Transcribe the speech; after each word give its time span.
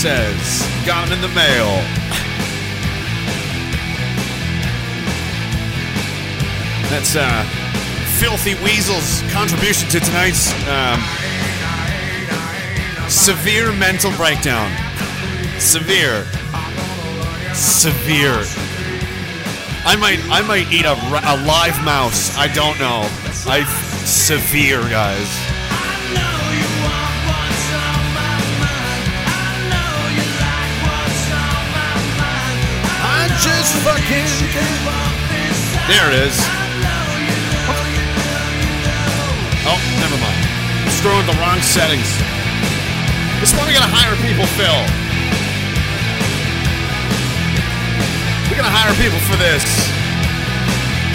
says. 0.00 0.66
Got 0.86 1.08
him 1.08 1.12
in 1.12 1.20
the 1.20 1.28
mail. 1.28 1.66
That's 6.88 7.14
uh, 7.14 7.44
Filthy 8.18 8.54
Weasel's 8.64 9.20
contribution 9.30 9.90
to 9.90 10.00
tonight's 10.00 10.54
um, 10.68 11.02
severe 13.10 13.72
mental 13.72 14.10
breakdown. 14.12 14.72
Severe. 15.58 16.24
Severe. 17.52 18.40
I 19.84 19.96
might, 20.00 20.20
I 20.30 20.40
might 20.48 20.72
eat 20.72 20.86
a, 20.86 20.92
a 20.94 21.36
live 21.44 21.84
mouse. 21.84 22.34
I 22.38 22.48
don't 22.54 22.78
know. 22.78 23.02
I 23.46 23.64
severe, 24.06 24.80
guys. 24.88 25.49
Fucking. 33.84 34.28
There 35.88 36.06
it 36.12 36.16
is. 36.28 36.36
Oh, 39.64 39.80
never 40.00 40.18
mind. 40.20 40.42
I'm 40.84 40.92
screwing 40.92 41.24
the 41.24 41.36
wrong 41.40 41.60
settings. 41.64 42.08
This 43.40 43.56
one 43.56 43.64
we 43.64 43.72
gotta 43.72 43.88
hire 43.88 44.12
people, 44.20 44.44
Phil. 44.60 44.80
We 48.52 48.56
gotta 48.56 48.68
hire 48.68 48.92
people 49.00 49.20
for 49.24 49.40
this. 49.40 49.64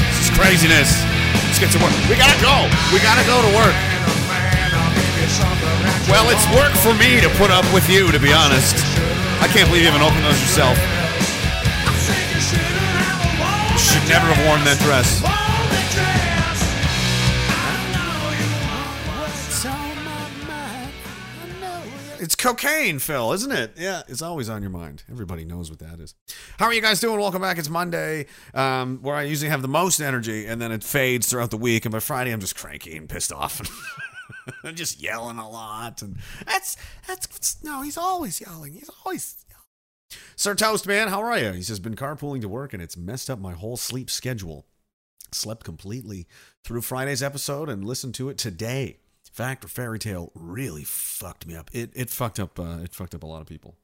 This 0.09 0.25
is 0.25 0.31
craziness. 0.33 1.05
Let's 1.45 1.61
get 1.61 1.69
to 1.77 1.79
work. 1.85 1.93
We 2.09 2.17
gotta 2.17 2.39
go. 2.41 2.65
We 2.89 2.97
gotta 3.05 3.25
go 3.29 3.45
to 3.45 3.51
work. 3.53 3.77
Well, 6.09 6.29
it's 6.33 6.45
work 6.49 6.73
for 6.81 6.93
me 6.97 7.21
to 7.21 7.29
put 7.37 7.53
up 7.53 7.65
with 7.73 7.89
you, 7.89 8.11
to 8.11 8.17
be 8.17 8.33
honest. 8.33 8.73
I 9.41 9.47
can't 9.53 9.69
believe 9.69 9.85
you 9.85 9.91
haven't 9.91 10.05
opened 10.05 10.25
those 10.25 10.39
yourself. 10.41 10.94
Never 14.07 14.27
have 14.27 14.45
worn 14.45 14.63
that 14.65 14.79
dress. 14.79 15.21
It's 22.17 22.35
cocaine, 22.35 22.97
Phil, 22.99 23.33
isn't 23.33 23.51
it? 23.51 23.73
Yeah, 23.77 24.01
it's 24.07 24.21
always 24.21 24.49
on 24.49 24.61
your 24.61 24.71
mind. 24.71 25.03
Everybody 25.11 25.45
knows 25.45 25.69
what 25.69 25.79
that 25.79 25.99
is. 25.99 26.15
How 26.57 26.65
are 26.65 26.73
you 26.73 26.81
guys 26.81 26.99
doing? 26.99 27.19
Welcome 27.19 27.41
back. 27.41 27.57
It's 27.57 27.69
Monday, 27.69 28.27
um, 28.53 28.99
where 29.01 29.15
I 29.15 29.23
usually 29.23 29.49
have 29.49 29.61
the 29.61 29.67
most 29.67 29.99
energy, 29.99 30.47
and 30.47 30.61
then 30.61 30.71
it 30.71 30.83
fades 30.83 31.29
throughout 31.29 31.51
the 31.51 31.57
week. 31.57 31.85
And 31.85 31.91
by 31.91 31.99
Friday, 31.99 32.31
I'm 32.31 32.39
just 32.39 32.55
cranky 32.55 32.95
and 32.97 33.07
pissed 33.09 33.31
off. 33.33 33.61
I'm 34.63 34.75
just 34.75 35.01
yelling 35.01 35.37
a 35.37 35.47
lot, 35.47 36.01
and 36.01 36.17
that's 36.47 36.77
that's 37.07 37.63
no. 37.63 37.81
He's 37.81 37.97
always 37.97 38.41
yelling. 38.41 38.73
He's 38.73 38.89
always. 39.05 39.44
Sir 40.35 40.53
Toast 40.55 40.85
Man, 40.85 41.07
how 41.07 41.21
are 41.21 41.37
you? 41.37 41.51
He 41.51 41.61
says 41.61 41.79
been 41.79 41.95
carpooling 41.95 42.41
to 42.41 42.49
work, 42.49 42.73
and 42.73 42.81
it's 42.81 42.97
messed 42.97 43.29
up 43.29 43.39
my 43.39 43.53
whole 43.53 43.77
sleep 43.77 44.09
schedule. 44.09 44.65
Slept 45.31 45.63
completely 45.63 46.27
through 46.63 46.81
Friday's 46.81 47.23
episode 47.23 47.69
and 47.69 47.83
listened 47.85 48.15
to 48.15 48.29
it 48.29 48.37
today. 48.37 48.99
Fact 49.31 49.65
or 49.65 49.67
fairy 49.67 49.99
tale 49.99 50.31
really 50.33 50.83
fucked 50.83 51.45
me 51.45 51.55
up. 51.55 51.69
It 51.73 51.91
it 51.93 52.09
fucked 52.09 52.39
up 52.39 52.59
uh, 52.59 52.79
it 52.83 52.93
fucked 52.93 53.15
up 53.15 53.23
a 53.23 53.27
lot 53.27 53.41
of 53.41 53.47
people. 53.47 53.75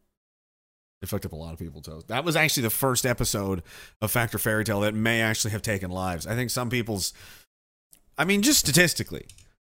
It 1.02 1.10
fucked 1.10 1.26
up 1.26 1.34
a 1.34 1.38
lot 1.38 1.52
of 1.54 1.60
people 1.60 1.82
too. 1.82 2.04
That 2.08 2.24
was 2.24 2.36
actually 2.36 2.64
the 2.64 2.70
first 2.70 3.06
episode 3.06 3.64
of 4.02 4.12
Fact 4.12 4.36
or 4.36 4.38
Fairy 4.38 4.64
Tale 4.64 4.82
that 4.82 4.94
may 4.94 5.22
actually 5.22 5.52
have 5.52 5.62
taken 5.62 5.90
lives. 5.90 6.28
I 6.28 6.36
think 6.36 6.52
some 6.52 6.70
people's 6.70 7.12
I 8.18 8.24
mean 8.24 8.44
just 8.44 8.60
statistically, 8.60 9.26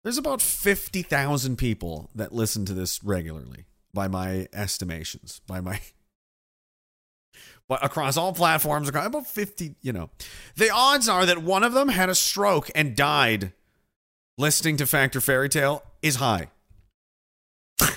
there's 0.03 0.17
about 0.17 0.41
50,000 0.41 1.57
people 1.57 2.09
that 2.15 2.33
listen 2.33 2.65
to 2.65 2.73
this 2.73 3.03
regularly 3.03 3.65
by 3.93 4.07
my 4.07 4.47
estimations, 4.53 5.39
by 5.45 5.61
my 5.61 5.79
across 7.69 8.17
all 8.17 8.33
platforms, 8.33 8.89
about 8.89 9.27
50, 9.27 9.75
you 9.81 9.93
know. 9.93 10.09
The 10.55 10.69
odds 10.69 11.07
are 11.07 11.25
that 11.25 11.43
one 11.43 11.63
of 11.63 11.73
them 11.73 11.89
had 11.89 12.09
a 12.09 12.15
stroke 12.15 12.69
and 12.73 12.95
died 12.95 13.53
listening 14.37 14.77
to 14.77 14.85
Fact 14.87 15.15
or 15.15 15.21
Fairy 15.21 15.49
Tale 15.49 15.83
is 16.01 16.15
high. 16.15 16.47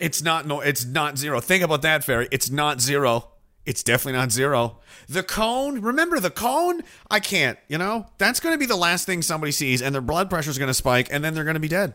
it's 0.00 0.22
not 0.22 0.46
no 0.46 0.60
it's 0.60 0.84
not 0.84 1.18
zero. 1.18 1.40
Think 1.40 1.62
about 1.62 1.82
that, 1.82 2.02
Fairy. 2.02 2.28
It's 2.32 2.50
not 2.50 2.80
zero. 2.80 3.28
It's 3.66 3.82
definitely 3.82 4.18
not 4.18 4.30
zero. 4.30 4.78
The 5.08 5.24
cone, 5.24 5.80
remember 5.80 6.20
the 6.20 6.30
cone? 6.30 6.82
I 7.10 7.18
can't, 7.18 7.58
you 7.68 7.78
know? 7.78 8.06
That's 8.16 8.38
going 8.38 8.54
to 8.54 8.58
be 8.58 8.66
the 8.66 8.76
last 8.76 9.06
thing 9.06 9.22
somebody 9.22 9.50
sees 9.52 9.82
and 9.82 9.92
their 9.92 10.02
blood 10.02 10.30
pressure 10.30 10.50
is 10.50 10.58
going 10.58 10.68
to 10.68 10.74
spike 10.74 11.08
and 11.10 11.24
then 11.24 11.34
they're 11.34 11.44
going 11.44 11.54
to 11.54 11.60
be 11.60 11.68
dead. 11.68 11.94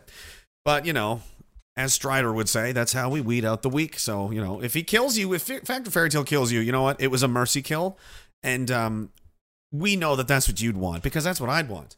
But, 0.66 0.84
you 0.86 0.92
know, 0.92 1.22
as 1.76 1.94
Strider 1.94 2.32
would 2.32 2.48
say, 2.48 2.72
that's 2.72 2.92
how 2.92 3.08
we 3.08 3.20
weed 3.20 3.44
out 3.44 3.62
the 3.62 3.70
weak. 3.70 3.98
So, 3.98 4.30
you 4.30 4.42
know, 4.42 4.62
if 4.62 4.74
he 4.74 4.82
kills 4.82 5.16
you, 5.16 5.32
if 5.32 5.42
Fact 5.42 5.88
or 5.88 5.90
Fairy 5.90 6.10
Tale 6.10 6.24
kills 6.24 6.52
you, 6.52 6.60
you 6.60 6.72
know 6.72 6.82
what? 6.82 7.00
It 7.00 7.08
was 7.08 7.22
a 7.22 7.28
mercy 7.28 7.62
kill. 7.62 7.98
And 8.42 8.70
um, 8.70 9.10
we 9.70 9.96
know 9.96 10.16
that 10.16 10.28
that's 10.28 10.48
what 10.48 10.60
you'd 10.60 10.76
want 10.76 11.02
because 11.02 11.24
that's 11.24 11.40
what 11.40 11.48
I'd 11.48 11.68
want. 11.68 11.96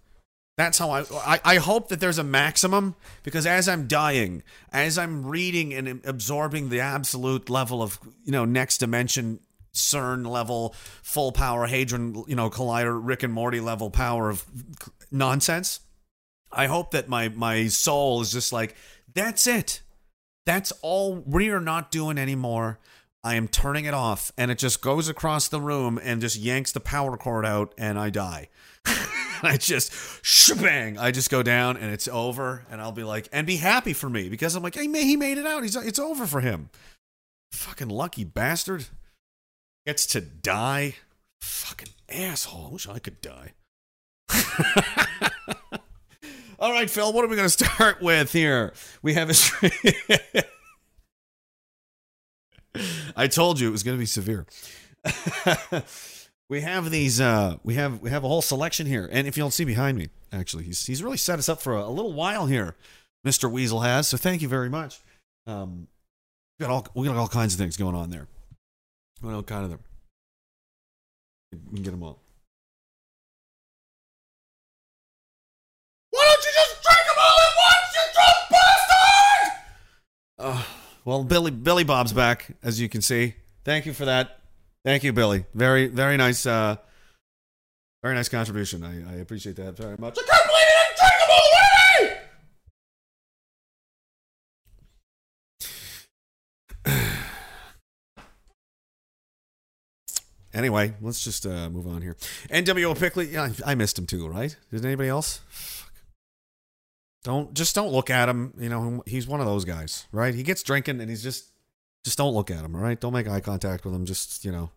That's 0.57 0.79
how 0.79 0.91
I, 0.91 1.05
I 1.13 1.41
I 1.45 1.57
hope 1.57 1.89
that 1.89 1.99
there's 1.99 2.19
a 2.19 2.25
maximum 2.25 2.95
because 3.25 3.45
as 3.45 3.69
I'm 3.69 3.89
dying, 3.89 4.45
as 4.73 4.97
I'm 4.99 5.27
reading 5.27 5.75
and 5.75 6.01
absorbing 6.05 6.69
the 6.69 6.79
absolute 6.79 7.51
level 7.51 7.83
of 7.83 7.99
you 8.25 8.31
know 8.31 8.45
next 8.45 8.79
dimension 8.79 9.41
CERN 9.73 10.25
level 10.25 10.73
full 11.03 11.33
power 11.33 11.67
hadron 11.67 12.23
you 12.29 12.37
know 12.37 12.51
collider 12.51 12.97
Rick 13.03 13.25
and 13.25 13.33
Morty 13.33 13.59
level 13.59 13.91
power 13.91 14.31
of 14.31 14.45
nonsense. 15.11 15.81
I 16.53 16.67
hope 16.67 16.93
that 16.93 17.09
my 17.09 17.31
my 17.31 17.67
soul 17.67 18.21
is 18.21 18.31
just 18.31 18.53
like 18.53 18.77
that's 19.15 19.47
it. 19.47 19.83
That's 20.47 20.73
all 20.83 21.15
we 21.15 21.51
are 21.51 21.61
not 21.61 21.91
doing 21.91 22.19
anymore. 22.19 22.79
I 23.23 23.37
am 23.37 23.49
turning 23.49 23.87
it 23.87 23.95
off 23.95 24.31
and 24.37 24.51
it 24.51 24.59
just 24.59 24.83
goes 24.83 25.09
across 25.09 25.49
the 25.49 25.61
room 25.61 25.99
and 26.03 26.21
just 26.21 26.37
yanks 26.37 26.73
the 26.73 26.81
power 26.81 27.17
cord 27.17 27.47
out 27.47 27.73
and 27.79 27.99
I 27.99 28.11
die. 28.11 28.49
I 29.43 29.57
just 29.59 29.93
shebang. 30.25 30.99
I 30.99 31.11
just 31.11 31.31
go 31.31 31.43
down 31.43 31.77
and 31.77 31.93
it's 31.93 32.09
over, 32.09 32.65
and 32.71 32.81
I'll 32.81 32.93
be 32.93 33.05
like, 33.05 33.29
and 33.33 33.47
be 33.47 33.57
happy 33.57 33.93
for 33.93 34.09
me 34.09 34.29
because 34.29 34.55
I'm 34.55 34.63
like, 34.63 34.75
hey, 34.75 34.87
he 34.87 35.17
made 35.17 35.39
it 35.39 35.47
out. 35.47 35.63
He's 35.63 35.77
it's 35.77 35.99
over 35.99 36.27
for 36.27 36.41
him. 36.41 36.71
Fucking 37.53 37.89
lucky 37.89 38.25
bastard 38.25 38.87
gets 39.87 40.07
to 40.07 40.21
die. 40.21 40.97
Fucking 41.41 41.91
asshole. 42.09 42.69
I 42.69 42.73
wish 42.73 42.89
I 42.89 42.99
could 42.99 43.21
die. 43.21 43.53
All 46.59 46.73
right, 46.73 46.89
Phil. 46.89 47.13
What 47.13 47.25
are 47.25 47.29
we 47.29 47.37
going 47.37 47.49
to 47.49 47.65
start 47.67 48.01
with 48.01 48.33
here? 48.33 48.73
We 49.03 49.15
have 49.15 49.31
a. 49.31 49.35
I 53.17 53.29
told 53.29 53.61
you 53.61 53.69
it 53.69 53.73
was 53.73 53.83
going 53.83 53.97
to 53.97 54.01
be 54.01 54.07
severe 54.07 54.47
we 56.49 56.61
have 56.61 56.91
these 56.91 57.21
uh 57.21 57.57
we 57.63 57.75
have 57.75 58.01
we 58.01 58.11
have 58.11 58.25
a 58.25 58.29
whole 58.29 58.43
selection 58.43 58.87
here 58.87 59.09
and 59.13 59.29
if 59.29 59.37
you 59.37 59.43
don't 59.43 59.53
see 59.53 59.65
behind 59.65 59.97
me 59.99 60.09
actually 60.33 60.65
he's 60.65 60.85
he's 60.87 61.03
really 61.03 61.17
set 61.17 61.39
us 61.39 61.49
up 61.49 61.61
for 61.61 61.77
a, 61.77 61.83
a 61.85 61.91
little 61.91 62.13
while 62.13 62.47
here 62.47 62.75
mr 63.27 63.51
weasel 63.51 63.81
has 63.81 64.09
so 64.09 64.17
thank 64.17 64.43
you 64.43 64.49
very 64.49 64.69
much 64.71 65.01
um 65.47 65.87
we 66.59 66.65
got 66.67 66.73
all 66.73 66.87
we 66.95 67.07
got 67.07 67.17
all 67.17 67.29
kinds 67.29 67.55
of 67.55 67.61
things 67.61 67.77
going 67.77 67.95
on 67.95 68.11
there 68.11 68.27
got 69.23 69.35
all 69.35 69.43
kind 69.43 69.65
of 69.65 69.71
them 69.71 69.81
we 71.71 71.75
can 71.75 71.83
get 71.85 71.91
them 71.91 72.03
all 72.03 72.19
why 76.25 76.33
don't 76.33 76.45
you 76.45 76.53
just 76.55 76.83
drink 76.83 77.05
them 77.07 77.19
all 77.21 77.39
at 77.47 77.55
once 77.69 77.89
you 77.95 78.05
drunk 78.17 78.39
bastard 78.51 79.45
uh, 80.39 80.65
well 81.05 81.25
billy 81.25 81.51
billy 81.51 81.85
bob's 81.85 82.13
back 82.13 82.47
as 82.63 82.81
you 82.81 82.89
can 82.89 83.03
see 83.03 83.35
thank 83.65 83.87
you 83.87 83.93
for 83.93 84.07
that 84.07 84.41
Thank 84.85 85.03
you, 85.03 85.15
Billy. 85.15 85.47
Very, 85.55 85.87
very 85.87 86.19
nice, 86.19 86.45
uh, 86.45 86.77
very 88.03 88.15
nice 88.15 88.29
contribution. 88.29 88.85
I, 88.85 89.15
I 89.15 89.17
appreciate 89.17 89.57
that 89.57 89.79
very 89.79 89.97
much. 89.97 90.19
I 90.19 90.23
can't 90.31 90.47
believe 90.47 90.67
you 90.69 90.77
didn't 90.85 90.99
drink 91.01 91.15
them 91.21 91.31
all! 96.87 97.11
Anyway, 100.53 100.95
let's 101.01 101.25
just 101.25 101.47
uh, 101.47 101.69
move 101.69 101.89
on 101.89 102.01
here. 102.01 102.15
NWO 102.49 102.97
Pickley, 102.97 103.27
yeah, 103.27 103.51
I 103.67 103.75
missed 103.75 103.99
him 103.99 104.07
too, 104.07 104.29
right? 104.29 104.57
Did 104.71 104.85
anybody 104.85 105.09
else? 105.09 105.41
Don't 107.25 107.55
just 107.55 107.75
don't 107.75 107.91
look 107.91 108.11
at 108.11 108.29
him. 108.29 108.55
You 108.59 108.69
know, 108.69 109.03
he's 109.07 109.27
one 109.27 109.41
of 109.41 109.47
those 109.47 109.65
guys, 109.65 110.07
right? 110.13 110.35
He 110.35 110.43
gets 110.43 110.63
drinking 110.63 111.01
and 111.01 111.11
he's 111.11 111.23
just 111.23 111.51
just 112.05 112.19
don't 112.19 112.35
look 112.35 112.51
at 112.51 112.65
him, 112.65 112.77
all 112.77 112.83
right? 112.83 113.01
Don't 113.01 113.15
make 113.15 113.27
eye 113.27 113.41
contact 113.41 113.85
with 113.85 113.95
him. 113.95 114.05
Just, 114.05 114.45
you 114.45 114.53
know, 114.53 114.71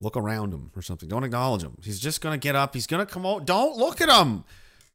look 0.00 0.16
around 0.16 0.54
him 0.54 0.70
or 0.74 0.80
something. 0.80 1.08
Don't 1.08 1.24
acknowledge 1.24 1.62
him. 1.62 1.76
He's 1.82 2.00
just 2.00 2.22
going 2.22 2.32
to 2.32 2.42
get 2.42 2.56
up. 2.56 2.74
He's 2.74 2.86
going 2.86 3.06
to 3.06 3.12
come 3.12 3.26
out. 3.26 3.44
Don't 3.44 3.76
look 3.76 4.00
at 4.00 4.08
him. 4.08 4.44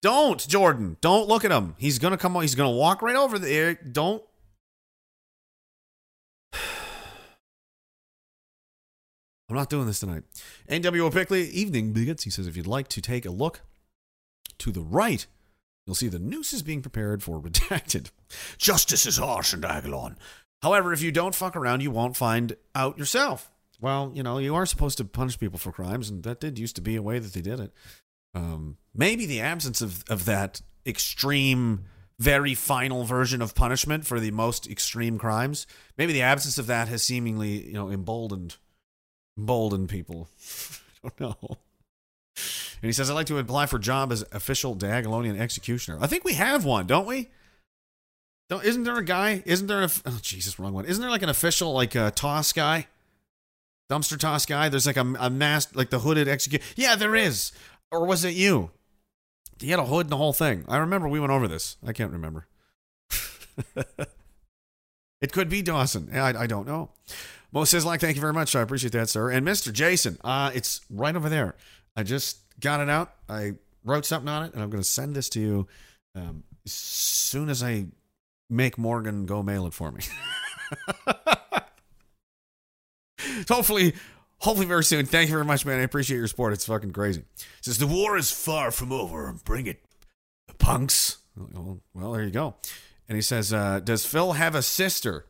Don't, 0.01 0.45
Jordan. 0.48 0.98
Don't 1.00 1.27
look 1.27 1.45
at 1.45 1.51
him. 1.51 1.75
He's 1.77 2.00
going 2.00 2.12
to 2.12 2.18
come 2.18 2.36
out. 2.36 2.42
He's 2.42 2.56
going 2.56 2.71
to 2.71 2.75
walk 2.75 3.04
right 3.04 3.15
over 3.15 3.38
there. 3.38 3.75
Don't. 3.75 4.24
I'm 9.50 9.56
not 9.56 9.69
doing 9.69 9.86
this 9.86 10.00
tonight. 10.00 10.24
NWO 10.69 11.13
Pickley, 11.13 11.44
evening 11.50 11.94
bigots. 11.94 12.24
He 12.24 12.31
says, 12.31 12.48
if 12.48 12.57
you'd 12.57 12.68
like 12.68 12.88
to 12.89 13.01
take 13.01 13.27
a 13.27 13.31
look 13.31 13.62
to 14.57 14.71
the 14.71 14.81
right, 14.81 15.27
you'll 15.88 15.95
see 15.95 16.10
the 16.10 16.19
noose 16.19 16.54
is 16.54 16.62
being 16.62 16.84
prepared 16.84 17.24
for 17.24 17.42
redacted. 17.42 18.12
Justice 18.60 19.07
is 19.07 19.18
harsh 19.18 19.54
in 19.54 19.62
Diagolon. 19.62 20.18
However, 20.62 20.94
if 20.94 21.01
you 21.01 21.12
don't 21.12 21.34
fuck 21.34 21.56
around, 21.56 21.81
you 21.81 21.89
won't 21.89 22.18
find 22.18 22.56
out 22.75 22.98
yourself. 22.98 23.51
Well, 23.80 24.12
you 24.13 24.24
know, 24.24 24.38
you 24.39 24.56
are 24.56 24.66
supposed 24.66 24.98
to 24.98 25.06
punish 25.06 25.39
people 25.39 25.60
for 25.60 25.72
crimes, 25.72 26.10
and 26.10 26.24
that 26.24 26.39
did 26.39 26.60
used 26.60 26.75
to 26.75 26.81
be 26.81 26.95
a 26.95 27.01
way 27.01 27.19
that 27.19 27.34
they 27.34 27.42
did 27.42 27.60
it. 27.60 27.72
Um, 28.34 28.78
maybe 28.94 29.25
the 29.25 29.42
absence 29.42 29.81
of, 29.81 30.04
of 30.10 30.25
that 30.25 30.62
extreme, 30.86 31.86
very 32.19 32.56
final 32.56 33.04
version 33.04 33.42
of 33.42 33.54
punishment 33.54 34.06
for 34.06 34.19
the 34.19 34.31
most 34.31 34.68
extreme 34.68 35.19
crimes, 35.19 35.68
maybe 35.98 36.13
the 36.13 36.24
absence 36.24 36.57
of 36.57 36.68
that 36.68 36.88
has 36.88 37.04
seemingly, 37.04 37.68
you 37.68 37.74
know, 37.74 37.90
emboldened 37.90 38.57
emboldened 39.38 39.90
people. 39.90 40.28
I 41.04 41.10
don't 41.19 41.19
know. 41.19 41.57
And 42.81 42.88
he 42.88 42.92
says, 42.92 43.10
I'd 43.10 43.16
like 43.16 43.28
to 43.28 43.38
apply 43.38 43.66
for 43.66 43.80
job 43.80 44.12
as 44.12 44.24
official 44.31 44.75
Diagolonian 44.75 45.39
executioner. 45.39 45.98
I 46.01 46.07
think 46.07 46.24
we 46.24 46.34
have 46.34 46.66
one, 46.66 46.86
don't 46.86 47.07
we? 47.07 47.30
Don't, 48.50 48.63
isn't 48.63 48.84
there 48.84 48.98
a 48.98 49.04
guy? 49.04 49.44
Isn't 49.45 49.68
there 49.68 49.84
a. 49.84 49.89
Oh, 50.06 50.19
Jesus, 50.22 50.57
wrong 50.57 50.74
one. 50.74 50.86
Isn't 50.86 51.01
there 51.01 51.10
like 51.10 51.24
an 51.24 51.30
official, 51.30 51.74
like 51.74 51.95
a 51.95 52.04
uh, 52.04 52.12
toss 52.12 52.54
guy? 52.54 52.88
Dumpster 53.89 54.18
toss 54.18 54.45
guy? 54.45 54.69
There's 54.69 54.86
like 54.86 54.98
a, 54.98 55.16
a 55.19 55.30
masked, 55.30 55.75
like 55.75 55.89
the 55.89 56.00
hooded 56.00 56.28
execute. 56.28 56.62
Yeah, 56.75 56.95
there 56.95 57.16
is. 57.16 57.51
Or 57.92 58.06
was 58.06 58.24
it 58.24 58.36
you? 58.36 58.72
He 59.60 59.72
had 59.72 59.80
a 59.80 59.86
hood 59.86 60.06
and 60.06 60.12
the 60.12 60.18
whole 60.18 60.33
thing. 60.33 60.66
I 60.68 60.78
remember 60.78 61.07
we 61.07 61.19
went 61.19 61.31
over 61.31 61.48
this. 61.48 61.78
I 61.86 61.94
can't 61.94 62.12
remember. 62.12 62.48
it 65.22 65.31
could 65.31 65.50
be 65.50 65.62
Dawson. 65.62 66.10
I, 66.13 66.44
I 66.44 66.48
don't 66.48 66.68
know. 66.68 66.92
Mo 67.51 67.63
says, 67.63 67.86
like, 67.86 68.01
thank 68.01 68.16
you 68.16 68.22
very 68.22 68.33
much. 68.33 68.56
I 68.56 68.62
appreciate 68.62 68.94
that, 68.94 69.10
sir. 69.10 69.31
And 69.31 69.48
Mr. 69.48 69.72
Jason, 69.72 70.18
uh, 70.24 70.51
it's 70.54 70.81
right 70.90 71.16
over 71.16 71.30
there. 71.30 71.56
I 71.98 72.04
just 72.04 72.38
got 72.60 72.80
it 72.80 72.90
out. 72.90 73.12
I 73.28 73.56
wrote 73.84 74.06
something 74.06 74.30
on 74.30 74.44
it, 74.44 74.54
and 74.54 74.62
I'm 74.62 74.70
going 74.70 74.84
to 74.84 74.88
send 74.88 75.16
this 75.16 75.30
to 75.30 75.40
you 75.40 75.68
um, 76.16 76.44
as 76.64 76.72
soon 76.72 77.50
as 77.50 77.64
I 77.64 77.88
make 78.50 78.78
Morgan 78.78 79.26
go 79.26 79.42
mail 79.42 79.66
it 79.66 79.74
for 79.74 79.92
me. 79.92 80.02
so 83.48 83.50
hopefully, 83.56 83.96
hopefully 84.38 84.68
very 84.68 84.84
soon. 84.84 85.08
Thank 85.08 85.30
you 85.30 85.36
very 85.36 85.46
much, 85.46 85.66
man. 85.66 85.80
I 85.80 85.84
appreciate 85.84 86.18
your 86.18 86.28
support. 86.28 86.54
It's 86.54 86.68
fucking 86.68 86.94
crazy. 86.94 87.22
It 87.22 87.46
says 87.62 87.80
the 87.80 87.88
war 87.88 88.16
is 88.16 88.30
far 88.30 88.70
from 88.70 88.92
over. 88.92 89.34
Bring 89.44 89.66
it, 89.66 89.82
punks. 90.60 91.18
Well, 91.36 92.12
there 92.12 92.24
you 92.24 92.32
go. 92.32 92.56
And 93.10 93.16
he 93.16 93.22
says, 93.24 93.52
uh, 93.52 93.80
"Does 93.80 94.06
Phil 94.06 94.34
have 94.34 94.54
a 94.54 94.62
sister?" 94.62 95.26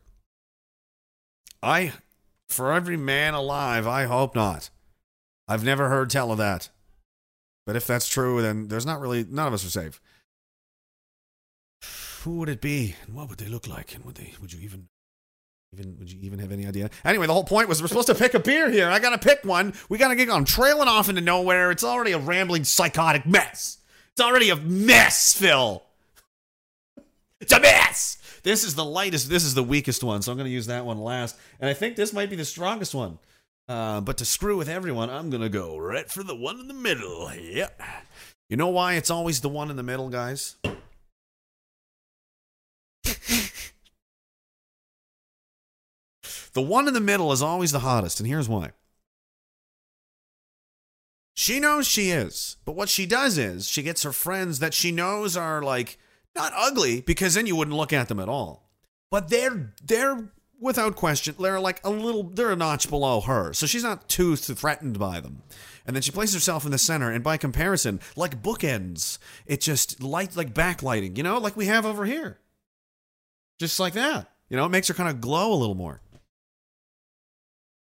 I, 1.63 1.93
for 2.49 2.73
every 2.73 2.97
man 2.97 3.33
alive, 3.33 3.87
I 3.87 4.03
hope 4.03 4.35
not. 4.35 4.69
I've 5.47 5.63
never 5.63 5.89
heard 5.89 6.09
tell 6.09 6.31
of 6.31 6.37
that. 6.37 6.69
But 7.65 7.75
if 7.75 7.85
that's 7.87 8.07
true, 8.07 8.41
then 8.41 8.67
there's 8.67 8.85
not 8.85 8.99
really 8.99 9.25
none 9.29 9.47
of 9.47 9.53
us 9.53 9.65
are 9.65 9.69
safe. 9.69 10.01
Who 12.23 12.39
would 12.39 12.49
it 12.49 12.61
be, 12.61 12.95
and 13.05 13.15
what 13.15 13.29
would 13.29 13.37
they 13.37 13.47
look 13.47 13.67
like, 13.67 13.95
and 13.95 14.03
would 14.03 14.15
they? 14.15 14.33
Would 14.41 14.53
you 14.53 14.59
even 14.61 14.89
even 15.73 15.97
would 15.99 16.11
you 16.11 16.19
even 16.21 16.39
have 16.39 16.51
any 16.51 16.65
idea? 16.65 16.89
Anyway, 17.03 17.27
the 17.27 17.33
whole 17.33 17.43
point 17.43 17.67
was 17.67 17.81
we're 17.81 17.87
supposed 17.87 18.07
to 18.07 18.15
pick 18.15 18.33
a 18.33 18.39
beer 18.39 18.69
here. 18.69 18.89
I 18.89 18.99
gotta 18.99 19.17
pick 19.17 19.43
one. 19.43 19.73
We 19.89 19.97
gotta 19.97 20.15
get 20.15 20.29
on 20.29 20.45
trailing 20.45 20.87
off 20.87 21.09
into 21.09 21.21
nowhere. 21.21 21.71
It's 21.71 21.83
already 21.83 22.13
a 22.13 22.19
rambling 22.19 22.63
psychotic 22.63 23.25
mess. 23.25 23.77
It's 24.13 24.21
already 24.21 24.49
a 24.49 24.55
mess, 24.55 25.33
Phil. 25.33 25.83
It's 27.39 27.53
a 27.53 27.59
mess. 27.59 28.17
This 28.43 28.63
is 28.63 28.75
the 28.75 28.85
lightest. 28.85 29.29
This 29.29 29.43
is 29.43 29.53
the 29.53 29.63
weakest 29.63 30.03
one, 30.03 30.21
so 30.21 30.31
I'm 30.31 30.37
gonna 30.37 30.49
use 30.49 30.67
that 30.67 30.85
one 30.85 30.99
last. 30.99 31.37
And 31.59 31.69
I 31.69 31.73
think 31.73 31.95
this 31.95 32.13
might 32.13 32.29
be 32.29 32.35
the 32.35 32.45
strongest 32.45 32.95
one. 32.95 33.19
Uh, 33.67 34.01
but 34.01 34.17
to 34.17 34.25
screw 34.25 34.57
with 34.57 34.69
everyone, 34.69 35.09
I'm 35.09 35.29
gonna 35.29 35.49
go 35.49 35.77
right 35.77 36.09
for 36.09 36.23
the 36.23 36.35
one 36.35 36.59
in 36.59 36.67
the 36.67 36.73
middle. 36.73 37.33
Yep. 37.33 37.81
You 38.49 38.57
know 38.57 38.69
why 38.69 38.93
it's 38.93 39.09
always 39.09 39.41
the 39.41 39.49
one 39.49 39.69
in 39.69 39.75
the 39.75 39.83
middle, 39.83 40.09
guys? 40.09 40.55
The 46.57 46.63
one 46.63 46.87
in 46.87 46.95
the 46.95 46.99
middle 46.99 47.31
is 47.31 47.43
always 47.43 47.71
the 47.71 47.81
hottest, 47.81 48.19
and 48.19 48.25
here's 48.27 48.49
why. 48.49 48.71
She 51.35 51.59
knows 51.59 51.85
she 51.85 52.09
is, 52.09 52.57
but 52.65 52.71
what 52.71 52.89
she 52.89 53.05
does 53.05 53.37
is 53.37 53.69
she 53.69 53.83
gets 53.83 54.01
her 54.01 54.11
friends 54.11 54.57
that 54.57 54.73
she 54.73 54.91
knows 54.91 55.37
are 55.37 55.61
like 55.61 55.99
not 56.35 56.51
ugly 56.55 57.01
because 57.01 57.35
then 57.35 57.45
you 57.45 57.55
wouldn't 57.55 57.77
look 57.77 57.93
at 57.93 58.07
them 58.07 58.19
at 58.19 58.27
all. 58.27 58.71
But 59.11 59.29
they're 59.29 59.71
they're 59.83 60.29
without 60.59 60.95
question 60.95 61.35
they're 61.39 61.59
like 61.59 61.79
a 61.83 61.89
little 61.89 62.23
they're 62.23 62.51
a 62.51 62.55
notch 62.55 62.89
below 62.89 63.21
her. 63.21 63.53
So 63.53 63.65
she's 63.65 63.83
not 63.83 64.09
too 64.09 64.35
threatened 64.35 64.99
by 64.99 65.19
them. 65.19 65.43
And 65.85 65.95
then 65.95 66.03
she 66.03 66.11
places 66.11 66.35
herself 66.35 66.65
in 66.65 66.71
the 66.71 66.77
center 66.77 67.11
and 67.11 67.23
by 67.23 67.37
comparison, 67.37 68.01
like 68.15 68.41
bookends, 68.41 69.17
it 69.45 69.61
just 69.61 70.01
light 70.03 70.35
like 70.35 70.53
backlighting, 70.53 71.17
you 71.17 71.23
know, 71.23 71.37
like 71.37 71.55
we 71.55 71.67
have 71.67 71.85
over 71.85 72.05
here. 72.05 72.39
Just 73.59 73.79
like 73.79 73.93
that. 73.93 74.29
You 74.49 74.57
know, 74.57 74.65
it 74.65 74.69
makes 74.69 74.87
her 74.87 74.93
kind 74.93 75.09
of 75.09 75.21
glow 75.21 75.53
a 75.53 75.55
little 75.55 75.75
more. 75.75 76.01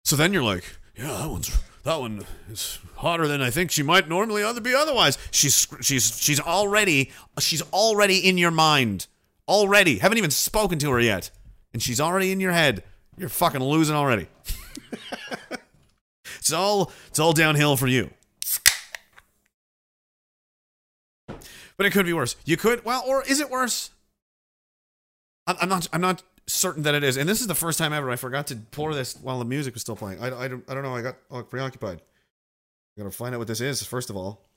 So 0.04 0.16
then 0.16 0.32
you're 0.32 0.42
like, 0.42 0.64
yeah, 0.96 1.16
that 1.18 1.30
one's 1.30 1.58
that 1.84 2.00
one 2.00 2.26
is 2.50 2.78
hotter 2.96 3.26
than 3.26 3.40
I 3.40 3.50
think 3.50 3.70
she 3.70 3.82
might 3.82 4.08
normally 4.08 4.42
other 4.42 4.60
be 4.60 4.74
otherwise. 4.74 5.16
She's 5.30 5.66
she's 5.80 6.18
she's 6.20 6.40
already 6.40 7.10
she's 7.38 7.62
already 7.72 8.18
in 8.18 8.36
your 8.36 8.50
mind. 8.50 9.06
Already. 9.46 9.98
Haven't 9.98 10.18
even 10.18 10.30
spoken 10.30 10.78
to 10.80 10.90
her 10.90 11.00
yet. 11.00 11.30
And 11.78 11.82
she's 11.84 12.00
already 12.00 12.32
in 12.32 12.40
your 12.40 12.50
head. 12.50 12.82
You're 13.16 13.28
fucking 13.28 13.62
losing 13.62 13.94
already. 13.94 14.26
it's 16.40 16.52
all 16.52 16.90
it's 17.06 17.20
all 17.20 17.32
downhill 17.32 17.76
for 17.76 17.86
you. 17.86 18.10
But 21.76 21.86
it 21.86 21.92
could 21.92 22.04
be 22.04 22.12
worse. 22.12 22.34
You 22.44 22.56
could 22.56 22.84
well, 22.84 23.04
or 23.06 23.22
is 23.22 23.38
it 23.38 23.48
worse? 23.48 23.90
I'm, 25.46 25.54
I'm 25.60 25.68
not. 25.68 25.86
I'm 25.92 26.00
not 26.00 26.24
certain 26.48 26.82
that 26.82 26.96
it 26.96 27.04
is. 27.04 27.16
And 27.16 27.28
this 27.28 27.40
is 27.40 27.46
the 27.46 27.54
first 27.54 27.78
time 27.78 27.92
ever 27.92 28.10
I 28.10 28.16
forgot 28.16 28.48
to 28.48 28.56
pour 28.56 28.92
this 28.92 29.14
while 29.14 29.38
the 29.38 29.44
music 29.44 29.74
was 29.74 29.82
still 29.82 29.94
playing. 29.94 30.20
I, 30.20 30.36
I, 30.36 30.48
don't, 30.48 30.68
I 30.68 30.74
don't 30.74 30.82
know. 30.82 30.96
I 30.96 31.02
got 31.02 31.14
oh, 31.30 31.44
preoccupied. 31.44 32.00
I 32.00 33.02
gotta 33.02 33.12
find 33.12 33.36
out 33.36 33.38
what 33.38 33.46
this 33.46 33.60
is, 33.60 33.84
first 33.84 34.10
of 34.10 34.16
all. 34.16 34.48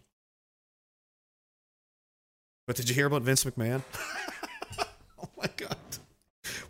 But 2.65 2.77
did 2.77 2.89
you 2.89 2.95
hear 2.95 3.05
about 3.05 3.21
Vince 3.21 3.43
McMahon? 3.43 3.83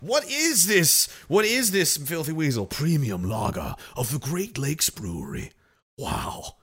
What 0.02 0.28
is 0.28 0.66
this? 0.66 1.08
What 1.28 1.44
is 1.44 1.70
this 1.70 1.96
filthy 1.96 2.32
weasel? 2.32 2.66
Premium 2.66 3.22
lager 3.22 3.76
of 3.96 4.10
the 4.10 4.18
Great 4.18 4.58
Lakes 4.58 4.90
Brewery. 4.90 5.52
Wow. 5.96 6.56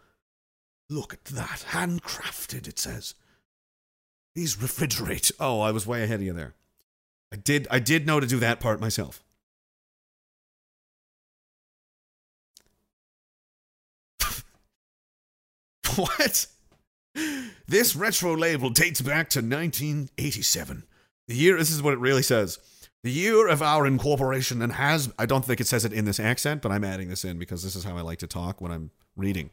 Look 0.89 1.13
at 1.13 1.23
that. 1.25 1.63
Handcrafted, 1.69 2.67
it 2.67 2.77
says. 2.77 3.15
These 4.35 4.57
refrigerate. 4.57 5.31
Oh, 5.39 5.61
I 5.61 5.71
was 5.71 5.87
way 5.87 6.03
ahead 6.03 6.19
of 6.19 6.25
you 6.25 6.33
there. 6.33 6.53
I 7.31 7.37
did 7.37 7.65
I 7.71 7.79
did 7.79 8.05
know 8.05 8.19
to 8.19 8.27
do 8.27 8.39
that 8.39 8.59
part 8.59 8.81
myself. 8.81 9.23
what? 15.95 16.45
This 17.67 17.95
retro 17.95 18.35
label 18.35 18.69
dates 18.69 18.99
back 18.99 19.29
to 19.29 19.39
1987. 19.39 20.83
The 21.29 21.35
year 21.35 21.57
this 21.57 21.71
is 21.71 21.81
what 21.81 21.93
it 21.93 21.99
really 21.99 22.23
says. 22.23 22.59
The 23.03 23.11
year 23.11 23.47
of 23.47 23.61
our 23.61 23.87
incorporation 23.87 24.61
and 24.61 24.73
has 24.73 25.11
I 25.17 25.25
don't 25.25 25.45
think 25.45 25.61
it 25.61 25.67
says 25.67 25.85
it 25.85 25.93
in 25.93 26.05
this 26.05 26.19
accent, 26.19 26.61
but 26.61 26.71
I'm 26.71 26.83
adding 26.83 27.09
this 27.09 27.23
in 27.23 27.39
because 27.39 27.63
this 27.63 27.75
is 27.75 27.83
how 27.83 27.97
I 27.97 28.01
like 28.01 28.19
to 28.19 28.27
talk 28.27 28.59
when 28.59 28.71
I'm 28.71 28.91
reading. 29.15 29.51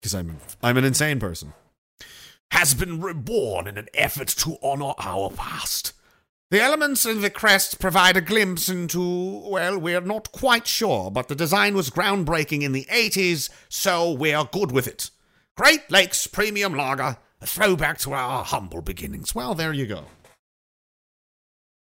Because 0.00 0.14
I'm 0.14 0.38
I'm 0.62 0.76
an 0.76 0.84
insane 0.84 1.18
person 1.18 1.52
has 2.50 2.74
been 2.74 3.00
reborn 3.00 3.66
in 3.66 3.78
an 3.78 3.88
effort 3.94 4.28
to 4.28 4.56
honor 4.62 4.92
our 4.98 5.30
past. 5.30 5.92
The 6.50 6.62
elements 6.62 7.04
of 7.04 7.20
the 7.20 7.30
crest 7.30 7.78
provide 7.78 8.16
a 8.16 8.22
glimpse 8.22 8.70
into, 8.70 9.46
well, 9.46 9.78
we're 9.78 10.00
not 10.00 10.32
quite 10.32 10.66
sure, 10.66 11.10
but 11.10 11.28
the 11.28 11.34
design 11.34 11.74
was 11.74 11.90
groundbreaking 11.90 12.62
in 12.62 12.72
the 12.72 12.86
80s, 12.90 13.50
so 13.68 14.10
we're 14.10 14.44
good 14.44 14.72
with 14.72 14.88
it. 14.88 15.10
Great 15.56 15.90
Lakes 15.90 16.26
Premium 16.26 16.74
Lager, 16.74 17.18
a 17.42 17.46
throwback 17.46 17.98
to 17.98 18.14
our 18.14 18.44
humble 18.44 18.80
beginnings. 18.80 19.34
Well, 19.34 19.54
there 19.54 19.74
you 19.74 19.86
go. 19.86 20.06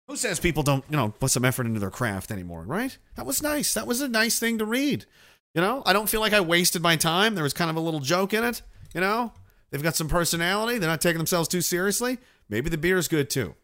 Who 0.07 0.15
says 0.15 0.39
people 0.39 0.62
don't, 0.62 0.83
you 0.89 0.97
know, 0.97 1.09
put 1.09 1.31
some 1.31 1.45
effort 1.45 1.65
into 1.65 1.79
their 1.79 1.89
craft 1.89 2.31
anymore, 2.31 2.63
right? 2.63 2.95
That 3.15 3.25
was 3.25 3.41
nice. 3.41 3.74
That 3.74 3.88
was 3.88 4.01
a 4.01 4.07
nice 4.07 4.39
thing 4.39 4.59
to 4.59 4.65
read. 4.65 5.05
You 5.55 5.62
know, 5.62 5.81
I 5.85 5.93
don't 5.93 6.09
feel 6.09 6.21
like 6.21 6.33
I 6.33 6.41
wasted 6.41 6.81
my 6.81 6.95
time. 6.95 7.33
There 7.33 7.43
was 7.43 7.53
kind 7.53 7.69
of 7.69 7.75
a 7.75 7.79
little 7.79 8.01
joke 8.01 8.33
in 8.33 8.43
it, 8.43 8.62
you 8.93 9.01
know? 9.01 9.31
They've 9.71 9.81
got 9.81 9.95
some 9.95 10.07
personality. 10.07 10.77
They're 10.77 10.89
not 10.89 11.01
taking 11.01 11.17
themselves 11.17 11.47
too 11.47 11.62
seriously. 11.62 12.19
Maybe 12.50 12.69
the 12.69 12.77
beer 12.77 12.97
is 12.97 13.07
good 13.07 13.29
too. 13.29 13.55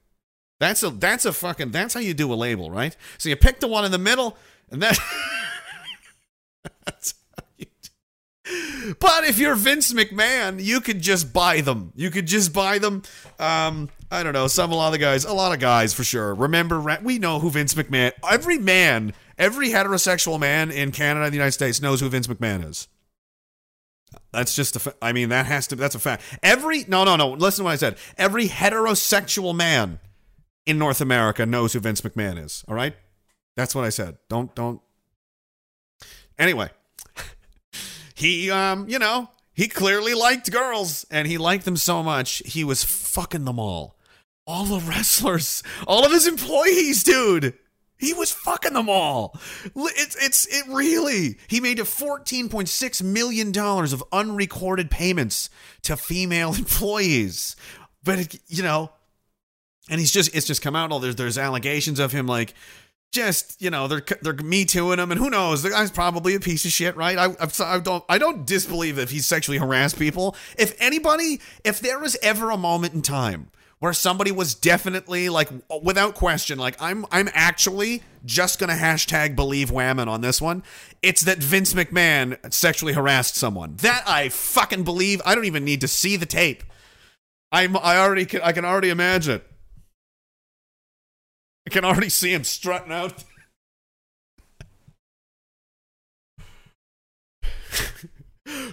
That's 0.59 0.83
a 0.83 0.89
that's 0.89 1.25
a 1.25 1.33
fucking 1.33 1.71
that's 1.71 1.93
how 1.93 1.99
you 1.99 2.13
do 2.13 2.31
a 2.31 2.35
label, 2.35 2.69
right? 2.69 2.95
So 3.17 3.29
you 3.29 3.35
pick 3.35 3.59
the 3.59 3.67
one 3.67 3.83
in 3.83 3.91
the 3.91 3.97
middle, 3.97 4.37
and 4.69 4.81
then 4.81 4.93
that's. 6.85 7.15
But 8.99 9.25
if 9.25 9.37
you're 9.37 9.55
Vince 9.55 9.93
McMahon, 9.93 10.63
you 10.63 10.81
could 10.81 11.01
just 11.01 11.31
buy 11.31 11.61
them. 11.61 11.93
You 11.95 12.09
could 12.09 12.25
just 12.25 12.51
buy 12.51 12.79
them. 12.79 13.03
Um, 13.39 13.89
I 14.09 14.23
don't 14.23 14.33
know. 14.33 14.47
Some 14.47 14.71
a 14.71 14.75
lot 14.75 14.93
of 14.93 14.99
guys, 14.99 15.23
a 15.23 15.33
lot 15.33 15.53
of 15.53 15.59
guys 15.59 15.93
for 15.93 16.03
sure. 16.03 16.33
Remember, 16.33 16.81
we 17.01 17.19
know 17.19 17.39
who 17.39 17.49
Vince 17.49 17.73
McMahon. 17.75 18.11
Every 18.29 18.57
man, 18.57 19.13
every 19.37 19.69
heterosexual 19.69 20.39
man 20.39 20.71
in 20.71 20.91
Canada 20.91 21.25
and 21.25 21.31
the 21.33 21.37
United 21.37 21.53
States 21.53 21.81
knows 21.81 22.01
who 22.01 22.09
Vince 22.09 22.27
McMahon 22.27 22.67
is. 22.67 22.87
That's 24.33 24.55
just 24.55 24.75
a. 24.75 24.79
Fa- 24.79 24.95
I 25.01 25.13
mean, 25.13 25.29
that 25.29 25.45
has 25.45 25.67
to. 25.67 25.75
That's 25.75 25.95
a 25.95 25.99
fact. 25.99 26.23
Every 26.43 26.85
no, 26.87 27.03
no, 27.03 27.15
no. 27.15 27.29
Listen 27.31 27.63
to 27.63 27.65
what 27.65 27.73
I 27.73 27.75
said. 27.77 27.97
Every 28.17 28.47
heterosexual 28.47 29.55
man 29.55 29.99
in 30.65 30.77
North 30.77 31.01
America 31.01 31.45
knows 31.45 31.73
who 31.73 31.79
Vince 31.79 32.01
McMahon 32.01 32.43
is. 32.43 32.63
All 32.67 32.75
right, 32.75 32.95
that's 33.55 33.75
what 33.75 33.85
I 33.85 33.89
said. 33.89 34.17
Don't 34.29 34.53
don't. 34.55 34.81
Anyway, 36.37 36.69
he 38.21 38.51
um, 38.51 38.87
you 38.87 38.99
know, 38.99 39.29
he 39.53 39.67
clearly 39.67 40.13
liked 40.13 40.51
girls, 40.51 41.05
and 41.09 41.27
he 41.27 41.37
liked 41.37 41.65
them 41.65 41.75
so 41.75 42.03
much 42.03 42.41
he 42.45 42.63
was 42.63 42.83
fucking 42.83 43.45
them 43.45 43.59
all. 43.59 43.97
All 44.45 44.65
the 44.65 44.79
wrestlers, 44.79 45.63
all 45.87 46.05
of 46.05 46.11
his 46.11 46.27
employees, 46.27 47.03
dude. 47.03 47.55
He 47.97 48.13
was 48.13 48.31
fucking 48.31 48.73
them 48.73 48.89
all. 48.89 49.39
It's 49.75 50.15
it's 50.15 50.45
it 50.47 50.65
really. 50.67 51.37
He 51.47 51.59
made 51.59 51.79
a 51.79 51.83
14.6 51.83 53.03
million 53.03 53.51
dollars 53.51 53.93
of 53.93 54.03
unrecorded 54.11 54.89
payments 54.89 55.49
to 55.83 55.97
female 55.97 56.53
employees. 56.57 57.55
But 58.03 58.35
you 58.47 58.63
know, 58.63 58.91
and 59.89 59.99
he's 59.99 60.11
just 60.11 60.35
it's 60.35 60.47
just 60.47 60.61
come 60.61 60.75
out 60.75 60.91
all 60.91 60.99
there's 60.99 61.15
there's 61.15 61.37
allegations 61.37 61.99
of 61.99 62.11
him 62.11 62.27
like 62.27 62.53
just 63.11 63.61
you 63.61 63.69
know 63.69 63.87
they're 63.87 64.03
they're 64.21 64.33
me 64.33 64.65
tooing 64.65 64.99
him 64.99 65.11
and 65.11 65.19
who 65.19 65.29
knows 65.29 65.61
the 65.63 65.69
guy's 65.69 65.91
probably 65.91 66.33
a 66.33 66.39
piece 66.39 66.65
of 66.65 66.71
shit 66.71 66.95
right? 66.95 67.17
I, 67.17 67.35
I 67.59 67.79
don't 67.79 68.03
I 68.07 68.17
don't 68.17 68.45
disbelieve 68.45 68.97
if 68.97 69.09
he 69.11 69.19
sexually 69.19 69.57
harassed 69.57 69.99
people. 69.99 70.35
If 70.57 70.75
anybody 70.81 71.41
if 71.63 71.79
there 71.79 71.99
was 71.99 72.17
ever 72.23 72.51
a 72.51 72.57
moment 72.57 72.93
in 72.93 73.01
time 73.01 73.51
where 73.79 73.93
somebody 73.93 74.31
was 74.31 74.53
definitely 74.53 75.27
like 75.27 75.49
without 75.81 76.13
question 76.13 76.57
like 76.57 76.75
i'm 76.79 77.05
i'm 77.11 77.27
actually 77.33 78.03
just 78.23 78.59
gonna 78.59 78.75
hashtag 78.75 79.35
believe 79.35 79.71
whammon 79.71 80.07
on 80.07 80.21
this 80.21 80.39
one 80.39 80.61
it's 81.01 81.21
that 81.23 81.39
vince 81.39 81.73
mcmahon 81.73 82.37
sexually 82.53 82.93
harassed 82.93 83.35
someone. 83.35 83.75
That 83.77 84.03
i 84.07 84.29
fucking 84.29 84.83
believe. 84.83 85.21
I 85.25 85.35
don't 85.35 85.45
even 85.45 85.65
need 85.65 85.81
to 85.81 85.87
see 85.87 86.15
the 86.15 86.25
tape. 86.25 86.63
I'm 87.51 87.75
i 87.77 87.97
already 87.97 88.25
can 88.25 88.41
i 88.41 88.53
can 88.53 88.63
already 88.63 88.89
imagine. 88.89 89.35
it 89.35 89.50
i 91.67 91.69
can 91.69 91.85
already 91.85 92.09
see 92.09 92.33
him 92.33 92.43
strutting 92.43 92.91
out 92.91 93.23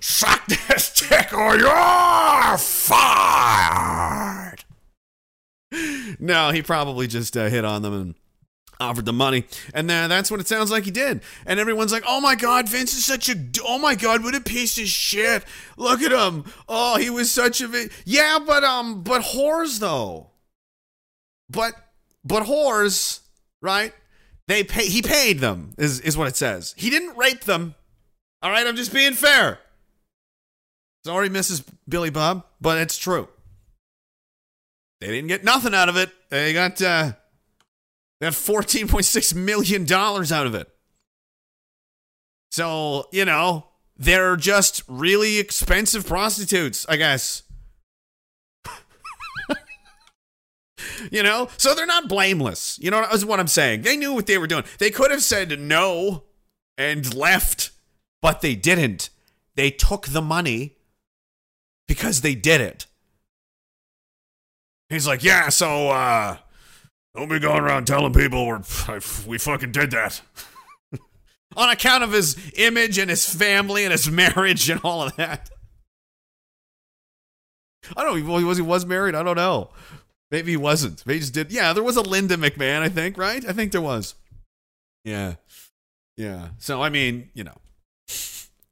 Suck 0.01 0.47
this 0.47 1.09
dick 1.09 1.33
or 1.33 1.57
you're 1.57 2.59
fired 2.59 4.65
no, 6.19 6.51
he 6.51 6.63
probably 6.63 7.07
just 7.07 7.37
uh, 7.37 7.49
hit 7.49 7.65
on 7.65 7.83
them 7.83 7.93
and 7.93 8.15
offered 8.81 9.05
the 9.05 9.13
money. 9.13 9.45
And 9.75 9.91
uh, 9.91 10.09
that's 10.09 10.31
what 10.31 10.41
it 10.41 10.49
sounds 10.49 10.71
like 10.71 10.85
he 10.85 10.91
did. 10.91 11.23
And 11.47 11.61
everyone's 11.61 11.93
like, 11.93 12.05
oh 12.07 12.21
my 12.21 12.35
God, 12.35 12.69
Vince 12.69 12.95
is 12.95 13.05
such 13.05 13.29
a, 13.29 13.35
oh 13.65 13.79
my 13.79 13.95
God, 13.95 14.23
what 14.23 14.35
a 14.35 14.41
piece 14.41 14.79
of 14.79 14.87
shit. 14.87 15.45
Look 15.77 16.01
at 16.01 16.13
him. 16.13 16.45
Oh, 16.69 16.97
he 16.97 17.11
was 17.11 17.31
such 17.31 17.61
a, 17.61 17.89
yeah, 18.05 18.39
but, 18.45 18.65
um, 18.65 19.03
but 19.03 19.23
whores 19.23 19.81
though. 19.81 20.31
But, 21.51 21.75
but 22.29 22.45
whores, 22.45 23.21
right? 23.61 23.93
They 24.47 24.65
pay, 24.65 24.87
he 24.87 25.03
paid 25.03 25.41
them, 25.41 25.73
is, 25.79 26.01
is 26.01 26.17
what 26.17 26.29
it 26.29 26.37
says. 26.37 26.75
He 26.77 26.91
didn't 26.91 27.17
rape 27.17 27.43
them. 27.43 27.75
All 28.41 28.51
right, 28.51 28.67
I'm 28.67 28.77
just 28.77 28.93
being 28.93 29.15
fair. 29.15 29.59
Sorry, 31.05 31.29
Mrs. 31.29 31.65
Billy 31.89 32.11
Bob, 32.11 32.45
but 32.61 32.79
it's 32.79 32.97
true. 32.97 33.29
They 35.01 35.09
didn't 35.09 35.29
get 35.29 35.45
nothing 35.45 35.75
out 35.75 35.89
of 35.89 35.97
it. 35.97 36.11
They 36.31 36.53
got 36.53 36.83
uh, 36.83 37.13
they 38.21 38.27
got 38.27 38.35
fourteen 38.35 38.89
point 38.89 39.05
six 39.05 39.33
million 39.33 39.85
dollars 39.85 40.33
out 40.33 40.47
of 40.47 40.55
it. 40.55 40.69
So 42.51 43.07
you 43.13 43.25
know 43.25 43.69
they're 43.97 44.37
just 44.37 44.83
really 44.89 45.39
expensive 45.39 46.07
prostitutes, 46.07 46.85
I 46.89 46.97
guess. 46.97 47.45
You 51.11 51.23
know, 51.23 51.49
so 51.57 51.75
they're 51.75 51.87
not 51.87 52.09
blameless. 52.09 52.79
You 52.81 52.91
know 52.91 53.01
what 53.03 53.41
I'm 53.41 53.49
saying? 53.49 53.83
They 53.83 53.97
knew 53.97 54.15
what 54.15 54.27
they 54.27 54.39
were 54.39 54.47
doing. 54.47 54.65
They 54.79 54.91
could 54.91 55.11
have 55.11 55.23
said 55.23 55.59
no 55.59 56.25
and 56.77 57.15
left, 57.15 57.71
but 58.23 58.41
they 58.41 58.55
didn't. 58.55 59.11
They 59.55 59.71
took 59.71 60.09
the 60.09 60.23
money 60.23 60.77
because 61.87 62.21
they 62.21 62.35
did 62.35 62.61
it. 62.61 62.87
He's 64.89 65.07
like, 65.07 65.23
yeah, 65.23 65.49
so 65.49 65.89
uh, 65.91 66.37
don't 67.15 67.29
be 67.29 67.39
going 67.39 67.63
around 67.63 67.87
telling 67.87 68.13
people 68.13 68.47
we're 68.47 68.63
we 69.27 69.39
fucking 69.39 69.73
did 69.73 69.91
that. 69.91 70.23
On 71.57 71.69
account 71.69 72.05
of 72.05 72.13
his 72.13 72.37
image 72.57 72.99
and 72.99 73.11
his 73.11 73.29
family 73.35 73.85
and 73.85 73.93
his 73.93 74.11
marriage 74.11 74.71
and 74.71 74.81
all 74.85 75.03
of 75.03 75.17
that. 75.17 75.51
I 77.97 78.05
don't 78.05 78.27
know. 78.27 78.45
Was 78.45 78.59
he 78.59 78.63
was 78.63 78.87
married? 78.87 79.15
I 79.15 79.23
don't 79.23 79.37
know. 79.37 79.71
Maybe 80.31 80.53
he 80.53 80.57
wasn't. 80.57 81.07
Maybe 81.07 81.17
he 81.17 81.21
just 81.21 81.35
did. 81.35 81.53
Yeah, 81.53 81.73
there 81.73 81.83
was 81.83 81.97
a 81.97 82.03
Linda 82.03 82.37
McMahon. 82.37 82.81
I 82.81 82.89
think. 82.89 83.17
Right? 83.17 83.45
I 83.49 83.53
think 83.53 83.73
there 83.73 83.81
was. 83.81 84.15
Yeah. 85.05 85.35
Yeah. 86.17 86.49
So 86.59 86.83
I 86.83 86.91
mean, 86.91 87.31
you 87.35 87.45
know, 87.45 87.57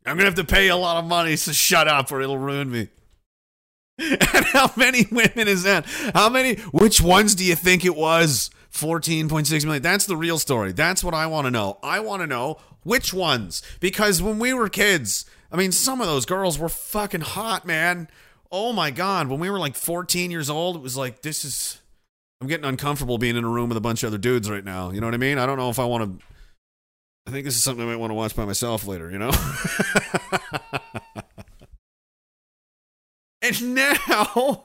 I'm 0.05 0.17
gonna 0.17 0.25
have 0.25 0.35
to 0.35 0.45
pay 0.45 0.69
a 0.69 0.77
lot 0.77 0.99
of 0.99 1.05
money. 1.05 1.37
So 1.37 1.53
shut 1.53 1.89
up, 1.89 2.13
or 2.13 2.21
it'll 2.21 2.39
ruin 2.39 2.71
me. 2.71 2.89
And 3.99 4.45
how 4.47 4.71
many 4.77 5.07
women 5.11 5.49
is 5.49 5.63
that? 5.63 5.87
How 6.15 6.29
many? 6.29 6.57
Which 6.57 7.01
ones 7.01 7.35
do 7.35 7.45
you 7.45 7.55
think 7.55 7.85
it 7.85 7.97
was? 7.97 8.51
14.6 8.73 9.65
million. 9.65 9.83
That's 9.83 10.07
the 10.07 10.17
real 10.17 10.39
story. 10.39 10.73
That's 10.73 11.03
what 11.03 11.15
I 11.15 11.27
want 11.27 11.47
to 11.47 11.51
know. 11.51 11.79
I 11.83 12.01
want 12.01 12.21
to 12.23 12.27
know 12.27 12.59
which 12.83 13.15
ones. 13.15 13.63
Because 13.81 14.21
when 14.21 14.39
we 14.39 14.53
were 14.53 14.69
kids, 14.69 15.25
I 15.51 15.57
mean, 15.57 15.73
some 15.73 16.01
of 16.01 16.07
those 16.07 16.27
girls 16.27 16.59
were 16.59 16.69
fucking 16.69 17.23
hot, 17.23 17.65
man. 17.67 18.09
Oh 18.51 18.73
my 18.73 18.91
God. 18.91 19.29
When 19.29 19.41
we 19.41 19.51
were 19.51 19.59
like 19.59 19.75
14 19.75 20.31
years 20.31 20.51
old, 20.51 20.77
it 20.77 20.83
was 20.83 20.97
like, 20.97 21.23
this 21.23 21.45
is. 21.45 21.81
I'm 22.41 22.49
getting 22.49 22.67
uncomfortable 22.67 23.17
being 23.17 23.37
in 23.37 23.45
a 23.45 23.49
room 23.49 23.71
with 23.71 23.79
a 23.79 23.81
bunch 23.81 24.03
of 24.03 24.09
other 24.09 24.19
dudes 24.19 24.51
right 24.51 24.65
now. 24.65 24.91
You 24.91 25.01
know 25.01 25.07
what 25.07 25.15
I 25.15 25.19
mean? 25.19 25.39
I 25.39 25.47
don't 25.47 25.57
know 25.57 25.71
if 25.71 25.79
I 25.79 25.85
want 25.85 26.21
to. 26.21 26.27
I 27.27 27.31
think 27.31 27.45
this 27.45 27.57
is 27.57 27.63
something 27.63 27.85
I 27.85 27.89
might 27.89 27.97
want 27.97 28.11
to 28.11 28.15
watch 28.15 28.37
by 28.37 28.45
myself 28.45 28.87
later, 28.87 29.11
you 29.11 29.19
know? 29.19 29.33
And 33.47 33.75
now, 33.75 34.65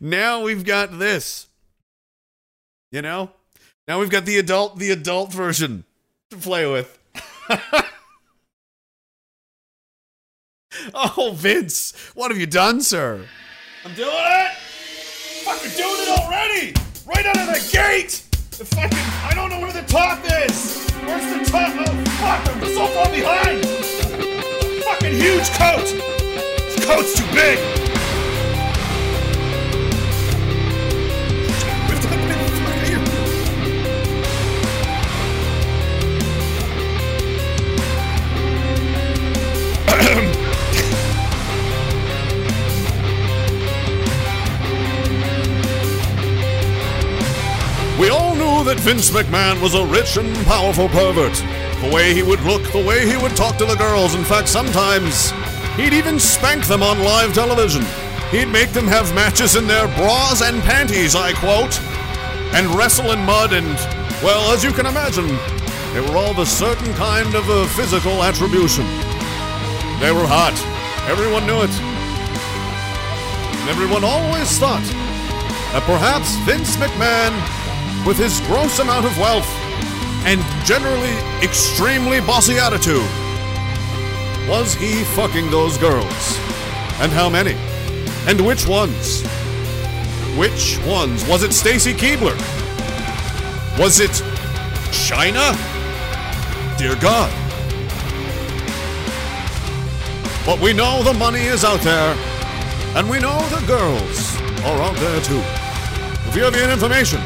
now 0.00 0.42
we've 0.42 0.64
got 0.64 0.98
this. 0.98 1.46
You 2.92 3.02
know? 3.02 3.30
Now 3.88 4.00
we've 4.00 4.10
got 4.10 4.24
the 4.24 4.38
adult 4.38 4.78
the 4.78 4.90
adult 4.90 5.32
version 5.32 5.84
to 6.30 6.36
play 6.36 6.70
with. 6.70 6.98
oh, 10.94 11.32
Vince, 11.36 11.92
what 12.14 12.30
have 12.30 12.38
you 12.38 12.46
done, 12.46 12.80
sir? 12.80 13.24
I'm 13.84 13.94
doing 13.94 14.10
it. 14.10 14.52
Fucking 15.44 15.70
doing 15.76 16.00
it 16.00 16.18
already. 16.18 16.74
Right 17.06 17.26
out 17.26 17.38
of 17.38 17.46
the 17.46 17.68
gate. 17.72 18.22
The 18.50 18.64
fucking 18.64 18.98
I 18.98 19.32
don't 19.34 19.50
know 19.50 19.60
where 19.60 19.72
the 19.72 19.82
top 19.82 20.20
is. 20.24 20.90
Where's 21.04 21.24
the 21.38 21.50
top? 21.50 21.72
Oh 21.76 22.04
fuck! 22.20 22.56
I'm 22.56 22.64
so 22.74 22.86
far 22.88 23.10
behind 23.10 23.80
fucking 24.90 25.14
huge 25.14 25.48
coat! 25.52 25.84
This 25.84 26.84
coat's 26.84 27.14
too 27.16 27.24
big! 27.32 27.58
We 39.88 40.26
that 48.70 48.78
Vince 48.86 49.10
McMahon 49.10 49.60
was 49.60 49.74
a 49.74 49.84
rich 49.84 50.16
and 50.16 50.30
powerful 50.46 50.88
pervert. 50.90 51.34
The 51.82 51.90
way 51.92 52.14
he 52.14 52.22
would 52.22 52.38
look, 52.42 52.62
the 52.70 52.86
way 52.86 53.02
he 53.02 53.16
would 53.16 53.34
talk 53.34 53.58
to 53.58 53.66
the 53.66 53.74
girls. 53.74 54.14
In 54.14 54.22
fact, 54.22 54.46
sometimes 54.46 55.32
he'd 55.74 55.92
even 55.92 56.20
spank 56.20 56.66
them 56.66 56.80
on 56.80 57.02
live 57.02 57.34
television. 57.34 57.82
He'd 58.30 58.46
make 58.46 58.70
them 58.70 58.86
have 58.86 59.12
matches 59.12 59.56
in 59.56 59.66
their 59.66 59.88
bras 59.98 60.40
and 60.40 60.62
panties, 60.62 61.16
I 61.16 61.32
quote, 61.32 61.82
and 62.54 62.70
wrestle 62.70 63.10
in 63.10 63.18
mud 63.26 63.52
and, 63.52 63.74
well, 64.22 64.52
as 64.54 64.62
you 64.62 64.70
can 64.70 64.86
imagine, 64.86 65.26
they 65.90 66.00
were 66.00 66.14
all 66.14 66.30
of 66.30 66.38
a 66.38 66.46
certain 66.46 66.94
kind 66.94 67.34
of 67.34 67.48
a 67.48 67.66
physical 67.74 68.22
attribution. 68.22 68.86
They 69.98 70.14
were 70.14 70.30
hot. 70.30 70.54
Everyone 71.10 71.42
knew 71.42 71.58
it. 71.66 71.74
And 73.50 73.66
everyone 73.66 74.04
always 74.04 74.46
thought 74.62 74.86
that 75.74 75.82
perhaps 75.90 76.38
Vince 76.46 76.76
McMahon, 76.78 77.34
with 78.06 78.16
his 78.16 78.40
gross 78.42 78.78
amount 78.78 79.04
of 79.04 79.16
wealth, 79.18 79.48
and 80.24 80.40
generally 80.64 81.14
extremely 81.42 82.20
bossy 82.20 82.58
attitude. 82.58 83.08
Was 84.48 84.74
he 84.74 85.04
fucking 85.04 85.50
those 85.50 85.76
girls? 85.78 86.38
And 87.00 87.12
how 87.12 87.28
many? 87.28 87.54
And 88.26 88.44
which 88.46 88.66
ones? 88.66 89.22
Which 90.36 90.78
ones? 90.86 91.26
Was 91.28 91.42
it 91.42 91.52
Stacy 91.52 91.92
Keibler? 91.92 92.36
Was 93.78 94.00
it 94.00 94.10
Chyna? 94.90 95.56
Dear 96.78 96.96
God. 96.96 97.30
But 100.46 100.60
we 100.60 100.72
know 100.72 101.02
the 101.02 101.14
money 101.14 101.42
is 101.42 101.64
out 101.64 101.80
there, 101.80 102.16
and 102.96 103.08
we 103.08 103.20
know 103.20 103.38
the 103.48 103.66
girls 103.66 104.36
are 104.64 104.80
out 104.80 104.96
there 104.96 105.20
too. 105.20 105.42
If 106.28 106.36
you 106.36 106.44
have 106.44 106.54
any 106.54 106.72
information 106.72 107.20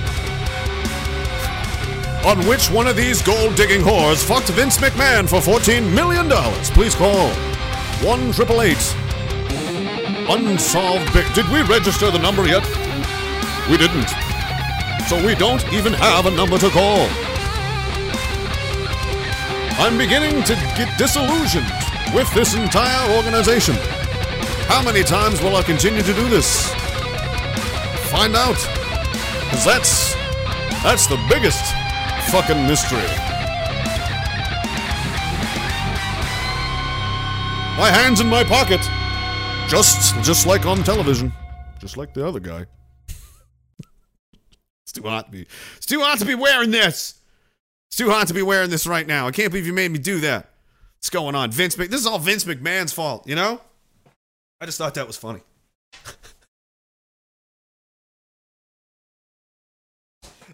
on 2.25 2.39
which 2.47 2.71
one 2.71 2.87
of 2.87 2.97
these 2.97 3.21
gold 3.21 3.55
digging 3.55 3.83
whores 3.83 4.25
fucked 4.25 4.49
Vince 4.51 4.79
McMahon 4.79 5.29
for 5.29 5.41
$14 5.41 5.93
million, 5.95 6.29
please 6.73 6.95
call 6.95 7.29
1 8.01 8.33
Unsolved 10.31 11.13
Big. 11.13 11.35
Did 11.35 11.47
we 11.51 11.61
register 11.63 12.11
the 12.11 12.19
number 12.19 12.47
yet? 12.47 12.65
We 13.71 13.77
didn't. 13.77 14.09
So 15.07 15.23
we 15.25 15.35
don't 15.35 15.63
even 15.73 15.93
have 15.93 16.25
a 16.25 16.31
number 16.31 16.57
to 16.57 16.71
call. 16.71 17.09
I'm 19.77 19.99
beginning 19.99 20.43
to 20.45 20.55
get 20.77 20.97
disillusioned 20.97 21.71
with 22.15 22.33
this 22.33 22.55
entire 22.55 23.17
organization. 23.17 23.75
How 24.67 24.83
many 24.83 25.03
times 25.03 25.43
will 25.43 25.57
I 25.57 25.63
continue 25.63 26.01
to 26.01 26.15
do 26.15 26.29
this? 26.31 26.73
Find 28.11 28.35
out. 28.35 28.57
Because 29.45 29.65
that's. 29.65 30.15
That's 30.83 31.07
the 31.07 31.17
biggest 31.31 31.84
fucking 32.31 32.67
mystery. 32.67 33.07
My 37.77 37.91
hands 37.91 38.21
in 38.21 38.29
my 38.29 38.45
pocket. 38.45 38.81
Just 39.69 40.15
just 40.23 40.47
like 40.47 40.67
on 40.67 40.83
television. 40.85 41.33
Just 41.81 41.97
like 41.97 42.15
the 42.15 42.27
other 42.27 42.41
guy. 42.41 42.67
it's 43.09 44.93
too 44.93 45.03
hot 45.03 45.27
to 45.27 45.33
be 45.33 45.47
it's 45.77 45.87
too 45.87 46.01
hot 46.01 46.19
to 46.19 46.25
be 46.25 46.35
wearing 46.35 46.71
this. 46.71 47.15
It's 47.89 47.97
too 47.97 48.11
hot 48.11 48.29
to 48.29 48.35
be 48.35 48.43
wearing 48.43 48.71
this 48.71 48.87
right 48.87 49.07
now. 49.07 49.27
I 49.27 49.31
can't 49.31 49.51
believe 49.51 49.67
you 49.67 49.73
made 49.73 49.91
me 49.91 49.99
do 49.99 50.21
that. 50.21 50.51
What's 50.99 51.11
going 51.11 51.35
on? 51.35 51.51
Vince 51.51 51.77
Mc- 51.77 51.91
This 51.91 52.01
is 52.01 52.07
all 52.07 52.19
Vince 52.19 52.45
McMahon's 52.45 52.93
fault, 52.93 53.29
you 53.29 53.35
know? 53.35 53.61
I 54.61 54.67
just 54.67 54.79
thought 54.79 54.95
that 54.95 55.07
was 55.07 55.17
funny. 55.17 55.41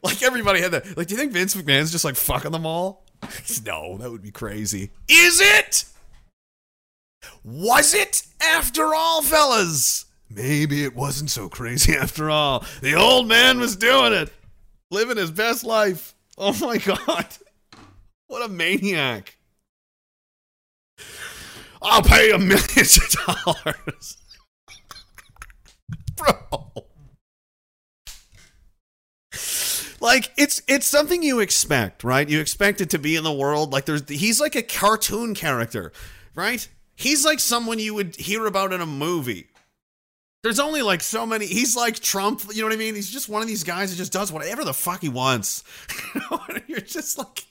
like 0.02 0.22
everybody 0.22 0.60
had 0.60 0.72
that. 0.72 0.96
Like, 0.96 1.06
do 1.06 1.14
you 1.14 1.20
think 1.20 1.32
Vince 1.32 1.54
McMahon's 1.54 1.92
just 1.92 2.04
like 2.04 2.16
fucking 2.16 2.52
them 2.52 2.66
all? 2.66 3.04
no, 3.66 3.98
that 3.98 4.10
would 4.10 4.22
be 4.22 4.30
crazy. 4.30 4.90
Is 5.08 5.40
it? 5.40 5.84
Was 7.44 7.94
it 7.94 8.22
after 8.40 8.94
all, 8.94 9.22
fellas? 9.22 10.06
Maybe 10.30 10.84
it 10.84 10.94
wasn't 10.94 11.30
so 11.30 11.48
crazy 11.48 11.96
after 11.96 12.30
all. 12.30 12.64
The 12.80 12.94
old 12.94 13.28
man 13.28 13.58
was 13.58 13.76
doing 13.76 14.12
it, 14.12 14.32
living 14.90 15.16
his 15.16 15.30
best 15.30 15.64
life. 15.64 16.14
Oh 16.38 16.56
my 16.60 16.78
God. 16.78 17.26
What 18.28 18.48
a 18.48 18.48
maniac. 18.48 19.36
I'll 21.82 22.02
pay 22.02 22.30
a 22.30 22.38
million 22.38 22.86
dollars. 23.26 24.18
Bro. 26.16 26.89
Like 30.00 30.32
it's 30.36 30.62
it's 30.66 30.86
something 30.86 31.22
you 31.22 31.40
expect, 31.40 32.02
right? 32.02 32.28
You 32.28 32.40
expect 32.40 32.80
it 32.80 32.90
to 32.90 32.98
be 32.98 33.16
in 33.16 33.24
the 33.24 33.32
world 33.32 33.72
like 33.72 33.84
there's 33.84 34.08
he's 34.08 34.40
like 34.40 34.54
a 34.56 34.62
cartoon 34.62 35.34
character, 35.34 35.92
right? 36.34 36.66
He's 36.96 37.24
like 37.24 37.38
someone 37.40 37.78
you 37.78 37.94
would 37.94 38.16
hear 38.16 38.46
about 38.46 38.72
in 38.72 38.80
a 38.80 38.86
movie. 38.86 39.48
There's 40.42 40.58
only 40.58 40.80
like 40.80 41.02
so 41.02 41.26
many. 41.26 41.46
He's 41.46 41.76
like 41.76 42.00
Trump, 42.00 42.42
you 42.50 42.62
know 42.62 42.68
what 42.68 42.72
I 42.72 42.78
mean? 42.78 42.94
He's 42.94 43.10
just 43.10 43.28
one 43.28 43.42
of 43.42 43.48
these 43.48 43.64
guys 43.64 43.90
that 43.90 43.96
just 43.96 44.12
does 44.12 44.32
whatever 44.32 44.64
the 44.64 44.72
fuck 44.72 45.02
he 45.02 45.10
wants. 45.10 45.62
You're 46.66 46.80
just 46.80 47.18
like, 47.18 47.44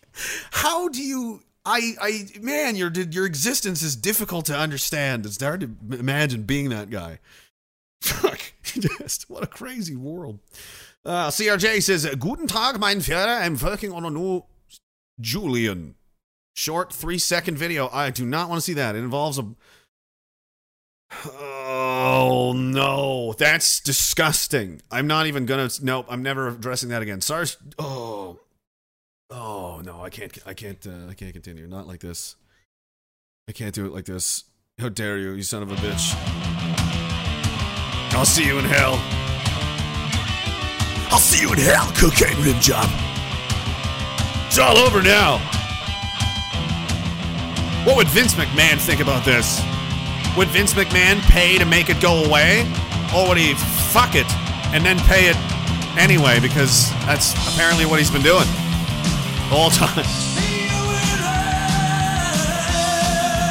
how 0.52 0.88
do 0.90 1.02
you? 1.02 1.42
I, 1.66 1.94
I, 2.02 2.40
man, 2.42 2.76
your 2.76 2.92
your 2.92 3.26
existence 3.26 3.84
is 3.84 3.96
difficult 3.96 4.46
to 4.46 4.58
understand. 4.58 5.26
It's 5.26 5.42
hard 5.42 5.62
to 5.62 5.70
imagine 5.96 6.44
being 6.44 6.70
that 6.70 6.90
guy. 6.90 7.20
Fuck, 8.02 8.40
just 8.64 9.30
what 9.30 9.44
a 9.44 9.48
crazy 9.48 9.96
world. 9.96 10.40
Uh, 11.06 11.30
CRJ 11.30 11.82
says, 11.82 12.06
"Guten 12.16 12.48
Tag, 12.48 12.80
mein 12.80 13.00
Führer. 13.00 13.42
I'm 13.42 13.58
working 13.58 13.92
on 13.92 14.06
a 14.06 14.10
new 14.10 14.44
Julian." 15.20 15.96
Short 16.56 16.92
three 16.92 17.18
second 17.18 17.58
video. 17.58 17.90
I 17.90 18.10
do 18.10 18.26
not 18.26 18.50
want 18.50 18.60
to 18.60 18.62
see 18.62 18.74
that. 18.74 18.96
It 18.96 19.00
involves 19.00 19.40
a. 19.40 19.56
Oh 21.26 22.54
no, 22.54 23.34
that's 23.38 23.80
disgusting. 23.80 24.82
I'm 24.92 25.08
not 25.08 25.26
even 25.26 25.46
gonna. 25.46 25.70
Nope, 25.82 26.08
I'm 26.10 26.22
never 26.22 26.50
addressing 26.50 26.90
that 26.90 27.02
again. 27.02 27.22
SARS. 27.22 27.58
Oh, 27.78 28.40
oh 29.30 29.82
no, 29.84 30.04
I 30.04 30.10
can't. 30.10 30.38
I 30.46 30.54
can't. 30.54 30.86
Uh, 30.86 31.10
I 31.10 31.14
can't 31.14 31.34
continue. 31.34 31.66
Not 31.66 31.88
like 31.88 32.02
this. 32.02 32.36
I 33.48 33.54
can't 33.54 33.74
do 33.74 33.86
it 33.86 33.94
like 33.94 34.06
this. 34.06 34.44
How 34.80 34.90
dare 34.90 35.18
you, 35.18 35.32
you 35.32 35.44
son 35.44 35.64
of 35.64 35.72
a 35.72 35.76
bitch! 35.76 36.14
I'll 38.14 38.26
see 38.26 38.46
you 38.46 38.60
in 38.60 38.66
hell. 38.66 39.29
I'll 41.12 41.20
see 41.20 41.42
you 41.42 41.52
in 41.52 41.60
hell, 41.60 41.92
cocaine 41.96 42.40
rim 42.44 42.60
job. 42.60 42.90
It's 44.48 44.60
all 44.60 44.78
over 44.78 45.02
now. 45.02 45.40
What 47.86 47.98
would 47.98 48.08
Vince 48.08 48.36
McMahon 48.36 48.78
think 48.78 49.00
about 49.00 49.26
this? 49.26 49.62
Would 50.38 50.50
Vince 50.50 50.74
McMahon 50.74 51.20
pay 51.22 51.58
to 51.58 51.66
make 51.66 51.90
it 51.90 52.00
go 52.02 52.24
away? 52.24 52.62
Or 53.16 53.28
would 53.30 53.38
he 53.38 53.56
fuck 53.92 54.16
it 54.16 54.30
and 54.74 54.86
then 54.86 55.00
pay 55.00 55.30
it 55.30 55.38
anyway? 55.98 56.40
Because 56.40 56.92
that's 57.06 57.34
apparently 57.54 57.86
what 57.86 58.00
he's 58.00 58.12
been 58.12 58.22
doing 58.22 58.48
all 59.52 59.70
time. 59.70 60.06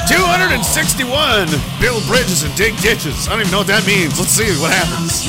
261 0.09 1.49
build 1.81 2.03
bridges 2.07 2.43
and 2.43 2.55
dig 2.57 2.77
ditches. 2.79 3.29
I 3.29 3.33
don't 3.33 3.41
even 3.41 3.53
know 3.53 3.59
what 3.59 3.67
that 3.67 3.87
means. 3.87 4.19
Let's 4.19 4.31
see 4.31 4.49
what 4.61 4.73
happens. 4.73 5.29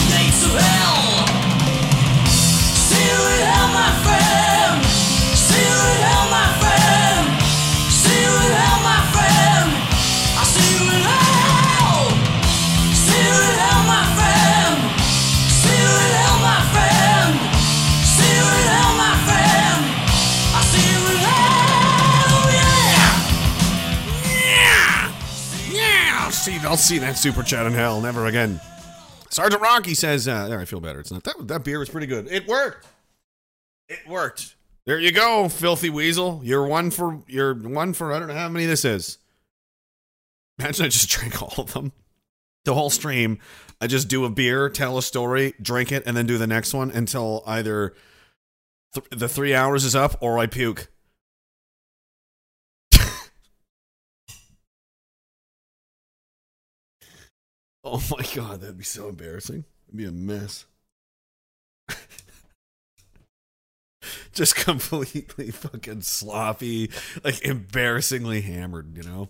I'll 26.63 26.77
see. 26.77 26.99
That 26.99 27.17
super 27.17 27.43
chat 27.43 27.65
in 27.65 27.73
hell. 27.73 28.01
Never 28.01 28.25
again. 28.25 28.59
Sergeant 29.29 29.61
Rocky 29.61 29.93
says, 29.93 30.27
uh, 30.27 30.47
"There, 30.47 30.59
I 30.59 30.65
feel 30.65 30.79
better. 30.79 30.99
It's 30.99 31.11
not 31.11 31.23
that. 31.23 31.47
That 31.47 31.63
beer 31.63 31.79
was 31.79 31.89
pretty 31.89 32.07
good. 32.07 32.27
It 32.31 32.47
worked. 32.47 32.87
It 33.89 33.99
worked. 34.07 34.55
There 34.85 34.99
you 34.99 35.11
go, 35.11 35.47
filthy 35.47 35.89
weasel. 35.89 36.41
You're 36.43 36.65
one 36.65 36.91
for. 36.91 37.21
You're 37.27 37.53
one 37.53 37.93
for. 37.93 38.13
I 38.13 38.19
don't 38.19 38.27
know 38.27 38.33
how 38.33 38.49
many 38.49 38.65
this 38.65 38.83
is. 38.85 39.17
Imagine 40.59 40.85
I 40.85 40.89
just 40.89 41.09
drink 41.17 41.41
all 41.41 41.53
of 41.57 41.73
them. 41.73 41.91
The 42.65 42.73
whole 42.73 42.89
stream. 42.89 43.39
I 43.79 43.87
just 43.87 44.07
do 44.07 44.25
a 44.25 44.29
beer, 44.29 44.69
tell 44.69 44.97
a 44.97 45.01
story, 45.01 45.55
drink 45.59 45.91
it, 45.91 46.03
and 46.05 46.15
then 46.15 46.27
do 46.27 46.37
the 46.37 46.45
next 46.45 46.73
one 46.73 46.91
until 46.91 47.43
either 47.47 47.95
th- 48.93 49.07
the 49.09 49.27
three 49.27 49.55
hours 49.55 49.83
is 49.83 49.95
up 49.95 50.17
or 50.21 50.37
I 50.37 50.45
puke. 50.45 50.87
Oh 57.83 57.99
my 58.11 58.23
god, 58.35 58.61
that'd 58.61 58.77
be 58.77 58.83
so 58.83 59.09
embarrassing. 59.09 59.65
It'd 59.87 59.97
be 59.97 60.05
a 60.05 60.11
mess. 60.11 60.65
Just 64.33 64.55
completely 64.55 65.49
fucking 65.49 66.01
sloppy, 66.03 66.91
like 67.23 67.41
embarrassingly 67.43 68.41
hammered, 68.41 68.95
you 68.95 69.01
know? 69.03 69.29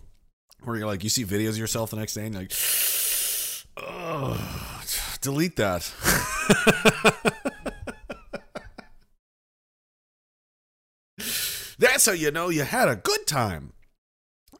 Where 0.64 0.76
you're 0.76 0.86
like, 0.86 1.02
you 1.02 1.08
see 1.08 1.24
videos 1.24 1.50
of 1.50 1.58
yourself 1.58 1.90
the 1.90 1.96
next 1.96 2.12
day 2.14 2.26
and 2.26 2.34
you're 2.34 2.42
like, 2.42 2.52
oh, 3.78 4.82
delete 5.22 5.56
that. 5.56 5.90
That's 11.78 12.06
how 12.06 12.12
you 12.12 12.30
know 12.30 12.48
you 12.48 12.62
had 12.62 12.88
a 12.88 12.96
good 12.96 13.26
time. 13.26 13.72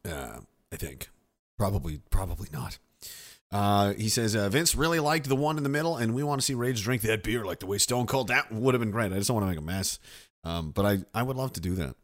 Uh, 0.04 0.40
I 0.72 0.76
think. 0.76 1.08
Probably, 1.56 2.00
probably 2.10 2.48
not. 2.52 2.78
Uh, 3.52 3.92
he 3.92 4.08
says 4.08 4.34
uh, 4.34 4.48
Vince 4.48 4.74
really 4.74 4.98
liked 4.98 5.28
the 5.28 5.36
one 5.36 5.58
in 5.58 5.62
the 5.62 5.68
middle, 5.68 5.96
and 5.96 6.14
we 6.14 6.22
want 6.22 6.40
to 6.40 6.44
see 6.44 6.54
Rage 6.54 6.82
drink 6.82 7.02
that 7.02 7.22
beer 7.22 7.44
like 7.44 7.60
the 7.60 7.66
way 7.66 7.78
Stone 7.78 8.06
Cold. 8.06 8.28
That 8.28 8.50
would 8.50 8.74
have 8.74 8.80
been 8.80 8.90
great. 8.90 9.12
I 9.12 9.16
just 9.16 9.28
don't 9.28 9.36
want 9.36 9.44
to 9.44 9.50
make 9.50 9.58
a 9.58 9.62
mess, 9.62 9.98
um, 10.42 10.70
but 10.70 10.86
I 10.86 10.98
I 11.12 11.22
would 11.22 11.36
love 11.36 11.52
to 11.54 11.60
do 11.60 11.74
that 11.74 11.94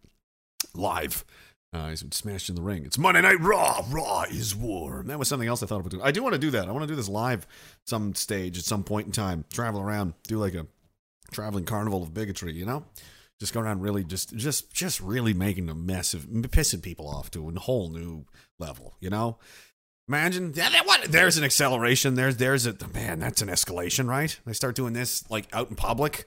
live. 0.74 1.24
Uh, 1.72 1.90
he's 1.90 2.04
smashed 2.12 2.48
in 2.48 2.54
the 2.54 2.62
ring. 2.62 2.84
It's 2.86 2.96
Monday 2.96 3.20
Night 3.20 3.40
Raw. 3.40 3.84
Raw 3.90 4.22
is 4.22 4.56
war. 4.56 5.00
And 5.00 5.10
that 5.10 5.18
was 5.18 5.28
something 5.28 5.48
else 5.48 5.62
I 5.62 5.66
thought 5.66 5.80
about 5.80 5.90
doing. 5.90 6.02
I 6.02 6.12
do 6.12 6.22
want 6.22 6.32
to 6.32 6.38
do 6.38 6.50
that. 6.52 6.66
I 6.66 6.72
want 6.72 6.82
to 6.84 6.86
do 6.86 6.96
this 6.96 7.10
live 7.10 7.46
some 7.86 8.14
stage 8.14 8.56
at 8.56 8.64
some 8.64 8.84
point 8.84 9.06
in 9.06 9.12
time. 9.12 9.44
Travel 9.52 9.80
around, 9.80 10.14
do 10.26 10.38
like 10.38 10.54
a 10.54 10.66
traveling 11.30 11.66
carnival 11.66 12.02
of 12.02 12.14
bigotry. 12.14 12.54
You 12.54 12.64
know, 12.64 12.84
just 13.38 13.52
go 13.52 13.60
around 13.60 13.82
really 13.82 14.02
just 14.02 14.34
just 14.34 14.72
just 14.72 15.00
really 15.00 15.34
making 15.34 15.68
a 15.68 15.74
mess 15.74 16.14
of 16.14 16.22
pissing 16.22 16.82
people 16.82 17.06
off 17.06 17.30
to 17.32 17.48
a 17.48 17.60
whole 17.60 17.90
new 17.90 18.24
level. 18.58 18.94
You 19.00 19.10
know. 19.10 19.38
Imagine 20.08 20.52
yeah, 20.54 20.70
that 20.70 20.86
what 20.86 21.12
there's 21.12 21.36
an 21.36 21.44
acceleration. 21.44 22.14
There's 22.14 22.38
there's 22.38 22.64
a 22.64 22.74
man. 22.94 23.18
That's 23.18 23.42
an 23.42 23.48
escalation, 23.48 24.08
right? 24.08 24.38
They 24.46 24.54
start 24.54 24.74
doing 24.74 24.94
this 24.94 25.30
like 25.30 25.46
out 25.52 25.68
in 25.68 25.76
public. 25.76 26.26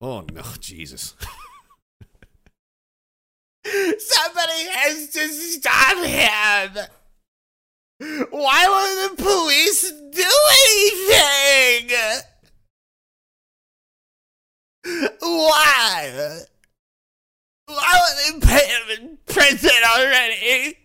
Oh 0.00 0.22
no, 0.32 0.42
Jesus. 0.60 1.14
Somebody 3.64 4.64
has 4.70 5.10
to 5.10 5.28
stop 5.28 5.98
him. 6.04 6.78
Why 8.30 8.66
won't 8.66 9.16
the 9.16 9.22
police 9.22 9.92
do 9.92 10.32
anything? 10.66 11.90
Why? 15.20 16.40
Why 17.66 18.00
won't 18.00 18.16
they 18.16 18.32
put 18.40 18.62
him 18.64 18.82
in 18.98 19.18
prison 19.26 19.70
already? 19.86 20.78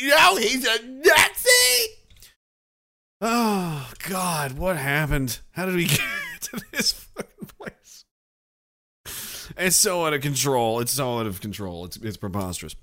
He 0.00 0.08
know 0.08 0.36
he's 0.36 0.66
a 0.66 0.82
Nazi? 0.82 1.94
Oh, 3.20 3.90
God, 4.08 4.58
what 4.58 4.76
happened? 4.76 5.40
How 5.52 5.66
did 5.66 5.76
we 5.76 5.84
get 5.88 6.00
to 6.42 6.60
this 6.72 6.92
fucking 6.92 7.48
place? 7.58 8.04
It's 9.56 9.76
so 9.76 10.06
out 10.06 10.14
of 10.14 10.20
control. 10.20 10.80
It's 10.80 10.92
so 10.92 11.18
out 11.18 11.26
of 11.26 11.40
control. 11.40 11.84
It's, 11.84 11.96
it's 11.96 12.16
preposterous. 12.16 12.76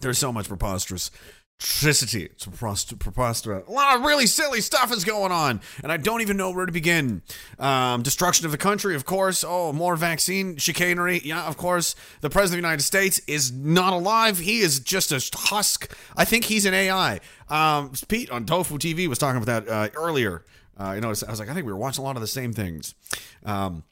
There's 0.00 0.18
so 0.18 0.32
much 0.32 0.48
preposterous 0.48 1.10
electricity. 1.60 2.24
It's 2.24 2.46
preposterous. 2.46 3.68
A 3.68 3.70
lot 3.70 3.96
of 3.96 4.02
really 4.02 4.26
silly 4.26 4.60
stuff 4.60 4.92
is 4.92 5.04
going 5.04 5.30
on, 5.30 5.60
and 5.82 5.92
I 5.92 5.98
don't 5.98 6.22
even 6.22 6.36
know 6.36 6.50
where 6.50 6.66
to 6.66 6.72
begin. 6.72 7.22
Um, 7.58 8.02
destruction 8.02 8.46
of 8.46 8.52
the 8.52 8.58
country, 8.58 8.94
of 8.94 9.04
course. 9.04 9.44
Oh, 9.46 9.72
more 9.72 9.96
vaccine 9.96 10.56
chicanery. 10.56 11.20
Yeah, 11.22 11.46
of 11.46 11.56
course. 11.56 11.94
The 12.22 12.30
president 12.30 12.58
of 12.58 12.62
the 12.62 12.68
United 12.68 12.82
States 12.82 13.20
is 13.26 13.52
not 13.52 13.92
alive. 13.92 14.38
He 14.38 14.60
is 14.60 14.80
just 14.80 15.12
a 15.12 15.38
husk. 15.38 15.94
I 16.16 16.24
think 16.24 16.44
he's 16.46 16.64
an 16.64 16.74
AI. 16.74 17.20
Um, 17.48 17.92
Pete 18.08 18.30
on 18.30 18.46
Tofu 18.46 18.78
TV 18.78 19.06
was 19.06 19.18
talking 19.18 19.42
about 19.42 19.66
that 19.66 19.72
uh, 19.72 19.88
earlier. 19.94 20.44
Uh, 20.78 20.92
you 20.94 21.00
know, 21.02 21.08
I 21.08 21.10
was 21.10 21.22
like, 21.22 21.50
I 21.50 21.54
think 21.54 21.66
we 21.66 21.72
were 21.72 21.78
watching 21.78 22.02
a 22.02 22.06
lot 22.06 22.16
of 22.16 22.22
the 22.22 22.26
same 22.26 22.54
things. 22.54 22.94
Um, 23.44 23.84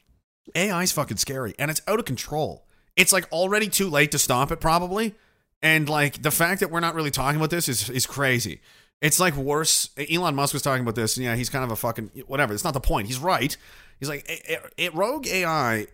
AI 0.55 0.81
is 0.81 0.91
fucking 0.91 1.17
scary, 1.17 1.53
and 1.59 1.69
it's 1.69 1.81
out 1.87 1.99
of 1.99 2.05
control. 2.05 2.65
It's 2.95 3.13
like 3.13 3.31
already 3.31 3.67
too 3.67 3.89
late 3.89 4.11
to 4.11 4.19
stop 4.19 4.51
it, 4.51 4.59
probably. 4.59 5.13
And 5.61 5.89
like 5.89 6.21
the 6.21 6.31
fact 6.31 6.61
that 6.61 6.71
we're 6.71 6.79
not 6.79 6.95
really 6.95 7.11
talking 7.11 7.37
about 7.37 7.49
this 7.49 7.67
is 7.67 7.89
is 7.89 8.05
crazy. 8.05 8.61
It's 9.01 9.19
like 9.19 9.35
worse. 9.35 9.89
Elon 10.11 10.35
Musk 10.35 10.53
was 10.53 10.61
talking 10.61 10.81
about 10.81 10.95
this, 10.95 11.17
and 11.17 11.25
yeah, 11.25 11.35
he's 11.35 11.49
kind 11.49 11.63
of 11.63 11.71
a 11.71 11.75
fucking 11.75 12.11
whatever. 12.27 12.53
It's 12.53 12.63
not 12.63 12.73
the 12.73 12.79
point. 12.79 13.07
He's 13.07 13.19
right. 13.19 13.55
He's 13.99 14.09
like, 14.09 14.25
it, 14.29 14.73
it, 14.77 14.95
rogue 14.95 15.27
AI 15.27 15.87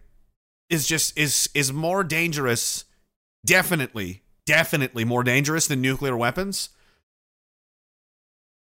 is 0.69 0.87
just 0.87 1.17
is 1.17 1.49
is 1.53 1.71
more 1.73 2.03
dangerous. 2.03 2.85
Definitely, 3.45 4.23
definitely 4.45 5.05
more 5.05 5.23
dangerous 5.23 5.67
than 5.67 5.81
nuclear 5.81 6.17
weapons. 6.17 6.69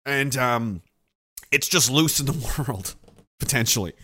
And 0.06 0.36
um, 0.36 0.82
it's 1.52 1.68
just 1.68 1.90
loose 1.90 2.20
in 2.20 2.26
the 2.26 2.54
world 2.66 2.94
potentially. 3.38 3.94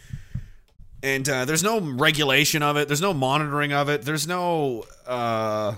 And 1.03 1.29
uh, 1.29 1.45
there's 1.45 1.63
no 1.63 1.81
regulation 1.81 2.63
of 2.63 2.77
it. 2.77 2.89
There's 2.89 3.03
no 3.03 3.15
monitoring 3.15 3.73
of 3.73 3.89
it. 3.89 4.03
There's 4.03 4.27
no 4.27 4.85
uh 5.07 5.77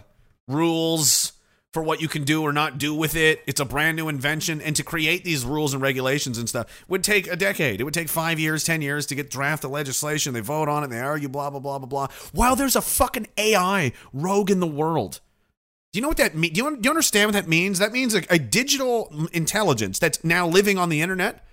rules 0.48 1.32
for 1.72 1.82
what 1.82 2.00
you 2.00 2.08
can 2.08 2.24
do 2.24 2.42
or 2.42 2.52
not 2.52 2.78
do 2.78 2.94
with 2.94 3.14
it. 3.14 3.42
It's 3.46 3.60
a 3.60 3.64
brand 3.64 3.96
new 3.96 4.08
invention. 4.08 4.60
And 4.60 4.74
to 4.76 4.82
create 4.82 5.22
these 5.22 5.44
rules 5.44 5.74
and 5.74 5.82
regulations 5.82 6.38
and 6.38 6.48
stuff 6.48 6.84
would 6.88 7.04
take 7.04 7.26
a 7.26 7.36
decade. 7.36 7.80
It 7.80 7.84
would 7.84 7.94
take 7.94 8.08
five 8.08 8.40
years, 8.40 8.64
10 8.64 8.82
years 8.82 9.06
to 9.06 9.14
get 9.14 9.30
draft 9.30 9.62
the 9.62 9.68
legislation. 9.68 10.32
They 10.32 10.40
vote 10.40 10.68
on 10.68 10.82
it, 10.82 10.88
they 10.88 11.00
argue, 11.00 11.28
blah, 11.28 11.50
blah, 11.50 11.60
blah, 11.60 11.78
blah, 11.78 11.86
blah. 11.86 12.08
While 12.32 12.56
there's 12.56 12.76
a 12.76 12.80
fucking 12.80 13.28
AI 13.36 13.92
rogue 14.12 14.50
in 14.50 14.60
the 14.60 14.66
world. 14.66 15.20
Do 15.92 15.98
you 15.98 16.02
know 16.02 16.08
what 16.08 16.16
that 16.18 16.34
means? 16.34 16.54
Do 16.54 16.64
you, 16.64 16.76
do 16.76 16.80
you 16.82 16.90
understand 16.90 17.28
what 17.28 17.32
that 17.34 17.48
means? 17.48 17.78
That 17.78 17.92
means 17.92 18.14
a, 18.14 18.22
a 18.30 18.38
digital 18.38 19.28
intelligence 19.32 19.98
that's 19.98 20.22
now 20.22 20.46
living 20.46 20.78
on 20.78 20.88
the 20.88 21.00
internet. 21.00 21.46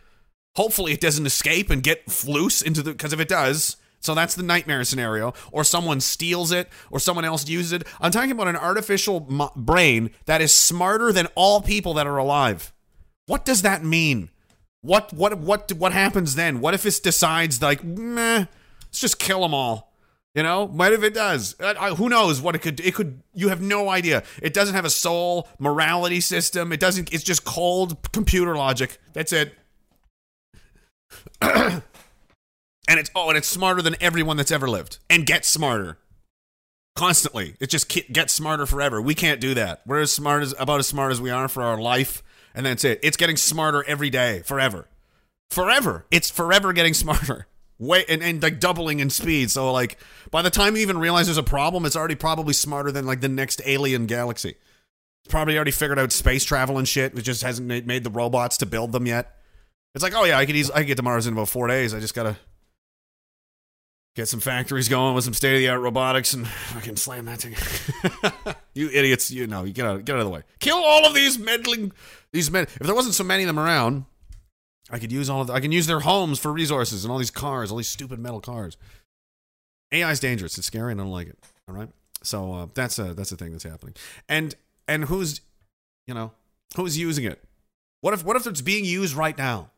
Hopefully, 0.55 0.91
it 0.93 1.01
doesn't 1.01 1.25
escape 1.25 1.69
and 1.69 1.83
get 1.83 2.25
loose 2.25 2.61
into 2.61 2.81
the. 2.81 2.91
Because 2.91 3.13
if 3.13 3.19
it 3.19 3.27
does, 3.27 3.77
so 4.05 4.13
that's 4.13 4.35
the 4.35 4.43
nightmare 4.43 4.83
scenario. 4.83 5.33
Or 5.51 5.63
someone 5.63 5.99
steals 5.99 6.51
it, 6.51 6.69
or 6.91 6.99
someone 6.99 7.25
else 7.25 7.47
uses 7.49 7.73
it. 7.73 7.83
I'm 7.99 8.11
talking 8.11 8.31
about 8.31 8.47
an 8.47 8.55
artificial 8.55 9.25
mo- 9.29 9.51
brain 9.55 10.11
that 10.25 10.41
is 10.41 10.53
smarter 10.53 11.11
than 11.11 11.27
all 11.35 11.61
people 11.61 11.93
that 11.95 12.07
are 12.07 12.17
alive. 12.17 12.71
What 13.25 13.43
does 13.45 13.63
that 13.63 13.83
mean? 13.83 14.29
What 14.81 15.11
what 15.11 15.39
what 15.39 15.73
what 15.73 15.93
happens 15.93 16.35
then? 16.35 16.61
What 16.61 16.75
if 16.75 16.85
it 16.85 16.99
decides 17.03 17.61
like, 17.61 17.83
meh, 17.83 18.45
let's 18.83 19.01
just 19.01 19.17
kill 19.17 19.41
them 19.41 19.53
all? 19.53 19.91
You 20.35 20.43
know, 20.43 20.67
what 20.67 20.93
if 20.93 21.01
it 21.01 21.13
does? 21.13 21.55
Uh, 21.59 21.73
uh, 21.77 21.95
who 21.95 22.09
knows 22.09 22.41
what 22.41 22.55
it 22.55 22.59
could? 22.59 22.81
It 22.81 22.93
could. 22.93 23.23
You 23.33 23.49
have 23.49 23.61
no 23.61 23.89
idea. 23.89 24.21
It 24.43 24.53
doesn't 24.53 24.75
have 24.75 24.85
a 24.85 24.89
soul, 24.89 25.47
morality 25.57 26.19
system. 26.19 26.71
It 26.73 26.79
doesn't. 26.79 27.11
It's 27.13 27.23
just 27.23 27.45
cold 27.45 28.11
computer 28.11 28.55
logic. 28.55 28.99
That's 29.13 29.33
it. 29.33 29.55
and 32.87 32.99
it's 32.99 33.11
oh, 33.15 33.29
and 33.29 33.37
it's 33.37 33.47
smarter 33.47 33.81
than 33.81 33.95
everyone 33.99 34.37
that's 34.37 34.51
ever 34.51 34.67
lived, 34.67 34.99
and 35.09 35.25
gets 35.25 35.47
smarter 35.47 35.97
constantly. 36.95 37.55
It 37.59 37.69
just 37.69 37.89
gets 38.11 38.33
smarter 38.33 38.65
forever. 38.65 39.01
We 39.01 39.15
can't 39.15 39.41
do 39.41 39.53
that. 39.53 39.81
We're 39.85 40.01
as 40.01 40.11
smart 40.11 40.43
as 40.43 40.53
about 40.57 40.79
as 40.79 40.87
smart 40.87 41.11
as 41.11 41.21
we 41.21 41.29
are 41.29 41.47
for 41.47 41.63
our 41.63 41.79
life, 41.79 42.23
and 42.53 42.65
that's 42.65 42.83
it. 42.83 42.99
It's 43.03 43.17
getting 43.17 43.37
smarter 43.37 43.83
every 43.87 44.09
day, 44.09 44.41
forever, 44.45 44.87
forever. 45.49 46.05
It's 46.11 46.29
forever 46.29 46.73
getting 46.73 46.93
smarter. 46.93 47.47
Way 47.77 48.05
and, 48.07 48.23
and 48.23 48.41
like 48.41 48.61
doubling 48.61 49.01
in 49.01 49.09
speed. 49.09 49.51
So 49.51 49.69
like 49.73 49.97
by 50.31 50.41
the 50.41 50.49
time 50.49 50.77
you 50.77 50.81
even 50.81 50.97
realize 50.97 51.25
there's 51.25 51.37
a 51.37 51.43
problem, 51.43 51.85
it's 51.85 51.97
already 51.97 52.15
probably 52.15 52.53
smarter 52.53 52.89
than 52.89 53.05
like 53.05 53.19
the 53.19 53.27
next 53.27 53.61
alien 53.65 54.05
galaxy. 54.05 54.55
It's 55.25 55.31
probably 55.31 55.57
already 55.57 55.71
figured 55.71 55.99
out 55.99 56.13
space 56.13 56.45
travel 56.45 56.77
and 56.77 56.87
shit. 56.87 57.17
It 57.17 57.23
just 57.23 57.43
hasn't 57.43 57.67
made 57.67 58.05
the 58.05 58.09
robots 58.09 58.55
to 58.59 58.65
build 58.65 58.93
them 58.93 59.05
yet. 59.05 59.35
It's 59.93 60.03
like, 60.03 60.13
oh 60.15 60.23
yeah, 60.23 60.37
I 60.37 60.45
could 60.45 60.55
easily, 60.55 60.73
I 60.73 60.79
could 60.79 60.87
get 60.87 60.97
to 60.97 61.03
Mars 61.03 61.27
in 61.27 61.33
about 61.33 61.49
four 61.49 61.67
days. 61.67 61.93
I 61.93 61.99
just 61.99 62.13
gotta 62.13 62.37
Get 64.15 64.29
some 64.29 64.39
factories 64.39 64.87
going 64.87 65.13
with 65.13 65.25
some 65.25 65.33
state 65.33 65.55
of 65.55 65.59
the 65.59 65.67
art 65.67 65.81
robotics 65.81 66.33
and 66.33 66.47
fucking 66.47 66.95
slam 66.95 67.25
that 67.25 67.41
thing. 67.41 68.55
you 68.73 68.89
idiots! 68.89 69.29
You 69.29 69.45
know, 69.45 69.65
you 69.65 69.73
get 69.73 69.85
out, 69.85 70.05
get 70.05 70.13
out 70.13 70.19
of 70.19 70.25
the 70.25 70.31
way. 70.31 70.43
Kill 70.59 70.77
all 70.77 71.05
of 71.05 71.13
these 71.13 71.37
meddling, 71.37 71.91
these 72.31 72.49
men. 72.49 72.63
If 72.63 72.79
there 72.79 72.95
wasn't 72.95 73.15
so 73.15 73.25
many 73.25 73.43
of 73.43 73.47
them 73.47 73.59
around, 73.59 74.05
I 74.89 74.99
could 74.99 75.11
use 75.11 75.29
all 75.29 75.41
of. 75.41 75.47
The, 75.47 75.53
I 75.53 75.59
can 75.59 75.73
use 75.73 75.85
their 75.85 75.99
homes 75.99 76.39
for 76.39 76.53
resources 76.53 77.03
and 77.03 77.11
all 77.11 77.17
these 77.17 77.29
cars, 77.29 77.71
all 77.71 77.77
these 77.77 77.89
stupid 77.89 78.17
metal 78.17 78.39
cars. 78.39 78.77
AI 79.91 80.09
is 80.11 80.21
dangerous. 80.21 80.57
It's 80.57 80.67
scary, 80.67 80.93
and 80.93 81.01
I 81.01 81.03
don't 81.03 81.11
like 81.11 81.27
it. 81.27 81.37
All 81.67 81.75
right, 81.75 81.89
so 82.23 82.53
uh, 82.53 82.67
that's 82.73 82.97
a 82.97 83.13
that's 83.13 83.33
a 83.33 83.35
thing 83.35 83.51
that's 83.51 83.65
happening. 83.65 83.95
And 84.29 84.55
and 84.87 85.05
who's, 85.05 85.41
you 86.07 86.13
know, 86.13 86.31
who's 86.77 86.97
using 86.97 87.25
it? 87.25 87.43
What 87.99 88.13
if 88.13 88.23
what 88.23 88.37
if 88.37 88.47
it's 88.47 88.61
being 88.61 88.85
used 88.85 89.13
right 89.13 89.37
now? 89.37 89.71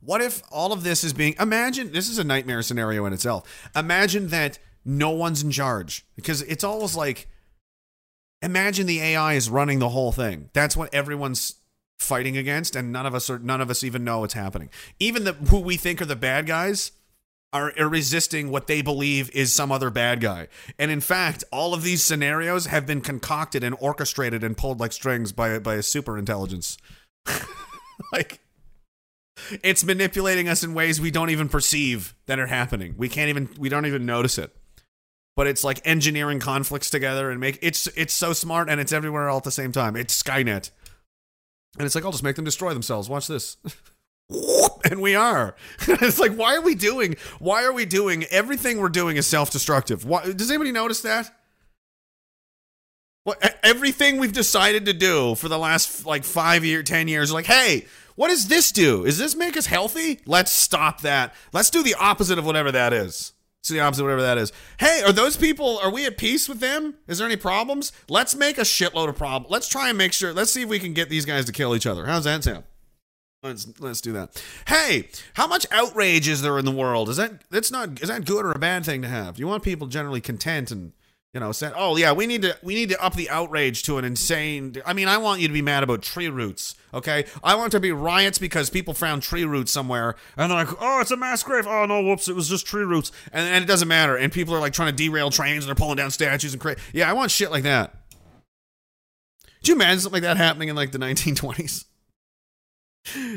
What 0.00 0.20
if 0.20 0.42
all 0.50 0.72
of 0.72 0.84
this 0.84 1.04
is 1.04 1.12
being 1.12 1.34
imagine 1.40 1.92
this 1.92 2.08
is 2.08 2.18
a 2.18 2.24
nightmare 2.24 2.62
scenario 2.62 3.06
in 3.06 3.12
itself. 3.12 3.70
Imagine 3.74 4.28
that 4.28 4.58
no 4.84 5.10
one's 5.10 5.42
in 5.42 5.50
charge 5.50 6.06
because 6.16 6.42
it's 6.42 6.64
almost 6.64 6.96
like 6.96 7.28
imagine 8.42 8.86
the 8.86 9.00
AI 9.00 9.34
is 9.34 9.50
running 9.50 9.78
the 9.78 9.88
whole 9.88 10.12
thing. 10.12 10.50
That's 10.52 10.76
what 10.76 10.92
everyone's 10.94 11.54
fighting 11.98 12.36
against 12.36 12.76
and 12.76 12.92
none 12.92 13.06
of 13.06 13.14
us 13.14 13.28
are 13.28 13.38
none 13.38 13.60
of 13.60 13.70
us 13.70 13.82
even 13.82 14.04
know 14.04 14.20
what's 14.20 14.34
happening. 14.34 14.70
Even 15.00 15.24
the 15.24 15.32
who 15.32 15.60
we 15.60 15.76
think 15.76 16.00
are 16.00 16.06
the 16.06 16.16
bad 16.16 16.46
guys 16.46 16.92
are 17.52 17.72
resisting 17.78 18.50
what 18.50 18.66
they 18.66 18.82
believe 18.82 19.30
is 19.30 19.52
some 19.52 19.72
other 19.72 19.90
bad 19.90 20.20
guy. 20.20 20.48
And 20.78 20.90
in 20.90 21.00
fact, 21.00 21.44
all 21.50 21.72
of 21.72 21.82
these 21.82 22.04
scenarios 22.04 22.66
have 22.66 22.86
been 22.86 23.00
concocted 23.00 23.64
and 23.64 23.74
orchestrated 23.80 24.44
and 24.44 24.56
pulled 24.56 24.80
like 24.80 24.92
strings 24.92 25.32
by 25.32 25.58
by 25.58 25.74
a 25.74 25.82
super 25.82 26.18
intelligence. 26.18 26.76
like 28.12 28.40
it's 29.62 29.84
manipulating 29.84 30.48
us 30.48 30.62
in 30.62 30.74
ways 30.74 31.00
we 31.00 31.10
don't 31.10 31.30
even 31.30 31.48
perceive 31.48 32.14
that 32.26 32.38
are 32.38 32.46
happening. 32.46 32.94
We 32.96 33.08
can't 33.08 33.28
even 33.28 33.48
we 33.58 33.68
don't 33.68 33.86
even 33.86 34.06
notice 34.06 34.38
it. 34.38 34.54
But 35.36 35.46
it's 35.46 35.62
like 35.62 35.80
engineering 35.84 36.40
conflicts 36.40 36.90
together 36.90 37.30
and 37.30 37.40
make 37.40 37.58
it's 37.62 37.86
it's 37.88 38.12
so 38.12 38.32
smart 38.32 38.68
and 38.68 38.80
it's 38.80 38.92
everywhere 38.92 39.28
all 39.28 39.38
at 39.38 39.44
the 39.44 39.50
same 39.50 39.72
time. 39.72 39.96
It's 39.96 40.20
Skynet. 40.20 40.70
And 41.78 41.86
it's 41.86 41.94
like, 41.94 42.04
I'll 42.04 42.12
just 42.12 42.24
make 42.24 42.36
them 42.36 42.44
destroy 42.44 42.72
themselves. 42.72 43.08
Watch 43.08 43.28
this. 43.28 43.56
and 44.84 45.00
we 45.00 45.14
are. 45.14 45.54
it's 45.88 46.18
like, 46.18 46.32
why 46.32 46.56
are 46.56 46.60
we 46.60 46.74
doing? 46.74 47.16
Why 47.38 47.64
are 47.64 47.72
we 47.72 47.84
doing 47.84 48.24
everything 48.30 48.78
we're 48.78 48.88
doing 48.88 49.16
is 49.16 49.26
self-destructive? 49.26 50.04
Why, 50.04 50.32
does 50.32 50.50
anybody 50.50 50.72
notice 50.72 51.02
that? 51.02 51.30
What 53.24 53.58
everything 53.62 54.18
we've 54.18 54.32
decided 54.32 54.86
to 54.86 54.92
do 54.92 55.34
for 55.34 55.48
the 55.48 55.58
last 55.58 56.06
like 56.06 56.24
five 56.24 56.64
year, 56.64 56.82
ten 56.82 57.08
years, 57.08 57.32
like, 57.32 57.46
hey, 57.46 57.86
what 58.18 58.30
does 58.30 58.48
this 58.48 58.72
do? 58.72 59.04
Does 59.04 59.16
this 59.16 59.36
make 59.36 59.56
us 59.56 59.66
healthy? 59.66 60.18
Let's 60.26 60.50
stop 60.50 61.02
that. 61.02 61.32
Let's 61.52 61.70
do 61.70 61.84
the 61.84 61.94
opposite 61.94 62.36
of 62.36 62.44
whatever 62.44 62.72
that 62.72 62.92
is. 62.92 63.32
It's 63.60 63.68
the 63.68 63.78
opposite, 63.78 64.02
whatever 64.02 64.22
that 64.22 64.38
is. 64.38 64.52
Hey, 64.80 65.02
are 65.06 65.12
those 65.12 65.36
people? 65.36 65.78
Are 65.78 65.90
we 65.90 66.04
at 66.04 66.18
peace 66.18 66.48
with 66.48 66.58
them? 66.58 66.94
Is 67.06 67.18
there 67.18 67.28
any 67.28 67.36
problems? 67.36 67.92
Let's 68.08 68.34
make 68.34 68.58
a 68.58 68.62
shitload 68.62 69.08
of 69.08 69.16
problems. 69.16 69.52
Let's 69.52 69.68
try 69.68 69.88
and 69.88 69.96
make 69.96 70.12
sure. 70.12 70.32
Let's 70.32 70.50
see 70.50 70.62
if 70.62 70.68
we 70.68 70.80
can 70.80 70.94
get 70.94 71.08
these 71.08 71.24
guys 71.24 71.44
to 71.44 71.52
kill 71.52 71.76
each 71.76 71.86
other. 71.86 72.06
How's 72.06 72.24
that 72.24 72.42
sound? 72.42 72.64
Let's 73.44 73.68
let's 73.78 74.00
do 74.00 74.12
that. 74.14 74.42
Hey, 74.66 75.10
how 75.34 75.46
much 75.46 75.64
outrage 75.70 76.26
is 76.26 76.42
there 76.42 76.58
in 76.58 76.64
the 76.64 76.72
world? 76.72 77.08
Is 77.08 77.18
that 77.18 77.48
that's 77.50 77.70
not 77.70 78.02
is 78.02 78.08
that 78.08 78.24
good 78.24 78.44
or 78.44 78.50
a 78.50 78.58
bad 78.58 78.84
thing 78.84 79.00
to 79.02 79.08
have? 79.08 79.38
You 79.38 79.46
want 79.46 79.62
people 79.62 79.86
generally 79.86 80.20
content 80.20 80.72
and 80.72 80.92
you 81.38 81.44
know 81.44 81.52
said, 81.52 81.72
oh 81.76 81.96
yeah, 81.96 82.10
we 82.10 82.26
need 82.26 82.42
to 82.42 82.58
we 82.64 82.74
need 82.74 82.88
to 82.88 83.00
up 83.00 83.14
the 83.14 83.30
outrage 83.30 83.84
to 83.84 83.96
an 83.96 84.04
insane. 84.04 84.74
I 84.84 84.92
mean, 84.92 85.06
I 85.06 85.18
want 85.18 85.40
you 85.40 85.46
to 85.46 85.54
be 85.54 85.62
mad 85.62 85.84
about 85.84 86.02
tree 86.02 86.28
roots. 86.28 86.74
Okay, 86.92 87.26
I 87.44 87.54
want 87.54 87.70
there 87.70 87.78
to 87.78 87.82
be 87.82 87.92
riots 87.92 88.40
because 88.40 88.70
people 88.70 88.92
found 88.92 89.22
tree 89.22 89.44
roots 89.44 89.70
somewhere 89.70 90.16
and 90.36 90.50
they're 90.50 90.58
like, 90.58 90.74
oh, 90.80 91.00
it's 91.00 91.12
a 91.12 91.16
mass 91.16 91.44
grave. 91.44 91.68
Oh 91.68 91.86
no, 91.86 92.02
whoops, 92.02 92.26
it 92.26 92.34
was 92.34 92.48
just 92.48 92.66
tree 92.66 92.82
roots, 92.82 93.12
and, 93.32 93.46
and 93.54 93.62
it 93.62 93.68
doesn't 93.68 93.86
matter. 93.86 94.16
And 94.16 94.32
people 94.32 94.52
are 94.52 94.58
like 94.58 94.72
trying 94.72 94.90
to 94.90 94.96
derail 94.96 95.30
trains 95.30 95.64
and 95.64 95.68
they're 95.68 95.76
pulling 95.76 95.96
down 95.96 96.10
statues 96.10 96.54
and 96.54 96.60
crazy. 96.60 96.80
Yeah, 96.92 97.08
I 97.08 97.12
want 97.12 97.30
shit 97.30 97.52
like 97.52 97.62
that. 97.62 97.94
Do 99.62 99.70
you 99.70 99.76
imagine 99.76 100.00
something 100.00 100.20
like 100.20 100.28
that 100.28 100.38
happening 100.38 100.70
in 100.70 100.74
like 100.74 100.90
the 100.90 100.98
1920s? 100.98 101.84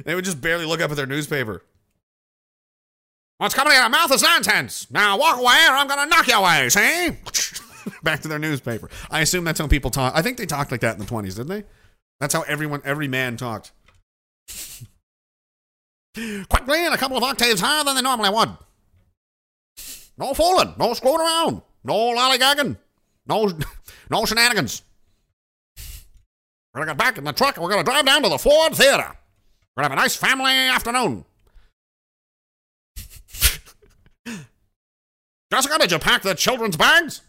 They 0.04 0.16
would 0.16 0.26
just 0.26 0.42
barely 0.42 0.66
look 0.66 0.82
up 0.82 0.92
at 0.92 0.98
their 0.98 1.06
newspaper. 1.06 1.64
What's 3.38 3.54
coming 3.54 3.72
out 3.72 3.78
of 3.78 3.84
your 3.84 3.90
mouth 3.90 4.12
is 4.12 4.22
nonsense. 4.22 4.92
Now 4.92 5.18
walk 5.18 5.38
away 5.38 5.66
or 5.70 5.76
I'm 5.76 5.88
to 5.88 6.06
knock 6.08 6.28
you 6.28 6.34
away, 6.34 6.68
see? 6.68 7.12
Back 8.04 8.22
to 8.22 8.28
their 8.28 8.40
newspaper. 8.40 8.90
I 9.10 9.22
assume 9.22 9.44
that's 9.44 9.60
how 9.60 9.68
people 9.68 9.92
talk. 9.92 10.14
I 10.16 10.22
think 10.22 10.38
they 10.38 10.46
talked 10.46 10.72
like 10.72 10.82
that 10.82 10.96
in 10.96 11.00
the 11.00 11.06
20s, 11.06 11.36
didn't 11.36 11.48
they? 11.48 11.64
That's 12.20 12.34
how 12.34 12.42
everyone, 12.44 12.82
every 12.84 13.08
man 13.08 13.38
talked. 13.38 13.72
Quickly 16.16 16.86
and 16.86 16.94
a 16.94 16.98
couple 16.98 17.18
of 17.18 17.24
octaves 17.24 17.62
higher 17.62 17.84
than 17.84 17.96
they 17.96 18.02
normally 18.02 18.30
would. 18.30 18.50
No 20.18 20.34
fooling, 20.34 20.76
no 20.78 20.94
screwing 20.94 21.22
around, 21.22 21.62
no 21.84 21.94
lollygagging, 21.94 22.78
no, 23.26 23.52
no 24.10 24.26
shenanigans. 24.26 24.84
We're 26.74 26.82
gonna 26.82 26.92
get 26.92 26.98
back 26.98 27.18
in 27.18 27.24
the 27.24 27.34
truck 27.34 27.56
and 27.56 27.64
we're 27.64 27.72
gonna 27.72 27.84
drive 27.84 28.06
down 28.06 28.24
to 28.24 28.30
the 28.30 28.38
Ford 28.38 28.76
Theater. 28.76 29.16
We're 29.76 29.84
gonna 29.84 29.96
have 29.96 30.00
a 30.00 30.02
nice 30.02 30.16
family 30.16 30.52
afternoon. 30.52 31.26
Jessica, 35.52 35.78
did 35.80 35.92
you 35.92 36.00
pack 36.00 36.22
the 36.22 36.34
children's 36.34 36.78
bags? 36.78 37.22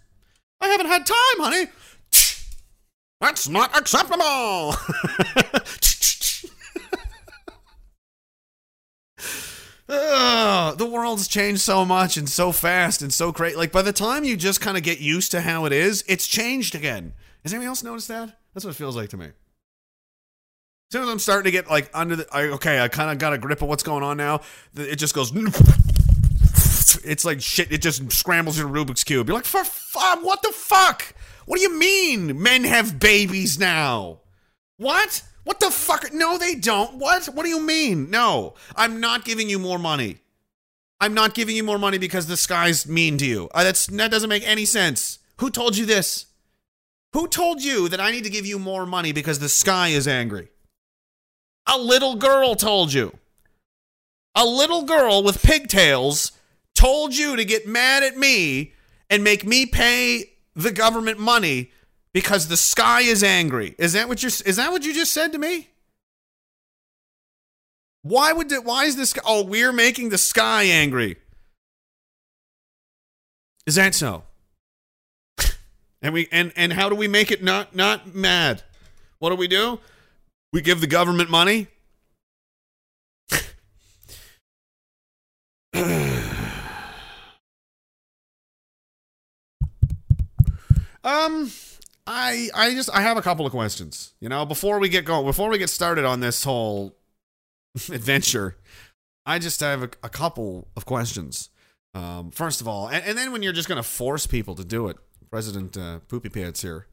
I 0.63 0.69
haven't 0.69 0.87
had 0.87 1.05
time, 1.05 1.17
honey. 1.39 1.67
That's 3.21 3.49
not 3.49 3.77
acceptable. 3.77 4.75
Ugh, 9.89 10.79
the 10.79 10.87
world's 10.87 11.29
changed 11.29 11.61
so 11.61 11.85
much 11.85 12.17
and 12.17 12.29
so 12.29 12.53
fast 12.53 13.03
and 13.03 13.13
so 13.13 13.31
great. 13.33 13.57
Like 13.57 13.73
by 13.73 13.83
the 13.83 13.93
time 13.93 14.25
you 14.25 14.37
just 14.37 14.61
kind 14.61 14.77
of 14.77 14.83
get 14.83 15.01
used 15.01 15.33
to 15.33 15.41
how 15.43 15.67
it 15.67 15.73
is, 15.73 16.05
it's 16.09 16.27
changed 16.27 16.75
again. 16.75 17.13
Has 17.43 17.53
anyone 17.53 17.69
else 17.69 17.83
noticed 17.83 18.09
that? 18.09 18.39
That's 18.55 18.65
what 18.65 18.71
it 18.71 18.79
feels 18.79 18.97
like 18.97 19.11
to 19.11 19.17
me. 19.17 19.27
As 19.27 19.33
soon 20.93 21.03
as 21.03 21.09
I'm 21.09 21.19
starting 21.19 21.45
to 21.45 21.51
get 21.51 21.69
like 21.69 21.91
under 21.93 22.17
the, 22.17 22.27
I, 22.33 22.45
okay, 22.49 22.81
I 22.81 22.89
kind 22.89 23.11
of 23.11 23.19
got 23.19 23.33
a 23.33 23.39
grip 23.39 23.63
of 23.63 23.69
what's 23.69 23.83
going 23.83 24.03
on 24.03 24.17
now. 24.17 24.41
It 24.77 24.97
just 24.97 25.15
goes. 25.15 25.33
It's 27.05 27.25
like 27.25 27.41
shit. 27.41 27.73
It 27.73 27.83
just 27.83 28.11
scrambles 28.13 28.59
in 28.59 28.67
a 28.67 28.69
Rubik's 28.69 29.05
cube. 29.05 29.29
You're 29.29 29.37
like, 29.37 29.45
for 29.45 29.65
fuck, 29.65 30.25
what 30.25 30.43
the 30.43 30.53
fuck? 30.53 31.15
What 31.47 31.57
do 31.57 31.63
you 31.63 31.77
mean 31.77 32.41
men 32.41 32.65
have 32.65 33.01
babies 33.01 33.59
now? 33.59 34.21
What? 34.77 35.23
What 35.45 35.61
the 35.61 35.71
fuck? 35.71 36.13
No, 36.13 36.39
they 36.39 36.55
don't. 36.55 36.97
What? 36.97 37.27
What 37.27 37.45
do 37.45 37.49
you 37.49 37.61
mean? 37.61 38.11
No, 38.11 38.55
I'm 38.77 39.01
not 39.01 39.25
giving 39.25 39.49
you 39.49 39.59
more 39.59 39.79
money. 39.79 40.19
I'm 41.01 41.15
not 41.15 41.35
giving 41.35 41.57
you 41.57 41.65
more 41.65 41.79
money 41.79 41.99
because 41.99 42.29
the 42.29 42.37
sky's 42.37 42.87
mean 42.87 43.19
to 43.19 43.27
you. 43.27 43.49
Uh, 43.53 43.65
that's 43.65 43.87
that 43.89 44.11
doesn't 44.11 44.29
make 44.29 44.47
any 44.47 44.65
sense. 44.65 45.19
Who 45.39 45.51
told 45.51 45.77
you 45.77 45.85
this? 45.85 46.27
Who 47.13 47.27
told 47.27 47.63
you 47.63 47.89
that 47.89 48.01
I 48.01 48.13
need 48.13 48.25
to 48.25 48.31
give 48.31 48.47
you 48.47 48.59
more 48.59 48.87
money 48.87 49.13
because 49.13 49.39
the 49.41 49.49
sky 49.49 49.89
is 49.89 50.07
angry? 50.07 50.51
A 51.67 51.77
little 51.77 52.15
girl 52.15 52.55
told 52.55 52.93
you. 52.93 53.19
A 54.35 54.47
little 54.47 54.85
girl 54.85 55.23
with 55.23 55.43
pigtails 55.43 56.33
told 56.83 57.17
you 57.17 57.37
to 57.37 57.45
get 57.45 57.65
mad 57.65 58.03
at 58.03 58.17
me 58.17 58.73
and 59.09 59.23
make 59.23 59.47
me 59.47 59.67
pay 59.67 60.33
the 60.57 60.73
government 60.73 61.17
money 61.17 61.71
because 62.13 62.49
the 62.49 62.57
sky 62.57 63.03
is 63.03 63.23
angry. 63.23 63.77
Is 63.79 63.93
that 63.93 64.09
what 64.09 64.21
you 64.21 64.27
is 64.27 64.57
that 64.57 64.73
what 64.73 64.85
you 64.85 64.93
just 64.93 65.13
said 65.13 65.31
to 65.33 65.39
me? 65.39 65.69
Why 68.03 68.33
would 68.33 68.51
it, 68.51 68.65
why 68.65 68.87
is 68.87 68.97
this 68.97 69.15
oh 69.25 69.45
we're 69.45 69.73
making 69.73 70.09
the 70.09 70.19
sky 70.19 70.65
angry? 70.65 71.19
Is 73.65 73.77
that 73.77 73.95
so? 73.95 74.25
and 76.03 76.13
we 76.13 76.27
and 76.33 76.53
and 76.57 76.73
how 76.73 76.89
do 76.89 76.97
we 76.97 77.07
make 77.07 77.31
it 77.31 77.45
not 77.45 77.77
not 77.77 78.13
mad? 78.13 78.65
What 79.21 79.31
do 79.31 79.37
we 79.37 79.47
do? 79.47 79.79
We 80.53 80.61
give 80.61 80.81
the 80.81 80.89
government 80.89 81.31
money? 81.31 81.69
Um 91.05 91.51
I 92.07 92.49
I 92.55 92.75
just 92.75 92.91
I 92.93 93.01
have 93.03 93.17
a 93.17 93.23
couple 93.23 93.47
of 93.47 93.53
questions. 93.53 94.15
You 94.21 94.29
know, 94.29 94.45
before 94.45 94.79
we 94.79 94.89
get 94.89 95.05
going, 95.05 95.25
before 95.25 95.49
we 95.49 95.59
get 95.59 95.71
started 95.71 96.05
on 96.05 96.21
this 96.21 96.45
whole 96.45 96.97
adventure, 97.75 98.57
I 99.25 99.39
just 99.39 99.61
have 99.61 99.83
a, 99.83 99.91
a 100.03 100.09
couple 100.09 100.69
of 100.77 100.85
questions. 100.85 101.51
Um, 101.95 102.31
first 102.31 102.61
of 102.61 102.69
all, 102.69 102.89
and, 102.89 103.05
and, 103.05 103.19
then 103.19 103.33
when 103.33 103.43
you're 103.43 103.53
just 103.53 103.69
going 103.69 103.77
to 103.77 103.83
force 103.83 104.27
people 104.27 104.55
to 104.55 104.65
do 104.65 104.89
it, 104.89 104.97
President 105.31 105.77
uh, 105.77 105.99
Poopy 106.09 106.31
Pants 106.31 106.63
here. 106.63 106.87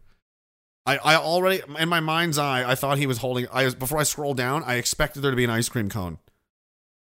I, 0.85 0.97
I 0.97 1.15
already 1.15 1.61
in 1.77 1.87
my 1.87 2.01
mind's 2.01 2.37
eye, 2.37 2.69
I 2.69 2.75
thought 2.75 2.97
he 2.97 3.07
was 3.07 3.19
holding. 3.19 3.47
I 3.51 3.65
was 3.65 3.75
before 3.75 3.99
I 3.99 4.03
scroll 4.03 4.33
down, 4.33 4.63
I 4.65 4.75
expected 4.75 5.21
there 5.21 5.31
to 5.31 5.37
be 5.37 5.43
an 5.45 5.49
ice 5.49 5.69
cream 5.69 5.89
cone. 5.89 6.17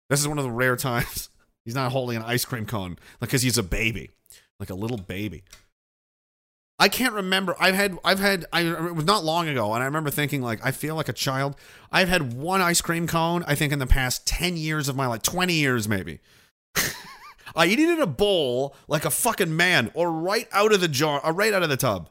This 0.09 0.21
is 0.21 0.29
one 0.29 0.39
of 0.39 0.45
the 0.45 0.51
rare 0.51 0.77
times 0.89 1.29
he's 1.65 1.75
not 1.75 1.93
holding 1.93 2.17
an 2.17 2.23
ice 2.23 2.45
cream 2.45 2.67
cone 2.67 2.99
because 3.21 3.43
he's 3.43 3.59
a 3.59 3.63
baby, 3.63 4.11
like 4.59 4.71
a 4.71 4.75
little 4.75 4.99
baby. 4.99 5.43
I 6.83 6.89
can't 6.89 7.15
remember. 7.15 7.55
I've 7.61 7.77
had, 7.77 7.97
I've 8.05 8.19
had, 8.19 8.45
I, 8.53 8.63
it 8.63 8.97
was 8.97 9.05
not 9.05 9.23
long 9.23 9.47
ago, 9.47 9.73
and 9.73 9.85
I 9.85 9.87
remember 9.87 10.11
thinking, 10.11 10.43
like, 10.43 10.59
I 10.67 10.73
feel 10.73 10.97
like 10.97 11.09
a 11.09 11.13
child. 11.13 11.55
I've 11.93 12.09
had 12.09 12.33
one 12.33 12.61
ice 12.61 12.81
cream 12.81 13.07
cone, 13.07 13.45
I 13.47 13.55
think, 13.55 13.73
in 13.73 13.79
the 13.79 13.87
past 13.87 14.27
10 14.27 14.57
years 14.57 14.89
of 14.89 14.97
my 14.97 15.07
life, 15.07 15.23
20 15.23 15.53
years 15.55 15.89
maybe. 15.89 16.19
I 17.55 17.67
eat 17.67 17.79
it 17.79 17.89
in 17.89 18.01
a 18.01 18.07
bowl 18.07 18.75
like 18.89 19.05
a 19.05 19.11
fucking 19.11 19.57
man, 19.57 19.93
or 19.95 20.11
right 20.11 20.49
out 20.51 20.73
of 20.73 20.81
the 20.81 20.89
jar, 20.89 21.21
or 21.25 21.33
right 21.33 21.55
out 21.55 21.63
of 21.63 21.69
the 21.69 21.77
tub. 21.77 22.11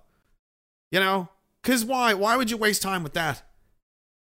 You 0.89 1.01
know? 1.01 1.27
Because 1.61 1.83
why? 1.83 2.13
Why 2.13 2.37
would 2.37 2.49
you 2.49 2.55
waste 2.55 2.81
time 2.81 3.03
with 3.03 3.13
that? 3.15 3.43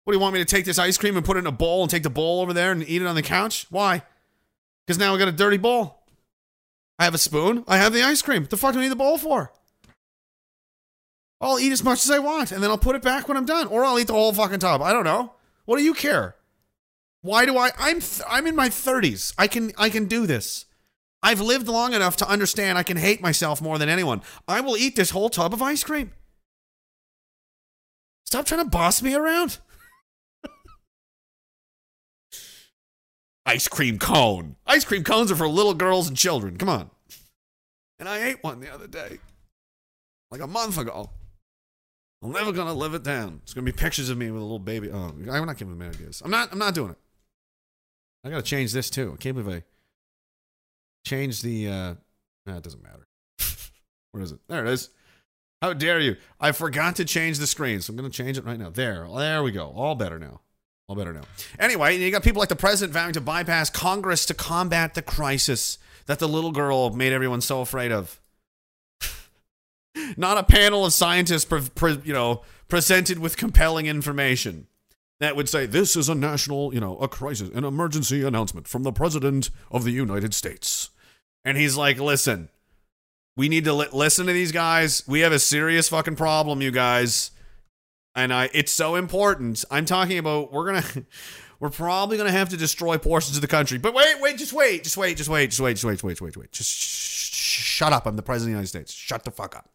What 0.04 0.14
do 0.14 0.18
you 0.18 0.22
want 0.22 0.36
me 0.36 0.42
to 0.42 0.46
take 0.46 0.66
this 0.66 0.78
ice 0.78 1.00
cream 1.00 1.18
and 1.18 1.26
put 1.26 1.38
it 1.38 1.40
in 1.40 1.48
a 1.48 1.52
bowl 1.52 1.82
and 1.82 1.90
take 1.90 2.04
the 2.04 2.12
bowl 2.12 2.42
over 2.42 2.54
there 2.54 2.72
and 2.72 2.88
eat 2.88 3.02
it 3.02 3.08
on 3.08 3.16
the 3.16 3.24
couch? 3.24 3.66
Why? 3.72 4.04
Because 4.86 5.00
now 5.00 5.16
I 5.16 5.18
got 5.18 5.28
a 5.28 5.32
dirty 5.32 5.58
bowl. 5.58 6.04
I 7.00 7.06
have 7.06 7.16
a 7.16 7.18
spoon. 7.18 7.64
I 7.68 7.78
have 7.78 7.94
the 7.94 8.04
ice 8.04 8.22
cream. 8.22 8.44
What 8.44 8.52
the 8.52 8.58
fuck 8.58 8.74
do 8.74 8.80
I 8.80 8.84
need 8.84 8.90
the 8.90 8.96
bowl 8.96 9.18
for? 9.18 9.52
I'll 11.46 11.60
eat 11.60 11.72
as 11.72 11.84
much 11.84 12.04
as 12.04 12.12
I 12.12 12.20
want 12.20 12.52
and 12.52 12.64
then 12.64 12.72
I'll 12.72 12.78
put 12.78 12.96
it 12.96 13.02
back 13.02 13.28
when 13.28 13.38
I'm 13.38 13.46
done. 13.46 13.68
Or 13.68 13.86
I'll 13.86 14.00
eat 14.00 14.08
the 14.08 14.14
whole 14.14 14.34
fucking 14.34 14.60
tub. 14.60 14.82
I 14.82 14.92
don't 14.92 15.04
know. 15.04 15.34
What 15.66 15.78
do 15.78 15.84
you 15.84 15.94
care? 15.94 16.36
Why 17.22 17.46
do 17.46 17.58
I 17.58 17.72
I'm 17.78 18.00
th- 18.02 18.22
I'm 18.28 18.48
in 18.48 18.56
my 18.56 18.70
30s. 18.70 19.34
I 19.38 19.48
can 19.48 19.72
I 19.78 19.90
can 19.90 20.06
do 20.06 20.26
this. 20.26 20.66
I've 21.24 21.42
lived 21.42 21.68
long 21.68 21.94
enough 21.94 22.18
to 22.18 22.30
understand 22.30 22.78
I 22.78 22.84
can 22.84 22.98
hate 22.98 23.22
myself 23.22 23.62
more 23.62 23.78
than 23.78 23.90
anyone. 23.90 24.22
I 24.48 24.62
will 24.62 24.78
eat 24.78 24.96
this 24.96 25.10
whole 25.12 25.30
tub 25.30 25.54
of 25.54 25.62
ice 25.62 25.84
cream. 25.84 26.14
Stop 28.26 28.46
trying 28.46 28.64
to 28.64 28.70
boss 28.70 29.02
me 29.02 29.16
around. 29.16 29.60
ice 33.46 33.68
cream 33.68 33.98
cone. 34.00 34.56
Ice 34.68 34.84
cream 34.84 35.04
cones 35.04 35.32
are 35.32 35.36
for 35.36 35.48
little 35.48 35.74
girls 35.74 36.08
and 36.08 36.18
children. 36.18 36.58
Come 36.58 36.70
on. 36.70 36.90
And 38.00 38.10
I 38.10 38.24
ate 38.24 38.44
one 38.44 38.60
the 38.60 38.74
other 38.74 38.88
day. 38.88 39.20
Like 40.32 40.42
a 40.42 40.48
month 40.48 40.78
ago. 40.78 41.10
I'm 42.24 42.32
never 42.32 42.52
gonna 42.52 42.74
live 42.74 42.94
it 42.94 43.04
down. 43.04 43.42
It's 43.44 43.54
gonna 43.54 43.66
be 43.66 43.72
pictures 43.72 44.10
of 44.10 44.18
me 44.18 44.32
with 44.32 44.42
a 44.42 44.46
little 44.46 44.60
baby. 44.60 44.90
Oh, 44.92 45.14
I'm 45.32 45.46
not 45.46 45.58
giving 45.58 45.78
them 45.78 45.88
ideas. 45.88 46.22
I'm 46.24 46.32
not. 46.32 46.52
I'm 46.52 46.58
not 46.60 46.74
doing 46.74 46.92
it. 46.92 46.98
I 48.24 48.30
gotta 48.30 48.42
change 48.42 48.74
this 48.74 48.90
too. 48.90 49.12
I 49.14 49.18
can't 49.18 49.36
believe 49.36 49.64
I 49.64 49.64
changed 51.08 51.44
the. 51.44 51.68
uh 51.70 51.94
nah, 52.46 52.58
it 52.58 52.64
doesn't 52.64 52.82
matter. 52.82 53.08
Where 54.12 54.24
is 54.24 54.32
it? 54.32 54.40
There 54.48 54.66
it 54.66 54.72
is. 54.72 54.90
How 55.62 55.74
dare 55.74 56.00
you? 56.00 56.16
I 56.40 56.52
forgot 56.52 56.96
to 56.98 57.06
change 57.06 57.40
the 57.40 57.48
screen, 57.48 57.82
so 57.82 57.92
I'm 57.92 57.98
gonna 57.98 58.10
change 58.10 58.38
it 58.38 58.46
right 58.46 58.58
now. 58.60 58.70
There, 58.70 59.08
there 59.16 59.44
we 59.44 59.52
go. 59.52 59.72
All 59.76 59.96
better 59.96 60.18
now. 60.18 60.42
All 60.88 60.96
better 60.96 61.14
now. 61.14 61.24
Anyway, 61.60 61.98
you 61.98 62.12
got 62.12 62.24
people 62.24 62.40
like 62.40 62.50
the 62.50 62.56
president 62.56 62.94
vowing 62.94 63.14
to 63.14 63.22
bypass 63.22 63.70
Congress 63.70 64.26
to 64.28 64.34
combat 64.34 64.94
the 64.94 65.02
crisis 65.02 65.80
that 66.06 66.20
the 66.20 66.28
little 66.28 66.52
girl 66.52 66.92
made 66.92 67.12
everyone 67.14 67.42
so 67.42 67.62
afraid 67.62 67.92
of 67.92 68.20
not 70.18 70.38
a 70.38 70.44
panel 70.44 70.86
of 70.86 70.94
scientists, 70.94 71.46
pre- 71.46 71.70
pre- 71.74 72.02
you 72.04 72.14
know, 72.14 72.42
presented 72.68 73.20
with 73.20 73.38
compelling 73.38 73.86
information 73.86 74.68
that 75.20 75.36
would 75.36 75.48
say 75.48 75.66
this 75.66 75.96
is 75.96 76.10
a 76.10 76.16
national, 76.16 76.74
you 76.74 76.80
know, 76.80 76.98
a 76.98 77.08
crisis, 77.08 77.50
an 77.54 77.64
emergency 77.64 78.24
announcement 78.24 78.68
from 78.68 78.84
the 78.84 78.92
president 78.92 79.50
of 79.72 79.84
the 79.84 79.92
United 79.92 80.34
States. 80.34 80.90
And 81.46 81.58
he's 81.58 81.78
like, 81.78 82.00
"Listen, 82.00 82.50
We 83.38 83.50
need 83.50 83.66
to 83.66 83.74
li- 83.74 83.88
listen 83.92 84.28
to 84.28 84.34
these 84.34 84.52
guys. 84.54 85.04
We 85.08 85.20
have 85.20 85.32
a 85.34 85.40
serious 85.40 85.90
fucking 85.90 86.16
problem, 86.16 86.62
you 86.62 86.72
guys. 86.72 87.32
And 88.16 88.34
I 88.34 88.50
it's 88.54 88.72
so 88.72 88.96
important. 88.96 89.64
I'm 89.70 89.86
talking 89.86 90.18
about 90.18 90.52
we're 90.54 90.72
going 90.72 90.82
to 90.94 91.06
we're 91.60 91.70
probably 91.70 92.18
going 92.18 92.28
to 92.32 92.38
have 92.38 92.50
to 92.50 92.58
destroy 92.58 92.98
portions 92.98 93.36
of 93.38 93.42
the 93.42 93.48
country. 93.48 93.78
But 93.78 93.94
wait, 93.94 94.20
wait, 94.22 94.38
just 94.38 94.54
wait. 94.54 94.84
Just 94.84 94.98
wait, 94.98 95.18
just 95.18 95.30
wait, 95.30 95.50
just 95.50 95.60
wait, 95.62 95.74
just 95.74 95.84
wait, 95.86 95.94
just 95.94 96.04
wait, 96.04 96.12
just 96.14 96.22
wait, 96.22 96.30
just 96.30 96.38
wait. 96.38 96.52
Just 96.52 96.70
sh- 96.70 97.32
sh- 97.34 97.62
shut 97.78 97.94
up. 97.94 98.06
I'm 98.06 98.16
the 98.16 98.22
president 98.24 98.48
of 98.50 98.52
the 98.54 98.58
United 98.58 98.68
States. 98.70 98.94
Shut 98.94 99.24
the 99.26 99.32
fuck 99.32 99.56
up. 99.56 99.70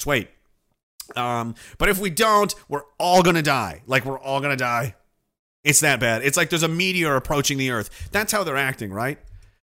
Just 0.00 0.06
wait. 0.06 0.30
Um, 1.14 1.54
but 1.76 1.90
if 1.90 1.98
we 1.98 2.08
don't, 2.08 2.54
we're 2.70 2.84
all 2.98 3.22
gonna 3.22 3.42
die. 3.42 3.82
Like 3.86 4.06
we're 4.06 4.18
all 4.18 4.40
gonna 4.40 4.56
die. 4.56 4.94
It's 5.62 5.80
that 5.80 6.00
bad. 6.00 6.24
It's 6.24 6.38
like 6.38 6.48
there's 6.48 6.62
a 6.62 6.68
meteor 6.68 7.16
approaching 7.16 7.58
the 7.58 7.70
Earth. 7.70 8.08
That's 8.12 8.32
how 8.32 8.42
they're 8.42 8.56
acting, 8.56 8.94
right? 8.94 9.18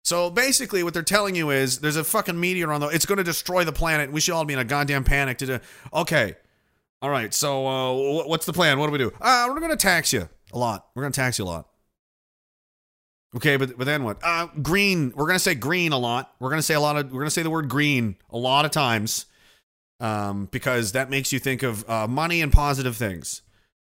So 0.05 0.29
basically, 0.29 0.83
what 0.83 0.93
they're 0.93 1.03
telling 1.03 1.35
you 1.35 1.49
is 1.49 1.79
there's 1.79 1.97
a 1.97 2.05
fucking 2.05 2.39
meteor 2.39 2.71
on 2.71 2.83
the. 2.83 2.89
It's 2.89 3.07
to 3.07 3.25
destroy 3.25 3.65
the 3.65 3.73
planet. 3.73 4.13
We 4.13 4.21
should 4.21 4.35
all 4.35 4.45
be 4.45 4.53
in 4.53 4.59
a 4.59 4.65
goddamn 4.65 5.05
panic 5.05 5.39
to 5.39 5.47
do. 5.47 5.59
Okay, 5.91 6.35
all 7.01 7.09
right. 7.09 7.33
So 7.33 7.67
uh, 7.67 8.27
what's 8.27 8.45
the 8.45 8.53
plan? 8.53 8.79
What 8.79 8.89
do 8.89 8.93
we 8.93 8.99
do? 8.99 9.11
Uh, 9.19 9.49
we're 9.49 9.67
to 9.71 9.77
tax 9.77 10.13
you 10.13 10.29
a 10.53 10.59
lot. 10.59 10.87
We're 10.95 11.09
to 11.09 11.11
tax 11.11 11.39
you 11.39 11.47
a 11.47 11.47
lot. 11.47 11.67
Okay, 13.35 13.57
but 13.57 13.79
but 13.79 13.85
then 13.85 14.05
what? 14.05 14.19
Uh, 14.23 14.49
green. 14.61 15.15
We're 15.17 15.33
to 15.33 15.39
say 15.39 15.55
green 15.55 15.93
a 15.93 15.99
lot. 15.99 16.35
We're 16.41 16.51
to 16.55 16.63
say 16.63 16.75
a 16.75 16.81
lot 16.81 16.97
of. 16.99 17.11
We're 17.11 17.25
to 17.25 17.31
say 17.31 17.43
the 17.43 17.51
word 17.51 17.71
green 17.71 18.17
a 18.29 18.37
lot 18.37 18.67
of 18.67 18.73
times, 18.73 19.27
um, 20.01 20.49
because 20.51 20.93
that 20.93 21.11
makes 21.11 21.33
you 21.33 21.39
think 21.39 21.63
of 21.63 21.89
uh, 21.89 22.07
money 22.07 22.41
and 22.43 22.53
positive 22.53 22.97
things. 22.97 23.43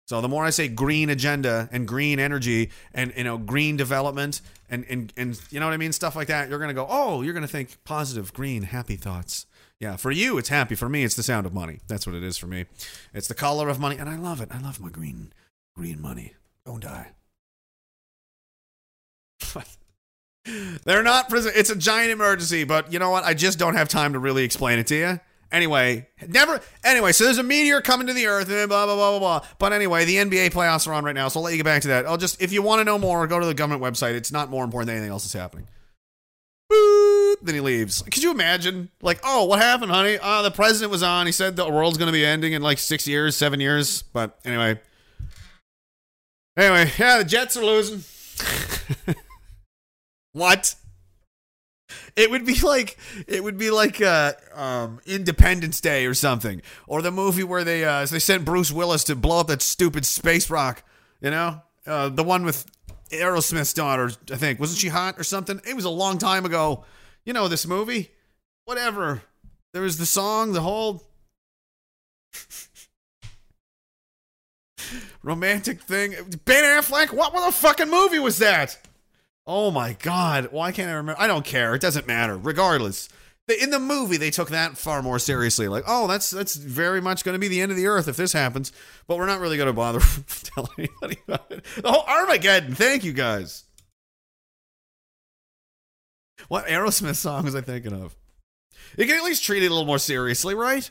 So 0.06 0.20
the 0.20 0.28
more 0.28 0.44
I 0.44 0.50
say 0.50 0.68
green 0.68 1.08
agenda 1.08 1.68
and 1.72 1.88
green 1.88 2.18
energy 2.18 2.70
and 2.92 3.12
you 3.16 3.24
know 3.24 3.38
green 3.38 3.76
development 3.76 4.42
and 4.68 4.84
and 4.88 5.12
and 5.16 5.40
you 5.50 5.60
know 5.60 5.66
what 5.66 5.72
I 5.72 5.78
mean 5.78 5.92
stuff 5.92 6.14
like 6.14 6.28
that, 6.28 6.50
you're 6.50 6.58
gonna 6.58 6.74
go 6.74 6.86
oh 6.88 7.22
you're 7.22 7.32
gonna 7.32 7.46
think 7.46 7.82
positive 7.84 8.32
green 8.34 8.64
happy 8.64 8.96
thoughts. 8.96 9.46
Yeah, 9.80 9.96
for 9.96 10.10
you 10.10 10.36
it's 10.36 10.50
happy. 10.50 10.74
For 10.74 10.88
me 10.88 11.04
it's 11.04 11.14
the 11.14 11.22
sound 11.22 11.46
of 11.46 11.54
money. 11.54 11.80
That's 11.88 12.06
what 12.06 12.14
it 12.14 12.22
is 12.22 12.36
for 12.36 12.46
me. 12.46 12.66
It's 13.14 13.28
the 13.28 13.34
color 13.34 13.70
of 13.70 13.80
money, 13.80 13.96
and 13.96 14.08
I 14.08 14.16
love 14.16 14.42
it. 14.42 14.50
I 14.52 14.58
love 14.58 14.78
my 14.78 14.90
green 14.90 15.32
green 15.74 16.02
money. 16.02 16.34
Don't 16.66 16.82
die. 16.82 17.12
They're 20.84 21.02
not 21.02 21.30
prison. 21.30 21.52
It's 21.54 21.70
a 21.70 21.76
giant 21.76 22.10
emergency, 22.10 22.64
but 22.64 22.92
you 22.92 22.98
know 22.98 23.10
what? 23.10 23.24
I 23.24 23.32
just 23.32 23.58
don't 23.58 23.74
have 23.74 23.88
time 23.88 24.12
to 24.12 24.18
really 24.18 24.44
explain 24.44 24.78
it 24.78 24.86
to 24.88 24.94
you. 24.94 25.20
Anyway, 25.54 26.08
never. 26.26 26.60
Anyway, 26.82 27.12
so 27.12 27.22
there's 27.22 27.38
a 27.38 27.42
meteor 27.44 27.80
coming 27.80 28.08
to 28.08 28.12
the 28.12 28.26
Earth, 28.26 28.50
and 28.50 28.68
blah 28.68 28.86
blah 28.86 28.96
blah 28.96 29.10
blah 29.10 29.18
blah. 29.20 29.48
But 29.60 29.72
anyway, 29.72 30.04
the 30.04 30.16
NBA 30.16 30.50
playoffs 30.50 30.88
are 30.88 30.92
on 30.92 31.04
right 31.04 31.14
now, 31.14 31.28
so 31.28 31.38
I'll 31.38 31.44
let 31.44 31.52
you 31.52 31.58
get 31.58 31.64
back 31.64 31.82
to 31.82 31.88
that. 31.88 32.06
I'll 32.06 32.16
just, 32.16 32.42
if 32.42 32.52
you 32.52 32.60
want 32.60 32.80
to 32.80 32.84
know 32.84 32.98
more, 32.98 33.24
go 33.28 33.38
to 33.38 33.46
the 33.46 33.54
government 33.54 33.80
website. 33.80 34.14
It's 34.14 34.32
not 34.32 34.50
more 34.50 34.64
important 34.64 34.88
than 34.88 34.96
anything 34.96 35.12
else 35.12 35.22
that's 35.22 35.32
happening. 35.32 35.68
Boop, 36.72 37.36
then 37.42 37.54
he 37.54 37.60
leaves. 37.60 38.02
Could 38.02 38.24
you 38.24 38.32
imagine? 38.32 38.90
Like, 39.00 39.20
oh, 39.22 39.44
what 39.44 39.60
happened, 39.60 39.92
honey? 39.92 40.18
Uh, 40.20 40.42
the 40.42 40.50
president 40.50 40.90
was 40.90 41.04
on. 41.04 41.26
He 41.26 41.32
said 41.32 41.54
the 41.54 41.70
world's 41.70 41.98
going 41.98 42.08
to 42.08 42.12
be 42.12 42.26
ending 42.26 42.52
in 42.52 42.60
like 42.60 42.78
six 42.78 43.06
years, 43.06 43.36
seven 43.36 43.60
years. 43.60 44.02
But 44.02 44.36
anyway, 44.44 44.80
anyway, 46.56 46.90
yeah, 46.98 47.18
the 47.18 47.24
Jets 47.24 47.56
are 47.56 47.64
losing. 47.64 48.02
what? 50.32 50.74
It 52.16 52.30
would 52.30 52.46
be 52.46 52.60
like 52.60 52.96
it 53.26 53.42
would 53.42 53.58
be 53.58 53.70
like 53.70 54.00
uh, 54.00 54.34
um, 54.54 55.00
Independence 55.04 55.80
Day 55.80 56.06
or 56.06 56.14
something, 56.14 56.62
or 56.86 57.02
the 57.02 57.10
movie 57.10 57.42
where 57.42 57.64
they 57.64 57.84
uh, 57.84 58.06
they 58.06 58.20
sent 58.20 58.44
Bruce 58.44 58.70
Willis 58.70 59.04
to 59.04 59.16
blow 59.16 59.40
up 59.40 59.48
that 59.48 59.62
stupid 59.62 60.06
space 60.06 60.48
rock. 60.48 60.84
You 61.20 61.30
know, 61.30 61.62
uh, 61.86 62.10
the 62.10 62.22
one 62.22 62.44
with 62.44 62.70
Aerosmith's 63.10 63.72
daughter. 63.72 64.12
I 64.32 64.36
think 64.36 64.60
wasn't 64.60 64.78
she 64.78 64.88
hot 64.88 65.18
or 65.18 65.24
something? 65.24 65.60
It 65.66 65.74
was 65.74 65.84
a 65.84 65.90
long 65.90 66.18
time 66.18 66.44
ago. 66.44 66.84
You 67.24 67.32
know 67.32 67.48
this 67.48 67.66
movie. 67.66 68.10
Whatever. 68.64 69.22
There 69.72 69.82
was 69.82 69.98
the 69.98 70.06
song, 70.06 70.52
the 70.52 70.60
whole 70.60 71.02
romantic 75.22 75.82
thing. 75.82 76.14
Ben 76.44 76.62
Affleck. 76.62 77.12
What, 77.12 77.34
what 77.34 77.44
the 77.46 77.52
fucking 77.52 77.90
movie 77.90 78.20
was 78.20 78.38
that? 78.38 78.78
Oh 79.46 79.70
my 79.70 79.92
god! 79.92 80.48
Why 80.52 80.72
can't 80.72 80.90
I 80.90 80.94
remember? 80.94 81.20
I 81.20 81.26
don't 81.26 81.44
care. 81.44 81.74
It 81.74 81.82
doesn't 81.82 82.06
matter. 82.06 82.36
Regardless, 82.36 83.08
in 83.60 83.70
the 83.70 83.78
movie 83.78 84.16
they 84.16 84.30
took 84.30 84.48
that 84.50 84.78
far 84.78 85.02
more 85.02 85.18
seriously. 85.18 85.68
Like, 85.68 85.84
oh, 85.86 86.06
that's 86.06 86.30
that's 86.30 86.54
very 86.54 87.00
much 87.00 87.24
going 87.24 87.34
to 87.34 87.38
be 87.38 87.48
the 87.48 87.60
end 87.60 87.70
of 87.70 87.76
the 87.76 87.86
earth 87.86 88.08
if 88.08 88.16
this 88.16 88.32
happens. 88.32 88.72
But 89.06 89.18
we're 89.18 89.26
not 89.26 89.40
really 89.40 89.56
going 89.58 89.66
to 89.66 89.72
bother 89.74 90.00
telling 90.28 90.70
anybody 90.78 91.18
about 91.28 91.50
it. 91.50 91.64
The 91.76 91.92
whole 91.92 92.04
Armageddon. 92.06 92.74
Thank 92.74 93.04
you 93.04 93.12
guys. 93.12 93.64
What 96.48 96.66
Aerosmith 96.66 97.16
song 97.16 97.44
was 97.44 97.54
I 97.54 97.60
thinking 97.60 97.92
of? 97.92 98.16
You 98.96 99.06
can 99.06 99.16
at 99.16 99.24
least 99.24 99.44
treat 99.44 99.62
it 99.62 99.66
a 99.66 99.70
little 99.70 99.86
more 99.86 99.98
seriously, 99.98 100.54
right? 100.54 100.90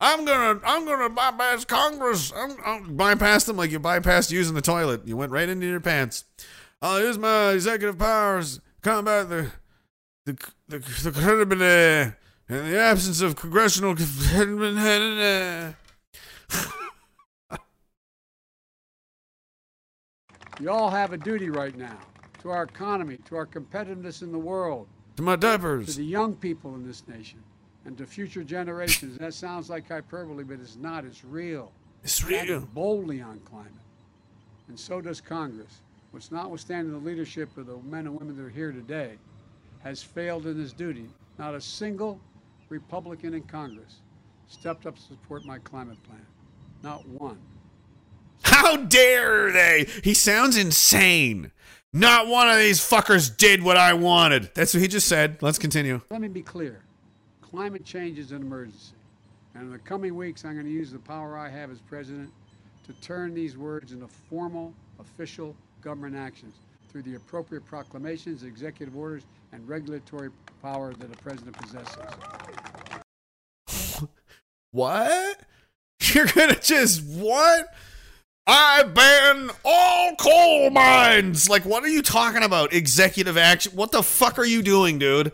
I'm 0.00 0.24
gonna, 0.24 0.60
I'm 0.64 0.86
gonna 0.86 1.10
bypass 1.10 1.64
Congress. 1.66 2.32
I'm, 2.34 2.56
I'm 2.64 2.96
bypass 2.96 3.44
them 3.44 3.56
like 3.56 3.70
you 3.70 3.78
bypassed 3.78 4.30
using 4.30 4.54
the 4.54 4.62
toilet. 4.62 5.06
You 5.06 5.16
went 5.16 5.30
right 5.32 5.48
into 5.48 5.66
your 5.66 5.80
pants. 5.80 6.24
Oh, 6.82 6.94
I'll 6.96 7.00
use 7.04 7.18
my 7.18 7.50
executive 7.50 7.98
powers, 7.98 8.56
to 8.56 8.62
combat 8.82 9.28
the 9.28 9.50
the 10.24 10.32
the, 10.68 10.78
the 10.78 11.12
credibility 11.12 12.14
uh, 12.50 12.54
in 12.54 12.70
the 12.70 12.78
absence 12.78 13.20
of 13.20 13.36
congressional. 13.36 13.92
Uh, 13.92 15.72
you 20.60 20.70
all 20.70 20.90
have 20.90 21.12
a 21.12 21.16
duty 21.18 21.50
right 21.50 21.76
now 21.76 21.98
to 22.42 22.50
our 22.50 22.62
economy, 22.64 23.18
to 23.26 23.36
our 23.36 23.46
competitiveness 23.46 24.22
in 24.22 24.32
the 24.32 24.38
world, 24.38 24.86
to 25.16 25.22
my 25.22 25.36
diapers, 25.36 25.86
to 25.86 25.96
the 25.98 26.04
young 26.04 26.34
people 26.34 26.74
in 26.74 26.86
this 26.86 27.06
nation, 27.08 27.38
and 27.84 27.96
to 27.98 28.06
future 28.06 28.42
generations. 28.42 29.18
that 29.18 29.34
sounds 29.34 29.68
like 29.68 29.86
hyperbole, 29.88 30.44
but 30.44 30.60
it's 30.60 30.76
not. 30.76 31.04
It's 31.04 31.24
real. 31.24 31.72
It's 32.02 32.24
We 32.24 32.36
act 32.36 32.48
real. 32.48 32.60
boldly 32.72 33.20
on 33.20 33.38
climate, 33.40 33.72
and 34.68 34.78
so 34.80 35.00
does 35.02 35.20
Congress, 35.20 35.80
which, 36.10 36.30
notwithstanding 36.32 36.92
the 36.92 36.98
leadership 36.98 37.56
of 37.56 37.66
the 37.66 37.76
men 37.78 38.06
and 38.06 38.18
women 38.18 38.36
that 38.36 38.44
are 38.44 38.50
here 38.50 38.72
today, 38.72 39.16
has 39.82 40.02
failed 40.02 40.46
in 40.46 40.60
its 40.60 40.72
duty. 40.72 41.08
Not 41.38 41.54
a 41.54 41.60
single 41.60 42.20
Republican 42.68 43.34
in 43.34 43.42
Congress 43.42 44.00
stepped 44.48 44.86
up 44.86 44.96
to 44.96 45.02
support 45.02 45.44
my 45.44 45.58
climate 45.58 46.02
plan. 46.02 46.26
Not 46.82 47.06
one. 47.08 47.38
How 48.42 48.76
dare 48.76 49.52
they? 49.52 49.86
He 50.02 50.14
sounds 50.14 50.56
insane. 50.56 51.52
Not 51.92 52.26
one 52.26 52.48
of 52.48 52.56
these 52.56 52.80
fuckers 52.80 53.36
did 53.36 53.62
what 53.62 53.76
I 53.76 53.94
wanted. 53.94 54.50
That's 54.54 54.74
what 54.74 54.80
he 54.80 54.88
just 54.88 55.08
said. 55.08 55.38
Let's 55.40 55.58
continue. 55.58 56.00
Let 56.10 56.20
me 56.20 56.28
be 56.28 56.42
clear. 56.42 56.82
Climate 57.42 57.84
change 57.84 58.18
is 58.18 58.32
an 58.32 58.42
emergency. 58.42 58.94
And 59.54 59.64
in 59.64 59.72
the 59.72 59.78
coming 59.78 60.14
weeks, 60.14 60.44
I'm 60.44 60.54
going 60.54 60.66
to 60.66 60.72
use 60.72 60.92
the 60.92 61.00
power 61.00 61.36
I 61.36 61.48
have 61.48 61.70
as 61.70 61.80
president 61.80 62.30
to 62.86 62.92
turn 63.00 63.34
these 63.34 63.56
words 63.56 63.92
into 63.92 64.06
formal, 64.06 64.72
official 65.00 65.56
government 65.82 66.16
actions 66.16 66.54
through 66.90 67.02
the 67.02 67.14
appropriate 67.14 67.64
proclamations, 67.66 68.42
executive 68.42 68.96
orders, 68.96 69.22
and 69.52 69.66
regulatory 69.68 70.30
power 70.62 70.92
that 70.94 71.12
a 71.12 71.16
president 71.18 71.56
possesses. 71.56 71.96
What? 74.72 75.40
You're 76.00 76.26
gonna 76.26 76.58
just 76.60 77.04
what? 77.04 77.68
I 78.46 78.82
ban 78.82 79.50
all 79.64 80.16
coal 80.16 80.70
mines. 80.70 81.48
Like, 81.48 81.64
what 81.64 81.84
are 81.84 81.88
you 81.88 82.02
talking 82.02 82.42
about? 82.42 82.72
Executive 82.72 83.36
action? 83.36 83.72
What 83.76 83.92
the 83.92 84.02
fuck 84.02 84.38
are 84.38 84.44
you 84.44 84.62
doing, 84.62 84.98
dude? 84.98 85.32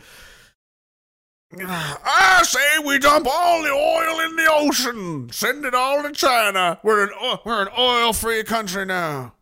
I 1.58 2.42
say 2.44 2.84
we 2.84 2.98
dump 2.98 3.26
all 3.30 3.62
the 3.62 3.70
oil 3.70 4.20
in 4.20 4.36
the 4.36 4.48
ocean. 4.50 5.30
Send 5.32 5.64
it 5.64 5.74
all 5.74 6.02
to 6.02 6.12
China. 6.12 6.78
We're 6.82 7.04
an 7.04 7.38
we're 7.44 7.62
an 7.62 7.68
oil-free 7.78 8.44
country 8.44 8.84
now. 8.84 9.35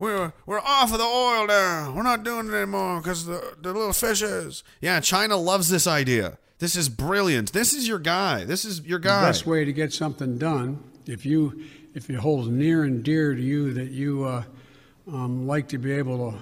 We're 0.00 0.32
we're 0.46 0.60
off 0.60 0.92
of 0.92 0.98
the 0.98 1.04
oil 1.04 1.46
now. 1.46 1.92
We're 1.94 2.02
not 2.02 2.24
doing 2.24 2.48
it 2.48 2.54
anymore 2.54 3.00
because 3.00 3.26
the 3.26 3.54
the 3.60 3.72
little 3.72 3.92
fishes. 3.92 4.64
Yeah, 4.80 4.98
China 5.00 5.36
loves 5.36 5.68
this 5.68 5.86
idea. 5.86 6.38
This 6.58 6.74
is 6.74 6.88
brilliant. 6.88 7.52
This 7.52 7.72
is 7.74 7.86
your 7.86 7.98
guy. 7.98 8.44
This 8.44 8.64
is 8.64 8.80
your 8.80 8.98
The 8.98 9.08
guy. 9.08 9.22
best 9.26 9.46
way 9.46 9.64
to 9.64 9.72
get 9.72 9.92
something 9.92 10.38
done, 10.38 10.82
if 11.06 11.24
you 11.26 11.64
if 11.94 12.08
it 12.08 12.16
holds 12.16 12.48
near 12.48 12.84
and 12.84 13.02
dear 13.04 13.34
to 13.34 13.40
you 13.42 13.74
that 13.74 13.90
you 13.90 14.24
uh, 14.24 14.42
um, 15.06 15.46
like 15.46 15.68
to 15.68 15.78
be 15.78 15.92
able 15.92 16.32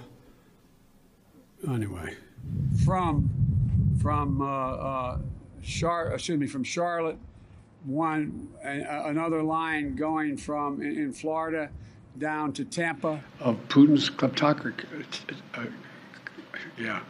to, 1.65 1.71
anyway. 1.73 2.15
From 2.85 3.29
from 4.01 4.41
uh, 4.41 4.47
uh, 4.47 5.19
Char, 5.65 6.13
excuse 6.13 6.39
me, 6.39 6.47
from 6.47 6.63
Charlotte, 6.63 7.19
one 7.85 8.49
another 8.63 9.43
line 9.43 9.97
going 9.97 10.37
from 10.37 10.81
in, 10.81 10.97
in 10.97 11.13
Florida 11.13 11.71
down 12.19 12.53
to 12.55 12.65
Tampa 12.65 13.23
of 13.41 13.57
Putin's 13.69 14.11
kleptocracy. 14.11 14.85
Uh, 15.55 15.65
yeah. 16.79 17.01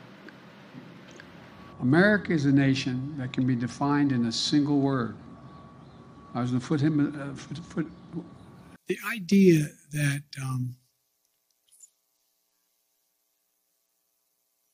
America 1.81 2.33
is 2.33 2.45
a 2.45 2.53
nation 2.53 3.15
that 3.19 3.33
can 3.33 3.47
be 3.47 3.55
defined 3.55 4.13
in 4.13 4.27
a 4.27 4.33
single 4.33 4.81
word. 4.81 5.17
I 6.35 6.41
was 6.41 6.51
going 6.51 6.61
to 6.61 6.67
put 6.67 6.81
him. 6.81 7.01
Uh, 7.01 7.35
foot, 7.35 7.59
foot, 7.59 7.87
the 8.87 8.99
idea 9.11 9.67
that 9.93 10.23
um, 10.43 10.77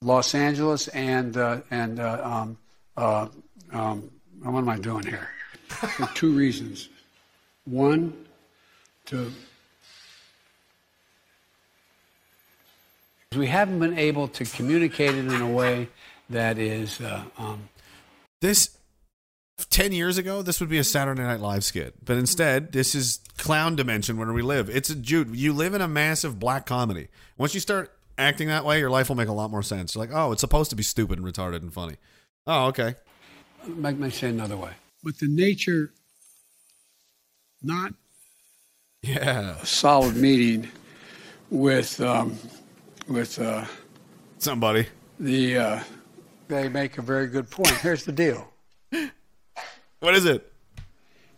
Los 0.03 0.35
Angeles 0.35 0.89
and 0.89 1.37
uh, 1.37 1.61
and 1.71 2.01
uh, 2.01 2.21
um, 2.25 2.59
Uh, 2.97 3.29
um, 3.73 4.11
what 4.43 4.61
am 4.61 4.69
I 4.69 4.79
doing 4.79 5.05
here? 5.05 5.29
For 5.69 6.07
two 6.15 6.33
reasons. 6.33 6.89
One, 7.65 8.27
to 9.07 9.33
we 13.37 13.47
haven't 13.47 13.79
been 13.79 13.99
able 13.99 14.29
to 14.29 14.45
communicate 14.45 15.11
it 15.15 15.27
in 15.27 15.41
a 15.41 15.49
way 15.49 15.89
that 16.31 16.59
is 16.59 17.01
uh, 17.01 17.25
um, 17.39 17.69
This 18.41 18.77
10 19.71 19.93
years 19.93 20.19
ago, 20.19 20.43
this 20.43 20.61
would 20.61 20.69
be 20.69 20.79
a 20.79 20.85
Saturday 20.85 21.23
Night 21.23 21.41
Live 21.41 21.65
skit. 21.65 22.05
But 22.05 22.17
instead, 22.17 22.73
this 22.73 22.95
is 22.95 23.21
clown 23.39 23.77
dimension 23.77 24.17
where 24.17 24.33
we 24.33 24.43
live. 24.43 24.69
It's 24.69 24.91
a 24.91 24.95
Jude. 24.95 25.35
You 25.37 25.53
live 25.53 25.75
in 25.75 25.81
a 25.81 25.89
massive 25.89 26.39
black 26.39 26.67
comedy. 26.67 27.09
Once 27.39 27.55
you 27.55 27.61
start 27.61 27.93
acting 28.19 28.49
that 28.49 28.65
way, 28.65 28.79
your 28.79 28.91
life 28.91 29.09
will 29.09 29.17
make 29.17 29.29
a 29.29 29.33
lot 29.33 29.51
more 29.51 29.63
sense. 29.63 29.95
You're 29.95 30.05
like, 30.07 30.15
oh, 30.15 30.33
it's 30.33 30.41
supposed 30.41 30.71
to 30.71 30.77
be 30.77 30.83
stupid 30.83 31.19
and 31.19 31.27
retarded 31.27 31.63
and 31.63 31.73
funny. 31.73 31.97
Oh, 32.47 32.67
okay. 32.67 32.97
Let 33.67 33.99
me 33.99 34.11
say 34.11 34.29
another 34.29 34.57
way. 34.57 34.73
But 35.03 35.19
the 35.19 35.29
nature, 35.29 35.93
not 37.63 37.95
Yeah. 39.03 39.61
a 39.61 39.67
solid 39.67 40.17
meeting 40.17 40.69
with 41.51 42.01
um, 42.01 42.39
with 43.09 43.39
uh, 43.39 43.65
Somebody. 44.39 44.87
the. 45.19 45.59
Uh, 45.59 45.81
they 46.49 46.69
make 46.69 46.99
a 46.99 47.03
very 47.03 47.27
good 47.29 47.51
point. 47.51 47.71
Here's 47.71 48.05
the 48.05 48.13
deal. 48.13 48.47
What 50.01 50.15
is 50.15 50.27
it? 50.27 50.53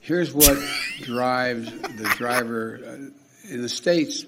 Here's 0.01 0.33
what 0.35 0.59
drives 1.03 1.71
the 1.71 2.13
driver 2.17 2.81
uh, 2.85 3.51
in 3.53 3.63
the 3.63 3.69
states 3.69 4.27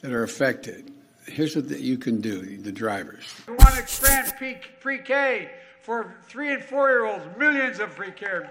that 0.00 0.12
are 0.12 0.22
affected. 0.22 0.90
Here's 1.26 1.54
what 1.54 1.68
that 1.68 1.80
you 1.80 1.98
can 1.98 2.20
do, 2.20 2.56
the 2.58 2.72
drivers. 2.72 3.24
We 3.46 3.54
want 3.54 3.74
to 3.74 3.80
expand 3.80 4.32
pre- 4.38 4.60
pre-K 4.80 5.50
for 5.82 6.16
three 6.28 6.52
and 6.52 6.62
four-year-olds. 6.64 7.24
Millions 7.38 7.78
of 7.78 7.92
free 7.92 8.10
care. 8.10 8.48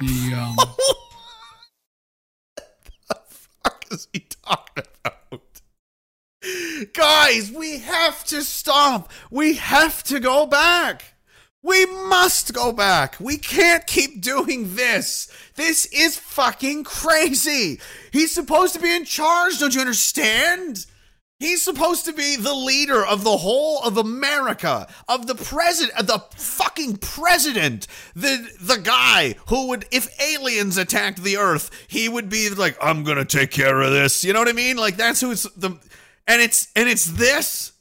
The 0.00 0.34
um, 0.34 0.54
what 0.56 0.68
the 3.08 3.16
fuck 3.26 3.84
is 3.90 4.08
he 4.12 4.20
talking 4.44 4.72
about? 4.76 4.88
Guys, 6.92 7.50
we 7.50 7.78
have 7.78 8.24
to 8.24 8.42
stop. 8.42 9.10
We 9.30 9.54
have 9.54 10.02
to 10.04 10.20
go 10.20 10.46
back. 10.46 11.14
We 11.62 11.86
must 11.86 12.52
go 12.52 12.72
back. 12.72 13.16
We 13.20 13.38
can't 13.38 13.86
keep 13.86 14.20
doing 14.20 14.74
this. 14.74 15.30
This 15.54 15.86
is 15.86 16.18
fucking 16.18 16.84
crazy. 16.84 17.80
He's 18.10 18.32
supposed 18.32 18.74
to 18.74 18.80
be 18.80 18.94
in 18.94 19.04
charge, 19.04 19.60
don't 19.60 19.74
you 19.74 19.80
understand? 19.80 20.86
He's 21.42 21.62
supposed 21.62 22.04
to 22.04 22.12
be 22.12 22.36
the 22.36 22.54
leader 22.54 23.04
of 23.04 23.24
the 23.24 23.36
whole 23.36 23.80
of 23.82 23.96
America, 23.96 24.86
of 25.08 25.26
the 25.26 25.34
president, 25.34 25.98
of 25.98 26.06
the 26.06 26.20
fucking 26.36 26.98
president, 26.98 27.88
the 28.14 28.48
the 28.60 28.78
guy 28.78 29.34
who 29.48 29.66
would, 29.68 29.84
if 29.90 30.08
aliens 30.20 30.76
attacked 30.76 31.24
the 31.24 31.38
Earth, 31.38 31.68
he 31.88 32.08
would 32.08 32.28
be 32.28 32.48
like, 32.50 32.76
"I'm 32.80 33.02
gonna 33.02 33.24
take 33.24 33.50
care 33.50 33.82
of 33.82 33.90
this." 33.90 34.22
You 34.22 34.32
know 34.32 34.38
what 34.38 34.48
I 34.48 34.52
mean? 34.52 34.76
Like 34.76 34.96
that's 34.96 35.20
who's 35.20 35.42
the, 35.56 35.78
and 36.26 36.40
it's 36.40 36.68
and 36.76 36.88
it's 36.88 37.06
this, 37.06 37.72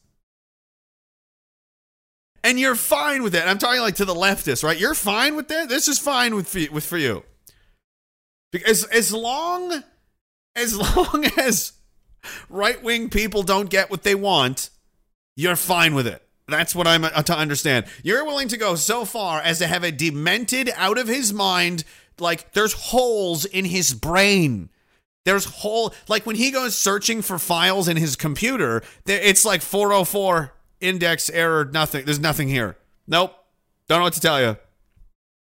and 2.44 2.60
you're 2.60 2.76
fine 2.76 3.24
with 3.24 3.36
it. 3.36 3.46
I'm 3.46 3.58
talking 3.58 3.82
like 3.82 3.96
to 3.96 4.06
the 4.06 4.16
leftists, 4.16 4.64
right? 4.64 4.80
You're 4.80 4.96
fine 4.96 5.36
with 5.36 5.48
that. 5.50 5.70
This 5.70 5.88
is 5.88 6.00
fine 6.00 6.36
with 6.36 6.54
with 6.72 6.86
for 6.86 6.98
you, 6.98 7.24
because 8.52 8.84
as 8.86 9.14
long 9.14 9.84
as 10.56 10.78
long 10.98 11.26
as 11.38 11.74
right 12.50 12.82
wing 12.82 13.10
people 13.10 13.44
don't 13.44 13.70
get 13.70 13.89
what 13.89 14.04
they 14.04 14.16
want, 14.16 14.70
you're 15.36 15.56
fine 15.56 15.96
with 15.96 16.08
it. 16.08 16.22
That's 16.48 16.76
what 16.76 16.88
I'm 16.88 17.06
uh, 17.06 17.10
to 17.24 17.36
understand. 17.36 17.86
You're 18.04 18.26
willing 18.26 18.50
to 18.50 18.58
go 18.58 18.76
so 18.76 19.06
far 19.06 19.39
as 19.39 19.60
to 19.60 19.68
have 19.68 19.84
a 19.84 19.92
demented, 19.92 20.70
out 20.76 20.98
of 20.98 21.08
his 21.08 21.32
mind, 21.32 21.84
like 22.20 22.54
there's 22.54 22.74
holes 22.74 23.46
in 23.46 23.66
his 23.66 23.94
brain. 23.94 24.70
There's 25.24 25.46
whole 25.46 25.94
like 26.08 26.26
when 26.26 26.36
he 26.36 26.52
goes 26.52 26.76
searching 26.76 27.22
for 27.22 27.38
files 27.38 27.88
in 27.88 27.98
his 27.98 28.16
computer, 28.16 28.84
it's 29.06 29.46
like 29.46 29.62
404 29.62 30.54
index 30.80 31.30
error, 31.30 31.66
nothing. 31.66 32.06
There's 32.06 32.20
nothing 32.20 32.48
here. 32.48 32.76
Nope. 33.08 33.36
Don't 33.88 34.00
know 34.00 34.04
what 34.04 34.14
to 34.14 34.20
tell 34.20 34.42
you. 34.42 34.58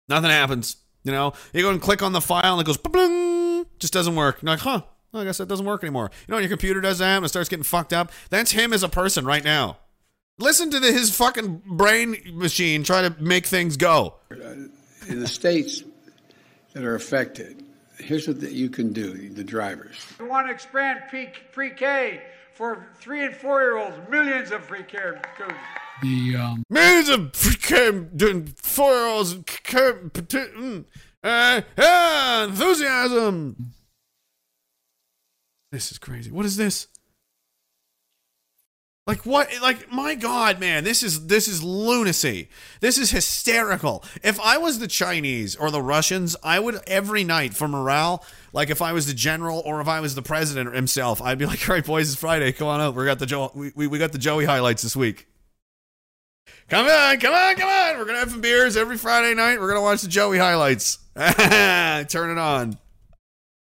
Nothing 0.08 0.30
happens. 0.30 0.78
You 1.04 1.12
know, 1.12 1.34
you 1.54 1.62
go 1.62 1.72
and 1.72 1.82
click 1.82 2.02
on 2.02 2.14
the 2.14 2.22
file 2.22 2.54
and 2.54 2.62
it 2.62 2.66
goes 2.66 2.78
bling, 2.78 3.66
just 3.80 3.94
doesn't 3.94 4.16
work. 4.16 4.42
You're 4.42 4.52
like, 4.52 4.60
huh? 4.60 4.82
Well, 5.12 5.22
I 5.22 5.26
guess 5.26 5.38
that 5.38 5.48
doesn't 5.48 5.66
work 5.66 5.84
anymore. 5.84 6.12
You 6.28 6.34
know, 6.34 6.40
your 6.40 6.50
computer 6.50 6.82
does 6.82 7.00
that 7.00 7.18
and 7.18 7.26
it 7.26 7.30
starts 7.30 7.50
getting 7.50 7.64
fucked 7.64 7.94
up. 7.94 8.12
That's 8.30 8.52
him 8.52 8.74
as 8.74 8.84
a 8.84 8.90
person 8.90 9.26
right 9.26 9.44
now. 9.44 9.78
Listen 10.38 10.70
to 10.72 10.80
the, 10.80 10.92
his 10.92 11.16
fucking 11.16 11.62
brain 11.66 12.18
machine 12.34 12.84
try 12.84 13.02
to 13.02 13.16
make 13.22 13.46
things 13.46 13.78
go. 13.78 14.16
in 14.30 15.20
the 15.20 15.28
states 15.28 15.84
that 16.74 16.84
are 16.84 16.96
affected. 16.96 17.65
Here's 17.98 18.28
what 18.28 18.40
that 18.42 18.52
you 18.52 18.70
can 18.70 18.94
do, 18.94 19.30
the 19.30 19.44
drivers. 19.44 20.06
We 20.20 20.28
want 20.28 20.48
to 20.48 20.54
expand 20.54 21.04
pre- 21.10 21.32
pre-K 21.52 22.22
for 22.54 22.88
three 23.00 23.26
and 23.26 23.36
four-year-olds. 23.36 24.10
Millions 24.10 24.52
of 24.52 24.64
free 24.66 24.84
care. 24.84 25.22
The 26.02 26.36
um, 26.36 26.64
Millions 26.70 27.10
of 27.10 27.20
freaking 27.32 28.16
doing 28.16 28.54
four-year-olds. 28.62 29.34
uh, 31.24 31.62
ah, 31.78 32.44
enthusiasm. 32.46 33.74
This 35.72 35.92
is 35.92 35.98
crazy. 35.98 36.32
What 36.32 36.46
is 36.46 36.58
this? 36.58 36.88
Like 39.08 39.24
what? 39.24 39.50
Like 39.62 39.92
my 39.92 40.16
God, 40.16 40.60
man, 40.60 40.84
this 40.84 41.04
is 41.04 41.28
this 41.28 41.48
is 41.48 41.62
lunacy. 41.62 42.50
This 42.80 42.98
is 42.98 43.12
hysterical. 43.12 44.04
If 44.24 44.40
I 44.40 44.58
was 44.58 44.80
the 44.80 44.88
Chinese 44.88 45.56
or 45.56 45.70
the 45.70 45.82
Russians, 45.82 46.36
I 46.44 46.60
would 46.60 46.80
every 46.88 47.24
night 47.24 47.54
for 47.54 47.68
morale. 47.68 48.26
Like 48.52 48.72
if 48.72 48.82
I 48.82 48.94
was 48.94 49.06
the 49.06 49.14
general 49.14 49.62
or 49.64 49.80
if 49.80 49.88
I 49.88 50.00
was 50.00 50.16
the 50.16 50.24
president 50.24 50.74
himself, 50.74 51.22
I'd 51.22 51.38
be 51.38 51.46
like, 51.46 51.70
"All 51.70 51.76
right, 51.76 51.86
boys, 51.86 52.12
it's 52.12 52.20
Friday. 52.20 52.52
Come 52.52 52.68
on 52.68 52.82
out. 52.82 52.96
We 52.96 53.06
got 53.06 53.20
the 53.20 53.28
Joe. 53.28 53.52
We, 53.54 53.72
we, 53.76 53.86
we 53.86 54.00
got 54.00 54.12
the 54.12 54.18
Joey 54.18 54.46
highlights 54.46 54.82
this 54.82 54.96
week. 54.96 55.28
Come 56.68 56.88
on, 56.88 57.20
come 57.20 57.34
on, 57.34 57.56
come 57.58 57.70
on. 57.70 58.00
We're 58.00 58.06
gonna 58.06 58.18
have 58.18 58.32
some 58.32 58.42
beers 58.42 58.76
every 58.76 58.98
Friday 58.98 59.36
night. 59.36 59.60
We're 59.60 59.68
gonna 59.68 59.84
watch 59.84 60.02
the 60.02 60.08
Joey 60.08 60.40
highlights. 60.40 60.98
Turn 61.16 62.32
it 62.32 62.40
on. 62.40 62.78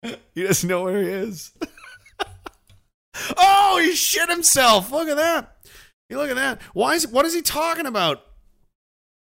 He 0.33 0.43
doesn't 0.43 0.69
know 0.69 0.83
where 0.83 1.01
he 1.01 1.09
is. 1.09 1.51
oh, 3.37 3.79
he 3.81 3.93
shit 3.95 4.29
himself. 4.29 4.91
Look 4.91 5.07
at 5.07 5.17
that. 5.17 5.57
You 6.09 6.17
look 6.17 6.29
at 6.29 6.35
that. 6.35 6.61
Why 6.73 6.95
is 6.95 7.07
what 7.07 7.25
is 7.25 7.33
he 7.33 7.41
talking 7.41 7.85
about? 7.85 8.23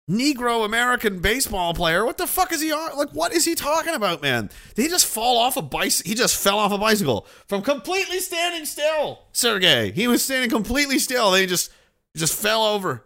Negro 0.09 0.63
American 0.63 1.19
baseball 1.19 1.73
player. 1.73 2.05
What 2.05 2.17
the 2.17 2.27
fuck 2.27 2.51
is 2.53 2.61
he 2.61 2.71
on? 2.71 2.95
Like, 2.95 3.09
what 3.09 3.33
is 3.33 3.43
he 3.43 3.55
talking 3.55 3.95
about, 3.95 4.21
man? 4.21 4.51
Did 4.75 4.83
he 4.83 4.87
just 4.87 5.07
fall 5.07 5.37
off 5.37 5.57
a 5.57 5.63
bicycle? 5.63 6.09
He 6.09 6.15
just 6.15 6.35
fell 6.35 6.59
off 6.59 6.71
a 6.71 6.77
bicycle 6.77 7.25
from 7.47 7.63
completely 7.63 8.19
standing 8.19 8.65
still. 8.65 9.23
Sergey, 9.31 9.91
he 9.91 10.07
was 10.07 10.23
standing 10.23 10.49
completely 10.49 10.99
still. 10.99 11.31
They 11.31 11.47
just 11.47 11.71
just 12.15 12.39
fell 12.39 12.63
over 12.63 13.03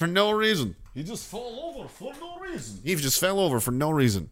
for 0.00 0.08
no 0.08 0.32
reason. 0.32 0.74
He 0.94 1.02
just 1.04 1.26
fell 1.30 1.60
over 1.62 1.88
for 1.88 2.12
no 2.20 2.38
reason. 2.38 2.80
He 2.84 2.94
just 2.96 3.20
fell 3.20 3.38
over 3.38 3.60
for 3.60 3.70
no 3.70 3.90
reason. 3.90 4.30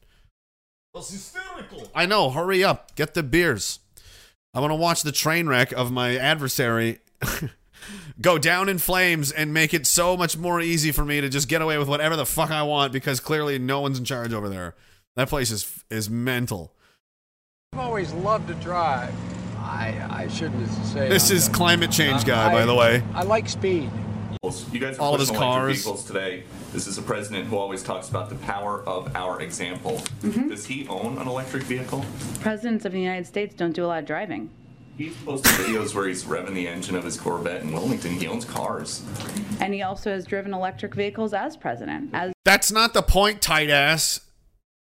That's 0.92 1.10
hysterical. 1.10 1.88
I 1.94 2.06
know. 2.06 2.30
Hurry 2.30 2.64
up. 2.64 2.94
Get 2.96 3.14
the 3.14 3.22
beers. 3.22 3.79
I 4.52 4.60
want 4.60 4.70
to 4.72 4.76
watch 4.76 5.02
the 5.02 5.12
train 5.12 5.46
wreck 5.46 5.72
of 5.72 5.92
my 5.92 6.16
adversary 6.16 6.98
go 8.20 8.36
down 8.38 8.68
in 8.68 8.78
flames 8.78 9.30
and 9.30 9.54
make 9.54 9.72
it 9.72 9.86
so 9.86 10.16
much 10.16 10.36
more 10.36 10.60
easy 10.60 10.90
for 10.92 11.04
me 11.04 11.20
to 11.20 11.28
just 11.28 11.48
get 11.48 11.62
away 11.62 11.78
with 11.78 11.88
whatever 11.88 12.16
the 12.16 12.26
fuck 12.26 12.50
I 12.50 12.62
want 12.62 12.92
because 12.92 13.20
clearly 13.20 13.58
no 13.58 13.80
one's 13.80 13.98
in 13.98 14.04
charge 14.04 14.32
over 14.32 14.48
there. 14.48 14.74
That 15.16 15.28
place 15.28 15.50
is 15.50 15.84
is 15.90 16.10
mental. 16.10 16.72
I've 17.72 17.80
always 17.80 18.12
loved 18.12 18.48
to 18.48 18.54
drive. 18.54 19.14
I 19.58 20.04
I 20.10 20.28
shouldn't 20.28 20.68
say 20.86 21.08
This 21.08 21.30
I'm 21.30 21.36
is 21.36 21.48
a- 21.48 21.50
climate 21.52 21.90
change 21.92 22.24
guy, 22.24 22.48
I- 22.50 22.52
by 22.52 22.64
the 22.66 22.74
way. 22.74 23.02
I 23.14 23.22
like 23.22 23.48
speed. 23.48 23.90
You 24.72 24.80
guys 24.80 24.96
are 24.98 25.02
All 25.02 25.14
of 25.14 25.20
his 25.20 25.30
cars. 25.30 25.76
vehicles 25.76 26.04
today. 26.06 26.44
This 26.72 26.86
is 26.86 26.98
a 26.98 27.02
president 27.02 27.46
who 27.46 27.56
always 27.56 27.82
talks 27.82 28.08
about 28.08 28.28
the 28.28 28.36
power 28.36 28.82
of 28.86 29.14
our 29.16 29.40
example. 29.40 30.02
Mm-hmm. 30.22 30.50
Does 30.50 30.66
he 30.66 30.86
own 30.86 31.18
an 31.18 31.26
electric 31.26 31.64
vehicle? 31.64 32.04
Presidents 32.40 32.84
of 32.84 32.92
the 32.92 33.00
United 33.00 33.26
States 33.26 33.54
don't 33.54 33.72
do 33.72 33.84
a 33.84 33.88
lot 33.88 33.98
of 33.98 34.06
driving. 34.06 34.50
He's 34.96 35.16
posted 35.16 35.50
videos 35.52 35.94
where 35.94 36.06
he's 36.06 36.24
revving 36.24 36.54
the 36.54 36.68
engine 36.68 36.94
of 36.94 37.04
his 37.04 37.18
Corvette 37.18 37.62
in 37.62 37.72
Wilmington. 37.72 38.12
He 38.12 38.26
owns 38.26 38.44
cars. 38.44 39.02
And 39.58 39.74
he 39.74 39.82
also 39.82 40.10
has 40.10 40.26
driven 40.26 40.52
electric 40.54 40.94
vehicles 40.94 41.32
as 41.32 41.56
president. 41.56 42.10
As 42.12 42.32
That's 42.44 42.70
not 42.70 42.92
the 42.92 43.02
point, 43.02 43.40
tight 43.40 43.70
ass. 43.70 44.20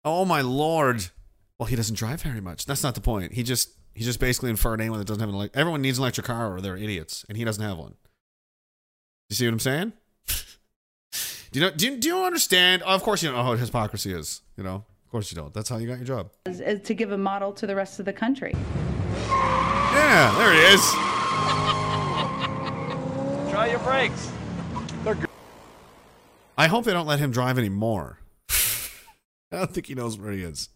Oh 0.05 0.25
my 0.25 0.41
lord. 0.41 1.07
Well, 1.59 1.67
he 1.67 1.77
doesn't 1.77 1.97
drive 1.97 2.21
very 2.23 2.41
much. 2.41 2.67
That's 2.67 2.83
not 2.83 2.97
the 2.97 3.01
point. 3.01 3.33
He 3.33 3.43
just 3.43 3.71
he 3.95 4.05
just 4.05 4.21
basically 4.21 4.51
inferred 4.51 4.81
anyone 4.81 4.99
that 4.99 5.07
doesn't 5.07 5.21
have 5.21 5.29
an 5.29 5.35
electric. 5.35 5.59
Everyone 5.59 5.83
needs 5.83 5.99
an 5.99 6.03
electric 6.03 6.27
car 6.27 6.55
or 6.55 6.61
they're 6.61 6.77
idiots, 6.77 7.25
and 7.29 7.39
he 7.39 7.45
doesn't 7.45 7.65
have 7.65 7.79
one. 7.79 7.95
You 9.31 9.37
see 9.37 9.47
what 9.47 9.53
I'm 9.53 9.61
saying? 9.61 9.93
Do 11.51 11.61
you 11.61 11.67
know? 11.67 11.73
Do 11.73 11.87
you, 11.87 11.97
do 11.97 12.09
you 12.09 12.25
understand? 12.25 12.83
Oh, 12.85 12.95
of 12.95 13.03
course 13.03 13.23
you 13.23 13.29
don't 13.29 13.39
know 13.39 13.45
how 13.45 13.55
hypocrisy 13.55 14.13
is. 14.13 14.43
You 14.57 14.65
know, 14.65 14.75
of 14.75 15.11
course 15.11 15.31
you 15.33 15.37
don't. 15.37 15.53
That's 15.55 15.69
how 15.69 15.79
you 15.79 15.87
got 15.87 15.99
your 15.99 16.07
job. 16.07 16.31
as, 16.47 16.61
as 16.61 16.81
to 16.83 16.95
give 16.95 17.13
a 17.13 17.19
model 17.19 17.53
to 17.55 17.67
the 17.67 17.75
rest 17.75 17.99
of 17.99 18.05
the 18.05 18.13
country. 18.13 18.55
Yeah, 19.29 20.35
there 20.39 20.53
he 20.53 20.61
is. 20.75 20.83
Try 23.51 23.69
your 23.71 23.81
brakes. 23.81 24.31
I 26.57 26.67
hope 26.67 26.85
they 26.85 26.93
don't 26.93 27.07
let 27.07 27.21
him 27.21 27.31
drive 27.31 27.57
anymore. 27.57 28.19
I 28.51 29.59
don't 29.59 29.73
think 29.73 29.87
he 29.87 29.95
knows 29.95 30.19
where 30.19 30.33
he 30.33 30.43
is. 30.43 30.69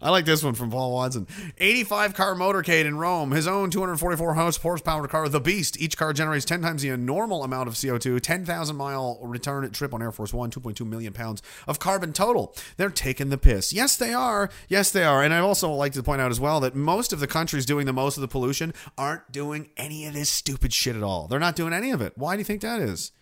I 0.00 0.10
like 0.10 0.24
this 0.24 0.42
one 0.42 0.54
from 0.54 0.70
Paul 0.70 0.92
Watson. 0.92 1.26
85 1.58 2.14
car 2.14 2.34
motorcade 2.34 2.84
in 2.84 2.96
Rome. 2.96 3.30
His 3.30 3.46
own 3.46 3.70
244 3.70 4.34
horsepower 4.34 5.08
car, 5.08 5.28
the 5.28 5.40
Beast. 5.40 5.80
Each 5.80 5.96
car 5.96 6.12
generates 6.12 6.44
10 6.44 6.62
times 6.62 6.82
the 6.82 6.96
normal 6.96 7.44
amount 7.44 7.68
of 7.68 7.74
CO2. 7.74 8.20
10,000 8.20 8.76
mile 8.76 9.18
return 9.22 9.70
trip 9.70 9.94
on 9.94 10.02
Air 10.02 10.12
Force 10.12 10.32
One. 10.32 10.50
2.2 10.50 10.86
million 10.86 11.12
pounds 11.12 11.42
of 11.66 11.78
carbon 11.78 12.12
total. 12.12 12.54
They're 12.76 12.90
taking 12.90 13.30
the 13.30 13.38
piss. 13.38 13.72
Yes, 13.72 13.96
they 13.96 14.12
are. 14.12 14.50
Yes, 14.68 14.90
they 14.90 15.04
are. 15.04 15.22
And 15.22 15.32
I 15.34 15.38
also 15.38 15.70
like 15.70 15.92
to 15.94 16.02
point 16.02 16.20
out 16.20 16.30
as 16.30 16.40
well 16.40 16.60
that 16.60 16.74
most 16.74 17.12
of 17.12 17.20
the 17.20 17.26
countries 17.26 17.66
doing 17.66 17.86
the 17.86 17.92
most 17.92 18.16
of 18.16 18.20
the 18.20 18.28
pollution 18.28 18.72
aren't 18.96 19.32
doing 19.32 19.70
any 19.76 20.06
of 20.06 20.14
this 20.14 20.30
stupid 20.30 20.72
shit 20.72 20.96
at 20.96 21.02
all. 21.02 21.26
They're 21.26 21.38
not 21.38 21.56
doing 21.56 21.72
any 21.72 21.90
of 21.90 22.00
it. 22.00 22.12
Why 22.16 22.34
do 22.34 22.40
you 22.40 22.44
think 22.44 22.62
that 22.62 22.80
is? 22.80 23.12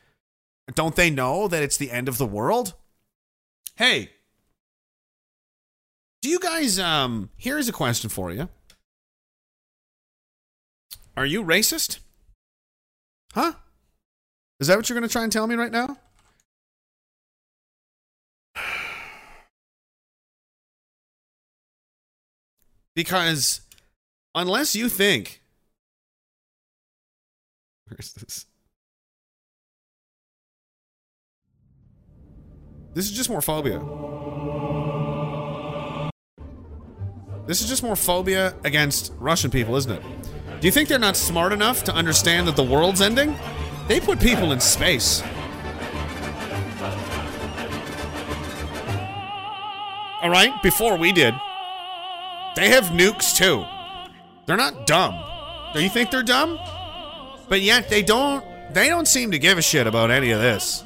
Don't 0.75 0.97
they 0.97 1.11
know 1.11 1.49
that 1.49 1.63
it's 1.63 1.77
the 1.77 1.91
end 1.91 2.09
of 2.09 2.19
the 2.19 2.27
world? 2.27 2.75
Hey, 3.77 4.11
do 6.23 6.29
you 6.29 6.39
guys 6.39 6.79
um 6.79 7.31
here's 7.37 7.69
a 7.69 7.73
question 7.73 8.11
for 8.11 8.33
you. 8.33 8.49
Are 11.17 11.27
you 11.27 11.43
racist? 11.43 11.99
Huh? 13.33 13.53
Is 14.61 14.69
that 14.69 14.77
what 14.77 14.89
you're 14.89 14.99
going 14.99 15.09
to 15.09 15.13
try 15.13 15.23
and 15.25 15.33
tell 15.33 15.47
me 15.47 15.55
right 15.55 15.73
now? 15.73 15.99
Because 22.95 23.61
unless 24.35 24.75
you 24.75 24.89
think 24.89 25.43
Where's 27.89 28.13
this? 28.13 28.47
This 32.95 33.07
is 33.07 33.13
just 33.13 33.31
more 33.31 33.41
phobia. 33.41 33.81
This 37.49 37.63
is 37.63 37.69
just 37.71 37.83
more 37.83 37.97
phobia 37.97 38.55
against 38.63 39.11
Russian 39.19 39.51
people, 39.51 39.75
isn't 39.77 39.91
it? 39.91 40.03
Do 40.61 40.67
you 40.67 40.71
think 40.71 40.87
they're 40.87 40.99
not 40.99 41.17
smart 41.17 41.51
enough 41.55 41.83
to 41.85 41.95
understand 41.95 42.47
that 42.47 42.57
the 42.57 42.63
world's 42.63 43.01
ending? 43.01 43.35
They 43.87 44.01
put 44.01 44.21
people 44.21 44.53
in 44.53 44.61
space. 44.61 45.23
All 50.21 50.29
right, 50.29 50.53
before 50.63 50.99
we 50.99 51.11
did. 51.11 51.33
They 52.55 52.69
have 52.69 52.85
nukes 52.89 53.35
too. 53.35 53.65
They're 54.45 54.59
not 54.59 54.87
dumb. 54.87 55.19
Do 55.73 55.83
you 55.83 55.89
think 55.89 56.11
they're 56.11 56.23
dumb? 56.23 56.59
But 57.49 57.63
yet 57.63 57.89
they 57.89 58.03
don't 58.03 58.45
they 58.75 58.91
don't 58.91 59.09
seem 59.09 59.31
to 59.31 59.39
give 59.39 59.57
a 59.57 59.63
shit 59.63 59.87
about 59.87 60.11
any 60.11 60.33
of 60.33 60.43
this. 60.43 60.85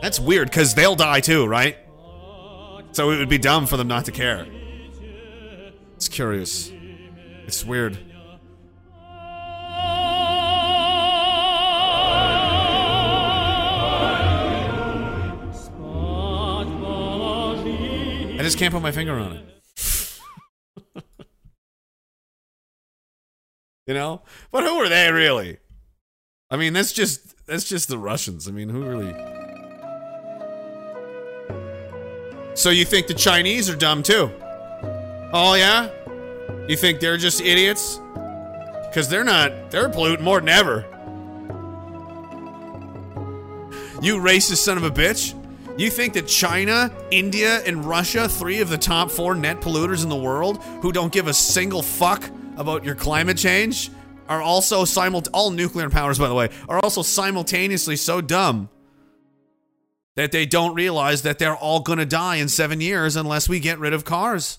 That's 0.00 0.18
weird 0.18 0.50
cuz 0.50 0.72
they'll 0.72 0.96
die 0.96 1.20
too, 1.20 1.46
right? 1.46 1.76
So 2.92 3.10
it 3.10 3.18
would 3.18 3.28
be 3.28 3.36
dumb 3.36 3.66
for 3.66 3.76
them 3.76 3.88
not 3.88 4.06
to 4.06 4.12
care. 4.12 4.46
It's 5.98 6.08
curious. 6.08 6.70
It's 7.48 7.64
weird. 7.64 7.98
I 18.30 18.42
just 18.42 18.58
can't 18.58 18.72
put 18.72 18.80
my 18.80 18.92
finger 18.92 19.18
on 19.18 19.32
it. 19.32 19.44
you 23.88 23.94
know? 23.94 24.22
But 24.52 24.62
who 24.62 24.76
are 24.76 24.88
they 24.88 25.10
really? 25.10 25.58
I 26.48 26.56
mean, 26.56 26.74
that's 26.74 26.92
just 26.92 27.44
that's 27.44 27.68
just 27.68 27.88
the 27.88 27.98
Russians. 27.98 28.46
I 28.46 28.52
mean, 28.52 28.68
who 28.68 28.84
really 28.84 29.10
So 32.54 32.70
you 32.70 32.84
think 32.84 33.08
the 33.08 33.14
Chinese 33.14 33.68
are 33.68 33.74
dumb 33.74 34.04
too? 34.04 34.32
Oh 35.32 35.54
yeah? 35.54 35.90
You 36.68 36.76
think 36.76 37.00
they're 37.00 37.18
just 37.18 37.40
idiots? 37.40 38.00
Cuz 38.94 39.08
they're 39.08 39.24
not 39.24 39.70
they're 39.70 39.88
polluting 39.88 40.24
more 40.24 40.40
than 40.40 40.48
ever. 40.48 40.86
You 44.00 44.16
racist 44.18 44.58
son 44.58 44.78
of 44.78 44.84
a 44.84 44.90
bitch. 44.90 45.34
You 45.78 45.90
think 45.90 46.14
that 46.14 46.26
China, 46.26 46.90
India, 47.10 47.62
and 47.64 47.84
Russia, 47.84 48.28
three 48.28 48.60
of 48.60 48.68
the 48.68 48.78
top 48.78 49.10
four 49.10 49.34
net 49.34 49.60
polluters 49.60 50.02
in 50.02 50.08
the 50.08 50.16
world, 50.16 50.62
who 50.82 50.92
don't 50.92 51.12
give 51.12 51.28
a 51.28 51.34
single 51.34 51.82
fuck 51.82 52.28
about 52.56 52.84
your 52.84 52.94
climate 52.94 53.36
change, 53.36 53.90
are 54.28 54.42
also 54.42 54.84
simult 54.84 55.28
all 55.32 55.50
nuclear 55.50 55.88
powers, 55.88 56.18
by 56.18 56.28
the 56.28 56.34
way, 56.34 56.48
are 56.68 56.80
also 56.82 57.02
simultaneously 57.02 57.96
so 57.96 58.20
dumb 58.20 58.68
that 60.16 60.32
they 60.32 60.46
don't 60.46 60.74
realize 60.74 61.22
that 61.22 61.38
they're 61.38 61.56
all 61.56 61.80
gonna 61.80 62.06
die 62.06 62.36
in 62.36 62.48
seven 62.48 62.80
years 62.80 63.14
unless 63.14 63.48
we 63.48 63.60
get 63.60 63.78
rid 63.78 63.92
of 63.92 64.04
cars 64.04 64.58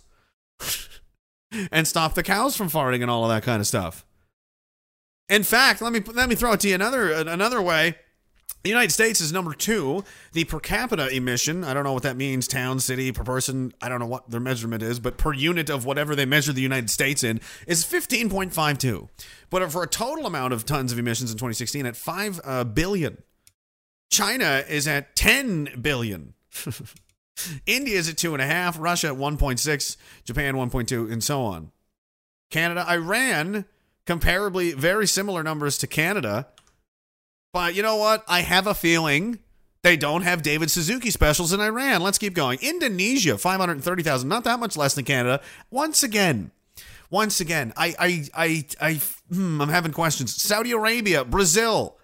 and 1.71 1.87
stop 1.87 2.15
the 2.15 2.23
cows 2.23 2.55
from 2.55 2.69
farting 2.69 3.01
and 3.01 3.09
all 3.09 3.23
of 3.23 3.29
that 3.29 3.43
kind 3.43 3.59
of 3.59 3.67
stuff. 3.67 4.05
In 5.27 5.43
fact, 5.43 5.81
let 5.81 5.93
me 5.93 6.01
let 6.13 6.27
me 6.27 6.35
throw 6.35 6.53
it 6.53 6.59
to 6.61 6.69
you 6.69 6.75
another 6.75 7.11
another 7.11 7.61
way. 7.61 7.95
The 8.63 8.69
United 8.69 8.91
States 8.91 9.21
is 9.21 9.31
number 9.31 9.53
two. 9.53 10.03
The 10.33 10.43
per 10.43 10.59
capita 10.59 11.07
emission, 11.15 11.63
I 11.63 11.73
don't 11.73 11.85
know 11.85 11.93
what 11.93 12.03
that 12.03 12.17
means, 12.17 12.45
town, 12.45 12.81
city, 12.81 13.11
per 13.13 13.23
person, 13.23 13.73
I 13.81 13.87
don't 13.87 13.99
know 13.99 14.07
what 14.07 14.29
their 14.29 14.41
measurement 14.41 14.83
is, 14.83 14.99
but 14.99 15.17
per 15.17 15.31
unit 15.31 15.69
of 15.69 15.85
whatever 15.85 16.13
they 16.13 16.25
measure 16.25 16.51
the 16.51 16.61
United 16.61 16.89
States 16.89 17.23
in, 17.23 17.39
is 17.67 17.85
15.52. 17.85 19.07
But 19.49 19.71
for 19.71 19.83
a 19.83 19.87
total 19.87 20.25
amount 20.25 20.51
of 20.51 20.65
tons 20.65 20.91
of 20.91 20.99
emissions 20.99 21.31
in 21.31 21.37
2016 21.37 21.85
at 21.85 21.95
5 21.95 22.41
uh, 22.43 22.63
billion. 22.65 23.23
China 24.09 24.63
is 24.67 24.87
at 24.89 25.15
10 25.15 25.79
billion. 25.81 26.33
India 27.65 27.97
is 27.97 28.09
at 28.09 28.15
2.5, 28.15 28.79
Russia 28.79 29.07
at 29.07 29.13
1.6, 29.13 29.97
Japan 30.23 30.55
1.2, 30.55 31.11
and 31.11 31.23
so 31.23 31.41
on. 31.41 31.71
Canada, 32.49 32.85
Iran, 32.89 33.65
comparably 34.05 34.73
very 34.73 35.07
similar 35.07 35.43
numbers 35.43 35.77
to 35.79 35.87
Canada. 35.87 36.47
But 37.53 37.75
you 37.75 37.81
know 37.81 37.95
what? 37.95 38.23
I 38.27 38.41
have 38.41 38.67
a 38.67 38.73
feeling 38.73 39.39
they 39.81 39.95
don't 39.95 40.23
have 40.23 40.41
David 40.41 40.69
Suzuki 40.69 41.09
specials 41.09 41.53
in 41.53 41.61
Iran. 41.61 42.01
Let's 42.01 42.17
keep 42.17 42.33
going. 42.33 42.59
Indonesia, 42.61 43.37
530,000, 43.37 44.27
not 44.27 44.43
that 44.43 44.59
much 44.59 44.75
less 44.75 44.93
than 44.93 45.05
Canada. 45.05 45.41
Once 45.71 46.03
again, 46.03 46.51
once 47.09 47.39
again, 47.39 47.73
I, 47.77 47.95
I, 47.97 48.25
I, 48.33 48.65
I, 48.81 48.93
hmm, 49.33 49.61
I'm 49.61 49.69
having 49.69 49.93
questions. 49.93 50.39
Saudi 50.41 50.71
Arabia, 50.71 51.23
Brazil. 51.23 51.97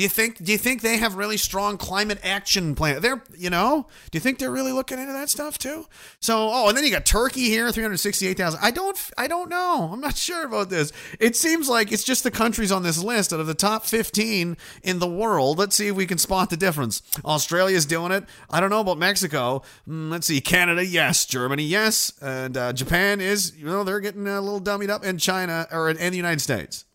Do 0.00 0.04
you 0.04 0.08
think? 0.08 0.42
Do 0.42 0.50
you 0.50 0.56
think 0.56 0.80
they 0.80 0.96
have 0.96 1.16
really 1.16 1.36
strong 1.36 1.76
climate 1.76 2.20
action 2.24 2.74
plan? 2.74 3.02
They're, 3.02 3.22
you 3.36 3.50
know, 3.50 3.86
do 4.10 4.16
you 4.16 4.20
think 4.20 4.38
they're 4.38 4.50
really 4.50 4.72
looking 4.72 4.98
into 4.98 5.12
that 5.12 5.28
stuff 5.28 5.58
too? 5.58 5.84
So, 6.20 6.48
oh, 6.50 6.68
and 6.68 6.74
then 6.74 6.84
you 6.84 6.90
got 6.90 7.04
Turkey 7.04 7.50
here, 7.50 7.70
three 7.70 7.82
hundred 7.82 7.98
sixty-eight 7.98 8.38
thousand. 8.38 8.60
I 8.62 8.70
don't, 8.70 8.98
I 9.18 9.26
don't 9.26 9.50
know. 9.50 9.90
I'm 9.92 10.00
not 10.00 10.16
sure 10.16 10.46
about 10.46 10.70
this. 10.70 10.90
It 11.18 11.36
seems 11.36 11.68
like 11.68 11.92
it's 11.92 12.02
just 12.02 12.24
the 12.24 12.30
countries 12.30 12.72
on 12.72 12.82
this 12.82 12.96
list 13.04 13.34
out 13.34 13.40
of 13.40 13.46
the 13.46 13.52
top 13.52 13.84
fifteen 13.84 14.56
in 14.82 15.00
the 15.00 15.06
world. 15.06 15.58
Let's 15.58 15.76
see 15.76 15.88
if 15.88 15.96
we 15.96 16.06
can 16.06 16.16
spot 16.16 16.48
the 16.48 16.56
difference. 16.56 17.02
Australia's 17.22 17.84
doing 17.84 18.10
it. 18.10 18.24
I 18.48 18.58
don't 18.60 18.70
know 18.70 18.80
about 18.80 18.96
Mexico. 18.96 19.60
Mm, 19.86 20.10
let's 20.10 20.26
see. 20.26 20.40
Canada, 20.40 20.82
yes. 20.82 21.26
Germany, 21.26 21.64
yes. 21.64 22.10
And 22.22 22.56
uh, 22.56 22.72
Japan 22.72 23.20
is, 23.20 23.54
you 23.54 23.66
know, 23.66 23.84
they're 23.84 24.00
getting 24.00 24.26
a 24.26 24.40
little 24.40 24.62
dummied 24.62 24.88
up. 24.88 25.04
And 25.04 25.20
China 25.20 25.68
or 25.70 25.90
and 25.90 25.98
the 25.98 26.16
United 26.16 26.40
States, 26.40 26.86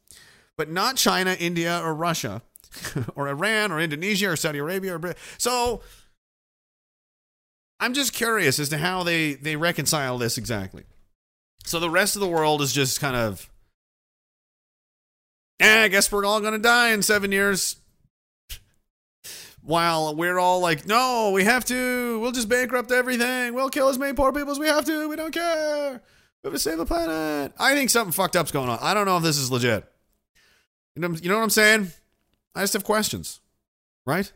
but 0.58 0.72
not 0.72 0.96
China, 0.96 1.38
India, 1.40 1.80
or 1.84 1.94
Russia. 1.94 2.42
or 3.16 3.28
Iran 3.28 3.72
or 3.72 3.80
Indonesia 3.80 4.30
or 4.30 4.36
Saudi 4.36 4.60
Arabia 4.60 4.98
or 4.98 5.16
so 5.38 5.82
I'm 7.80 7.94
just 7.94 8.14
curious 8.14 8.60
as 8.60 8.70
to 8.70 8.78
how 8.78 9.04
they 9.04 9.34
they 9.34 9.56
reconcile 9.56 10.18
this 10.18 10.38
exactly. 10.38 10.84
So 11.66 11.80
the 11.80 11.90
rest 11.90 12.16
of 12.16 12.20
the 12.20 12.28
world 12.28 12.62
is 12.62 12.72
just 12.74 13.00
kind 13.00 13.16
of 13.16 13.50
eh, 15.60 15.84
I 15.84 15.88
guess 15.88 16.12
we're 16.12 16.26
all 16.26 16.40
going 16.40 16.54
to 16.54 16.60
die 16.60 16.92
in 16.92 17.02
7 17.02 17.32
years. 17.32 17.78
While 19.62 20.16
we're 20.16 20.38
all 20.38 20.60
like, 20.60 20.86
no, 20.86 21.32
we 21.34 21.44
have 21.44 21.66
to. 21.66 22.20
We'll 22.20 22.32
just 22.32 22.48
bankrupt 22.48 22.92
everything. 22.92 23.54
We'll 23.54 23.70
kill 23.70 23.90
as 23.90 23.98
many 23.98 24.14
poor 24.14 24.32
people 24.32 24.52
as 24.52 24.60
we 24.60 24.68
have 24.68 24.86
to. 24.86 25.10
We 25.10 25.16
don't 25.16 25.34
care. 25.34 26.02
We 26.44 26.48
have 26.48 26.54
to 26.54 26.60
save 26.60 26.78
the 26.78 26.86
planet. 26.86 27.52
I 27.58 27.74
think 27.74 27.90
something 27.90 28.12
fucked 28.12 28.36
up's 28.36 28.52
going 28.52 28.70
on. 28.70 28.78
I 28.80 28.94
don't 28.94 29.08
know 29.08 29.18
if 29.18 29.24
this 29.24 29.38
is 29.38 29.52
legit. 29.52 29.84
You 30.96 31.02
know, 31.02 31.16
you 31.20 31.30
know 31.30 31.38
what 31.38 31.44
I'm 31.44 31.50
saying? 31.50 31.92
I 32.56 32.62
just 32.62 32.74
have 32.74 32.84
questions, 32.84 33.42
right? 34.06 34.32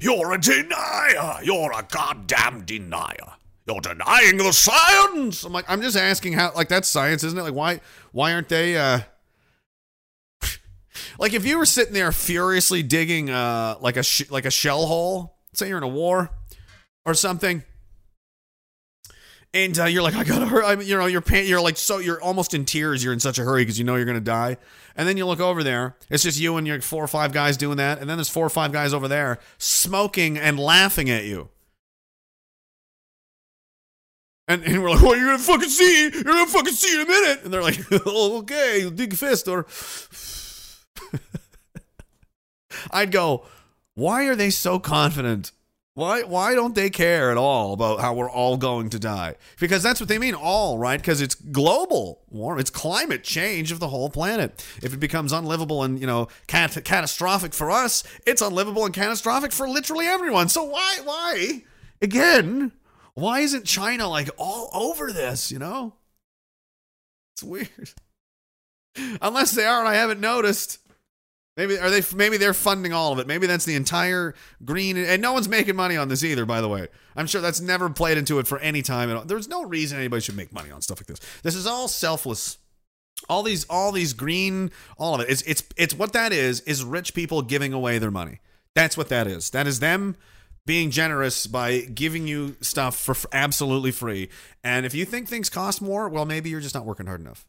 You're 0.00 0.32
a 0.32 0.38
denier. 0.40 1.38
You're 1.42 1.72
a 1.72 1.82
goddamn 1.90 2.64
denier. 2.64 3.34
You're 3.66 3.80
denying 3.80 4.36
the 4.36 4.52
science. 4.52 5.44
I'm 5.44 5.52
like, 5.52 5.64
I'm 5.68 5.80
just 5.82 5.96
asking 5.96 6.34
how, 6.34 6.52
like, 6.54 6.68
that's 6.68 6.88
science, 6.88 7.24
isn't 7.24 7.38
it? 7.38 7.42
Like, 7.42 7.54
why, 7.54 7.80
why 8.12 8.32
aren't 8.34 8.48
they, 8.48 8.76
uh, 8.76 9.00
like, 11.18 11.32
if 11.32 11.46
you 11.46 11.58
were 11.58 11.66
sitting 11.66 11.94
there 11.94 12.12
furiously 12.12 12.82
digging, 12.82 13.30
uh, 13.30 13.76
like 13.80 13.96
a, 13.96 14.02
sh- 14.02 14.30
like 14.30 14.44
a 14.44 14.50
shell 14.50 14.86
hole, 14.86 15.38
say 15.54 15.68
you're 15.68 15.78
in 15.78 15.84
a 15.84 15.88
war 15.88 16.30
or 17.06 17.14
something, 17.14 17.62
and 19.54 19.78
uh, 19.78 19.84
you're 19.84 20.02
like, 20.02 20.16
I 20.16 20.24
gotta 20.24 20.46
hurry. 20.46 20.64
I 20.64 20.74
mean, 20.74 20.88
you 20.88 20.96
know, 20.96 21.06
you're 21.06 21.20
pan- 21.20 21.46
you're 21.46 21.60
like 21.60 21.76
so 21.76 21.98
you're 21.98 22.20
almost 22.20 22.52
in 22.54 22.64
tears. 22.64 23.04
You're 23.04 23.12
in 23.12 23.20
such 23.20 23.38
a 23.38 23.44
hurry 23.44 23.62
because 23.62 23.78
you 23.78 23.84
know 23.84 23.94
you're 23.94 24.04
gonna 24.04 24.20
die. 24.20 24.56
And 24.96 25.08
then 25.08 25.16
you 25.16 25.26
look 25.26 25.38
over 25.38 25.62
there. 25.62 25.96
It's 26.10 26.24
just 26.24 26.38
you 26.38 26.56
and 26.56 26.66
your 26.66 26.80
four 26.80 27.02
or 27.04 27.08
five 27.08 27.32
guys 27.32 27.56
doing 27.56 27.76
that. 27.76 28.00
And 28.00 28.10
then 28.10 28.16
there's 28.16 28.28
four 28.28 28.44
or 28.44 28.50
five 28.50 28.72
guys 28.72 28.92
over 28.92 29.06
there 29.06 29.38
smoking 29.58 30.36
and 30.36 30.58
laughing 30.58 31.08
at 31.08 31.24
you. 31.24 31.50
And, 34.46 34.62
and 34.64 34.82
we're 34.82 34.90
like, 34.90 35.02
well, 35.02 35.16
you're 35.16 35.26
gonna 35.26 35.38
fucking 35.38 35.68
see. 35.68 36.10
You're 36.12 36.24
gonna 36.24 36.46
fucking 36.46 36.74
see 36.74 36.92
in 36.94 37.02
a 37.02 37.06
minute. 37.06 37.44
And 37.44 37.54
they're 37.54 37.62
like, 37.62 37.78
oh, 38.06 38.38
okay, 38.38 38.90
dig 38.90 39.14
fist 39.14 39.46
or. 39.46 39.66
I'd 42.90 43.12
go, 43.12 43.46
why 43.94 44.26
are 44.26 44.34
they 44.34 44.50
so 44.50 44.80
confident? 44.80 45.52
Why 45.94 46.24
why 46.24 46.56
don't 46.56 46.74
they 46.74 46.90
care 46.90 47.30
at 47.30 47.36
all 47.36 47.72
about 47.72 48.00
how 48.00 48.14
we're 48.14 48.30
all 48.30 48.56
going 48.56 48.90
to 48.90 48.98
die? 48.98 49.36
Because 49.60 49.80
that's 49.80 50.00
what 50.00 50.08
they 50.08 50.18
mean, 50.18 50.34
all, 50.34 50.76
right? 50.76 51.00
Because 51.00 51.20
it's 51.20 51.36
global 51.36 52.22
warm, 52.28 52.58
it's 52.58 52.70
climate 52.70 53.22
change 53.22 53.70
of 53.70 53.78
the 53.78 53.88
whole 53.88 54.10
planet. 54.10 54.66
If 54.82 54.92
it 54.92 54.98
becomes 54.98 55.32
unlivable 55.32 55.84
and, 55.84 56.00
you 56.00 56.06
know, 56.06 56.26
cat- 56.48 56.82
catastrophic 56.84 57.54
for 57.54 57.70
us, 57.70 58.02
it's 58.26 58.42
unlivable 58.42 58.84
and 58.84 58.92
catastrophic 58.92 59.52
for 59.52 59.68
literally 59.68 60.06
everyone. 60.06 60.48
So 60.48 60.64
why 60.64 60.98
why 61.04 61.62
again, 62.02 62.72
why 63.14 63.40
isn't 63.40 63.64
China 63.64 64.08
like 64.08 64.30
all 64.36 64.70
over 64.74 65.12
this, 65.12 65.52
you 65.52 65.60
know? 65.60 65.94
It's 67.34 67.44
weird. 67.44 67.90
Unless 69.22 69.52
they 69.52 69.64
are 69.64 69.78
and 69.78 69.88
I 69.88 69.94
haven't 69.94 70.20
noticed. 70.20 70.78
Maybe 71.56 71.78
are 71.78 71.90
they? 71.90 72.02
Maybe 72.14 72.36
they're 72.36 72.54
funding 72.54 72.92
all 72.92 73.12
of 73.12 73.18
it. 73.20 73.26
Maybe 73.26 73.46
that's 73.46 73.64
the 73.64 73.76
entire 73.76 74.34
green. 74.64 74.96
And 74.96 75.22
no 75.22 75.32
one's 75.32 75.48
making 75.48 75.76
money 75.76 75.96
on 75.96 76.08
this 76.08 76.24
either. 76.24 76.44
By 76.44 76.60
the 76.60 76.68
way, 76.68 76.88
I'm 77.14 77.26
sure 77.26 77.40
that's 77.40 77.60
never 77.60 77.88
played 77.88 78.18
into 78.18 78.38
it 78.40 78.46
for 78.46 78.58
any 78.58 78.82
time 78.82 79.08
at 79.10 79.16
all. 79.16 79.24
There's 79.24 79.48
no 79.48 79.64
reason 79.64 79.98
anybody 79.98 80.20
should 80.20 80.36
make 80.36 80.52
money 80.52 80.70
on 80.70 80.82
stuff 80.82 80.98
like 80.98 81.06
this. 81.06 81.20
This 81.42 81.54
is 81.54 81.66
all 81.66 81.86
selfless. 81.86 82.58
All 83.28 83.44
these, 83.44 83.64
all 83.70 83.92
these 83.92 84.12
green, 84.12 84.72
all 84.98 85.14
of 85.14 85.20
it. 85.20 85.30
It's 85.30 85.42
it's 85.42 85.62
it's 85.76 85.94
what 85.94 86.12
that 86.12 86.32
is. 86.32 86.60
Is 86.62 86.84
rich 86.84 87.14
people 87.14 87.42
giving 87.42 87.72
away 87.72 87.98
their 87.98 88.10
money. 88.10 88.40
That's 88.74 88.96
what 88.96 89.08
that 89.10 89.28
is. 89.28 89.50
That 89.50 89.68
is 89.68 89.78
them 89.78 90.16
being 90.66 90.90
generous 90.90 91.46
by 91.46 91.80
giving 91.80 92.26
you 92.26 92.56
stuff 92.60 92.98
for 92.98 93.14
absolutely 93.32 93.92
free. 93.92 94.28
And 94.62 94.84
if 94.84 94.94
you 94.94 95.04
think 95.04 95.28
things 95.28 95.48
cost 95.48 95.80
more, 95.80 96.08
well, 96.08 96.24
maybe 96.24 96.50
you're 96.50 96.60
just 96.60 96.74
not 96.74 96.84
working 96.84 97.06
hard 97.06 97.20
enough. 97.20 97.46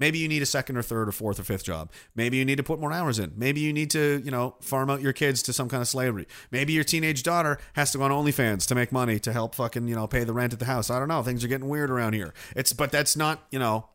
Maybe 0.00 0.18
you 0.18 0.26
need 0.28 0.42
a 0.42 0.46
second 0.46 0.78
or 0.78 0.82
third 0.82 1.08
or 1.08 1.12
fourth 1.12 1.38
or 1.38 1.44
fifth 1.44 1.62
job. 1.62 1.92
Maybe 2.16 2.38
you 2.38 2.44
need 2.44 2.56
to 2.56 2.62
put 2.62 2.80
more 2.80 2.92
hours 2.92 3.18
in. 3.18 3.34
Maybe 3.36 3.60
you 3.60 3.72
need 3.72 3.90
to, 3.90 4.22
you 4.24 4.30
know, 4.30 4.56
farm 4.60 4.88
out 4.88 5.02
your 5.02 5.12
kids 5.12 5.42
to 5.42 5.52
some 5.52 5.68
kind 5.68 5.82
of 5.82 5.88
slavery. 5.88 6.26
Maybe 6.50 6.72
your 6.72 6.84
teenage 6.84 7.22
daughter 7.22 7.58
has 7.74 7.92
to 7.92 7.98
go 7.98 8.04
on 8.04 8.10
OnlyFans 8.10 8.66
to 8.68 8.74
make 8.74 8.90
money 8.90 9.18
to 9.20 9.32
help 9.32 9.54
fucking, 9.54 9.86
you 9.86 9.94
know, 9.94 10.06
pay 10.06 10.24
the 10.24 10.32
rent 10.32 10.54
at 10.54 10.58
the 10.58 10.64
house. 10.64 10.90
I 10.90 10.98
don't 10.98 11.08
know. 11.08 11.22
Things 11.22 11.44
are 11.44 11.48
getting 11.48 11.68
weird 11.68 11.90
around 11.90 12.14
here. 12.14 12.32
It's 12.56 12.72
but 12.72 12.90
that's 12.90 13.14
not, 13.14 13.46
you 13.50 13.58
know, 13.58 13.90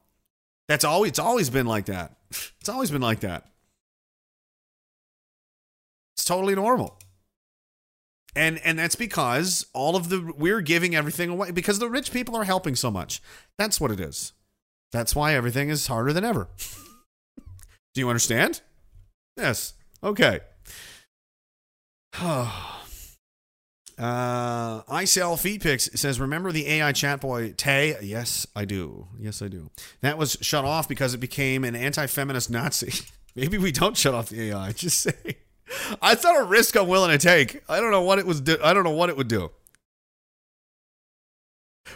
that's 0.68 0.86
always 0.86 1.10
it's 1.10 1.20
always 1.20 1.50
been 1.50 1.66
like 1.66 1.86
that. 1.86 2.16
It's 2.30 2.70
always 2.70 2.92
been 2.92 3.02
like 3.02 3.22
that. 3.22 3.48
It's 6.16 6.26
totally 6.26 6.54
normal. 6.54 7.00
And 8.36 8.60
and 8.60 8.78
that's 8.78 8.96
because 8.96 9.66
all 9.74 9.96
of 9.96 10.10
the 10.10 10.34
we're 10.38 10.62
giving 10.62 10.96
everything 10.96 11.30
away 11.30 11.50
because 11.50 11.80
the 11.80 11.90
rich 11.90 12.12
people 12.12 12.36
are 12.36 12.44
helping 12.44 12.76
so 12.76 12.92
much. 12.92 13.22
That's 13.58 13.82
what 13.82 13.90
it 13.90 14.00
is. 14.00 14.34
That's 14.96 15.14
why 15.14 15.36
everything 15.36 15.68
is 15.68 15.88
harder 15.88 16.14
than 16.14 16.24
ever. 16.24 16.48
Do 17.94 18.00
you 18.00 18.08
understand? 18.08 18.62
Yes. 19.36 19.74
Okay. 20.02 20.40
Uh, 23.98 24.82
I 24.90 25.06
sell 25.06 25.38
feet 25.38 25.64
pics. 25.64 25.90
Says, 25.96 26.20
remember 26.20 26.52
the 26.52 26.68
AI 26.68 26.92
chatbot 26.92 27.56
Tay? 27.56 27.96
Yes, 28.02 28.46
I 28.54 28.66
do. 28.66 29.08
Yes, 29.18 29.42
I 29.42 29.48
do. 29.48 29.72
That 30.02 30.18
was 30.18 30.38
shut 30.42 30.66
off 30.66 30.90
because 30.90 31.14
it 31.14 31.20
became 31.20 31.64
an 31.64 31.78
anti-feminist 31.78 32.50
Nazi. 32.50 32.92
Maybe 33.38 33.58
we 33.58 33.72
don't 33.72 33.96
shut 33.96 34.14
off 34.14 34.28
the 34.28 34.50
AI. 34.52 34.72
Just 34.74 35.00
say. 35.00 35.38
I 36.02 36.16
thought 36.16 36.38
a 36.38 36.44
risk 36.44 36.76
I'm 36.76 36.90
willing 36.90 37.12
to 37.12 37.18
take. 37.18 37.64
I 37.70 37.80
don't 37.80 37.92
know 37.92 38.02
what 38.02 38.20
it 38.20 38.26
was. 38.26 38.42
Do- 38.42 38.60
I 38.62 38.74
don't 38.74 38.84
know 38.84 38.92
what 38.92 39.08
it 39.08 39.16
would 39.16 39.30
do. 39.30 39.52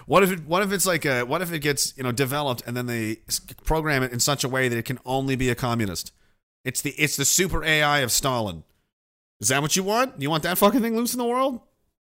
What 0.05 0.23
if 0.23 0.31
it? 0.31 0.45
What 0.45 0.61
if 0.63 0.71
it's 0.71 0.85
like 0.85 1.05
a? 1.05 1.23
What 1.23 1.41
if 1.41 1.51
it 1.51 1.59
gets 1.59 1.95
you 1.97 2.03
know 2.03 2.11
developed 2.11 2.63
and 2.65 2.75
then 2.75 2.85
they 2.85 3.17
program 3.63 4.03
it 4.03 4.11
in 4.11 4.19
such 4.19 4.43
a 4.43 4.49
way 4.49 4.67
that 4.67 4.77
it 4.77 4.85
can 4.85 4.99
only 5.05 5.35
be 5.35 5.49
a 5.49 5.55
communist? 5.55 6.11
It's 6.63 6.81
the 6.81 6.91
it's 6.91 7.15
the 7.15 7.25
super 7.25 7.63
AI 7.63 7.99
of 7.99 8.11
Stalin. 8.11 8.63
Is 9.41 9.47
that 9.49 9.61
what 9.61 9.75
you 9.75 9.83
want? 9.83 10.21
You 10.21 10.29
want 10.29 10.43
that 10.43 10.57
fucking 10.57 10.81
thing 10.81 10.95
loose 10.95 11.13
in 11.13 11.19
the 11.19 11.25
world? 11.25 11.61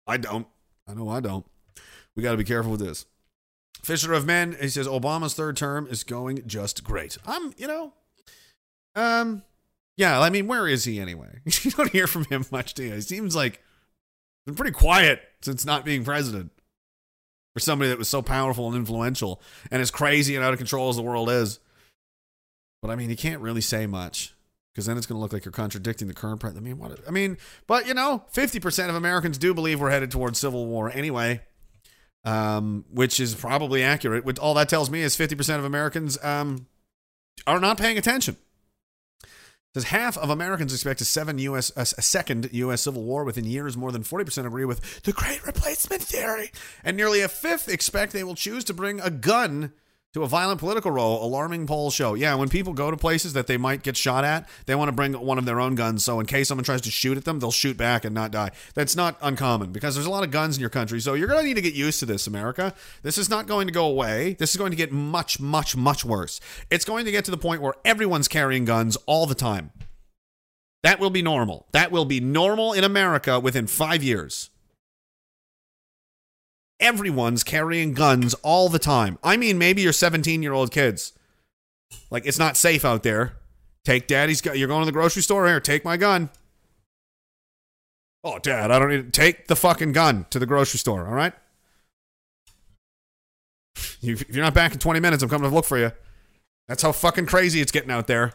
I 0.07 0.17
don't. 0.17 0.47
I 0.89 0.95
know 0.95 1.09
I 1.09 1.21
don't. 1.21 1.47
We 2.17 2.23
got 2.23 2.33
to 2.33 2.37
be 2.37 2.45
careful 2.45 2.73
with 2.73 2.81
this. 2.81 3.07
Fisher 3.83 4.13
of 4.13 4.27
Men, 4.27 4.57
he 4.61 4.69
says 4.69 4.87
Obama's 4.87 5.35
third 5.35 5.57
term 5.57 5.87
is 5.89 6.05
going 6.05 6.47
just 6.47 6.85
great. 6.85 7.17
I'm, 7.27 7.55
you 7.57 7.67
know, 7.67 7.95
um, 8.95 9.43
yeah. 9.97 10.21
I 10.21 10.29
mean, 10.29 10.47
where 10.49 10.69
is 10.69 10.85
he 10.85 11.01
anyway? 11.01 11.39
you 11.63 11.71
don't 11.71 11.91
hear 11.91 12.07
from 12.07 12.25
him 12.25 12.45
much, 12.51 12.75
do 12.75 12.83
you? 12.83 12.95
He 12.95 13.01
seems 13.01 13.35
like 13.37 13.63
been 14.45 14.55
pretty 14.55 14.73
quiet 14.73 15.23
since 15.41 15.65
not 15.65 15.85
being 15.85 16.05
president. 16.05 16.51
For 17.55 17.61
somebody 17.61 17.89
that 17.89 17.99
was 17.99 18.09
so 18.09 18.23
powerful 18.23 18.69
and 18.69 18.77
influential 18.77 19.43
and 19.71 19.83
as 19.83 19.91
crazy 19.91 20.37
and 20.37 20.45
out 20.45 20.53
of 20.53 20.59
control 20.59 20.89
as 20.89 20.97
the 20.97 21.03
world 21.03 21.29
is. 21.29 21.59
But 22.81 22.91
I 22.91 22.97
mean, 22.97 23.11
you 23.11 23.17
can't 23.17 23.41
really 23.41 23.61
say 23.61 23.87
much 23.87 24.35
because 24.73 24.87
then 24.87 24.97
it's 24.97 25.07
going 25.07 25.17
to 25.17 25.21
look 25.21 25.33
like 25.33 25.45
you're 25.45 25.53
contradicting 25.53 26.09
the 26.09 26.15
current 26.15 26.41
president. 26.41 26.67
I 26.67 26.69
mean, 26.71 26.79
what? 26.79 26.99
I 27.09 27.11
mean, 27.11 27.39
but 27.67 27.87
you 27.87 27.95
know, 27.95 28.25
50% 28.33 28.89
of 28.89 28.95
Americans 28.95 29.37
do 29.37 29.53
believe 29.53 29.81
we're 29.81 29.91
headed 29.91 30.11
towards 30.11 30.39
civil 30.39 30.67
war 30.67 30.91
anyway, 30.91 31.43
um, 32.25 32.85
which 32.91 33.21
is 33.21 33.35
probably 33.35 33.83
accurate. 33.83 34.25
What 34.25 34.39
all 34.39 34.55
that 34.55 34.69
tells 34.69 34.91
me 34.91 35.03
is 35.03 35.17
50% 35.17 35.59
of 35.59 35.65
Americans 35.65 36.23
um, 36.25 36.67
are 37.47 37.61
not 37.61 37.79
paying 37.79 37.99
attention. 37.99 38.37
Says 39.75 39.85
half 39.85 40.19
of 40.19 40.31
Americans 40.31 40.73
expect 40.73 41.01
a 41.01 41.05
seven 41.05 41.39
U.S. 41.39 41.71
a 41.77 41.85
second 41.85 42.49
U.S. 42.51 42.83
civil 42.83 43.05
war 43.05 43.23
within 43.23 43.45
years. 43.45 43.77
More 43.77 43.93
than 43.93 44.03
40% 44.03 44.45
agree 44.45 44.65
with 44.65 45.03
the 45.03 45.13
Great 45.13 45.47
Replacement 45.47 46.03
theory, 46.03 46.51
and 46.83 46.97
nearly 46.97 47.21
a 47.21 47.29
fifth 47.29 47.69
expect 47.69 48.13
they 48.13 48.25
will 48.25 48.35
choose 48.35 48.65
to 48.65 48.75
bring 48.75 49.01
a 49.01 49.11
gun 49.11 49.73
to 50.13 50.25
a 50.25 50.27
violent 50.27 50.59
political 50.59 50.91
role. 50.91 51.25
Alarming 51.25 51.67
polls 51.67 51.95
show. 51.95 52.15
Yeah, 52.15 52.35
when 52.35 52.49
people 52.49 52.73
go 52.73 52.91
to 52.91 52.97
places 52.97 53.33
that 53.35 53.47
they 53.47 53.57
might 53.57 53.83
get 53.83 53.97
shot 53.97 54.25
at, 54.25 54.49
they 54.67 54.75
want 54.75 54.89
to 54.89 54.93
bring 54.93 55.13
one 55.13 55.39
of 55.39 55.45
their 55.45 55.61
own 55.61 55.77
guns. 55.77 56.05
So 56.05 56.19
in 56.19 56.27
case 56.27 56.49
someone 56.49 56.65
tries 56.65 56.81
to 56.83 56.91
shoot 56.91 57.17
at 57.17 57.25
them, 57.25 57.39
they'll 57.39 57.53
shoot 57.53 57.77
back 57.77 58.05
and 58.05 58.15
not 58.15 58.33
die. 58.33 58.51
That's 58.75 58.97
not 58.97 59.17
uncommon 59.23 59.73
because 59.73 59.95
there's 59.95 60.07
a 60.07 60.11
lot 60.11 60.25
of 60.25 60.31
guns 60.31 60.57
in 60.57 60.61
your 60.61 60.71
country. 60.71 61.01
So 61.01 61.15
you're 61.15 61.29
going 61.29 61.41
to 61.41 61.47
need 61.47 61.55
to 61.55 61.63
get 61.63 61.75
used 61.75 62.01
to 62.01 62.07
this, 62.07 62.27
America. 62.27 62.75
This 63.03 63.19
is 63.19 63.31
not 63.31 63.47
going 63.47 63.69
to 63.69 63.73
go 63.73 63.87
away. 63.87 64.35
This 64.39 64.51
is 64.51 64.57
going 64.57 64.73
to 64.73 64.77
get 64.77 64.93
much, 64.93 65.39
much, 65.39 65.77
much 65.77 66.05
worse. 66.05 66.41
It's 66.71 66.85
going 66.85 67.05
to 67.05 67.13
get 67.13 67.25
to 67.27 67.31
the 67.31 67.39
point 67.39 67.63
where 67.63 67.75
everyone's 67.85 68.29
carrying 68.29 68.65
guns 68.65 68.97
all 69.07 69.27
the 69.27 69.35
time. 69.35 69.71
That 70.83 70.99
will 70.99 71.11
be 71.11 71.23
normal. 71.23 71.67
That 71.73 71.93
will 71.93 72.07
be 72.07 72.21
normal 72.21 72.73
in 72.73 72.85
America 72.85 73.39
within 73.39 73.67
five 73.67 74.03
years. 74.03 74.50
Everyone's 76.81 77.45
carrying 77.45 77.93
guns 77.93 78.35
all 78.43 78.69
the 78.69 78.79
time. 78.79 79.19
I 79.23 79.37
mean, 79.37 79.59
maybe 79.59 79.83
your 79.83 79.93
17 79.93 80.43
year 80.43 80.53
old 80.53 80.73
kids. 80.73 81.13
Like, 82.11 82.27
it's 82.27 82.39
not 82.39 82.57
safe 82.57 82.85
out 82.85 83.03
there. 83.03 83.37
Take 83.85 84.07
daddy's 84.07 84.41
gun. 84.41 84.59
You're 84.59 84.69
going 84.69 84.83
to 84.83 84.87
the 84.87 84.93
grocery 84.93 85.23
store 85.23 85.47
here. 85.47 85.61
Take 85.61 85.85
my 85.85 85.97
gun. 85.97 86.31
Oh, 88.23 88.39
dad, 88.39 88.71
I 88.71 88.79
don't 88.79 88.91
need 88.91 89.13
to 89.13 89.21
Take 89.21 89.47
the 89.47 89.57
fucking 89.57 89.93
gun 89.93 90.27
to 90.31 90.39
the 90.39 90.47
grocery 90.47 90.79
store, 90.79 91.07
all 91.07 91.15
right? 91.15 91.33
If 94.03 94.29
you're 94.35 94.45
not 94.45 94.55
back 94.55 94.73
in 94.73 94.79
20 94.79 95.01
minutes, 95.01 95.23
I'm 95.23 95.29
coming 95.29 95.49
to 95.49 95.55
look 95.55 95.65
for 95.65 95.79
you. 95.79 95.93
That's 96.69 96.83
how 96.83 96.93
fucking 96.93 97.27
crazy 97.27 97.61
it's 97.61 97.73
getting 97.73 97.91
out 97.91 98.07
there. 98.07 98.35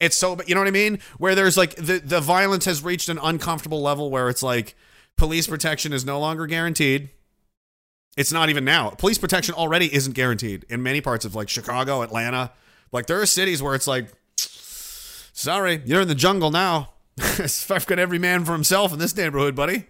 It's 0.00 0.16
so, 0.16 0.38
you 0.46 0.54
know 0.54 0.60
what 0.60 0.68
I 0.68 0.72
mean? 0.72 0.98
Where 1.18 1.34
there's 1.34 1.56
like 1.56 1.76
the, 1.76 1.98
the 1.98 2.20
violence 2.20 2.64
has 2.64 2.82
reached 2.82 3.08
an 3.08 3.18
uncomfortable 3.22 3.82
level 3.82 4.10
where 4.10 4.28
it's 4.28 4.42
like 4.42 4.74
police 5.16 5.46
protection 5.46 5.92
is 5.92 6.04
no 6.04 6.18
longer 6.18 6.46
guaranteed. 6.46 7.10
It's 8.16 8.32
not 8.32 8.50
even 8.50 8.64
now. 8.64 8.90
Police 8.90 9.18
protection 9.18 9.54
already 9.54 9.92
isn't 9.94 10.14
guaranteed 10.14 10.66
in 10.68 10.82
many 10.82 11.00
parts 11.00 11.24
of 11.24 11.34
like 11.34 11.48
Chicago, 11.48 12.02
Atlanta. 12.02 12.52
Like 12.92 13.06
there 13.06 13.20
are 13.20 13.26
cities 13.26 13.62
where 13.62 13.74
it's 13.74 13.86
like, 13.86 14.08
sorry, 14.36 15.80
you're 15.84 16.02
in 16.02 16.08
the 16.08 16.14
jungle 16.14 16.50
now. 16.50 16.90
I've 17.20 17.86
got 17.86 17.98
every 17.98 18.18
man 18.18 18.44
for 18.44 18.52
himself 18.52 18.92
in 18.92 18.98
this 18.98 19.16
neighborhood, 19.16 19.54
buddy. 19.54 19.86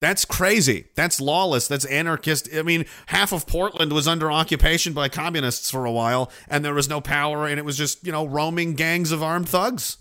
That's 0.00 0.26
crazy. 0.26 0.88
That's 0.96 1.18
lawless. 1.18 1.66
That's 1.66 1.86
anarchist. 1.86 2.48
I 2.54 2.60
mean, 2.60 2.84
half 3.06 3.32
of 3.32 3.46
Portland 3.46 3.90
was 3.92 4.06
under 4.06 4.30
occupation 4.30 4.92
by 4.92 5.08
communists 5.08 5.70
for 5.70 5.86
a 5.86 5.92
while, 5.92 6.30
and 6.46 6.62
there 6.62 6.74
was 6.74 6.90
no 6.90 7.00
power, 7.00 7.46
and 7.46 7.58
it 7.58 7.64
was 7.64 7.78
just, 7.78 8.04
you 8.04 8.12
know, 8.12 8.26
roaming 8.26 8.74
gangs 8.74 9.12
of 9.12 9.22
armed 9.22 9.48
thugs. 9.48 9.96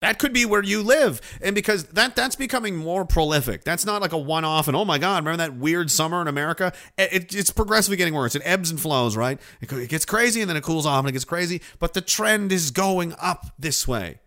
That 0.00 0.20
could 0.20 0.32
be 0.32 0.44
where 0.46 0.62
you 0.62 0.80
live. 0.82 1.20
And 1.42 1.54
because 1.56 1.84
that 1.86 2.14
that's 2.14 2.36
becoming 2.36 2.76
more 2.76 3.04
prolific. 3.04 3.64
That's 3.64 3.84
not 3.84 4.00
like 4.00 4.12
a 4.12 4.18
one-off 4.18 4.68
and 4.68 4.76
oh 4.76 4.84
my 4.84 4.96
god, 4.98 5.24
remember 5.24 5.38
that 5.38 5.56
weird 5.56 5.90
summer 5.90 6.22
in 6.22 6.28
America? 6.28 6.72
It, 6.96 7.12
it- 7.12 7.34
it's 7.34 7.50
progressively 7.50 7.96
getting 7.96 8.14
worse. 8.14 8.34
It 8.36 8.42
ebbs 8.44 8.70
and 8.70 8.80
flows, 8.80 9.16
right? 9.16 9.40
It, 9.60 9.72
it 9.72 9.88
gets 9.88 10.04
crazy 10.04 10.40
and 10.40 10.48
then 10.48 10.56
it 10.56 10.62
cools 10.62 10.86
off 10.86 11.00
and 11.00 11.08
it 11.08 11.12
gets 11.12 11.24
crazy, 11.24 11.60
but 11.80 11.94
the 11.94 12.00
trend 12.00 12.52
is 12.52 12.70
going 12.70 13.14
up 13.20 13.46
this 13.58 13.88
way. 13.88 14.20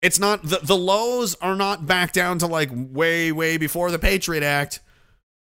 It's 0.00 0.18
not 0.18 0.42
the 0.44 0.60
the 0.62 0.76
lows 0.76 1.34
are 1.42 1.56
not 1.56 1.86
back 1.86 2.12
down 2.12 2.38
to 2.38 2.46
like 2.46 2.70
way 2.72 3.30
way 3.32 3.56
before 3.58 3.90
the 3.90 3.98
Patriot 3.98 4.42
Act. 4.42 4.80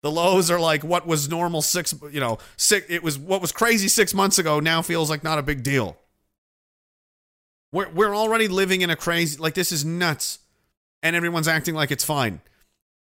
The 0.03 0.11
lows 0.11 0.51
are 0.51 0.59
like 0.59 0.83
what 0.83 1.07
was 1.07 1.29
normal 1.29 1.61
six, 1.63 1.95
you 2.11 2.19
know, 2.21 2.39
six. 2.57 2.87
It 2.89 3.03
was 3.03 3.19
what 3.19 3.41
was 3.41 3.53
crazy 3.53 3.89
six 3.89 4.15
months 4.15 4.39
ago. 4.39 4.59
Now 4.59 4.81
feels 4.83 5.11
like 5.11 5.23
not 5.23 5.39
a 5.39 5.43
big 5.43 5.63
deal. 5.63 5.97
We're 7.73 7.91
we're 7.91 8.15
already 8.15 8.49
living 8.49 8.81
in 8.81 8.91
a 8.91 8.97
crazy 8.97 9.39
like 9.39 9.55
this 9.55 9.73
is 9.73 9.85
nuts, 9.85 10.39
and 11.03 11.15
everyone's 11.15 11.49
acting 11.49 11.75
like 11.75 11.91
it's 11.91 12.05
fine. 12.05 12.41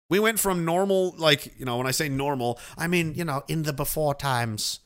We 0.09 0.19
went 0.21 0.39
from 0.39 0.65
normal, 0.65 1.15
like 1.17 1.59
you 1.59 1.65
know, 1.65 1.77
when 1.77 1.87
I 1.87 1.93
say 1.93 2.09
normal, 2.09 2.59
I 2.77 2.87
mean 2.87 3.15
you 3.15 3.25
know 3.25 3.43
in 3.49 3.63
the 3.63 3.73
before 3.73 4.15
times. 4.15 4.81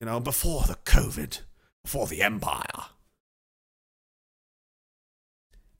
You 0.00 0.06
know, 0.06 0.20
before 0.20 0.62
the 0.62 0.74
COVID, 0.84 1.40
before 1.82 2.06
the 2.06 2.20
empire. 2.20 2.90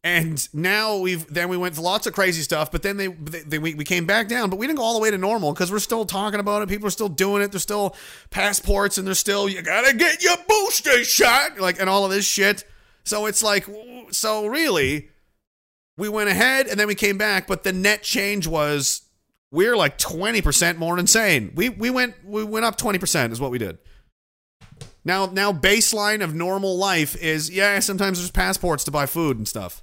And 0.07 0.49
now 0.55 0.99
we've 0.99 1.27
then 1.27 1.49
we 1.49 1.57
went 1.57 1.75
to 1.75 1.81
lots 1.81 2.07
of 2.07 2.13
crazy 2.13 2.43
stuff, 2.43 2.71
but 2.71 2.85
then 2.85 2.97
they, 2.97 3.09
they, 3.09 3.41
they 3.41 3.59
we, 3.59 3.75
we 3.75 3.83
came 3.83 4.07
back 4.07 4.29
down, 4.29 4.51
but 4.51 4.57
we 4.57 4.69
didn't 4.69 4.79
go 4.79 4.85
all 4.85 4.95
the 4.95 5.01
way 5.01 5.11
to 5.11 5.19
normal 5.19 5.53
because 5.53 5.73
we're 5.73 5.81
still 5.81 6.05
talking 6.05 6.39
about 6.39 6.63
it. 6.63 6.69
People 6.69 6.87
are 6.87 6.93
still 6.93 7.09
doing 7.09 7.43
it. 7.43 7.51
There's 7.51 7.65
still 7.65 7.97
passports, 8.31 8.99
and 8.99 9.07
there's 9.07 9.19
still 9.19 9.49
you 9.49 9.63
gotta 9.63 9.97
get 9.97 10.23
your 10.23 10.37
booster 10.49 11.03
shot, 11.03 11.59
like 11.59 11.81
and 11.81 11.91
all 11.91 12.05
of 12.05 12.13
this 12.13 12.25
shit. 12.25 12.63
So 13.03 13.27
it's 13.27 13.43
like, 13.43 13.67
so 14.13 14.47
really, 14.47 15.09
we 15.97 16.09
went 16.09 16.31
ahead 16.31 16.69
and 16.69 16.79
then 16.79 16.87
we 16.87 16.95
came 16.95 17.19
back, 17.19 17.49
but 17.49 17.65
the 17.65 17.73
net 17.73 18.05
change 18.05 18.47
was 18.47 19.03
we're 19.51 19.77
like 19.77 19.99
twenty 19.99 20.41
percent 20.41 20.79
more 20.79 20.97
insane. 21.01 21.51
We 21.57 21.69
we 21.69 21.91
went 21.91 22.15
we 22.25 22.45
went 22.45 22.65
up 22.65 22.77
twenty 22.77 23.01
percent 23.01 23.33
is 23.33 23.41
what 23.41 23.51
we 23.51 23.59
did. 23.59 23.79
Now 25.05 25.27
now 25.27 25.53
baseline 25.53 26.23
of 26.23 26.33
normal 26.33 26.79
life 26.79 27.17
is 27.21 27.51
yeah 27.51 27.81
sometimes 27.81 28.19
there's 28.19 28.31
passports 28.31 28.85
to 28.85 28.93
buy 28.93 29.07
food 29.07 29.37
and 29.37 29.49
stuff. 29.49 29.83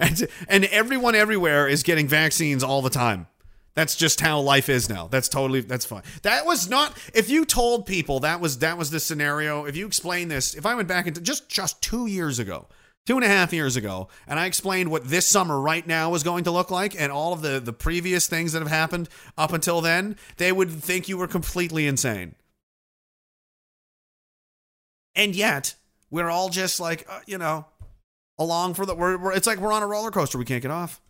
And, 0.00 0.26
and 0.48 0.64
everyone 0.66 1.14
everywhere 1.14 1.68
is 1.68 1.82
getting 1.82 2.08
vaccines 2.08 2.62
all 2.62 2.82
the 2.82 2.90
time. 2.90 3.26
That's 3.74 3.96
just 3.96 4.20
how 4.20 4.40
life 4.40 4.68
is 4.68 4.90
now. 4.90 5.08
That's 5.08 5.28
totally 5.28 5.60
that's 5.60 5.86
fine. 5.86 6.02
That 6.22 6.44
was 6.44 6.68
not 6.68 6.96
if 7.14 7.30
you 7.30 7.46
told 7.46 7.86
people 7.86 8.20
that 8.20 8.38
was 8.40 8.58
that 8.58 8.76
was 8.76 8.90
the 8.90 9.00
scenario. 9.00 9.64
If 9.64 9.76
you 9.76 9.86
explain 9.86 10.28
this, 10.28 10.54
if 10.54 10.66
I 10.66 10.74
went 10.74 10.88
back 10.88 11.06
into 11.06 11.22
just 11.22 11.48
just 11.48 11.80
two 11.80 12.06
years 12.06 12.38
ago, 12.38 12.66
two 13.06 13.16
and 13.16 13.24
a 13.24 13.28
half 13.28 13.50
years 13.52 13.76
ago, 13.76 14.08
and 14.26 14.38
I 14.38 14.44
explained 14.44 14.90
what 14.90 15.08
this 15.08 15.26
summer 15.26 15.58
right 15.58 15.86
now 15.86 16.10
was 16.10 16.22
going 16.22 16.44
to 16.44 16.50
look 16.50 16.70
like, 16.70 17.00
and 17.00 17.10
all 17.10 17.32
of 17.32 17.40
the 17.40 17.60
the 17.60 17.72
previous 17.72 18.26
things 18.26 18.52
that 18.52 18.60
have 18.60 18.70
happened 18.70 19.08
up 19.38 19.54
until 19.54 19.80
then, 19.80 20.16
they 20.36 20.52
would 20.52 20.70
think 20.70 21.08
you 21.08 21.16
were 21.16 21.28
completely 21.28 21.86
insane. 21.86 22.34
And 25.14 25.34
yet, 25.34 25.76
we're 26.10 26.30
all 26.30 26.50
just 26.50 26.78
like, 26.78 27.06
uh, 27.08 27.20
you 27.26 27.38
know, 27.38 27.66
along 28.42 28.74
for 28.74 28.84
the. 28.86 28.94
We're, 28.94 29.16
we're, 29.18 29.32
it's 29.32 29.46
like 29.46 29.58
we're 29.58 29.72
on 29.72 29.82
a 29.82 29.86
roller 29.86 30.10
coaster. 30.10 30.38
We 30.38 30.44
can't 30.44 30.62
get 30.62 30.70
off. 30.70 31.00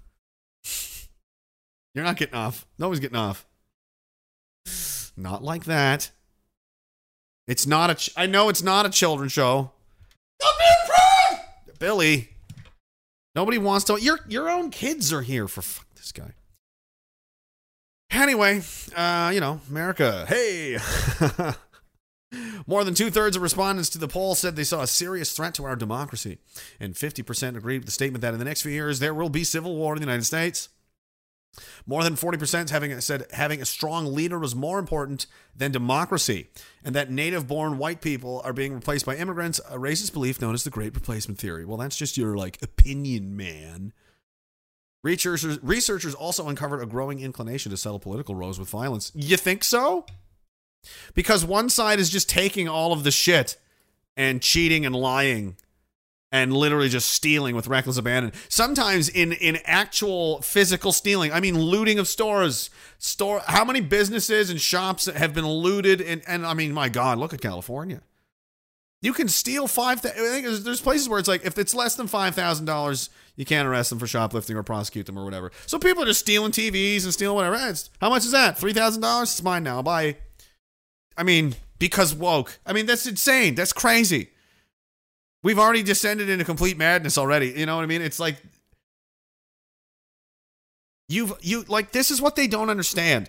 You're 1.95 2.05
not 2.05 2.17
getting 2.17 2.35
off. 2.35 2.67
Nobody's 2.79 3.01
getting 3.01 3.17
off. 3.17 3.47
Not 5.17 5.43
like 5.43 5.65
that. 5.65 6.11
It's 7.47 7.67
not 7.67 7.91
a. 7.91 7.95
Ch- 7.95 8.11
I 8.17 8.27
know 8.27 8.49
it's 8.49 8.63
not 8.63 8.87
a 8.87 8.91
children's 8.91 9.33
show. 9.33 9.73
Billy. 11.79 12.29
Nobody 13.35 13.59
wants 13.59 13.85
to. 13.87 14.01
Your 14.01 14.21
your 14.29 14.49
own 14.51 14.71
kids 14.71 15.13
are 15.13 15.23
here 15.23 15.49
for 15.49 15.63
fuck 15.63 15.87
this 15.97 16.13
guy. 16.13 16.33
Anyway, 18.11 18.63
uh, 18.95 19.31
you 19.35 19.41
know, 19.41 19.61
America. 19.71 20.27
Hey. 20.29 20.79
More 22.67 22.85
than 22.85 22.95
two 22.95 23.11
thirds 23.11 23.37
of 23.37 23.43
respondents 23.43 23.89
to 23.91 23.99
the 23.99 24.09
poll 24.09 24.35
said 24.35 24.57
they 24.57 24.65
saw 24.65 24.83
a 24.83 24.87
serious 24.87 25.33
threat 25.33 25.55
to 25.55 25.65
our 25.65 25.77
democracy, 25.77 26.39
and 26.81 26.95
50% 26.95 27.57
agreed 27.57 27.79
with 27.79 27.87
the 27.87 27.93
statement 27.93 28.23
that 28.23 28.33
in 28.33 28.39
the 28.39 28.45
next 28.45 28.63
few 28.63 28.73
years 28.73 28.99
there 28.99 29.15
will 29.15 29.29
be 29.29 29.45
civil 29.45 29.77
war 29.77 29.95
in 29.95 30.01
the 30.01 30.07
United 30.07 30.25
States. 30.25 30.69
More 31.87 32.03
than 32.03 32.15
40% 32.15 32.71
having 32.71 32.99
said 33.01 33.27
having 33.33 33.61
a 33.61 33.67
strong 33.67 34.15
leader 34.15 34.39
was 34.39 34.55
more 34.55 34.79
important 34.79 35.27
than 35.55 35.71
democracy, 35.71 36.49
and 36.83 36.95
that 36.95 37.11
native 37.11 37.47
born 37.47 37.77
white 37.77 38.01
people 38.01 38.41
are 38.45 38.55
being 38.55 38.73
replaced 38.73 39.05
by 39.05 39.17
immigrants, 39.17 39.61
a 39.69 39.77
racist 39.77 40.15
belief 40.15 40.41
known 40.41 40.55
as 40.55 40.65
the 40.65 40.71
Great 40.71 40.95
Replacement 40.95 41.39
Theory. 41.39 41.67
Well, 41.67 41.77
that's 41.77 41.97
just 41.97 42.17
your 42.17 42.37
like 42.37 42.63
opinion, 42.63 43.37
man. 43.37 43.93
Researchers, 45.05 45.63
researchers 45.63 46.15
also 46.15 46.49
uncovered 46.49 46.81
a 46.81 46.87
growing 46.87 47.21
inclination 47.21 47.71
to 47.71 47.77
settle 47.77 47.99
political 47.99 48.35
rows 48.35 48.59
with 48.59 48.69
violence. 48.71 49.11
You 49.15 49.37
think 49.37 49.65
so? 49.65 50.07
Because 51.15 51.45
one 51.45 51.69
side 51.69 52.01
is 52.01 52.11
just 52.11 52.29
taking 52.29 52.69
all 52.69 52.93
of 52.93 53.05
the 53.05 53.11
shit 53.11 53.57
and 54.17 54.43
cheating 54.43 54.85
and 54.85 54.95
lying 54.95 55.57
and 56.33 56.53
literally 56.57 56.89
just 56.89 57.11
stealing 57.11 57.55
with 57.55 57.69
reckless 57.69 57.99
abandon. 57.99 58.33
Sometimes 58.49 59.09
in 59.09 59.33
in 59.33 59.59
actual 59.65 60.41
physical 60.41 60.91
stealing, 60.91 61.33
I 61.33 61.41
mean 61.41 61.59
looting 61.59 61.99
of 61.99 62.09
stores. 62.09 62.71
Store 62.99 63.43
how 63.47 63.65
many 63.65 63.81
businesses 63.81 64.51
and 64.51 64.61
shops 64.61 65.07
have 65.07 65.35
been 65.35 65.47
looted 65.47 66.01
and 66.01 66.23
and 66.27 66.47
I 66.47 66.55
mean 66.55 66.73
my 66.73 66.89
god, 66.89 67.19
look 67.19 67.35
at 67.35 67.41
California. 67.41 68.01
You 69.03 69.13
can 69.13 69.27
steal 69.29 69.67
five. 69.67 69.99
I 70.07 70.11
think 70.11 70.47
there's, 70.47 70.63
there's 70.63 70.81
places 70.81 71.09
where 71.09 71.19
it's 71.19 71.29
like 71.29 71.45
if 71.45 71.59
it's 71.59 71.75
less 71.75 71.97
than 71.97 72.07
five 72.07 72.35
thousand 72.35 72.67
dollars, 72.67 73.11
you 73.35 73.45
can't 73.45 73.69
arrest 73.69 73.91
them 73.91 73.99
for 73.99 74.07
shoplifting 74.07 74.57
or 74.57 74.63
prosecute 74.63 75.07
them 75.07 75.19
or 75.19 75.25
whatever. 75.25 75.51
So 75.67 75.79
people 75.79 76.05
are 76.05 76.07
just 76.07 76.21
stealing 76.21 76.53
TVs 76.53 77.03
and 77.03 77.13
stealing 77.13 77.35
whatever. 77.35 77.57
It's, 77.69 77.91
how 78.01 78.11
much 78.11 78.25
is 78.25 78.31
that? 78.31 78.57
Three 78.59 78.73
thousand 78.73 79.03
dollars? 79.03 79.33
It's 79.33 79.43
mine 79.43 79.65
now. 79.65 79.83
Bye. 79.83 80.17
I 81.17 81.23
mean, 81.23 81.55
because 81.79 82.15
woke. 82.15 82.59
I 82.67 82.73
mean, 82.73 82.87
that's 82.87 83.07
insane. 83.07 83.55
That's 83.55 83.73
crazy. 83.73 84.31
We've 85.43 85.59
already 85.59 85.83
descended 85.83 86.29
into 86.29 86.45
complete 86.45 86.79
madness 86.79 87.19
already. 87.19 87.49
You 87.51 87.67
know 87.67 87.77
what 87.77 87.83
I 87.83 87.87
mean? 87.87 88.03
It's 88.03 88.21
like 88.21 88.37
you've 91.09 91.33
you 91.41 91.65
like 91.69 91.93
this 91.93 92.11
is 92.11 92.23
what 92.23 92.37
they 92.37 92.47
don't 92.47 92.71
understand. 92.71 93.29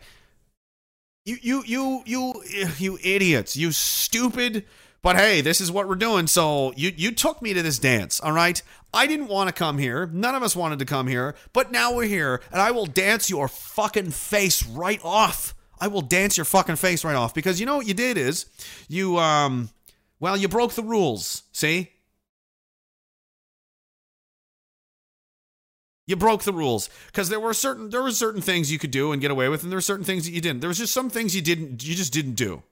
You 1.26 1.38
you 1.42 1.64
you 1.66 2.04
you 2.06 2.44
you 2.78 3.00
idiots. 3.02 3.58
You 3.58 3.72
stupid 3.72 4.66
but 5.04 5.18
hey, 5.18 5.42
this 5.42 5.60
is 5.60 5.70
what 5.70 5.88
we're 5.88 5.96
doing. 5.96 6.26
So 6.28 6.74
you 6.76 6.92
you 6.96 7.12
took 7.12 7.42
me 7.42 7.54
to 7.54 7.62
this 7.62 7.78
dance, 7.78 8.20
all 8.22 8.32
right? 8.32 8.60
I 8.94 9.06
didn't 9.06 9.28
want 9.28 9.50
to 9.50 9.54
come 9.54 9.78
here. 9.78 10.08
None 10.08 10.34
of 10.34 10.42
us 10.42 10.56
wanted 10.56 10.80
to 10.80 10.86
come 10.86 11.08
here, 11.08 11.36
but 11.52 11.72
now 11.72 11.94
we're 11.94 12.08
here, 12.08 12.42
and 12.52 12.62
I 12.62 12.72
will 12.72 12.86
dance 12.86 13.30
your 13.30 13.48
fucking 13.48 14.12
face 14.12 14.66
right 14.66 15.02
off. 15.04 15.54
I 15.84 15.88
will 15.88 16.02
dance 16.02 16.38
your 16.38 16.46
fucking 16.46 16.78
face 16.78 17.04
right 17.04 17.14
off 17.14 17.34
because 17.34 17.60
you 17.60 17.66
know 17.66 17.76
what 17.76 17.86
you 17.86 17.94
did 17.94 18.18
is 18.18 18.46
you 18.88 19.18
um 19.18 19.70
well, 20.22 20.38
you 20.38 20.48
broke 20.48 20.72
the 20.72 20.82
rules. 20.82 21.44
See? 21.52 21.90
You 26.08 26.16
broke 26.16 26.44
the 26.44 26.54
rules 26.54 26.90
because 27.08 27.28
there 27.28 27.42
were 27.42 27.54
certain 27.54 27.90
there 27.90 28.02
were 28.02 28.12
certain 28.12 28.42
things 28.42 28.72
you 28.72 28.80
could 28.80 28.92
do 28.92 29.12
and 29.12 29.22
get 29.22 29.30
away 29.30 29.50
with, 29.50 29.64
and 29.64 29.72
there 29.74 29.78
were 29.78 29.82
certain 29.82 30.06
things 30.06 30.24
that 30.24 30.32
you 30.32 30.40
didn't. 30.40 30.62
There 30.62 30.70
was 30.70 30.78
just 30.78 30.94
some 30.94 31.10
things 31.10 31.36
you 31.36 31.42
didn't 31.42 31.86
you 31.86 31.96
just 31.96 32.14
didn't 32.14 32.36
do. 32.36 32.64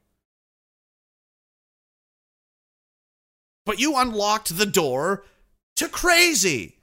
But 3.66 3.78
you 3.78 3.98
unlocked 3.98 4.58
the 4.58 4.66
door 4.66 5.26
to 5.76 5.90
crazy. 5.90 6.78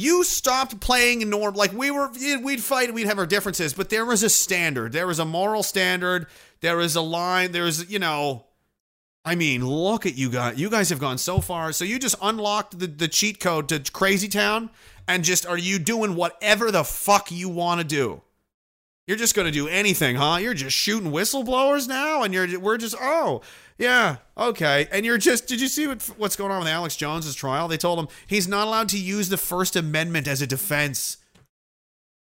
You 0.00 0.22
stopped 0.22 0.78
playing 0.78 1.28
norm 1.28 1.54
like 1.54 1.72
we 1.72 1.90
were 1.90 2.08
we'd 2.40 2.62
fight 2.62 2.94
we'd 2.94 3.08
have 3.08 3.18
our 3.18 3.26
differences, 3.26 3.74
but 3.74 3.88
there 3.88 4.04
was 4.04 4.22
a 4.22 4.30
standard. 4.30 4.92
There 4.92 5.08
was 5.08 5.18
a 5.18 5.24
moral 5.24 5.64
standard. 5.64 6.28
There 6.60 6.76
was 6.76 6.94
a 6.94 7.00
line. 7.00 7.50
There's 7.50 7.90
you 7.90 7.98
know 7.98 8.44
I 9.24 9.34
mean, 9.34 9.66
look 9.66 10.06
at 10.06 10.16
you 10.16 10.30
guys. 10.30 10.56
You 10.56 10.70
guys 10.70 10.88
have 10.90 11.00
gone 11.00 11.18
so 11.18 11.40
far. 11.40 11.72
So 11.72 11.84
you 11.84 11.98
just 11.98 12.14
unlocked 12.22 12.78
the, 12.78 12.86
the 12.86 13.08
cheat 13.08 13.40
code 13.40 13.68
to 13.70 13.80
Crazy 13.92 14.28
Town 14.28 14.70
and 15.08 15.24
just 15.24 15.44
are 15.46 15.58
you 15.58 15.80
doing 15.80 16.14
whatever 16.14 16.70
the 16.70 16.84
fuck 16.84 17.32
you 17.32 17.48
want 17.48 17.80
to 17.80 17.86
do? 17.86 18.22
You're 19.08 19.16
just 19.16 19.34
going 19.34 19.46
to 19.46 19.52
do 19.52 19.68
anything, 19.68 20.16
huh? 20.16 20.36
You're 20.36 20.52
just 20.52 20.76
shooting 20.76 21.10
whistleblowers 21.10 21.88
now 21.88 22.24
and 22.24 22.34
you're 22.34 22.60
we're 22.60 22.76
just 22.76 22.94
oh, 23.00 23.40
yeah, 23.78 24.16
okay. 24.36 24.86
And 24.92 25.06
you're 25.06 25.16
just 25.16 25.46
did 25.46 25.62
you 25.62 25.68
see 25.68 25.86
what, 25.86 26.02
what's 26.18 26.36
going 26.36 26.52
on 26.52 26.58
with 26.58 26.68
Alex 26.68 26.94
Jones's 26.94 27.34
trial? 27.34 27.68
They 27.68 27.78
told 27.78 27.98
him 27.98 28.08
he's 28.26 28.46
not 28.46 28.66
allowed 28.66 28.90
to 28.90 28.98
use 28.98 29.30
the 29.30 29.38
first 29.38 29.76
amendment 29.76 30.28
as 30.28 30.42
a 30.42 30.46
defense 30.46 31.16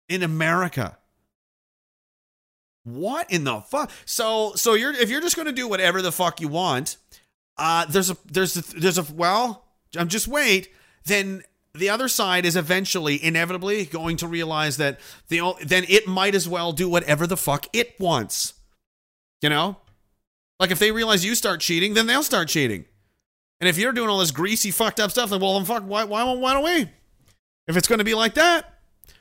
in 0.09 0.25
America. 0.25 0.99
What 2.83 3.31
in 3.31 3.45
the 3.45 3.61
fuck? 3.61 3.93
So 4.05 4.55
so 4.57 4.75
you're 4.75 4.93
if 4.95 5.09
you're 5.11 5.21
just 5.21 5.37
going 5.37 5.47
to 5.47 5.53
do 5.53 5.69
whatever 5.69 6.03
the 6.03 6.11
fuck 6.11 6.41
you 6.41 6.49
want, 6.49 6.97
uh 7.57 7.85
there's 7.85 8.11
a 8.11 8.17
there's 8.27 8.57
a 8.57 8.81
there's 8.81 8.99
a 8.99 9.05
well, 9.15 9.65
I'm 9.97 10.09
just 10.09 10.27
wait, 10.27 10.71
then 11.05 11.45
the 11.75 11.91
other 11.91 12.09
side 12.09 12.47
is 12.47 12.57
eventually 12.57 13.23
inevitably 13.23 13.85
going 13.85 14.17
to 14.19 14.29
realize 14.29 14.77
that 14.77 15.01
the 15.29 15.41
then 15.65 15.85
it 15.89 16.07
might 16.07 16.35
as 16.35 16.49
well 16.49 16.73
do 16.73 16.89
whatever 16.89 17.27
the 17.27 17.37
fuck 17.37 17.67
it 17.73 17.99
wants. 17.99 18.55
You 19.43 19.49
know? 19.49 19.77
Like 20.61 20.71
if 20.71 20.79
they 20.79 20.93
realize 20.93 21.25
you 21.25 21.35
start 21.35 21.61
cheating, 21.61 21.95
then 21.95 22.07
they'll 22.07 22.23
start 22.23 22.49
cheating. 22.49 22.85
And 23.61 23.69
if 23.69 23.77
you're 23.77 23.93
doing 23.93 24.09
all 24.09 24.21
this 24.21 24.31
greasy 24.31 24.71
fucked 24.71 25.01
up 25.01 25.11
stuff, 25.11 25.31
then 25.31 25.41
well 25.41 25.55
then 25.55 25.65
fuck 25.65 25.83
why 25.83 26.05
why 26.05 26.33
why 26.33 26.55
don't 26.55 26.65
we? 26.65 26.89
If 27.67 27.77
it's 27.77 27.89
going 27.89 27.99
to 27.99 28.05
be 28.05 28.15
like 28.15 28.35
that, 28.35 28.75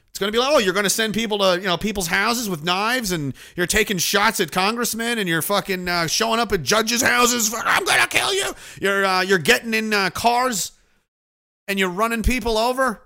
it's 0.10 0.20
going 0.20 0.32
to 0.32 0.36
be 0.36 0.40
like, 0.40 0.54
oh, 0.54 0.60
you're 0.60 0.74
going 0.74 0.84
to 0.84 0.92
send 0.92 1.16
people 1.16 1.40
to 1.40 1.60
you 1.60 1.66
know 1.66 1.78
people's 1.78 2.08
houses 2.08 2.48
with 2.48 2.64
knives, 2.64 3.12
and 3.12 3.34
you're 3.56 3.66
taking 3.66 3.98
shots 3.98 4.40
at 4.40 4.52
congressmen, 4.52 5.18
and 5.18 5.28
you're 5.28 5.42
fucking 5.42 5.88
uh, 5.88 6.06
showing 6.06 6.40
up 6.40 6.52
at 6.52 6.62
judges' 6.62 7.02
houses. 7.02 7.52
I'm 7.52 7.84
going 7.84 8.00
to 8.00 8.08
kill 8.08 8.32
you. 8.32 8.52
You're 8.80 9.06
uh, 9.06 9.22
you're 9.22 9.40
getting 9.40 9.74
in 9.74 9.92
uh, 9.92 10.12
cars 10.12 10.74
and 11.68 11.80
you're 11.80 11.90
running 11.90 12.24
people 12.24 12.58
over? 12.58 13.02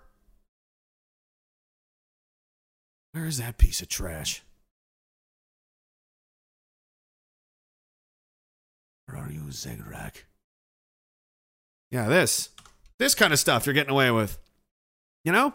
Where's 3.12 3.38
that 3.38 3.58
piece 3.58 3.82
of 3.82 3.89
trash? 3.89 4.43
Where 9.08 9.18
are 9.18 9.32
you, 9.32 9.41
Zegrak? 9.49 10.24
Yeah, 11.91 12.08
this. 12.08 12.49
This 12.99 13.16
kind 13.16 13.32
of 13.32 13.39
stuff 13.39 13.66
you're 13.66 13.74
getting 13.74 13.91
away 13.91 14.12
with. 14.12 14.38
You 15.24 15.32
know? 15.32 15.53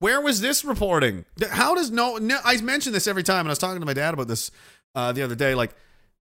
Where 0.00 0.20
was 0.20 0.40
this 0.40 0.64
reporting? 0.64 1.24
How 1.50 1.74
does 1.74 1.90
no, 1.90 2.18
no 2.18 2.38
I 2.44 2.60
mention 2.60 2.92
this 2.92 3.06
every 3.06 3.22
time, 3.22 3.40
and 3.40 3.48
I 3.48 3.52
was 3.52 3.58
talking 3.58 3.80
to 3.80 3.86
my 3.86 3.94
dad 3.94 4.12
about 4.14 4.28
this 4.28 4.50
uh, 4.94 5.12
the 5.12 5.22
other 5.22 5.34
day. 5.34 5.54
Like, 5.54 5.74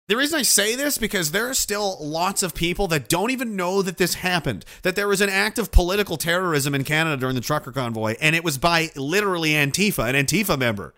the 0.08 0.16
reason 0.16 0.38
I 0.38 0.42
say 0.42 0.74
this 0.74 0.98
because 0.98 1.30
there 1.30 1.48
are 1.48 1.54
still 1.54 1.98
lots 2.00 2.42
of 2.42 2.54
people 2.54 2.88
that 2.88 3.08
don't 3.08 3.30
even 3.30 3.56
know 3.56 3.82
that 3.82 3.98
this 3.98 4.14
happened, 4.14 4.64
that 4.82 4.96
there 4.96 5.06
was 5.06 5.20
an 5.20 5.28
act 5.28 5.58
of 5.58 5.70
political 5.70 6.16
terrorism 6.16 6.74
in 6.74 6.82
Canada 6.82 7.18
during 7.18 7.34
the 7.34 7.42
trucker 7.42 7.70
convoy, 7.70 8.16
and 8.20 8.34
it 8.34 8.42
was 8.42 8.56
by 8.58 8.90
literally 8.96 9.50
Antifa, 9.50 10.08
an 10.08 10.14
Antifa 10.14 10.58
member, 10.58 10.94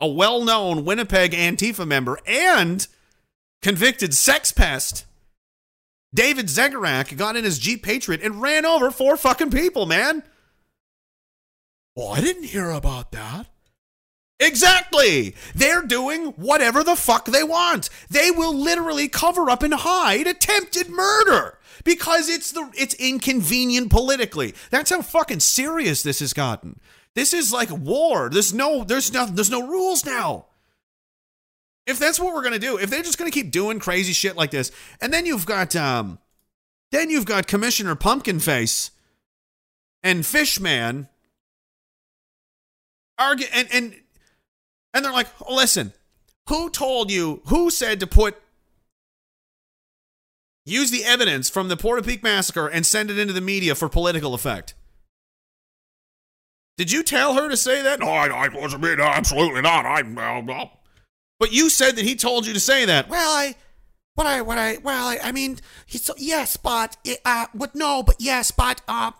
a 0.00 0.06
well-known 0.06 0.84
Winnipeg 0.84 1.32
Antifa 1.32 1.86
member, 1.86 2.18
and 2.24 2.86
convicted 3.62 4.14
sex 4.14 4.52
pest. 4.52 5.06
David 6.14 6.46
Zegarak 6.46 7.16
got 7.16 7.36
in 7.36 7.44
his 7.44 7.58
Jeep 7.58 7.82
Patriot 7.82 8.22
and 8.22 8.42
ran 8.42 8.64
over 8.64 8.90
four 8.90 9.16
fucking 9.16 9.50
people, 9.50 9.86
man. 9.86 10.22
Well, 11.96 12.08
I 12.08 12.20
didn't 12.20 12.44
hear 12.44 12.70
about 12.70 13.12
that. 13.12 13.46
Exactly. 14.40 15.34
They're 15.54 15.82
doing 15.82 16.26
whatever 16.32 16.82
the 16.82 16.96
fuck 16.96 17.26
they 17.26 17.44
want. 17.44 17.88
They 18.10 18.30
will 18.30 18.54
literally 18.54 19.08
cover 19.08 19.48
up 19.48 19.62
and 19.62 19.74
hide 19.74 20.26
attempted 20.26 20.88
murder 20.88 21.58
because 21.84 22.28
it's 22.28 22.52
the 22.52 22.70
it's 22.76 22.94
inconvenient 22.94 23.90
politically. 23.90 24.54
That's 24.70 24.90
how 24.90 25.02
fucking 25.02 25.40
serious 25.40 26.02
this 26.02 26.20
has 26.20 26.32
gotten. 26.32 26.80
This 27.14 27.32
is 27.32 27.52
like 27.52 27.70
war. 27.70 28.30
There's 28.30 28.52
no 28.52 28.84
there's 28.84 29.12
no 29.12 29.26
there's 29.26 29.50
no 29.50 29.66
rules 29.66 30.04
now. 30.04 30.46
If 31.86 31.98
that's 31.98 32.18
what 32.20 32.32
we're 32.34 32.42
going 32.42 32.52
to 32.52 32.58
do, 32.60 32.78
if 32.78 32.90
they're 32.90 33.02
just 33.02 33.18
going 33.18 33.30
to 33.30 33.34
keep 33.34 33.50
doing 33.50 33.80
crazy 33.80 34.12
shit 34.12 34.36
like 34.36 34.52
this, 34.52 34.70
and 35.00 35.12
then 35.12 35.26
you've 35.26 35.46
got 35.46 35.74
um 35.76 36.18
then 36.90 37.10
you've 37.10 37.26
got 37.26 37.46
Commissioner 37.46 37.94
Pumpkin 37.94 38.40
Face 38.40 38.90
and 40.02 40.24
Fishman 40.24 41.08
argue 43.18 43.46
and 43.52 43.68
and 43.72 43.94
and 44.94 45.04
they're 45.04 45.12
like, 45.12 45.28
oh, 45.46 45.54
listen, 45.54 45.92
who 46.48 46.70
told 46.70 47.10
you, 47.10 47.42
who 47.46 47.70
said 47.70 48.00
to 48.00 48.06
put, 48.06 48.36
use 50.64 50.90
the 50.90 51.04
evidence 51.04 51.48
from 51.48 51.68
the 51.68 51.76
Portapique 51.76 52.22
massacre 52.22 52.68
and 52.68 52.84
send 52.84 53.10
it 53.10 53.18
into 53.18 53.32
the 53.32 53.40
media 53.40 53.74
for 53.74 53.88
political 53.88 54.34
effect? 54.34 54.74
Did 56.78 56.90
you 56.90 57.02
tell 57.02 57.34
her 57.34 57.48
to 57.48 57.56
say 57.56 57.82
that? 57.82 58.00
No, 58.00 58.08
I, 58.08 58.26
I 58.28 58.48
wasn't, 58.48 58.82
no, 58.82 59.04
absolutely 59.04 59.60
not. 59.60 59.84
I, 59.84 60.00
uh, 60.00 60.68
but 61.38 61.52
you 61.52 61.68
said 61.68 61.96
that 61.96 62.04
he 62.04 62.16
told 62.16 62.46
you 62.46 62.54
to 62.54 62.60
say 62.60 62.84
that. 62.86 63.08
Well, 63.08 63.30
I, 63.30 63.54
what 64.14 64.26
I, 64.26 64.40
what 64.42 64.58
I, 64.58 64.78
well, 64.78 65.08
I, 65.08 65.18
I 65.22 65.32
mean, 65.32 65.58
he's, 65.86 66.10
yes, 66.16 66.56
but, 66.56 66.96
uh, 67.24 67.46
what, 67.52 67.74
no, 67.74 68.02
but 68.02 68.16
yes, 68.18 68.50
but, 68.50 68.80
uh, 68.88 69.12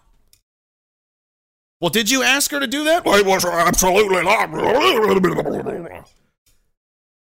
well, 1.82 1.90
did 1.90 2.08
you 2.08 2.22
ask 2.22 2.52
her 2.52 2.60
to 2.60 2.68
do 2.68 2.84
that? 2.84 3.04
Well, 3.04 3.16
I 3.16 3.22
was 3.22 3.44
absolutely 3.44 4.22
not. 4.22 4.50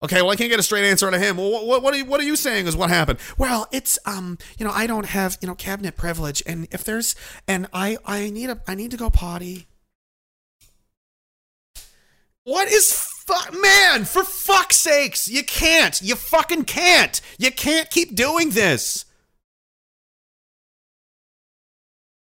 Okay, 0.03 0.22
well, 0.22 0.32
I 0.32 0.36
can't 0.36 0.49
get 0.49 0.60
a 0.60 0.64
straight 0.64 0.84
answer 0.84 1.07
out 1.07 1.14
of 1.14 1.22
him. 1.22 1.38
Well, 1.38 1.66
what, 1.66 1.82
what, 1.82 1.93
are 1.93 1.97
you, 1.97 2.03
what 2.03 2.20
are 2.20 2.26
you 2.26 2.36
saying 2.36 2.68
is 2.68 2.76
what 2.76 2.89
happened? 2.89 3.20
Well, 3.38 3.70
it's 3.72 3.97
um, 4.05 4.38
you 4.57 4.66
know, 4.66 4.74
I 4.74 4.86
don't 4.86 5.05
have 5.05 5.38
you 5.39 5.47
know 5.47 5.55
cabinet 5.55 5.95
privilege, 5.95 6.43
and 6.45 6.68
if 6.72 6.84
there's 6.84 7.16
and 7.47 7.68
I 7.72 7.99
I 8.05 8.30
need 8.32 8.49
a 8.49 8.60
I 8.68 8.76
need 8.76 8.91
to 8.91 8.97
go 8.97 9.10
potty. 9.10 9.68
What 12.43 12.70
is 12.70 12.91
fuck, 12.91 13.53
man? 13.62 14.03
For 14.03 14.26
fuck's 14.26 14.76
sakes, 14.76 15.30
you 15.30 15.43
can't. 15.43 16.01
You 16.01 16.16
fucking 16.16 16.66
can't. 16.66 17.22
You 17.38 17.51
can't 17.51 17.89
keep 17.89 18.14
doing 18.14 18.49
this. 18.49 19.05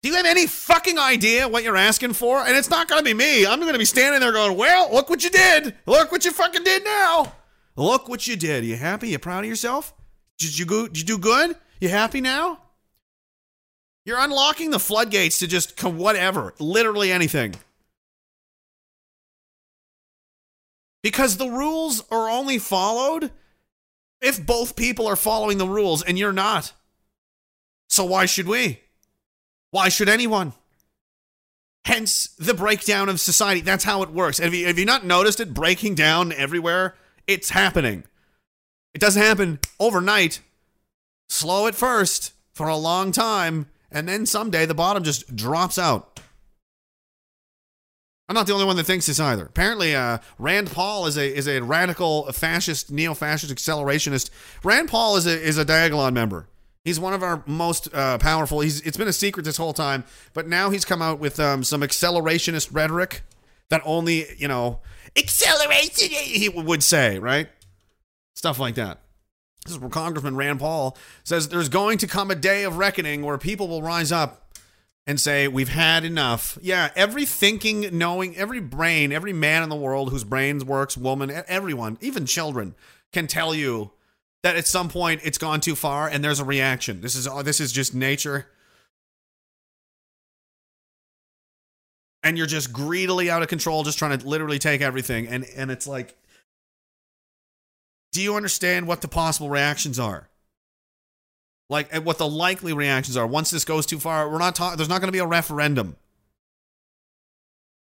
Do 0.06 0.12
you 0.12 0.18
have 0.18 0.26
any 0.26 0.46
fucking 0.46 1.00
idea 1.00 1.48
what 1.48 1.64
you're 1.64 1.76
asking 1.76 2.12
for? 2.12 2.38
And 2.38 2.56
it's 2.56 2.70
not 2.70 2.86
going 2.86 3.00
to 3.00 3.04
be 3.04 3.12
me. 3.12 3.44
I'm 3.44 3.58
going 3.58 3.72
to 3.72 3.78
be 3.78 3.84
standing 3.84 4.20
there 4.20 4.30
going, 4.30 4.56
well, 4.56 4.88
look 4.92 5.10
what 5.10 5.24
you 5.24 5.30
did. 5.30 5.74
Look 5.84 6.12
what 6.12 6.24
you 6.24 6.30
fucking 6.30 6.62
did 6.62 6.84
now. 6.84 7.32
Look 7.74 8.08
what 8.08 8.24
you 8.28 8.36
did. 8.36 8.62
Are 8.62 8.66
You 8.66 8.76
happy? 8.76 9.08
Are 9.08 9.10
You 9.10 9.18
proud 9.18 9.42
of 9.42 9.50
yourself? 9.50 9.92
Did 10.38 10.56
you 10.56 10.64
go, 10.64 10.86
did 10.86 11.00
you 11.00 11.04
do 11.04 11.18
good? 11.18 11.56
You 11.80 11.88
happy 11.88 12.20
now? 12.20 12.60
You're 14.04 14.20
unlocking 14.20 14.70
the 14.70 14.78
floodgates 14.78 15.40
to 15.40 15.48
just 15.48 15.82
whatever, 15.82 16.54
literally 16.60 17.10
anything. 17.10 17.56
Because 21.02 21.36
the 21.36 21.50
rules 21.50 22.04
are 22.12 22.30
only 22.30 22.60
followed 22.60 23.32
if 24.20 24.46
both 24.46 24.76
people 24.76 25.08
are 25.08 25.16
following 25.16 25.58
the 25.58 25.66
rules 25.66 26.04
and 26.04 26.16
you're 26.16 26.32
not. 26.32 26.72
So 27.88 28.04
why 28.04 28.26
should 28.26 28.46
we? 28.46 28.82
Why 29.76 29.90
should 29.90 30.08
anyone? 30.08 30.54
Hence 31.84 32.28
the 32.38 32.54
breakdown 32.54 33.10
of 33.10 33.20
society. 33.20 33.60
That's 33.60 33.84
how 33.84 34.00
it 34.02 34.08
works. 34.08 34.38
Have 34.38 34.54
you, 34.54 34.68
have 34.68 34.78
you 34.78 34.86
not 34.86 35.04
noticed 35.04 35.38
it 35.38 35.52
breaking 35.52 35.96
down 35.96 36.32
everywhere? 36.32 36.94
It's 37.26 37.50
happening. 37.50 38.04
It 38.94 39.02
doesn't 39.02 39.20
happen 39.20 39.58
overnight. 39.78 40.40
Slow 41.28 41.66
at 41.66 41.74
first 41.74 42.32
for 42.54 42.68
a 42.68 42.76
long 42.78 43.12
time, 43.12 43.66
and 43.92 44.08
then 44.08 44.24
someday 44.24 44.64
the 44.64 44.72
bottom 44.72 45.04
just 45.04 45.36
drops 45.36 45.76
out. 45.76 46.20
I'm 48.30 48.34
not 48.34 48.46
the 48.46 48.54
only 48.54 48.64
one 48.64 48.76
that 48.76 48.84
thinks 48.84 49.04
this 49.04 49.20
either. 49.20 49.44
Apparently, 49.44 49.94
uh, 49.94 50.20
Rand 50.38 50.70
Paul 50.70 51.04
is 51.04 51.18
a 51.18 51.36
is 51.36 51.46
a 51.46 51.60
radical 51.60 52.32
fascist, 52.32 52.90
neo-fascist 52.90 53.54
accelerationist. 53.54 54.30
Rand 54.64 54.88
Paul 54.88 55.16
is 55.18 55.26
a 55.26 55.38
is 55.38 55.58
a 55.58 55.66
Diagolon 55.66 56.14
member. 56.14 56.48
He's 56.86 57.00
one 57.00 57.14
of 57.14 57.24
our 57.24 57.42
most 57.46 57.92
uh, 57.92 58.16
powerful. 58.18 58.60
He's 58.60 58.80
it's 58.82 58.96
been 58.96 59.08
a 59.08 59.12
secret 59.12 59.42
this 59.42 59.56
whole 59.56 59.72
time, 59.72 60.04
but 60.34 60.46
now 60.46 60.70
he's 60.70 60.84
come 60.84 61.02
out 61.02 61.18
with 61.18 61.40
um, 61.40 61.64
some 61.64 61.80
accelerationist 61.80 62.68
rhetoric 62.70 63.22
that 63.70 63.82
only 63.84 64.26
you 64.38 64.46
know 64.46 64.78
acceleration 65.16 66.10
he 66.10 66.48
would 66.48 66.84
say 66.84 67.18
right 67.18 67.48
stuff 68.34 68.60
like 68.60 68.76
that. 68.76 69.00
This 69.64 69.74
is 69.74 69.80
where 69.80 69.90
Congressman 69.90 70.36
Rand 70.36 70.60
Paul 70.60 70.96
says 71.24 71.48
there's 71.48 71.68
going 71.68 71.98
to 71.98 72.06
come 72.06 72.30
a 72.30 72.36
day 72.36 72.62
of 72.62 72.76
reckoning 72.76 73.22
where 73.22 73.36
people 73.36 73.66
will 73.66 73.82
rise 73.82 74.12
up 74.12 74.54
and 75.08 75.20
say 75.20 75.48
we've 75.48 75.70
had 75.70 76.04
enough. 76.04 76.56
Yeah, 76.62 76.90
every 76.94 77.24
thinking, 77.24 77.98
knowing, 77.98 78.36
every 78.36 78.60
brain, 78.60 79.10
every 79.10 79.32
man 79.32 79.64
in 79.64 79.70
the 79.70 79.74
world 79.74 80.10
whose 80.10 80.22
brains 80.22 80.64
works, 80.64 80.96
woman, 80.96 81.32
everyone, 81.48 81.98
even 82.00 82.26
children, 82.26 82.76
can 83.12 83.26
tell 83.26 83.56
you 83.56 83.90
that 84.46 84.54
at 84.54 84.68
some 84.68 84.88
point 84.88 85.22
it's 85.24 85.38
gone 85.38 85.60
too 85.60 85.74
far 85.74 86.06
and 86.06 86.22
there's 86.22 86.38
a 86.38 86.44
reaction. 86.44 87.00
This 87.00 87.16
is 87.16 87.28
this 87.42 87.58
is 87.58 87.72
just 87.72 87.96
nature. 87.96 88.46
And 92.22 92.38
you're 92.38 92.46
just 92.46 92.72
greedily 92.72 93.28
out 93.28 93.42
of 93.42 93.48
control, 93.48 93.82
just 93.82 93.98
trying 93.98 94.16
to 94.16 94.24
literally 94.24 94.60
take 94.60 94.82
everything. 94.82 95.26
And 95.26 95.44
and 95.56 95.72
it's 95.72 95.88
like, 95.88 96.16
do 98.12 98.22
you 98.22 98.36
understand 98.36 98.86
what 98.86 99.00
the 99.00 99.08
possible 99.08 99.50
reactions 99.50 99.98
are? 99.98 100.28
Like 101.68 101.92
what 102.04 102.18
the 102.18 102.28
likely 102.28 102.72
reactions 102.72 103.16
are 103.16 103.26
once 103.26 103.50
this 103.50 103.64
goes 103.64 103.84
too 103.84 103.98
far. 103.98 104.30
We're 104.30 104.38
not 104.38 104.54
talking. 104.54 104.76
There's 104.76 104.88
not 104.88 105.00
going 105.00 105.08
to 105.08 105.12
be 105.12 105.18
a 105.18 105.26
referendum. 105.26 105.96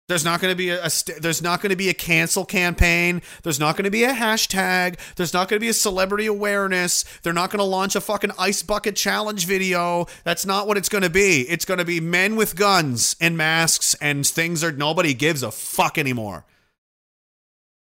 There's 0.09 0.25
not 0.25 0.41
going 0.41 0.51
to 0.51 0.55
be 0.55 0.69
a, 0.69 0.83
a 0.83 0.89
st- 0.89 1.21
there's 1.21 1.41
not 1.41 1.61
going 1.61 1.69
to 1.69 1.77
be 1.77 1.87
a 1.87 1.93
cancel 1.93 2.43
campaign. 2.43 3.21
There's 3.43 3.59
not 3.59 3.77
going 3.77 3.85
to 3.85 3.91
be 3.91 4.03
a 4.03 4.13
hashtag. 4.13 4.97
There's 5.15 5.33
not 5.33 5.47
going 5.47 5.57
to 5.57 5.63
be 5.63 5.69
a 5.69 5.73
celebrity 5.73 6.25
awareness. 6.25 7.05
They're 7.23 7.31
not 7.31 7.51
going 7.51 7.59
to 7.59 7.63
launch 7.63 7.95
a 7.95 8.01
fucking 8.01 8.31
ice 8.37 8.63
bucket 8.63 8.97
challenge 8.97 9.47
video. 9.47 10.07
That's 10.25 10.45
not 10.45 10.67
what 10.67 10.77
it's 10.77 10.89
going 10.89 11.03
to 11.03 11.09
be. 11.09 11.41
It's 11.43 11.63
going 11.63 11.77
to 11.77 11.85
be 11.85 12.01
men 12.01 12.35
with 12.35 12.57
guns 12.57 13.15
and 13.21 13.37
masks 13.37 13.95
and 14.01 14.27
things 14.27 14.61
are 14.61 14.73
nobody 14.73 15.13
gives 15.13 15.41
a 15.41 15.51
fuck 15.51 15.97
anymore. 15.97 16.45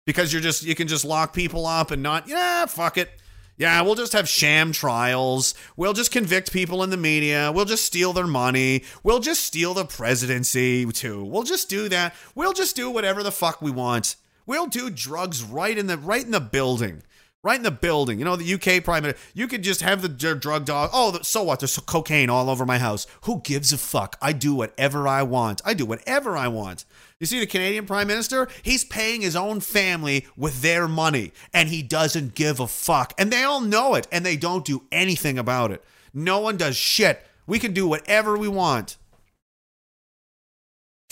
Because 0.06 0.32
you're 0.32 0.42
just 0.42 0.64
you 0.64 0.76
can 0.76 0.88
just 0.88 1.06
lock 1.06 1.34
people 1.34 1.66
up 1.66 1.90
and 1.90 2.04
not 2.04 2.28
yeah, 2.28 2.68
fuck 2.68 2.98
it. 2.98 3.10
Yeah, 3.58 3.82
we'll 3.82 3.96
just 3.96 4.14
have 4.14 4.28
sham 4.28 4.72
trials. 4.72 5.54
We'll 5.78 5.94
just 5.94 6.12
convict 6.12 6.52
people 6.52 6.82
in 6.82 6.90
the 6.90 6.98
media. 6.98 7.52
We'll 7.54 7.66
just 7.66 7.86
steal 7.86 8.12
their 8.12 8.28
money. 8.28 8.84
We'll 9.04 9.20
just 9.20 9.44
steal 9.44 9.76
the 9.76 9.86
presidency 9.86 10.86
too. 10.88 11.24
We'll 11.24 11.44
just 11.44 11.70
do 11.70 11.88
that. 11.90 12.16
We'll 12.34 12.54
just 12.54 12.76
do 12.76 12.90
whatever 12.90 13.22
the 13.22 13.32
fuck 13.32 13.62
we 13.62 13.70
want. 13.70 14.16
We'll 14.46 14.68
do 14.68 14.90
drugs 14.90 15.44
right 15.44 15.78
in 15.78 15.88
the 15.88 15.98
right 15.98 16.26
in 16.26 16.32
the 16.32 16.40
building. 16.40 17.04
Right 17.44 17.58
in 17.58 17.64
the 17.64 17.72
building. 17.72 18.20
You 18.20 18.26
know, 18.26 18.38
the 18.38 18.54
UK 18.54 18.84
prime 18.84 19.04
minister, 19.04 19.22
you 19.34 19.48
could 19.48 19.64
just 19.64 19.82
have 19.82 20.02
the 20.02 20.08
drug 20.08 20.66
dog. 20.66 20.90
Oh, 20.94 21.20
so 21.24 21.44
what? 21.44 21.60
There's 21.60 21.78
cocaine 21.78 22.30
all 22.30 22.50
over 22.50 22.66
my 22.66 22.78
house. 22.80 23.06
Who 23.24 23.42
gives 23.42 23.74
a 23.74 23.78
fuck? 23.78 24.16
I 24.22 24.32
do 24.32 24.56
whatever 24.56 25.10
I 25.10 25.24
want. 25.24 25.62
I 25.66 25.74
do 25.74 25.86
whatever 25.86 26.38
I 26.38 26.48
want. 26.48 26.86
You 27.24 27.28
see, 27.28 27.40
the 27.40 27.46
Canadian 27.46 27.86
Prime 27.86 28.08
Minister, 28.08 28.50
he's 28.64 28.84
paying 28.84 29.22
his 29.22 29.34
own 29.34 29.62
family 29.62 30.28
with 30.36 30.62
their 30.62 30.90
money, 30.90 31.32
and 31.54 31.70
he 31.70 31.82
doesn't 31.82 32.36
give 32.36 32.60
a 32.60 32.68
fuck. 32.68 33.14
And 33.18 33.32
they 33.32 33.46
all 33.46 33.62
know 33.62 33.96
it, 33.96 34.10
and 34.12 34.26
they 34.26 34.36
don't 34.36 34.66
do 34.66 34.84
anything 34.92 35.40
about 35.40 35.72
it. 35.72 35.82
No 36.14 36.42
one 36.42 36.58
does 36.58 36.76
shit. 36.76 37.26
We 37.48 37.60
can 37.60 37.72
do 37.74 37.88
whatever 37.88 38.38
we 38.38 38.50
want. 38.50 38.98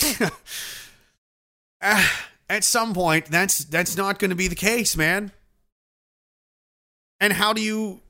ah, 1.81 2.27
at 2.49 2.65
some 2.65 2.93
point 2.93 3.27
that's 3.27 3.63
that's 3.63 3.95
not 3.95 4.19
going 4.19 4.31
to 4.31 4.35
be 4.35 4.49
the 4.49 4.55
case, 4.55 4.97
man. 4.97 5.31
And 7.21 7.31
how 7.31 7.53
do 7.53 7.61
you 7.61 8.01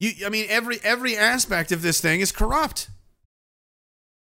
You 0.00 0.26
I 0.26 0.28
mean 0.28 0.46
every 0.48 0.78
every 0.82 1.16
aspect 1.16 1.72
of 1.72 1.82
this 1.82 2.00
thing 2.00 2.20
is 2.20 2.32
corrupt. 2.32 2.90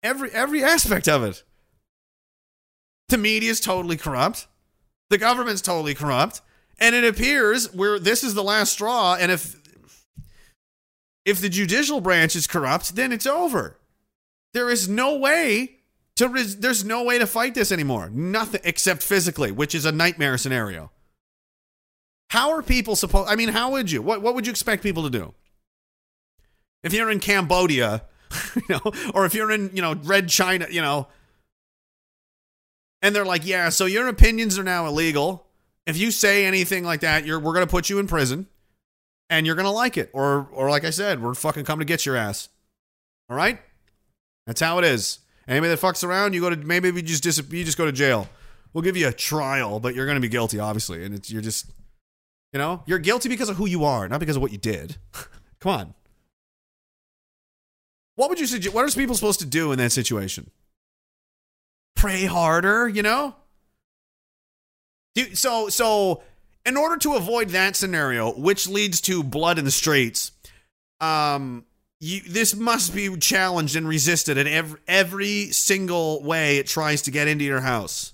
Every 0.03 0.31
every 0.31 0.63
aspect 0.63 1.09
of 1.09 1.25
it. 1.25 1.43
The 3.09 3.19
media 3.19 3.51
is 3.51 3.61
totally 3.61 3.97
corrupt. 3.97 4.47
The 5.11 5.19
government's 5.19 5.63
totally 5.63 5.95
corrupt. 5.95 6.41
And 6.79 6.95
it 6.95 7.05
appears 7.05 7.73
where 7.73 7.99
this 7.99 8.23
is 8.23 8.35
the 8.35 8.43
last 8.43 8.73
straw 8.73 9.17
and 9.19 9.33
if 9.33 9.57
if 11.25 11.41
the 11.41 11.49
judicial 11.49 12.01
branch 12.01 12.37
is 12.37 12.47
corrupt, 12.47 12.95
then 12.95 13.11
it's 13.13 13.27
over. 13.27 13.79
There 14.55 14.71
is 14.71 14.89
no 14.89 15.17
way 15.19 15.81
to 16.15 16.29
res- 16.29 16.57
there's 16.59 16.85
no 16.85 17.03
way 17.03 17.19
to 17.19 17.27
fight 17.27 17.55
this 17.55 17.73
anymore. 17.73 18.11
Nothing 18.11 18.61
except 18.65 19.03
physically, 19.03 19.51
which 19.51 19.75
is 19.75 19.85
a 19.85 19.93
nightmare 19.93 20.39
scenario. 20.39 20.93
How 22.31 22.53
are 22.53 22.63
people 22.63 22.97
supposed 22.97 23.29
I 23.29 23.35
mean, 23.37 23.49
how 23.51 23.73
would 23.73 23.91
you? 23.91 24.03
What 24.03 24.23
what 24.23 24.35
would 24.35 24.47
you 24.47 24.51
expect 24.51 24.83
people 24.83 25.03
to 25.03 25.11
do? 25.11 25.35
If 26.87 26.93
you're 26.93 27.11
in 27.11 27.21
Cambodia, 27.21 28.03
you 28.55 28.63
know, 28.69 28.93
or 29.15 29.27
if 29.27 29.35
you're 29.35 29.51
in, 29.51 29.71
you 29.75 29.83
know, 29.83 29.95
Red 29.95 30.29
China, 30.29 30.67
you 30.71 30.81
know, 30.81 31.09
and 33.03 33.15
they're 33.15 33.25
like, 33.25 33.47
"Yeah, 33.47 33.69
so 33.69 33.87
your 33.87 34.09
opinions 34.09 34.59
are 34.59 34.65
now 34.65 34.87
illegal. 34.87 35.47
If 35.87 35.97
you 35.97 36.11
say 36.11 36.47
anything 36.47 36.85
like 36.85 37.01
that, 37.01 37.27
you're 37.27 37.39
we're 37.39 37.53
going 37.53 37.67
to 37.67 37.71
put 37.71 37.91
you 37.91 37.99
in 37.99 38.07
prison." 38.07 38.47
and 39.29 39.47
you're 39.47 39.57
gonna 39.57 39.73
like 39.73 39.97
it. 39.97 40.11
Or 40.13 40.49
or 40.53 40.71
like 40.71 40.85
I 40.85 40.91
said, 40.91 41.23
we're 41.23 41.35
fucking 41.35 41.65
coming 41.65 41.87
to 41.87 41.91
get 41.91 42.07
your 42.07 42.17
ass. 42.17 42.49
All 43.29 43.37
right? 43.37 43.61
That's 44.47 44.61
how 44.61 44.79
it 44.79 44.85
is. 44.85 45.21
Anybody 45.49 45.71
that 45.71 45.81
fucks 45.81 46.05
around, 46.05 46.33
you 46.33 46.41
go 46.41 46.51
to 46.51 46.57
maybe 46.57 46.89
you 46.89 47.03
just 47.03 47.23
dis- 47.23 47.43
you 47.51 47.65
just 47.65 47.79
go 47.79 47.87
to 47.87 47.93
jail. 47.93 48.29
We'll 48.73 48.83
give 48.83 48.97
you 48.97 49.09
a 49.09 49.13
trial, 49.13 49.81
but 49.81 49.95
you're 49.95 50.07
gonna 50.07 50.21
be 50.21 50.29
guilty, 50.29 50.59
obviously. 50.59 51.05
And 51.05 51.15
it's 51.15 51.31
you're 51.31 51.43
just 51.43 51.67
you 52.53 52.59
know, 52.59 52.83
you're 52.87 52.99
guilty 52.99 53.29
because 53.29 53.49
of 53.49 53.57
who 53.57 53.67
you 53.67 53.85
are, 53.85 54.09
not 54.09 54.21
because 54.21 54.37
of 54.37 54.43
what 54.43 54.53
you 54.53 54.59
did. 54.59 54.97
Come 55.61 55.73
on. 55.73 55.95
What 58.17 58.29
would 58.31 58.41
you 58.41 58.47
suggest? 58.47 58.75
What 58.75 58.85
are 58.85 58.95
people 58.95 59.15
supposed 59.15 59.41
to 59.41 59.47
do 59.47 59.73
in 59.73 59.79
that 59.79 59.93
situation? 59.93 60.51
Pray 61.95 62.25
harder, 62.25 62.89
you 62.89 63.03
know? 63.03 63.35
So 65.33 65.69
so 65.69 66.23
in 66.67 66.77
order 66.77 66.97
to 66.99 67.15
avoid 67.15 67.51
that 67.51 67.77
scenario, 67.77 68.33
which 68.33 68.69
leads 68.69 69.01
to 69.03 69.23
blood 69.23 69.59
in 69.59 69.65
the 69.65 69.71
streets, 69.71 70.33
um, 71.01 71.65
you, 72.01 72.21
this 72.23 72.55
must 72.55 72.95
be 72.95 73.17
challenged 73.17 73.77
and 73.77 73.89
resisted 73.89 74.37
in 74.37 74.47
every, 74.47 74.81
every 74.87 75.47
single 75.53 76.23
way 76.23 76.59
it 76.59 76.67
tries 76.67 77.03
to 77.03 77.11
get 77.11 77.29
into 77.29 77.45
your 77.45 77.61
house. 77.61 78.13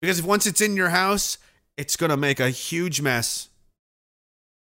Because 0.00 0.18
if 0.18 0.24
once 0.24 0.46
it's 0.46 0.60
in 0.60 0.76
your 0.76 0.88
house, 0.88 1.38
it's 1.76 1.96
going 1.96 2.10
to 2.10 2.16
make 2.16 2.40
a 2.40 2.50
huge 2.50 3.00
mess. 3.00 3.48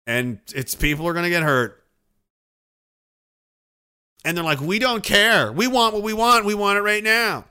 And 0.06 0.40
it's 0.54 0.76
people 0.76 1.08
are 1.08 1.14
going 1.14 1.24
to 1.24 1.30
get 1.30 1.44
hurt. 1.44 1.84
And 4.26 4.36
they're 4.36 4.44
like, 4.44 4.62
we 4.62 4.80
don't 4.80 5.04
care. 5.04 5.52
We 5.52 5.68
want 5.68 5.94
what 5.94 6.04
we 6.04 6.14
want. 6.14 6.46
We 6.46 6.54
want 6.54 6.78
it 6.78 6.82
right 6.82 7.04
now. 7.04 7.46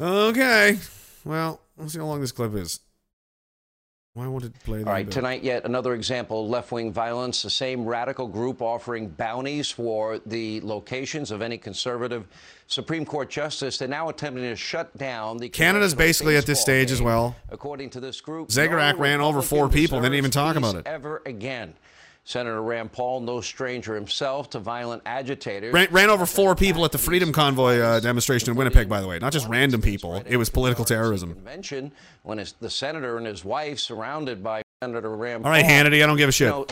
Okay. 0.00 0.78
Well, 1.24 1.60
let's 1.76 1.92
see 1.92 1.98
how 1.98 2.06
long 2.06 2.20
this 2.20 2.32
clip 2.32 2.54
is. 2.54 2.80
Why 4.14 4.28
won't 4.28 4.44
it 4.44 4.54
play? 4.62 4.78
All 4.78 4.84
right, 4.84 5.10
tonight, 5.10 5.42
yet 5.42 5.64
another 5.64 5.92
example 5.92 6.44
of 6.44 6.50
left 6.50 6.70
wing 6.70 6.92
violence. 6.92 7.42
The 7.42 7.50
same 7.50 7.84
radical 7.84 8.28
group 8.28 8.62
offering 8.62 9.08
bounties 9.08 9.72
for 9.72 10.20
the 10.24 10.60
locations 10.60 11.32
of 11.32 11.42
any 11.42 11.58
conservative 11.58 12.28
Supreme 12.68 13.04
Court 13.04 13.28
justice. 13.28 13.76
They're 13.76 13.88
now 13.88 14.08
attempting 14.10 14.44
to 14.44 14.54
shut 14.54 14.96
down 14.96 15.38
the. 15.38 15.48
Canada's 15.48 15.96
basically 15.96 16.36
at 16.36 16.46
this 16.46 16.60
stage 16.60 16.92
as 16.92 17.02
well. 17.02 17.34
According 17.50 17.90
to 17.90 18.00
this 18.00 18.20
group, 18.20 18.50
Zagorak 18.50 18.94
no 18.94 19.00
ran 19.00 19.20
over 19.20 19.42
four 19.42 19.68
people, 19.68 20.00
didn't 20.00 20.14
even 20.14 20.30
talk 20.30 20.54
about 20.54 20.76
it. 20.76 20.86
Ever 20.86 21.20
again. 21.26 21.74
Senator 22.26 22.62
Rand 22.62 22.90
Paul, 22.90 23.20
no 23.20 23.42
stranger 23.42 23.94
himself 23.94 24.48
to 24.50 24.58
violent 24.58 25.02
agitators. 25.04 25.74
Ran, 25.74 25.88
ran 25.90 26.08
over 26.08 26.24
four 26.24 26.54
people 26.54 26.84
at 26.86 26.92
the 26.92 26.98
Freedom 26.98 27.32
Convoy 27.32 27.78
uh, 27.78 28.00
demonstration 28.00 28.50
in 28.50 28.56
Winnipeg, 28.56 28.88
by 28.88 29.02
the 29.02 29.06
way. 29.06 29.18
Not 29.18 29.32
just 29.32 29.46
random 29.46 29.82
people. 29.82 30.22
It 30.26 30.38
was 30.38 30.48
political 30.48 30.86
terrorism. 30.86 31.34
Convention 31.34 31.92
when 32.22 32.38
his, 32.38 32.52
the 32.52 32.70
senator 32.70 33.18
and 33.18 33.26
his 33.26 33.44
wife 33.44 33.78
surrounded 33.78 34.42
by 34.42 34.62
Senator 34.82 35.14
Rand 35.14 35.44
All 35.44 35.50
right, 35.50 35.64
Hannity, 35.64 36.02
I 36.02 36.06
don't 36.06 36.16
give 36.16 36.30
a 36.30 36.32
shit. 36.32 36.46
You 36.46 36.52
know, 36.52 36.66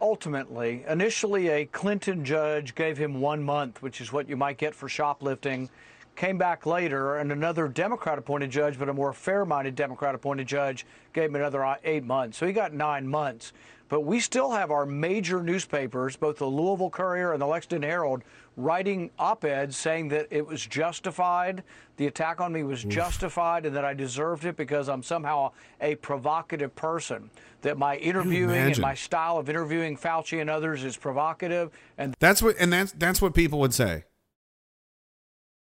Ultimately, 0.00 0.84
initially 0.88 1.48
a 1.48 1.64
Clinton 1.64 2.24
judge 2.24 2.74
gave 2.74 2.98
him 2.98 3.20
one 3.20 3.42
month, 3.42 3.82
which 3.82 4.00
is 4.00 4.12
what 4.12 4.28
you 4.28 4.36
might 4.36 4.58
get 4.58 4.74
for 4.74 4.90
shoplifting. 4.90 5.70
Came 6.16 6.36
back 6.36 6.66
later, 6.66 7.16
and 7.16 7.32
another 7.32 7.66
Democrat 7.66 8.18
appointed 8.18 8.50
judge, 8.50 8.78
but 8.78 8.90
a 8.90 8.92
more 8.92 9.12
fair 9.14 9.46
minded 9.46 9.74
Democrat 9.74 10.14
appointed 10.14 10.46
judge, 10.46 10.84
gave 11.14 11.30
him 11.30 11.36
another 11.36 11.64
uh, 11.64 11.76
eight 11.84 12.04
months. 12.04 12.36
So 12.36 12.46
he 12.46 12.52
got 12.52 12.74
nine 12.74 13.06
months. 13.08 13.52
But 13.88 14.00
we 14.00 14.18
still 14.18 14.50
have 14.50 14.70
our 14.70 14.84
major 14.84 15.42
newspapers, 15.42 16.16
both 16.16 16.38
the 16.38 16.46
Louisville 16.46 16.90
Courier 16.90 17.32
and 17.32 17.40
the 17.40 17.46
Lexington 17.46 17.82
Herald, 17.82 18.22
writing 18.56 19.10
op 19.18 19.44
eds 19.44 19.76
saying 19.76 20.08
that 20.08 20.26
it 20.30 20.46
was 20.46 20.66
justified, 20.66 21.62
the 21.96 22.06
attack 22.06 22.40
on 22.40 22.52
me 22.52 22.62
was 22.64 22.82
justified, 22.84 23.64
and 23.64 23.76
that 23.76 23.84
I 23.84 23.94
deserved 23.94 24.44
it 24.44 24.56
because 24.56 24.88
I'm 24.88 25.02
somehow 25.02 25.52
a 25.80 25.94
provocative 25.96 26.74
person. 26.74 27.30
That 27.62 27.78
my 27.78 27.96
interviewing 27.96 28.56
and 28.56 28.78
my 28.80 28.94
style 28.94 29.38
of 29.38 29.48
interviewing 29.48 29.96
Fauci 29.96 30.40
and 30.40 30.50
others 30.50 30.84
is 30.84 30.96
provocative, 30.96 31.70
and 31.98 32.14
That's 32.20 32.42
what, 32.42 32.56
and 32.58 32.72
that's 32.72 32.92
that's 32.92 33.20
what 33.20 33.34
people 33.34 33.58
would 33.60 33.74
say. 33.74 34.04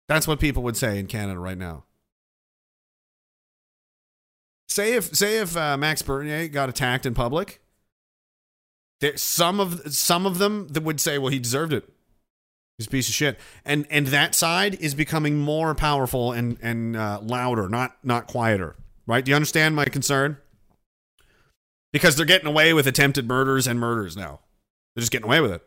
That's 0.07 0.27
what 0.27 0.39
people 0.39 0.63
would 0.63 0.77
say 0.77 0.99
in 0.99 1.07
Canada 1.07 1.39
right 1.39 1.57
now. 1.57 1.85
Say 4.67 4.93
if 4.93 5.15
say 5.15 5.39
if 5.39 5.57
uh, 5.57 5.75
Max 5.77 6.01
Bernier 6.01 6.47
got 6.47 6.69
attacked 6.69 7.05
in 7.05 7.13
public, 7.13 7.61
there 9.01 9.17
some 9.17 9.59
of 9.59 9.93
some 9.93 10.25
of 10.25 10.37
them 10.37 10.69
that 10.69 10.83
would 10.83 11.01
say, 11.01 11.17
well, 11.17 11.31
he 11.31 11.39
deserved 11.39 11.73
it. 11.73 11.87
He's 12.77 12.87
a 12.87 12.89
piece 12.89 13.09
of 13.09 13.13
shit, 13.13 13.39
and 13.65 13.85
and 13.89 14.07
that 14.07 14.33
side 14.33 14.75
is 14.75 14.95
becoming 14.95 15.37
more 15.37 15.75
powerful 15.75 16.31
and 16.31 16.57
and 16.61 16.95
uh, 16.95 17.19
louder, 17.21 17.67
not 17.67 17.97
not 18.03 18.27
quieter. 18.27 18.75
Right? 19.05 19.25
Do 19.25 19.31
you 19.31 19.35
understand 19.35 19.75
my 19.75 19.85
concern? 19.85 20.37
Because 21.91 22.15
they're 22.15 22.25
getting 22.25 22.47
away 22.47 22.71
with 22.73 22.87
attempted 22.87 23.27
murders 23.27 23.67
and 23.67 23.77
murders 23.79 24.15
now. 24.15 24.39
They're 24.95 25.01
just 25.01 25.11
getting 25.11 25.25
away 25.25 25.41
with 25.41 25.51
it. 25.51 25.61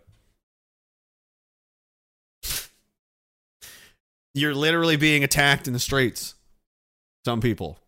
You're 4.35 4.55
literally 4.55 4.97
being 4.97 5.22
attacked 5.22 5.66
in 5.66 5.72
the 5.72 5.78
streets. 5.78 6.35
Some 7.24 7.41
people. 7.41 7.78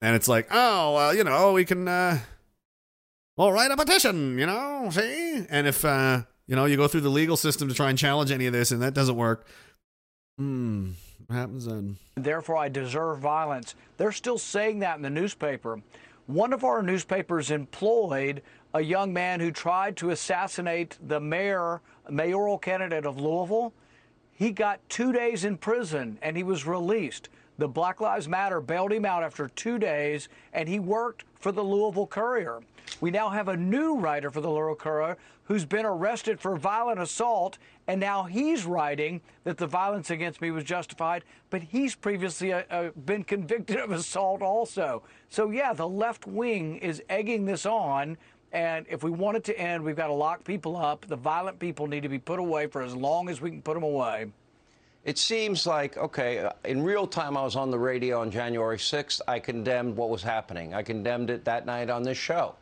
And 0.00 0.14
it's 0.14 0.28
like, 0.28 0.48
oh, 0.50 0.94
well, 0.94 1.14
you 1.14 1.24
know, 1.24 1.52
we 1.52 1.64
can, 1.64 1.88
uh, 1.88 2.20
well, 3.36 3.52
write 3.52 3.70
a 3.70 3.76
petition, 3.76 4.38
you 4.38 4.46
know, 4.46 4.88
see? 4.90 5.44
And 5.48 5.66
if, 5.66 5.84
uh, 5.84 6.22
you 6.46 6.54
know, 6.54 6.66
you 6.66 6.76
go 6.76 6.88
through 6.88 7.00
the 7.00 7.08
legal 7.10 7.36
system 7.36 7.68
to 7.68 7.74
try 7.74 7.90
and 7.90 7.98
challenge 7.98 8.30
any 8.30 8.46
of 8.46 8.52
this 8.52 8.70
and 8.70 8.80
that 8.82 8.94
doesn't 8.94 9.16
work, 9.16 9.46
hmm, 10.38 10.90
what 11.26 11.36
happens 11.36 11.66
then? 11.66 11.96
therefore 12.16 12.56
I 12.56 12.68
deserve 12.68 13.18
violence. 13.18 13.74
They're 13.96 14.12
still 14.12 14.38
saying 14.38 14.78
that 14.80 14.96
in 14.96 15.02
the 15.02 15.10
newspaper. 15.10 15.80
One 16.26 16.52
of 16.52 16.64
our 16.64 16.82
newspapers 16.82 17.50
employed 17.50 18.42
a 18.72 18.80
young 18.80 19.12
man 19.12 19.40
who 19.40 19.50
tried 19.50 19.96
to 19.98 20.10
assassinate 20.10 20.98
the 21.06 21.20
mayor, 21.20 21.80
mayoral 22.08 22.58
candidate 22.58 23.04
of 23.04 23.20
Louisville. 23.20 23.72
He 24.32 24.50
got 24.50 24.80
two 24.88 25.12
days 25.12 25.44
in 25.44 25.58
prison 25.58 26.18
and 26.22 26.36
he 26.36 26.42
was 26.42 26.66
released. 26.66 27.28
The 27.56 27.68
Black 27.68 28.00
Lives 28.00 28.28
Matter 28.28 28.60
bailed 28.60 28.92
him 28.92 29.04
out 29.04 29.22
after 29.22 29.48
two 29.48 29.78
days, 29.78 30.28
and 30.52 30.68
he 30.68 30.80
worked 30.80 31.24
for 31.38 31.52
the 31.52 31.62
Louisville 31.62 32.06
Courier. 32.06 32.60
We 33.00 33.10
now 33.10 33.28
have 33.28 33.48
a 33.48 33.56
new 33.56 33.96
writer 33.96 34.30
for 34.30 34.40
the 34.40 34.50
Louisville 34.50 34.74
Courier 34.74 35.16
who's 35.44 35.64
been 35.64 35.84
arrested 35.84 36.40
for 36.40 36.56
violent 36.56 36.98
assault, 36.98 37.58
and 37.86 38.00
now 38.00 38.24
he's 38.24 38.64
writing 38.64 39.20
that 39.44 39.58
the 39.58 39.66
violence 39.66 40.10
against 40.10 40.40
me 40.40 40.50
was 40.50 40.64
justified, 40.64 41.22
but 41.50 41.62
he's 41.62 41.94
previously 41.94 42.52
uh, 42.52 42.62
uh, 42.70 42.90
been 43.04 43.22
convicted 43.22 43.76
of 43.76 43.90
assault 43.90 44.42
also. 44.42 45.02
So, 45.28 45.50
yeah, 45.50 45.72
the 45.74 45.88
left 45.88 46.26
wing 46.26 46.78
is 46.78 47.02
egging 47.08 47.44
this 47.44 47.66
on. 47.66 48.16
And 48.52 48.86
if 48.88 49.02
we 49.02 49.10
want 49.10 49.36
it 49.36 49.44
to 49.44 49.58
end, 49.58 49.82
we've 49.82 49.96
got 49.96 50.06
to 50.06 50.12
lock 50.12 50.44
people 50.44 50.76
up. 50.76 51.06
The 51.06 51.16
violent 51.16 51.58
people 51.58 51.86
need 51.86 52.04
to 52.04 52.08
be 52.08 52.20
put 52.20 52.38
away 52.38 52.68
for 52.68 52.82
as 52.82 52.94
long 52.94 53.28
as 53.28 53.40
we 53.40 53.50
can 53.50 53.60
put 53.60 53.74
them 53.74 53.82
away. 53.82 54.26
It 55.04 55.18
seems 55.18 55.66
like, 55.66 55.98
okay, 55.98 56.38
uh, 56.38 56.52
in 56.64 56.82
real 56.82 57.06
time, 57.06 57.36
I 57.36 57.42
was 57.42 57.56
on 57.56 57.70
the 57.70 57.78
radio 57.78 58.20
on 58.20 58.30
January 58.30 58.78
6th. 58.78 59.20
I 59.28 59.38
condemned 59.38 59.96
what 59.96 60.08
was 60.08 60.22
happening. 60.22 60.72
I 60.72 60.82
condemned 60.82 61.28
it 61.28 61.44
that 61.44 61.66
night 61.66 61.90
on 61.90 62.02
this 62.02 62.16
show. 62.16 62.54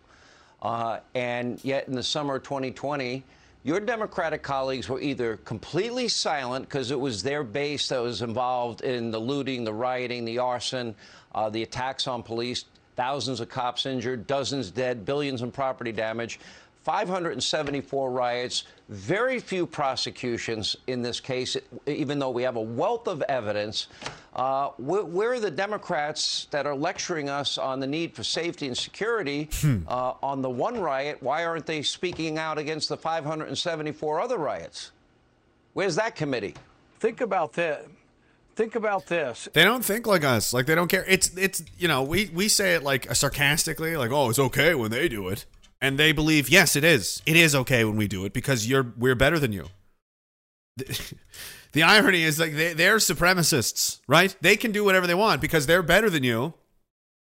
Uh, 0.60 0.98
and 1.14 1.64
yet, 1.64 1.86
in 1.86 1.94
the 1.94 2.02
summer 2.02 2.36
of 2.36 2.42
2020, 2.42 3.22
your 3.62 3.78
Democratic 3.78 4.42
colleagues 4.42 4.88
were 4.88 5.00
either 5.00 5.36
completely 5.38 6.08
silent 6.08 6.68
because 6.68 6.90
it 6.90 6.98
was 6.98 7.22
their 7.22 7.44
base 7.44 7.88
that 7.88 8.02
was 8.02 8.22
involved 8.22 8.80
in 8.80 9.12
the 9.12 9.20
looting, 9.20 9.62
the 9.62 9.72
rioting, 9.72 10.24
the 10.24 10.38
arson, 10.38 10.96
uh, 11.36 11.48
the 11.48 11.62
attacks 11.62 12.08
on 12.08 12.24
police, 12.24 12.64
thousands 12.96 13.38
of 13.38 13.48
cops 13.48 13.86
injured, 13.86 14.26
dozens 14.26 14.72
dead, 14.72 15.04
billions 15.04 15.42
in 15.42 15.52
property 15.52 15.92
damage. 15.92 16.40
574 16.82 18.10
riots, 18.10 18.64
very 18.92 19.40
few 19.40 19.66
prosecutions 19.66 20.76
in 20.86 21.02
this 21.02 21.18
case, 21.18 21.56
even 21.86 22.18
though 22.18 22.30
we 22.30 22.42
have 22.42 22.56
a 22.56 22.60
wealth 22.60 23.08
of 23.08 23.22
evidence. 23.22 23.88
Uh, 24.34 24.68
where, 24.76 25.04
where, 25.04 25.32
are 25.32 25.40
the 25.40 25.50
Democrats 25.50 26.46
that 26.50 26.66
are 26.66 26.74
lecturing 26.74 27.28
us 27.28 27.58
on 27.58 27.80
the 27.80 27.86
need 27.86 28.14
for 28.14 28.22
safety 28.22 28.66
and 28.66 28.76
security 28.76 29.48
uh, 29.88 30.14
on 30.22 30.42
the 30.42 30.50
one 30.50 30.78
riot? 30.78 31.18
Why 31.20 31.44
aren't 31.44 31.66
they 31.66 31.82
speaking 31.82 32.38
out 32.38 32.58
against 32.58 32.88
the 32.88 32.96
574 32.96 34.20
other 34.20 34.38
riots? 34.38 34.92
Where's 35.74 35.96
that 35.96 36.14
committee? 36.14 36.54
Think 37.00 37.20
about 37.20 37.54
that. 37.54 37.86
Think 38.54 38.74
about 38.74 39.06
this. 39.06 39.48
They 39.54 39.64
don't 39.64 39.84
think 39.84 40.06
like 40.06 40.24
us. 40.24 40.52
Like 40.52 40.66
they 40.66 40.74
don't 40.74 40.88
care. 40.88 41.04
It's 41.08 41.34
it's 41.36 41.64
you 41.78 41.88
know 41.88 42.02
we 42.02 42.30
we 42.34 42.48
say 42.48 42.74
it 42.74 42.82
like 42.82 43.14
sarcastically, 43.14 43.96
like 43.96 44.10
oh 44.10 44.28
it's 44.28 44.38
okay 44.38 44.74
when 44.74 44.90
they 44.90 45.08
do 45.08 45.28
it, 45.28 45.46
and 45.82 45.98
they 45.98 46.12
believe 46.12 46.48
yes 46.48 46.76
it 46.76 46.84
is. 46.84 47.20
It 47.26 47.36
is 47.36 47.54
okay 47.54 47.84
when 47.84 47.96
we 47.96 48.06
do 48.06 48.24
it 48.24 48.32
because 48.32 48.66
you're 48.66 48.94
we're 48.96 49.16
better 49.16 49.38
than 49.38 49.52
you. 49.52 49.66
The, 50.76 51.14
the 51.72 51.82
irony 51.82 52.22
is 52.22 52.38
like 52.38 52.54
they 52.54 52.72
they're 52.72 52.96
supremacists, 52.96 54.00
right? 54.06 54.34
They 54.40 54.56
can 54.56 54.72
do 54.72 54.84
whatever 54.84 55.06
they 55.06 55.14
want 55.14 55.42
because 55.42 55.66
they're 55.66 55.82
better 55.82 56.08
than 56.08 56.22
you, 56.22 56.54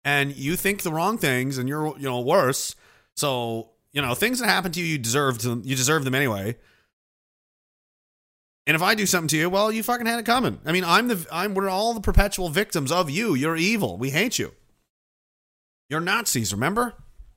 and 0.04 0.36
you 0.36 0.56
think 0.56 0.84
the 0.84 0.91
wrong 0.91 1.18
things 1.18 1.58
and 1.58 1.68
you're 1.68 1.97
you 1.97 2.04
know 2.04 2.20
worse. 2.20 2.76
So 3.16 3.70
you 3.93 4.02
know 4.02 4.14
things 4.14 4.39
that 4.39 4.47
happen 4.47 4.74
to 4.74 4.80
you, 4.82 4.86
you 4.86 4.97
deserve 4.99 5.39
to 5.39 5.62
you 5.64 5.76
deserve 5.76 6.04
them 6.04 6.14
anyway. 6.14 6.58
And 8.68 8.76
if 8.76 8.84
I 8.84 8.93
do 8.93 9.08
something 9.08 9.30
to 9.30 9.38
you, 9.38 9.49
well, 9.49 9.72
you 9.72 9.82
fucking 9.82 10.06
had 10.06 10.20
it 10.20 10.26
coming. 10.26 10.60
I 10.66 10.72
mean, 10.72 10.84
I'm 10.84 11.08
the 11.08 11.26
I'm 11.32 11.54
we're 11.54 11.70
all 11.70 11.93
the 11.93 12.02
perpetual 12.02 12.49
victims 12.49 12.91
of 12.91 13.10
you. 13.10 13.34
You're 13.34 13.56
evil. 13.56 13.97
We 13.97 14.12
hate 14.12 14.38
you. 14.38 14.54
You're 15.89 16.02
Nazis, 16.02 16.54
remember? 16.54 16.95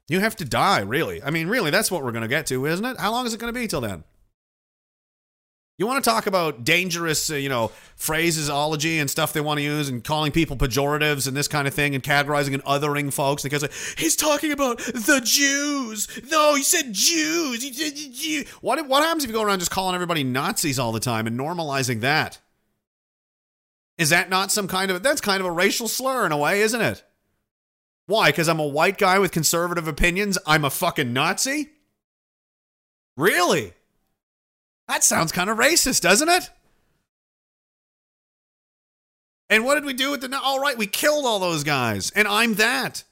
You 0.09 0.21
have 0.21 0.37
to 0.37 0.45
die, 0.45 0.81
really. 0.81 1.23
I 1.23 1.31
mean, 1.31 1.49
really, 1.49 1.71
that's 1.71 1.91
what 1.91 2.05
we're 2.05 2.13
going 2.13 2.23
to 2.23 2.29
get 2.29 2.47
to, 2.47 2.67
isn't 2.67 2.85
it? 2.85 2.99
How 2.99 3.11
long 3.11 3.27
is 3.27 3.33
it 3.33 3.41
going 3.41 3.53
to 3.53 3.59
be 3.59 3.67
till 3.67 3.81
then? 3.81 4.05
You 5.77 5.89
want 5.89 6.05
to 6.05 6.09
talk 6.09 6.29
about 6.29 6.63
dangerous, 6.63 7.31
uh, 7.31 7.35
you 7.35 7.49
know, 7.49 7.73
phraseology 7.97 9.01
and 9.01 9.11
stuff 9.11 9.33
they 9.33 9.41
want 9.41 9.59
to 9.59 9.65
use 9.65 9.89
and 9.89 10.05
calling 10.05 10.31
people 10.31 10.57
pejoratives 10.57 11.27
and 11.27 11.37
this 11.37 11.49
kind 11.49 11.67
of 11.67 11.75
thing 11.75 11.97
and 11.97 12.05
categorizing 12.05 12.55
and 12.55 12.63
othering 12.63 13.13
folks 13.13 13.43
because 13.43 13.65
he's 13.99 14.15
talking 14.15 14.53
about 14.53 14.79
the 14.79 15.21
Jews. 15.25 16.07
No, 16.31 16.55
he 16.55 16.63
said 16.63 16.93
Jews. 16.93 17.61
He 17.65 17.73
said 17.73 17.97
Jew. 17.97 18.45
What, 18.61 18.87
what 18.87 19.03
happens 19.03 19.25
if 19.25 19.31
you 19.31 19.35
go 19.35 19.43
around 19.43 19.59
just 19.59 19.73
calling 19.73 19.97
everybody 19.97 20.23
Nazis 20.23 20.79
all 20.79 20.93
the 20.93 21.01
time 21.01 21.27
and 21.27 21.39
normalizing 21.39 22.03
that? 22.03 22.39
Is 23.99 24.11
that 24.11 24.31
not 24.31 24.53
some 24.53 24.69
kind 24.69 24.93
of, 24.93 25.03
that's 25.03 25.21
kind 25.21 25.41
of 25.41 25.47
a 25.47 25.53
racial 25.53 25.89
slur 25.89 26.25
in 26.25 26.31
a 26.31 26.37
way, 26.37 26.61
isn't 26.61 26.81
it? 26.81 27.03
Why? 28.07 28.31
Because 28.31 28.49
I'm 28.49 28.61
a 28.61 28.67
white 28.67 28.99
guy 28.99 29.19
with 29.19 29.33
conservative 29.33 29.89
opinions? 29.89 30.39
I'm 30.47 30.65
a 30.65 30.71
fucking 30.71 31.13
Nazi? 31.13 31.71
Really? 33.17 33.73
That 34.89 35.05
sounds 35.05 35.33
kind 35.33 35.49
of 35.49 35.57
racist, 35.57 36.03
doesn't 36.03 36.29
it? 36.29 36.51
And 39.49 39.65
what 39.65 39.75
did 39.75 39.85
we 39.85 39.93
do 39.93 40.11
with 40.11 40.21
the? 40.21 40.39
All 40.43 40.61
right, 40.61 40.77
we 40.77 40.87
killed 40.87 41.25
all 41.25 41.39
those 41.39 41.65
guys, 41.65 42.11
and 42.11 42.27
I'm 42.27 42.55
that. 42.55 43.05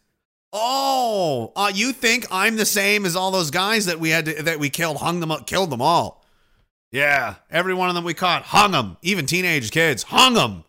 Oh, 0.52 1.52
uh, 1.56 1.70
you 1.74 1.92
think 1.92 2.26
I'm 2.30 2.56
the 2.56 2.66
same 2.66 3.06
as 3.06 3.16
all 3.16 3.30
those 3.30 3.50
guys 3.50 3.86
that 3.86 4.00
we 4.00 4.10
had 4.10 4.26
to, 4.26 4.42
that 4.42 4.58
we 4.58 4.68
killed, 4.68 4.98
hung 4.98 5.20
them 5.20 5.30
up, 5.30 5.46
killed 5.46 5.70
them 5.70 5.80
all? 5.80 6.24
Yeah, 6.90 7.36
every 7.50 7.72
one 7.72 7.88
of 7.88 7.94
them 7.94 8.04
we 8.04 8.12
caught, 8.12 8.42
hung 8.42 8.72
them. 8.72 8.98
Even 9.00 9.24
teenage 9.24 9.70
kids, 9.70 10.02
hung 10.02 10.34
them. 10.34 10.64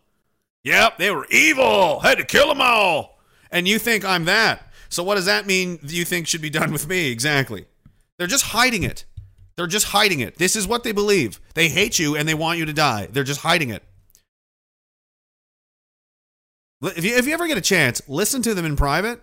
Yep, 0.64 0.98
they 0.98 1.12
were 1.12 1.28
evil. 1.30 2.00
Had 2.00 2.20
to 2.20 2.24
kill 2.26 2.48
them 2.48 2.62
all. 2.62 3.13
And 3.54 3.68
you 3.68 3.80
think 3.80 4.04
I'm 4.04 4.26
that? 4.26 4.68
So 4.90 5.04
what 5.04 5.16
does 5.16 5.28
that 5.28 5.46
mean? 5.46 5.80
You 5.84 6.04
think 6.04 6.28
should 6.28 6.42
be 6.42 6.50
done 6.50 6.74
with 6.74 6.88
me? 6.88 7.12
Exactly. 7.12 7.66
They're 8.18 8.28
just 8.28 8.46
hiding 8.46 8.84
it. 8.84 9.06
They're 9.56 9.68
just 9.68 9.88
hiding 9.88 10.20
it. 10.20 10.40
This 10.40 10.56
is 10.56 10.68
what 10.68 10.84
they 10.84 10.92
believe. 10.92 11.40
They 11.54 11.70
hate 11.70 12.00
you 12.00 12.16
and 12.16 12.28
they 12.28 12.34
want 12.34 12.58
you 12.58 12.66
to 12.66 12.74
die. 12.74 13.08
They're 13.12 13.24
just 13.24 13.42
hiding 13.42 13.70
it. 13.70 13.84
If 16.82 17.06
you, 17.06 17.16
if 17.16 17.28
you 17.28 17.34
ever 17.34 17.48
get 17.48 17.58
a 17.58 17.62
chance, 17.62 18.02
listen 18.08 18.42
to 18.42 18.56
them 18.56 18.66
in 18.66 18.76
private. 18.76 19.22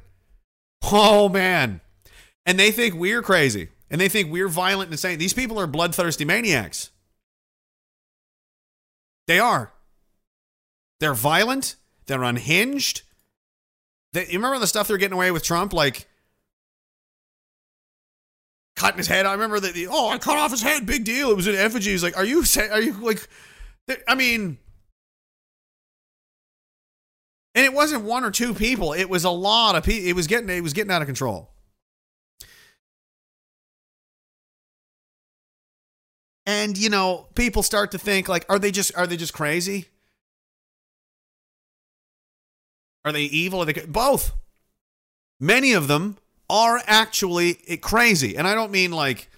Oh, 0.85 1.29
man. 1.29 1.81
And 2.47 2.59
they 2.59 2.71
think 2.71 2.95
we're 2.95 3.23
crazy. 3.23 3.69
And 3.91 4.01
they 4.01 4.09
think 4.09 4.31
we're 4.31 4.49
violent 4.49 4.87
and 4.87 4.95
insane. 4.95 5.19
These 5.19 5.35
people 5.35 5.59
are 5.59 5.67
bloodthirsty 5.67 6.25
maniacs. 6.25 6.91
They 9.27 9.41
are. 9.41 9.73
They're 11.01 11.15
violent. 11.15 11.75
They're 12.07 12.23
unhinged. 12.23 13.03
They, 14.13 14.27
you 14.27 14.39
remember 14.39 14.59
the 14.59 14.67
stuff 14.67 14.89
they're 14.89 14.97
getting 14.97 15.15
away 15.15 15.31
with 15.31 15.45
Trump? 15.45 15.73
Like, 15.73 16.09
cutting 18.81 18.99
his 18.99 19.07
head. 19.07 19.27
I 19.27 19.33
remember 19.33 19.61
that. 19.61 19.75
The 19.75 19.89
oh, 19.89 20.09
I 20.09 20.19
cut 20.19 20.39
off 20.39 20.51
his 20.51 20.63
head. 20.63 20.87
Big 20.87 21.05
deal. 21.05 21.31
It 21.31 21.37
was 21.37 21.47
an 21.47 21.55
effigy. 21.55 21.91
He's 21.91 22.03
like, 22.03 22.17
are 22.17 22.25
you? 22.25 22.43
Are 22.71 22.81
you 22.81 22.93
like? 22.95 23.29
I 24.09 24.15
mean, 24.15 24.59
and 27.55 27.65
it 27.65 27.73
wasn't 27.73 28.05
one 28.05 28.25
or 28.25 28.31
two 28.31 28.55
people. 28.55 28.93
It 28.93 29.09
was 29.09 29.25
a 29.25 29.31
lot 29.31 29.77
of 29.77 29.85
people. 29.85 30.09
It 30.09 30.15
was 30.15 30.27
getting. 30.27 30.49
It 30.49 30.63
was 30.63 30.73
getting 30.73 30.91
out 30.91 31.03
of 31.03 31.07
control. 31.07 31.51
And 36.47 36.77
you 36.77 36.91
know, 36.91 37.29
people 37.35 37.63
start 37.63 37.93
to 37.93 37.99
think 37.99 38.29
like, 38.29 38.47
are 38.49 38.59
they 38.59 38.71
just? 38.71 38.97
Are 38.97 39.07
they 39.07 39.17
just 39.17 39.35
crazy? 39.35 39.87
Are 43.05 43.13
they 43.13 43.23
evil? 43.23 43.63
Are 43.63 43.65
they 43.65 43.73
both? 43.73 44.33
Many 45.41 45.73
of 45.73 45.89
them 45.89 46.19
are 46.51 46.81
actually 46.87 47.55
crazy. 47.81 48.37
And 48.37 48.47
I 48.47 48.55
don't 48.55 48.71
mean 48.71 48.91
like, 48.91 49.29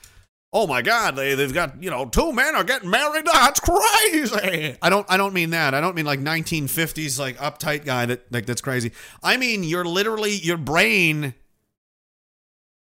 oh 0.53 0.67
my 0.67 0.83
God, 0.83 1.15
they, 1.17 1.35
they've 1.35 1.53
got, 1.53 1.83
you 1.83 1.91
know, 1.91 2.07
two 2.07 2.33
men 2.33 2.55
are 2.57 2.65
getting 2.65 2.91
married. 2.91 3.27
That's 3.33 3.61
crazy. 3.61 4.77
I 4.83 4.91
don't 4.91 5.07
I 5.09 5.17
don't 5.17 5.35
mean 5.35 5.51
that. 5.51 5.75
I 5.75 5.81
don't 5.81 5.95
mean 5.95 6.07
like 6.07 6.21
1950s 6.21 7.19
like 7.19 7.39
uptight 7.39 7.85
guy 7.85 8.07
that 8.07 8.31
like 8.33 8.47
that's 8.47 8.61
crazy. 8.61 8.93
I 9.23 9.37
mean 9.37 9.63
you're 9.63 9.85
literally 9.85 10.33
your 10.33 10.57
brain 10.57 11.35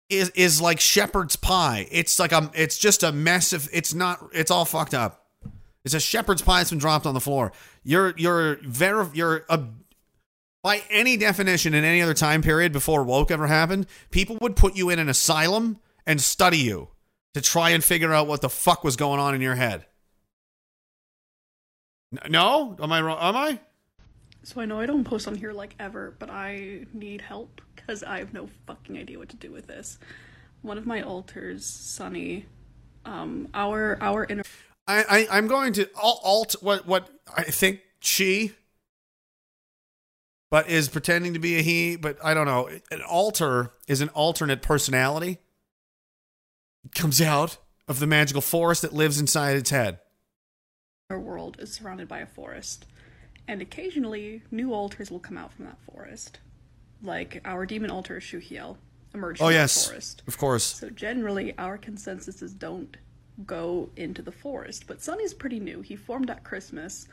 is 0.10 0.30
is 0.32 0.62
like 0.62 0.80
shepherd's 0.80 1.36
pie. 1.36 1.88
It's 1.92 2.20
like 2.20 2.32
a 2.32 2.50
it's 2.54 2.78
just 2.78 3.04
a 3.04 3.12
mess 3.12 3.54
of 3.54 3.70
it's 3.74 3.94
not 3.94 4.30
it's 4.34 4.52
all 4.52 4.66
fucked 4.66 4.94
up. 4.94 5.28
It's 5.86 5.94
a 5.94 6.00
shepherd's 6.00 6.42
pie 6.42 6.60
that's 6.60 6.70
been 6.70 6.80
dropped 6.80 7.06
on 7.06 7.14
the 7.14 7.20
floor. 7.20 7.52
You're 7.84 8.14
you're 8.18 8.58
very 8.64 9.08
you're 9.14 9.46
a 9.50 9.60
by 10.64 10.82
any 10.90 11.18
definition 11.18 11.74
in 11.74 11.84
any 11.84 12.02
other 12.02 12.14
time 12.14 12.42
period 12.42 12.72
before 12.72 13.04
woke 13.04 13.30
ever 13.30 13.48
happened, 13.48 13.86
people 14.10 14.38
would 14.42 14.56
put 14.56 14.76
you 14.76 14.90
in 14.90 14.98
an 14.98 15.10
asylum 15.10 15.80
and 16.08 16.22
study 16.22 16.58
you 16.58 16.88
to 17.34 17.42
try 17.42 17.72
and 17.72 17.84
figure 17.84 18.14
out 18.14 18.28
what 18.28 18.42
the 18.42 18.50
fuck 18.50 18.84
was 18.84 18.96
going 18.96 19.20
on 19.20 19.36
in 19.36 19.42
your 19.42 19.56
head. 19.56 19.86
No? 22.30 22.78
Am 22.82 22.92
I 22.92 23.02
wrong? 23.02 23.18
Am 23.20 23.36
I? 23.36 23.60
So 24.44 24.62
I 24.62 24.66
know 24.66 24.80
I 24.80 24.86
don't 24.86 25.04
post 25.04 25.28
on 25.28 25.36
here 25.36 25.52
like 25.52 25.76
ever, 25.80 26.16
but 26.20 26.30
I 26.30 26.86
need 26.94 27.22
help 27.22 27.62
because 27.76 28.04
I 28.04 28.20
have 28.20 28.34
no 28.34 28.50
fucking 28.68 28.98
idea 28.98 29.18
what 29.18 29.30
to 29.30 29.36
do 29.36 29.52
with 29.52 29.68
this. 29.68 30.00
One 30.62 30.78
of 30.78 30.86
my 30.86 31.02
alters, 31.02 31.66
Sunny, 31.66 32.46
um, 33.06 33.50
our 33.54 33.98
our 34.02 34.26
inner. 34.26 34.44
I, 34.88 35.04
I 35.10 35.38
I'm 35.38 35.48
going 35.48 35.74
to 35.74 35.90
alt 35.96 36.56
what 36.62 36.86
what 36.86 37.10
I 37.36 37.44
think 37.44 37.82
she 38.00 38.54
but 40.54 40.70
is 40.70 40.88
pretending 40.88 41.34
to 41.34 41.40
be 41.40 41.58
a 41.58 41.64
he. 41.64 41.96
But 41.96 42.24
I 42.24 42.36
don't 42.36 42.46
know. 42.46 42.70
An 42.92 43.02
alter 43.02 43.72
is 43.88 44.02
an 44.02 44.10
alternate 44.10 44.62
personality. 44.62 45.40
It 46.86 46.94
comes 46.94 47.20
out 47.20 47.58
of 47.88 48.00
the 48.00 48.06
magical 48.06 48.40
forest 48.40 48.84
that 48.84 48.94
lives 48.94 49.20
inside 49.20 49.58
its 49.58 49.72
head. 49.72 49.98
Our 51.10 51.20
world 51.20 51.58
is 51.60 51.74
surrounded 51.74 52.08
by 52.08 52.20
a 52.20 52.28
forest, 52.28 52.86
and 53.48 53.64
occasionally 53.64 54.44
new 54.52 54.76
alters 54.76 55.10
will 55.10 55.20
come 55.20 55.40
out 55.40 55.52
from 55.52 55.66
that 55.66 55.80
forest. 55.92 56.38
Like 57.02 57.42
our 57.46 57.66
demon 57.66 57.90
alter 57.90 58.20
Shuhiel 58.20 58.78
emerged 59.16 59.42
oh, 59.42 59.46
from 59.46 59.54
yes, 59.56 59.74
the 59.74 59.90
forest. 59.90 60.22
Of 60.28 60.38
course. 60.38 60.66
So 60.66 60.92
generally 60.92 61.58
our 61.58 61.80
consensus 61.80 62.44
is 62.44 62.54
don't 62.54 62.96
go 63.48 63.90
into 63.96 64.22
the 64.22 64.32
forest. 64.32 64.86
But 64.86 65.02
Sunny's 65.02 65.34
pretty 65.34 65.60
new. 65.60 65.82
He 65.82 65.96
formed 65.96 66.30
at 66.30 66.44
Christmas. 66.44 67.08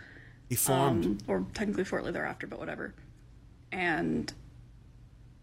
He 0.50 0.56
formed. 0.56 1.06
Um, 1.06 1.18
or 1.26 1.46
technically 1.54 1.84
shortly 1.84 2.12
thereafter, 2.12 2.46
but 2.46 2.58
whatever 2.58 2.92
and 3.72 4.32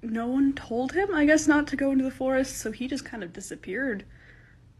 no 0.01 0.27
one 0.27 0.53
told 0.53 0.93
him, 0.93 1.13
I 1.13 1.25
guess, 1.25 1.47
not 1.47 1.67
to 1.67 1.75
go 1.75 1.91
into 1.91 2.03
the 2.03 2.11
forest, 2.11 2.57
so 2.57 2.71
he 2.71 2.87
just 2.87 3.05
kind 3.05 3.23
of 3.23 3.33
disappeared 3.33 4.05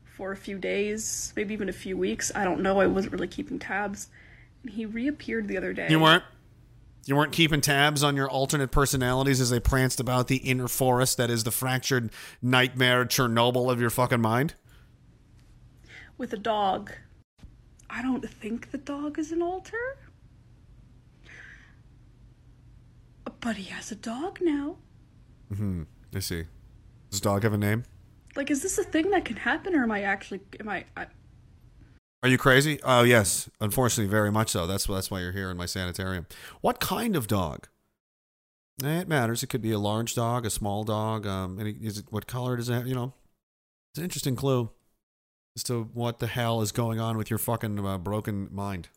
for 0.04 0.32
a 0.32 0.38
few 0.38 0.58
days, 0.58 1.34
maybe 1.36 1.54
even 1.54 1.70
a 1.70 1.74
few 1.74 1.98
weeks. 1.98 2.32
I 2.34 2.44
don't 2.44 2.62
know, 2.62 2.80
I 2.80 2.88
wasn't 2.88 3.14
really 3.14 3.28
keeping 3.28 3.60
tabs. 3.60 4.08
And 4.64 4.72
he 4.72 4.86
reappeared 4.86 5.48
the 5.48 5.58
other 5.58 5.74
day. 5.74 5.88
You 5.90 6.00
weren't? 6.00 6.24
You 7.06 7.16
weren't 7.16 7.32
keeping 7.32 7.62
tabs 7.62 8.04
on 8.04 8.18
your 8.18 8.30
alternate 8.30 8.70
personalities 8.70 9.40
as 9.40 9.50
they 9.50 9.62
pranced 9.62 10.02
about 10.02 10.28
the 10.28 10.38
inner 10.38 10.68
forest 10.68 11.18
that 11.18 11.30
is 11.30 11.46
the 11.46 11.52
fractured 11.52 12.12
nightmare 12.42 13.06
Chernobyl 13.06 13.72
of 13.72 13.80
your 13.80 13.90
fucking 13.90 14.20
mind? 14.20 14.56
With 16.18 16.34
a 16.34 16.38
dog. 16.38 16.92
I 17.90 18.02
don't 18.02 18.30
think 18.30 18.72
the 18.72 18.78
dog 18.78 19.18
is 19.18 19.32
an 19.32 19.42
alter. 19.42 19.98
But 23.40 23.56
he 23.58 23.66
has 23.66 23.92
a 23.92 23.96
dog 23.96 24.40
now. 24.42 24.78
Hmm. 25.56 25.84
I 26.14 26.20
see. 26.20 26.46
Does 27.12 27.22
dog 27.22 27.44
have 27.44 27.54
a 27.54 27.58
name? 27.58 27.84
Like, 28.36 28.52
is 28.52 28.62
this 28.62 28.78
a 28.78 28.84
thing 28.84 29.10
that 29.12 29.26
can 29.26 29.38
happen, 29.38 29.76
or 29.76 29.84
am 29.84 29.92
I 29.92 30.02
actually 30.02 30.42
am 30.60 30.70
I? 30.70 30.86
I 30.96 31.08
Are 32.24 32.30
you 32.30 32.38
crazy? 32.38 32.80
Oh 32.84 33.04
yes, 33.04 33.50
unfortunately, 33.62 34.10
very 34.10 34.32
much 34.32 34.50
so. 34.50 34.68
That's 34.68 34.86
that's 34.86 35.10
why 35.10 35.22
you're 35.22 35.32
here 35.32 35.50
in 35.50 35.58
my 35.58 35.66
sanitarium. 35.66 36.28
What 36.62 36.80
kind 36.80 37.16
of 37.16 37.28
dog? 37.28 37.68
Eh, 38.84 39.00
It 39.02 39.08
matters. 39.08 39.42
It 39.44 39.48
could 39.48 39.62
be 39.62 39.72
a 39.72 39.80
large 39.80 40.14
dog, 40.14 40.46
a 40.46 40.50
small 40.50 40.84
dog. 40.84 41.26
Um, 41.26 41.60
any, 41.60 41.72
is 41.82 41.98
it 41.98 42.06
what 42.10 42.28
color 42.28 42.58
does 42.58 42.70
it? 42.70 42.74
Have? 42.74 42.88
You 42.88 42.96
know, 42.96 43.14
it's 43.92 44.00
an 44.00 44.04
interesting 44.04 44.36
clue 44.36 44.70
as 45.56 45.64
to 45.64 45.90
what 45.94 46.20
the 46.20 46.28
hell 46.28 46.62
is 46.62 46.72
going 46.72 47.00
on 47.00 47.18
with 47.18 47.30
your 47.32 47.40
fucking 47.40 47.84
uh, 47.84 47.98
broken 47.98 48.50
mind. 48.52 48.90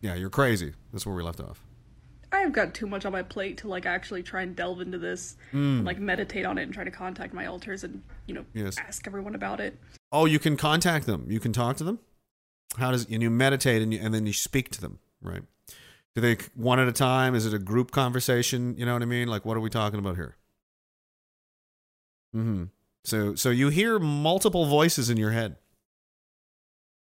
Yeah, 0.00 0.14
you're 0.14 0.30
crazy. 0.30 0.74
That's 0.92 1.04
where 1.06 1.14
we 1.14 1.22
left 1.22 1.40
off. 1.40 1.64
I've 2.30 2.52
got 2.52 2.74
too 2.74 2.86
much 2.86 3.04
on 3.06 3.12
my 3.12 3.22
plate 3.22 3.56
to 3.58 3.68
like 3.68 3.86
actually 3.86 4.22
try 4.22 4.42
and 4.42 4.54
delve 4.54 4.80
into 4.80 4.98
this, 4.98 5.36
Hmm. 5.50 5.78
and, 5.78 5.84
like 5.84 5.98
meditate 5.98 6.44
on 6.44 6.58
it, 6.58 6.64
and 6.64 6.72
try 6.74 6.84
to 6.84 6.90
contact 6.90 7.32
my 7.32 7.46
alters 7.46 7.84
and 7.84 8.02
you 8.26 8.34
know 8.34 8.44
Yes. 8.54 8.76
ask 8.78 9.06
everyone 9.06 9.34
about 9.34 9.60
it. 9.60 9.78
Oh, 10.12 10.26
you 10.26 10.38
can 10.38 10.56
contact 10.56 11.06
them. 11.06 11.26
You 11.30 11.40
can 11.40 11.52
talk 11.52 11.76
to 11.78 11.84
them. 11.84 11.98
How 12.76 12.90
does 12.90 13.06
and 13.10 13.22
you 13.22 13.30
meditate 13.30 13.80
and 13.82 13.92
you, 13.94 14.00
and 14.00 14.12
then 14.12 14.26
you 14.26 14.32
speak 14.32 14.70
to 14.72 14.80
them, 14.80 14.98
right? 15.22 15.42
Do 16.14 16.20
they 16.20 16.36
one 16.54 16.78
at 16.78 16.86
a 16.88 16.92
time? 16.92 17.34
Is 17.34 17.46
it 17.46 17.54
a 17.54 17.58
group 17.58 17.90
conversation? 17.92 18.76
You 18.76 18.84
know 18.86 18.92
what 18.92 19.02
I 19.02 19.06
mean? 19.06 19.28
Like, 19.28 19.44
what 19.46 19.56
are 19.56 19.60
we 19.60 19.70
talking 19.70 19.98
about 19.98 20.16
here? 20.16 20.36
Hmm. 22.32 22.64
So, 23.04 23.34
so 23.34 23.50
you 23.50 23.68
hear 23.70 23.98
multiple 23.98 24.66
voices 24.66 25.08
in 25.08 25.16
your 25.16 25.30
head 25.30 25.56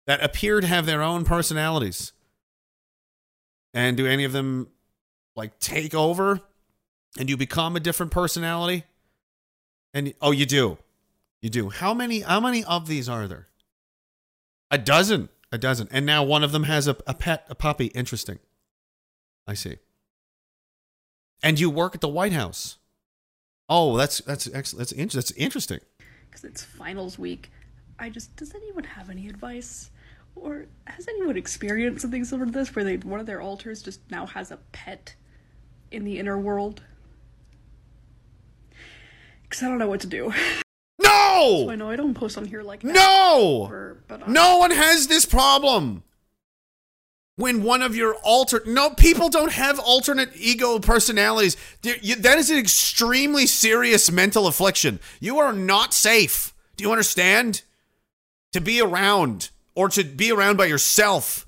that 0.07 0.23
appear 0.23 0.61
to 0.61 0.67
have 0.67 0.87
their 0.87 1.03
own 1.03 1.25
personalities, 1.25 2.13
and 3.77 3.97
do 3.97 4.07
any 4.07 4.25
of 4.25 4.33
them 4.33 4.69
like 5.37 5.61
take 5.61 5.95
over, 5.95 6.41
and 7.19 7.29
you 7.29 7.37
become 7.37 7.77
a 7.77 7.81
different 7.81 8.11
personality? 8.11 8.85
And 9.93 10.15
oh, 10.23 10.31
you 10.31 10.47
do. 10.47 10.79
You 11.43 11.51
do. 11.51 11.69
How 11.69 11.93
many 11.93 12.21
how 12.21 12.41
many 12.41 12.65
of 12.65 12.89
these 12.89 13.07
are 13.09 13.29
there? 13.29 13.49
A 14.71 14.79
dozen. 14.79 15.29
A 15.53 15.59
dozen. 15.59 15.89
And 15.91 16.07
now 16.07 16.25
one 16.25 16.43
of 16.43 16.53
them 16.53 16.65
has 16.65 16.89
a, 16.89 16.97
a 17.07 17.15
pet, 17.15 17.47
a 17.49 17.55
puppy. 17.55 17.87
Interesting. 17.87 18.39
I 19.47 19.55
see. 19.55 19.77
And 21.43 21.61
you 21.61 21.69
work 21.71 21.95
at 21.95 22.01
the 22.01 22.09
White 22.09 22.33
House. 22.33 22.79
Oh, 23.69 23.97
that's 23.97 24.19
that's 24.23 24.49
excellent. 24.53 24.91
That's, 24.91 25.15
that's 25.15 25.31
interesting. 25.33 25.81
because 26.37 26.45
it's 26.45 26.65
finals 26.65 27.19
week. 27.19 27.51
I 27.99 28.11
just 28.11 28.35
does 28.37 28.55
anyone 28.55 28.85
have 28.85 29.11
any 29.11 29.29
advice, 29.29 29.91
or 30.37 30.67
has 30.87 31.09
anyone 31.09 31.37
experienced 31.37 32.03
something 32.03 32.25
similar 32.25 32.47
to 32.47 32.53
this, 32.53 32.75
where 32.75 32.85
they 32.85 32.97
one 32.99 33.19
of 33.21 33.27
their 33.27 33.41
alters 33.41 33.83
just 33.83 34.01
now 34.11 34.27
has 34.27 34.51
a 34.53 34.59
pet 34.73 35.17
in 35.91 36.05
the 36.05 36.19
inner 36.19 36.39
world? 36.39 36.83
Because 39.43 39.63
I 39.63 39.69
don't 39.69 39.79
know 39.79 39.89
what 39.89 40.01
to 40.01 40.07
do. 40.07 40.33
No! 40.99 41.65
So 41.67 41.71
I 41.71 41.77
know 41.77 41.91
I 41.91 41.97
don't 41.97 42.15
post 42.15 42.39
on 42.39 42.47
here 42.47 42.63
like 42.63 42.81
that, 42.81 42.95
No! 42.95 43.67
or- 43.71 43.99
but 44.09 44.27
No 44.31 44.57
one 44.57 44.71
has 44.71 45.09
this 45.09 45.27
problem. 45.27 46.03
When 47.37 47.63
one 47.63 47.83
of 47.83 47.95
your 47.95 48.15
alter 48.25 48.63
no 48.67 48.89
people 48.91 49.29
don't 49.29 49.53
have 49.53 49.79
alternate 49.79 50.31
ego 50.35 50.79
personalities. 50.79 51.55
You- 51.83 52.17
That 52.17 52.39
is 52.39 52.51
an 52.51 52.57
extremely 52.59 53.47
serious 53.47 54.11
mental 54.11 54.47
affliction. 54.47 54.99
You 55.21 55.39
are 55.39 55.53
not 55.53 55.93
safe. 55.93 56.55
Do 56.79 56.85
you 56.85 56.91
understand? 56.91 57.61
To 58.55 58.61
be 58.63 58.81
around 58.81 59.51
or 59.77 59.89
to 59.91 60.03
be 60.03 60.33
around 60.33 60.57
by 60.57 60.67
yourself. 60.67 61.47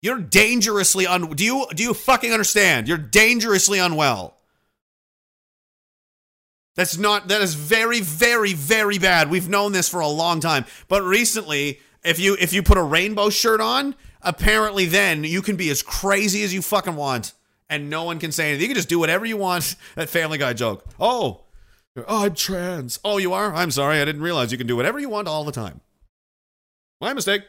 You're 0.00 0.20
dangerously 0.20 1.06
un 1.06 1.30
Do 1.30 1.44
you 1.44 1.66
do 1.74 1.82
you 1.82 1.92
fucking 1.92 2.30
understand? 2.30 2.86
You're 2.86 2.98
dangerously 2.98 3.80
unwell. 3.80 4.36
That's 6.76 6.96
not 6.96 7.26
that 7.26 7.40
is 7.40 7.54
very 7.54 8.00
very 8.00 8.52
very 8.52 8.98
bad. 8.98 9.28
We've 9.28 9.48
known 9.48 9.72
this 9.72 9.88
for 9.88 9.98
a 9.98 10.06
long 10.06 10.38
time. 10.38 10.66
But 10.86 11.02
recently, 11.02 11.80
if 12.04 12.20
you 12.20 12.36
if 12.38 12.52
you 12.52 12.62
put 12.62 12.78
a 12.78 12.82
rainbow 12.82 13.30
shirt 13.30 13.60
on, 13.60 13.96
apparently 14.22 14.86
then 14.86 15.24
you 15.24 15.42
can 15.42 15.56
be 15.56 15.70
as 15.70 15.82
crazy 15.82 16.44
as 16.44 16.54
you 16.54 16.62
fucking 16.62 16.94
want 16.94 17.32
and 17.68 17.90
no 17.90 18.04
one 18.04 18.18
can 18.18 18.32
say 18.32 18.48
anything. 18.48 18.62
You 18.62 18.68
can 18.68 18.76
just 18.76 18.88
do 18.88 18.98
whatever 18.98 19.26
you 19.26 19.36
want. 19.36 19.74
That 19.96 20.08
family 20.08 20.38
guy 20.38 20.52
joke. 20.52 20.84
Oh, 21.00 21.42
oh 21.96 22.24
I'm 22.26 22.34
trans. 22.34 23.00
Oh, 23.04 23.18
you 23.18 23.32
are? 23.32 23.52
I'm 23.52 23.72
sorry. 23.72 24.00
I 24.00 24.04
didn't 24.04 24.22
realize 24.22 24.52
you 24.52 24.58
can 24.58 24.68
do 24.68 24.76
whatever 24.76 25.00
you 25.00 25.08
want 25.08 25.26
all 25.26 25.42
the 25.42 25.50
time. 25.50 25.80
My 27.00 27.12
mistake. 27.12 27.42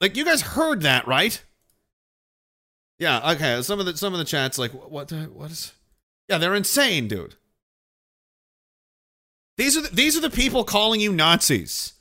Like 0.00 0.16
you 0.16 0.24
guys 0.24 0.42
heard 0.42 0.82
that, 0.82 1.06
right? 1.06 1.42
Yeah, 2.98 3.32
okay. 3.32 3.62
Some 3.62 3.80
of 3.80 3.86
the 3.86 3.96
some 3.96 4.12
of 4.12 4.18
the 4.18 4.24
chats 4.24 4.58
like 4.58 4.72
what 4.72 5.08
the, 5.08 5.24
what 5.24 5.50
is 5.50 5.72
Yeah, 6.28 6.38
they're 6.38 6.54
insane, 6.54 7.08
dude. 7.08 7.36
These 9.56 9.76
are 9.76 9.82
the, 9.82 9.88
these 9.88 10.16
are 10.16 10.20
the 10.20 10.30
people 10.30 10.64
calling 10.64 11.00
you 11.00 11.12
Nazis. 11.12 11.92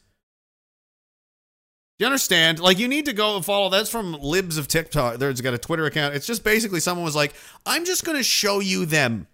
Do 1.99 2.03
you 2.03 2.07
understand? 2.07 2.59
Like 2.59 2.79
you 2.79 2.87
need 2.87 3.05
to 3.05 3.13
go 3.13 3.35
and 3.35 3.45
follow 3.45 3.69
that's 3.69 3.89
from 3.89 4.13
Libs 4.13 4.57
of 4.57 4.67
TikTok. 4.67 5.17
There's 5.17 5.41
got 5.41 5.53
a 5.53 5.59
Twitter 5.59 5.85
account. 5.85 6.15
It's 6.15 6.25
just 6.25 6.43
basically 6.43 6.79
someone 6.79 7.05
was 7.05 7.15
like, 7.15 7.33
"I'm 7.65 7.85
just 7.85 8.03
going 8.03 8.17
to 8.17 8.23
show 8.23 8.59
you 8.59 8.85
them." 8.85 9.27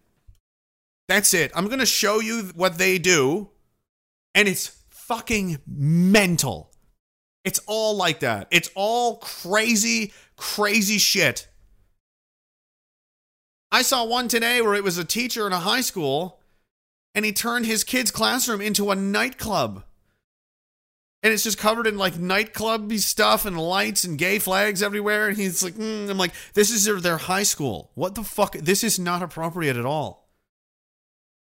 That's 1.07 1.33
it. 1.33 1.51
I'm 1.55 1.65
going 1.65 1.79
to 1.79 1.85
show 1.85 2.19
you 2.19 2.51
what 2.55 2.77
they 2.77 2.99
do. 2.99 3.49
And 4.35 4.47
it's 4.47 4.78
fucking 5.09 5.57
mental. 5.65 6.71
It's 7.43 7.59
all 7.65 7.97
like 7.97 8.19
that. 8.19 8.47
It's 8.51 8.69
all 8.75 9.17
crazy, 9.17 10.13
crazy 10.35 10.99
shit. 10.99 11.47
I 13.71 13.81
saw 13.81 14.05
one 14.05 14.27
today 14.27 14.61
where 14.61 14.75
it 14.75 14.83
was 14.83 14.99
a 14.99 15.03
teacher 15.03 15.47
in 15.47 15.53
a 15.53 15.59
high 15.59 15.81
school 15.81 16.39
and 17.15 17.25
he 17.25 17.31
turned 17.31 17.65
his 17.65 17.83
kid's 17.83 18.11
classroom 18.11 18.61
into 18.61 18.91
a 18.91 18.95
nightclub. 18.95 19.83
And 21.23 21.33
it's 21.33 21.43
just 21.43 21.57
covered 21.57 21.87
in 21.87 21.97
like 21.97 22.19
nightclub 22.19 22.93
stuff 22.93 23.45
and 23.45 23.59
lights 23.59 24.03
and 24.03 24.17
gay 24.17 24.37
flags 24.37 24.83
everywhere. 24.83 25.27
And 25.27 25.37
he's 25.37 25.63
like, 25.63 25.73
mm. 25.73 26.07
I'm 26.07 26.19
like, 26.19 26.33
this 26.53 26.69
is 26.69 26.85
their, 26.85 27.01
their 27.01 27.17
high 27.17 27.43
school. 27.43 27.89
What 27.95 28.13
the 28.13 28.23
fuck? 28.23 28.53
This 28.53 28.83
is 28.83 28.99
not 28.99 29.23
appropriate 29.23 29.75
at 29.75 29.87
all. 29.87 30.29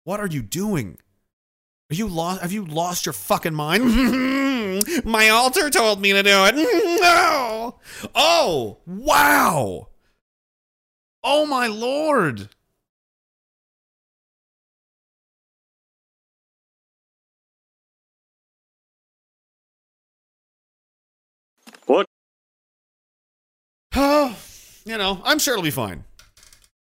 What 0.03 0.19
are 0.19 0.27
you 0.27 0.43
doing? 0.43 0.99
Are 1.93 1.95
you 1.95 2.09
lost? 2.09 2.41
Have 2.41 2.53
you 2.53 2.65
lost 2.65 3.05
your 3.05 3.13
fucking 3.13 3.53
mind? 3.53 3.85
My 5.05 5.29
altar 5.29 5.69
told 5.69 6.01
me 6.01 6.15
to 6.15 6.23
do 6.23 6.47
it. 6.47 6.55
No. 7.03 7.79
Oh, 8.15 8.79
wow. 8.87 9.89
Oh 11.23 11.45
my 11.45 11.67
lord. 11.67 12.49
What? 21.85 22.07
Oh, 23.95 24.35
you 24.87 24.97
know, 24.97 25.21
I'm 25.25 25.39
sure 25.39 25.53
it'll 25.53 25.63
be 25.63 25.71
fine. 25.71 26.05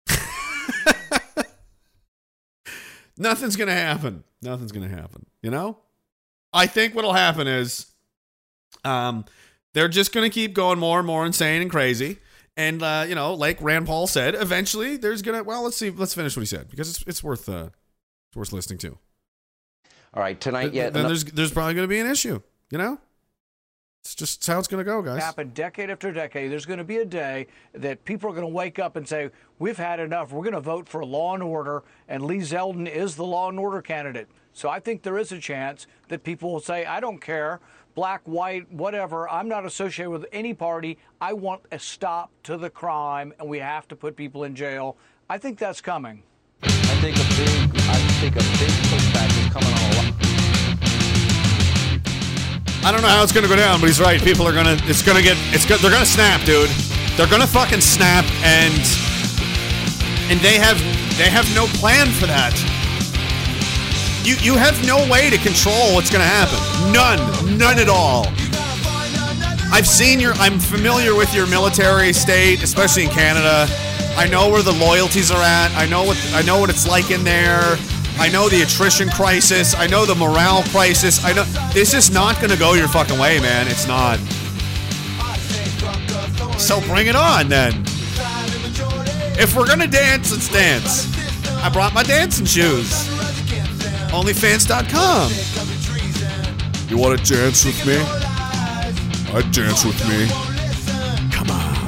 Nothing's 3.17 3.55
going 3.55 3.69
to 3.69 3.73
happen. 3.73 4.23
Nothing's 4.41 4.71
going 4.71 4.89
to 4.89 4.95
happen, 4.95 5.25
you 5.41 5.51
know? 5.51 5.79
I 6.53 6.65
think 6.65 6.95
what'll 6.95 7.13
happen 7.13 7.47
is 7.47 7.85
um 8.83 9.25
they're 9.73 9.87
just 9.87 10.13
going 10.13 10.29
to 10.29 10.33
keep 10.33 10.53
going 10.53 10.79
more 10.79 10.97
and 10.99 11.05
more 11.05 11.25
insane 11.25 11.61
and 11.61 11.69
crazy. 11.69 12.17
And 12.57 12.81
uh, 12.81 13.05
you 13.07 13.15
know, 13.15 13.33
like 13.35 13.61
Rand 13.61 13.85
Paul 13.85 14.07
said, 14.07 14.35
eventually 14.35 14.97
there's 14.97 15.21
going 15.21 15.37
to 15.37 15.43
well, 15.43 15.63
let's 15.63 15.77
see 15.77 15.89
let's 15.91 16.13
finish 16.13 16.35
what 16.35 16.41
he 16.41 16.47
said 16.47 16.69
because 16.69 16.89
it's 16.89 17.03
it's 17.07 17.23
worth 17.23 17.47
uh 17.47 17.69
it's 18.29 18.37
worth 18.37 18.51
listening 18.51 18.79
to. 18.79 18.97
All 20.13 20.23
right, 20.23 20.39
tonight 20.39 20.73
yet. 20.73 20.93
then 20.93 21.05
there's 21.05 21.23
there's 21.23 21.51
probably 21.51 21.75
going 21.75 21.87
to 21.87 21.89
be 21.89 21.99
an 21.99 22.07
issue, 22.07 22.41
you 22.71 22.77
know? 22.77 22.99
It's 24.09 24.15
just 24.15 24.47
how 24.47 24.57
it's 24.57 24.67
going 24.67 24.83
to 24.83 24.89
go, 24.89 25.03
guys. 25.03 25.21
happen 25.21 25.51
decade 25.53 25.91
after 25.91 26.11
decade. 26.11 26.51
There's 26.51 26.65
going 26.65 26.79
to 26.79 26.83
be 26.83 26.97
a 26.97 27.05
day 27.05 27.45
that 27.73 28.03
people 28.05 28.27
are 28.29 28.33
going 28.33 28.41
to 28.41 28.47
wake 28.47 28.79
up 28.79 28.95
and 28.95 29.07
say, 29.07 29.29
"We've 29.59 29.77
had 29.77 29.99
enough. 29.99 30.31
We're 30.31 30.43
going 30.43 30.55
to 30.55 30.61
vote 30.61 30.89
for 30.89 31.05
law 31.05 31.35
and 31.35 31.43
order." 31.43 31.83
And 32.07 32.23
Lee 32.25 32.39
Zeldin 32.39 32.87
is 32.87 33.15
the 33.15 33.25
law 33.25 33.49
and 33.49 33.59
order 33.59 33.83
candidate. 33.83 34.27
So 34.51 34.67
I 34.67 34.79
think 34.79 35.03
there 35.03 35.19
is 35.19 35.31
a 35.31 35.37
chance 35.37 35.85
that 36.07 36.23
people 36.23 36.51
will 36.51 36.59
say, 36.59 36.85
"I 36.85 36.99
don't 36.99 37.19
care, 37.19 37.59
black, 37.93 38.21
white, 38.23 38.71
whatever. 38.71 39.29
I'm 39.29 39.47
not 39.47 39.63
associated 39.65 40.09
with 40.09 40.25
any 40.31 40.55
party. 40.55 40.97
I 41.21 41.33
want 41.33 41.61
a 41.71 41.77
stop 41.77 42.31
to 42.43 42.57
the 42.57 42.71
crime, 42.71 43.31
and 43.37 43.47
we 43.47 43.59
have 43.59 43.87
to 43.89 43.95
put 43.95 44.15
people 44.15 44.43
in 44.43 44.55
jail." 44.55 44.97
I 45.29 45.37
think 45.37 45.59
that's 45.59 45.81
coming. 45.81 46.23
I 46.63 46.67
think 46.67 47.15
a 47.15 47.27
big, 47.37 47.81
I 47.83 47.97
think 48.21 48.35
a 48.35 48.39
big 48.39 48.73
pushback 48.89 49.45
is 49.45 49.53
coming 49.53 49.73
on 49.73 49.91
a 49.91 49.95
lot. 49.97 50.08
I 52.83 52.91
don't 52.91 53.01
know 53.01 53.09
how 53.09 53.23
it's 53.23 53.31
gonna 53.31 53.47
go 53.47 53.55
down, 53.55 53.79
but 53.79 53.87
he's 53.87 53.99
right. 53.99 54.21
People 54.21 54.47
are 54.47 54.53
gonna. 54.53 54.77
It's 54.83 55.01
gonna 55.01 55.21
get. 55.21 55.37
It's 55.53 55.65
go, 55.65 55.77
They're 55.77 55.91
gonna 55.91 56.05
snap, 56.05 56.45
dude. 56.45 56.69
They're 57.17 57.27
gonna 57.27 57.47
fucking 57.47 57.81
snap, 57.81 58.25
and 58.43 58.79
and 60.31 60.39
they 60.39 60.57
have 60.57 60.79
they 61.17 61.29
have 61.29 61.47
no 61.53 61.65
plan 61.77 62.07
for 62.07 62.25
that. 62.27 62.55
You 64.23 64.35
you 64.41 64.57
have 64.57 64.79
no 64.85 64.97
way 65.11 65.29
to 65.29 65.37
control 65.37 65.93
what's 65.93 66.09
gonna 66.09 66.23
happen. 66.23 66.59
None. 66.93 67.57
None 67.57 67.79
at 67.79 67.89
all. 67.89 68.27
I've 69.71 69.87
seen 69.87 70.19
your. 70.19 70.33
I'm 70.35 70.59
familiar 70.59 71.15
with 71.15 71.33
your 71.33 71.47
military 71.47 72.13
state, 72.13 72.63
especially 72.63 73.03
in 73.03 73.09
Canada. 73.09 73.67
I 74.15 74.27
know 74.27 74.49
where 74.49 74.63
the 74.63 74.73
loyalties 74.73 75.31
are 75.31 75.41
at. 75.41 75.71
I 75.75 75.85
know 75.85 76.03
what 76.03 76.17
I 76.33 76.41
know 76.43 76.59
what 76.59 76.69
it's 76.69 76.87
like 76.87 77.11
in 77.11 77.23
there. 77.23 77.77
I 78.19 78.29
know 78.31 78.49
the 78.49 78.61
attrition 78.61 79.09
crisis. 79.09 79.73
I 79.75 79.87
know 79.87 80.05
the 80.05 80.15
morale 80.15 80.63
crisis. 80.63 81.23
I 81.23 81.33
know 81.33 81.43
this 81.73 81.93
is 81.93 82.11
not 82.11 82.35
going 82.37 82.51
to 82.51 82.57
go 82.59 82.73
your 82.73 82.87
fucking 82.87 83.17
way, 83.17 83.39
man. 83.39 83.67
It's 83.67 83.87
not. 83.87 84.19
So 86.59 86.81
bring 86.81 87.07
it 87.07 87.15
on 87.15 87.47
then. 87.47 87.73
If 89.41 89.55
we're 89.55 89.65
gonna 89.65 89.87
dance, 89.87 90.33
let's 90.33 90.49
dance. 90.49 91.07
I 91.63 91.69
brought 91.69 91.93
my 91.93 92.03
dancing 92.03 92.45
shoes. 92.45 93.07
Onlyfans.com. 94.11 95.31
You 96.89 96.97
want 96.97 97.17
to 97.17 97.33
dance 97.33 97.63
with 97.63 97.85
me? 97.85 97.95
I 99.33 99.41
dance 99.51 99.85
with 99.85 99.97
me. 100.09 100.27
Come 101.31 101.51
on. 101.51 101.78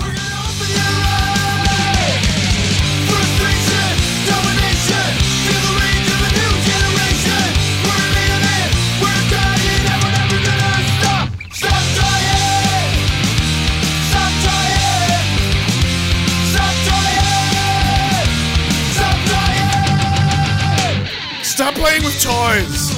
Playing 21.82 22.04
with 22.04 22.22
toys. 22.22 22.94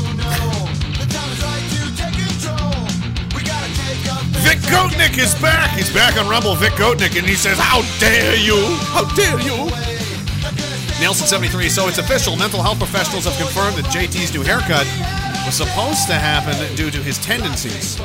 Vic 4.44 4.60
Goatnick 4.68 5.18
is 5.18 5.34
back. 5.36 5.78
He's 5.78 5.92
back 5.94 6.18
on 6.18 6.28
Rumble, 6.28 6.54
Vic 6.56 6.74
Goatnick, 6.74 7.18
and 7.18 7.26
he 7.26 7.36
says, 7.36 7.58
How 7.58 7.82
dare 8.00 8.36
you? 8.36 8.60
How 8.92 9.06
dare 9.16 9.40
you? 9.40 9.72
Nelson73, 11.00 11.70
so 11.70 11.88
it's 11.88 11.98
official. 11.98 12.36
Mental 12.36 12.62
health 12.62 12.78
professionals 12.78 13.24
have 13.24 13.38
confirmed 13.38 13.78
that 13.78 13.86
JT's 13.86 14.34
new 14.34 14.44
haircut 14.44 14.86
was 15.46 15.56
supposed 15.56 16.08
to 16.08 16.16
happen 16.16 16.54
due 16.76 16.92
to 16.92 16.98
his 16.98 17.18
tendencies. 17.20 17.96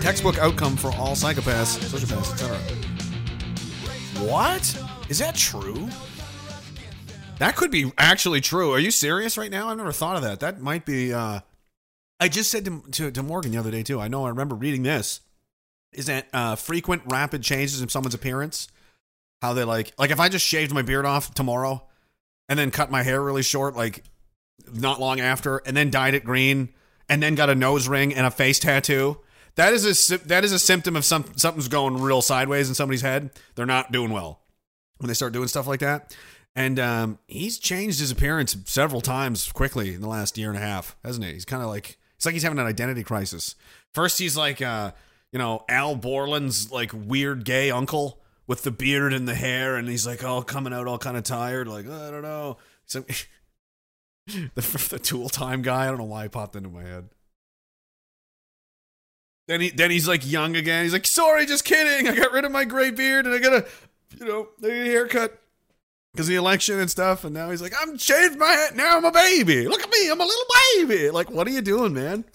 Textbook 0.00 0.36
outcome 0.38 0.76
for 0.76 0.88
all 0.96 1.14
psychopaths, 1.14 1.78
sociopaths, 1.78 2.32
etc. 2.32 2.58
What? 4.26 4.62
Is 5.08 5.20
that 5.20 5.36
true? 5.36 5.88
That 7.42 7.56
could 7.56 7.72
be 7.72 7.92
actually 7.98 8.40
true. 8.40 8.72
Are 8.72 8.78
you 8.78 8.92
serious 8.92 9.36
right 9.36 9.50
now? 9.50 9.68
I've 9.68 9.76
never 9.76 9.90
thought 9.90 10.14
of 10.14 10.22
that. 10.22 10.38
That 10.38 10.60
might 10.60 10.86
be. 10.86 11.12
Uh, 11.12 11.40
I 12.20 12.28
just 12.28 12.52
said 12.52 12.64
to, 12.66 12.84
to, 12.92 13.10
to 13.10 13.20
Morgan 13.24 13.50
the 13.50 13.58
other 13.58 13.72
day 13.72 13.82
too. 13.82 14.00
I 14.00 14.06
know. 14.06 14.26
I 14.26 14.28
remember 14.28 14.54
reading 14.54 14.84
this. 14.84 15.22
Is 15.92 16.06
that 16.06 16.28
uh, 16.32 16.54
frequent 16.54 17.02
rapid 17.06 17.42
changes 17.42 17.82
in 17.82 17.88
someone's 17.88 18.14
appearance? 18.14 18.68
How 19.40 19.54
they 19.54 19.64
like 19.64 19.92
like 19.98 20.12
if 20.12 20.20
I 20.20 20.28
just 20.28 20.46
shaved 20.46 20.72
my 20.72 20.82
beard 20.82 21.04
off 21.04 21.34
tomorrow, 21.34 21.84
and 22.48 22.56
then 22.56 22.70
cut 22.70 22.92
my 22.92 23.02
hair 23.02 23.20
really 23.20 23.42
short, 23.42 23.74
like 23.74 24.04
not 24.72 25.00
long 25.00 25.18
after, 25.18 25.56
and 25.66 25.76
then 25.76 25.90
dyed 25.90 26.14
it 26.14 26.22
green, 26.22 26.68
and 27.08 27.20
then 27.20 27.34
got 27.34 27.50
a 27.50 27.56
nose 27.56 27.88
ring 27.88 28.14
and 28.14 28.24
a 28.24 28.30
face 28.30 28.60
tattoo. 28.60 29.18
That 29.56 29.72
is 29.72 30.12
a 30.12 30.18
that 30.28 30.44
is 30.44 30.52
a 30.52 30.60
symptom 30.60 30.94
of 30.94 31.04
some 31.04 31.24
something's 31.34 31.66
going 31.66 32.00
real 32.00 32.22
sideways 32.22 32.68
in 32.68 32.76
somebody's 32.76 33.02
head. 33.02 33.30
They're 33.56 33.66
not 33.66 33.90
doing 33.90 34.12
well 34.12 34.42
when 34.98 35.08
they 35.08 35.14
start 35.14 35.32
doing 35.32 35.48
stuff 35.48 35.66
like 35.66 35.80
that. 35.80 36.14
And 36.54 36.78
um, 36.78 37.18
he's 37.26 37.58
changed 37.58 37.98
his 37.98 38.10
appearance 38.10 38.56
several 38.66 39.00
times 39.00 39.50
quickly 39.52 39.94
in 39.94 40.02
the 40.02 40.08
last 40.08 40.36
year 40.36 40.50
and 40.50 40.58
a 40.58 40.60
half, 40.60 40.96
hasn't 41.02 41.24
he? 41.24 41.32
He's 41.32 41.46
kind 41.46 41.62
of 41.62 41.68
like 41.68 41.98
it's 42.16 42.26
like 42.26 42.34
he's 42.34 42.42
having 42.42 42.58
an 42.58 42.66
identity 42.66 43.02
crisis. 43.02 43.54
First, 43.94 44.18
he's 44.18 44.36
like 44.36 44.60
uh, 44.60 44.92
you 45.32 45.38
know 45.38 45.64
Al 45.68 45.96
Borland's 45.96 46.70
like 46.70 46.92
weird 46.92 47.44
gay 47.44 47.70
uncle 47.70 48.20
with 48.46 48.64
the 48.64 48.70
beard 48.70 49.14
and 49.14 49.26
the 49.26 49.34
hair, 49.34 49.76
and 49.76 49.88
he's 49.88 50.06
like 50.06 50.22
all 50.22 50.42
coming 50.42 50.74
out 50.74 50.86
all 50.86 50.98
kind 50.98 51.16
of 51.16 51.24
tired, 51.24 51.68
like 51.68 51.86
I 51.88 52.10
don't 52.10 52.22
know. 52.22 52.58
So, 52.84 53.00
the 54.26 54.88
the 54.90 54.98
Tool 54.98 55.30
Time 55.30 55.62
guy. 55.62 55.84
I 55.84 55.88
don't 55.88 55.98
know 55.98 56.04
why 56.04 56.24
he 56.24 56.28
popped 56.28 56.54
into 56.54 56.68
my 56.68 56.82
head. 56.82 57.08
Then 59.48 59.60
he 59.60 59.70
then 59.70 59.90
he's 59.90 60.06
like 60.06 60.30
young 60.30 60.54
again. 60.54 60.84
He's 60.84 60.92
like, 60.92 61.06
sorry, 61.06 61.46
just 61.46 61.64
kidding. 61.64 62.08
I 62.08 62.14
got 62.14 62.32
rid 62.32 62.44
of 62.44 62.52
my 62.52 62.64
gray 62.64 62.90
beard 62.90 63.26
and 63.26 63.34
I 63.34 63.38
got 63.38 63.52
a, 63.52 63.66
you 64.18 64.26
know, 64.26 64.48
a 64.62 64.68
haircut 64.68 65.41
because 66.12 66.26
the 66.26 66.36
election 66.36 66.78
and 66.78 66.90
stuff. 66.90 67.24
And 67.24 67.34
now 67.34 67.50
he's 67.50 67.62
like, 67.62 67.72
I'm 67.80 67.96
changed 67.96 68.38
my 68.38 68.46
head. 68.46 68.76
Now 68.76 68.96
I'm 68.96 69.04
a 69.04 69.12
baby. 69.12 69.66
Look 69.66 69.82
at 69.82 69.90
me. 69.90 70.10
I'm 70.10 70.20
a 70.20 70.24
little 70.24 70.46
baby. 70.76 71.10
Like, 71.10 71.30
what 71.30 71.46
are 71.46 71.50
you 71.50 71.62
doing, 71.62 71.94
man? 71.94 72.24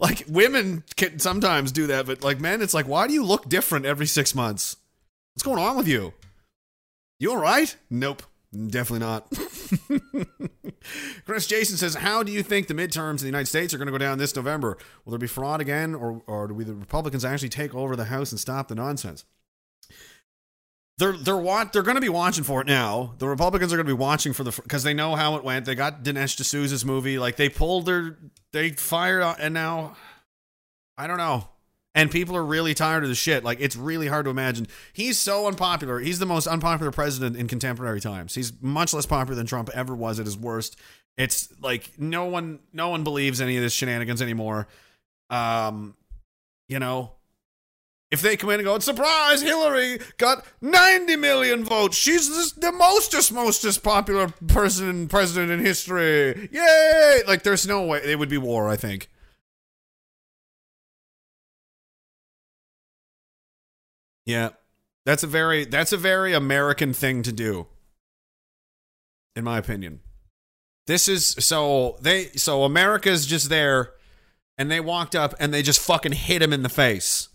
like 0.00 0.24
women 0.28 0.84
can 0.96 1.18
sometimes 1.18 1.72
do 1.72 1.86
that, 1.86 2.06
but 2.06 2.22
like 2.22 2.40
men, 2.40 2.60
it's 2.60 2.74
like, 2.74 2.88
why 2.88 3.06
do 3.06 3.14
you 3.14 3.24
look 3.24 3.48
different 3.48 3.86
every 3.86 4.06
six 4.06 4.34
months? 4.34 4.76
What's 5.34 5.44
going 5.44 5.58
on 5.58 5.76
with 5.76 5.88
you? 5.88 6.12
You 7.18 7.30
all 7.30 7.38
right? 7.38 7.74
Nope. 7.90 8.22
Definitely 8.52 9.00
not. 9.00 9.30
Chris 11.26 11.46
Jason 11.46 11.76
says, 11.76 11.96
How 11.96 12.22
do 12.22 12.32
you 12.32 12.42
think 12.42 12.68
the 12.68 12.74
midterms 12.74 13.10
in 13.10 13.16
the 13.18 13.26
United 13.26 13.46
States 13.46 13.74
are 13.74 13.78
going 13.78 13.86
to 13.86 13.92
go 13.92 13.98
down 13.98 14.18
this 14.18 14.34
November? 14.34 14.78
Will 15.04 15.10
there 15.10 15.18
be 15.18 15.26
fraud 15.26 15.60
again, 15.60 15.94
or, 15.94 16.22
or 16.26 16.48
do 16.48 16.54
we, 16.54 16.64
the 16.64 16.74
Republicans 16.74 17.24
actually 17.24 17.48
take 17.48 17.74
over 17.74 17.96
the 17.96 18.06
House 18.06 18.32
and 18.32 18.40
stop 18.40 18.68
the 18.68 18.74
nonsense? 18.74 19.24
They're 20.98 21.12
they're 21.12 21.36
want 21.36 21.72
they're 21.72 21.82
going 21.82 21.96
to 21.96 22.00
be 22.00 22.08
watching 22.08 22.42
for 22.42 22.62
it 22.62 22.66
now. 22.66 23.14
The 23.18 23.28
Republicans 23.28 23.72
are 23.72 23.76
going 23.76 23.86
to 23.86 23.94
be 23.94 23.98
watching 23.98 24.32
for 24.32 24.44
the 24.44 24.50
because 24.50 24.82
they 24.82 24.94
know 24.94 25.14
how 25.14 25.36
it 25.36 25.44
went. 25.44 25.66
They 25.66 25.74
got 25.74 26.02
Dinesh 26.02 26.36
D'Souza's 26.36 26.84
movie, 26.84 27.18
like 27.18 27.36
they 27.36 27.50
pulled 27.50 27.84
their 27.84 28.16
they 28.52 28.70
fired 28.70 29.22
on, 29.22 29.36
and 29.38 29.52
now 29.52 29.96
I 30.96 31.06
don't 31.06 31.18
know. 31.18 31.48
And 31.94 32.10
people 32.10 32.36
are 32.36 32.44
really 32.44 32.74
tired 32.74 33.02
of 33.02 33.08
the 33.08 33.14
shit. 33.14 33.44
Like 33.44 33.58
it's 33.60 33.76
really 33.76 34.06
hard 34.06 34.24
to 34.24 34.30
imagine. 34.30 34.68
He's 34.92 35.18
so 35.18 35.46
unpopular. 35.46 35.98
He's 35.98 36.18
the 36.18 36.26
most 36.26 36.46
unpopular 36.46 36.90
president 36.92 37.36
in 37.36 37.46
contemporary 37.46 38.00
times. 38.00 38.34
He's 38.34 38.52
much 38.62 38.94
less 38.94 39.06
popular 39.06 39.34
than 39.34 39.46
Trump 39.46 39.70
ever 39.74 39.94
was 39.94 40.18
at 40.18 40.24
his 40.26 40.36
worst. 40.36 40.78
It's 41.18 41.48
like 41.60 41.90
no 41.98 42.24
one 42.24 42.60
no 42.72 42.88
one 42.88 43.04
believes 43.04 43.40
any 43.42 43.56
of 43.58 43.62
this 43.62 43.74
shenanigans 43.74 44.22
anymore. 44.22 44.66
Um 45.28 45.94
you 46.68 46.78
know, 46.78 47.12
if 48.10 48.22
they 48.22 48.36
come 48.36 48.50
in 48.50 48.60
and 48.60 48.64
go, 48.64 48.78
surprise, 48.78 49.42
Hillary 49.42 49.98
got 50.18 50.44
90 50.60 51.16
million 51.16 51.64
votes. 51.64 51.96
She's 51.96 52.52
the 52.52 52.72
mostest, 52.72 53.32
mostest 53.32 53.82
popular 53.82 54.28
person, 54.46 55.08
president 55.08 55.50
in 55.50 55.64
history. 55.64 56.48
Yay! 56.52 57.22
Like, 57.26 57.42
there's 57.42 57.66
no 57.66 57.84
way. 57.84 58.00
It 58.04 58.18
would 58.18 58.28
be 58.28 58.38
war, 58.38 58.68
I 58.68 58.76
think. 58.76 59.08
Yeah. 64.26 64.50
That's 65.06 65.22
a 65.22 65.28
very 65.28 65.64
that's 65.64 65.92
a 65.92 65.96
very 65.96 66.34
American 66.34 66.92
thing 66.92 67.22
to 67.22 67.32
do. 67.32 67.68
In 69.36 69.44
my 69.44 69.56
opinion. 69.56 70.00
This 70.88 71.08
is 71.08 71.36
so 71.38 71.96
they 72.00 72.26
so 72.30 72.64
America's 72.64 73.24
just 73.24 73.48
there 73.48 73.92
and 74.58 74.70
they 74.70 74.80
walked 74.80 75.14
up 75.14 75.34
and 75.38 75.54
they 75.54 75.62
just 75.62 75.80
fucking 75.80 76.12
hit 76.12 76.42
him 76.42 76.52
in 76.52 76.62
the 76.62 76.68
face. 76.68 77.28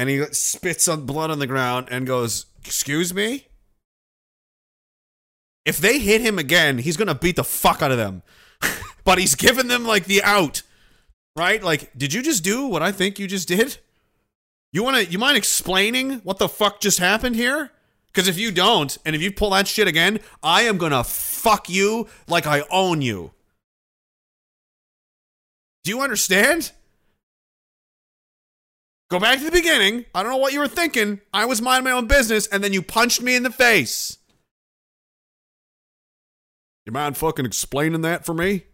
And 0.00 0.08
he 0.08 0.24
spits 0.32 0.88
on 0.88 1.04
blood 1.04 1.30
on 1.30 1.40
the 1.40 1.46
ground 1.46 1.88
and 1.90 2.06
goes, 2.06 2.46
"Excuse 2.64 3.12
me?" 3.12 3.48
If 5.66 5.76
they 5.76 5.98
hit 5.98 6.22
him 6.22 6.38
again, 6.38 6.78
he's 6.78 6.96
to 7.08 7.14
beat 7.14 7.36
the 7.36 7.44
fuck 7.44 7.82
out 7.82 7.90
of 7.90 7.98
them. 7.98 8.22
but 9.04 9.18
he's 9.18 9.34
given 9.34 9.68
them 9.68 9.84
like 9.84 10.06
the 10.06 10.22
out. 10.22 10.62
Right? 11.36 11.62
Like, 11.62 11.90
did 11.98 12.14
you 12.14 12.22
just 12.22 12.42
do 12.42 12.64
what 12.64 12.82
I 12.82 12.92
think 12.92 13.18
you 13.18 13.26
just 13.26 13.46
did? 13.46 13.76
You 14.72 14.82
want 14.82 14.96
to 14.96 15.04
you 15.04 15.18
mind 15.18 15.36
explaining 15.36 16.20
what 16.20 16.38
the 16.38 16.48
fuck 16.48 16.80
just 16.80 16.98
happened 16.98 17.36
here? 17.36 17.70
Cuz 18.14 18.26
if 18.26 18.38
you 18.38 18.50
don't 18.50 18.96
and 19.04 19.14
if 19.14 19.20
you 19.20 19.30
pull 19.30 19.50
that 19.50 19.68
shit 19.68 19.86
again, 19.86 20.20
I 20.42 20.62
am 20.62 20.78
to 20.78 21.04
fuck 21.04 21.68
you 21.68 22.08
like 22.26 22.46
I 22.46 22.64
own 22.70 23.02
you. 23.02 23.32
Do 25.84 25.90
you 25.90 26.00
understand? 26.00 26.72
Go 29.10 29.18
back 29.18 29.38
to 29.38 29.44
the 29.44 29.50
beginning. 29.50 30.04
I 30.14 30.22
don't 30.22 30.30
know 30.30 30.38
what 30.38 30.52
you 30.52 30.60
were 30.60 30.68
thinking. 30.68 31.20
I 31.34 31.44
was 31.44 31.60
minding 31.60 31.84
my 31.84 31.90
own 31.90 32.06
business 32.06 32.46
and 32.46 32.62
then 32.62 32.72
you 32.72 32.80
punched 32.80 33.20
me 33.20 33.34
in 33.34 33.42
the 33.42 33.50
face. 33.50 34.18
You 36.86 36.92
mind 36.92 37.16
fucking 37.16 37.44
explaining 37.44 38.02
that 38.02 38.24
for 38.24 38.32
me? 38.34 38.64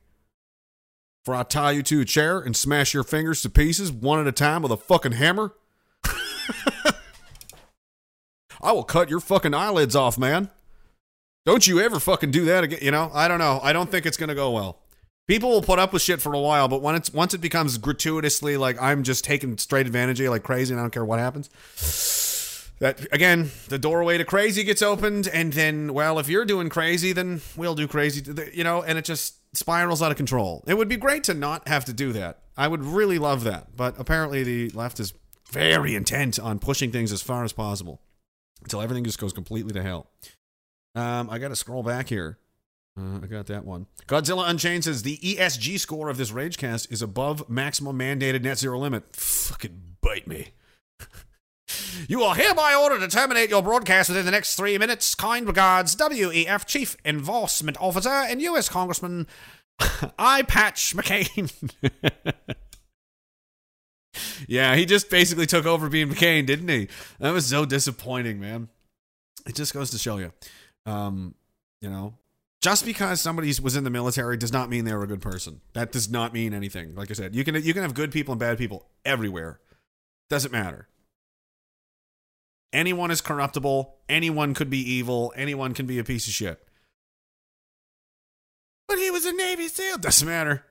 For 1.25 1.35
I 1.35 1.43
tie 1.43 1.73
you 1.73 1.83
to 1.85 2.03
a 2.03 2.05
chair 2.05 2.39
and 2.39 2.55
smash 2.55 2.93
your 2.93 3.03
fingers 3.03 3.41
to 3.43 3.51
pieces 3.51 3.91
one 3.91 4.21
at 4.21 4.27
a 4.27 4.33
time 4.33 4.63
with 4.63 4.71
a 4.73 4.77
fucking 4.77 5.13
hammer? 5.13 5.55
I 8.63 8.73
will 8.73 8.85
cut 8.85 9.09
your 9.09 9.21
fucking 9.21 9.55
eyelids 9.55 9.97
off, 9.97 10.19
man. 10.19 10.51
Don't 11.47 11.67
you 11.67 11.81
ever 11.81 11.99
fucking 11.99 12.31
do 12.31 12.45
that 12.45 12.63
again. 12.63 12.81
You 12.83 12.91
know, 12.91 13.11
I 13.15 13.27
don't 13.27 13.39
know. 13.39 13.59
I 13.63 13.73
don't 13.73 13.91
think 13.91 14.05
it's 14.05 14.17
going 14.17 14.29
to 14.29 14.35
go 14.35 14.51
well. 14.51 14.83
People 15.27 15.51
will 15.51 15.63
put 15.63 15.81
up 15.81 15.93
with 15.93 16.03
shit 16.03 16.21
for 16.23 16.33
a 16.35 16.39
while, 16.41 16.69
but 16.69 16.83
when 16.83 16.95
it's 16.95 17.13
once 17.13 17.35
it 17.35 17.41
becomes 17.41 17.79
gratuitously 17.79 18.57
like 18.57 18.81
I'm 18.81 19.03
just 19.03 19.25
taking 19.25 19.59
straight 19.59 19.87
advantage 19.87 20.21
of 20.21 20.25
you 20.25 20.31
like 20.31 20.45
crazy 20.45 20.73
and 20.73 20.81
I 20.81 20.85
don't 20.85 20.93
care 20.93 21.05
what 21.05 21.19
happens. 21.19 21.49
That 22.79 23.07
again, 23.13 23.51
the 23.69 23.79
doorway 23.79 24.19
to 24.19 24.25
crazy 24.25 24.63
gets 24.63 24.83
opened, 24.83 25.27
and 25.29 25.53
then 25.53 25.95
well, 25.95 26.19
if 26.19 26.29
you're 26.29 26.45
doing 26.45 26.69
crazy, 26.69 27.13
then 27.13 27.41
we'll 27.57 27.75
do 27.75 27.89
crazy, 27.89 28.23
you 28.53 28.63
know, 28.65 28.83
and 28.83 28.99
it 28.99 29.05
just 29.05 29.37
spirals 29.57 30.03
out 30.03 30.11
of 30.11 30.17
control. 30.19 30.63
It 30.67 30.75
would 30.75 30.89
be 30.89 30.97
great 30.97 31.25
to 31.25 31.35
not 31.35 31.67
have 31.69 31.87
to 31.87 31.93
do 31.95 32.13
that. 32.13 32.41
I 32.57 32.69
would 32.69 32.85
really 32.85 33.19
love 33.19 33.45
that, 33.45 33.77
but 33.77 33.99
apparently 33.99 34.43
the 34.45 34.71
left 34.71 35.01
is 35.01 35.15
very 35.51 35.95
intent 35.95 36.39
on 36.39 36.59
pushing 36.59 36.93
things 36.93 37.13
as 37.13 37.23
far 37.23 37.45
as 37.45 37.53
possible. 37.53 38.01
until 38.63 38.81
everything 38.81 39.05
just 39.05 39.19
goes 39.19 39.33
completely 39.33 39.73
to 39.73 39.83
hell. 39.83 40.09
Um, 40.95 41.31
I 41.31 41.39
got 41.39 41.49
to 41.49 41.57
scroll 41.57 41.83
back 41.83 42.09
here. 42.09 42.39
Uh, 42.99 43.21
I 43.23 43.27
got 43.27 43.47
that 43.47 43.65
one. 43.65 43.87
Godzilla 44.07 44.49
Unchained 44.49 44.85
says 44.85 45.03
the 45.03 45.19
ESG 45.19 45.79
score 45.79 46.09
of 46.09 46.17
this 46.17 46.33
Ragecast 46.33 46.91
is 46.91 47.03
above 47.03 47.49
maximum 47.49 47.99
mandated 47.99 48.43
net 48.43 48.59
zero 48.59 48.79
limit. 48.79 49.15
Fucking 49.15 49.97
bite 50.01 50.27
me. 50.27 50.53
you 52.09 52.23
are 52.23 52.35
hereby 52.35 52.75
ordered 52.75 53.01
to 53.01 53.09
terminate 53.09 53.51
your 53.51 53.63
broadcast 53.63 54.09
within 54.09 54.25
the 54.25 54.31
next 54.31 54.57
three 54.57 54.79
minutes. 54.79 55.15
Kind 55.15 55.47
regards, 55.47 55.95
WEF 55.95 56.65
Chief 56.65 56.97
Enforcement 57.05 57.77
Officer 57.81 58.09
and 58.09 58.41
U.S. 58.41 58.69
Congressman 58.69 59.27
Eyepatch 59.81 60.95
McCain. 60.95 61.53
yeah, 64.49 64.75
he 64.75 64.87
just 64.87 65.11
basically 65.11 65.47
took 65.47 65.67
over 65.67 65.91
being 65.91 66.09
McCain, 66.09 66.47
didn't 66.47 66.69
he? 66.69 66.89
That 67.19 67.33
was 67.33 67.47
so 67.47 67.67
disappointing, 67.67 68.41
man. 68.41 68.69
It 69.47 69.55
just 69.55 69.75
goes 69.75 69.91
to 69.91 69.99
show 69.99 70.17
you. 70.17 70.33
Um, 70.87 71.35
you 71.83 71.91
know, 71.91 72.15
just 72.63 72.85
because 72.85 73.21
somebody 73.21 73.53
was 73.63 73.77
in 73.77 73.85
the 73.85 73.91
military 73.91 74.37
does 74.37 74.53
not 74.53 74.71
mean 74.71 74.85
they 74.85 74.95
were 74.95 75.05
a 75.05 75.09
good 75.09 75.21
person. 75.21 75.61
That 75.75 75.93
does 75.93 76.11
not 76.11 76.33
mean 76.33 76.55
anything. 76.55 76.95
Like 76.95 77.11
I 77.11 77.15
said, 77.15 77.35
you 77.35 77.45
can 77.45 77.55
you 77.55 77.73
can 77.73 77.83
have 77.83 77.95
good 77.95 78.11
people 78.11 78.33
and 78.33 78.41
bad 78.41 78.59
people 78.59 78.87
everywhere. 79.05 79.61
Doesn't 80.29 80.53
matter. 80.53 80.89
Anyone 82.73 83.11
is 83.11 83.21
corruptible. 83.21 83.97
Anyone 84.09 84.55
could 84.55 84.69
be 84.69 84.79
evil. 84.79 85.33
Anyone 85.37 85.75
can 85.75 85.87
be 85.87 85.99
a 85.99 86.05
piece 86.05 86.27
of 86.27 86.33
shit. 86.33 86.61
But 88.89 88.99
he 88.99 89.11
was 89.11 89.25
a 89.25 89.33
Navy 89.33 89.69
SEAL. 89.69 89.99
Doesn't 89.99 90.27
matter. 90.27 90.65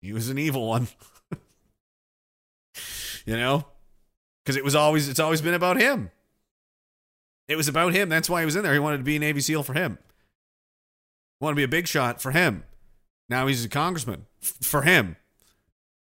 He 0.00 0.12
was 0.12 0.28
an 0.28 0.38
evil 0.38 0.68
one. 0.68 0.88
you 3.26 3.36
know? 3.36 3.66
Because 4.44 4.56
it 4.56 4.64
was 4.64 4.74
always 4.74 5.08
it's 5.08 5.20
always 5.20 5.40
been 5.40 5.54
about 5.54 5.80
him. 5.80 6.10
It 7.48 7.56
was 7.56 7.68
about 7.68 7.92
him. 7.92 8.08
That's 8.08 8.28
why 8.28 8.40
he 8.40 8.46
was 8.46 8.56
in 8.56 8.62
there. 8.62 8.72
He 8.72 8.78
wanted 8.78 8.98
to 8.98 9.04
be 9.04 9.16
a 9.16 9.20
Navy 9.20 9.40
SEAL 9.40 9.62
for 9.62 9.74
him. 9.74 9.98
He 11.38 11.44
wanted 11.44 11.54
to 11.54 11.60
be 11.60 11.64
a 11.64 11.68
big 11.68 11.86
shot 11.86 12.20
for 12.20 12.30
him. 12.30 12.64
Now 13.28 13.46
he's 13.46 13.64
a 13.64 13.68
congressman 13.68 14.26
for 14.40 14.82
him. 14.82 15.16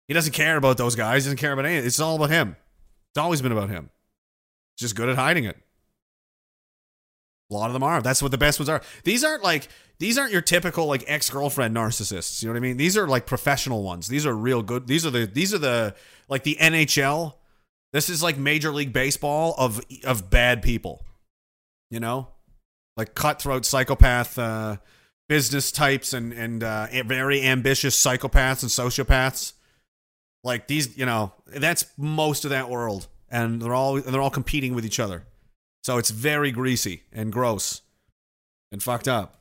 He 0.08 0.14
doesn't 0.14 0.34
care 0.34 0.58
about 0.58 0.78
those 0.78 0.96
guys. 0.96 1.24
He 1.24 1.28
doesn't 1.28 1.38
care 1.38 1.52
about 1.54 1.66
anything. 1.66 1.86
It's 1.86 2.00
all 2.00 2.16
about 2.16 2.30
him. 2.30 2.56
It's 3.12 3.18
always 3.18 3.42
been 3.42 3.52
about 3.52 3.70
him. 3.70 3.90
Just 4.78 4.96
good 4.96 5.10
at 5.10 5.16
hiding 5.16 5.46
it. 5.46 5.58
A 7.50 7.54
lot 7.54 7.68
of 7.68 7.74
them 7.74 7.84
are. 7.84 8.02
That's 8.02 8.22
what 8.22 8.32
the 8.32 8.38
best 8.38 8.60
ones 8.60 8.70
are. 8.70 8.82
These 9.04 9.24
aren't 9.24 9.44
like 9.44 9.70
these 10.00 10.18
aren't 10.18 10.34
your 10.34 10.42
typical 10.42 10.86
like 10.86 11.04
ex-girlfriend 11.08 11.76
narcissists. 11.76 12.42
You 12.42 12.50
know 12.50 12.54
what 12.54 12.58
I 12.58 12.62
mean? 12.62 12.78
These 12.78 12.98
are 12.98 13.08
like 13.08 13.26
professional 13.26 13.84
ones. 13.84 14.08
These 14.08 14.26
are 14.26 14.36
real 14.36 14.62
good. 14.62 14.88
These 14.88 15.06
are 15.06 15.10
the 15.10 15.26
these 15.26 15.54
are 15.54 15.58
the 15.58 15.96
like 16.30 16.44
the 16.44 16.58
NHL. 16.60 17.36
This 17.94 18.10
is 18.10 18.22
like 18.22 18.38
Major 18.38 18.72
League 18.72 18.92
Baseball 18.92 19.56
of 19.58 19.82
of 20.04 20.30
bad 20.30 20.62
people. 20.62 21.06
You 21.90 22.02
know? 22.02 22.28
Like 22.98 23.16
cutthroat 23.16 23.66
psychopath 23.66 24.38
uh 24.38 24.78
business 25.28 25.72
types 25.72 26.14
and 26.14 26.34
and 26.34 26.64
uh 26.64 26.88
very 27.06 27.44
ambitious 27.44 28.02
psychopaths 28.02 28.62
and 28.62 28.72
sociopaths. 28.72 29.54
Like 30.44 30.68
these, 30.68 30.98
you 30.98 31.06
know, 31.06 31.34
that's 31.48 31.86
most 31.98 32.46
of 32.46 32.52
that 32.52 32.70
world 32.70 33.08
and 33.30 33.62
they're 33.62 33.74
all 33.74 34.00
they're 34.00 34.22
all 34.22 34.30
competing 34.30 34.74
with 34.76 34.86
each 34.86 35.00
other. 35.00 35.26
So 35.84 35.98
it's 35.98 36.10
very 36.10 36.52
greasy 36.52 37.04
and 37.12 37.32
gross 37.32 37.82
and 38.72 38.82
fucked 38.82 39.08
up. 39.08 39.38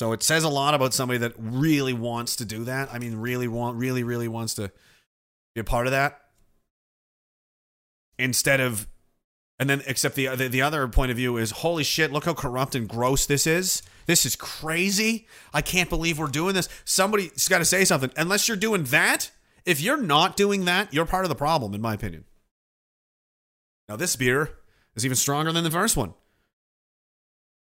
So 0.00 0.12
it 0.12 0.22
says 0.22 0.44
a 0.44 0.48
lot 0.48 0.72
about 0.72 0.94
somebody 0.94 1.18
that 1.18 1.34
really 1.36 1.92
wants 1.92 2.36
to 2.36 2.46
do 2.46 2.64
that. 2.64 2.88
I 2.90 2.98
mean, 2.98 3.16
really 3.16 3.48
want, 3.48 3.76
really, 3.76 4.02
really 4.02 4.28
wants 4.28 4.54
to 4.54 4.72
be 5.54 5.60
a 5.60 5.64
part 5.64 5.86
of 5.86 5.90
that. 5.90 6.22
Instead 8.18 8.60
of, 8.60 8.86
and 9.60 9.68
then 9.68 9.82
except 9.86 10.16
the 10.16 10.34
the, 10.34 10.48
the 10.48 10.62
other 10.62 10.88
point 10.88 11.12
of 11.12 11.18
view 11.18 11.36
is, 11.36 11.50
holy 11.50 11.84
shit, 11.84 12.10
look 12.10 12.24
how 12.24 12.34
corrupt 12.34 12.74
and 12.74 12.88
gross 12.88 13.26
this 13.26 13.46
is. 13.46 13.82
This 14.06 14.24
is 14.24 14.34
crazy. 14.34 15.28
I 15.52 15.60
can't 15.60 15.90
believe 15.90 16.18
we're 16.18 16.26
doing 16.28 16.54
this. 16.54 16.68
Somebody's 16.84 17.46
got 17.46 17.58
to 17.58 17.64
say 17.66 17.84
something. 17.84 18.10
Unless 18.16 18.48
you're 18.48 18.56
doing 18.56 18.84
that, 18.84 19.30
if 19.66 19.80
you're 19.80 20.00
not 20.00 20.36
doing 20.36 20.64
that, 20.64 20.92
you're 20.92 21.04
part 21.04 21.26
of 21.26 21.28
the 21.28 21.36
problem, 21.36 21.74
in 21.74 21.80
my 21.80 21.94
opinion. 21.94 22.24
Now, 23.88 23.96
this 23.96 24.16
beer 24.16 24.58
is 24.96 25.04
even 25.04 25.16
stronger 25.16 25.52
than 25.52 25.62
the 25.62 25.70
first 25.70 25.96
one. 25.96 26.14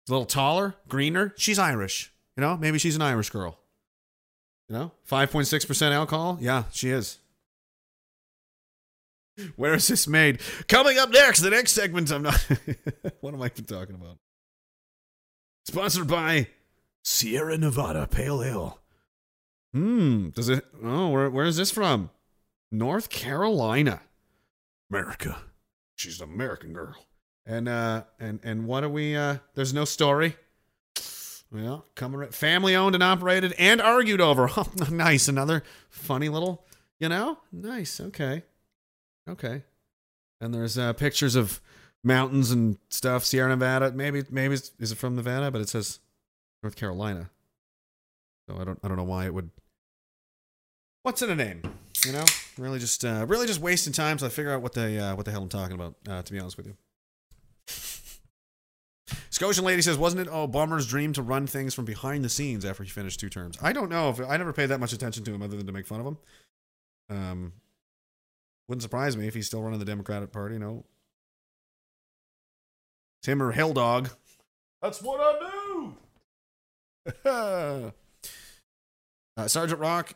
A 0.07 0.11
little 0.11 0.25
taller, 0.25 0.75
greener. 0.87 1.33
She's 1.35 1.57
Irish. 1.57 2.13
You 2.37 2.41
know, 2.41 2.55
maybe 2.55 2.77
she's 2.77 2.95
an 2.95 3.01
Irish 3.01 3.31
girl. 3.31 3.59
You 4.69 4.75
know, 4.75 4.91
5.6% 5.09 5.91
alcohol. 5.91 6.37
Yeah, 6.39 6.65
she 6.71 6.91
is. 6.91 7.17
Where 9.55 9.75
is 9.75 9.87
this 9.87 10.07
made? 10.07 10.39
Coming 10.67 10.97
up 10.97 11.11
next, 11.11 11.41
the 11.41 11.49
next 11.49 11.73
segment. 11.73 12.11
I'm 12.11 12.23
not. 12.23 12.35
what 13.21 13.33
am 13.33 13.41
I 13.41 13.49
talking 13.49 13.95
about? 13.95 14.17
Sponsored 15.65 16.07
by 16.07 16.47
Sierra 17.03 17.57
Nevada 17.57 18.07
Pale 18.07 18.43
Ale. 18.43 18.79
Hmm. 19.73 20.29
Does 20.29 20.49
it? 20.49 20.65
Oh, 20.83 21.09
where, 21.09 21.29
where 21.29 21.45
is 21.45 21.57
this 21.57 21.71
from? 21.71 22.09
North 22.71 23.09
Carolina. 23.09 24.01
America. 24.89 25.37
She's 25.95 26.21
an 26.21 26.29
American 26.29 26.73
girl. 26.73 26.95
And 27.45 27.67
uh 27.67 28.03
and 28.19 28.39
and 28.43 28.65
what 28.67 28.83
are 28.83 28.89
we 28.89 29.15
uh 29.15 29.37
there's 29.55 29.73
no 29.73 29.85
story. 29.85 30.35
Well, 31.51 31.85
coming 31.95 32.29
family 32.29 32.75
owned 32.75 32.95
and 32.95 33.03
operated 33.03 33.53
and 33.57 33.81
argued 33.81 34.21
over. 34.21 34.49
Nice. 34.91 35.27
Another 35.27 35.63
funny 35.89 36.29
little, 36.29 36.65
you 36.99 37.07
know? 37.09 37.37
Nice. 37.51 37.99
Okay. 37.99 38.43
Okay. 39.27 39.63
And 40.39 40.53
there's 40.53 40.77
uh 40.77 40.93
pictures 40.93 41.35
of 41.35 41.61
mountains 42.03 42.51
and 42.51 42.77
stuff, 42.89 43.25
Sierra 43.25 43.49
Nevada. 43.49 43.91
Maybe 43.91 44.23
maybe 44.29 44.55
it's, 44.55 44.71
is 44.79 44.91
it 44.91 44.97
from 44.97 45.15
Nevada, 45.15 45.51
but 45.51 45.61
it 45.61 45.69
says 45.69 45.99
North 46.63 46.75
Carolina. 46.75 47.29
So 48.49 48.57
I 48.59 48.63
don't 48.63 48.79
I 48.83 48.87
don't 48.87 48.97
know 48.97 49.03
why 49.03 49.25
it 49.25 49.33
would 49.33 49.49
What's 51.07 51.21
in 51.21 51.29
a 51.29 51.35
name? 51.35 51.61
You 52.05 52.11
know, 52.11 52.25
really 52.57 52.79
just 52.79 53.05
uh, 53.05 53.25
really 53.29 53.47
just 53.47 53.61
wasting 53.61 53.93
time. 53.93 54.17
So 54.19 54.25
I 54.25 54.29
figure 54.29 54.51
out 54.51 54.61
what 54.61 54.73
the 54.73 54.99
uh, 54.99 55.15
what 55.15 55.23
the 55.23 55.31
hell 55.31 55.41
I'm 55.41 55.47
talking 55.47 55.75
about. 55.75 55.95
Uh, 56.05 56.21
to 56.21 56.33
be 56.33 56.37
honest 56.37 56.57
with 56.57 56.67
you. 56.67 56.75
Scotian 59.29 59.63
lady 59.63 59.81
says, 59.81 59.97
"Wasn't 59.97 60.21
it 60.21 60.27
Obama's 60.29 60.85
dream 60.85 61.13
to 61.13 61.21
run 61.21 61.47
things 61.47 61.73
from 61.73 61.85
behind 61.85 62.25
the 62.25 62.29
scenes 62.29 62.65
after 62.65 62.83
he 62.83 62.89
finished 62.89 63.21
two 63.21 63.29
terms?" 63.29 63.57
I 63.61 63.71
don't 63.71 63.89
know 63.89 64.09
if 64.09 64.19
I 64.19 64.35
never 64.35 64.51
paid 64.51 64.65
that 64.65 64.81
much 64.81 64.91
attention 64.91 65.23
to 65.23 65.33
him 65.33 65.41
other 65.41 65.55
than 65.55 65.65
to 65.65 65.71
make 65.71 65.87
fun 65.87 66.01
of 66.01 66.07
him. 66.07 66.17
Um, 67.09 67.53
wouldn't 68.67 68.83
surprise 68.83 69.15
me 69.15 69.27
if 69.27 69.33
he's 69.33 69.47
still 69.47 69.61
running 69.61 69.79
the 69.79 69.85
Democratic 69.85 70.31
Party. 70.31 70.57
No, 70.57 70.85
it's 73.19 73.27
him 73.27 73.41
or 73.41 73.51
Hell 73.51 73.73
Dog. 73.73 74.09
That's 74.81 75.01
what 75.01 75.19
I 75.19 75.49
do. 75.49 75.97
uh, 79.37 79.47
Sergeant 79.47 79.79
Rock. 79.79 80.13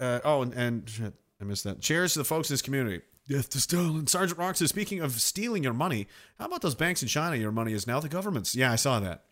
Uh, 0.00 0.20
oh, 0.24 0.42
and, 0.42 0.52
and 0.54 0.88
shit, 0.88 1.14
I 1.40 1.44
missed 1.44 1.64
that. 1.64 1.80
Cheers 1.80 2.14
to 2.14 2.20
the 2.20 2.24
folks 2.24 2.50
in 2.50 2.54
this 2.54 2.62
community. 2.62 3.02
Death 3.28 3.48
to 3.50 3.60
Stalin. 3.60 4.06
Sergeant 4.06 4.38
Rock 4.38 4.56
says, 4.56 4.68
speaking 4.68 5.00
of 5.00 5.20
stealing 5.20 5.62
your 5.62 5.72
money, 5.72 6.06
how 6.38 6.44
about 6.46 6.60
those 6.60 6.74
banks 6.74 7.02
in 7.02 7.08
China? 7.08 7.36
Your 7.36 7.52
money 7.52 7.72
is 7.72 7.86
now 7.86 8.00
the 8.00 8.08
government's. 8.08 8.54
Yeah, 8.54 8.70
I 8.70 8.76
saw 8.76 9.00
that. 9.00 9.24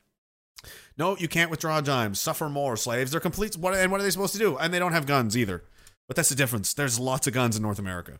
No, 0.96 1.16
you 1.18 1.28
can't 1.28 1.50
withdraw 1.50 1.80
dimes. 1.80 2.20
Suffer 2.20 2.48
more, 2.48 2.76
slaves. 2.76 3.10
They're 3.10 3.20
complete. 3.20 3.56
What, 3.56 3.74
and 3.74 3.90
what 3.90 4.00
are 4.00 4.04
they 4.04 4.10
supposed 4.10 4.32
to 4.32 4.38
do? 4.38 4.56
And 4.56 4.72
they 4.72 4.78
don't 4.78 4.92
have 4.92 5.06
guns 5.06 5.36
either. 5.36 5.64
But 6.08 6.16
that's 6.16 6.28
the 6.28 6.34
difference. 6.34 6.72
There's 6.74 6.98
lots 6.98 7.26
of 7.26 7.34
guns 7.34 7.56
in 7.56 7.62
North 7.62 7.78
America. 7.78 8.18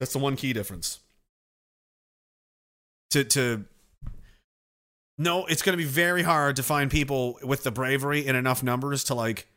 That's 0.00 0.12
the 0.12 0.18
one 0.18 0.36
key 0.36 0.52
difference. 0.52 1.00
To 3.10 3.24
to 3.24 3.64
no, 5.18 5.46
it's 5.46 5.62
going 5.62 5.76
to 5.76 5.82
be 5.82 5.88
very 5.88 6.22
hard 6.22 6.56
to 6.56 6.62
find 6.62 6.90
people 6.90 7.38
with 7.42 7.64
the 7.64 7.72
bravery 7.72 8.24
in 8.24 8.36
enough 8.36 8.62
numbers 8.62 9.02
to 9.04 9.14
like 9.14 9.48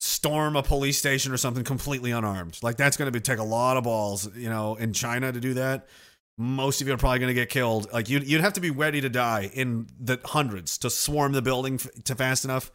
storm 0.00 0.54
a 0.56 0.62
police 0.62 0.98
station 0.98 1.32
or 1.32 1.38
something 1.38 1.64
completely 1.64 2.10
unarmed. 2.10 2.58
Like 2.62 2.76
that's 2.76 2.98
going 2.98 3.06
to 3.06 3.12
be 3.12 3.20
take 3.20 3.38
a 3.38 3.44
lot 3.44 3.78
of 3.78 3.84
balls, 3.84 4.28
you 4.36 4.50
know, 4.50 4.74
in 4.74 4.92
China 4.92 5.32
to 5.32 5.40
do 5.40 5.54
that. 5.54 5.86
Most 6.36 6.82
of 6.82 6.86
you 6.86 6.92
are 6.92 6.98
probably 6.98 7.20
going 7.20 7.30
to 7.30 7.34
get 7.34 7.48
killed. 7.48 7.90
Like 7.92 8.10
you'd 8.10 8.28
you'd 8.28 8.42
have 8.42 8.52
to 8.54 8.60
be 8.60 8.70
ready 8.70 9.00
to 9.00 9.08
die 9.08 9.50
in 9.54 9.86
the 9.98 10.20
hundreds 10.24 10.76
to 10.78 10.90
swarm 10.90 11.32
the 11.32 11.40
building 11.40 11.74
f- 11.76 12.04
to 12.04 12.14
fast 12.14 12.44
enough 12.44 12.70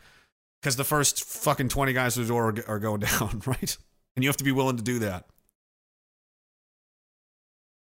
because 0.62 0.78
the 0.78 0.84
first 0.84 1.24
fucking 1.24 1.70
20 1.70 1.94
guys 1.94 2.16
to 2.16 2.22
the 2.22 2.28
door 2.28 2.50
are, 2.50 2.56
are 2.68 2.80
going 2.80 3.00
down, 3.20 3.44
right? 3.46 3.78
And 4.16 4.24
you 4.24 4.30
have 4.30 4.38
to 4.38 4.44
be 4.44 4.52
willing 4.52 4.78
to 4.78 4.84
do 4.84 5.00
that. 5.00 5.28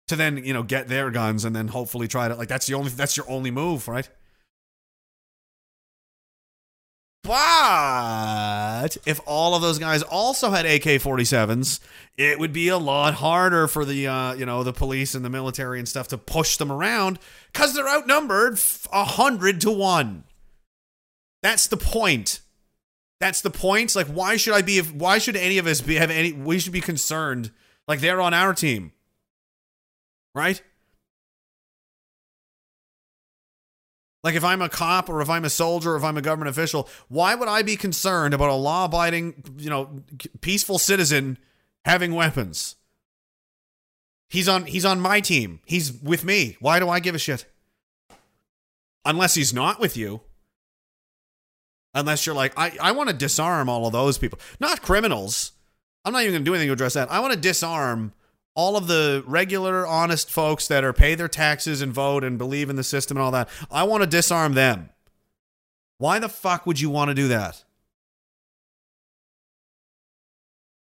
To 0.10 0.16
then, 0.16 0.38
you 0.44 0.54
know, 0.54 0.62
get 0.62 0.88
their 0.88 1.10
guns 1.10 1.46
and 1.46 1.56
then 1.56 1.70
hopefully 1.70 2.08
try 2.08 2.28
to 2.28 2.36
like 2.36 2.48
that's 2.48 2.68
the 2.68 2.76
only 2.76 2.92
that's 2.92 3.18
your 3.18 3.30
only 3.30 3.50
move, 3.50 3.88
right? 3.88 4.08
But 7.26 8.98
if 9.08 9.20
all 9.26 9.56
of 9.56 9.64
those 9.64 9.80
guys 9.80 10.04
also 10.04 10.52
had 10.52 10.68
AK-47s, 10.68 11.80
it 12.18 12.38
would 12.38 12.54
be 12.54 12.68
a 12.68 12.78
lot 12.78 13.16
harder 13.16 13.68
for 13.68 13.84
the 13.84 14.06
uh, 14.06 14.34
you 14.36 14.46
know 14.46 14.62
the 14.64 14.72
police 14.72 15.16
and 15.16 15.26
the 15.26 15.30
military 15.30 15.80
and 15.80 15.90
stuff 15.90 16.08
to 16.10 16.20
push 16.20 16.58
them 16.58 16.72
around 16.72 17.18
because 17.52 17.74
they're 17.74 17.90
outnumbered 17.90 18.60
a 18.94 19.06
hundred 19.06 19.60
to 19.62 19.72
one. 19.72 20.26
That's 21.42 21.66
the 21.66 21.78
point. 21.78 22.42
That's 23.20 23.42
the 23.42 23.50
point. 23.50 23.96
Like, 23.96 24.08
why 24.08 24.38
should 24.38 24.54
I 24.54 24.62
be? 24.62 24.80
Why 24.82 25.18
should 25.18 25.36
any 25.36 25.58
of 25.58 25.66
us 25.66 25.82
be 25.82 25.96
have 25.96 26.12
any? 26.12 26.32
We 26.32 26.60
should 26.60 26.74
be 26.74 26.82
concerned. 26.82 27.50
Like 27.88 28.02
they're 28.02 28.22
on 28.22 28.36
our 28.36 28.54
team. 28.54 28.92
Right? 30.36 30.62
Like 34.26 34.36
if 34.36 34.44
I'm 34.44 34.62
a 34.62 34.70
cop 34.70 35.08
or 35.08 35.22
if 35.22 35.30
I'm 35.30 35.46
a 35.46 35.50
soldier 35.50 35.94
or 35.94 35.98
if 35.98 36.04
I'm 36.04 36.18
a 36.18 36.22
government 36.22 36.50
official, 36.50 36.90
why 37.08 37.36
would 37.36 37.48
I 37.48 37.62
be 37.62 37.76
concerned 37.76 38.34
about 38.34 38.50
a 38.50 38.56
law-abiding, 38.56 39.56
you 39.58 39.70
know, 39.70 40.04
peaceful 40.42 40.80
citizen 40.80 41.38
having 41.86 42.14
weapons? 42.14 42.76
He's 44.28 44.50
on 44.50 44.66
he's 44.66 44.84
on 44.84 45.00
my 45.00 45.22
team. 45.22 45.60
He's 45.66 45.94
with 45.94 46.26
me. 46.26 46.58
Why 46.60 46.80
do 46.80 46.90
I 46.90 47.00
give 47.00 47.14
a 47.14 47.20
shit? 47.20 47.46
Unless 49.06 49.36
he's 49.36 49.54
not 49.54 49.80
with 49.80 49.96
you. 49.96 50.22
Unless 51.94 52.26
you're 52.26 52.36
like, 52.36 52.54
I, 52.58 52.76
I 52.82 52.92
want 52.92 53.10
to 53.10 53.16
disarm 53.16 53.70
all 53.70 53.86
of 53.86 53.94
those 53.94 54.18
people. 54.18 54.40
Not 54.60 54.82
criminals. 54.82 55.52
I'm 56.04 56.12
not 56.12 56.24
even 56.24 56.34
gonna 56.34 56.46
do 56.46 56.56
anything 56.56 56.70
to 56.70 56.74
address 56.74 56.96
that. 56.96 57.12
I 57.12 57.20
want 57.20 57.34
to 57.34 57.40
disarm 57.40 58.12
all 58.56 58.78
of 58.78 58.88
the 58.88 59.24
regular, 59.28 59.86
honest 59.86 60.32
folks 60.32 60.68
that 60.70 60.84
are 60.84 60.94
pay 60.94 61.14
their 61.14 61.28
taxes 61.28 61.82
and 61.82 61.94
vote 61.94 62.24
and 62.24 62.38
believe 62.38 62.70
in 62.70 62.78
the 62.78 62.84
system 62.84 63.18
and 63.18 63.24
all 63.24 63.32
that. 63.32 63.50
I 63.70 63.84
want 63.84 64.02
to 64.02 64.08
disarm 64.08 64.54
them. 64.54 64.90
Why 65.98 66.20
the 66.20 66.30
fuck 66.30 66.66
would 66.66 66.80
you 66.80 66.90
want 66.90 67.10
to 67.10 67.16
do 67.16 67.28
that? 67.28 67.64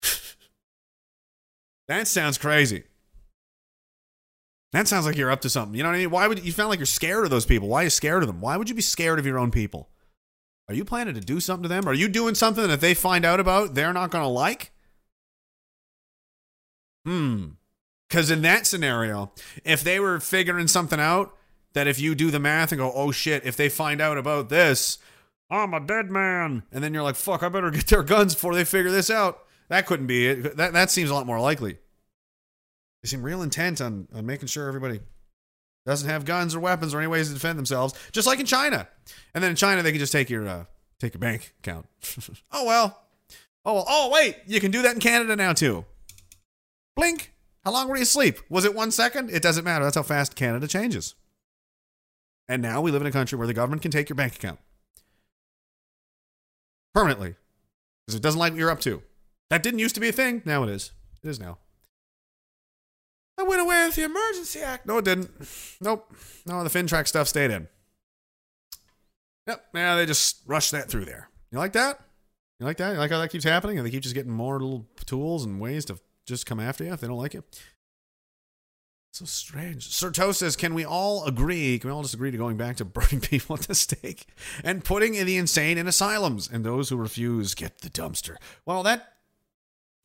that 1.89 2.09
sounds 2.09 2.39
crazy. 2.39 2.85
That 4.73 4.89
sounds 4.89 5.07
like 5.07 5.17
you're 5.17 5.31
up 5.31 5.41
to 5.43 5.51
something. 5.51 5.75
You 5.75 5.83
know 5.83 5.91
what 5.91 5.97
I 5.97 6.01
mean? 6.01 6.11
Why 6.11 6.27
would 6.27 6.45
you 6.45 6.53
sound 6.53 6.71
like 6.71 6.79
you're 6.79 6.87
scared 6.87 7.25
of 7.25 7.31
those 7.31 7.47
people? 7.47 7.69
Why 7.69 7.83
are 7.83 7.85
you 7.85 7.91
scared 7.91 8.23
of 8.23 8.27
them? 8.27 8.41
Why 8.41 8.57
would 8.57 8.69
you 8.69 8.75
be 8.75 8.83
scared 8.83 9.19
of 9.19 9.25
your 9.27 9.39
own 9.39 9.51
people? 9.51 9.89
Are 10.69 10.75
you 10.75 10.85
planning 10.85 11.15
to 11.15 11.21
do 11.21 11.41
something 11.41 11.63
to 11.63 11.69
them? 11.69 11.89
Are 11.89 11.95
you 11.95 12.09
doing 12.09 12.35
something 12.35 12.63
that 12.67 12.73
if 12.73 12.81
they 12.81 12.93
find 12.93 13.25
out 13.25 13.41
about, 13.41 13.75
they're 13.75 13.95
not 13.95 14.11
going 14.11 14.23
to 14.23 14.29
like? 14.29 14.73
Hmm. 17.07 17.58
Because 18.09 18.31
in 18.31 18.43
that 18.43 18.67
scenario, 18.67 19.33
if 19.65 19.85
they 19.85 20.01
were 20.01 20.19
figuring 20.21 20.67
something 20.67 20.99
out, 21.01 21.35
that 21.75 21.87
if 21.87 22.01
you 22.01 22.15
do 22.15 22.31
the 22.31 22.41
math 22.41 22.73
and 22.73 22.79
go, 22.79 22.91
oh 22.95 23.11
shit, 23.11 23.45
if 23.45 23.57
they 23.57 23.69
find 23.69 24.01
out 24.01 24.17
about 24.19 24.49
this, 24.49 24.99
I'm 25.51 25.75
a 25.75 25.81
dead 25.81 26.11
man. 26.11 26.63
And 26.73 26.83
then 26.83 26.95
you're 26.95 27.03
like, 27.03 27.17
fuck, 27.17 27.43
I 27.43 27.49
better 27.49 27.71
get 27.71 27.87
their 27.89 28.03
guns 28.03 28.35
before 28.35 28.55
they 28.55 28.65
figure 28.65 28.91
this 28.91 29.11
out. 29.11 29.41
That 29.69 29.87
couldn't 29.87 30.07
be 30.07 30.27
it. 30.27 30.57
That, 30.57 30.73
that 30.73 30.91
seems 30.91 31.11
a 31.11 31.15
lot 31.15 31.27
more 31.27 31.41
likely. 31.41 31.79
They 33.03 33.09
seem 33.09 33.23
real 33.23 33.43
intent 33.43 33.81
on, 33.81 34.09
on 34.15 34.27
making 34.27 34.49
sure 34.49 34.67
everybody 34.67 35.01
doesn't 35.87 36.09
have 36.09 36.25
guns 36.25 36.55
or 36.55 36.61
weapons 36.61 36.95
or 36.95 36.99
any 36.99 37.07
ways 37.07 37.29
to 37.29 37.35
defend 37.35 37.59
themselves, 37.59 37.95
just 38.13 38.27
like 38.27 38.41
in 38.41 38.47
China. 38.47 38.89
And 39.35 39.45
then 39.45 39.51
in 39.51 39.57
China, 39.57 39.83
they 39.83 39.91
can 39.91 40.01
just 40.01 40.13
take 40.13 40.29
your 40.31 40.47
uh, 40.49 40.65
take 40.99 41.15
your 41.15 41.21
bank 41.21 41.55
account. 41.61 41.87
oh 42.53 42.65
well. 42.65 43.03
Oh 43.65 43.75
well. 43.75 43.85
Oh 43.89 44.11
wait, 44.13 44.37
you 44.47 44.61
can 44.61 44.71
do 44.71 44.83
that 44.83 44.95
in 44.95 45.01
Canada 45.01 45.37
now 45.37 45.53
too. 45.53 45.85
Blink. 46.97 47.33
How 47.69 47.75
long 47.75 47.87
were 47.87 47.97
you 47.97 48.03
asleep? 48.05 48.39
Was 48.49 48.65
it 48.65 48.75
one 48.75 48.91
second? 48.91 49.29
It 49.29 49.43
doesn't 49.43 49.63
matter. 49.63 49.85
That's 49.85 49.97
how 49.97 50.03
fast 50.03 50.35
Canada 50.35 50.67
changes. 50.67 51.15
And 52.49 52.63
now 52.63 52.81
we 52.81 52.91
live 52.91 53.03
in 53.03 53.07
a 53.07 53.13
country 53.13 53.37
where 53.37 53.47
the 53.47 53.53
government 53.53 53.83
can 53.83 53.91
take 53.91 54.09
your 54.09 54.17
bank 54.17 54.37
account 54.37 54.59
permanently 56.95 57.35
because 58.07 58.15
it 58.15 58.23
doesn't 58.23 58.39
like 58.39 58.53
what 58.55 58.59
you're 58.59 58.71
up 58.71 58.81
to. 58.81 59.03
That 59.51 59.63
didn't 59.63 59.81
used 59.81 59.95
to 59.97 60.01
be 60.01 60.09
a 60.09 60.13
thing. 60.13 60.41
Now 60.47 60.63
it 60.63 60.71
is. 60.71 60.93
It 61.23 61.29
is 61.29 61.39
now. 61.39 61.59
I 63.37 63.43
went 63.43 63.61
away 63.61 63.85
with 63.85 63.97
the 63.97 64.05
Emergency 64.05 64.61
Act. 64.61 64.87
No, 64.87 64.97
it 64.97 65.05
didn't. 65.05 65.31
Nope. 65.79 66.11
No, 66.47 66.65
the 66.65 66.71
FINTRAC 66.71 67.07
stuff 67.07 67.29
stayed 67.29 67.51
in. 67.51 67.69
Yep. 69.47 69.67
Yeah, 69.75 69.95
they 69.95 70.07
just 70.07 70.41
rushed 70.47 70.73
that 70.73 70.89
through 70.89 71.05
there. 71.05 71.29
You 71.53 71.59
like 71.59 71.75
that? 71.75 72.01
You 72.61 72.65
like 72.65 72.79
that? 72.79 72.95
You 72.95 72.99
like 72.99 73.11
how 73.11 73.21
that 73.21 73.31
keeps 73.31 73.45
happening? 73.45 73.77
And 73.77 73.87
they 73.87 73.91
keep 73.91 74.05
just 74.05 74.15
getting 74.15 74.33
more 74.33 74.55
little 74.55 74.87
tools 75.05 75.45
and 75.45 75.61
ways 75.61 75.85
to 75.85 75.99
just 76.29 76.47
come 76.47 76.61
after 76.61 76.85
you 76.85 76.93
if 76.93 77.01
they 77.01 77.09
don't 77.09 77.19
like 77.19 77.35
you? 77.35 77.43
So 79.13 79.25
strange. 79.25 79.89
Serto 79.89 80.35
says, 80.35 80.55
can 80.55 80.75
we 80.75 80.85
all 80.85 81.25
agree? 81.25 81.79
Can 81.79 81.91
we 81.91 81.95
all 81.95 82.03
just 82.03 82.15
agree 82.15 82.31
to 82.31 82.39
going 82.39 82.57
back 82.57 82.77
to 82.77 82.85
burning 82.85 83.21
people 83.21 83.57
at 83.57 83.63
the 83.63 83.75
stake 83.75 84.27
and 84.63 84.85
putting 84.85 85.13
the 85.13 85.37
insane 85.37 85.79
in 85.79 85.89
asylums 85.89 86.49
and 86.49 86.65
those 86.65 86.89
who 86.89 86.97
refuse 86.97 87.55
get 87.55 87.81
the 87.81 87.91
dumpster? 87.91 88.37
Well, 88.65 88.83
that 88.85 89.15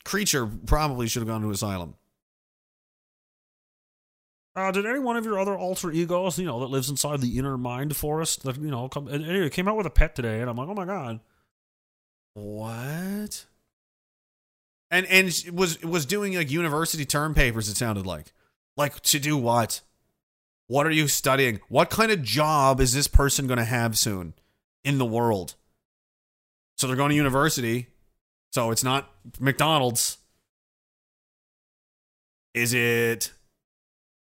creature 0.03 0.47
probably 0.47 1.07
should 1.07 1.21
have 1.21 1.27
gone 1.27 1.41
to 1.41 1.51
asylum. 1.51 1.95
Uh, 4.55 4.71
did 4.71 4.85
any 4.85 4.99
one 4.99 5.17
of 5.17 5.25
your 5.25 5.39
other 5.39 5.57
alter 5.57 5.91
egos, 5.91 6.37
you 6.37 6.45
know, 6.45 6.59
that 6.59 6.67
lives 6.67 6.89
inside 6.89 7.21
the 7.21 7.39
inner 7.39 7.57
mind 7.57 7.95
forest, 7.95 8.43
that 8.43 8.57
you 8.57 8.69
know, 8.69 8.87
come, 8.87 9.07
anyway, 9.07 9.49
came 9.49 9.67
out 9.67 9.75
with 9.75 9.87
a 9.87 9.91
pet 9.91 10.15
today, 10.15 10.41
and 10.41 10.49
I'm 10.49 10.55
like, 10.55 10.69
oh 10.69 10.75
my 10.75 10.85
god, 10.85 11.19
what? 12.35 13.45
And 14.93 15.07
and 15.07 15.25
was 15.51 15.81
was 15.81 16.05
doing 16.05 16.35
like 16.35 16.51
university 16.51 17.03
term 17.03 17.33
papers. 17.33 17.67
It 17.67 17.77
sounded 17.77 18.05
like, 18.05 18.31
like 18.77 19.01
to 19.01 19.17
do 19.17 19.35
what? 19.35 19.81
What 20.67 20.85
are 20.85 20.91
you 20.91 21.07
studying? 21.07 21.61
What 21.67 21.89
kind 21.89 22.11
of 22.11 22.21
job 22.21 22.79
is 22.79 22.93
this 22.93 23.07
person 23.07 23.47
going 23.47 23.57
to 23.57 23.65
have 23.65 23.97
soon 23.97 24.35
in 24.83 24.99
the 24.99 25.05
world? 25.05 25.55
So 26.77 26.85
they're 26.85 26.95
going 26.95 27.09
to 27.09 27.15
university. 27.15 27.87
So 28.51 28.69
it's 28.69 28.83
not 28.83 29.09
McDonald's. 29.39 30.19
Is 32.53 32.75
it 32.75 33.31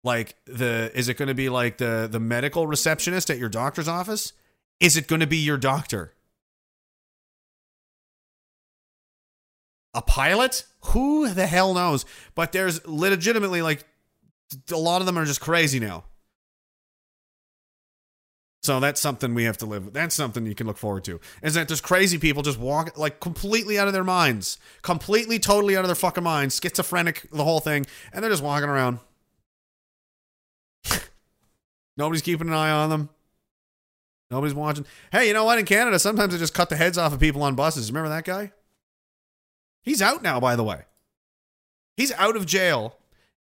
like 0.04 0.36
the 0.46 0.92
is 0.94 1.08
it 1.08 1.16
going 1.16 1.30
to 1.30 1.34
be 1.34 1.48
like 1.48 1.78
the 1.78 2.10
the 2.12 2.20
medical 2.20 2.68
receptionist 2.68 3.30
at 3.30 3.38
your 3.38 3.50
doctor's 3.50 3.88
office 3.88 4.34
is 4.82 4.98
it 4.98 5.08
going 5.08 5.20
to 5.22 5.28
be 5.28 5.38
your 5.38 5.58
doctor 5.58 6.14
a 10.00 10.02
pilot 10.02 10.66
who 10.86 11.30
the 11.30 11.46
hell 11.46 11.74
knows 11.74 12.06
but 12.36 12.52
there's 12.52 12.86
legitimately 12.88 13.62
like 13.62 13.84
a 14.72 14.78
lot 14.78 15.02
of 15.02 15.06
them 15.06 15.18
are 15.18 15.26
just 15.26 15.42
crazy 15.42 15.80
now 15.80 16.04
so 18.62 18.80
that's 18.80 19.00
something 19.00 19.34
we 19.34 19.46
have 19.46 19.58
to 19.60 19.66
live 19.66 19.86
with. 19.86 19.94
That's 19.94 20.14
something 20.14 20.46
you 20.46 20.54
can 20.54 20.68
look 20.68 20.78
forward 20.78 21.06
to. 21.06 21.20
Is 21.42 21.54
that 21.54 21.68
there's 21.70 21.82
crazy 21.82 22.18
people 22.18 22.44
just 22.44 22.60
walk 22.60 22.98
like 22.98 23.20
completely 23.20 23.80
out 23.80 23.88
of 23.88 23.94
their 23.94 24.04
minds, 24.04 24.58
completely, 24.82 25.40
totally 25.40 25.78
out 25.78 25.86
of 25.86 25.88
their 25.88 25.96
fucking 25.96 26.24
minds, 26.24 26.60
schizophrenic, 26.62 27.30
the 27.32 27.44
whole 27.44 27.62
thing, 27.62 27.86
and 28.12 28.22
they're 28.22 28.32
just 28.32 28.44
walking 28.44 28.68
around. 28.70 29.00
Nobody's 31.98 32.22
keeping 32.22 32.48
an 32.48 32.54
eye 32.54 32.72
on 32.72 32.90
them. 32.90 33.10
Nobody's 34.30 34.54
watching. 34.54 34.86
Hey, 35.12 35.28
you 35.28 35.34
know 35.34 35.46
what? 35.46 35.58
In 35.58 35.66
Canada, 35.66 35.98
sometimes 35.98 36.34
they 36.34 36.40
just 36.40 36.54
cut 36.54 36.70
the 36.70 36.76
heads 36.76 36.98
off 36.98 37.14
of 37.14 37.20
people 37.20 37.42
on 37.44 37.56
buses. 37.56 37.90
Remember 37.90 38.10
that 38.10 38.26
guy? 38.26 38.52
He's 39.84 40.02
out 40.02 40.22
now, 40.24 40.40
by 40.40 40.56
the 40.56 40.64
way. 40.64 40.84
He's 41.98 42.12
out 42.14 42.36
of 42.36 42.46
jail. 42.46 42.96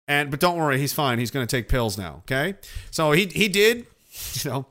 And 0.09 0.31
but 0.31 0.41
don't 0.41 0.57
worry, 0.57 0.79
he's 0.79 0.93
fine. 0.93 1.19
He's 1.19 1.31
going 1.31 1.47
to 1.47 1.57
take 1.57 1.69
pills 1.69 1.97
now, 1.97 2.23
okay? 2.25 2.55
So 2.91 3.13
he 3.13 3.27
he 3.27 3.49
did, 3.49 3.87
you 4.33 4.51
know, 4.51 4.67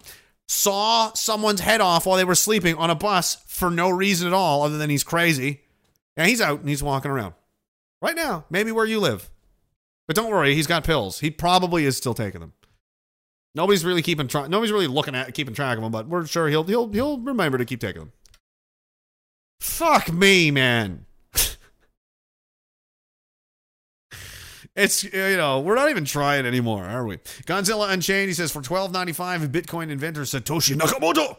saw 0.48 1.14
someone's 1.14 1.62
head 1.62 1.80
off 1.80 2.06
while 2.06 2.18
they 2.18 2.26
were 2.26 2.36
sleeping 2.36 2.76
on 2.76 2.90
a 2.90 2.96
bus 2.96 3.38
for 3.48 3.72
no 3.72 3.90
reason 3.90 4.28
at 4.28 4.34
all 4.34 4.64
other 4.64 4.78
than 4.78 4.90
he's 4.90 5.04
crazy. 5.04 5.62
And 6.18 6.28
he's 6.28 6.42
out 6.42 6.60
and 6.60 6.68
he's 6.68 6.84
walking 6.84 7.12
around. 7.12 7.36
Right 8.02 8.16
now, 8.16 8.46
maybe 8.50 8.72
where 8.72 8.86
you 8.86 9.00
live. 9.00 9.30
But 10.08 10.16
don't 10.16 10.32
worry, 10.32 10.56
he's 10.56 10.68
got 10.68 10.84
pills. 10.84 11.20
He 11.20 11.30
probably 11.30 11.86
is 11.86 11.96
still 11.96 12.14
taking 12.14 12.42
them. 12.42 12.54
Nobody's 13.56 13.86
really 13.86 14.02
keeping 14.02 14.28
track. 14.28 14.50
Nobody's 14.50 14.72
really 14.72 14.88
looking 14.88 15.16
at 15.16 15.34
keeping 15.34 15.54
track 15.54 15.78
of 15.78 15.84
him, 15.84 15.92
but 15.92 16.08
we're 16.08 16.26
sure 16.26 16.48
he'll 16.50 16.64
he'll 16.64 16.92
he'll 16.92 17.20
remember 17.20 17.58
to 17.58 17.66
keep 17.66 17.80
taking 17.80 18.00
them. 18.00 18.12
Fuck 19.60 20.12
me, 20.12 20.52
man. 20.52 21.06
It's 24.80 25.04
you 25.04 25.36
know 25.36 25.60
we're 25.60 25.76
not 25.76 25.90
even 25.90 26.06
trying 26.06 26.46
anymore, 26.46 26.86
are 26.86 27.06
we? 27.06 27.18
Godzilla 27.46 27.92
Unchained. 27.92 28.30
He 28.30 28.34
says 28.34 28.52
for 28.52 28.62
twelve 28.62 28.94
ninety 28.94 29.12
five, 29.12 29.42
Bitcoin 29.42 29.90
inventor 29.90 30.22
Satoshi 30.22 30.76
Nakamoto 30.76 31.38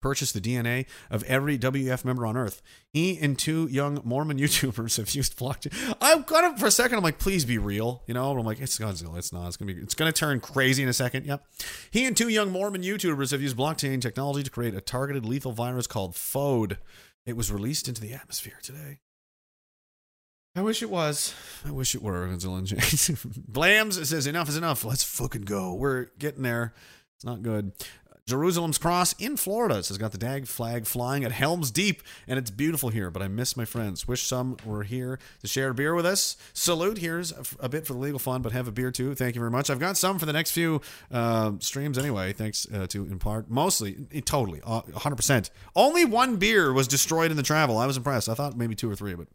purchased 0.00 0.34
the 0.34 0.40
DNA 0.40 0.86
of 1.10 1.24
every 1.24 1.58
WF 1.58 2.04
member 2.04 2.24
on 2.24 2.36
Earth. 2.36 2.62
He 2.92 3.18
and 3.18 3.36
two 3.36 3.66
young 3.66 4.00
Mormon 4.04 4.38
YouTubers 4.38 4.96
have 4.96 5.10
used 5.10 5.36
blockchain. 5.36 5.96
I 6.00 6.18
got 6.20 6.52
it 6.52 6.58
for 6.60 6.66
a 6.66 6.70
second. 6.70 6.98
I'm 6.98 7.02
like, 7.02 7.18
please 7.18 7.44
be 7.44 7.58
real, 7.58 8.02
you 8.06 8.14
know. 8.14 8.30
I'm 8.30 8.46
like, 8.46 8.60
it's 8.60 8.78
Godzilla. 8.78 9.18
It's 9.18 9.32
not. 9.32 9.48
It's 9.48 9.56
gonna 9.56 9.74
be. 9.74 9.80
It's 9.80 9.94
gonna 9.94 10.12
turn 10.12 10.40
crazy 10.40 10.82
in 10.82 10.88
a 10.88 10.92
second. 10.94 11.26
Yep. 11.26 11.44
He 11.90 12.04
and 12.04 12.16
two 12.16 12.28
young 12.28 12.50
Mormon 12.50 12.82
YouTubers 12.82 13.32
have 13.32 13.42
used 13.42 13.56
blockchain 13.56 14.00
technology 14.00 14.44
to 14.44 14.50
create 14.50 14.74
a 14.74 14.80
targeted 14.80 15.24
lethal 15.24 15.52
virus 15.52 15.86
called 15.86 16.14
FODE. 16.14 16.78
It 17.26 17.36
was 17.36 17.50
released 17.50 17.88
into 17.88 18.00
the 18.00 18.12
atmosphere 18.14 18.58
today. 18.62 19.00
I 20.58 20.60
wish 20.60 20.82
it 20.82 20.90
was. 20.90 21.34
I 21.64 21.70
wish 21.70 21.94
it 21.94 22.02
were 22.02 22.26
Godzilla 22.26 22.58
Unchained. 22.58 22.82
Blams 23.48 24.04
says 24.04 24.26
enough 24.26 24.48
is 24.48 24.56
enough. 24.56 24.84
Let's 24.84 25.04
fucking 25.04 25.42
go. 25.42 25.72
We're 25.72 26.06
getting 26.18 26.42
there. 26.42 26.74
It's 27.14 27.24
not 27.24 27.42
good. 27.42 27.70
Jerusalem's 28.26 28.76
Cross 28.76 29.12
in 29.20 29.36
Florida. 29.36 29.78
It 29.78 29.84
says 29.84 29.98
got 29.98 30.10
the 30.10 30.18
dag 30.18 30.48
flag 30.48 30.84
flying 30.84 31.22
at 31.22 31.30
Helms 31.30 31.70
Deep, 31.70 32.02
and 32.26 32.40
it's 32.40 32.50
beautiful 32.50 32.88
here. 32.88 33.08
But 33.08 33.22
I 33.22 33.28
miss 33.28 33.56
my 33.56 33.64
friends. 33.64 34.08
Wish 34.08 34.24
some 34.24 34.56
were 34.66 34.82
here 34.82 35.20
to 35.42 35.46
share 35.46 35.70
a 35.70 35.74
beer 35.74 35.94
with 35.94 36.04
us. 36.04 36.36
Salute. 36.54 36.98
Here's 36.98 37.32
a, 37.60 37.68
bit 37.68 37.86
for 37.86 37.92
the 37.92 38.00
legal 38.00 38.18
fund, 38.18 38.42
but 38.42 38.50
have 38.50 38.66
a 38.66 38.72
beer 38.72 38.90
too. 38.90 39.14
Thank 39.14 39.36
you 39.36 39.40
very 39.40 39.52
much. 39.52 39.70
I've 39.70 39.78
got 39.78 39.96
some 39.96 40.18
for 40.18 40.26
the 40.26 40.32
next 40.32 40.50
few 40.50 40.80
uh, 41.12 41.52
streams 41.60 41.96
anyway. 41.96 42.32
Thanks 42.32 42.66
uh, 42.74 42.88
to 42.88 43.04
in 43.04 43.20
part, 43.20 43.48
mostly, 43.48 43.94
totally, 44.24 44.60
uh, 44.64 44.82
100%. 44.82 45.50
Only 45.76 46.04
one 46.04 46.34
beer 46.34 46.72
was 46.72 46.88
destroyed 46.88 47.30
in 47.30 47.36
the 47.36 47.44
travel. 47.44 47.78
I 47.78 47.86
was 47.86 47.96
impressed. 47.96 48.28
I 48.28 48.34
thought 48.34 48.56
maybe 48.56 48.74
two 48.74 48.90
or 48.90 48.96
three, 48.96 49.14
but 49.14 49.28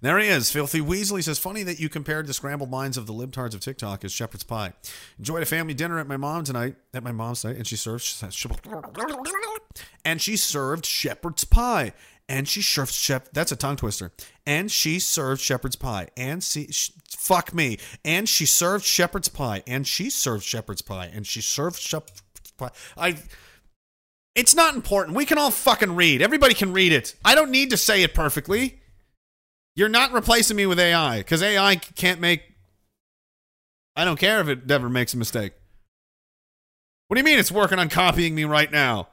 There 0.00 0.18
he 0.18 0.28
is. 0.28 0.50
Filthy 0.50 0.80
Weasel. 0.80 1.16
He 1.16 1.22
says, 1.22 1.38
funny 1.38 1.62
that 1.64 1.78
you 1.78 1.88
compared 1.88 2.26
the 2.26 2.34
scrambled 2.34 2.70
minds 2.70 2.96
of 2.96 3.06
the 3.06 3.12
libtards 3.12 3.54
of 3.54 3.60
TikTok 3.60 4.04
as 4.04 4.12
shepherd's 4.12 4.44
pie. 4.44 4.72
Enjoyed 5.18 5.42
a 5.42 5.46
family 5.46 5.74
dinner 5.74 5.98
at 5.98 6.06
my 6.06 6.16
mom 6.16 6.44
tonight, 6.44 6.76
at 6.94 7.02
my 7.02 7.12
mom's 7.12 7.42
tonight, 7.42 7.56
and 7.56 7.66
she 7.66 7.76
served 7.76 8.02
and 10.04 10.20
she 10.20 10.36
served 10.36 10.86
shepherd's 10.86 11.44
pie. 11.44 11.92
And 12.28 12.48
she 12.48 12.62
served 12.62 12.92
shep 12.92 13.28
that's 13.32 13.50
a 13.50 13.56
tongue 13.56 13.76
twister. 13.76 14.12
And 14.46 14.70
she 14.70 15.00
served 15.00 15.40
shepherd's 15.40 15.74
pie. 15.74 16.08
And 16.16 16.44
she 16.44 16.68
sh- 16.68 16.92
fuck 17.08 17.52
me. 17.52 17.78
And 18.04 18.28
she 18.28 18.46
served 18.46 18.84
shepherd's 18.84 19.28
pie. 19.28 19.64
And 19.66 19.84
she 19.84 20.10
served 20.10 20.44
shepherd's 20.44 20.80
pie. 20.80 21.10
And 21.12 21.26
she 21.26 21.40
served 21.40 21.80
shepherd's 21.80 22.22
pie. 22.56 22.70
I 22.96 23.16
it's 24.36 24.54
not 24.54 24.76
important. 24.76 25.16
We 25.16 25.26
can 25.26 25.38
all 25.38 25.50
fucking 25.50 25.96
read. 25.96 26.22
Everybody 26.22 26.54
can 26.54 26.72
read 26.72 26.92
it. 26.92 27.16
I 27.24 27.34
don't 27.34 27.50
need 27.50 27.70
to 27.70 27.76
say 27.76 28.04
it 28.04 28.14
perfectly. 28.14 28.79
You're 29.76 29.88
not 29.88 30.12
replacing 30.12 30.56
me 30.56 30.66
with 30.66 30.78
AI 30.78 31.18
because 31.18 31.42
AI 31.42 31.76
can't 31.76 32.20
make. 32.20 32.42
I 33.96 34.04
don't 34.04 34.18
care 34.18 34.40
if 34.40 34.48
it 34.48 34.70
ever 34.70 34.88
makes 34.88 35.14
a 35.14 35.16
mistake. 35.16 35.52
What 37.08 37.16
do 37.16 37.20
you 37.20 37.24
mean 37.24 37.38
it's 37.38 37.50
working 37.50 37.78
on 37.78 37.88
copying 37.88 38.34
me 38.34 38.44
right 38.44 38.70
now? 38.70 39.08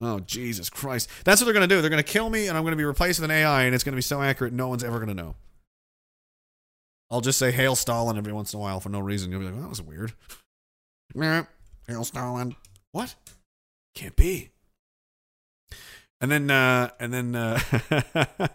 Oh, 0.00 0.18
Jesus 0.20 0.70
Christ. 0.70 1.08
That's 1.24 1.40
what 1.40 1.44
they're 1.44 1.54
going 1.54 1.68
to 1.68 1.74
do. 1.74 1.80
They're 1.80 1.90
going 1.90 2.02
to 2.02 2.10
kill 2.10 2.28
me 2.28 2.48
and 2.48 2.56
I'm 2.56 2.64
going 2.64 2.72
to 2.72 2.76
be 2.76 2.84
replaced 2.84 3.20
with 3.20 3.30
an 3.30 3.36
AI 3.36 3.64
and 3.64 3.74
it's 3.74 3.84
going 3.84 3.92
to 3.92 3.96
be 3.96 4.02
so 4.02 4.20
accurate 4.22 4.52
no 4.52 4.68
one's 4.68 4.82
ever 4.82 4.96
going 4.96 5.14
to 5.14 5.22
know. 5.22 5.34
I'll 7.10 7.20
just 7.20 7.38
say 7.38 7.52
Hail 7.52 7.76
Stalin 7.76 8.16
every 8.16 8.32
once 8.32 8.54
in 8.54 8.58
a 8.58 8.60
while 8.62 8.80
for 8.80 8.88
no 8.88 8.98
reason. 8.98 9.30
You'll 9.30 9.40
be 9.40 9.46
like, 9.46 9.54
well, 9.54 9.62
that 9.62 9.68
was 9.68 9.82
weird. 9.82 10.14
Hail 11.86 12.04
Stalin. 12.04 12.56
What? 12.92 13.14
Can't 13.94 14.16
be. 14.16 14.50
And 16.20 16.30
then, 16.30 16.50
uh, 16.50 16.90
and 16.98 17.12
then, 17.12 17.34
uh, 17.36 17.60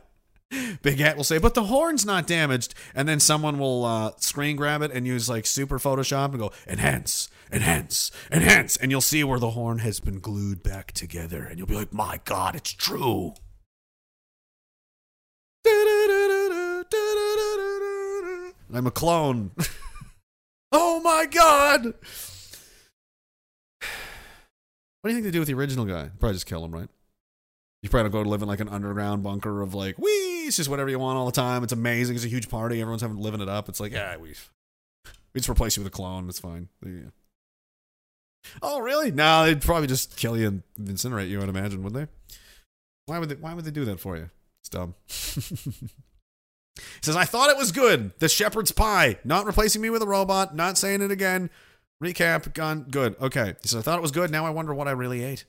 Big 0.82 1.00
Hat 1.00 1.18
will 1.18 1.24
say, 1.24 1.38
but 1.38 1.54
the 1.54 1.64
horn's 1.64 2.06
not 2.06 2.28
damaged. 2.28 2.74
And 2.96 3.08
then 3.08 3.20
someone 3.20 3.60
will 3.60 3.86
uh, 3.86 4.12
screen 4.18 4.56
grab 4.56 4.82
it 4.82 4.92
and 4.92 5.06
use 5.06 5.30
like 5.30 5.46
super 5.46 5.80
Photoshop 5.80 6.30
and 6.30 6.40
go, 6.40 6.52
enhance, 6.68 7.30
enhance, 7.52 8.12
enhance. 8.32 8.78
And 8.78 8.92
you'll 8.92 9.02
see 9.02 9.24
where 9.24 9.40
the 9.40 9.52
horn 9.52 9.80
has 9.80 10.00
been 10.00 10.20
glued 10.20 10.64
back 10.64 10.92
together. 10.94 11.44
And 11.44 11.58
you'll 11.58 11.68
be 11.68 11.76
like, 11.76 11.94
my 11.94 12.22
God, 12.26 12.56
it's 12.56 12.72
true. 12.72 13.34
I'm 18.74 18.88
a 18.88 18.92
clone. 18.92 19.52
oh 20.72 21.00
my 21.02 21.26
God. 21.30 21.94
What 25.02 25.12
do 25.12 25.16
you 25.16 25.22
think 25.22 25.32
they 25.32 25.32
do 25.32 25.40
with 25.40 25.48
the 25.48 25.54
original 25.54 25.86
guy? 25.86 26.10
Probably 26.20 26.34
just 26.34 26.48
kill 26.48 26.66
him, 26.66 26.72
right? 26.74 26.90
You 27.84 27.90
probably 27.90 28.10
go 28.10 28.24
to 28.24 28.30
live 28.30 28.42
in 28.42 28.48
like 28.48 28.60
an 28.60 28.70
underground 28.70 29.24
bunker 29.24 29.62
of 29.62 29.74
like, 29.74 30.00
wee, 30.00 30.46
it's 30.48 30.58
just 30.58 30.70
whatever 30.70 30.90
you 30.90 30.98
want 30.98 31.18
all 31.18 31.26
the 31.26 31.32
time. 31.32 31.64
It's 31.64 31.74
amazing. 31.74 32.16
It's 32.16 32.26
a 32.26 32.30
huge 32.30 32.50
party. 32.50 32.82
Everyone's 32.82 33.02
having 33.02 33.18
living 33.18 33.42
it 33.42 33.50
up. 33.50 33.70
It's 33.70 33.80
like, 33.80 33.92
yeah, 33.92 34.18
we 34.18 34.34
we 35.34 35.40
just 35.40 35.50
replace 35.50 35.78
you 35.78 35.84
with 35.84 35.94
a 35.94 35.96
clone. 35.96 36.28
It's 36.28 36.40
fine. 36.40 36.70
Yeah. 36.84 37.12
Oh, 38.62 38.80
really? 38.80 39.12
No, 39.12 39.46
they'd 39.46 39.62
probably 39.62 39.88
just 39.88 40.18
kill 40.18 40.38
you 40.38 40.48
and 40.48 40.64
incinerate 40.80 41.30
you. 41.30 41.42
I'd 41.42 41.50
imagine, 41.50 41.84
wouldn't 41.84 42.08
they? 42.08 42.36
Why 43.06 43.20
would 43.20 43.30
they? 43.30 43.36
Why 43.36 43.54
would 43.54 43.66
they 43.66 43.72
do 43.72 43.86
that 43.86 44.00
for 44.00 44.18
you? 44.18 44.30
It's 44.62 44.70
dumb. 44.70 44.96
he 45.08 45.14
says, 47.02 47.16
I 47.16 47.26
thought 47.26 47.50
it 47.50 47.58
was 47.58 47.72
good. 47.72 48.12
The 48.20 48.30
shepherd's 48.30 48.72
pie. 48.72 49.20
Not 49.24 49.46
replacing 49.46 49.82
me 49.82 49.90
with 49.90 50.02
a 50.02 50.08
robot. 50.08 50.56
Not 50.56 50.78
saying 50.78 51.02
it 51.02 51.12
again. 51.12 51.50
Recap. 52.04 52.54
Gone. 52.54 52.86
Good. 52.90 53.16
Okay. 53.22 53.56
He 53.62 53.68
says, 53.68 53.80
I 53.80 53.82
thought 53.84 54.00
it 54.00 54.02
was 54.02 54.12
good. 54.12 54.32
Now 54.32 54.46
I 54.46 54.50
wonder 54.50 54.74
what 54.74 54.88
I 54.88 54.92
really 54.92 55.24
ate. 55.24 55.46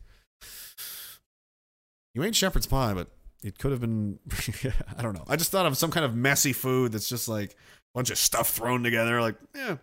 You 2.18 2.24
ate 2.24 2.34
shepherd's 2.34 2.66
pie, 2.66 2.94
but 2.94 3.06
it 3.44 3.60
could 3.60 3.70
have 3.70 3.80
been. 3.80 4.18
I 4.98 5.02
don't 5.02 5.14
know. 5.14 5.22
I 5.28 5.36
just 5.36 5.52
thought 5.52 5.66
of 5.66 5.76
some 5.76 5.92
kind 5.92 6.04
of 6.04 6.16
messy 6.16 6.52
food 6.52 6.90
that's 6.90 7.08
just 7.08 7.28
like 7.28 7.52
a 7.52 7.54
bunch 7.94 8.10
of 8.10 8.18
stuff 8.18 8.50
thrown 8.50 8.82
together. 8.82 9.20
Like, 9.20 9.36
yeah, 9.54 9.76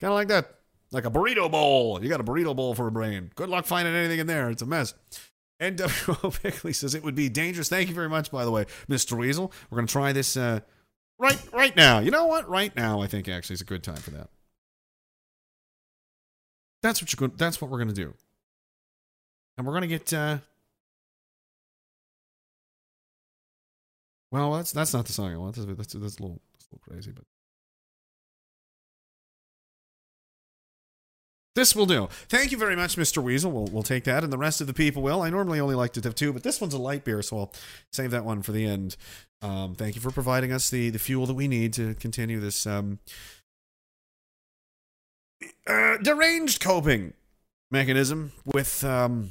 kind 0.00 0.12
of 0.12 0.12
like 0.12 0.28
that. 0.28 0.60
Like 0.92 1.06
a 1.06 1.10
burrito 1.10 1.50
bowl. 1.50 2.00
You 2.00 2.08
got 2.08 2.20
a 2.20 2.24
burrito 2.24 2.54
bowl 2.54 2.76
for 2.76 2.86
a 2.86 2.92
brain. 2.92 3.32
Good 3.34 3.48
luck 3.48 3.66
finding 3.66 3.96
anything 3.96 4.20
in 4.20 4.28
there. 4.28 4.48
It's 4.48 4.62
a 4.62 4.66
mess. 4.66 4.94
NWO 5.60 6.40
Pickley 6.42 6.72
says 6.72 6.94
it 6.94 7.02
would 7.02 7.16
be 7.16 7.28
dangerous. 7.28 7.68
Thank 7.68 7.88
you 7.88 7.96
very 7.96 8.08
much, 8.08 8.30
by 8.30 8.44
the 8.44 8.52
way, 8.52 8.66
Mr. 8.88 9.18
Weasel. 9.18 9.50
We're 9.68 9.78
going 9.78 9.88
to 9.88 9.92
try 9.92 10.12
this 10.12 10.36
uh, 10.36 10.60
right 11.18 11.42
right 11.52 11.74
now. 11.74 11.98
You 11.98 12.12
know 12.12 12.26
what? 12.26 12.48
Right 12.48 12.76
now, 12.76 13.00
I 13.00 13.08
think 13.08 13.28
actually 13.28 13.54
is 13.54 13.60
a 13.60 13.64
good 13.64 13.82
time 13.82 13.96
for 13.96 14.12
that. 14.12 14.30
That's 16.80 17.02
what 17.02 17.12
you're 17.12 17.28
going. 17.28 17.36
That's 17.36 17.60
what 17.60 17.72
we're 17.72 17.78
going 17.78 17.88
to 17.88 17.94
do. 17.94 18.14
And 19.58 19.66
we're 19.66 19.72
going 19.72 19.82
to 19.82 19.88
get. 19.88 20.12
Uh, 20.12 20.38
well, 24.30 24.52
that's 24.54 24.72
that's 24.72 24.92
not 24.92 25.06
the 25.06 25.12
song 25.12 25.32
I 25.32 25.36
want. 25.36 25.56
That's 25.56 25.66
that's, 25.66 25.92
that's 25.94 26.18
a 26.18 26.22
little 26.22 26.40
that's 26.52 26.66
a 26.66 26.74
little 26.74 26.82
crazy, 26.88 27.12
but. 27.12 27.24
This 31.54 31.74
will 31.74 31.86
do. 31.86 32.10
Thank 32.28 32.52
you 32.52 32.58
very 32.58 32.76
much, 32.76 32.96
Mr. 32.96 33.22
Weasel. 33.22 33.50
We'll, 33.50 33.64
we'll 33.64 33.82
take 33.82 34.04
that, 34.04 34.22
and 34.22 34.30
the 34.30 34.36
rest 34.36 34.60
of 34.60 34.66
the 34.66 34.74
people 34.74 35.02
will. 35.02 35.22
I 35.22 35.30
normally 35.30 35.58
only 35.58 35.74
like 35.74 35.94
to 35.94 36.02
have 36.02 36.14
two, 36.14 36.30
but 36.34 36.42
this 36.42 36.60
one's 36.60 36.74
a 36.74 36.78
light 36.78 37.02
beer, 37.02 37.22
so 37.22 37.38
I'll 37.38 37.52
save 37.90 38.10
that 38.10 38.26
one 38.26 38.42
for 38.42 38.52
the 38.52 38.66
end. 38.66 38.98
Um, 39.40 39.74
thank 39.74 39.94
you 39.94 40.02
for 40.02 40.10
providing 40.10 40.52
us 40.52 40.68
the, 40.68 40.90
the 40.90 40.98
fuel 40.98 41.24
that 41.24 41.32
we 41.32 41.48
need 41.48 41.72
to 41.72 41.94
continue 41.94 42.40
this 42.40 42.66
um, 42.66 42.98
uh, 45.66 45.96
deranged 45.96 46.60
coping 46.60 47.14
mechanism 47.70 48.32
with 48.44 48.84
um, 48.84 49.30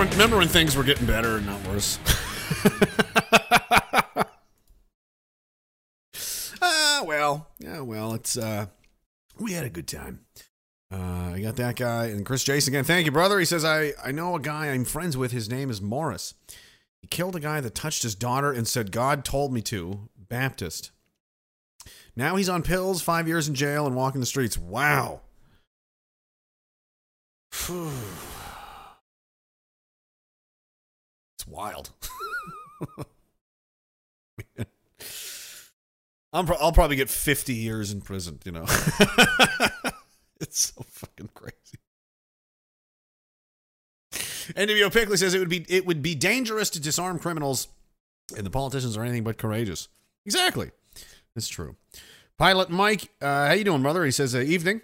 When, 0.00 0.10
remember 0.10 0.38
when 0.38 0.48
things 0.48 0.76
were 0.76 0.82
getting 0.82 1.06
better 1.06 1.36
and 1.36 1.46
not 1.46 1.66
worse? 1.68 1.98
Ah, 6.62 7.02
well, 7.06 7.48
yeah, 7.58 7.80
well, 7.80 8.12
it's 8.12 8.36
uh, 8.36 8.66
we 9.38 9.52
had 9.52 9.64
a 9.64 9.70
good 9.70 9.88
time. 9.88 10.20
Uh, 10.92 11.32
I 11.34 11.40
got 11.40 11.56
that 11.56 11.76
guy 11.76 12.06
and 12.08 12.26
Chris 12.26 12.44
Jason 12.44 12.74
again. 12.74 12.84
Thank 12.84 13.06
you, 13.06 13.12
brother. 13.12 13.38
He 13.38 13.46
says 13.46 13.64
I 13.64 13.94
I 14.04 14.12
know 14.12 14.34
a 14.34 14.40
guy 14.40 14.66
I'm 14.66 14.84
friends 14.84 15.16
with. 15.16 15.32
His 15.32 15.48
name 15.48 15.70
is 15.70 15.80
Morris. 15.80 16.34
He 17.00 17.06
killed 17.06 17.34
a 17.34 17.40
guy 17.40 17.62
that 17.62 17.74
touched 17.74 18.02
his 18.02 18.14
daughter 18.14 18.52
and 18.52 18.68
said 18.68 18.92
God 18.92 19.24
told 19.24 19.54
me 19.54 19.62
to. 19.62 20.10
Baptist. 20.18 20.90
Now 22.14 22.36
he's 22.36 22.50
on 22.50 22.62
pills, 22.62 23.00
five 23.00 23.26
years 23.26 23.48
in 23.48 23.54
jail, 23.54 23.86
and 23.86 23.96
walking 23.96 24.20
the 24.20 24.26
streets. 24.26 24.58
Wow. 24.58 25.22
Phew. 27.50 27.90
Wild. 31.50 31.90
I'm 36.32 36.46
pro- 36.46 36.56
I'll 36.56 36.72
probably 36.72 36.96
get 36.96 37.10
50 37.10 37.52
years 37.54 37.92
in 37.92 38.00
prison, 38.00 38.38
you 38.44 38.52
know. 38.52 38.64
it's 40.40 40.72
so 40.72 40.82
fucking 40.88 41.30
crazy. 41.34 41.56
NWO 44.54 44.92
Pickley 44.92 45.16
says 45.16 45.34
it 45.34 45.38
would 45.38 45.48
be 45.48 45.64
it 45.68 45.86
would 45.86 46.02
be 46.02 46.14
dangerous 46.14 46.70
to 46.70 46.80
disarm 46.80 47.18
criminals, 47.18 47.68
and 48.36 48.44
the 48.44 48.50
politicians 48.50 48.96
are 48.96 49.02
anything 49.02 49.22
but 49.24 49.38
courageous. 49.38 49.88
Exactly, 50.26 50.70
it's 51.36 51.48
true. 51.48 51.76
Pilot 52.36 52.70
Mike, 52.70 53.10
uh, 53.20 53.48
how 53.48 53.52
you 53.52 53.64
doing, 53.64 53.82
brother? 53.82 54.04
He 54.04 54.10
says, 54.10 54.34
uh, 54.34 54.40
"Evening, 54.40 54.80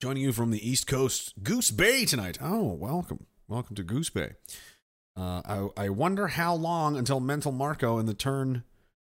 joining 0.00 0.22
you 0.22 0.32
from 0.32 0.50
the 0.50 0.68
East 0.68 0.86
Coast, 0.86 1.42
Goose 1.42 1.70
Bay 1.70 2.04
tonight. 2.04 2.38
Oh, 2.40 2.72
welcome, 2.72 3.26
welcome 3.48 3.74
to 3.76 3.82
Goose 3.82 4.10
Bay. 4.10 4.34
Uh, 5.16 5.68
I, 5.76 5.84
I 5.84 5.88
wonder 5.90 6.28
how 6.28 6.54
long 6.54 6.96
until 6.96 7.20
Mental 7.20 7.52
Marco 7.52 7.98
and 7.98 8.08
the 8.08 8.14
Turn 8.14 8.64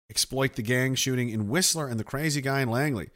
exploit 0.10 0.54
the 0.54 0.62
gang 0.62 0.96
shooting 0.96 1.30
in 1.30 1.48
Whistler 1.48 1.88
and 1.88 2.00
the 2.00 2.04
crazy 2.04 2.42
guy 2.42 2.62
in 2.62 2.70
Langley. 2.70 3.10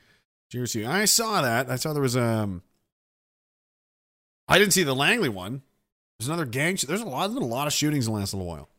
Cheers 0.51 0.73
to 0.73 0.79
you. 0.79 0.87
I 0.87 1.05
saw 1.05 1.41
that. 1.41 1.69
I 1.69 1.75
saw 1.75 1.93
there 1.93 2.01
was 2.01 2.15
um. 2.15 2.61
I 4.47 4.59
didn't 4.59 4.73
see 4.73 4.83
the 4.83 4.95
Langley 4.95 5.29
one. 5.29 5.63
There's 6.19 6.27
another 6.27 6.45
gang. 6.45 6.77
There's 6.87 7.01
a 7.01 7.05
lot. 7.05 7.27
There's 7.27 7.33
been 7.33 7.43
a 7.43 7.47
lot 7.47 7.67
of 7.67 7.73
shootings 7.73 8.07
in 8.07 8.13
the 8.13 8.19
last 8.19 8.33
little 8.33 8.47
while. 8.47 8.69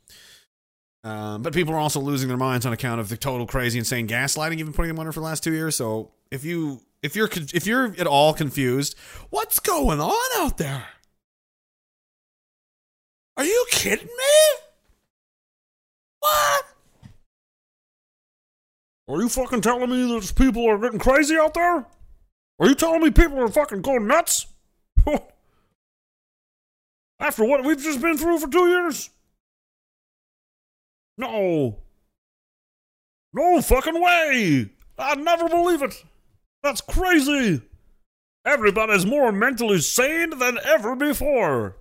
Um, 1.05 1.43
but 1.43 1.53
people 1.53 1.75
are 1.75 1.79
also 1.79 2.01
losing 2.01 2.29
their 2.29 2.37
minds 2.37 2.67
on 2.67 2.73
account 2.73 3.01
of 3.01 3.09
the 3.09 3.17
total 3.17 3.47
crazy, 3.47 3.79
insane 3.79 4.09
gaslighting 4.09 4.59
you've 4.59 4.67
been 4.67 4.75
putting 4.75 4.89
them 4.89 4.99
under 4.99 5.13
for 5.13 5.21
the 5.21 5.27
last 5.27 5.45
two 5.45 5.53
years. 5.53 5.77
So 5.77 6.13
if 6.31 6.45
you 6.45 6.81
if 7.03 7.15
you're 7.15 7.29
if 7.33 7.67
you're 7.67 7.95
at 7.99 8.07
all 8.07 8.33
confused, 8.33 8.97
what's 9.31 9.61
going 9.61 10.01
on 10.01 10.43
out 10.43 10.59
there? 10.59 10.85
Are 13.37 13.45
you 13.45 13.67
kidding 13.71 14.07
me? 14.07 14.13
What? 16.21 16.65
Are 19.09 19.21
you 19.21 19.29
fucking 19.29 19.61
telling 19.61 19.91
me 19.91 20.03
that 20.15 20.35
people 20.35 20.69
are 20.69 20.79
getting 20.79 20.99
crazy 20.99 21.37
out 21.37 21.55
there? 21.55 21.87
Are 22.59 22.67
you 22.67 22.75
telling 22.75 23.03
me 23.03 23.11
people 23.11 23.39
are 23.39 23.49
fucking 23.49 23.83
going 23.83 24.07
nuts? 24.07 24.47
After 27.21 27.45
what 27.45 27.65
we've 27.65 27.81
just 27.81 28.01
been 28.01 28.17
through 28.17 28.39
for 28.39 28.49
two 28.49 28.69
years? 28.69 29.11
No. 31.19 31.79
No 33.33 33.61
fucking 33.61 34.01
way! 34.01 34.71
I'd 34.99 35.19
never 35.19 35.49
believe 35.49 35.83
it! 35.83 36.03
That's 36.63 36.81
crazy! 36.81 37.61
Everybody's 38.45 39.05
more 39.05 39.31
mentally 39.31 39.81
sane 39.81 40.39
than 40.39 40.59
ever 40.65 40.97
before! 40.97 41.77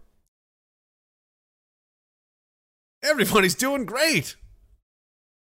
Everybody's 3.06 3.56
doing 3.56 3.86
great. 3.86 4.36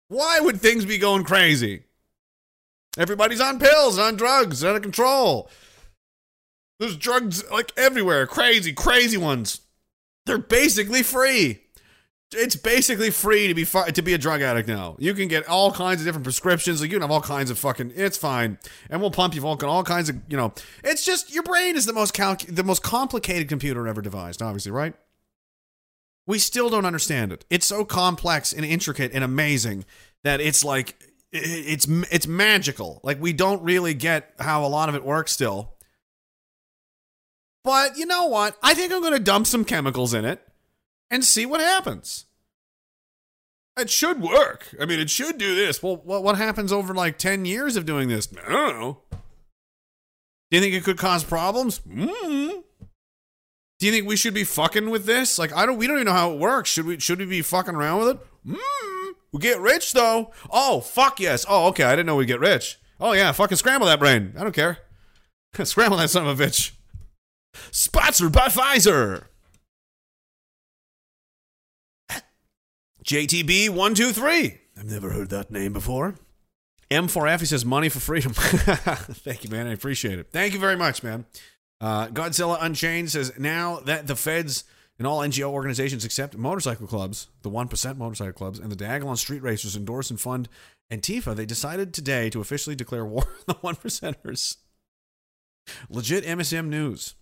Why 0.08 0.40
would 0.40 0.60
things 0.60 0.84
be 0.84 0.98
going 0.98 1.24
crazy? 1.24 1.82
Everybody's 2.96 3.40
on 3.40 3.58
pills, 3.58 3.98
on 3.98 4.16
drugs, 4.16 4.64
out 4.64 4.76
of 4.76 4.82
control. 4.82 5.50
There's 6.78 6.96
drugs 6.96 7.48
like 7.50 7.72
everywhere, 7.76 8.26
crazy, 8.26 8.72
crazy 8.72 9.16
ones. 9.16 9.60
They're 10.26 10.38
basically 10.38 11.02
free. 11.02 11.62
It's 12.32 12.56
basically 12.56 13.10
free 13.10 13.48
to 13.48 13.54
be 13.54 13.64
to 13.64 14.02
be 14.02 14.12
a 14.12 14.18
drug 14.18 14.42
addict 14.42 14.68
now. 14.68 14.96
You 14.98 15.14
can 15.14 15.28
get 15.28 15.48
all 15.48 15.72
kinds 15.72 16.00
of 16.00 16.06
different 16.06 16.24
prescriptions. 16.24 16.80
Like 16.80 16.90
you 16.90 16.96
can 16.96 17.02
have 17.02 17.10
all 17.10 17.22
kinds 17.22 17.50
of 17.50 17.58
fucking. 17.58 17.92
It's 17.96 18.18
fine, 18.18 18.58
and 18.90 19.00
we'll 19.00 19.10
pump 19.10 19.34
you 19.34 19.40
full 19.40 19.56
all 19.64 19.82
kinds 19.82 20.10
of. 20.10 20.16
You 20.28 20.36
know, 20.36 20.52
it's 20.84 21.06
just 21.06 21.32
your 21.32 21.42
brain 21.42 21.74
is 21.74 21.86
the 21.86 21.94
most 21.94 22.12
calc- 22.12 22.44
the 22.46 22.64
most 22.64 22.82
complicated 22.82 23.48
computer 23.48 23.88
ever 23.88 24.02
devised. 24.02 24.42
Obviously, 24.42 24.72
right? 24.72 24.94
We 26.28 26.38
still 26.38 26.68
don't 26.68 26.84
understand 26.84 27.32
it. 27.32 27.46
It's 27.48 27.66
so 27.66 27.86
complex 27.86 28.52
and 28.52 28.62
intricate 28.62 29.12
and 29.14 29.24
amazing 29.24 29.86
that 30.24 30.42
it's 30.42 30.62
like 30.62 30.94
it's 31.32 31.88
it's 31.88 32.26
magical. 32.26 33.00
Like 33.02 33.18
we 33.18 33.32
don't 33.32 33.62
really 33.62 33.94
get 33.94 34.34
how 34.38 34.62
a 34.62 34.68
lot 34.68 34.90
of 34.90 34.94
it 34.94 35.04
works 35.04 35.32
still. 35.32 35.72
But 37.64 37.96
you 37.96 38.04
know 38.04 38.26
what? 38.26 38.58
I 38.62 38.74
think 38.74 38.92
I'm 38.92 39.00
going 39.00 39.14
to 39.14 39.18
dump 39.18 39.46
some 39.46 39.64
chemicals 39.64 40.12
in 40.12 40.26
it 40.26 40.46
and 41.10 41.24
see 41.24 41.46
what 41.46 41.60
happens. 41.60 42.26
It 43.78 43.88
should 43.88 44.20
work. 44.20 44.74
I 44.78 44.84
mean, 44.84 45.00
it 45.00 45.08
should 45.08 45.38
do 45.38 45.56
this. 45.56 45.82
Well, 45.82 45.96
what 45.96 46.36
happens 46.36 46.72
over 46.72 46.92
like 46.92 47.16
10 47.16 47.46
years 47.46 47.74
of 47.76 47.86
doing 47.86 48.08
this? 48.08 48.28
I 48.46 48.52
don't 48.52 48.78
know. 48.78 48.98
Do 49.12 50.56
you 50.56 50.60
think 50.60 50.74
it 50.74 50.84
could 50.84 50.98
cause 50.98 51.24
problems? 51.24 51.80
mm 51.88 52.64
Do 53.78 53.86
you 53.86 53.92
think 53.92 54.06
we 54.08 54.16
should 54.16 54.34
be 54.34 54.44
fucking 54.44 54.90
with 54.90 55.04
this? 55.06 55.38
Like, 55.38 55.54
I 55.54 55.64
don't. 55.64 55.78
We 55.78 55.86
don't 55.86 55.96
even 55.96 56.06
know 56.06 56.12
how 56.12 56.32
it 56.32 56.38
works. 56.38 56.70
Should 56.70 56.86
we? 56.86 56.98
Should 56.98 57.18
we 57.20 57.26
be 57.26 57.42
fucking 57.42 57.74
around 57.74 58.00
with 58.00 58.08
it? 58.08 58.26
Mm. 58.46 59.14
We 59.32 59.40
get 59.40 59.60
rich 59.60 59.92
though. 59.92 60.32
Oh 60.50 60.80
fuck 60.80 61.20
yes. 61.20 61.44
Oh 61.48 61.68
okay. 61.68 61.84
I 61.84 61.92
didn't 61.92 62.06
know 62.06 62.16
we'd 62.16 62.26
get 62.26 62.40
rich. 62.40 62.78
Oh 62.98 63.12
yeah. 63.12 63.30
Fucking 63.32 63.56
scramble 63.58 63.86
that 63.86 63.98
brain. 63.98 64.34
I 64.36 64.42
don't 64.42 64.54
care. 64.54 64.78
scramble 65.64 65.98
that 65.98 66.10
son 66.10 66.26
of 66.26 66.40
a 66.40 66.44
bitch. 66.44 66.72
Sponsored 67.70 68.32
by 68.32 68.48
Pfizer. 68.48 69.24
JTB123. 73.04 74.58
I've 74.78 74.84
never 74.84 75.10
heard 75.10 75.30
that 75.30 75.50
name 75.50 75.72
before. 75.72 76.16
M4F, 76.90 77.40
he 77.40 77.46
says, 77.46 77.64
money 77.64 77.88
for 77.88 78.00
freedom. 78.00 78.32
Thank 78.34 79.44
you, 79.44 79.50
man. 79.50 79.66
I 79.66 79.72
appreciate 79.72 80.18
it. 80.18 80.28
Thank 80.30 80.52
you 80.52 80.58
very 80.58 80.76
much, 80.76 81.02
man. 81.02 81.24
Uh, 81.80 82.08
Godzilla 82.08 82.58
Unchained 82.60 83.10
says, 83.10 83.32
now 83.38 83.80
that 83.80 84.06
the 84.06 84.16
feds 84.16 84.64
and 84.98 85.06
all 85.06 85.20
NGO 85.20 85.50
organizations 85.50 86.04
except 86.04 86.36
motorcycle 86.36 86.86
clubs, 86.86 87.28
the 87.42 87.50
1% 87.50 87.96
motorcycle 87.96 88.32
clubs, 88.32 88.58
and 88.58 88.70
the 88.70 88.76
Diagolon 88.76 89.16
Street 89.16 89.42
Racers 89.42 89.76
endorse 89.76 90.10
and 90.10 90.20
fund 90.20 90.48
Antifa, 90.92 91.36
they 91.36 91.46
decided 91.46 91.94
today 91.94 92.30
to 92.30 92.40
officially 92.40 92.74
declare 92.74 93.04
war 93.04 93.22
on 93.48 93.54
the 93.54 93.54
1%ers. 93.54 94.56
Legit 95.88 96.24
MSM 96.24 96.66
news. 96.66 97.14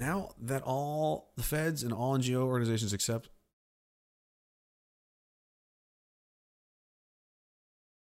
Now 0.00 0.30
that 0.40 0.62
all 0.62 1.30
the 1.36 1.42
feds 1.42 1.82
and 1.82 1.92
all 1.92 2.18
NGO 2.18 2.42
organizations 2.42 2.94
accept 2.94 3.28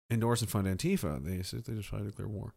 endorse 0.09 0.41
and 0.41 0.49
fund 0.49 0.65
Antifa, 0.65 1.23
they 1.23 1.43
said 1.43 1.65
they 1.65 1.73
decided 1.73 2.05
to 2.05 2.09
declare 2.11 2.29
war. 2.29 2.53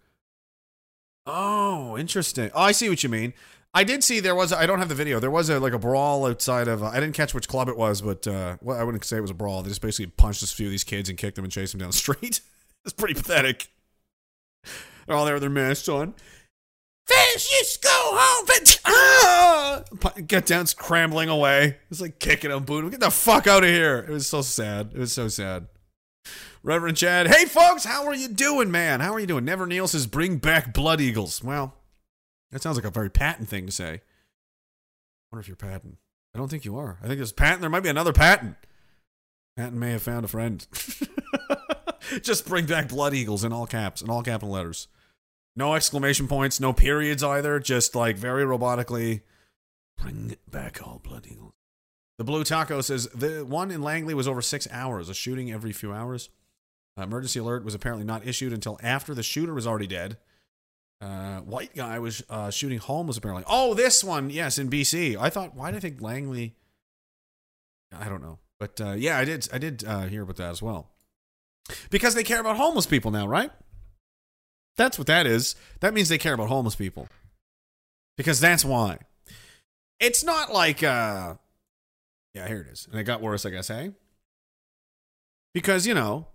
Oh, 1.27 1.97
interesting. 1.99 2.51
Oh, 2.55 2.63
I 2.63 2.73
see 2.73 2.89
what 2.89 3.03
you 3.03 3.09
mean. 3.09 3.33
I 3.75 3.85
did 3.85 4.03
see 4.05 4.21
there 4.21 4.35
was. 4.35 4.53
I 4.53 4.65
don't 4.65 4.79
have 4.79 4.89
the 4.89 4.95
video. 4.95 5.21
There 5.21 5.31
was 5.31 5.51
a 5.51 5.61
like 5.61 5.73
a 5.75 5.79
brawl 5.79 6.25
outside 6.27 6.67
of. 6.69 6.83
Uh, 6.83 6.87
I 6.87 7.01
didn't 7.01 7.15
catch 7.15 7.35
which 7.35 7.49
club 7.49 7.69
it 7.69 7.77
was, 7.77 8.01
but 8.01 8.27
uh, 8.27 8.57
well, 8.63 8.79
I 8.79 8.85
wouldn't 8.85 9.05
say 9.05 9.19
it 9.19 9.21
was 9.21 9.31
a 9.31 9.35
brawl. 9.35 9.63
They 9.63 9.69
just 9.69 9.83
basically 9.83 10.07
punched 10.07 10.43
a 10.43 10.47
few 10.47 10.67
of 10.67 10.71
these 10.71 10.85
kids 10.85 11.09
and 11.09 11.19
kicked 11.19 11.37
them 11.37 11.45
and 11.45 11.53
chased 11.53 11.73
them 11.73 11.81
down 11.81 11.91
the 11.91 11.97
street. 11.97 12.41
it's 12.85 12.95
pretty 12.95 13.15
pathetic. 13.15 13.69
They're 15.07 15.17
all 15.17 15.25
there 15.25 15.35
with 15.35 15.43
their 15.43 15.51
masks 15.51 15.89
on. 15.89 16.15
Fascists 17.07 17.77
go 17.77 17.91
home. 17.93 18.47
But, 18.47 18.81
ah! 18.85 19.83
Get 20.27 20.47
down, 20.47 20.67
scrambling 20.67 21.29
away. 21.29 21.77
It's 21.91 22.01
like 22.01 22.19
kicking 22.19 22.51
them, 22.51 22.65
booting. 22.65 22.91
Get 22.91 23.01
the 23.01 23.11
fuck 23.11 23.47
out 23.47 23.63
of 23.63 23.71
here. 23.71 23.99
It 23.99 24.09
was 24.09 24.27
so 24.27 24.43
sad. 24.43 24.91
It 24.95 24.99
was 24.99 25.13
so 25.13 25.29
sad. 25.29 25.67
Reverend 26.67 26.97
Chad, 26.97 27.29
hey 27.29 27.45
folks, 27.45 27.85
how 27.85 28.07
are 28.07 28.15
you 28.15 28.27
doing, 28.27 28.73
man? 28.73 28.99
How 28.99 29.15
are 29.15 29.21
you 29.21 29.27
doing? 29.29 29.45
Never 29.45 29.69
Neil 29.69 29.87
says, 29.87 30.09
bring 30.09 30.39
back 30.39 30.75
Blood 30.75 31.01
Eagles. 31.01 31.41
Well, 31.41 31.77
that 32.51 32.61
sounds 32.61 32.77
like 32.77 32.85
a 32.85 32.91
very 32.91 33.09
patent 33.09 33.49
thing 33.49 33.67
to 33.67 33.73
say. 33.73 33.85
I 33.93 34.01
wonder 35.31 35.43
if 35.43 35.47
you're 35.47 35.55
patent. 35.57 35.99
I 36.35 36.39
don't 36.39 36.49
think 36.49 36.65
you 36.65 36.77
are. 36.77 36.99
I 37.01 37.07
think 37.07 37.19
there's 37.19 37.31
patent. 37.31 37.61
There 37.61 37.71
might 37.71 37.85
be 37.85 37.89
another 37.89 38.13
patent. 38.13 38.57
Patton 39.57 39.79
may 39.79 39.93
have 39.93 40.03
found 40.03 40.25
a 40.25 40.29
friend. 40.29 40.67
Just 42.23 42.49
bring 42.49 42.67
back 42.67 42.89
Blood 42.89 43.15
Eagles 43.15 43.45
in 43.45 43.53
all 43.53 43.69
caps, 43.69 44.03
in 44.03 44.11
all 44.11 44.25
capital 44.25 44.51
letters. 44.51 44.89
No 45.55 45.75
exclamation 45.75 46.27
points, 46.27 46.59
no 46.59 46.73
periods 46.73 47.23
either. 47.23 47.61
Just 47.61 47.95
like 47.95 48.17
very 48.17 48.43
robotically, 48.43 49.21
bring 49.97 50.35
back 50.51 50.85
all 50.85 50.99
Blood 50.99 51.29
Eagles. 51.31 51.53
The 52.19 52.25
Blue 52.25 52.43
Taco 52.43 52.81
says 52.81 53.07
the 53.15 53.45
one 53.45 53.71
in 53.71 53.83
Langley 53.83 54.15
was 54.15 54.27
over 54.27 54.43
six 54.43 54.67
hours, 54.73 55.09
a 55.09 55.15
shooting 55.15 55.53
every 55.53 55.71
few 55.71 55.93
hours. 55.93 56.29
Uh, 56.99 57.03
emergency 57.03 57.39
alert 57.39 57.65
was 57.65 57.75
apparently 57.75 58.05
not 58.05 58.27
issued 58.27 58.53
until 58.53 58.79
after 58.83 59.15
the 59.15 59.23
shooter 59.23 59.55
was 59.55 59.67
already 59.67 59.87
dead. 59.87 60.17
Uh, 61.01 61.41
white 61.41 61.75
guy 61.75 61.99
was 61.99 62.23
uh, 62.31 62.51
shooting 62.51 62.79
homeless 62.79 63.19
apparently. 63.19 63.45
Oh, 63.47 63.75
this 63.75 64.03
one, 64.03 64.31
yes, 64.31 64.59
in 64.59 64.71
BC. 64.71 65.17
I 65.17 65.29
thought, 65.29 65.55
why 65.55 65.71
did 65.71 65.79
I 65.79 65.81
think 65.81 66.01
Langley? 66.01 66.55
I 67.93 68.09
don't 68.09 68.23
know, 68.23 68.39
but 68.59 68.81
uh, 68.81 68.93
yeah, 68.93 69.19
I 69.19 69.25
did. 69.25 69.49
I 69.53 69.59
did 69.59 69.85
uh, 69.87 70.03
hear 70.03 70.23
about 70.23 70.37
that 70.37 70.51
as 70.51 70.63
well. 70.63 70.91
Because 71.91 72.15
they 72.15 72.23
care 72.25 72.41
about 72.41 72.57
homeless 72.57 72.87
people 72.87 73.11
now, 73.11 73.27
right? 73.27 73.51
That's 74.77 74.99
what 74.99 75.07
that 75.07 75.27
is. 75.27 75.55
That 75.81 75.95
means 75.95 76.09
they 76.09 76.19
care 76.19 76.35
about 76.35 76.49
homeless 76.49 76.75
people. 76.75 77.09
Because 78.17 78.41
that's 78.41 78.65
why. 78.65 78.99
It's 79.99 80.23
not 80.23 80.53
like 80.53 80.83
uh 80.83 81.35
yeah, 82.37 82.47
here 82.47 82.61
it 82.61 82.71
is. 82.71 82.87
And 82.91 83.01
it 83.01 83.05
got 83.05 83.23
worse, 83.23 83.47
I 83.47 83.51
guess, 83.51 83.69
hey? 83.69 83.93
Because, 85.55 85.87
you 85.87 85.95
know, 85.95 86.27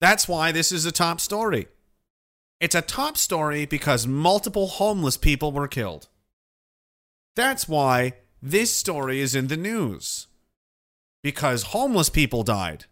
that's 0.00 0.28
why 0.28 0.52
this 0.52 0.72
is 0.72 0.84
a 0.84 0.92
top 0.92 1.20
story. 1.20 1.68
It's 2.60 2.74
a 2.74 2.82
top 2.82 3.16
story 3.16 3.66
because 3.66 4.06
multiple 4.06 4.66
homeless 4.66 5.16
people 5.16 5.52
were 5.52 5.68
killed. 5.68 6.08
That's 7.36 7.68
why 7.68 8.14
this 8.40 8.74
story 8.74 9.20
is 9.20 9.34
in 9.34 9.48
the 9.48 9.56
news. 9.56 10.28
Because 11.22 11.64
homeless 11.64 12.10
people 12.10 12.42
died. 12.42 12.86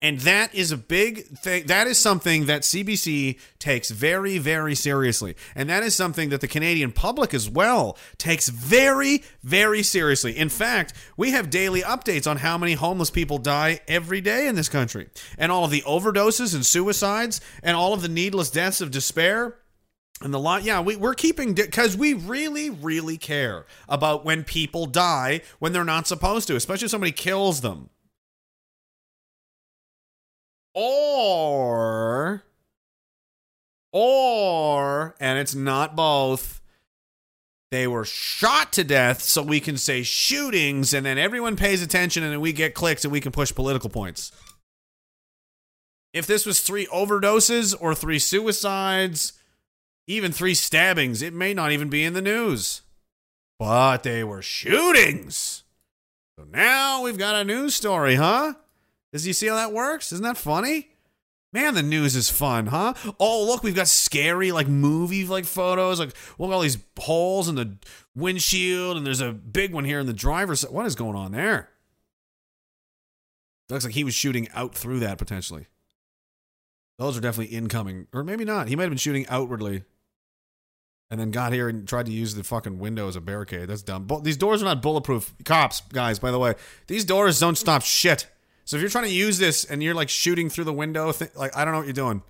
And 0.00 0.20
that 0.20 0.54
is 0.54 0.70
a 0.70 0.76
big 0.76 1.26
thing. 1.38 1.66
That 1.66 1.88
is 1.88 1.98
something 1.98 2.46
that 2.46 2.62
CBC 2.62 3.36
takes 3.58 3.90
very, 3.90 4.38
very 4.38 4.76
seriously. 4.76 5.34
And 5.56 5.68
that 5.70 5.82
is 5.82 5.96
something 5.96 6.28
that 6.28 6.40
the 6.40 6.46
Canadian 6.46 6.92
public 6.92 7.34
as 7.34 7.50
well 7.50 7.98
takes 8.16 8.48
very, 8.48 9.24
very 9.42 9.82
seriously. 9.82 10.36
In 10.36 10.50
fact, 10.50 10.92
we 11.16 11.32
have 11.32 11.50
daily 11.50 11.80
updates 11.82 12.30
on 12.30 12.36
how 12.36 12.56
many 12.56 12.74
homeless 12.74 13.10
people 13.10 13.38
die 13.38 13.80
every 13.88 14.20
day 14.20 14.46
in 14.46 14.54
this 14.54 14.68
country. 14.68 15.08
And 15.36 15.50
all 15.50 15.64
of 15.64 15.72
the 15.72 15.82
overdoses 15.82 16.54
and 16.54 16.64
suicides 16.64 17.40
and 17.64 17.76
all 17.76 17.92
of 17.92 18.00
the 18.00 18.08
needless 18.08 18.50
deaths 18.50 18.80
of 18.80 18.92
despair. 18.92 19.56
And 20.22 20.32
the 20.32 20.38
lot, 20.38 20.62
yeah, 20.62 20.80
we, 20.80 20.94
we're 20.94 21.14
keeping 21.14 21.54
because 21.54 21.96
we 21.96 22.14
really, 22.14 22.70
really 22.70 23.18
care 23.18 23.66
about 23.88 24.24
when 24.24 24.44
people 24.44 24.86
die 24.86 25.40
when 25.58 25.72
they're 25.72 25.84
not 25.84 26.06
supposed 26.06 26.46
to, 26.48 26.56
especially 26.56 26.84
if 26.84 26.92
somebody 26.92 27.12
kills 27.12 27.62
them. 27.62 27.90
Or, 30.80 32.44
or, 33.90 35.16
and 35.18 35.38
it's 35.40 35.56
not 35.56 35.96
both, 35.96 36.60
they 37.72 37.88
were 37.88 38.04
shot 38.04 38.72
to 38.74 38.84
death 38.84 39.20
so 39.20 39.42
we 39.42 39.58
can 39.58 39.76
say 39.76 40.04
shootings 40.04 40.94
and 40.94 41.04
then 41.04 41.18
everyone 41.18 41.56
pays 41.56 41.82
attention 41.82 42.22
and 42.22 42.30
then 42.30 42.40
we 42.40 42.52
get 42.52 42.74
clicks 42.74 43.04
and 43.04 43.10
we 43.10 43.20
can 43.20 43.32
push 43.32 43.52
political 43.52 43.90
points. 43.90 44.30
If 46.12 46.28
this 46.28 46.46
was 46.46 46.60
three 46.60 46.86
overdoses 46.86 47.74
or 47.80 47.92
three 47.92 48.20
suicides, 48.20 49.32
even 50.06 50.30
three 50.30 50.54
stabbings, 50.54 51.22
it 51.22 51.34
may 51.34 51.54
not 51.54 51.72
even 51.72 51.88
be 51.88 52.04
in 52.04 52.12
the 52.12 52.22
news. 52.22 52.82
But 53.58 54.04
they 54.04 54.22
were 54.22 54.42
shootings. 54.42 55.64
So 56.38 56.44
now 56.48 57.02
we've 57.02 57.18
got 57.18 57.34
a 57.34 57.42
news 57.42 57.74
story, 57.74 58.14
huh? 58.14 58.54
Does 59.12 59.26
you 59.26 59.32
see 59.32 59.46
how 59.46 59.56
that 59.56 59.72
works? 59.72 60.12
Isn't 60.12 60.24
that 60.24 60.36
funny? 60.36 60.88
Man, 61.52 61.74
the 61.74 61.82
news 61.82 62.14
is 62.14 62.28
fun, 62.28 62.66
huh? 62.66 62.92
Oh, 63.18 63.46
look, 63.46 63.62
we've 63.62 63.74
got 63.74 63.88
scary 63.88 64.52
like 64.52 64.68
movie 64.68 65.24
like 65.24 65.46
photos. 65.46 65.98
Like, 65.98 66.14
look 66.38 66.52
all 66.52 66.60
these 66.60 66.76
holes 66.98 67.48
in 67.48 67.54
the 67.54 67.78
windshield, 68.14 68.98
and 68.98 69.06
there's 69.06 69.22
a 69.22 69.32
big 69.32 69.72
one 69.72 69.84
here 69.84 69.98
in 69.98 70.06
the 70.06 70.12
driver's. 70.12 70.62
What 70.62 70.84
is 70.84 70.94
going 70.94 71.16
on 71.16 71.32
there? 71.32 71.70
Looks 73.70 73.84
like 73.84 73.94
he 73.94 74.04
was 74.04 74.14
shooting 74.14 74.48
out 74.54 74.74
through 74.74 75.00
that 75.00 75.16
potentially. 75.18 75.66
Those 76.98 77.16
are 77.16 77.20
definitely 77.20 77.56
incoming, 77.56 78.08
or 78.12 78.24
maybe 78.24 78.44
not. 78.44 78.68
He 78.68 78.76
might 78.76 78.84
have 78.84 78.90
been 78.90 78.98
shooting 78.98 79.26
outwardly, 79.28 79.84
and 81.10 81.18
then 81.18 81.30
got 81.30 81.52
here 81.54 81.68
and 81.68 81.88
tried 81.88 82.06
to 82.06 82.12
use 82.12 82.34
the 82.34 82.44
fucking 82.44 82.78
window 82.78 83.08
as 83.08 83.16
a 83.16 83.20
barricade. 83.22 83.70
That's 83.70 83.82
dumb. 83.82 84.04
Bu- 84.04 84.20
these 84.20 84.36
doors 84.36 84.60
are 84.60 84.66
not 84.66 84.82
bulletproof. 84.82 85.32
Cops, 85.44 85.80
guys, 85.92 86.18
by 86.18 86.30
the 86.30 86.38
way, 86.38 86.56
these 86.88 87.06
doors 87.06 87.40
don't 87.40 87.56
stop 87.56 87.82
shit. 87.82 88.26
So 88.68 88.76
if 88.76 88.82
you're 88.82 88.90
trying 88.90 89.04
to 89.04 89.10
use 89.10 89.38
this 89.38 89.64
and 89.64 89.82
you're 89.82 89.94
like 89.94 90.10
shooting 90.10 90.50
through 90.50 90.64
the 90.64 90.74
window, 90.74 91.10
th- 91.10 91.34
like 91.34 91.56
I 91.56 91.64
don't 91.64 91.72
know 91.72 91.78
what 91.78 91.86
you're 91.86 91.94
doing. 91.94 92.20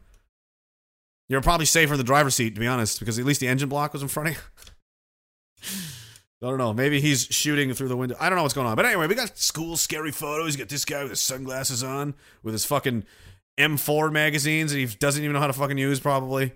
You're 1.29 1.41
probably 1.41 1.67
safer 1.67 1.95
in 1.95 1.99
the 1.99 2.05
driver's 2.05 2.37
seat, 2.37 2.55
to 2.55 2.61
be 2.61 2.67
honest, 2.69 3.01
because 3.01 3.19
at 3.19 3.25
least 3.25 3.41
the 3.41 3.49
engine 3.49 3.69
block 3.69 3.93
was 3.93 4.03
in 4.03 4.09
front 4.09 4.29
of 4.29 4.35
you. 4.37 4.41
I 6.47 6.49
don't 6.49 6.59
know. 6.59 6.73
Maybe 6.73 7.01
he's 7.01 7.25
shooting 7.25 7.75
through 7.75 7.89
the 7.89 7.97
window. 7.97 8.15
I 8.21 8.29
don't 8.29 8.37
know 8.37 8.45
what's 8.45 8.55
going 8.55 8.69
on. 8.69 8.77
But 8.77 8.87
anyway, 8.87 9.09
we 9.09 9.17
got 9.17 9.37
school 9.37 9.77
scary 9.77 10.13
photos. 10.13 10.55
You 10.55 10.61
got 10.61 10.69
this 10.69 10.85
guy 10.85 11.03
with 11.03 11.11
his 11.11 11.21
sunglasses 11.21 11.83
on, 11.83 12.15
with 12.45 12.55
his 12.55 12.65
fucking 12.65 13.03
M4 13.59 14.13
magazines 14.13 14.71
that 14.71 14.79
he 14.79 14.87
doesn't 14.87 15.25
even 15.25 15.35
know 15.35 15.41
how 15.41 15.49
to 15.49 15.53
fucking 15.53 15.77
use, 15.77 15.99
probably. 15.99 16.53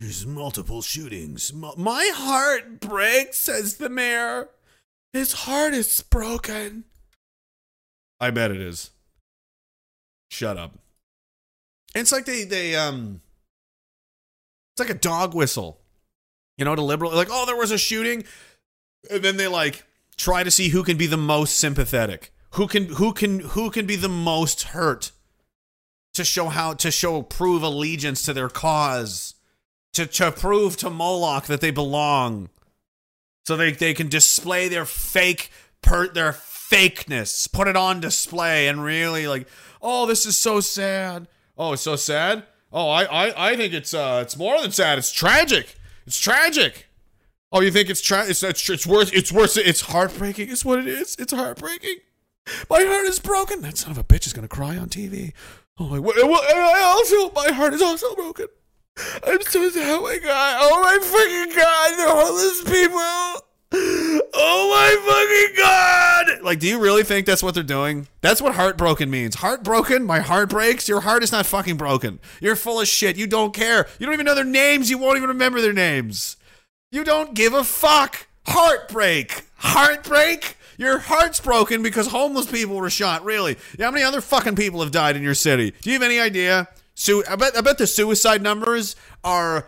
There's 0.00 0.26
multiple 0.26 0.82
shootings. 0.82 1.52
My 1.54 2.10
heart 2.12 2.80
breaks, 2.80 3.38
says 3.38 3.76
the 3.76 3.88
mayor. 3.88 4.48
His 5.12 5.32
heart 5.32 5.74
is 5.74 6.02
broken. 6.10 6.86
I 8.20 8.30
bet 8.30 8.50
it 8.50 8.60
is. 8.60 8.90
Shut 10.30 10.56
up. 10.56 10.78
It's 11.94 12.12
like 12.12 12.26
they 12.26 12.44
they 12.44 12.76
um 12.76 13.20
it's 14.72 14.88
like 14.88 14.96
a 14.96 15.00
dog 15.00 15.34
whistle. 15.34 15.80
You 16.56 16.64
know, 16.64 16.74
to 16.74 16.82
liberal 16.82 17.12
like, 17.12 17.28
oh, 17.30 17.46
there 17.46 17.56
was 17.56 17.70
a 17.70 17.78
shooting. 17.78 18.24
And 19.10 19.22
then 19.22 19.38
they 19.38 19.48
like 19.48 19.84
try 20.16 20.44
to 20.44 20.50
see 20.50 20.68
who 20.68 20.82
can 20.82 20.96
be 20.96 21.06
the 21.06 21.16
most 21.16 21.58
sympathetic. 21.58 22.32
Who 22.52 22.66
can 22.66 22.86
who 22.86 23.12
can 23.12 23.40
who 23.40 23.70
can 23.70 23.86
be 23.86 23.96
the 23.96 24.08
most 24.08 24.62
hurt 24.64 25.12
to 26.14 26.24
show 26.24 26.48
how 26.48 26.74
to 26.74 26.90
show 26.90 27.22
prove 27.22 27.62
allegiance 27.62 28.22
to 28.24 28.32
their 28.32 28.48
cause. 28.48 29.34
To 29.94 30.06
to 30.06 30.30
prove 30.30 30.76
to 30.78 30.90
Moloch 30.90 31.46
that 31.46 31.60
they 31.60 31.70
belong. 31.70 32.50
So 33.46 33.56
they, 33.56 33.72
they 33.72 33.94
can 33.94 34.08
display 34.08 34.68
their 34.68 34.84
fake 34.84 35.50
per 35.82 36.06
their 36.08 36.32
fakeness, 36.70 37.50
put 37.50 37.68
it 37.68 37.76
on 37.76 38.00
display 38.00 38.68
and 38.68 38.82
really 38.82 39.26
like, 39.26 39.48
oh, 39.82 40.06
this 40.06 40.24
is 40.24 40.36
so 40.36 40.60
sad. 40.60 41.28
Oh, 41.58 41.72
it's 41.72 41.82
so 41.82 41.96
sad. 41.96 42.44
Oh, 42.72 42.88
I, 42.88 43.04
I, 43.04 43.50
I 43.50 43.56
think 43.56 43.74
it's 43.74 43.92
uh 43.92 44.20
it's 44.22 44.36
more 44.36 44.60
than 44.60 44.70
sad. 44.70 44.98
It's 44.98 45.12
tragic. 45.12 45.76
It's 46.06 46.18
tragic. 46.18 46.86
Oh, 47.52 47.60
you 47.60 47.72
think 47.72 47.90
it's 47.90 48.00
tra- 48.00 48.26
it's 48.28 48.42
it's, 48.42 48.70
it's 48.70 48.86
worse 48.86 49.10
it's 49.12 49.32
worse 49.32 49.56
it's 49.56 49.80
heartbreaking. 49.82 50.50
It's 50.50 50.64
what 50.64 50.78
it 50.78 50.86
is. 50.86 51.16
It's 51.18 51.32
heartbreaking. 51.32 51.96
My 52.68 52.82
heart 52.84 53.06
is 53.06 53.18
broken. 53.18 53.62
That 53.62 53.76
son 53.76 53.90
of 53.90 53.98
a 53.98 54.04
bitch 54.04 54.26
is 54.26 54.32
gonna 54.32 54.48
cry 54.48 54.76
on 54.76 54.88
TV. 54.88 55.32
Oh 55.78 56.00
what, 56.00 56.16
I 56.16 56.82
also 56.82 57.32
my 57.32 57.52
heart 57.52 57.74
is 57.74 57.82
also 57.82 58.14
broken. 58.14 58.46
I'm 59.26 59.40
so 59.42 59.68
sad. 59.70 59.98
Oh 59.98 60.02
my 60.02 60.18
god! 60.18 60.58
Oh 60.60 60.82
my 60.82 60.98
fucking 61.00 61.56
god! 61.56 61.98
The 61.98 62.08
homeless 62.08 62.62
people! 62.64 63.49
Oh 63.72 64.68
my 64.70 65.46
fucking 65.46 65.56
god! 66.36 66.44
Like, 66.44 66.58
do 66.58 66.66
you 66.66 66.80
really 66.80 67.04
think 67.04 67.26
that's 67.26 67.42
what 67.42 67.54
they're 67.54 67.62
doing? 67.62 68.08
That's 68.20 68.40
what 68.42 68.54
heartbroken 68.54 69.10
means. 69.10 69.36
Heartbroken? 69.36 70.04
My 70.04 70.20
heart 70.20 70.48
breaks? 70.50 70.88
Your 70.88 71.00
heart 71.00 71.22
is 71.22 71.32
not 71.32 71.46
fucking 71.46 71.76
broken. 71.76 72.18
You're 72.40 72.56
full 72.56 72.80
of 72.80 72.88
shit. 72.88 73.16
You 73.16 73.26
don't 73.26 73.54
care. 73.54 73.86
You 73.98 74.06
don't 74.06 74.14
even 74.14 74.26
know 74.26 74.34
their 74.34 74.44
names. 74.44 74.90
You 74.90 74.98
won't 74.98 75.16
even 75.18 75.28
remember 75.28 75.60
their 75.60 75.72
names. 75.72 76.36
You 76.90 77.04
don't 77.04 77.34
give 77.34 77.54
a 77.54 77.62
fuck. 77.64 78.26
Heartbreak. 78.46 79.44
Heartbreak? 79.56 80.56
Your 80.78 80.98
heart's 80.98 81.40
broken 81.40 81.82
because 81.82 82.06
homeless 82.08 82.50
people 82.50 82.76
were 82.76 82.90
shot. 82.90 83.24
Really? 83.24 83.56
How 83.78 83.90
many 83.90 84.02
other 84.02 84.20
fucking 84.22 84.56
people 84.56 84.80
have 84.80 84.90
died 84.90 85.14
in 85.14 85.22
your 85.22 85.34
city? 85.34 85.74
Do 85.82 85.90
you 85.90 85.94
have 85.94 86.02
any 86.02 86.18
idea? 86.18 86.68
Su- 86.94 87.24
I 87.28 87.36
bet 87.36 87.56
I 87.56 87.60
bet 87.60 87.78
the 87.78 87.86
suicide 87.86 88.42
numbers 88.42 88.96
are 89.22 89.66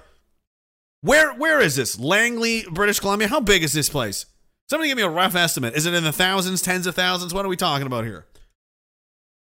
where 1.02 1.32
where 1.34 1.60
is 1.60 1.76
this? 1.76 1.98
Langley, 1.98 2.64
British 2.70 3.00
Columbia. 3.00 3.28
How 3.28 3.40
big 3.40 3.62
is 3.62 3.72
this 3.72 3.88
place? 3.88 4.26
Somebody 4.70 4.88
give 4.88 4.96
me 4.96 5.02
a 5.02 5.08
rough 5.10 5.34
estimate. 5.34 5.74
Is 5.74 5.84
it 5.84 5.94
in 5.94 6.04
the 6.04 6.12
thousands, 6.12 6.62
tens 6.62 6.86
of 6.86 6.94
thousands? 6.94 7.34
What 7.34 7.44
are 7.44 7.48
we 7.48 7.56
talking 7.56 7.86
about 7.86 8.04
here? 8.04 8.26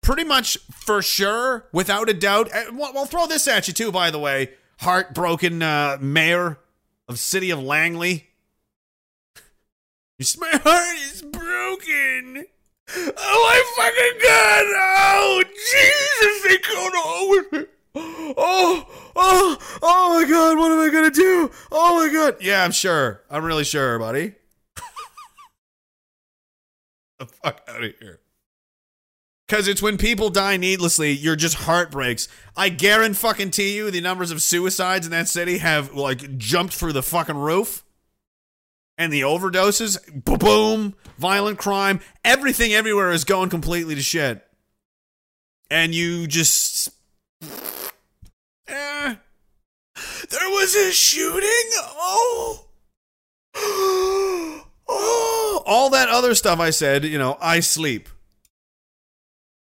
Pretty 0.03 0.24
much 0.24 0.57
for 0.73 1.03
sure, 1.03 1.69
without 1.73 2.09
a 2.09 2.15
doubt. 2.15 2.49
And 2.53 2.77
We'll 2.77 2.93
we'll 2.93 3.07
throw 3.07 3.27
this 3.27 3.47
at 3.47 3.69
you 3.69 3.74
too, 3.74 3.93
by 3.93 4.11
the 4.11 4.19
way. 4.19 4.51
Heartbroken 4.81 5.62
uh, 5.62 5.99
mayor 6.01 6.59
of 7.07 7.19
city 7.19 7.51
of 7.51 7.62
Langley. 7.62 8.28
My 10.39 10.51
heart 10.51 10.97
is 11.12 11.23
broken. 11.23 12.47
Oh 12.97 13.12
my 13.47 13.82
fucking 13.85 14.19
god! 14.20 14.65
Oh 14.77 15.43
Jesus! 15.45 16.43
They 16.43 16.59
going 16.59 16.93
on 16.93 17.31
with 17.31 17.53
me. 17.53 17.66
Oh, 18.37 18.87
oh, 19.17 19.59
oh 19.83 20.21
my 20.21 20.29
god! 20.29 20.57
What 20.57 20.71
am 20.71 20.79
I 20.79 20.89
gonna 20.93 21.11
do? 21.11 21.51
Oh 21.73 21.99
my 21.99 22.12
god! 22.12 22.37
Yeah, 22.41 22.62
I'm 22.62 22.71
sure. 22.71 23.23
I'm 23.29 23.45
really 23.45 23.65
sure, 23.65 23.99
buddy. 23.99 24.35
the 27.19 27.27
fuck 27.27 27.61
out 27.67 27.83
of 27.83 27.93
here. 27.99 28.21
Because 29.49 29.67
it's 29.67 29.83
when 29.83 29.99
people 29.99 30.31
die 30.31 30.57
needlessly, 30.57 31.11
you're 31.11 31.35
just 31.35 31.57
heartbreaks. 31.57 32.29
I 32.57 32.69
guarantee 32.69 33.19
fucking 33.19 33.51
to 33.53 33.65
you, 33.65 33.91
the 33.91 34.01
numbers 34.01 34.31
of 34.31 34.43
suicides 34.43 35.07
in 35.07 35.11
that 35.11 35.27
city 35.27 35.59
have 35.59 35.93
like 35.93 36.39
jumped 36.39 36.73
through 36.73 36.93
the 36.93 37.03
fucking 37.03 37.37
roof 37.37 37.83
and 38.97 39.12
the 39.12 39.23
overdoses, 39.23 39.99
boom, 40.25 40.95
violent 41.19 41.59
crime, 41.59 41.99
everything 42.25 42.73
everywhere 42.73 43.11
is 43.11 43.25
going 43.25 43.51
completely 43.51 43.97
to 43.97 44.03
shit. 44.03 44.47
And 45.69 45.97
you 45.97 46.29
just. 46.29 46.91
Eh. 47.43 49.15
There 50.31 50.51
was 50.51 50.75
a 50.75 50.93
shooting? 50.93 51.71
Oh. 51.97 52.67
oh. 54.89 55.62
All 55.67 55.91
that 55.91 56.09
other 56.09 56.35
stuff 56.35 56.61
I 56.61 56.71
said, 56.71 57.05
you 57.05 57.19
know, 57.19 57.37
I 57.41 57.61
sleep. 57.61 58.09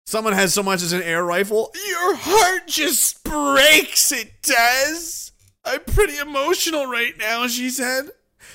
Someone 0.06 0.32
has 0.32 0.52
so 0.52 0.62
much 0.62 0.82
as 0.82 0.92
an 0.92 1.02
air 1.02 1.24
rifle, 1.24 1.72
your 1.88 2.16
heart 2.16 2.66
just 2.66 3.22
breaks. 3.22 4.10
It 4.10 4.42
does. 4.42 5.32
I'm 5.64 5.84
pretty 5.84 6.18
emotional 6.18 6.86
right 6.86 7.16
now, 7.16 7.46
she 7.46 7.70
said 7.70 8.10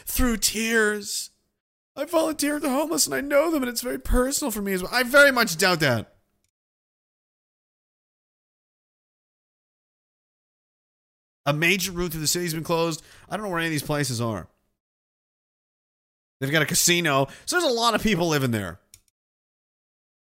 through 0.05 0.37
tears. 0.37 1.31
I 1.95 2.05
volunteer 2.05 2.57
at 2.57 2.61
the 2.61 2.69
homeless 2.69 3.05
and 3.05 3.15
I 3.15 3.21
know 3.21 3.51
them 3.51 3.63
and 3.63 3.69
it's 3.69 3.81
very 3.81 3.99
personal 3.99 4.51
for 4.51 4.61
me 4.61 4.73
as 4.73 4.83
well. 4.83 4.91
I 4.93 5.03
very 5.03 5.31
much 5.31 5.57
doubt 5.57 5.79
that. 5.79 6.14
A 11.45 11.53
major 11.53 11.91
route 11.91 12.11
through 12.11 12.21
the 12.21 12.27
city's 12.27 12.53
been 12.53 12.63
closed. 12.63 13.03
I 13.29 13.37
don't 13.37 13.45
know 13.45 13.51
where 13.51 13.59
any 13.59 13.67
of 13.67 13.71
these 13.71 13.83
places 13.83 14.19
are. 14.19 14.47
They've 16.39 16.51
got 16.51 16.61
a 16.61 16.65
casino, 16.65 17.27
so 17.45 17.55
there's 17.59 17.71
a 17.71 17.73
lot 17.73 17.95
of 17.95 18.03
people 18.03 18.27
living 18.27 18.51
there. 18.51 18.79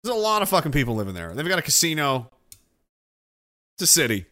There's 0.03 0.15
a 0.15 0.19
lot 0.19 0.41
of 0.41 0.49
fucking 0.49 0.71
people 0.71 0.95
living 0.95 1.13
there. 1.13 1.33
They've 1.33 1.47
got 1.47 1.59
a 1.59 1.63
casino. 1.63 2.29
It's 3.75 3.83
a 3.83 3.87
city. 3.87 4.25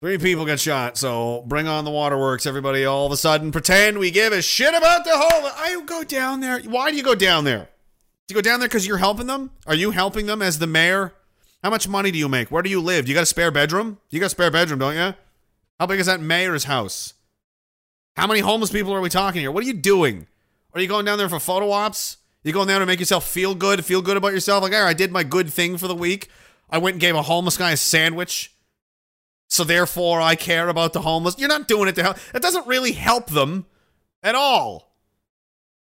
Three 0.00 0.18
people 0.18 0.46
got 0.46 0.60
shot, 0.60 0.96
so 0.96 1.44
bring 1.48 1.66
on 1.66 1.84
the 1.84 1.90
waterworks. 1.90 2.46
Everybody, 2.46 2.84
all 2.84 3.06
of 3.06 3.12
a 3.12 3.16
sudden, 3.16 3.50
pretend 3.50 3.98
we 3.98 4.12
give 4.12 4.32
a 4.32 4.40
shit 4.40 4.72
about 4.72 5.04
the 5.04 5.10
whole. 5.12 5.50
I 5.56 5.82
go 5.84 6.04
down 6.04 6.40
there. 6.40 6.60
Why 6.60 6.90
do 6.90 6.96
you 6.96 7.02
go 7.02 7.16
down 7.16 7.42
there? 7.42 7.68
Do 8.28 8.34
you 8.34 8.36
go 8.36 8.40
down 8.40 8.60
there 8.60 8.68
because 8.68 8.86
you're 8.86 8.98
helping 8.98 9.26
them? 9.26 9.50
Are 9.66 9.74
you 9.74 9.90
helping 9.90 10.26
them 10.26 10.40
as 10.40 10.60
the 10.60 10.68
mayor? 10.68 11.14
How 11.62 11.70
much 11.70 11.88
money 11.88 12.10
do 12.10 12.18
you 12.18 12.28
make? 12.28 12.50
Where 12.50 12.62
do 12.62 12.70
you 12.70 12.80
live? 12.80 13.08
You 13.08 13.14
got 13.14 13.22
a 13.22 13.26
spare 13.26 13.50
bedroom? 13.50 13.98
You 14.10 14.20
got 14.20 14.26
a 14.26 14.30
spare 14.30 14.50
bedroom, 14.50 14.78
don't 14.78 14.94
you? 14.94 15.14
How 15.80 15.86
big 15.86 16.00
is 16.00 16.06
that 16.06 16.20
mayor's 16.20 16.64
house? 16.64 17.14
How 18.16 18.26
many 18.26 18.40
homeless 18.40 18.70
people 18.70 18.92
are 18.94 19.00
we 19.00 19.08
talking 19.08 19.40
here? 19.40 19.50
What 19.50 19.62
are 19.62 19.66
you 19.66 19.74
doing? 19.74 20.26
Are 20.74 20.80
you 20.80 20.88
going 20.88 21.04
down 21.04 21.18
there 21.18 21.28
for 21.28 21.40
photo 21.40 21.70
ops? 21.70 22.18
You 22.44 22.52
going 22.52 22.68
down 22.68 22.80
to 22.80 22.86
make 22.86 23.00
yourself 23.00 23.28
feel 23.28 23.54
good, 23.54 23.84
feel 23.84 24.02
good 24.02 24.16
about 24.16 24.32
yourself? 24.32 24.62
Like, 24.62 24.72
all 24.72 24.82
right, 24.82 24.90
I 24.90 24.94
did 24.94 25.12
my 25.12 25.22
good 25.22 25.52
thing 25.52 25.76
for 25.76 25.88
the 25.88 25.94
week. 25.94 26.28
I 26.70 26.78
went 26.78 26.94
and 26.94 27.00
gave 27.00 27.14
a 27.14 27.22
homeless 27.22 27.56
guy 27.56 27.72
a 27.72 27.76
sandwich. 27.76 28.54
So 29.48 29.64
therefore, 29.64 30.20
I 30.20 30.34
care 30.34 30.68
about 30.68 30.92
the 30.92 31.00
homeless. 31.00 31.38
You're 31.38 31.48
not 31.48 31.68
doing 31.68 31.88
it 31.88 31.94
to 31.96 32.02
help. 32.02 32.18
It 32.34 32.42
doesn't 32.42 32.66
really 32.66 32.92
help 32.92 33.28
them 33.28 33.66
at 34.22 34.34
all. 34.34 34.87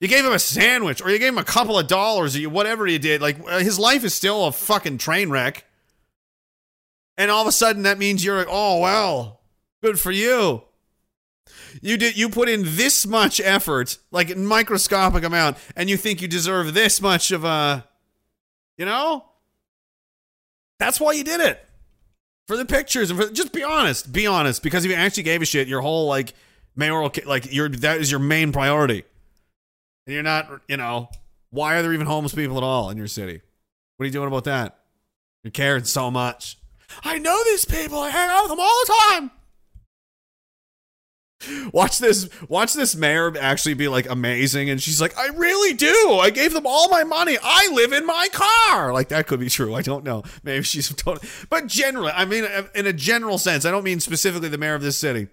You 0.05 0.09
gave 0.09 0.26
him 0.26 0.35
a 0.35 0.39
sandwich, 0.39 1.01
or 1.01 1.09
you 1.09 1.18
gave 1.18 1.32
him 1.32 1.39
a 1.39 1.44
couple 1.44 1.78
of 1.78 1.86
dollars, 1.86 2.36
or 2.36 2.40
you, 2.40 2.51
whatever 2.51 2.86
you 2.86 2.98
did. 2.98 3.22
Like 3.22 3.39
uh, 3.48 3.60
his 3.60 3.78
life 3.78 4.05
is 4.05 4.12
still 4.12 4.44
a 4.44 4.52
fucking 4.52 4.98
train 4.98 5.31
wreck. 5.31 5.64
And 7.16 7.31
all 7.31 7.40
of 7.40 7.48
a 7.48 7.52
sudden, 7.52 7.85
that 7.85 7.97
means 7.97 8.22
you're 8.22 8.36
like, 8.36 8.48
oh 8.51 8.81
well, 8.81 9.40
good 9.82 9.98
for 9.98 10.10
you. 10.10 10.62
You 11.81 11.97
did. 11.97 12.18
You 12.18 12.28
put 12.28 12.51
in 12.51 12.64
this 12.76 13.06
much 13.06 13.40
effort, 13.40 13.97
like 14.10 14.36
microscopic 14.36 15.24
amount, 15.24 15.56
and 15.74 15.89
you 15.89 15.97
think 15.97 16.20
you 16.20 16.28
deserve 16.28 16.74
this 16.74 17.01
much 17.01 17.31
of 17.31 17.44
a, 17.44 17.89
you 18.76 18.85
know. 18.85 19.24
That's 20.78 21.01
why 21.01 21.12
you 21.12 21.24
did 21.24 21.40
it 21.40 21.66
for 22.47 22.59
the 22.59 22.66
pictures 22.66 23.10
and 23.10 23.18
for 23.18 23.31
just 23.31 23.55
be 23.55 23.62
honest 23.62 24.12
be 24.12 24.26
honest 24.26 24.62
because 24.62 24.85
if 24.85 24.90
you 24.90 24.97
actually 24.98 25.22
gave 25.22 25.40
a 25.40 25.47
shit 25.47 25.66
your 25.66 25.81
whole 25.81 26.06
like 26.06 26.35
mayoral 26.76 27.10
like 27.24 27.51
your 27.55 27.70
that 27.70 28.02
is 28.02 28.10
your 28.10 28.20
main 28.20 28.52
priority 28.52 29.02
and 30.06 30.14
you're 30.14 30.22
not 30.22 30.62
you 30.68 30.76
know 30.76 31.09
why 31.51 31.76
are 31.76 31.82
there 31.82 31.93
even 31.93 32.06
homeless 32.06 32.35
people 32.35 32.56
at 32.56 32.64
all 32.64 32.90
in 32.90 32.97
your 32.97 33.06
city? 33.06 33.40
What 33.97 34.05
are 34.05 34.06
you 34.06 34.12
doing 34.12 34.26
about 34.26 34.44
that? 34.44 34.81
You're 35.44 35.52
caring 35.52 35.85
so 35.85 36.10
much. 36.10 36.59
I 37.05 37.18
know 37.18 37.43
these 37.44 37.64
people. 37.64 37.98
I 37.98 38.10
hang 38.10 38.28
out 38.28 38.43
with 38.43 38.51
them 38.51 38.60
all 38.60 38.82
the 38.85 38.94
time. 39.10 39.31
Watch 41.72 41.98
this 41.98 42.28
watch 42.48 42.72
this 42.72 42.97
mayor 42.97 43.36
actually 43.39 43.74
be 43.74 43.86
like 43.86 44.09
amazing. 44.09 44.70
And 44.70 44.82
she's 44.82 45.01
like 45.01 45.16
i 45.18 45.28
really 45.28 45.74
do. 45.74 46.18
I 46.20 46.31
gave 46.31 46.55
them 46.55 46.66
all 46.66 46.89
my 46.89 47.05
money. 47.05 47.36
I 47.43 47.68
live 47.72 47.93
in 47.93 48.06
my 48.06 48.28
car. 48.32 48.93
Like 48.93 49.09
that 49.09 49.26
could 49.26 49.40
be 49.40 49.51
true. 49.51 49.74
I 49.74 49.82
don't 49.82 50.05
know. 50.05 50.22
Maybe 50.43 50.64
she's 50.64 50.89
totally 50.94 51.28
but 51.51 51.66
generally 51.66 52.12
i 52.14 52.24
mean 52.24 52.44
in 52.74 52.86
a 52.86 52.93
general 52.93 53.39
sense 53.39 53.64
i 53.64 53.70
don't 53.70 53.85
mean 53.85 54.01
specifically 54.01 54.48
the 54.48 54.59
mayor 54.59 54.74
of 54.74 54.82
this 54.82 54.97
city 54.97 55.28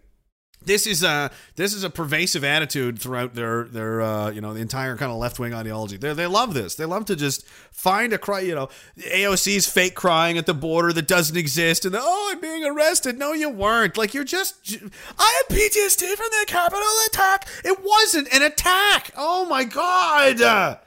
this 0.64 0.86
is 0.86 1.04
a 1.04 1.32
this 1.56 1.74
is 1.74 1.84
a 1.84 1.90
pervasive 1.90 2.44
attitude 2.44 3.00
throughout 3.00 3.34
their 3.34 3.66
their 3.66 4.02
uh, 4.02 4.30
you 4.30 4.42
know 4.42 4.54
the 4.54 4.60
entire 4.60 4.96
kind 4.96 5.12
of 5.12 5.18
left 5.18 5.40
wing 5.40 5.54
ideology. 5.54 5.98
They 5.98 6.14
they 6.14 6.28
love 6.28 6.54
this. 6.54 6.76
They 6.76 6.86
love 6.86 7.06
to 7.06 7.16
just 7.16 7.46
find 7.72 8.14
a 8.14 8.18
cry. 8.18 8.42
You 8.42 8.56
know, 8.56 8.70
AOC's 9.00 9.68
fake 9.68 9.96
crying 9.96 10.38
at 10.38 10.46
the 10.46 10.54
border 10.54 10.94
that 10.94 11.08
doesn't 11.08 11.38
exist, 11.38 11.86
and 11.86 11.94
the, 11.94 12.00
oh, 12.02 12.30
I'm 12.32 12.40
being 12.40 12.64
arrested. 12.64 13.18
No, 13.18 13.34
you 13.34 13.50
weren't. 13.50 13.98
Like 13.98 14.14
you're 14.14 14.24
just. 14.24 14.78
I 15.18 15.44
had 15.50 15.58
PTSD 15.58 16.16
from 16.16 16.28
the 16.32 16.46
Capitol 16.48 16.84
attack. 17.08 17.48
It 17.64 17.80
wasn't 17.84 18.34
an 18.34 18.44
attack. 18.44 19.12
Oh 19.18 19.46
my 19.46 19.64
god. 19.64 20.80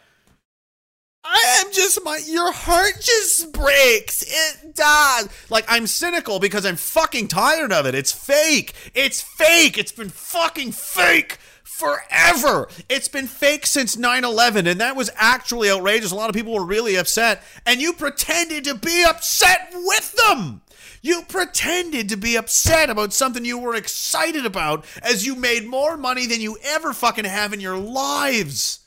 I 1.27 1.63
am 1.65 1.73
just 1.73 2.05
my 2.05 2.21
your 2.27 2.53
heart 2.53 3.01
just 3.01 3.51
breaks. 3.53 4.23
It 4.23 4.75
does. 4.75 5.29
Like 5.49 5.65
I'm 5.69 5.87
cynical 5.87 6.39
because 6.39 6.67
I'm 6.67 6.77
fucking 6.77 7.29
tired 7.29 7.73
of 7.73 7.87
it. 7.87 7.95
It's 7.95 8.13
fake. 8.13 8.75
It's 8.95 9.23
fake. 9.23 9.79
It's 9.79 9.93
been 9.93 10.11
fucking 10.11 10.73
fake 10.73 11.39
forever. 11.63 12.69
It's 12.91 13.09
been 13.09 13.27
fake 13.27 13.67
since 13.67 13.97
9/11 13.97 14.67
and 14.67 14.81
that 14.83 14.97
was 14.97 15.11
actually 15.17 15.71
outrageous. 15.71 16.11
A 16.11 16.15
lot 16.15 16.29
of 16.29 16.35
people 16.35 16.53
were 16.53 16.65
really 16.65 16.97
upset 16.97 17.43
and 17.65 17.81
you 17.81 17.95
pretended 17.95 18.65
to 18.65 18.75
be 18.75 19.03
upset 19.03 19.71
with 19.73 20.13
them. 20.13 20.61
You 21.01 21.23
pretended 21.23 22.11
to 22.11 22.17
be 22.17 22.37
upset 22.37 22.91
about 22.91 23.15
something 23.15 23.47
you 23.47 23.59
were 23.59 23.75
excited 23.75 24.45
about 24.45 24.85
as 25.03 25.27
you 25.27 25.37
made 25.37 25.67
more 25.67 25.97
money 25.97 26.27
than 26.27 26.43
you 26.43 26.59
ever 26.63 26.93
fucking 26.93 27.25
have 27.25 27.55
in 27.55 27.61
your 27.61 27.79
lives. 27.79 28.81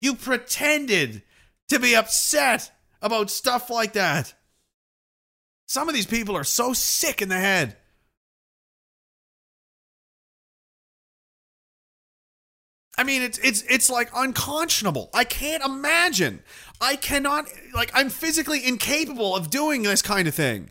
You 0.00 0.14
pretended 0.14 1.22
to 1.68 1.78
be 1.78 1.94
upset 1.94 2.70
about 3.02 3.30
stuff 3.30 3.70
like 3.70 3.92
that. 3.92 4.34
Some 5.66 5.88
of 5.88 5.94
these 5.94 6.06
people 6.06 6.36
are 6.36 6.44
so 6.44 6.72
sick 6.72 7.22
in 7.22 7.28
the 7.28 7.38
head. 7.38 7.76
I 12.98 13.04
mean, 13.04 13.22
it's 13.22 13.38
it's 13.38 13.62
it's 13.62 13.88
like 13.88 14.10
unconscionable. 14.14 15.08
I 15.14 15.24
can't 15.24 15.64
imagine. 15.64 16.42
I 16.82 16.96
cannot 16.96 17.46
like 17.74 17.90
I'm 17.94 18.10
physically 18.10 18.66
incapable 18.66 19.34
of 19.34 19.48
doing 19.48 19.82
this 19.82 20.02
kind 20.02 20.28
of 20.28 20.34
thing. 20.34 20.70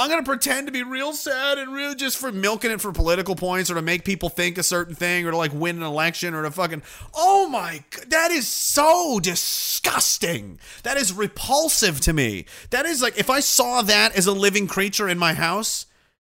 I'm 0.00 0.08
gonna 0.08 0.22
pretend 0.22 0.66
to 0.66 0.72
be 0.72 0.82
real 0.82 1.12
sad 1.12 1.58
and 1.58 1.74
real 1.74 1.94
just 1.94 2.16
for 2.16 2.32
milking 2.32 2.70
it 2.70 2.80
for 2.80 2.90
political 2.90 3.36
points 3.36 3.70
or 3.70 3.74
to 3.74 3.82
make 3.82 4.02
people 4.02 4.30
think 4.30 4.56
a 4.56 4.62
certain 4.62 4.94
thing 4.94 5.26
or 5.26 5.32
to 5.32 5.36
like 5.36 5.52
win 5.52 5.76
an 5.76 5.82
election 5.82 6.32
or 6.32 6.42
to 6.42 6.50
fucking 6.50 6.82
oh 7.14 7.46
my 7.50 7.84
god 7.90 8.08
that 8.08 8.30
is 8.30 8.48
so 8.48 9.20
disgusting. 9.20 10.58
That 10.84 10.96
is 10.96 11.12
repulsive 11.12 12.00
to 12.00 12.14
me. 12.14 12.46
That 12.70 12.86
is 12.86 13.02
like 13.02 13.18
if 13.18 13.28
I 13.28 13.40
saw 13.40 13.82
that 13.82 14.16
as 14.16 14.26
a 14.26 14.32
living 14.32 14.66
creature 14.66 15.06
in 15.06 15.18
my 15.18 15.34
house, 15.34 15.84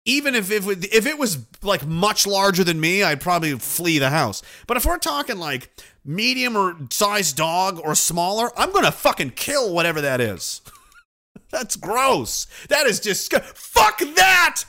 even 0.03 0.35
if 0.35 0.52
if 0.52 0.68
if 0.68 1.06
it 1.06 1.18
was 1.18 1.38
like 1.61 1.85
much 1.88 2.27
larger 2.27 2.65
than 2.65 2.81
me, 2.81 3.02
I'd 3.02 3.22
probably 3.22 3.57
flee 3.57 3.98
the 3.98 4.10
house. 4.10 4.41
But 4.68 4.76
if 4.76 4.85
we're 4.85 4.98
talking 4.98 5.38
like 5.38 5.69
medium 6.03 6.57
or 6.57 6.76
size 6.90 7.31
dog 7.31 7.80
or 7.81 7.95
smaller, 7.95 8.52
I'm 8.60 8.73
gonna 8.73 8.91
fucking 8.91 9.31
kill 9.31 9.73
whatever 9.73 10.02
that 10.02 10.19
is. 10.19 10.61
That's 11.49 11.76
gross. 11.76 12.47
That 12.69 12.88
is 12.88 12.99
just 12.99 13.31
fuck 13.34 13.99
that. 13.99 14.64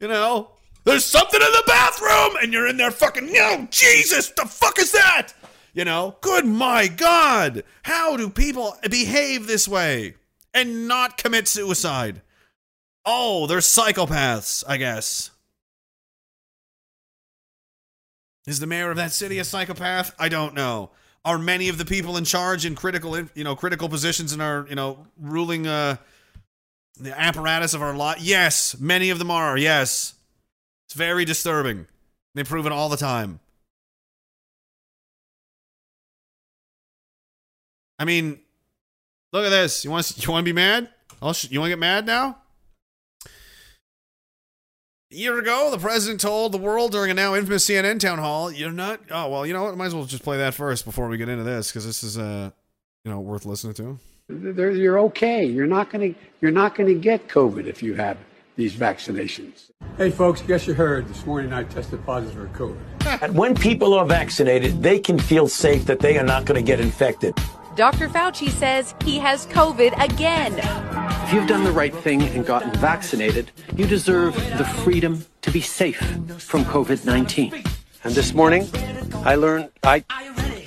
You 0.00 0.08
know, 0.08 0.50
there's 0.84 1.04
something 1.04 1.40
in 1.40 1.52
the 1.52 1.64
bathroom, 1.66 2.36
and 2.42 2.52
you're 2.52 2.66
in 2.66 2.76
there 2.76 2.90
fucking. 2.90 3.32
No, 3.32 3.68
Jesus, 3.70 4.30
the 4.30 4.46
fuck 4.46 4.78
is 4.78 4.92
that? 4.92 5.32
You 5.72 5.84
know, 5.84 6.16
good 6.20 6.46
my 6.46 6.86
God, 6.86 7.64
how 7.82 8.16
do 8.16 8.30
people 8.30 8.76
behave 8.88 9.46
this 9.46 9.66
way 9.66 10.14
and 10.52 10.86
not 10.86 11.18
commit 11.18 11.48
suicide? 11.48 12.22
Oh, 13.04 13.46
they're 13.46 13.58
psychopaths, 13.58 14.62
I 14.68 14.76
guess. 14.76 15.30
Is 18.46 18.60
the 18.60 18.66
mayor 18.66 18.90
of 18.90 18.96
that 18.98 19.12
city 19.12 19.38
a 19.38 19.44
psychopath? 19.44 20.14
I 20.18 20.28
don't 20.28 20.54
know. 20.54 20.90
Are 21.24 21.38
many 21.38 21.68
of 21.68 21.78
the 21.78 21.84
people 21.84 22.16
in 22.16 22.24
charge 22.24 22.66
in 22.66 22.74
critical, 22.74 23.18
you 23.34 23.44
know, 23.44 23.56
critical 23.56 23.88
positions 23.88 24.32
in 24.32 24.40
our, 24.40 24.66
you 24.68 24.74
know, 24.74 25.06
ruling 25.18 25.66
uh 25.66 25.96
the 27.00 27.18
apparatus 27.18 27.74
of 27.74 27.82
our 27.82 27.94
lot? 27.94 28.20
Yes, 28.20 28.78
many 28.78 29.10
of 29.10 29.18
them 29.18 29.30
are. 29.30 29.56
Yes. 29.56 30.14
It's 30.86 30.94
very 30.94 31.24
disturbing. 31.24 31.86
They 32.34 32.44
prove 32.44 32.66
it 32.66 32.72
all 32.72 32.88
the 32.88 32.96
time. 32.96 33.40
I 37.98 38.04
mean, 38.04 38.40
look 39.32 39.46
at 39.46 39.50
this. 39.50 39.84
You 39.84 39.90
want 39.90 40.24
you 40.24 40.30
want 40.30 40.44
to 40.44 40.48
be 40.48 40.52
mad? 40.52 40.88
I'll 41.22 41.34
you 41.48 41.60
want 41.60 41.70
to 41.70 41.72
get 41.72 41.78
mad 41.78 42.06
now? 42.06 42.38
A 45.14 45.16
year 45.16 45.38
ago, 45.38 45.70
the 45.70 45.78
president 45.78 46.20
told 46.20 46.50
the 46.50 46.58
world 46.58 46.90
during 46.90 47.08
a 47.08 47.14
now 47.14 47.36
infamous 47.36 47.64
CNN 47.64 48.00
town 48.00 48.18
hall, 48.18 48.50
"You're 48.50 48.72
not." 48.72 49.00
Oh 49.12 49.28
well, 49.28 49.46
you 49.46 49.52
know 49.52 49.62
what? 49.62 49.76
Might 49.76 49.86
as 49.86 49.94
well 49.94 50.06
just 50.06 50.24
play 50.24 50.38
that 50.38 50.54
first 50.54 50.84
before 50.84 51.06
we 51.06 51.16
get 51.16 51.28
into 51.28 51.44
this 51.44 51.70
because 51.70 51.86
this 51.86 52.02
is 52.02 52.18
uh, 52.18 52.50
you 53.04 53.12
know, 53.12 53.20
worth 53.20 53.46
listening 53.46 53.74
to. 53.74 54.00
They're- 54.28 54.72
You're 54.72 54.98
okay. 55.00 55.44
You're 55.44 55.68
not 55.68 55.88
going 55.92 56.14
to. 56.14 56.20
You're 56.40 56.50
not 56.50 56.74
going 56.74 56.92
to 56.92 57.00
get 57.00 57.28
COVID 57.28 57.66
if 57.66 57.80
you 57.80 57.94
have 57.94 58.16
these 58.56 58.74
vaccinations. 58.74 59.70
Hey, 59.98 60.10
folks, 60.10 60.42
guess 60.42 60.66
you 60.66 60.74
heard 60.74 61.06
this 61.06 61.24
morning 61.24 61.52
I 61.52 61.62
tested 61.62 62.04
positive 62.04 62.50
for 62.52 62.58
COVID. 62.58 63.22
And 63.22 63.36
when 63.38 63.54
people 63.54 63.94
are 63.94 64.06
vaccinated, 64.06 64.82
they 64.82 64.98
can 64.98 65.20
feel 65.20 65.46
safe 65.46 65.84
that 65.84 66.00
they 66.00 66.18
are 66.18 66.24
not 66.24 66.44
going 66.44 66.60
to 66.60 66.66
get 66.66 66.80
infected. 66.80 67.38
Dr. 67.76 68.08
Fauci 68.08 68.50
says 68.50 68.94
he 69.04 69.18
has 69.18 69.46
COVID 69.46 69.92
again. 70.02 70.60
If 71.26 71.32
you've 71.32 71.48
done 71.48 71.64
the 71.64 71.72
right 71.72 71.94
thing 71.94 72.22
and 72.22 72.46
gotten 72.46 72.70
vaccinated, 72.74 73.50
you 73.76 73.84
deserve 73.86 74.36
the 74.58 74.64
freedom 74.64 75.24
to 75.42 75.50
be 75.50 75.60
safe 75.60 75.98
from 76.38 76.64
COVID 76.66 77.04
19. 77.04 77.64
And 78.04 78.14
this 78.14 78.32
morning, 78.32 78.68
I 79.24 79.34
learned 79.34 79.70
I, 79.82 80.04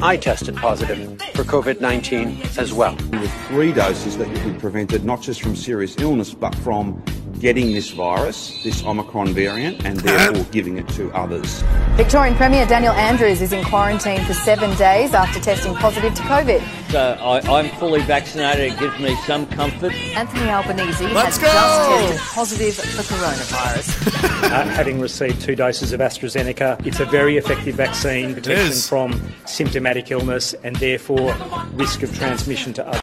I 0.02 0.18
tested 0.18 0.58
positive 0.58 1.22
for 1.34 1.44
COVID 1.44 1.80
19 1.80 2.42
as 2.58 2.74
well. 2.74 2.96
With 3.12 3.34
three 3.48 3.72
doses 3.72 4.18
that 4.18 4.28
you 4.28 4.36
can 4.36 4.54
be 4.54 4.60
prevented 4.60 5.06
not 5.06 5.22
just 5.22 5.42
from 5.42 5.56
serious 5.56 5.96
illness 6.00 6.34
but 6.34 6.54
from 6.56 7.02
getting 7.40 7.72
this 7.72 7.92
virus, 7.92 8.62
this 8.64 8.84
Omicron 8.84 9.34
variant, 9.34 9.86
and 9.86 10.00
therefore 10.00 10.44
giving 10.52 10.78
it 10.78 10.88
to 10.90 11.12
others. 11.12 11.62
Victorian 11.96 12.36
Premier 12.36 12.66
Daniel 12.66 12.94
Andrews 12.94 13.42
is 13.42 13.54
in 13.54 13.64
quarantine 13.66 14.24
for 14.26 14.34
seven 14.34 14.76
days 14.78 15.14
after 15.14 15.40
testing 15.40 15.74
positive 15.76 16.14
to 16.16 16.22
COVID. 16.24 16.92
So 16.92 17.18
I, 17.20 17.40
I'm 17.60 17.70
fully 17.78 18.02
vaccinated. 18.02 18.74
It 18.74 18.80
gives 18.80 19.00
me 19.00 19.16
some 19.26 19.46
comfort. 19.48 19.94
Anthony 19.94 20.50
Albanese 20.50 21.08
Let's 21.08 21.38
has 21.38 21.40
go! 21.40 21.48
just 21.48 22.12
tested 22.12 22.36
positive 22.36 22.76
for 22.76 23.14
coronavirus. 23.14 24.44
uh, 24.52 24.66
having 24.66 25.00
received 25.00 25.42
two 25.42 25.56
doses 25.56 25.94
of 25.94 26.00
AstraZeneca, 26.00 26.86
it's 26.86 27.00
a 27.00 27.06
very 27.06 27.38
effective 27.38 27.76
vaccine, 27.76 28.34
protection 28.34 28.74
from 28.74 29.22
symptomatic 29.46 30.12
illness 30.12 30.54
and 30.64 30.76
therefore 30.78 31.36
risk 31.74 32.04
of 32.04 32.16
transmission 32.16 32.74
to 32.74 32.88
others. 32.88 33.02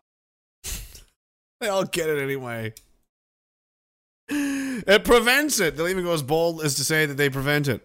They 1.60 1.68
all 1.68 1.84
get 1.84 2.08
it 2.08 2.20
anyway. 2.22 2.74
It 4.28 5.04
prevents 5.04 5.60
it. 5.60 5.76
They'll 5.76 5.88
even 5.88 6.04
go 6.04 6.12
as 6.12 6.22
bold 6.22 6.62
as 6.62 6.74
to 6.76 6.84
say 6.84 7.06
that 7.06 7.14
they 7.14 7.30
prevent 7.30 7.68
it. 7.68 7.82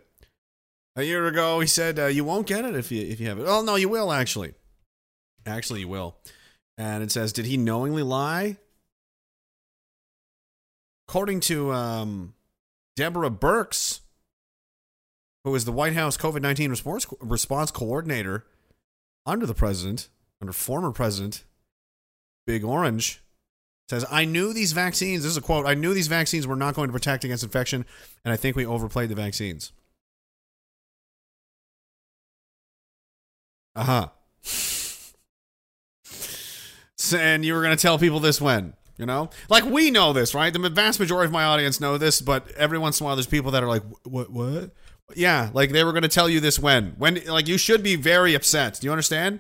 A 0.96 1.04
year 1.04 1.28
ago, 1.28 1.60
he 1.60 1.68
said 1.68 2.00
uh, 2.00 2.06
you 2.08 2.24
won't 2.24 2.48
get 2.48 2.66
it 2.66 2.76
if 2.76 2.92
you 2.92 3.02
if 3.02 3.20
you 3.20 3.28
have 3.28 3.40
it. 3.40 3.46
Oh 3.48 3.62
no, 3.62 3.76
you 3.76 3.90
will 3.90 4.12
actually. 4.12 4.54
Actually, 5.46 5.82
you 5.82 5.88
will. 5.88 6.18
And 6.78 7.04
it 7.04 7.12
says, 7.12 7.34
did 7.34 7.46
he 7.46 7.58
knowingly 7.58 8.04
lie? 8.04 8.58
According 11.08 11.40
to 11.42 11.72
um, 11.72 12.34
Deborah 12.96 13.32
Birx, 13.32 14.02
who 15.44 15.56
is 15.56 15.66
the 15.66 15.72
White 15.72 15.94
House 15.94 16.18
COVID 16.18 16.42
nineteen 16.42 16.70
response 16.70 17.08
response 17.22 17.72
coordinator 17.72 18.46
under 19.26 19.46
the 19.46 19.54
president, 19.54 20.10
under 20.42 20.54
former 20.54 20.92
president 20.92 21.44
Big 22.46 22.64
Orange, 22.64 23.22
says, 23.90 24.06
I 24.12 24.26
knew 24.26 24.54
these 24.54 24.72
vaccines, 24.72 25.24
this 25.24 25.32
is 25.32 25.38
a 25.38 25.42
quote, 25.42 25.66
I 25.66 25.74
knew 25.74 25.94
these 25.94 26.08
vaccines 26.08 26.46
were 26.46 26.56
not 26.56 26.76
going 26.76 26.90
to 26.90 26.94
protect 26.94 27.24
against 27.24 27.44
infection, 27.44 27.86
and 28.24 28.32
I 28.32 28.38
think 28.38 28.56
we 28.56 28.66
overplayed 28.66 29.10
the 29.10 29.16
vaccines. 29.16 29.72
Uh 33.76 33.84
huh. 33.84 34.08
So, 36.96 37.18
and 37.18 37.44
you 37.44 37.54
were 37.54 37.62
going 37.62 37.76
to 37.76 37.82
tell 37.82 37.98
people 37.98 38.20
this 38.20 38.40
when? 38.40 38.74
You 38.98 39.06
know? 39.06 39.30
Like, 39.50 39.64
we 39.66 39.90
know 39.90 40.14
this, 40.14 40.36
right? 40.36 40.52
The 40.52 40.70
vast 40.70 41.00
majority 41.00 41.26
of 41.26 41.32
my 41.32 41.46
audience 41.46 41.80
know 41.80 41.98
this, 41.98 42.22
but 42.22 42.52
every 42.52 42.78
once 42.78 43.00
in 43.00 43.06
a 43.06 43.08
while 43.08 43.16
there's 43.16 43.26
people 43.26 43.52
that 43.52 43.64
are 43.64 43.70
like, 43.70 43.84
what, 44.04 44.30
what? 44.30 44.72
Yeah, 45.16 45.50
like 45.54 45.72
they 45.72 45.84
were 45.84 45.94
going 45.94 46.04
to 46.04 46.10
tell 46.10 46.30
you 46.30 46.40
this 46.40 46.60
when? 46.60 46.94
When, 46.98 47.24
like, 47.26 47.48
you 47.48 47.58
should 47.58 47.82
be 47.82 47.96
very 47.96 48.36
upset. 48.36 48.80
Do 48.82 48.86
you 48.86 48.92
understand? 48.92 49.40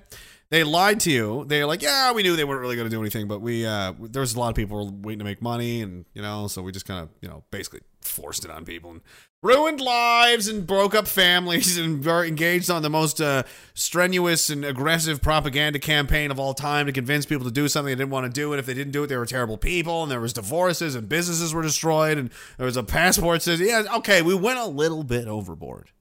They 0.51 0.63
lied 0.63 0.99
to 1.01 1.11
you. 1.11 1.45
They're 1.47 1.67
like, 1.67 1.83
yeah, 1.83 2.11
we 2.11 2.23
knew 2.23 2.35
they 2.35 2.43
weren't 2.43 2.61
really 2.61 2.75
going 2.75 2.89
to 2.89 2.95
do 2.95 3.01
anything, 3.01 3.27
but 3.27 3.39
we, 3.39 3.65
uh, 3.65 3.93
there 3.99 4.21
was 4.21 4.33
a 4.33 4.39
lot 4.39 4.49
of 4.49 4.55
people 4.55 4.91
waiting 5.01 5.19
to 5.19 5.25
make 5.25 5.41
money, 5.43 5.81
and, 5.81 6.05
you 6.13 6.23
know, 6.23 6.47
so 6.47 6.63
we 6.63 6.71
just 6.71 6.87
kind 6.87 7.01
of, 7.01 7.09
you 7.21 7.29
know, 7.29 7.43
basically 7.51 7.81
forced 8.01 8.45
it 8.45 8.51
on 8.51 8.65
people 8.65 8.89
and 8.89 9.01
ruined 9.41 9.79
lives 9.79 10.47
and 10.47 10.65
broke 10.67 10.93
up 10.93 11.07
families 11.07 11.77
and 11.79 12.03
were 12.03 12.25
engaged 12.25 12.69
on 12.69 12.81
the 12.81 12.89
most 12.89 13.21
uh, 13.21 13.43
strenuous 13.73 14.49
and 14.49 14.65
aggressive 14.65 15.21
propaganda 15.21 15.79
campaign 15.79 16.31
of 16.31 16.39
all 16.39 16.53
time 16.53 16.85
to 16.85 16.91
convince 16.91 17.25
people 17.25 17.45
to 17.45 17.51
do 17.51 17.67
something 17.67 17.91
they 17.91 17.95
didn't 17.95 18.11
want 18.11 18.25
to 18.25 18.31
do. 18.31 18.51
And 18.51 18.59
if 18.59 18.65
they 18.65 18.73
didn't 18.73 18.91
do 18.91 19.03
it, 19.03 19.07
they 19.07 19.17
were 19.17 19.25
terrible 19.25 19.57
people. 19.57 20.03
And 20.03 20.11
there 20.11 20.19
was 20.19 20.33
divorces 20.33 20.95
and 20.95 21.07
businesses 21.07 21.53
were 21.53 21.61
destroyed. 21.61 22.17
And 22.17 22.29
there 22.57 22.65
was 22.65 22.77
a 22.77 22.83
passport 22.83 23.41
says, 23.41 23.59
yeah, 23.59 23.83
okay, 23.97 24.21
we 24.21 24.35
went 24.35 24.59
a 24.59 24.65
little 24.65 25.03
bit 25.03 25.27
overboard. 25.27 25.91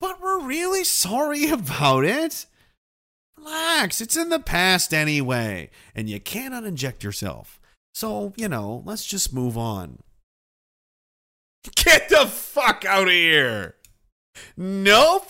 But 0.00 0.20
we're 0.20 0.40
really 0.40 0.84
sorry 0.84 1.48
about 1.50 2.04
it. 2.04 2.46
Relax. 3.44 4.00
It's 4.00 4.16
in 4.16 4.28
the 4.30 4.38
past 4.38 4.94
anyway. 4.94 5.70
And 5.94 6.08
you 6.08 6.20
cannot 6.20 6.64
inject 6.64 7.04
yourself. 7.04 7.60
So, 7.92 8.32
you 8.36 8.48
know, 8.48 8.82
let's 8.84 9.06
just 9.06 9.32
move 9.32 9.56
on. 9.58 9.98
Get 11.76 12.08
the 12.08 12.26
fuck 12.26 12.84
out 12.84 13.08
of 13.08 13.14
here. 13.14 13.76
Nope. 14.56 15.28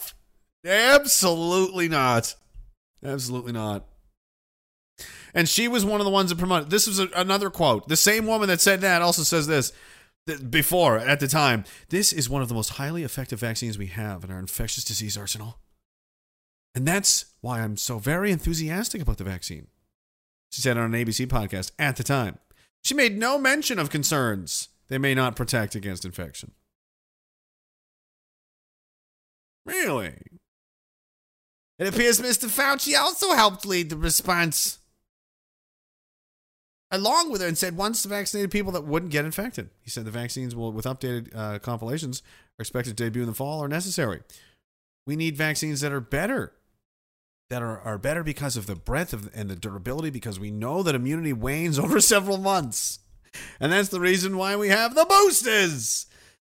Absolutely 0.64 1.88
not. 1.88 2.34
Absolutely 3.04 3.52
not. 3.52 3.84
And 5.34 5.48
she 5.48 5.66
was 5.66 5.84
one 5.84 6.00
of 6.00 6.04
the 6.04 6.10
ones 6.12 6.30
that 6.30 6.38
promoted. 6.38 6.70
This 6.70 6.86
was 6.86 7.00
a, 7.00 7.08
another 7.14 7.50
quote. 7.50 7.88
The 7.88 7.96
same 7.96 8.26
woman 8.26 8.48
that 8.48 8.60
said 8.60 8.80
that 8.82 9.02
also 9.02 9.22
says 9.22 9.46
this 9.46 9.72
th- 10.26 10.48
before 10.48 10.98
at 10.98 11.20
the 11.20 11.28
time. 11.28 11.64
This 11.88 12.12
is 12.12 12.30
one 12.30 12.40
of 12.40 12.48
the 12.48 12.54
most 12.54 12.70
highly 12.70 13.02
effective 13.02 13.40
vaccines 13.40 13.76
we 13.76 13.88
have 13.88 14.24
in 14.24 14.30
our 14.30 14.38
infectious 14.38 14.84
disease 14.84 15.18
arsenal. 15.18 15.58
And 16.74 16.86
that's 16.86 17.26
why 17.40 17.60
I'm 17.60 17.76
so 17.76 17.98
very 17.98 18.32
enthusiastic 18.32 19.00
about 19.00 19.18
the 19.18 19.24
vaccine. 19.24 19.68
She 20.50 20.60
said 20.60 20.76
on 20.76 20.94
an 20.94 21.04
ABC 21.04 21.26
podcast 21.26 21.72
at 21.78 21.96
the 21.96 22.04
time. 22.04 22.38
She 22.82 22.94
made 22.94 23.18
no 23.18 23.38
mention 23.38 23.78
of 23.78 23.90
concerns 23.90 24.68
they 24.88 24.98
may 24.98 25.14
not 25.14 25.36
protect 25.36 25.74
against 25.74 26.04
infection. 26.04 26.52
Really? 29.64 30.14
It 31.78 31.88
appears 31.88 32.20
Mr. 32.20 32.48
Fauci 32.48 32.96
also 32.96 33.32
helped 33.32 33.66
lead 33.66 33.90
the 33.90 33.96
response 33.96 34.78
along 36.90 37.32
with 37.32 37.40
her 37.40 37.48
and 37.48 37.58
said 37.58 37.76
once 37.76 38.04
vaccinated 38.04 38.50
people 38.50 38.72
that 38.72 38.84
wouldn't 38.84 39.10
get 39.10 39.24
infected. 39.24 39.70
He 39.80 39.90
said 39.90 40.04
the 40.04 40.10
vaccines 40.10 40.54
will, 40.54 40.72
with 40.72 40.84
updated 40.84 41.34
uh, 41.34 41.58
compilations, 41.58 42.22
are 42.58 42.62
expected 42.62 42.96
to 42.96 43.04
debut 43.04 43.22
in 43.22 43.28
the 43.28 43.34
fall 43.34 43.64
are 43.64 43.68
necessary. 43.68 44.20
We 45.06 45.16
need 45.16 45.36
vaccines 45.36 45.80
that 45.80 45.92
are 45.92 46.00
better, 46.00 46.52
that 47.54 47.62
are, 47.62 47.78
are 47.82 47.98
better 47.98 48.24
because 48.24 48.56
of 48.56 48.66
the 48.66 48.74
breadth 48.74 49.12
of, 49.12 49.30
and 49.32 49.48
the 49.48 49.54
durability, 49.54 50.10
because 50.10 50.40
we 50.40 50.50
know 50.50 50.82
that 50.82 50.96
immunity 50.96 51.32
wanes 51.32 51.78
over 51.78 52.00
several 52.00 52.36
months. 52.36 52.98
And 53.60 53.72
that's 53.72 53.90
the 53.90 54.00
reason 54.00 54.36
why 54.36 54.56
we 54.56 54.70
have 54.70 54.96
the 54.96 55.04
boosters. 55.04 56.06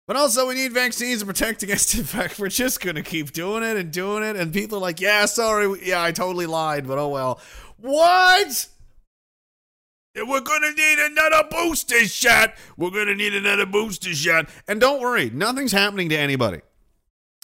But 0.09 0.17
also, 0.17 0.49
we 0.49 0.55
need 0.55 0.73
vaccines 0.73 1.21
to 1.21 1.27
protect 1.27 1.63
against 1.63 1.95
infection. 1.95 2.37
We're 2.43 2.49
just 2.49 2.81
going 2.81 2.97
to 2.97 3.05
keep 3.05 3.33
doing 3.33 3.63
it 3.63 3.77
and 3.77 3.93
doing 3.93 4.25
it. 4.25 4.35
And 4.35 4.53
people 4.53 4.79
are 4.79 4.81
like, 4.81 5.01
yeah, 5.01 5.27
sorry. 5.27 5.81
Yeah, 5.85 6.03
I 6.03 6.11
totally 6.11 6.47
lied, 6.47 6.89
but 6.89 6.99
oh 6.99 7.09
well. 7.09 7.41
What? 7.77 8.67
We're 10.17 10.41
going 10.41 10.63
to 10.63 10.73
need 10.73 10.99
another 10.99 11.49
booster 11.49 12.05
shot. 12.07 12.55
We're 12.77 12.91
going 12.91 13.07
to 13.07 13.15
need 13.15 13.35
another 13.35 13.67
booster 13.67 14.13
shot. 14.13 14.49
And 14.67 14.81
don't 14.81 15.01
worry, 15.01 15.31
nothing's 15.31 15.73
happening 15.73 16.09
to 16.09 16.17
anybody. 16.17 16.63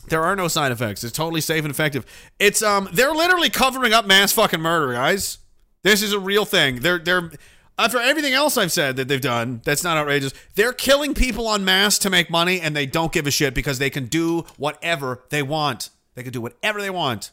There 0.08 0.22
are 0.22 0.36
no 0.36 0.48
side 0.48 0.72
effects. 0.72 1.04
It's 1.04 1.16
totally 1.16 1.40
safe 1.40 1.64
and 1.64 1.70
effective. 1.70 2.04
It's 2.38 2.62
um 2.62 2.88
they're 2.92 3.12
literally 3.12 3.50
covering 3.50 3.92
up 3.92 4.06
mass 4.06 4.32
fucking 4.32 4.60
murder, 4.60 4.92
guys. 4.94 5.38
This 5.82 6.02
is 6.02 6.12
a 6.12 6.18
real 6.18 6.44
thing. 6.44 6.80
They're 6.80 6.98
they're 6.98 7.30
after 7.78 7.98
everything 7.98 8.34
else 8.34 8.56
I've 8.56 8.72
said 8.72 8.96
that 8.96 9.08
they've 9.08 9.20
done, 9.20 9.62
that's 9.64 9.82
not 9.82 9.96
outrageous. 9.96 10.32
They're 10.54 10.72
killing 10.72 11.14
people 11.14 11.52
en 11.52 11.64
masse 11.64 11.98
to 12.00 12.10
make 12.10 12.30
money 12.30 12.60
and 12.60 12.76
they 12.76 12.86
don't 12.86 13.12
give 13.12 13.26
a 13.26 13.30
shit 13.30 13.54
because 13.54 13.78
they 13.78 13.90
can 13.90 14.06
do 14.06 14.44
whatever 14.56 15.24
they 15.30 15.42
want. 15.42 15.90
They 16.14 16.22
can 16.22 16.32
do 16.32 16.40
whatever 16.40 16.80
they 16.80 16.90
want. 16.90 17.30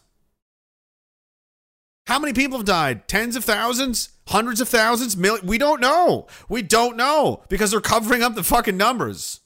How 2.07 2.17
many 2.17 2.33
people 2.33 2.57
have 2.57 2.65
died? 2.65 3.07
Tens 3.07 3.35
of 3.35 3.45
thousands? 3.45 4.09
Hundreds 4.27 4.61
of 4.61 4.69
thousands? 4.69 5.15
Million? 5.15 5.45
We 5.45 5.57
don't 5.57 5.81
know. 5.81 6.25
We 6.47 6.61
don't 6.63 6.97
know 6.97 7.43
because 7.49 7.71
they're 7.71 7.81
covering 7.81 8.23
up 8.23 8.33
the 8.33 8.43
fucking 8.43 8.77
numbers. 8.77 9.41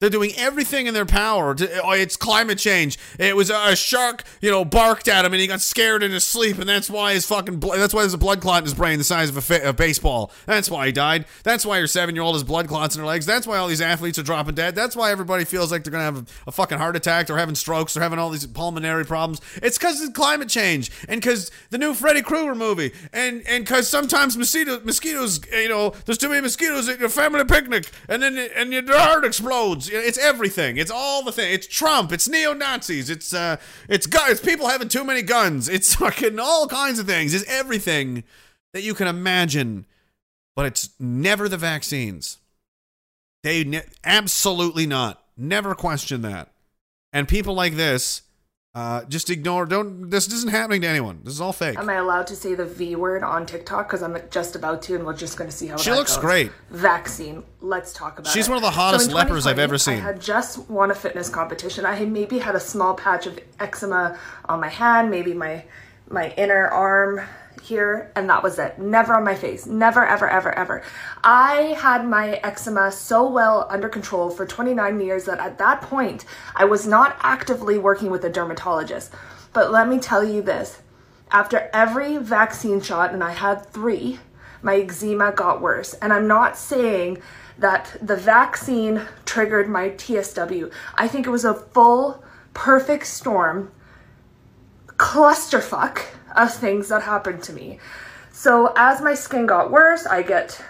They're 0.00 0.10
doing 0.10 0.30
everything 0.36 0.86
in 0.86 0.94
their 0.94 1.04
power. 1.04 1.56
To, 1.56 1.82
oh, 1.82 1.90
it's 1.90 2.16
climate 2.16 2.58
change. 2.58 2.96
It 3.18 3.34
was 3.34 3.50
a, 3.50 3.74
shark, 3.74 4.22
you 4.40 4.48
know, 4.48 4.64
barked 4.64 5.08
at 5.08 5.24
him 5.24 5.32
and 5.32 5.40
he 5.40 5.48
got 5.48 5.60
scared 5.60 6.04
in 6.04 6.12
his 6.12 6.24
sleep, 6.24 6.58
and 6.58 6.68
that's 6.68 6.88
why 6.88 7.14
his 7.14 7.26
fucking 7.26 7.56
blo- 7.58 7.76
that's 7.76 7.92
why 7.92 8.02
there's 8.02 8.14
a 8.14 8.18
blood 8.18 8.40
clot 8.40 8.58
in 8.58 8.64
his 8.64 8.74
brain 8.74 8.98
the 8.98 9.04
size 9.04 9.28
of 9.28 9.36
a, 9.36 9.40
fa- 9.40 9.68
a 9.68 9.72
baseball. 9.72 10.30
That's 10.46 10.70
why 10.70 10.86
he 10.86 10.92
died. 10.92 11.24
That's 11.42 11.66
why 11.66 11.78
your 11.78 11.88
seven 11.88 12.14
year 12.14 12.22
old 12.22 12.36
has 12.36 12.44
blood 12.44 12.68
clots 12.68 12.94
in 12.94 13.00
her 13.00 13.06
legs. 13.06 13.26
That's 13.26 13.44
why 13.44 13.58
all 13.58 13.66
these 13.66 13.80
athletes 13.80 14.20
are 14.20 14.22
dropping 14.22 14.54
dead. 14.54 14.76
That's 14.76 14.94
why 14.94 15.10
everybody 15.10 15.44
feels 15.44 15.72
like 15.72 15.82
they're 15.82 15.90
gonna 15.90 16.04
have 16.04 16.18
a, 16.18 16.24
a 16.46 16.52
fucking 16.52 16.78
heart 16.78 16.94
attack. 16.94 17.26
They're 17.26 17.36
having 17.36 17.56
strokes. 17.56 17.94
They're 17.94 18.02
having 18.02 18.20
all 18.20 18.30
these 18.30 18.46
pulmonary 18.46 19.04
problems. 19.04 19.40
It's 19.56 19.78
because 19.78 20.00
of 20.00 20.12
climate 20.12 20.48
change 20.48 20.92
and 21.08 21.20
because 21.20 21.50
the 21.70 21.78
new 21.78 21.92
Freddy 21.92 22.22
Krueger 22.22 22.54
movie 22.54 22.92
and 23.12 23.42
and 23.48 23.64
because 23.64 23.88
sometimes 23.88 24.36
mosquito, 24.36 24.80
mosquitoes, 24.84 25.40
you 25.52 25.68
know, 25.68 25.92
there's 26.04 26.18
too 26.18 26.28
many 26.28 26.40
mosquitoes 26.40 26.88
at 26.88 27.00
your 27.00 27.08
family 27.08 27.44
picnic, 27.44 27.90
and 28.08 28.22
then 28.22 28.38
and 28.38 28.72
your 28.72 28.96
heart 28.96 29.24
explodes. 29.24 29.87
It's 29.90 30.18
everything. 30.18 30.76
It's 30.76 30.90
all 30.90 31.22
the 31.22 31.32
thing. 31.32 31.52
It's 31.52 31.66
Trump. 31.66 32.12
It's 32.12 32.28
neo 32.28 32.52
Nazis. 32.54 33.10
It's 33.10 33.32
uh, 33.32 33.56
it's 33.88 34.06
guns. 34.06 34.32
It's 34.32 34.40
people 34.40 34.68
having 34.68 34.88
too 34.88 35.04
many 35.04 35.22
guns. 35.22 35.68
It's 35.78 35.94
fucking 35.94 36.38
all 36.38 36.66
kinds 36.66 36.98
of 36.98 37.06
things. 37.06 37.34
It's 37.34 37.48
everything 37.48 38.24
that 38.72 38.82
you 38.82 38.94
can 38.94 39.06
imagine, 39.06 39.86
but 40.56 40.66
it's 40.66 40.90
never 40.98 41.48
the 41.48 41.56
vaccines. 41.56 42.38
They 43.42 43.64
ne- 43.64 43.86
absolutely 44.04 44.86
not. 44.86 45.22
Never 45.36 45.74
question 45.74 46.22
that. 46.22 46.52
And 47.12 47.28
people 47.28 47.54
like 47.54 47.74
this, 47.76 48.22
uh, 48.74 49.04
just 49.04 49.30
ignore. 49.30 49.66
Don't. 49.66 50.10
This 50.10 50.26
isn't 50.32 50.50
happening 50.50 50.82
to 50.82 50.86
anyone. 50.86 51.20
This 51.24 51.34
is 51.34 51.40
all 51.40 51.52
fake. 51.52 51.78
Am 51.78 51.88
I 51.88 51.94
allowed 51.94 52.26
to 52.28 52.36
say 52.36 52.54
the 52.54 52.64
V 52.64 52.96
word 52.96 53.22
on 53.22 53.46
TikTok? 53.46 53.88
Because 53.88 54.02
I'm 54.02 54.16
just 54.30 54.54
about 54.54 54.82
to, 54.82 54.94
and 54.94 55.04
we're 55.04 55.16
just 55.16 55.36
going 55.36 55.50
to 55.50 55.56
see 55.56 55.66
how 55.66 55.74
it 55.74 55.76
goes? 55.78 55.84
She 55.84 55.90
that 55.90 55.96
looks 55.96 56.16
goes. 56.16 56.24
great. 56.24 56.52
Vaccine. 56.70 57.42
Let's 57.60 57.92
talk 57.92 58.18
about 58.18 58.30
it. 58.30 58.32
She's 58.32 58.48
one 58.48 58.56
of 58.56 58.62
the 58.62 58.70
hottest 58.70 59.08
in 59.08 59.14
lepers 59.14 59.46
I've 59.46 59.58
ever 59.58 59.78
seen. 59.78 59.98
I 59.98 60.00
had 60.00 60.20
just 60.20 60.68
won 60.70 60.90
a 60.90 60.94
fitness 60.94 61.28
competition. 61.28 61.86
I 61.86 61.94
had 61.94 62.10
maybe 62.10 62.38
had 62.38 62.54
a 62.54 62.60
small 62.60 62.94
patch 62.94 63.26
of 63.26 63.38
eczema 63.58 64.18
on 64.44 64.60
my 64.60 64.68
hand, 64.68 65.10
maybe 65.10 65.34
my 65.34 65.64
my 66.10 66.32
inner 66.36 66.66
arm 66.68 67.20
here 67.68 68.10
and 68.16 68.28
that 68.28 68.42
was 68.42 68.58
it. 68.58 68.78
Never 68.78 69.14
on 69.14 69.24
my 69.24 69.34
face. 69.34 69.66
Never, 69.66 70.04
ever, 70.04 70.28
ever, 70.28 70.52
ever. 70.58 70.82
I 71.22 71.76
had 71.78 72.06
my 72.06 72.40
eczema 72.42 72.90
so 72.90 73.28
well 73.28 73.66
under 73.70 73.88
control 73.88 74.30
for 74.30 74.46
29 74.46 75.00
years 75.00 75.24
that 75.26 75.38
at 75.38 75.58
that 75.58 75.82
point 75.82 76.24
I 76.56 76.64
was 76.64 76.86
not 76.86 77.16
actively 77.20 77.78
working 77.78 78.10
with 78.10 78.24
a 78.24 78.30
dermatologist. 78.30 79.12
But 79.52 79.70
let 79.70 79.88
me 79.88 79.98
tell 79.98 80.24
you 80.24 80.42
this 80.42 80.82
after 81.30 81.68
every 81.72 82.16
vaccine 82.16 82.80
shot, 82.80 83.12
and 83.12 83.22
I 83.22 83.32
had 83.32 83.66
three, 83.66 84.18
my 84.62 84.76
eczema 84.76 85.32
got 85.32 85.60
worse. 85.60 85.94
And 85.94 86.12
I'm 86.12 86.26
not 86.26 86.56
saying 86.56 87.20
that 87.58 87.96
the 88.00 88.16
vaccine 88.16 89.02
triggered 89.24 89.68
my 89.68 89.90
TSW. 89.90 90.72
I 90.94 91.08
think 91.08 91.26
it 91.26 91.30
was 91.30 91.44
a 91.44 91.54
full, 91.54 92.22
perfect 92.54 93.06
storm, 93.06 93.70
clusterfuck 94.98 96.02
of 96.36 96.52
things 96.52 96.88
that 96.88 97.02
happened 97.02 97.42
to 97.44 97.52
me. 97.52 97.78
So 98.32 98.72
as 98.76 99.00
my 99.00 99.14
skin 99.14 99.46
got 99.46 99.70
worse, 99.70 100.06
I 100.06 100.22
get 100.22 100.62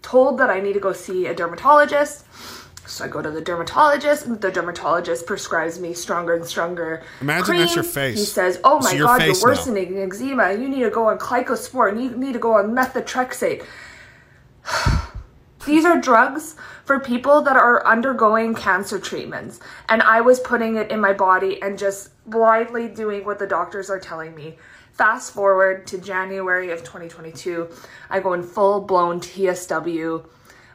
told 0.00 0.38
that 0.38 0.50
I 0.50 0.60
need 0.60 0.72
to 0.74 0.80
go 0.80 0.92
see 0.92 1.26
a 1.26 1.34
dermatologist. 1.34 2.24
So 2.86 3.04
I 3.04 3.08
go 3.08 3.22
to 3.22 3.30
the 3.30 3.40
dermatologist, 3.40 4.26
and 4.26 4.40
the 4.40 4.50
dermatologist 4.50 5.24
prescribes 5.24 5.78
me 5.78 5.94
stronger 5.94 6.34
and 6.34 6.44
stronger. 6.44 7.02
Imagine 7.20 7.56
that's 7.58 7.74
your 7.74 7.84
face. 7.84 8.18
He 8.18 8.24
says, 8.24 8.60
"Oh 8.64 8.80
my 8.80 8.90
your 8.90 9.06
God, 9.06 9.22
you're 9.22 9.34
now. 9.34 9.40
worsening 9.42 9.98
eczema. 9.98 10.52
You 10.52 10.68
need 10.68 10.82
to 10.82 10.90
go 10.90 11.08
on 11.08 11.18
Glycosport. 11.18 12.02
You 12.02 12.10
need 12.10 12.32
to 12.32 12.38
go 12.38 12.54
on 12.54 12.72
methotrexate." 12.72 13.64
These 15.64 15.84
are 15.84 16.00
drugs 16.00 16.56
for 16.84 16.98
people 16.98 17.40
that 17.42 17.56
are 17.56 17.86
undergoing 17.86 18.54
cancer 18.54 18.98
treatments, 18.98 19.60
and 19.88 20.02
I 20.02 20.20
was 20.20 20.40
putting 20.40 20.76
it 20.76 20.90
in 20.90 21.00
my 21.00 21.12
body 21.12 21.62
and 21.62 21.78
just 21.78 22.10
blindly 22.28 22.88
doing 22.88 23.24
what 23.24 23.38
the 23.38 23.46
doctors 23.46 23.88
are 23.88 24.00
telling 24.00 24.34
me. 24.34 24.56
Fast 24.92 25.32
forward 25.32 25.86
to 25.86 25.98
January 25.98 26.70
of 26.72 26.80
2022, 26.80 27.68
I 28.10 28.18
go 28.20 28.32
in 28.32 28.42
full 28.42 28.80
blown 28.80 29.20
TSW 29.20 30.24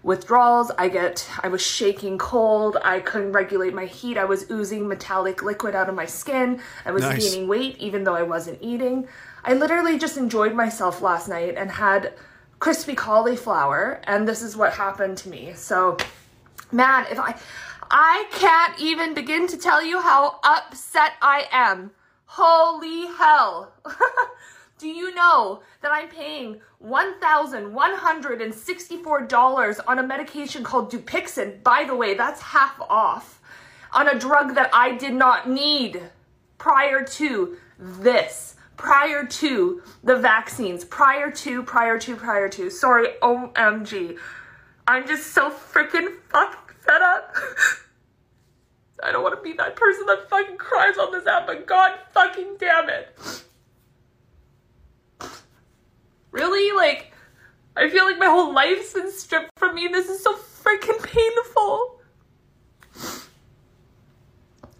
withdrawals. 0.03 0.71
I 0.77 0.87
get, 0.87 1.29
I 1.43 1.49
was 1.49 1.61
shaking 1.61 2.17
cold. 2.17 2.77
I 2.81 3.01
couldn't 3.01 3.33
regulate 3.33 3.73
my 3.73 3.85
heat. 3.85 4.17
I 4.17 4.23
was 4.25 4.49
oozing 4.49 4.87
metallic 4.87 5.43
liquid 5.43 5.75
out 5.75 5.89
of 5.89 5.95
my 5.95 6.05
skin. 6.05 6.61
I 6.85 6.91
was 6.91 7.03
Nice. 7.03 7.29
gaining 7.29 7.47
weight 7.49 7.77
even 7.77 8.05
though 8.05 8.15
I 8.15 8.23
wasn't 8.23 8.59
eating. 8.61 9.07
I 9.43 9.53
literally 9.53 9.97
just 9.99 10.17
enjoyed 10.17 10.53
myself 10.53 11.01
last 11.01 11.27
night 11.27 11.55
and 11.57 11.71
had 11.71 12.13
crispy 12.59 12.95
cauliflower, 12.95 14.01
and 14.05 14.27
this 14.27 14.41
is 14.41 14.57
what 14.57 14.73
happened 14.73 15.17
to 15.19 15.29
me. 15.29 15.53
So, 15.53 15.97
man, 16.71 17.05
if 17.11 17.19
I, 17.19 17.35
I 17.89 18.25
can't 18.31 18.77
even 18.79 19.13
begin 19.13 19.47
to 19.47 19.57
tell 19.57 19.81
you 19.83 20.01
how 20.01 20.39
upset 20.43 21.13
I 21.21 21.47
am. 21.51 21.91
Holy 22.25 23.07
hell. 23.07 23.71
Do 24.79 24.87
you 24.87 25.13
know 25.15 25.63
that 25.81 25.91
I'm 25.91 26.09
paying 26.09 26.61
$1,164 26.83 29.79
on 29.87 29.99
a 29.99 30.03
medication 30.03 30.63
called 30.63 30.91
Dupixent? 30.91 31.63
By 31.63 31.83
the 31.83 31.95
way, 31.95 32.13
that's 32.13 32.39
half 32.41 32.79
off. 32.81 33.41
On 33.93 34.07
a 34.07 34.19
drug 34.19 34.53
that 34.53 34.69
I 34.73 34.95
did 34.95 35.15
not 35.15 35.49
need 35.49 36.03
prior 36.59 37.03
to 37.03 37.57
this, 37.79 38.56
prior 38.77 39.25
to 39.25 39.81
the 40.03 40.15
vaccines, 40.15 40.85
prior 40.85 41.29
to, 41.31 41.63
prior 41.63 41.99
to, 41.99 42.15
prior 42.15 42.47
to. 42.49 42.69
Sorry, 42.69 43.09
OMG. 43.21 44.17
I'm 44.87 45.05
just 45.07 45.33
so 45.33 45.49
freaking 45.49 46.15
fucking 46.29 46.75
fed 46.79 47.01
up. 47.01 47.35
I 49.03 49.11
don't 49.11 49.21
want 49.21 49.35
to 49.35 49.41
be 49.41 49.53
that 49.57 49.75
person 49.75 50.05
that 50.05 50.29
fucking 50.29 50.57
cries 50.57 50.97
on 50.97 51.11
this 51.11 51.27
app, 51.27 51.45
but 51.45 51.67
god 51.67 51.99
fucking 52.13 52.55
damn 52.59 52.89
it. 52.89 53.43
Really? 56.31 56.75
Like, 56.75 57.11
I 57.75 57.89
feel 57.89 58.05
like 58.05 58.17
my 58.17 58.25
whole 58.25 58.53
life's 58.53 58.93
been 58.93 59.11
stripped 59.11 59.51
from 59.57 59.75
me. 59.75 59.87
This 59.87 60.09
is 60.09 60.23
so 60.23 60.35
freaking 60.35 61.01
painful. 61.03 62.01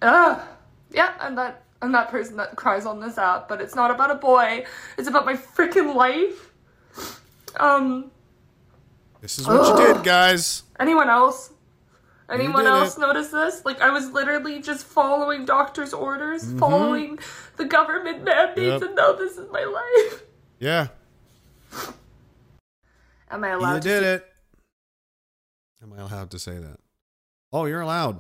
Ugh. 0.02 0.48
Yeah, 0.92 1.14
I'm 1.20 1.36
that 1.36 1.67
I'm 1.82 1.92
that 1.92 2.10
person 2.10 2.38
that 2.38 2.56
cries 2.56 2.86
on 2.86 3.00
this 3.00 3.18
app, 3.18 3.48
but 3.48 3.62
it's 3.62 3.76
not 3.76 3.92
about 3.92 4.10
a 4.12 4.16
boy. 4.16 4.66
It's 4.98 5.08
about 5.08 5.26
my 5.26 5.36
freaking 5.36 5.94
life. 5.96 6.52
Um, 7.60 8.12
This 9.22 9.38
is 9.40 9.48
what 9.48 9.80
you 9.80 9.94
did, 9.94 10.04
guys. 10.04 10.64
anyone 10.80 11.10
else? 11.10 11.52
Anyone 12.30 12.68
else 12.68 12.98
it. 12.98 13.02
notice 13.02 13.30
this? 13.30 13.64
Like 13.64 13.80
I 13.80 13.90
was 13.90 14.10
literally 14.12 14.60
just 14.62 14.86
following 14.86 15.46
doctor's 15.46 15.94
orders, 15.94 16.44
Mhm. 16.46 16.60
following 16.60 17.20
the 17.56 17.66
government 17.66 18.24
mandates, 18.24 18.82
Yep. 18.82 18.82
and 18.82 18.96
now 18.96 19.14
this 19.14 19.38
is 19.38 19.50
my 19.52 19.64
life. 19.64 20.24
Yeah, 20.60 20.88
Am 23.30 23.44
I 23.44 23.52
you 23.52 23.58
allowed 23.60 23.82
to 23.82 23.88
did 23.88 24.04
say- 24.04 24.14
it. 24.16 24.34
Am 25.84 25.94
I 25.94 25.98
allowed 26.02 26.32
to 26.32 26.40
say 26.40 26.58
that? 26.58 26.80
Oh, 27.54 27.66
you're 27.66 27.82
allowed. 27.82 28.20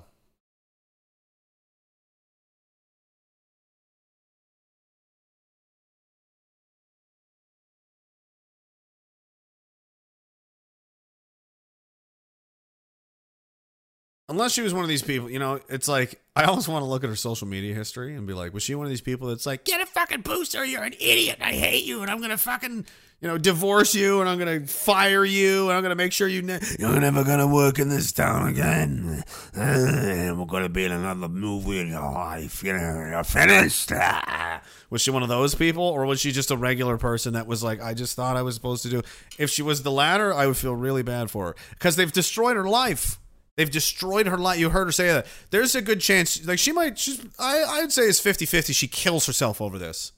Unless 14.30 14.52
she 14.52 14.62
was 14.62 14.74
one 14.74 14.84
of 14.84 14.90
these 14.90 15.02
people, 15.04 15.30
you 15.30 15.40
know, 15.40 15.62
it's 15.70 15.88
like 15.88 16.20
I 16.36 16.44
always 16.44 16.68
want 16.68 16.84
to 16.84 16.86
look 16.86 17.04
at 17.06 17.10
her 17.10 17.16
social 17.16 17.48
media 17.48 17.74
history 17.74 18.14
and 18.14 18.28
be 18.28 18.34
like, 18.34 18.54
was 18.54 18.62
she 18.62 18.76
one 18.76 18.86
of 18.86 18.90
these 18.90 18.99
people 18.99 19.30
that's 19.30 19.45
like, 19.45 19.64
get 19.64 19.80
a 19.80 19.86
fucking 19.86 20.20
booster, 20.22 20.66
you're 20.66 20.84
an 20.84 20.94
idiot, 20.99 21.38
I 21.41 21.54
hate 21.54 21.86
you, 21.86 22.02
and 22.02 22.12
I'm 22.12 22.20
gonna 22.20 22.38
fucking, 22.38 22.86
you 23.22 23.28
know, 23.30 23.38
divorce 23.38 23.95
you, 23.95 24.20
and 24.20 24.28
I'm 24.30 24.38
gonna 24.38 24.68
fire 24.68 25.24
you, 25.24 25.70
and 25.70 25.78
I'm 25.78 25.82
gonna 25.82 25.95
make 25.95 26.12
sure 26.12 26.28
you 26.28 26.41
ne- 26.41 26.60
you're 26.78 26.99
never 26.99 27.24
gonna 27.24 27.48
work 27.48 27.80
in 27.80 27.88
this 27.88 28.12
town 28.12 28.49
again. 28.49 29.24
and 29.56 30.38
we're 30.38 30.45
gonna 30.45 30.68
be 30.68 30.84
in 30.84 30.91
another 30.91 31.30
movie 31.30 31.80
in 31.80 31.88
your 31.88 32.12
life. 32.12 32.62
You 32.66 32.74
know, 32.74 33.06
you're 33.10 33.24
finished. 33.24 33.94
Was 34.90 35.02
she 35.02 35.10
one 35.12 35.24
of 35.24 35.30
those 35.30 35.56
people, 35.56 35.84
or 35.84 36.06
was 36.06 36.20
she 36.20 36.32
just 36.32 36.49
a 36.52 36.56
regular 36.58 36.98
person 36.98 37.34
that 37.34 37.45
was 37.45 37.62
like, 37.62 37.82
I 37.82 37.94
just 37.94 38.16
thought 38.16 38.38
I 38.38 38.41
was 38.41 38.56
supposed 38.56 38.84
to 38.84 38.90
do? 38.90 39.02
If 39.38 39.49
she 39.49 39.62
was 39.62 39.84
the 39.84 39.91
latter, 39.91 40.34
I 40.34 40.48
would 40.48 40.56
feel 40.56 40.74
really 40.76 41.04
bad 41.04 41.30
for 41.30 41.48
her 41.48 41.56
because 41.72 41.98
they've 41.98 42.12
destroyed 42.12 42.56
her 42.56 42.68
life. 42.68 43.20
They've 43.57 43.69
destroyed 43.69 44.27
her 44.27 44.38
life. 44.38 44.59
You 44.59 44.69
heard 44.69 44.85
her 44.85 44.91
say 44.91 45.07
that. 45.07 45.25
There's 45.49 45.73
a 45.73 45.81
good 45.81 45.99
chance, 45.99 46.45
like 46.45 46.59
she 46.59 46.71
might. 46.71 46.97
She's. 46.97 47.19
I. 47.39 47.63
I'd 47.63 47.91
say 47.91 48.03
it's 48.03 48.21
50-50 48.21 48.73
She 48.75 48.88
kills 48.88 49.25
herself 49.25 49.59
over 49.59 49.79
this. 49.79 50.13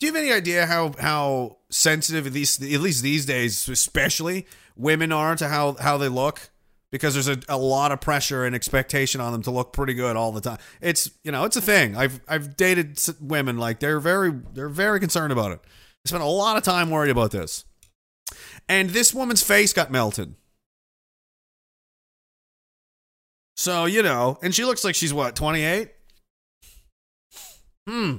Do 0.00 0.06
you 0.06 0.12
have 0.12 0.20
any 0.20 0.32
idea 0.32 0.66
how 0.66 0.92
how 0.98 1.58
sensitive 1.70 2.26
at 2.26 2.32
least 2.32 2.60
at 2.60 2.80
least 2.80 3.04
these 3.04 3.24
days, 3.24 3.68
especially 3.68 4.48
women 4.76 5.12
are 5.12 5.36
to 5.36 5.48
how 5.48 5.74
how 5.74 5.96
they 5.96 6.08
look? 6.08 6.50
Because 6.90 7.14
there's 7.14 7.28
a, 7.28 7.38
a 7.48 7.56
lot 7.56 7.92
of 7.92 8.00
pressure 8.00 8.44
and 8.44 8.54
expectation 8.54 9.20
on 9.20 9.32
them 9.32 9.42
to 9.44 9.52
look 9.52 9.72
pretty 9.72 9.94
good 9.94 10.16
all 10.16 10.32
the 10.32 10.40
time. 10.40 10.58
It's 10.80 11.12
you 11.22 11.30
know 11.30 11.44
it's 11.44 11.56
a 11.56 11.62
thing. 11.62 11.96
I've 11.96 12.20
I've 12.26 12.56
dated 12.56 12.98
women 13.20 13.58
like 13.58 13.78
they're 13.78 14.00
very 14.00 14.32
they're 14.52 14.68
very 14.68 14.98
concerned 14.98 15.32
about 15.32 15.52
it. 15.52 15.60
I 16.04 16.08
spent 16.08 16.24
a 16.24 16.26
lot 16.26 16.56
of 16.56 16.64
time 16.64 16.90
worried 16.90 17.10
about 17.10 17.30
this. 17.30 17.64
And 18.68 18.90
this 18.90 19.14
woman's 19.14 19.42
face 19.44 19.72
got 19.72 19.92
melted. 19.92 20.34
So, 23.62 23.84
you 23.84 24.02
know, 24.02 24.40
and 24.42 24.52
she 24.52 24.64
looks 24.64 24.82
like 24.82 24.96
she's 24.96 25.14
what, 25.14 25.36
28? 25.36 25.88
Hmm. 27.88 28.16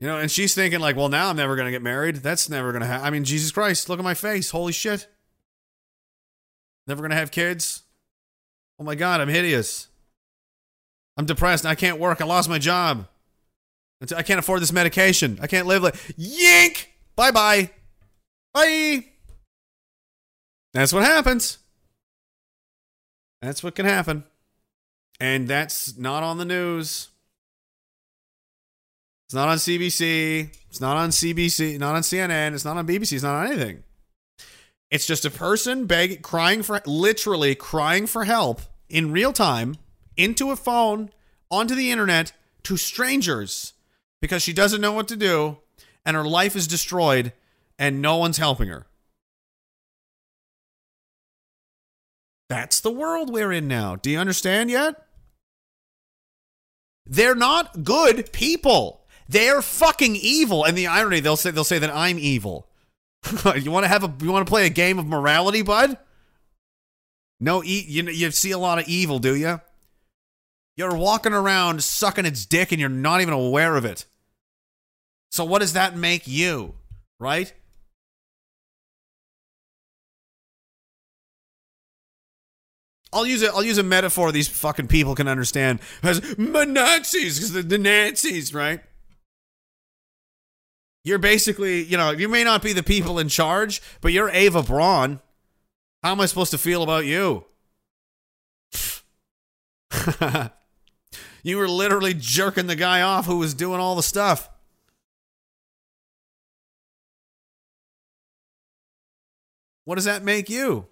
You 0.00 0.08
know, 0.08 0.18
and 0.18 0.28
she's 0.28 0.56
thinking, 0.56 0.80
like, 0.80 0.96
well, 0.96 1.08
now 1.08 1.30
I'm 1.30 1.36
never 1.36 1.54
going 1.54 1.66
to 1.66 1.70
get 1.70 1.80
married. 1.80 2.16
That's 2.16 2.48
never 2.50 2.72
going 2.72 2.80
to 2.80 2.88
happen. 2.88 3.06
I 3.06 3.10
mean, 3.10 3.22
Jesus 3.22 3.52
Christ, 3.52 3.88
look 3.88 4.00
at 4.00 4.04
my 4.04 4.14
face. 4.14 4.50
Holy 4.50 4.72
shit. 4.72 5.06
Never 6.88 7.00
going 7.00 7.12
to 7.12 7.16
have 7.16 7.30
kids. 7.30 7.84
Oh 8.80 8.84
my 8.84 8.96
God, 8.96 9.20
I'm 9.20 9.28
hideous. 9.28 9.86
I'm 11.16 11.24
depressed. 11.24 11.64
I 11.64 11.76
can't 11.76 12.00
work. 12.00 12.20
I 12.20 12.24
lost 12.24 12.48
my 12.48 12.58
job. 12.58 13.06
I 14.16 14.24
can't 14.24 14.40
afford 14.40 14.62
this 14.62 14.72
medication. 14.72 15.38
I 15.40 15.46
can't 15.46 15.68
live 15.68 15.84
like. 15.84 15.94
Yank! 16.16 16.90
Bye 17.14 17.30
bye. 17.30 17.70
Bye. 18.52 19.04
That's 20.72 20.92
what 20.92 21.04
happens. 21.04 21.58
That's 23.44 23.62
what 23.62 23.74
can 23.74 23.86
happen. 23.86 24.24
And 25.20 25.46
that's 25.46 25.96
not 25.96 26.22
on 26.22 26.38
the 26.38 26.44
news. 26.44 27.08
It's 29.26 29.34
not 29.34 29.48
on 29.48 29.58
CBC. 29.58 30.50
It's 30.68 30.80
not 30.80 30.96
on 30.96 31.10
CBC. 31.10 31.78
Not 31.78 31.94
on 31.94 32.02
CNN. 32.02 32.54
It's 32.54 32.64
not 32.64 32.76
on 32.76 32.86
BBC. 32.86 33.12
It's 33.12 33.22
not 33.22 33.34
on 33.34 33.46
anything. 33.46 33.82
It's 34.90 35.06
just 35.06 35.24
a 35.24 35.30
person 35.30 35.86
begging, 35.86 36.22
crying 36.22 36.62
for, 36.62 36.80
literally 36.86 37.54
crying 37.54 38.06
for 38.06 38.24
help 38.24 38.60
in 38.88 39.12
real 39.12 39.32
time 39.32 39.76
into 40.16 40.50
a 40.50 40.56
phone, 40.56 41.10
onto 41.50 41.74
the 41.74 41.90
internet, 41.90 42.32
to 42.64 42.76
strangers 42.76 43.72
because 44.20 44.42
she 44.42 44.52
doesn't 44.52 44.80
know 44.80 44.92
what 44.92 45.08
to 45.08 45.16
do 45.16 45.58
and 46.04 46.16
her 46.16 46.24
life 46.24 46.56
is 46.56 46.66
destroyed 46.66 47.32
and 47.78 48.00
no 48.00 48.16
one's 48.16 48.38
helping 48.38 48.68
her. 48.68 48.86
That's 52.48 52.80
the 52.80 52.90
world 52.90 53.32
we're 53.32 53.52
in 53.52 53.68
now. 53.68 53.96
Do 53.96 54.10
you 54.10 54.18
understand 54.18 54.70
yet? 54.70 55.06
They're 57.06 57.34
not 57.34 57.84
good 57.84 58.32
people. 58.32 59.02
They're 59.28 59.62
fucking 59.62 60.16
evil. 60.16 60.64
And 60.64 60.76
the 60.76 60.86
irony, 60.86 61.20
they'll 61.20 61.36
say 61.36 61.50
they'll 61.50 61.64
say 61.64 61.78
that 61.78 61.94
I'm 61.94 62.18
evil. 62.18 62.68
you 63.56 63.70
want 63.70 63.84
to 63.84 63.88
have 63.88 64.04
a 64.04 64.12
you 64.22 64.30
want 64.30 64.46
to 64.46 64.50
play 64.50 64.66
a 64.66 64.70
game 64.70 64.98
of 64.98 65.06
morality, 65.06 65.62
bud? 65.62 65.96
No, 67.40 67.62
e- 67.64 67.84
you 67.86 68.04
you 68.04 68.30
see 68.30 68.50
a 68.50 68.58
lot 68.58 68.78
of 68.78 68.88
evil, 68.88 69.18
do 69.18 69.34
you? 69.34 69.60
You're 70.76 70.96
walking 70.96 71.32
around 71.32 71.82
sucking 71.82 72.26
its 72.26 72.46
dick 72.46 72.72
and 72.72 72.80
you're 72.80 72.88
not 72.88 73.20
even 73.20 73.32
aware 73.32 73.76
of 73.76 73.84
it. 73.84 74.06
So 75.30 75.44
what 75.44 75.60
does 75.60 75.72
that 75.74 75.96
make 75.96 76.26
you, 76.26 76.74
right? 77.18 77.52
I'll 83.14 83.26
use 83.26 83.42
a 83.42 83.52
I'll 83.52 83.62
use 83.62 83.78
a 83.78 83.82
metaphor 83.82 84.32
these 84.32 84.48
fucking 84.48 84.88
people 84.88 85.14
can 85.14 85.28
understand 85.28 85.78
as 86.02 86.36
"My 86.36 86.64
Nazis 86.64 87.38
because 87.38 87.52
the, 87.52 87.62
the 87.62 87.78
Nazis, 87.78 88.52
right? 88.52 88.80
You're 91.04 91.18
basically, 91.18 91.84
you 91.84 91.96
know, 91.98 92.10
you 92.10 92.28
may 92.28 92.44
not 92.44 92.62
be 92.62 92.72
the 92.72 92.82
people 92.82 93.18
in 93.18 93.28
charge, 93.28 93.82
but 94.00 94.12
you're 94.12 94.30
Ava 94.30 94.62
Braun. 94.62 95.20
How 96.02 96.12
am 96.12 96.20
I 96.20 96.26
supposed 96.26 96.50
to 96.52 96.58
feel 96.58 96.82
about 96.82 97.04
you? 97.04 97.44
you 101.42 101.58
were 101.58 101.68
literally 101.68 102.14
jerking 102.14 102.66
the 102.66 102.76
guy 102.76 103.02
off 103.02 103.26
who 103.26 103.36
was 103.36 103.52
doing 103.52 103.80
all 103.80 103.94
the 103.94 104.02
stuff. 104.02 104.48
What 109.84 109.96
does 109.96 110.06
that 110.06 110.24
make 110.24 110.48
you? 110.48 110.86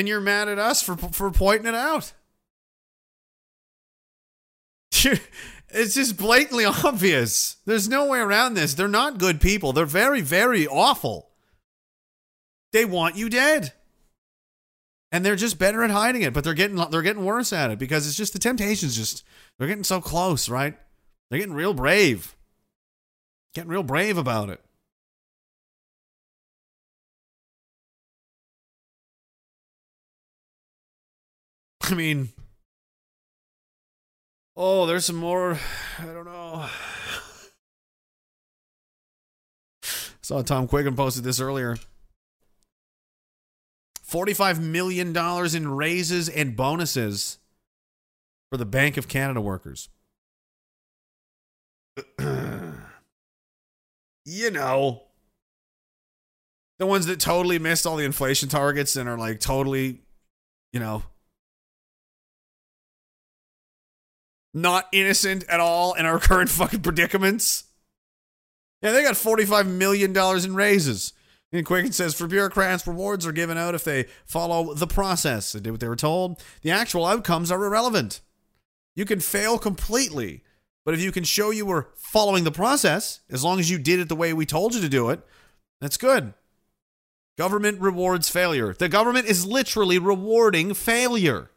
And 0.00 0.08
you're 0.08 0.18
mad 0.18 0.48
at 0.48 0.58
us 0.58 0.80
for 0.80 0.96
for 0.96 1.30
pointing 1.30 1.66
it 1.66 1.74
out. 1.74 2.14
it's 5.68 5.94
just 5.94 6.16
blatantly 6.16 6.64
obvious. 6.84 7.56
There's 7.66 7.86
no 7.86 8.06
way 8.06 8.18
around 8.18 8.54
this. 8.54 8.72
They're 8.72 8.88
not 8.88 9.18
good 9.18 9.42
people. 9.42 9.74
They're 9.74 9.84
very, 9.84 10.22
very 10.22 10.66
awful. 10.66 11.28
They 12.72 12.86
want 12.86 13.16
you 13.16 13.28
dead. 13.28 13.74
And 15.12 15.22
they're 15.22 15.36
just 15.36 15.58
better 15.58 15.82
at 15.82 15.90
hiding 15.90 16.22
it, 16.22 16.32
but 16.32 16.44
they're 16.44 16.54
getting 16.54 16.76
they're 16.90 17.02
getting 17.02 17.26
worse 17.26 17.52
at 17.52 17.70
it 17.70 17.78
because 17.78 18.06
it's 18.06 18.16
just 18.16 18.32
the 18.32 18.38
temptations 18.38 18.96
just 18.96 19.22
they're 19.58 19.68
getting 19.68 19.84
so 19.84 20.00
close, 20.00 20.48
right? 20.48 20.78
They're 21.28 21.40
getting 21.40 21.52
real 21.52 21.74
brave. 21.74 22.34
Getting 23.52 23.68
real 23.68 23.82
brave 23.82 24.16
about 24.16 24.48
it. 24.48 24.62
I 31.90 31.94
mean, 31.94 32.28
oh, 34.56 34.86
there's 34.86 35.04
some 35.04 35.16
more. 35.16 35.58
I 35.98 36.04
don't 36.04 36.24
know. 36.24 36.66
Saw 40.22 40.42
Tom 40.42 40.68
Quiggin 40.68 40.96
posted 40.96 41.24
this 41.24 41.40
earlier. 41.40 41.76
$45 44.08 44.60
million 44.60 45.16
in 45.56 45.68
raises 45.68 46.28
and 46.28 46.56
bonuses 46.56 47.38
for 48.50 48.56
the 48.56 48.66
Bank 48.66 48.96
of 48.96 49.06
Canada 49.06 49.40
workers. 49.40 49.88
you 54.24 54.50
know, 54.50 55.02
the 56.80 56.86
ones 56.86 57.06
that 57.06 57.20
totally 57.20 57.58
missed 57.60 57.86
all 57.86 57.96
the 57.96 58.04
inflation 58.04 58.48
targets 58.48 58.96
and 58.96 59.08
are 59.08 59.18
like 59.18 59.38
totally, 59.38 60.00
you 60.72 60.80
know, 60.80 61.04
not 64.52 64.86
innocent 64.92 65.44
at 65.48 65.60
all 65.60 65.94
in 65.94 66.06
our 66.06 66.18
current 66.20 66.50
fucking 66.50 66.80
predicaments. 66.80 67.64
Yeah, 68.82 68.92
they 68.92 69.02
got 69.02 69.14
$45 69.14 69.66
million 69.66 70.16
in 70.16 70.54
raises. 70.54 71.12
And 71.52 71.66
Quiggin 71.66 71.92
says 71.92 72.14
for 72.14 72.26
bureaucrats, 72.26 72.86
rewards 72.86 73.26
are 73.26 73.32
given 73.32 73.58
out 73.58 73.74
if 73.74 73.84
they 73.84 74.06
follow 74.24 74.72
the 74.72 74.86
process. 74.86 75.52
They 75.52 75.60
did 75.60 75.72
what 75.72 75.80
they 75.80 75.88
were 75.88 75.96
told. 75.96 76.40
The 76.62 76.70
actual 76.70 77.04
outcomes 77.04 77.50
are 77.50 77.64
irrelevant. 77.64 78.20
You 78.94 79.04
can 79.04 79.20
fail 79.20 79.58
completely, 79.58 80.44
but 80.84 80.94
if 80.94 81.00
you 81.00 81.10
can 81.12 81.24
show 81.24 81.50
you 81.50 81.66
were 81.66 81.88
following 81.96 82.44
the 82.44 82.52
process, 82.52 83.20
as 83.30 83.42
long 83.42 83.58
as 83.58 83.70
you 83.70 83.78
did 83.78 83.98
it 83.98 84.08
the 84.08 84.16
way 84.16 84.32
we 84.32 84.46
told 84.46 84.74
you 84.74 84.80
to 84.80 84.88
do 84.88 85.10
it, 85.10 85.20
that's 85.80 85.96
good. 85.96 86.34
Government 87.36 87.80
rewards 87.80 88.28
failure. 88.28 88.74
The 88.74 88.88
government 88.88 89.26
is 89.26 89.46
literally 89.46 89.98
rewarding 89.98 90.74
failure. 90.74 91.50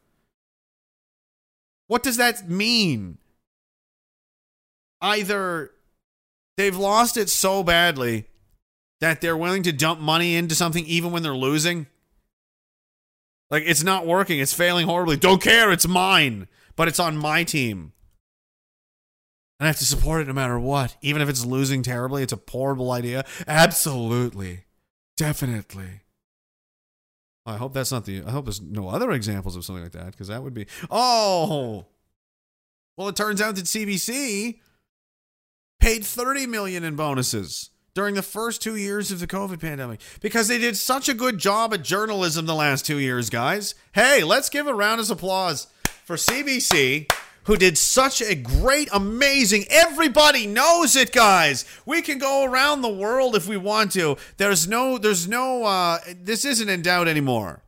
What 1.87 2.03
does 2.03 2.17
that 2.17 2.49
mean? 2.49 3.17
Either 5.01 5.71
they've 6.57 6.77
lost 6.77 7.17
it 7.17 7.29
so 7.29 7.63
badly 7.63 8.25
that 9.01 9.19
they're 9.21 9.37
willing 9.37 9.63
to 9.63 9.73
dump 9.73 9.99
money 9.99 10.35
into 10.35 10.55
something 10.55 10.85
even 10.85 11.11
when 11.11 11.23
they're 11.23 11.35
losing. 11.35 11.87
Like 13.51 13.63
it's 13.65 13.83
not 13.83 14.07
working, 14.07 14.39
it's 14.39 14.53
failing 14.53 14.87
horribly. 14.87 15.17
Don't 15.17 15.41
care, 15.41 15.71
it's 15.71 15.87
mine, 15.87 16.47
but 16.75 16.87
it's 16.87 16.99
on 16.99 17.17
my 17.17 17.43
team. 17.43 17.91
And 19.59 19.65
I 19.65 19.67
have 19.67 19.77
to 19.79 19.85
support 19.85 20.21
it 20.21 20.27
no 20.27 20.33
matter 20.33 20.59
what, 20.59 20.97
even 21.01 21.21
if 21.21 21.29
it's 21.29 21.45
losing 21.45 21.83
terribly. 21.83 22.23
It's 22.23 22.33
a 22.33 22.39
horrible 22.49 22.91
idea. 22.91 23.25
Absolutely. 23.47 24.65
Definitely. 25.15 26.01
I 27.45 27.57
hope 27.57 27.73
that's 27.73 27.91
not 27.91 28.05
the. 28.05 28.23
I 28.25 28.31
hope 28.31 28.45
there's 28.45 28.61
no 28.61 28.89
other 28.89 29.11
examples 29.11 29.55
of 29.55 29.65
something 29.65 29.83
like 29.83 29.91
that 29.93 30.11
because 30.11 30.27
that 30.27 30.43
would 30.43 30.53
be. 30.53 30.65
Oh, 30.89 31.85
well, 32.95 33.09
it 33.09 33.15
turns 33.15 33.41
out 33.41 33.55
that 33.55 33.65
CBC 33.65 34.59
paid 35.79 36.05
30 36.05 36.47
million 36.47 36.83
in 36.83 36.95
bonuses 36.95 37.69
during 37.93 38.15
the 38.15 38.21
first 38.21 38.61
two 38.61 38.75
years 38.75 39.11
of 39.11 39.19
the 39.19 39.27
COVID 39.27 39.59
pandemic 39.59 39.99
because 40.21 40.47
they 40.47 40.57
did 40.57 40.77
such 40.77 41.09
a 41.09 41.13
good 41.13 41.37
job 41.37 41.73
at 41.73 41.83
journalism 41.83 42.45
the 42.45 42.55
last 42.55 42.85
two 42.85 42.99
years, 42.99 43.29
guys. 43.29 43.75
Hey, 43.93 44.23
let's 44.23 44.49
give 44.49 44.67
a 44.67 44.73
round 44.73 45.01
of 45.01 45.11
applause 45.11 45.67
for 46.05 46.15
CBC 46.15 47.11
who 47.45 47.57
did 47.57 47.77
such 47.77 48.21
a 48.21 48.35
great, 48.35 48.89
amazing. 48.93 49.65
Everybody 49.69 50.47
knows 50.47 50.95
it, 50.95 51.11
guys. 51.11 51.65
We 51.85 52.01
can 52.01 52.17
go 52.17 52.45
around 52.45 52.81
the 52.81 52.89
world 52.89 53.35
if 53.35 53.47
we 53.47 53.57
want 53.57 53.91
to. 53.93 54.17
There's 54.37 54.67
no, 54.67 54.97
there's 54.97 55.27
no. 55.27 55.65
Uh, 55.65 55.99
this 56.21 56.45
isn't 56.45 56.69
in 56.69 56.81
doubt 56.81 57.07
anymore. 57.07 57.61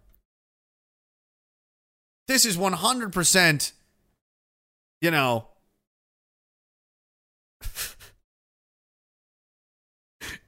This 2.27 2.45
is 2.45 2.57
100. 2.57 3.14
percent 3.14 3.73
You 5.02 5.11
know. 5.11 5.47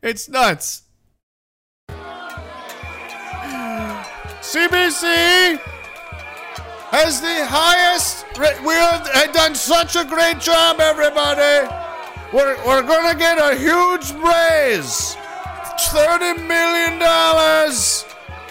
it's 0.01 0.27
nuts. 0.29 0.83
CBC 4.41 5.76
has 6.91 7.21
the 7.21 7.45
highest. 7.45 8.25
We 8.65 8.73
have 8.73 9.33
done 9.33 9.55
such 9.55 9.95
a 9.95 10.03
great 10.05 10.39
job, 10.39 10.79
everybody. 10.79 11.67
We're, 12.33 12.57
we're 12.65 12.81
going 12.81 13.11
to 13.11 13.17
get 13.17 13.37
a 13.37 13.55
huge 13.55 14.11
raise 14.13 15.15
$30 15.91 16.47
million. 16.47 16.99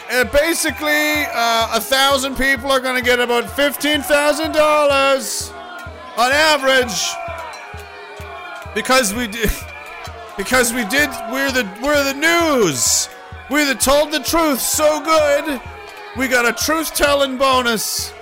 And 0.08 0.30
basically, 0.30 1.26
uh, 1.32 1.76
a 1.76 1.80
thousand 1.80 2.36
people 2.36 2.70
are 2.70 2.78
going 2.80 2.94
to 2.96 3.02
get 3.02 3.18
about 3.20 3.44
$15,000 3.44 5.52
on 6.16 6.32
average 6.32 7.12
because 8.74 9.14
we 9.14 9.26
did. 9.26 9.50
Because 10.36 10.74
we 10.74 10.84
did, 10.84 11.08
we're 11.32 11.50
the 11.50 11.66
we're 11.82 12.04
the 12.04 12.12
news. 12.12 13.08
We're 13.48 13.64
the 13.64 13.74
told 13.74 14.12
the 14.12 14.20
truth 14.20 14.60
so 14.60 15.00
good. 15.00 15.58
We 16.18 16.28
got 16.28 16.44
a 16.44 16.52
truth 16.52 16.94
telling 16.94 17.38
bonus. 17.38 18.12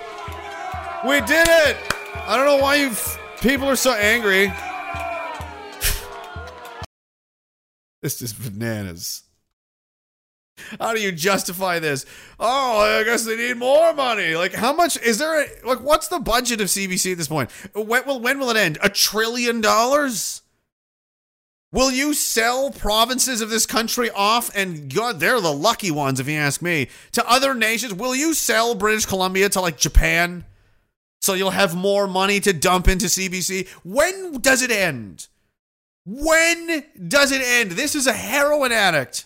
We 1.07 1.21
did 1.21 1.47
it! 1.47 1.77
I 2.15 2.35
don't 2.35 2.47
know 2.47 2.57
why 2.57 2.75
you 2.77 2.87
f- 2.87 3.19
people 3.39 3.69
are 3.69 3.75
so 3.75 3.93
angry. 3.93 4.47
this 8.01 8.23
is 8.23 8.33
bananas. 8.33 9.21
How 10.79 10.93
do 10.93 11.01
you 11.01 11.11
justify 11.11 11.77
this? 11.77 12.07
Oh, 12.39 12.79
I 12.79 13.03
guess 13.03 13.23
they 13.23 13.35
need 13.35 13.57
more 13.57 13.93
money. 13.93 14.35
Like, 14.35 14.53
how 14.53 14.73
much 14.73 14.97
is 14.97 15.19
there? 15.19 15.43
A, 15.43 15.47
like, 15.63 15.81
what's 15.81 16.07
the 16.07 16.17
budget 16.17 16.59
of 16.59 16.69
CBC 16.69 17.11
at 17.11 17.19
this 17.19 17.27
point? 17.27 17.51
When 17.73 18.03
will 18.07 18.19
when 18.19 18.39
will 18.39 18.49
it 18.49 18.57
end? 18.57 18.79
A 18.81 18.89
trillion 18.89 19.61
dollars? 19.61 20.41
Will 21.71 21.91
you 21.91 22.15
sell 22.15 22.71
provinces 22.71 23.41
of 23.41 23.51
this 23.51 23.67
country 23.67 24.09
off? 24.09 24.49
And 24.55 24.91
God, 24.91 25.19
they're 25.19 25.41
the 25.41 25.53
lucky 25.53 25.91
ones, 25.91 26.19
if 26.19 26.27
you 26.27 26.35
ask 26.35 26.63
me. 26.63 26.87
To 27.11 27.29
other 27.29 27.53
nations, 27.53 27.93
will 27.93 28.15
you 28.15 28.33
sell 28.33 28.73
British 28.73 29.05
Columbia 29.05 29.49
to 29.49 29.61
like 29.61 29.77
Japan? 29.77 30.45
So 31.25 31.33
you'll 31.33 31.49
have 31.49 31.75
more 31.75 32.07
money 32.07 32.39
to 32.41 32.53
dump 32.53 32.87
into 32.87 33.07
CBC. 33.07 33.67
When 33.83 34.39
does 34.41 34.61
it 34.61 34.69
end? 34.69 35.27
When 36.05 36.83
does 37.07 37.31
it 37.31 37.41
end? 37.41 37.71
This 37.71 37.95
is 37.95 38.05
a 38.05 38.13
heroin 38.13 38.71
addict. 38.71 39.25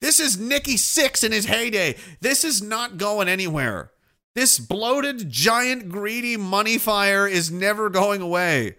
This 0.00 0.20
is 0.20 0.38
Nikki 0.38 0.76
Sixx 0.76 1.24
in 1.24 1.32
his 1.32 1.46
heyday. 1.46 1.96
This 2.20 2.44
is 2.44 2.62
not 2.62 2.98
going 2.98 3.26
anywhere. 3.26 3.90
This 4.36 4.60
bloated, 4.60 5.28
giant, 5.28 5.88
greedy 5.88 6.36
money 6.36 6.78
fire 6.78 7.26
is 7.26 7.50
never 7.50 7.90
going 7.90 8.22
away. 8.22 8.76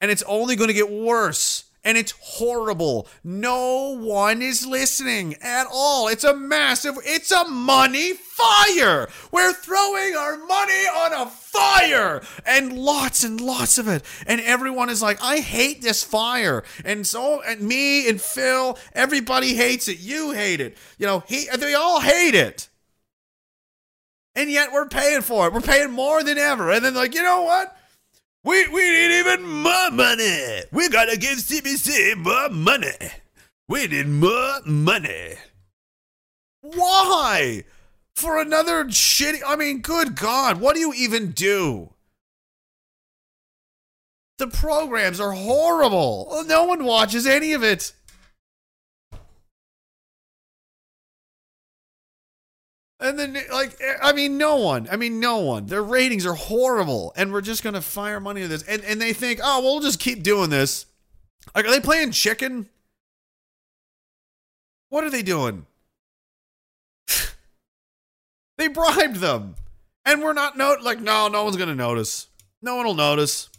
And 0.00 0.12
it's 0.12 0.22
only 0.28 0.54
going 0.54 0.68
to 0.68 0.74
get 0.74 0.92
worse. 0.92 1.64
And 1.86 1.96
it's 1.96 2.14
horrible. 2.20 3.06
No 3.22 3.96
one 3.96 4.42
is 4.42 4.66
listening 4.66 5.36
at 5.40 5.68
all. 5.72 6.08
It's 6.08 6.24
a 6.24 6.34
massive, 6.34 6.96
it's 7.04 7.30
a 7.30 7.44
money 7.44 8.12
fire. 8.12 9.08
We're 9.30 9.52
throwing 9.52 10.16
our 10.16 10.36
money 10.36 10.72
on 10.88 11.12
a 11.12 11.26
fire 11.26 12.22
and 12.44 12.76
lots 12.76 13.22
and 13.22 13.40
lots 13.40 13.78
of 13.78 13.86
it. 13.86 14.02
And 14.26 14.40
everyone 14.40 14.90
is 14.90 15.00
like, 15.00 15.22
I 15.22 15.36
hate 15.36 15.80
this 15.80 16.02
fire. 16.02 16.64
And 16.84 17.06
so, 17.06 17.40
and 17.42 17.62
me 17.62 18.08
and 18.08 18.20
Phil, 18.20 18.76
everybody 18.92 19.54
hates 19.54 19.86
it. 19.86 20.00
You 20.00 20.32
hate 20.32 20.60
it. 20.60 20.76
You 20.98 21.06
know, 21.06 21.22
he, 21.28 21.46
they 21.56 21.74
all 21.74 22.00
hate 22.00 22.34
it. 22.34 22.68
And 24.34 24.50
yet 24.50 24.72
we're 24.72 24.88
paying 24.88 25.22
for 25.22 25.46
it. 25.46 25.52
We're 25.52 25.60
paying 25.60 25.92
more 25.92 26.24
than 26.24 26.36
ever. 26.36 26.72
And 26.72 26.84
then, 26.84 26.94
like, 26.94 27.14
you 27.14 27.22
know 27.22 27.42
what? 27.42 27.75
We, 28.46 28.68
we 28.68 28.80
need 28.80 29.18
even 29.18 29.42
more 29.42 29.90
money. 29.90 30.62
We 30.70 30.88
gotta 30.88 31.16
give 31.18 31.38
CBC 31.38 32.16
more 32.16 32.48
money. 32.48 32.94
We 33.68 33.88
need 33.88 34.06
more 34.06 34.60
money. 34.64 35.34
Why? 36.60 37.64
For 38.14 38.40
another 38.40 38.84
shitty. 38.84 39.40
I 39.44 39.56
mean, 39.56 39.80
good 39.80 40.14
God, 40.14 40.60
what 40.60 40.76
do 40.76 40.80
you 40.80 40.94
even 40.94 41.32
do? 41.32 41.90
The 44.38 44.46
programs 44.46 45.18
are 45.18 45.32
horrible. 45.32 46.44
No 46.46 46.66
one 46.66 46.84
watches 46.84 47.26
any 47.26 47.52
of 47.52 47.64
it. 47.64 47.94
And 52.98 53.18
then, 53.18 53.36
like, 53.52 53.78
I 54.02 54.12
mean, 54.12 54.38
no 54.38 54.56
one. 54.56 54.88
I 54.90 54.96
mean, 54.96 55.20
no 55.20 55.38
one. 55.38 55.66
Their 55.66 55.82
ratings 55.82 56.24
are 56.24 56.34
horrible, 56.34 57.12
and 57.16 57.30
we're 57.30 57.42
just 57.42 57.62
gonna 57.62 57.82
fire 57.82 58.20
money 58.20 58.42
at 58.42 58.48
this. 58.48 58.62
And 58.62 58.82
and 58.84 59.00
they 59.00 59.12
think, 59.12 59.40
oh, 59.42 59.60
we'll 59.60 59.80
just 59.80 60.00
keep 60.00 60.22
doing 60.22 60.48
this. 60.48 60.86
Like, 61.54 61.66
are 61.66 61.70
they 61.70 61.80
playing 61.80 62.12
chicken? 62.12 62.68
What 64.88 65.04
are 65.04 65.10
they 65.10 65.22
doing? 65.22 65.66
they 68.56 68.68
bribed 68.68 69.16
them, 69.16 69.56
and 70.06 70.22
we're 70.22 70.32
not 70.32 70.56
note. 70.56 70.80
Like, 70.80 71.00
no, 71.00 71.28
no 71.28 71.44
one's 71.44 71.56
gonna 71.56 71.74
notice. 71.74 72.28
No 72.62 72.76
one 72.76 72.86
will 72.86 72.94
notice. 72.94 73.50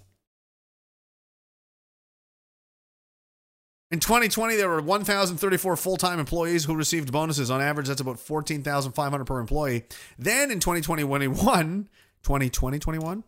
In 3.90 4.02
2020, 4.02 4.58
there 4.58 4.68
were 4.68 4.82
1,034 4.82 5.78
full 5.78 5.98
time 5.98 6.20
employees 6.20 6.66
who 6.66 6.76
received 6.76 7.12
bonuses. 7.12 7.50
On 7.50 7.62
average, 7.62 7.88
that's 7.88 8.02
about 8.02 8.20
14,500 8.20 9.26
per 9.26 9.40
employee. 9.40 9.86
Then 10.20 10.52
in 10.52 10.60
2021, 10.60 11.90
2020, 12.24 12.80
21? 12.80 13.24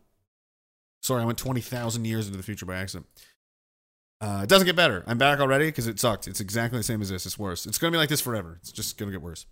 Sorry, 1.02 1.22
I 1.22 1.26
went 1.26 1.38
20,000 1.38 2.04
years 2.04 2.28
into 2.28 2.38
the 2.38 2.44
future 2.44 2.66
by 2.66 2.76
accident. 2.76 3.08
Uh, 4.22 4.42
it 4.44 4.50
doesn't 4.50 4.66
get 4.66 4.76
better. 4.76 5.02
I'm 5.08 5.18
back 5.18 5.40
already 5.40 5.68
because 5.68 5.88
it 5.88 5.98
sucked. 5.98 6.28
It's 6.28 6.42
exactly 6.42 6.78
the 6.78 6.84
same 6.84 7.02
as 7.02 7.08
this. 7.08 7.26
It's 7.26 7.40
worse. 7.40 7.66
It's 7.66 7.78
going 7.78 7.94
to 7.94 7.96
be 7.96 8.00
like 8.00 8.10
this 8.10 8.20
forever. 8.20 8.58
It's 8.60 8.74
just 8.74 8.98
going 8.98 9.10
to 9.10 9.18
get 9.18 9.24
worse. 9.24 9.46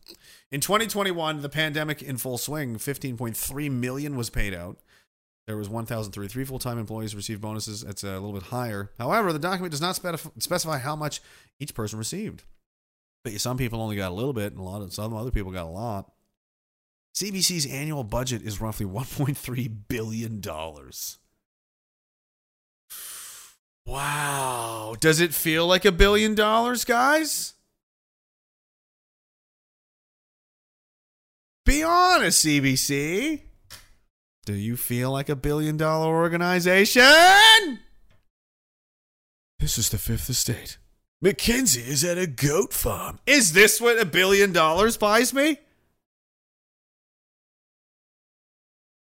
In 0.51 0.59
2021, 0.59 1.41
the 1.41 1.47
pandemic 1.47 2.01
in 2.01 2.17
full 2.17 2.37
swing, 2.37 2.75
15.3 2.75 3.71
million 3.71 4.17
was 4.17 4.29
paid 4.29 4.53
out. 4.53 4.79
There 5.47 5.55
was 5.55 5.69
1,033 5.69 6.43
full-time 6.43 6.77
employees 6.77 7.15
received 7.15 7.39
bonuses. 7.39 7.81
It's 7.81 8.03
a 8.03 8.11
little 8.11 8.33
bit 8.33 8.43
higher. 8.43 8.91
However, 8.99 9.31
the 9.31 9.39
document 9.39 9.71
does 9.71 9.79
not 9.79 9.95
specify 9.95 10.77
how 10.77 10.95
much 10.95 11.21
each 11.57 11.73
person 11.73 11.97
received. 11.97 12.43
But 13.23 13.31
some 13.39 13.57
people 13.57 13.81
only 13.81 13.95
got 13.95 14.11
a 14.11 14.15
little 14.15 14.33
bit, 14.33 14.51
and 14.51 14.59
a 14.59 14.63
lot 14.63 14.81
of 14.81 14.93
some 14.93 15.13
other 15.13 15.31
people 15.31 15.53
got 15.53 15.65
a 15.65 15.69
lot. 15.69 16.11
CBC's 17.15 17.65
annual 17.65 18.03
budget 18.03 18.41
is 18.41 18.61
roughly 18.61 18.85
1.3 18.85 19.71
billion 19.87 20.41
dollars. 20.41 21.17
Wow, 23.85 24.97
does 24.99 25.21
it 25.21 25.33
feel 25.33 25.65
like 25.65 25.85
a 25.85 25.93
billion 25.93 26.35
dollars, 26.35 26.83
guys? 26.83 27.53
Be 31.65 31.83
honest, 31.83 32.45
CBC. 32.45 33.46
Do 34.47 34.55
you 34.55 34.77
feel 34.77 35.11
like 35.11 35.27
a 35.27 35.35
billion 35.35 35.75
dollar 35.75 36.07
organization? 36.07 37.03
This 39.59 39.77
is 39.77 39.89
the 39.89 39.97
fifth 39.97 40.29
estate. 40.29 40.77
Mackenzie 41.21 41.81
is 41.81 42.05
at 42.05 42.17
a 42.17 42.27
goat 42.27 42.71
farm. 42.71 43.19
Is 43.25 43.51
this 43.51 43.81
what 43.81 43.99
a 43.99 44.05
billion 44.05 44.53
dollars 44.53 44.95
buys 44.95 45.33
me? 45.33 45.59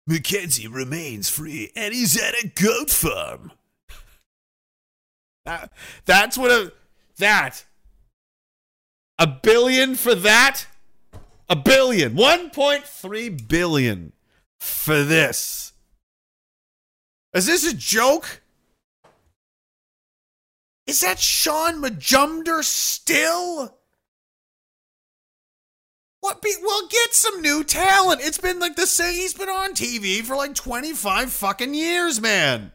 Mackenzie 0.07 0.69
remains 0.69 1.27
free 1.27 1.73
and 1.75 1.93
he's 1.93 2.17
at 2.17 2.33
a 2.41 2.47
goat 2.47 2.89
farm. 2.89 3.51
That, 5.43 5.73
that's 6.05 6.37
what 6.37 6.51
a 6.51 6.71
that 7.17 7.65
a 9.19 9.27
billion 9.27 9.95
for 9.95 10.15
that 10.15 10.67
a 11.49 11.57
billion 11.57 12.15
1.3 12.15 13.47
billion 13.49 14.13
for 14.67 15.03
this. 15.03 15.73
Is 17.33 17.45
this 17.45 17.71
a 17.71 17.75
joke? 17.75 18.41
Is 20.85 21.01
that 21.01 21.19
Shaun 21.19 21.81
Majumder 21.81 22.63
still? 22.63 23.77
What 26.21 26.41
be 26.41 26.53
well 26.61 26.87
get 26.89 27.13
some 27.13 27.41
new 27.41 27.63
talent. 27.63 28.21
It's 28.23 28.37
been 28.37 28.59
like 28.59 28.75
the 28.75 28.87
same 28.87 29.13
he's 29.13 29.33
been 29.33 29.49
on 29.49 29.73
tv 29.73 30.23
for 30.23 30.35
like 30.35 30.55
25 30.55 31.31
fucking 31.31 31.73
years 31.73 32.19
man. 32.19 32.71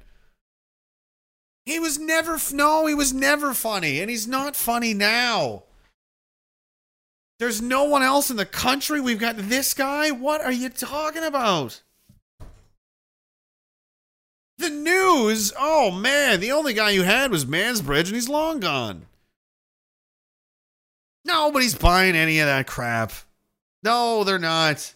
He 1.65 1.79
was 1.79 1.99
never 1.99 2.39
no, 2.53 2.87
he 2.87 2.95
was 2.95 3.13
never 3.13 3.55
funny, 3.55 4.01
and 4.01 4.11
he's 4.11 4.27
not 4.27 4.57
funny 4.57 4.95
now. 4.95 5.65
There's 7.43 7.61
no 7.61 7.83
one 7.83 8.05
else 8.05 8.31
in 8.31 8.37
the 8.37 8.47
country. 8.47 9.01
We've 9.01 9.19
got 9.19 9.37
this 9.37 9.75
guy. 9.75 10.13
What 10.13 10.43
are 10.43 10.53
you 10.53 10.69
talking 10.69 11.25
about? 11.25 11.83
The 14.59 14.71
news. 14.71 15.53
Oh 15.59 15.91
man, 15.91 16.39
the 16.39 16.53
only 16.53 16.73
guy 16.73 16.91
you 16.91 17.03
had 17.03 17.33
was 17.33 17.45
Mansbridge, 17.45 18.07
and 18.07 18.15
he's 18.15 18.29
long 18.29 18.61
gone. 18.61 19.07
Nobody's 21.25 21.75
buying 21.75 22.15
any 22.15 22.39
of 22.39 22.47
that 22.47 22.69
crap. 22.69 23.11
No, 23.83 24.23
they're 24.23 24.39
not. 24.39 24.95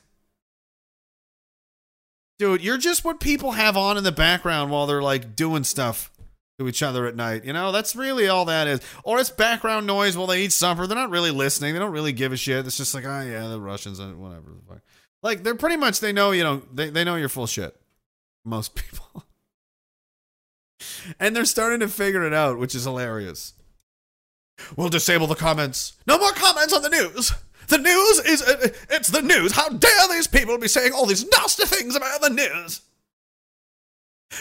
Dude, 2.39 2.63
you're 2.63 2.79
just 2.79 3.05
what 3.05 3.19
people 3.19 3.53
have 3.53 3.77
on 3.77 3.99
in 3.99 4.05
the 4.05 4.13
background 4.13 4.71
while 4.71 4.87
they're 4.87 5.03
like 5.03 5.35
doing 5.35 5.65
stuff 5.65 6.13
to 6.59 6.69
each 6.69 6.83
other 6.83 7.07
at 7.07 7.17
night. 7.17 7.45
You 7.45 7.53
know, 7.53 7.71
that's 7.73 7.95
really 7.95 8.29
all 8.29 8.47
that 8.47 8.67
is. 8.67 8.81
Or 9.05 9.19
it's 9.19 9.31
background 9.31 9.87
noise 9.87 10.17
while 10.17 10.27
they 10.27 10.43
eat 10.43 10.53
supper. 10.53 10.87
They're 10.87 10.97
not 10.97 11.11
really 11.11 11.31
listening. 11.31 11.75
They 11.75 11.79
don't 11.79 11.93
really 11.93 12.13
give 12.13 12.33
a 12.33 12.37
shit. 12.37 12.67
It's 12.67 12.77
just 12.77 12.95
like, 12.95 13.05
oh 13.05 13.21
yeah, 13.21 13.49
the 13.49 13.61
Russians, 13.61 14.01
uh, 14.01 14.07
whatever. 14.17 14.55
Like 15.23 15.43
they're 15.43 15.55
pretty 15.55 15.77
much 15.77 16.01
they 16.01 16.13
know 16.13 16.31
you 16.31 16.45
know 16.45 16.63
they 16.73 16.91
they 16.91 17.05
know 17.05 17.17
you're 17.17 17.29
full 17.29 17.47
shit. 17.47 17.77
Most 18.45 18.75
people. 18.75 19.25
and 21.19 21.35
they're 21.35 21.45
starting 21.45 21.81
to 21.81 21.89
figure 21.89 22.25
it 22.25 22.33
out, 22.33 22.59
which 22.59 22.75
is 22.75 22.85
hilarious. 22.85 23.55
We'll 24.77 24.89
disable 24.89 25.27
the 25.27 25.35
comments. 25.35 25.95
No 26.07 26.19
more 26.19 26.33
comments 26.33 26.73
on 26.73 26.83
the 26.83 26.89
news. 26.89 27.33
The 27.69 27.79
news 27.79 28.21
is 28.21 28.43
uh, 28.43 28.69
it's 28.91 29.09
the 29.09 29.21
news. 29.23 29.53
How 29.53 29.69
dare 29.69 30.09
these 30.09 30.29
people 30.29 30.57
be 30.57 30.69
saying 30.69 30.93
all 30.93 31.05
these 31.05 31.29
nasty 31.29 31.67
things 31.67 31.97
about 31.97 32.21
the 32.23 32.31
news? 32.31 32.81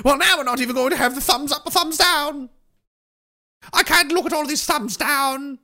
Well, 0.04 0.18
now 0.18 0.38
we're 0.38 0.44
not 0.44 0.60
even 0.60 0.76
going 0.76 0.92
to 0.92 0.98
have 0.98 1.16
the 1.16 1.22
thumbs 1.22 1.52
up 1.52 1.66
or 1.66 1.72
thumbs 1.72 1.98
down. 1.98 2.50
I 3.74 3.84
can't 3.84 4.12
look 4.12 4.26
at 4.26 4.34
all 4.34 4.46
these 4.46 4.66
thumbs 4.66 4.98
down. 4.98 5.60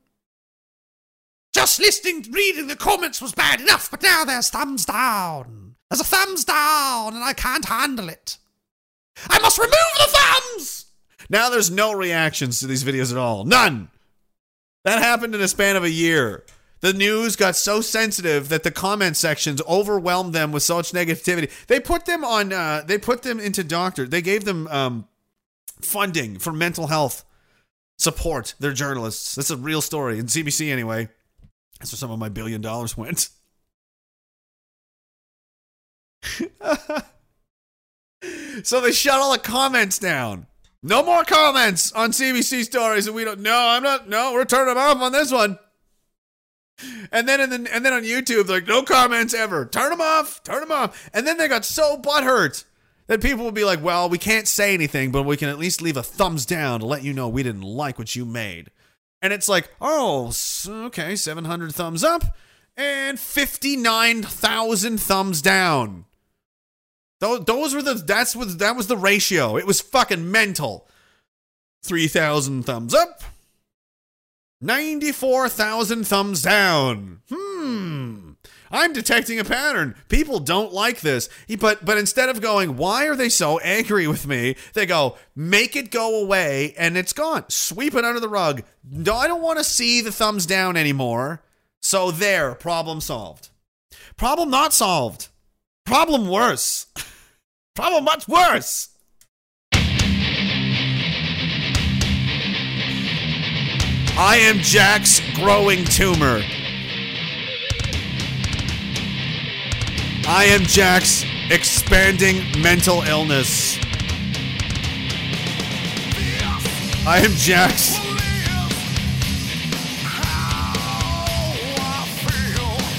Just 1.53 1.80
listening, 1.80 2.26
reading 2.31 2.68
the 2.68 2.76
comments 2.76 3.22
was 3.22 3.34
bad 3.34 3.60
enough, 3.60 3.91
but 3.91 4.02
now 4.02 4.23
there's 4.23 4.49
thumbs 4.49 4.85
down. 4.85 5.76
There's 5.89 5.99
a 5.99 6.06
thumbs 6.06 6.45
down, 6.45 7.15
and 7.15 7.23
I 7.23 7.34
can't 7.34 7.65
handle 7.65 8.07
it. 8.07 8.38
I 9.30 9.39
must 9.39 9.57
remove 9.57 9.73
the 9.98 10.07
thumbs! 10.07 10.85
Now 11.30 11.49
there's 11.49 11.69
no 11.69 11.91
reactions 11.91 12.60
to 12.60 12.68
these 12.68 12.84
videos 12.84 13.11
at 13.11 13.18
all. 13.18 13.43
None. 13.43 13.89
That 14.85 14.99
happened 14.99 15.35
in 15.35 15.41
a 15.41 15.48
span 15.48 15.76
of 15.76 15.84
a 15.84 15.89
year. 15.89 16.45
The 16.82 16.94
news 16.94 17.36
got 17.36 17.56
so 17.56 17.80
sensitive 17.80 18.49
that 18.49 18.64
the 18.64 18.72
comment 18.72 19.16
sections 19.16 19.62
overwhelmed 19.68 20.34
them 20.34 20.52
with 20.52 20.64
such 20.64 20.91
negativity. 20.91 21.49
They 21.68 21.80
put 21.80 22.06
them 22.06 22.24
on. 22.24 22.52
Uh, 22.52 22.84
they 22.86 22.98
put 22.98 23.22
them 23.22 23.40
into 23.40 23.64
doctor. 23.64 24.08
They 24.08 24.22
gave 24.22 24.45
them 24.45 24.68
um, 24.68 25.08
funding 25.80 26.40
for 26.40 26.52
mental 26.52 26.88
health 26.88 27.24
support. 27.99 28.56
They're 28.60 28.74
journalists. 28.74 29.36
That's 29.36 29.52
a 29.52 29.58
real 29.58 29.82
story 29.82 30.18
in 30.18 30.26
CBC 30.26 30.72
anyway. 30.72 31.08
That's 31.80 31.91
where 31.91 31.98
some 31.98 32.12
of 32.12 32.18
my 32.20 32.30
billion 32.30 32.62
dollars 32.62 32.98
went. 32.98 33.30
so 38.64 38.82
they 38.82 38.91
shut 38.91 39.16
all 39.16 39.32
the 39.32 39.40
comments 39.40 39.99
down. 39.99 40.48
No 40.84 41.03
more 41.03 41.24
comments 41.24 41.91
on 41.91 42.10
CBC 42.10 42.64
stories, 42.64 43.06
and 43.06 43.16
we 43.16 43.24
don't. 43.24 43.40
No, 43.41 43.56
I'm 43.56 43.84
not. 43.84 44.10
No, 44.10 44.34
we're 44.34 44.45
turning 44.45 44.74
them 44.74 44.84
off 44.84 44.98
on 44.98 45.12
this 45.12 45.32
one. 45.32 45.60
And 47.12 47.28
then 47.28 47.41
and 47.41 47.52
then 47.52 47.68
and 47.68 47.86
then 47.86 47.94
on 47.94 48.03
YouTube, 48.03 48.49
like, 48.49 48.68
no 48.68 48.84
comments 48.84 49.34
ever. 49.34 49.66
Turn 49.66 49.90
them 49.90 50.02
off. 50.02 50.44
Turn 50.44 50.62
them 50.62 50.72
off. 50.72 51.10
And 51.14 51.26
then 51.26 51.38
they 51.38 51.48
got 51.48 51.66
so 51.66 51.98
butthurt 51.98 52.66
that 53.08 53.22
people 53.22 53.45
would 53.45 53.53
be 53.53 53.66
like, 53.66 53.84
well, 53.84 54.08
we 54.08 54.18
can't 54.18 54.48
say 54.48 54.74
anything, 54.74 55.12
but 55.12 55.24
we 55.24 55.38
can 55.38 55.49
at 55.49 55.60
least 55.60 55.82
leave 55.82 55.98
a 55.98 56.03
thumbs 56.03 56.45
down 56.45 56.80
to 56.80 56.86
let 56.86 57.03
you 57.03 57.14
know 57.14 57.28
we 57.28 57.44
didn't 57.44 57.62
like 57.62 57.99
what 57.99 58.16
you 58.16 58.26
made. 58.26 58.72
And 59.22 59.34
it's 59.34 59.49
like, 59.49 59.70
oh, 59.80 60.32
okay, 60.68 61.16
700 61.16 61.76
thumbs 61.76 62.03
up 62.03 62.24
and 62.78 63.20
59,000 63.20 64.98
thumbs 64.99 65.41
down. 65.41 66.06
Those, 67.20 67.45
those 67.45 67.76
were 67.76 67.84
the 67.84 67.94
that's 67.94 68.36
what 68.36 68.58
that 68.60 68.76
was 68.76 68.88
the 68.88 68.98
ratio. 68.98 69.58
It 69.58 69.68
was 69.68 69.80
fucking 69.80 70.32
mental. 70.32 70.88
3,000 71.84 72.64
thumbs 72.64 72.94
up. 72.94 73.22
94,000 74.62 76.06
thumbs 76.06 76.42
down. 76.44 77.22
Hmm. 77.30 78.32
I'm 78.72 78.94
detecting 78.94 79.40
a 79.40 79.44
pattern. 79.44 79.96
People 80.08 80.40
don't 80.40 80.72
like 80.74 81.02
this. 81.02 81.30
But 81.60 81.84
but 81.84 81.98
instead 81.98 82.30
of 82.30 82.42
going, 82.42 82.78
"Why 82.78 83.06
are 83.08 83.16
they 83.16 83.28
so 83.28 83.60
angry 83.60 84.08
with 84.08 84.26
me?" 84.26 84.56
They 84.74 84.86
go, 84.86 85.18
"Make 85.36 85.76
it 85.76 85.92
go 85.92 86.22
away," 86.22 86.74
and 86.78 86.98
it's 86.98 87.12
gone. 87.12 87.46
Sweep 87.50 87.96
it 87.96 88.06
under 88.06 88.20
the 88.20 88.30
rug. 88.30 88.64
No, 88.90 89.16
I 89.16 89.28
don't 89.28 89.42
want 89.42 89.58
to 89.58 89.64
see 89.66 90.02
the 90.02 90.12
thumbs 90.12 90.46
down 90.46 90.78
anymore. 90.78 91.44
So 91.82 92.12
there, 92.12 92.56
problem 92.56 93.02
solved. 93.02 93.50
Problem 94.16 94.50
not 94.50 94.74
solved. 94.74 95.28
Problem 95.86 96.30
worse. 96.30 96.86
Problem 97.76 98.04
much 98.04 98.28
worse. 98.28 98.90
I 104.18 104.38
am 104.38 104.60
Jack's 104.60 105.20
growing 105.36 105.86
tumor. 105.86 106.42
I 110.28 110.46
am 110.46 110.62
Jack's 110.64 111.26
expanding 111.50 112.62
mental 112.62 113.02
illness. 113.04 113.78
I 117.06 117.22
am 117.24 117.32
Jack's 117.32 117.98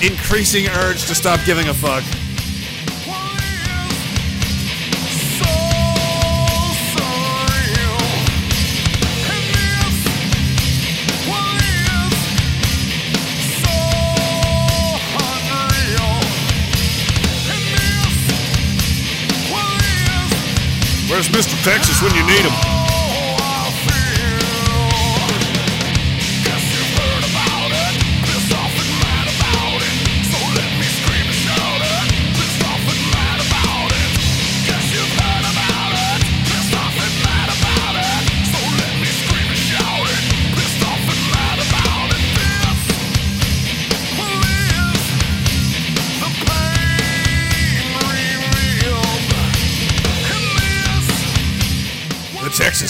increasing 0.03 0.67
urge 0.69 1.07
to 1.07 1.15
stop 1.15 1.41
giving 1.47 1.69
a 1.69 1.75
fuck. 1.75 2.22
Where's 21.23 21.47
Mr. 21.47 21.63
Texas 21.63 22.03
when 22.03 22.13
you 22.17 22.27
need 22.27 22.41
him? 22.41 22.82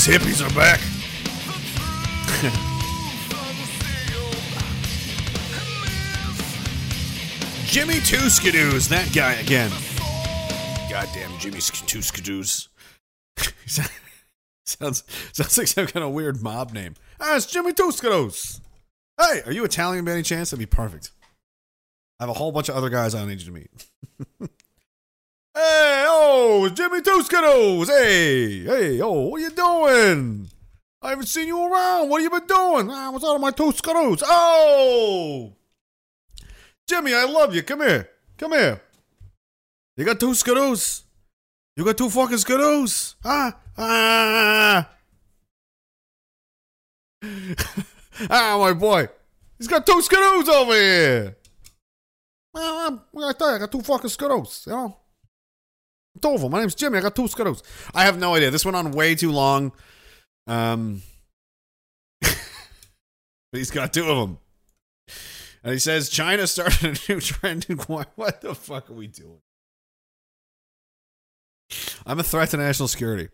The 0.03 0.19
Texas 0.19 0.43
hippies 0.43 0.51
are 0.51 0.55
back. 0.55 0.81
Jimmy 7.67 8.01
Two 8.01 8.29
Skidoos, 8.29 8.89
that 8.89 9.13
guy 9.15 9.35
again. 9.35 9.71
Goddamn 10.91 11.39
Jimmy 11.39 11.59
Two 11.61 12.01
Skidoos. 12.01 12.69
sounds 14.65 15.05
sounds 15.33 15.59
like 15.59 15.69
some 15.69 15.87
kind 15.87 16.05
of 16.05 16.13
weird 16.13 16.43
mob 16.43 16.73
name. 16.73 16.95
Ah, 17.21 17.37
it's 17.37 17.47
Jimmy 17.47 17.73
Two 17.73 17.93
Skidoos. 17.93 18.61
Hey, 19.21 19.43
are 19.47 19.53
you 19.53 19.65
Italian 19.65 20.05
by 20.05 20.13
any 20.13 20.23
chance? 20.23 20.51
That'd 20.51 20.59
be 20.59 20.67
perfect. 20.67 21.13
I 22.19 22.25
have 22.25 22.31
a 22.31 22.35
whole 22.35 22.51
bunch 22.51 22.69
of 22.69 22.75
other 22.75 22.89
guys 22.89 23.15
I 23.15 23.25
need 23.25 23.41
you 23.41 23.47
to 23.47 23.53
meet. 23.53 24.51
Hey, 25.55 26.07
oh, 26.09 26.71
Jimmy 26.73 27.03
Two 27.03 27.23
Skittles. 27.23 27.89
Hey, 27.89 28.61
hey, 28.61 29.01
oh, 29.03 29.29
what 29.29 29.39
are 29.39 29.45
you 29.45 29.51
doing? 29.51 30.49
I 31.03 31.11
haven't 31.11 31.27
seen 31.27 31.47
you 31.49 31.61
around. 31.63 32.09
What 32.09 32.23
have 32.23 32.33
you 32.33 32.41
been 32.41 32.47
doing? 32.47 32.91
Ah, 32.91 33.11
what's 33.11 33.23
out 33.25 33.35
of 33.35 33.41
my 33.41 33.51
two 33.51 33.71
Skittles? 33.73 34.23
Oh, 34.25 35.53
Jimmy, 36.89 37.13
I 37.13 37.25
love 37.25 37.55
you. 37.55 37.63
Come 37.63 37.81
here. 37.81 38.09
Come 38.39 38.53
here. 38.53 38.81
You 39.97 40.07
got 40.07 40.19
two 40.19 40.33
Skittles? 40.35 41.05
You 41.77 41.85
got 41.85 41.99
two 41.99 42.09
fucking 42.09 42.39
Skittles? 42.39 43.17
Ah, 43.23 43.59
ah. 43.77 44.91
ah, 48.31 48.59
my 48.59 48.73
boy. 48.73 49.07
He's 49.59 49.69
got 49.69 49.85
two 49.85 50.01
Skittles 50.01 50.49
over 50.49 50.73
here. 50.73 51.37
Well, 52.55 52.87
I'm, 52.87 53.23
I 53.23 53.33
tell 53.35 53.55
I 53.55 53.59
got 53.59 53.71
two 53.71 53.83
fucking 53.83 54.09
Skittles, 54.09 54.65
you 54.67 54.73
know? 54.73 54.97
Them. 56.21 56.51
My 56.51 56.61
name's 56.61 56.75
Jimmy. 56.75 56.99
I 56.99 57.01
got 57.01 57.17
two 57.17 57.29
Skittles. 57.29 57.63
I 57.95 58.05
have 58.05 58.19
no 58.19 58.35
idea. 58.35 58.51
This 58.51 58.65
went 58.65 58.77
on 58.77 58.93
way 58.93 59.15
too 59.15 59.33
long. 59.33 59.73
Um, 60.47 61.03
but 62.21 62.33
he's 63.53 63.71
got 63.71 63.93
two 63.93 64.09
of 64.09 64.19
them. 64.19 64.39
And 65.65 65.73
he 65.73 65.79
says 65.79 66.09
China 66.09 66.47
started 66.47 66.85
a 67.09 67.13
new 67.13 67.21
trend 67.21 67.67
in 67.69 67.79
Hawaii. 67.79 68.05
What 68.17 68.41
the 68.41 68.55
fuck 68.55 68.91
are 68.91 68.95
we 68.95 69.07
doing? 69.07 69.41
I'm 72.05 72.21
a 72.21 72.23
threat 72.23 72.51
to 72.51 72.57
national 72.57 72.89
security. 72.89 73.29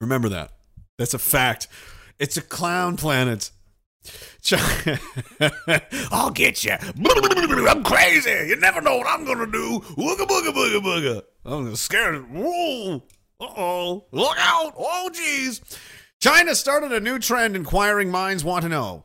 Remember 0.00 0.28
that. 0.30 0.52
That's 0.98 1.14
a 1.14 1.18
fact. 1.18 1.68
It's 2.18 2.36
a 2.36 2.42
clown 2.42 2.96
planet. 2.96 3.50
I'll 6.10 6.30
get 6.30 6.64
you. 6.64 6.72
I'm 7.68 7.84
crazy. 7.84 8.30
You 8.48 8.56
never 8.56 8.80
know 8.80 8.96
what 8.96 9.06
I'm 9.06 9.24
gonna 9.24 9.46
do. 9.46 9.80
Wooga 9.96 10.26
booga 10.26 10.52
booga 10.52 10.80
booga. 10.80 11.22
I'm 11.44 11.76
scared. 11.76 12.30
Whoa. 12.30 12.96
Uh 13.40 13.46
oh. 13.56 14.04
Look 14.10 14.36
out. 14.38 14.74
Oh 14.76 15.10
jeez. 15.12 15.60
China 16.20 16.54
started 16.54 16.92
a 16.92 17.00
new 17.00 17.18
trend 17.18 17.56
inquiring 17.56 18.10
minds 18.10 18.44
want 18.44 18.62
to 18.62 18.68
know. 18.68 19.04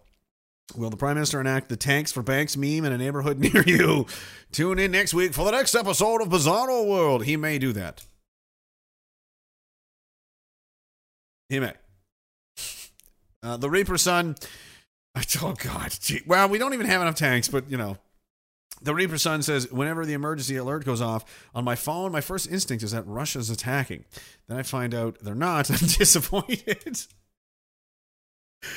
Will 0.76 0.90
the 0.90 0.98
Prime 0.98 1.16
Minister 1.16 1.40
enact 1.40 1.70
the 1.70 1.78
tanks 1.78 2.12
for 2.12 2.22
banks 2.22 2.58
meme 2.58 2.84
in 2.84 2.92
a 2.92 2.98
neighborhood 2.98 3.40
near 3.54 3.64
you? 3.64 4.06
Tune 4.52 4.80
in 4.80 4.92
next 4.92 5.14
week 5.14 5.34
for 5.34 5.46
the 5.46 5.52
next 5.52 5.76
episode 5.76 6.22
of 6.22 6.30
Bizarro 6.30 6.88
World. 6.88 7.26
He 7.26 7.38
may 7.38 7.58
do 7.58 7.74
that. 7.74 8.04
He 11.50 11.60
may. 11.60 11.74
Uh, 13.42 13.58
the 13.58 13.70
Reaper 13.70 13.98
Son. 13.98 14.36
Oh 15.42 15.54
God! 15.54 15.96
Gee. 16.02 16.22
Well, 16.26 16.50
we 16.50 16.58
don't 16.58 16.74
even 16.74 16.86
have 16.86 17.02
enough 17.02 17.16
tanks, 17.16 17.48
but 17.48 17.70
you 17.70 17.78
know, 17.78 17.98
the 18.82 18.94
Reaper 18.94 19.18
Son 19.18 19.42
says 19.42 19.72
whenever 19.72 20.06
the 20.06 20.14
emergency 20.14 20.56
alert 20.56 20.86
goes 20.86 21.02
off 21.02 21.26
on 21.56 21.64
my 21.64 21.76
phone, 21.76 22.12
my 22.12 22.22
first 22.22 22.50
instinct 22.52 22.84
is 22.84 22.92
that 22.92 23.08
Russia's 23.08 23.50
attacking. 23.50 24.06
Then 24.48 24.58
I 24.58 24.64
find 24.64 24.94
out 24.94 25.18
they're 25.22 25.36
not. 25.36 25.70
I'm 25.72 25.78
disappointed. 25.78 26.86
Is 26.88 27.08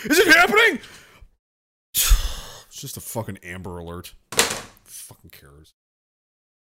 it 0.04 0.28
happening? 0.28 0.80
It's 2.72 2.80
just 2.80 2.96
a 2.96 3.00
fucking 3.00 3.38
Amber 3.42 3.76
Alert. 3.76 4.14
Fucking 4.84 5.30
cares. 5.30 5.74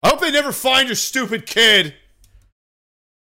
I 0.04 0.10
hope 0.10 0.20
they 0.20 0.32
never 0.32 0.52
find 0.52 0.90
your 0.90 0.96
stupid 0.96 1.46
kid. 1.46 1.94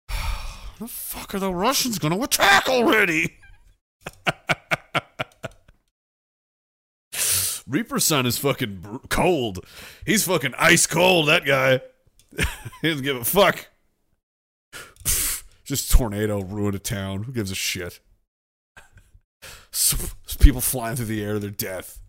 the 0.79 0.87
fuck 0.87 1.35
are 1.35 1.39
the 1.39 1.51
Russians 1.51 1.99
gonna 1.99 2.21
attack 2.21 2.69
already? 2.69 3.35
Reaper 7.67 7.99
Son 7.99 8.25
is 8.25 8.37
fucking 8.37 9.01
cold. 9.09 9.59
He's 10.05 10.25
fucking 10.25 10.53
ice 10.57 10.87
cold, 10.87 11.27
that 11.27 11.45
guy. 11.45 11.81
he 12.81 12.89
doesn't 12.89 13.03
give 13.03 13.17
a 13.17 13.25
fuck. 13.25 13.67
Just 15.65 15.91
tornado 15.91 16.41
ruined 16.41 16.75
a 16.75 16.79
town. 16.79 17.23
Who 17.23 17.33
gives 17.33 17.51
a 17.51 17.55
shit? 17.55 17.99
People 20.39 20.61
flying 20.61 20.95
through 20.95 21.07
the 21.07 21.21
air 21.23 21.33
to 21.33 21.39
their 21.39 21.49
death. 21.49 21.99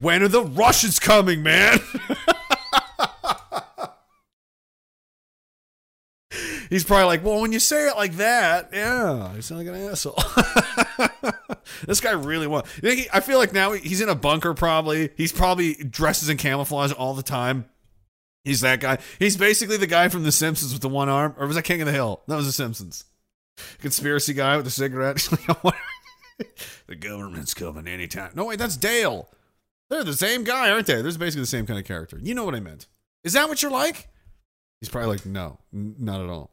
When 0.00 0.22
are 0.22 0.28
the 0.28 0.42
Russians 0.42 0.98
coming, 0.98 1.42
man? 1.42 1.78
He's 6.70 6.84
probably 6.84 7.04
like, 7.04 7.22
well, 7.22 7.40
when 7.42 7.52
you 7.52 7.60
say 7.60 7.86
it 7.88 7.96
like 7.96 8.14
that, 8.14 8.70
yeah, 8.72 9.30
I 9.36 9.40
sound 9.40 9.66
like 9.66 9.76
an 9.76 9.90
asshole. 9.90 10.16
This 11.86 12.00
guy 12.00 12.12
really 12.12 12.46
wants. 12.46 12.70
I 12.84 13.20
feel 13.20 13.38
like 13.38 13.52
now 13.52 13.72
he's 13.72 14.00
in 14.00 14.08
a 14.08 14.14
bunker. 14.14 14.54
Probably 14.54 15.10
he's 15.16 15.32
probably 15.32 15.74
dresses 15.74 16.28
in 16.28 16.36
camouflage 16.36 16.92
all 16.92 17.14
the 17.14 17.22
time. 17.22 17.66
He's 18.44 18.60
that 18.60 18.80
guy. 18.80 18.98
He's 19.18 19.36
basically 19.36 19.76
the 19.76 19.86
guy 19.86 20.08
from 20.08 20.24
The 20.24 20.32
Simpsons 20.32 20.72
with 20.72 20.82
the 20.82 20.88
one 20.88 21.08
arm, 21.08 21.34
or 21.38 21.46
was 21.46 21.56
that 21.56 21.62
King 21.62 21.80
of 21.80 21.86
the 21.86 21.92
Hill? 21.92 22.22
That 22.26 22.36
was 22.36 22.46
The 22.46 22.52
Simpsons. 22.52 23.04
Conspiracy 23.78 24.34
guy 24.34 24.56
with 24.56 24.64
the 24.64 24.70
cigarette. 24.70 25.16
the 26.86 26.96
government's 26.96 27.54
coming 27.54 27.86
anytime. 27.86 28.32
No 28.34 28.46
wait, 28.46 28.58
that's 28.58 28.76
Dale. 28.76 29.28
They're 29.90 30.04
the 30.04 30.14
same 30.14 30.42
guy, 30.42 30.70
aren't 30.70 30.86
they? 30.86 31.02
They're 31.02 31.12
basically 31.12 31.42
the 31.42 31.46
same 31.46 31.66
kind 31.66 31.78
of 31.78 31.84
character. 31.84 32.18
You 32.20 32.34
know 32.34 32.44
what 32.44 32.54
I 32.54 32.60
meant. 32.60 32.86
Is 33.24 33.34
that 33.34 33.48
what 33.48 33.62
you're 33.62 33.70
like? 33.70 34.08
He's 34.80 34.88
probably 34.88 35.10
like, 35.10 35.26
no, 35.26 35.58
n- 35.72 35.94
not 35.98 36.20
at 36.20 36.28
all. 36.28 36.50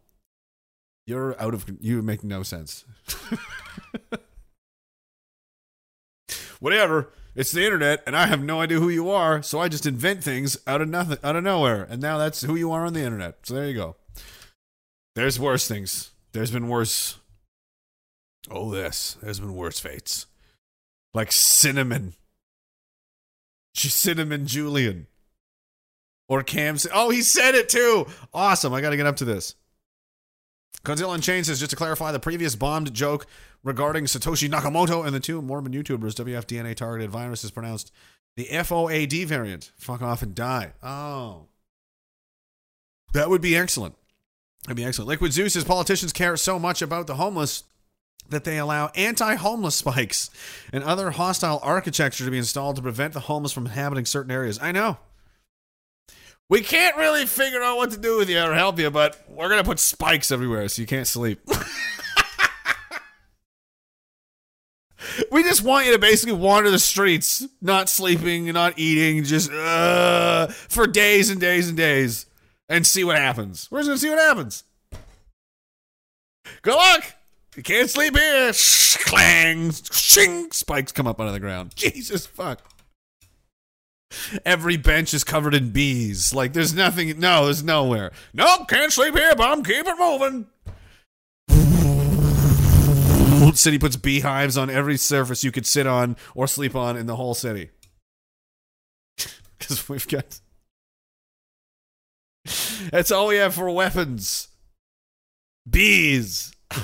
You're 1.08 1.42
out 1.42 1.56
of. 1.56 1.66
You 1.80 2.04
make 2.04 2.24
no 2.24 2.44
sense. 2.44 2.86
Whatever. 6.60 7.10
It's 7.36 7.52
the 7.52 7.64
internet, 7.64 8.04
and 8.06 8.16
I 8.16 8.28
have 8.28 8.44
no 8.44 8.60
idea 8.60 8.80
who 8.80 8.90
you 8.90 9.10
are, 9.10 9.42
so 9.42 9.60
I 9.60 9.70
just 9.70 9.86
invent 9.86 10.24
things 10.24 10.58
out 10.68 10.82
of 10.82 10.90
nothing, 10.90 11.20
out 11.24 11.36
of 11.36 11.44
nowhere, 11.44 11.88
and 11.90 12.02
now 12.02 12.18
that's 12.18 12.42
who 12.42 12.56
you 12.56 12.72
are 12.72 12.86
on 12.86 12.94
the 12.94 13.04
internet. 13.04 13.38
So 13.44 13.54
there 13.54 13.68
you 13.68 13.76
go. 13.76 13.96
There's 15.16 15.40
worse 15.40 15.68
things. 15.68 16.12
There's 16.34 16.52
been 16.52 16.68
worse. 16.68 17.18
Oh, 18.50 18.72
this. 18.72 19.18
There's 19.22 19.40
been 19.40 19.56
worse 19.56 19.80
fates, 19.80 20.26
like 21.14 21.32
cinnamon. 21.32 22.14
She's 23.74 23.94
cinnamon 23.94 24.46
Julian. 24.46 25.08
Or 26.28 26.44
Cam. 26.44 26.78
Oh, 26.94 27.10
he 27.10 27.22
said 27.22 27.56
it 27.56 27.70
too. 27.70 28.06
Awesome. 28.34 28.74
I 28.74 28.82
got 28.82 28.92
to 28.92 28.98
get 28.98 29.08
up 29.08 29.16
to 29.18 29.26
this. 29.26 29.56
Godzilla 30.84 31.16
Unchained 31.16 31.46
says 31.46 31.60
just 31.60 31.72
to 31.72 31.76
clarify 31.76 32.12
the 32.12 32.20
previous 32.20 32.56
bombed 32.56 32.94
joke 32.94 33.26
regarding 33.64 34.06
Satoshi 34.06 34.50
Nakamoto 34.50 35.06
and 35.06 35.14
the 35.14 35.20
two 35.20 35.42
Mormon 35.42 35.74
YouTubers, 35.74 36.16
WFDNA 36.16 36.76
targeted 36.76 37.12
virus 37.12 37.44
is 37.44 37.52
pronounced 37.52 37.92
the 38.36 38.46
FOAD 38.46 39.26
variant. 39.28 39.72
Fuck 39.78 40.02
off 40.02 40.22
and 40.22 40.34
die. 40.34 40.74
Oh. 40.82 41.48
That 43.14 43.30
would 43.30 43.42
be 43.42 43.56
excellent. 43.56 43.96
That'd 44.64 44.78
be 44.78 44.86
excellent. 44.86 45.10
Liquid 45.10 45.34
Zeus 45.34 45.54
says 45.54 45.64
politicians 45.64 46.14
care 46.14 46.38
so 46.38 46.60
much 46.60 46.82
about 46.82 47.08
the 47.08 47.16
homeless 47.16 47.64
that 48.30 48.44
they 48.44 48.58
allow 48.58 48.92
anti 48.96 49.36
homeless 49.36 49.76
spikes 49.76 50.30
and 50.72 50.84
other 50.84 51.12
hostile 51.12 51.60
architecture 51.64 52.26
to 52.26 52.32
be 52.32 52.38
installed 52.38 52.76
to 52.76 52.82
prevent 52.82 53.14
the 53.14 53.22
homeless 53.22 53.52
from 53.52 53.66
inhabiting 53.66 54.06
certain 54.06 54.32
areas. 54.32 54.60
I 54.62 54.72
know. 54.72 54.98
We 56.50 56.62
can't 56.62 56.98
really 56.98 57.28
figure 57.28 57.62
out 57.62 57.78
what 57.78 57.92
to 57.92 57.98
do 57.98 58.18
with 58.18 58.28
you 58.28 58.42
or 58.42 58.56
help 58.56 58.80
you, 58.80 58.90
but 58.90 59.24
we're 59.30 59.50
to 59.50 59.64
put 59.64 59.78
spikes 59.78 60.32
everywhere 60.32 60.68
so 60.68 60.82
you 60.82 60.88
can't 60.88 61.06
sleep. 61.06 61.40
we 65.32 65.44
just 65.44 65.64
want 65.64 65.86
you 65.86 65.94
to 65.94 66.00
basically 66.00 66.34
wander 66.34 66.72
the 66.72 66.80
streets, 66.80 67.48
not 67.62 67.88
sleeping, 67.88 68.46
not 68.52 68.80
eating, 68.80 69.24
just 69.24 69.52
uh, 69.52 70.48
for 70.48 70.88
days 70.88 71.30
and 71.30 71.40
days 71.40 71.68
and 71.70 71.78
days 71.78 72.26
and 72.68 72.86
see 72.86 73.04
what 73.04 73.18
happens. 73.18 73.68
We're 73.70 73.84
just 73.84 73.92
to 73.92 73.98
see 74.00 74.10
what 74.10 74.18
happens. 74.18 74.64
Good 76.64 76.76
luck. 76.76 77.14
You 77.56 77.64
can't 77.64 77.90
sleep 77.90 78.18
here. 78.18 78.54
Shh, 78.54 78.98
clang, 78.98 79.72
shing, 79.92 80.52
spikes 80.52 80.92
come 80.92 81.06
up 81.06 81.20
out 81.22 81.28
of 81.28 81.34
the 81.34 81.40
ground. 81.40 81.74
Jesus 81.76 82.26
fuck. 82.26 82.62
Every 84.46 84.78
bench 84.78 85.14
is 85.14 85.24
covered 85.24 85.54
in 85.54 85.72
bees. 85.72 86.34
Like 86.34 86.54
there's 86.54 86.74
nothing. 86.74 87.20
No, 87.20 87.46
there's 87.46 87.64
nowhere. 87.64 88.12
Nope, 88.34 88.68
can't 88.68 88.92
sleep 88.92 89.16
here, 89.16 89.36
but 89.36 89.50
I'm 89.50 89.64
keep 89.64 89.86
it 89.86 90.00
moving. 90.00 90.48
City 93.56 93.80
puts 93.80 93.96
beehives 93.96 94.58
on 94.58 94.70
every 94.70 94.98
surface 94.98 95.44
you 95.44 95.52
could 95.52 95.66
sit 95.66 95.88
on 95.88 96.18
or 96.36 96.48
sleep 96.48 96.76
on 96.76 96.98
in 96.98 97.06
the 97.06 97.16
whole 97.16 97.34
city. 97.34 97.70
Because 99.58 99.90
we've 99.90 100.08
got. 100.08 100.40
That's 102.92 103.12
all 103.12 103.28
we 103.28 103.36
have 103.36 103.54
for 103.54 103.70
weapons. 103.70 104.48
Bees. 105.70 106.54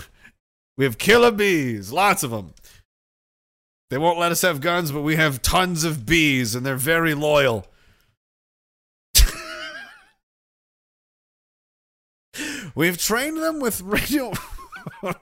We 0.78 0.84
have 0.84 0.98
killer 0.98 1.32
bees, 1.32 1.94
lots 1.94 2.22
of 2.22 2.32
them. 2.32 2.54
They 3.96 4.00
won't 4.00 4.20
let 4.20 4.34
us 4.34 4.42
have 4.42 4.60
guns, 4.60 4.92
but 4.92 5.04
we 5.04 5.16
have 5.16 5.42
tons 5.42 5.86
of 5.86 6.06
bees, 6.06 6.54
and 6.54 6.66
they're 6.66 6.76
very 6.76 7.14
loyal. 7.14 7.66
We've 12.76 12.98
trained 12.98 13.38
them 13.38 13.62
with 13.62 13.80
radio. 13.80 14.34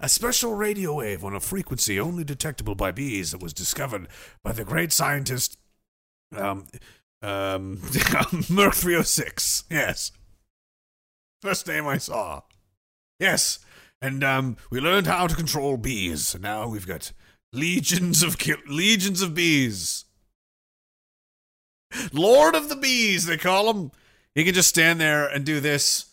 a 0.00 0.08
special 0.08 0.54
radio 0.54 0.94
wave 0.94 1.22
on 1.22 1.34
a 1.34 1.40
frequency 1.40 2.00
only 2.00 2.24
detectable 2.24 2.74
by 2.74 2.92
bees 2.92 3.32
that 3.32 3.42
was 3.42 3.52
discovered 3.52 4.08
by 4.42 4.52
the 4.52 4.64
great 4.64 4.90
scientist 4.90 5.58
um, 6.34 6.64
um, 7.20 7.72
Merc 8.48 8.72
306. 8.72 9.64
Yes. 9.70 10.12
First 11.42 11.66
name 11.66 11.86
I 11.86 11.98
saw. 11.98 12.40
Yes. 13.20 13.58
And 14.00 14.24
um, 14.24 14.56
we 14.70 14.80
learned 14.80 15.08
how 15.08 15.26
to 15.26 15.36
control 15.36 15.76
bees. 15.76 16.34
Now 16.40 16.66
we've 16.66 16.86
got 16.86 17.12
legions 17.54 18.22
of 18.22 18.38
ki- 18.38 18.54
legions 18.66 19.22
of 19.22 19.34
bees. 19.34 20.04
Lord 22.12 22.54
of 22.54 22.68
the 22.68 22.76
bees, 22.76 23.26
they 23.26 23.36
call 23.36 23.72
him. 23.72 23.92
He 24.34 24.44
can 24.44 24.54
just 24.54 24.68
stand 24.68 25.00
there 25.00 25.26
and 25.28 25.44
do 25.44 25.60
this, 25.60 26.06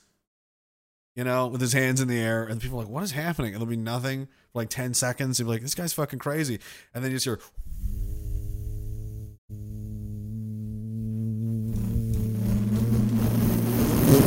you 1.16 1.24
know, 1.24 1.48
with 1.48 1.60
his 1.60 1.74
hands 1.74 2.00
in 2.00 2.08
the 2.08 2.20
air, 2.20 2.44
and 2.44 2.62
people 2.62 2.78
are 2.80 2.84
like, 2.84 2.92
"What 2.92 3.04
is 3.04 3.12
happening?" 3.12 3.54
And 3.54 3.62
there'll 3.62 3.70
be 3.70 3.78
nothing 3.78 4.28
for 4.52 4.60
like 4.60 4.70
ten 4.70 4.94
seconds. 4.94 5.38
He'll 5.38 5.48
be 5.48 5.54
like, 5.54 5.62
"This 5.62 5.74
guy's 5.76 5.94
fucking 5.94 6.20
crazy," 6.20 6.60
and 6.94 7.04
then 7.04 7.12
you 7.12 7.18
just 7.18 7.26
hear. 7.26 7.40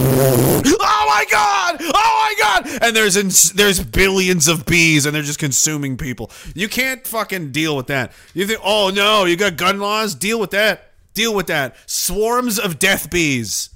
Oh 0.07 1.07
my 1.09 1.25
god! 1.31 1.77
Oh 1.81 1.91
my 1.93 2.35
god! 2.39 2.83
And 2.83 2.95
there's 2.95 3.53
there's 3.53 3.83
billions 3.83 4.49
of 4.49 4.67
bees, 4.67 5.07
and 5.07 5.15
they're 5.15 5.23
just 5.23 5.39
consuming 5.39 5.97
people. 5.97 6.31
You 6.55 6.69
can't 6.69 7.07
fucking 7.07 7.53
deal 7.53 7.77
with 7.77 7.87
that. 7.87 8.13
You 8.35 8.47
think, 8.47 8.61
oh 8.63 8.91
no, 8.95 9.25
you 9.25 9.37
got 9.37 9.57
gun 9.57 9.79
laws? 9.79 10.15
Deal 10.15 10.39
with 10.39 10.51
that. 10.51 10.93
Deal 11.15 11.35
with 11.35 11.47
that. 11.47 11.77
Swarms 11.89 12.59
of 12.59 12.79
death 12.79 13.11
bees. 13.11 13.71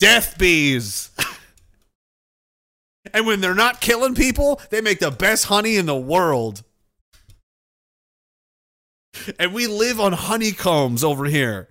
Death 0.00 0.36
bees. 0.38 1.10
and 3.14 3.26
when 3.26 3.40
they're 3.40 3.54
not 3.54 3.80
killing 3.80 4.14
people, 4.14 4.60
they 4.70 4.80
make 4.80 4.98
the 4.98 5.10
best 5.10 5.46
honey 5.46 5.76
in 5.76 5.86
the 5.86 5.96
world. 5.96 6.62
And 9.38 9.54
we 9.54 9.66
live 9.66 10.00
on 10.00 10.12
honeycombs 10.12 11.04
over 11.04 11.24
here. 11.24 11.68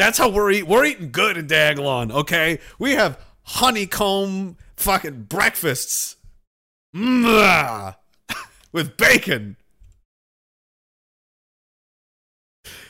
That's 0.00 0.16
how 0.16 0.30
we're 0.30 0.50
eating. 0.50 0.66
We're 0.66 0.86
eating 0.86 1.10
good 1.10 1.36
in 1.36 1.46
Diagolon, 1.46 2.10
okay? 2.10 2.58
We 2.78 2.92
have 2.92 3.22
honeycomb 3.42 4.56
fucking 4.74 5.24
breakfasts. 5.24 6.16
Mwah! 6.96 7.96
With 8.72 8.96
bacon. 8.96 9.58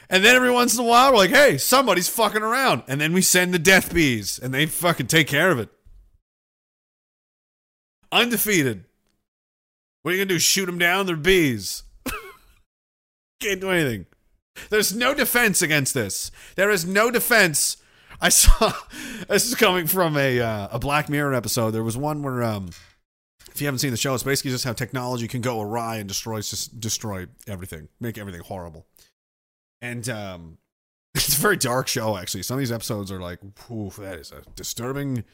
And 0.08 0.24
then 0.24 0.36
every 0.36 0.52
once 0.52 0.78
in 0.78 0.84
a 0.84 0.86
while, 0.86 1.10
we're 1.10 1.18
like, 1.18 1.30
hey, 1.30 1.58
somebody's 1.58 2.08
fucking 2.08 2.42
around. 2.42 2.84
And 2.86 3.00
then 3.00 3.12
we 3.12 3.22
send 3.22 3.52
the 3.52 3.58
death 3.58 3.92
bees, 3.92 4.38
and 4.38 4.54
they 4.54 4.66
fucking 4.66 5.08
take 5.08 5.26
care 5.26 5.50
of 5.50 5.58
it. 5.58 5.68
Undefeated. 8.12 8.84
What 10.02 10.10
are 10.10 10.14
you 10.14 10.18
going 10.20 10.28
to 10.28 10.34
do? 10.34 10.38
Shoot 10.38 10.66
them 10.66 10.78
down? 10.78 11.06
They're 11.06 11.16
bees. 11.16 11.82
Can't 13.40 13.60
do 13.60 13.70
anything. 13.70 14.06
There's 14.68 14.94
no 14.94 15.14
defense 15.14 15.62
against 15.62 15.94
this. 15.94 16.30
There 16.56 16.70
is 16.70 16.84
no 16.84 17.10
defense. 17.10 17.76
I 18.20 18.28
saw 18.28 18.72
this 19.28 19.46
is 19.46 19.54
coming 19.54 19.86
from 19.86 20.16
a 20.16 20.40
uh, 20.40 20.68
a 20.72 20.78
Black 20.78 21.08
Mirror 21.08 21.34
episode. 21.34 21.70
There 21.70 21.84
was 21.84 21.96
one 21.96 22.22
where 22.22 22.42
um 22.42 22.70
if 23.52 23.60
you 23.60 23.66
haven't 23.66 23.80
seen 23.80 23.90
the 23.90 23.96
show, 23.96 24.14
it's 24.14 24.22
basically 24.22 24.52
just 24.52 24.64
how 24.64 24.72
technology 24.72 25.26
can 25.26 25.40
go 25.40 25.60
awry 25.60 25.96
and 25.96 26.08
destroy 26.08 26.40
destroy 26.78 27.26
everything, 27.46 27.88
make 28.00 28.18
everything 28.18 28.42
horrible. 28.42 28.86
And 29.80 30.08
um 30.08 30.58
it's 31.14 31.36
a 31.36 31.40
very 31.40 31.56
dark 31.56 31.88
show 31.88 32.16
actually. 32.16 32.42
Some 32.42 32.54
of 32.54 32.58
these 32.60 32.72
episodes 32.72 33.10
are 33.10 33.20
like, 33.20 33.40
oof, 33.70 33.96
that 33.96 34.18
is 34.18 34.32
a 34.32 34.42
disturbing 34.54 35.24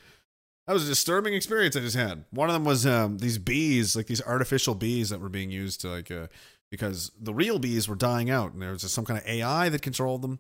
that 0.67 0.73
was 0.73 0.85
a 0.85 0.89
disturbing 0.89 1.35
experience 1.35 1.77
I 1.77 1.81
just 1.81 1.97
had. 1.97 2.25
One 2.31 2.49
of 2.49 2.55
them 2.55 2.65
was 2.65 2.87
um 2.87 3.19
these 3.19 3.39
bees, 3.39 3.97
like 3.97 4.07
these 4.07 4.23
artificial 4.23 4.75
bees 4.75 5.11
that 5.11 5.21
were 5.21 5.29
being 5.29 5.51
used 5.51 5.81
to 5.83 5.89
like 5.91 6.11
uh 6.11 6.29
because 6.71 7.13
the 7.21 7.35
real 7.35 7.59
bees 7.59 7.89
were 7.89 7.95
dying 7.95 8.31
out 8.31 8.53
and 8.53 8.63
there 8.63 8.73
was 8.73 8.91
some 8.91 9.05
kind 9.05 9.19
of 9.19 9.27
AI 9.27 9.69
that 9.69 9.83
controlled 9.83 10.23
them. 10.23 10.39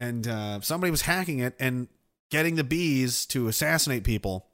And 0.00 0.26
uh, 0.26 0.60
somebody 0.60 0.90
was 0.90 1.02
hacking 1.02 1.40
it 1.40 1.54
and 1.58 1.88
getting 2.30 2.54
the 2.54 2.64
bees 2.64 3.26
to 3.26 3.48
assassinate 3.48 4.04
people 4.04 4.46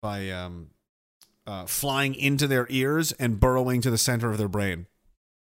by 0.00 0.30
um, 0.30 0.68
uh, 1.46 1.66
flying 1.66 2.14
into 2.14 2.46
their 2.46 2.66
ears 2.68 3.12
and 3.12 3.40
burrowing 3.40 3.80
to 3.80 3.90
the 3.90 3.98
center 3.98 4.30
of 4.30 4.38
their 4.38 4.48
brain. 4.48 4.86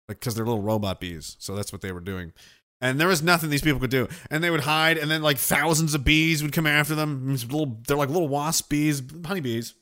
Because 0.06 0.34
they're 0.34 0.44
little 0.44 0.60
robot 0.60 1.00
bees 1.00 1.34
so 1.38 1.56
that's 1.56 1.72
what 1.72 1.80
they 1.80 1.90
were 1.90 2.00
doing. 2.00 2.32
And 2.80 3.00
there 3.00 3.08
was 3.08 3.22
nothing 3.22 3.48
these 3.48 3.62
people 3.62 3.80
could 3.80 3.90
do. 3.90 4.06
And 4.30 4.44
they 4.44 4.50
would 4.50 4.60
hide 4.60 4.98
and 4.98 5.10
then 5.10 5.22
like 5.22 5.38
thousands 5.38 5.94
of 5.94 6.04
bees 6.04 6.42
would 6.42 6.52
come 6.52 6.66
after 6.66 6.94
them. 6.94 7.30
Little 7.30 7.78
they're 7.86 7.96
like 7.96 8.10
little 8.10 8.28
wasp 8.28 8.68
bees 8.68 9.02
honeybees 9.24 9.74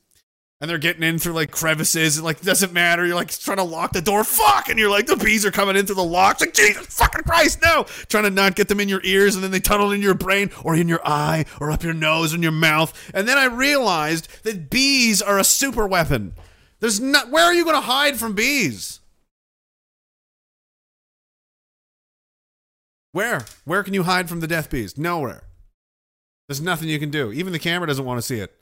And 0.61 0.69
they're 0.69 0.77
getting 0.77 1.03
in 1.03 1.19
through 1.19 1.33
like 1.33 1.51
crevices. 1.51 2.17
It 2.17 2.23
like 2.23 2.39
doesn't 2.41 2.71
matter. 2.71 3.05
You're 3.05 3.15
like 3.15 3.31
trying 3.31 3.57
to 3.57 3.63
lock 3.63 3.91
the 3.91 4.01
door. 4.01 4.23
Fuck! 4.23 4.69
And 4.69 4.79
you're 4.79 4.89
like 4.89 5.07
the 5.07 5.17
bees 5.17 5.45
are 5.45 5.51
coming 5.51 5.75
in 5.75 5.85
through 5.85 5.95
the 5.95 6.03
locks. 6.03 6.39
Like 6.39 6.53
Jesus 6.53 6.85
fucking 6.87 7.23
Christ, 7.23 7.59
no! 7.61 7.83
Trying 8.07 8.23
to 8.23 8.29
not 8.29 8.55
get 8.55 8.69
them 8.69 8.79
in 8.79 8.87
your 8.87 9.01
ears, 9.03 9.35
and 9.35 9.43
then 9.43 9.51
they 9.51 9.59
tunnel 9.59 9.91
in 9.91 10.01
your 10.01 10.13
brain 10.13 10.51
or 10.63 10.73
in 10.73 10.87
your 10.87 11.01
eye 11.05 11.45
or 11.59 11.69
up 11.69 11.83
your 11.83 11.93
nose 11.93 12.31
and 12.31 12.43
your 12.43 12.53
mouth. 12.53 12.93
And 13.13 13.27
then 13.27 13.37
I 13.37 13.45
realized 13.45 14.29
that 14.43 14.69
bees 14.69 15.21
are 15.21 15.37
a 15.37 15.43
super 15.43 15.85
weapon. 15.85 16.33
There's 16.79 16.99
not. 16.99 17.29
Where 17.29 17.43
are 17.43 17.53
you 17.53 17.65
going 17.65 17.75
to 17.75 17.81
hide 17.81 18.15
from 18.15 18.33
bees? 18.33 19.01
Where? 23.13 23.45
Where 23.63 23.83
can 23.83 23.93
you 23.93 24.03
hide 24.03 24.27
from 24.27 24.39
the 24.39 24.47
death 24.47 24.69
bees? 24.69 24.97
Nowhere. 24.97 25.43
There's 26.47 26.61
nothing 26.61 26.89
you 26.89 26.99
can 26.99 27.11
do. 27.11 27.31
Even 27.31 27.53
the 27.53 27.59
camera 27.59 27.87
doesn't 27.87 28.03
want 28.05 28.17
to 28.17 28.21
see 28.21 28.39
it. 28.39 28.53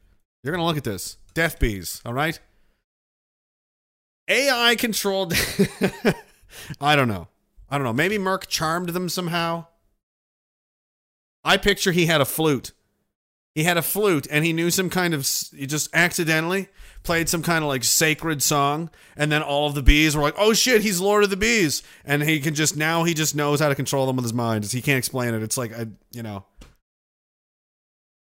You're 0.43 0.53
going 0.53 0.61
to 0.61 0.65
look 0.65 0.77
at 0.77 0.83
this. 0.83 1.17
Death 1.33 1.59
bees, 1.59 2.01
all 2.05 2.13
right? 2.13 2.39
AI 4.27 4.75
controlled. 4.75 5.33
I 6.81 6.95
don't 6.95 7.07
know. 7.07 7.27
I 7.69 7.77
don't 7.77 7.85
know. 7.85 7.93
Maybe 7.93 8.17
Merck 8.17 8.47
charmed 8.47 8.89
them 8.89 9.09
somehow. 9.09 9.65
I 11.43 11.57
picture 11.57 11.91
he 11.91 12.05
had 12.05 12.21
a 12.21 12.25
flute. 12.25 12.71
He 13.55 13.63
had 13.63 13.77
a 13.77 13.81
flute 13.81 14.27
and 14.31 14.45
he 14.45 14.53
knew 14.53 14.71
some 14.71 14.89
kind 14.89 15.13
of. 15.13 15.27
He 15.55 15.65
just 15.65 15.89
accidentally 15.93 16.69
played 17.03 17.27
some 17.27 17.43
kind 17.43 17.63
of 17.63 17.67
like 17.67 17.83
sacred 17.83 18.41
song. 18.41 18.89
And 19.17 19.31
then 19.31 19.41
all 19.41 19.67
of 19.67 19.75
the 19.75 19.81
bees 19.81 20.15
were 20.15 20.21
like, 20.21 20.35
oh 20.37 20.53
shit, 20.53 20.81
he's 20.81 21.01
Lord 21.01 21.23
of 21.23 21.29
the 21.29 21.37
Bees. 21.37 21.83
And 22.05 22.23
he 22.23 22.39
can 22.39 22.53
just. 22.53 22.77
Now 22.77 23.03
he 23.03 23.13
just 23.13 23.35
knows 23.35 23.59
how 23.59 23.69
to 23.69 23.75
control 23.75 24.07
them 24.07 24.15
with 24.15 24.25
his 24.25 24.33
mind. 24.33 24.65
He 24.65 24.81
can't 24.81 24.97
explain 24.97 25.33
it. 25.33 25.43
It's 25.43 25.57
like, 25.57 25.77
I, 25.77 25.87
you 26.11 26.23
know. 26.23 26.45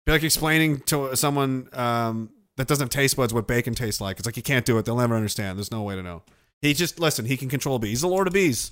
Be 0.06 0.12
like 0.12 0.22
explaining 0.22 0.80
to 0.82 1.16
someone 1.16 1.68
um, 1.72 2.30
that 2.56 2.68
doesn't 2.68 2.84
have 2.84 2.90
taste 2.90 3.16
buds 3.16 3.34
what 3.34 3.48
bacon 3.48 3.74
tastes 3.74 4.00
like. 4.00 4.18
It's 4.18 4.26
like 4.26 4.36
you 4.36 4.42
can't 4.42 4.64
do 4.64 4.78
it. 4.78 4.84
They'll 4.84 4.96
never 4.96 5.16
understand. 5.16 5.58
There's 5.58 5.72
no 5.72 5.82
way 5.82 5.96
to 5.96 6.02
know. 6.02 6.22
He 6.62 6.74
just 6.74 7.00
listen. 7.00 7.24
He 7.24 7.36
can 7.36 7.48
control 7.48 7.80
bees. 7.80 7.90
He's 7.90 8.00
the 8.02 8.08
Lord 8.08 8.28
of 8.28 8.32
Bees. 8.32 8.70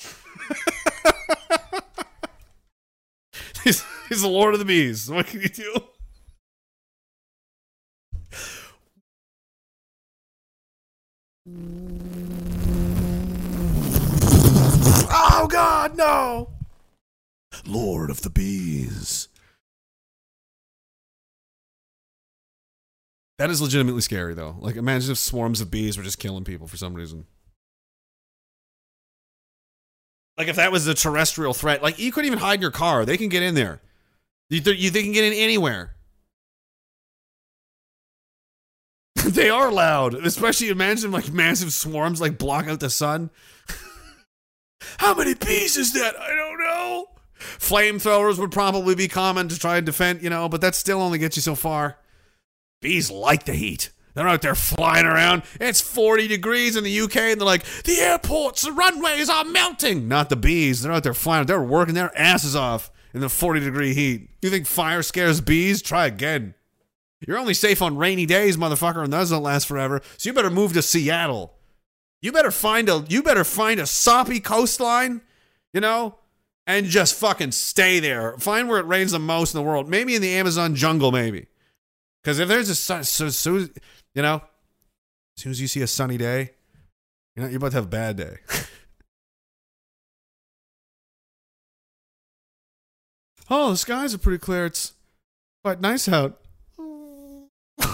he's, 3.62 3.84
he's 4.08 4.22
the 4.22 4.28
Lord 4.28 4.54
of 4.54 4.58
the 4.58 4.66
Bees. 4.66 5.08
What 5.08 5.28
can 5.28 5.40
you 5.40 5.48
do? 5.48 5.76
Oh 15.08 15.46
God, 15.48 15.96
no! 15.96 16.48
Lord 17.64 18.10
of 18.10 18.22
the 18.22 18.30
Bees. 18.30 19.28
That 23.38 23.50
is 23.50 23.60
legitimately 23.60 24.00
scary, 24.00 24.34
though. 24.34 24.56
Like, 24.60 24.76
imagine 24.76 25.12
if 25.12 25.18
swarms 25.18 25.60
of 25.60 25.70
bees 25.70 25.98
were 25.98 26.04
just 26.04 26.18
killing 26.18 26.44
people 26.44 26.66
for 26.66 26.76
some 26.76 26.94
reason. 26.94 27.26
Like, 30.38 30.48
if 30.48 30.56
that 30.56 30.72
was 30.72 30.86
a 30.86 30.94
terrestrial 30.94 31.54
threat, 31.54 31.82
like, 31.82 31.98
you 31.98 32.12
couldn't 32.12 32.26
even 32.26 32.38
hide 32.38 32.54
in 32.54 32.62
your 32.62 32.70
car. 32.70 33.04
They 33.04 33.16
can 33.16 33.28
get 33.28 33.42
in 33.42 33.54
there. 33.54 33.80
You, 34.48 34.60
you, 34.72 34.90
they 34.90 35.02
can 35.02 35.12
get 35.12 35.24
in 35.24 35.32
anywhere. 35.32 35.96
they 39.26 39.50
are 39.50 39.72
loud, 39.72 40.14
especially 40.14 40.68
imagine 40.68 41.10
like 41.10 41.32
massive 41.32 41.72
swarms 41.72 42.20
like 42.20 42.38
block 42.38 42.68
out 42.68 42.80
the 42.80 42.90
sun. 42.90 43.30
How 44.98 45.14
many 45.14 45.34
bees 45.34 45.76
is 45.76 45.92
that? 45.94 46.14
I 46.18 46.34
don't 46.34 46.58
know. 46.58 47.06
Flamethrowers 47.38 48.38
would 48.38 48.52
probably 48.52 48.94
be 48.94 49.08
common 49.08 49.48
to 49.48 49.58
try 49.58 49.78
and 49.78 49.86
defend, 49.86 50.22
you 50.22 50.30
know, 50.30 50.48
but 50.48 50.60
that 50.60 50.74
still 50.74 51.02
only 51.02 51.18
gets 51.18 51.36
you 51.36 51.42
so 51.42 51.54
far. 51.54 51.98
Bees 52.86 53.10
like 53.10 53.46
the 53.46 53.52
heat. 53.52 53.90
They're 54.14 54.28
out 54.28 54.42
there 54.42 54.54
flying 54.54 55.06
around. 55.06 55.42
It's 55.60 55.80
40 55.80 56.28
degrees 56.28 56.76
in 56.76 56.84
the 56.84 57.00
UK, 57.00 57.16
and 57.16 57.40
they're 57.40 57.44
like, 57.44 57.64
the 57.82 57.98
airports, 57.98 58.62
the 58.62 58.70
runways 58.70 59.28
are 59.28 59.44
melting. 59.44 60.06
Not 60.06 60.28
the 60.28 60.36
bees. 60.36 60.82
They're 60.82 60.92
out 60.92 61.02
there 61.02 61.12
flying. 61.12 61.46
They're 61.46 61.60
working 61.60 61.94
their 61.94 62.16
asses 62.16 62.54
off 62.54 62.92
in 63.12 63.18
the 63.18 63.28
40 63.28 63.58
degree 63.58 63.92
heat. 63.92 64.30
You 64.40 64.50
think 64.50 64.68
fire 64.68 65.02
scares 65.02 65.40
bees? 65.40 65.82
Try 65.82 66.06
again. 66.06 66.54
You're 67.26 67.38
only 67.38 67.54
safe 67.54 67.82
on 67.82 67.96
rainy 67.96 68.24
days, 68.24 68.56
motherfucker, 68.56 69.02
and 69.02 69.12
those 69.12 69.30
don't 69.30 69.42
last 69.42 69.66
forever. 69.66 70.00
So 70.16 70.28
you 70.28 70.32
better 70.32 70.48
move 70.48 70.72
to 70.74 70.82
Seattle. 70.82 71.54
You 72.22 72.30
better 72.30 72.52
find 72.52 72.88
a 72.88 73.04
you 73.08 73.20
better 73.20 73.42
find 73.42 73.80
a 73.80 73.86
soppy 73.86 74.38
coastline, 74.38 75.22
you 75.72 75.80
know, 75.80 76.18
and 76.68 76.86
just 76.86 77.16
fucking 77.16 77.50
stay 77.50 77.98
there. 77.98 78.38
Find 78.38 78.68
where 78.68 78.78
it 78.78 78.86
rains 78.86 79.10
the 79.10 79.18
most 79.18 79.54
in 79.54 79.58
the 79.58 79.68
world. 79.68 79.88
Maybe 79.88 80.14
in 80.14 80.22
the 80.22 80.34
Amazon 80.34 80.76
jungle, 80.76 81.10
maybe. 81.10 81.48
Because 82.26 82.40
if 82.40 82.48
there's 82.48 82.68
a 82.68 82.74
sun, 82.74 83.04
so, 83.04 83.28
so, 83.28 83.54
you 84.12 84.20
know, 84.20 84.42
as 85.36 85.42
soon 85.42 85.52
as 85.52 85.60
you 85.60 85.68
see 85.68 85.80
a 85.82 85.86
sunny 85.86 86.16
day, 86.18 86.50
you 87.36 87.42
know, 87.44 87.48
you're 87.48 87.58
about 87.58 87.70
to 87.70 87.76
have 87.76 87.84
a 87.84 87.86
bad 87.86 88.16
day. 88.16 88.38
oh, 93.48 93.70
the 93.70 93.76
skies 93.76 94.12
are 94.12 94.18
pretty 94.18 94.38
clear. 94.38 94.66
It's 94.66 94.94
quite 95.62 95.80
nice 95.80 96.08
out. 96.08 96.40
Here 96.76 97.86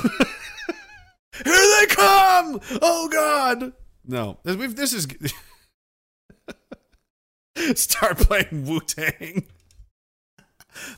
they 1.44 1.86
come! 1.90 2.58
Oh 2.80 3.10
God! 3.12 3.74
No, 4.06 4.38
this, 4.44 4.72
this 4.72 4.94
is. 4.94 5.08
Start 7.78 8.16
playing 8.16 8.64
Wu 8.64 8.80
Tang. 8.80 9.44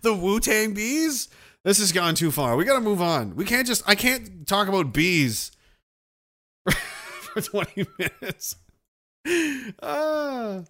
the 0.02 0.14
Wu 0.14 0.38
Tang 0.38 0.72
bees. 0.72 1.28
This 1.64 1.78
has 1.78 1.92
gone 1.92 2.14
too 2.14 2.30
far. 2.30 2.56
We 2.56 2.64
got 2.64 2.74
to 2.74 2.80
move 2.80 3.00
on. 3.00 3.36
We 3.36 3.44
can't 3.44 3.66
just. 3.66 3.82
I 3.86 3.94
can't 3.94 4.46
talk 4.46 4.68
about 4.68 4.92
bees 4.92 5.50
for 6.70 7.40
twenty 7.40 7.86
minutes. 7.98 8.56
Ah. 9.82 10.64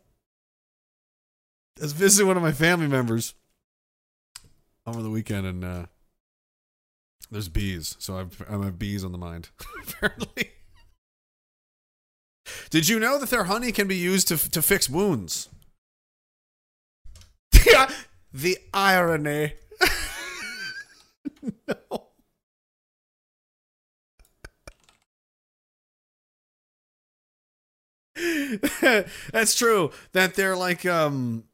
I 1.77 1.83
was 1.83 1.93
visiting 1.93 2.29
one 2.29 2.37
of 2.37 2.43
my 2.43 2.53
family 2.53 2.87
members 2.87 3.35
over 4.87 5.03
the 5.03 5.11
weekend, 5.11 5.47
and 5.47 5.65
uh, 5.65 5.87
there's 7.31 7.49
bees, 7.49 7.97
so 7.99 8.17
I've, 8.19 8.41
I 8.49 8.53
have 8.65 8.79
bees 8.79 9.05
on 9.05 9.11
the 9.11 9.19
mind. 9.19 9.49
Apparently. 9.89 10.53
Did 12.71 12.89
you 12.89 13.01
know 13.01 13.19
that 13.19 13.31
their 13.31 13.45
honey 13.45 13.73
can 13.73 13.89
be 13.89 13.97
used 13.97 14.29
to 14.29 14.51
to 14.51 14.63
fix 14.63 14.89
wounds? 14.89 15.49
the 18.33 18.59
irony. 18.73 19.55
No. 21.69 22.09
That's 29.33 29.55
true. 29.55 29.91
That 30.13 30.35
they're 30.35 30.57
like 30.57 30.87
um 30.87 31.45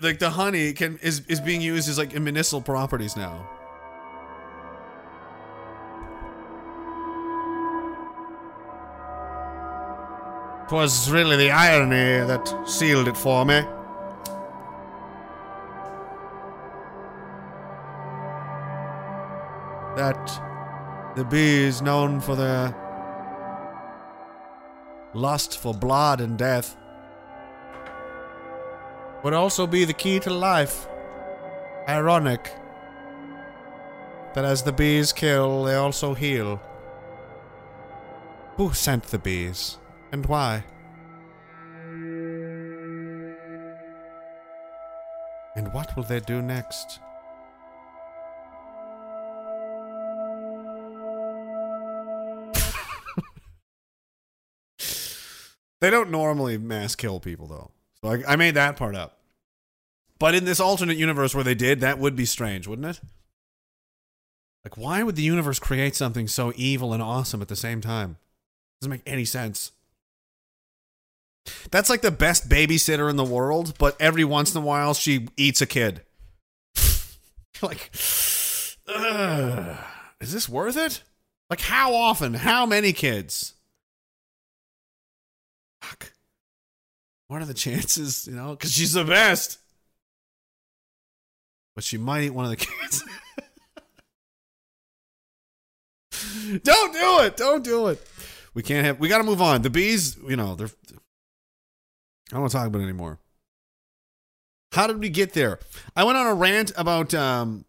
like 0.00 0.18
the 0.18 0.30
honey 0.30 0.72
can 0.72 0.98
is 1.02 1.22
is 1.28 1.40
being 1.40 1.60
used 1.60 1.88
as 1.88 1.98
like 1.98 2.14
in 2.14 2.24
medicinal 2.24 2.62
properties 2.62 3.16
now. 3.16 3.48
Twas 10.68 11.10
really 11.10 11.36
the 11.36 11.50
irony 11.50 12.26
that 12.26 12.68
sealed 12.68 13.08
it 13.08 13.16
for 13.16 13.44
me. 13.44 13.62
That 20.04 21.16
the 21.16 21.24
bees 21.24 21.80
known 21.80 22.20
for 22.20 22.36
their 22.36 22.76
lust 25.14 25.56
for 25.56 25.72
blood 25.72 26.20
and 26.20 26.36
death 26.36 26.76
would 29.22 29.32
also 29.32 29.66
be 29.66 29.86
the 29.86 29.94
key 29.94 30.20
to 30.20 30.28
life. 30.28 30.86
Ironic 31.88 32.52
that 34.34 34.44
as 34.44 34.62
the 34.62 34.72
bees 34.72 35.10
kill, 35.10 35.64
they 35.64 35.76
also 35.76 36.12
heal. 36.12 36.60
Who 38.56 38.74
sent 38.74 39.04
the 39.04 39.18
bees? 39.18 39.78
And 40.12 40.26
why? 40.26 40.64
And 45.56 45.72
what 45.72 45.96
will 45.96 46.02
they 46.02 46.20
do 46.20 46.42
next? 46.42 47.00
They 55.84 55.90
don't 55.90 56.10
normally 56.10 56.56
mass 56.56 56.96
kill 56.96 57.20
people, 57.20 57.46
though. 57.46 57.70
So 58.00 58.08
I, 58.08 58.32
I 58.32 58.36
made 58.36 58.54
that 58.54 58.78
part 58.78 58.94
up. 58.94 59.18
But 60.18 60.34
in 60.34 60.46
this 60.46 60.58
alternate 60.58 60.96
universe 60.96 61.34
where 61.34 61.44
they 61.44 61.54
did, 61.54 61.80
that 61.80 61.98
would 61.98 62.16
be 62.16 62.24
strange, 62.24 62.66
wouldn't 62.66 62.96
it? 62.96 63.00
Like, 64.64 64.78
why 64.78 65.02
would 65.02 65.14
the 65.14 65.22
universe 65.22 65.58
create 65.58 65.94
something 65.94 66.26
so 66.26 66.54
evil 66.56 66.94
and 66.94 67.02
awesome 67.02 67.42
at 67.42 67.48
the 67.48 67.56
same 67.56 67.82
time? 67.82 68.16
Doesn't 68.80 68.92
make 68.92 69.02
any 69.04 69.26
sense. 69.26 69.72
That's 71.70 71.90
like 71.90 72.00
the 72.00 72.10
best 72.10 72.48
babysitter 72.48 73.10
in 73.10 73.16
the 73.16 73.22
world, 73.24 73.74
but 73.78 73.94
every 74.00 74.24
once 74.24 74.54
in 74.54 74.62
a 74.62 74.64
while 74.64 74.94
she 74.94 75.28
eats 75.36 75.60
a 75.60 75.66
kid. 75.66 76.00
like, 77.60 77.90
Ugh. 78.88 79.76
is 80.22 80.32
this 80.32 80.48
worth 80.48 80.78
it? 80.78 81.02
Like, 81.50 81.60
how 81.60 81.94
often? 81.94 82.32
How 82.32 82.64
many 82.64 82.94
kids? 82.94 83.53
What 87.34 87.42
are 87.42 87.46
the 87.46 87.52
chances? 87.54 88.28
You 88.28 88.36
know, 88.36 88.50
because 88.50 88.70
she's 88.72 88.92
the 88.92 89.02
best. 89.02 89.58
But 91.74 91.82
she 91.82 91.98
might 91.98 92.22
eat 92.22 92.30
one 92.30 92.44
of 92.44 92.52
the 92.52 92.56
kids. 92.56 93.04
Don't 96.62 96.92
do 96.92 97.24
it. 97.24 97.36
Don't 97.36 97.64
do 97.64 97.88
it. 97.88 98.00
We 98.54 98.62
can't 98.62 98.86
have. 98.86 99.00
We 99.00 99.08
got 99.08 99.18
to 99.18 99.24
move 99.24 99.42
on. 99.42 99.62
The 99.62 99.70
bees, 99.70 100.16
you 100.28 100.36
know, 100.36 100.54
they're. 100.54 100.68
I 100.68 102.34
don't 102.34 102.42
want 102.42 102.52
to 102.52 102.56
talk 102.56 102.68
about 102.68 102.78
it 102.78 102.84
anymore. 102.84 103.18
How 104.70 104.86
did 104.86 105.00
we 105.00 105.08
get 105.08 105.32
there? 105.32 105.58
I 105.96 106.04
went 106.04 106.16
on 106.16 106.28
a 106.28 106.34
rant 106.34 106.70
about 106.76 107.14
um, 107.14 107.64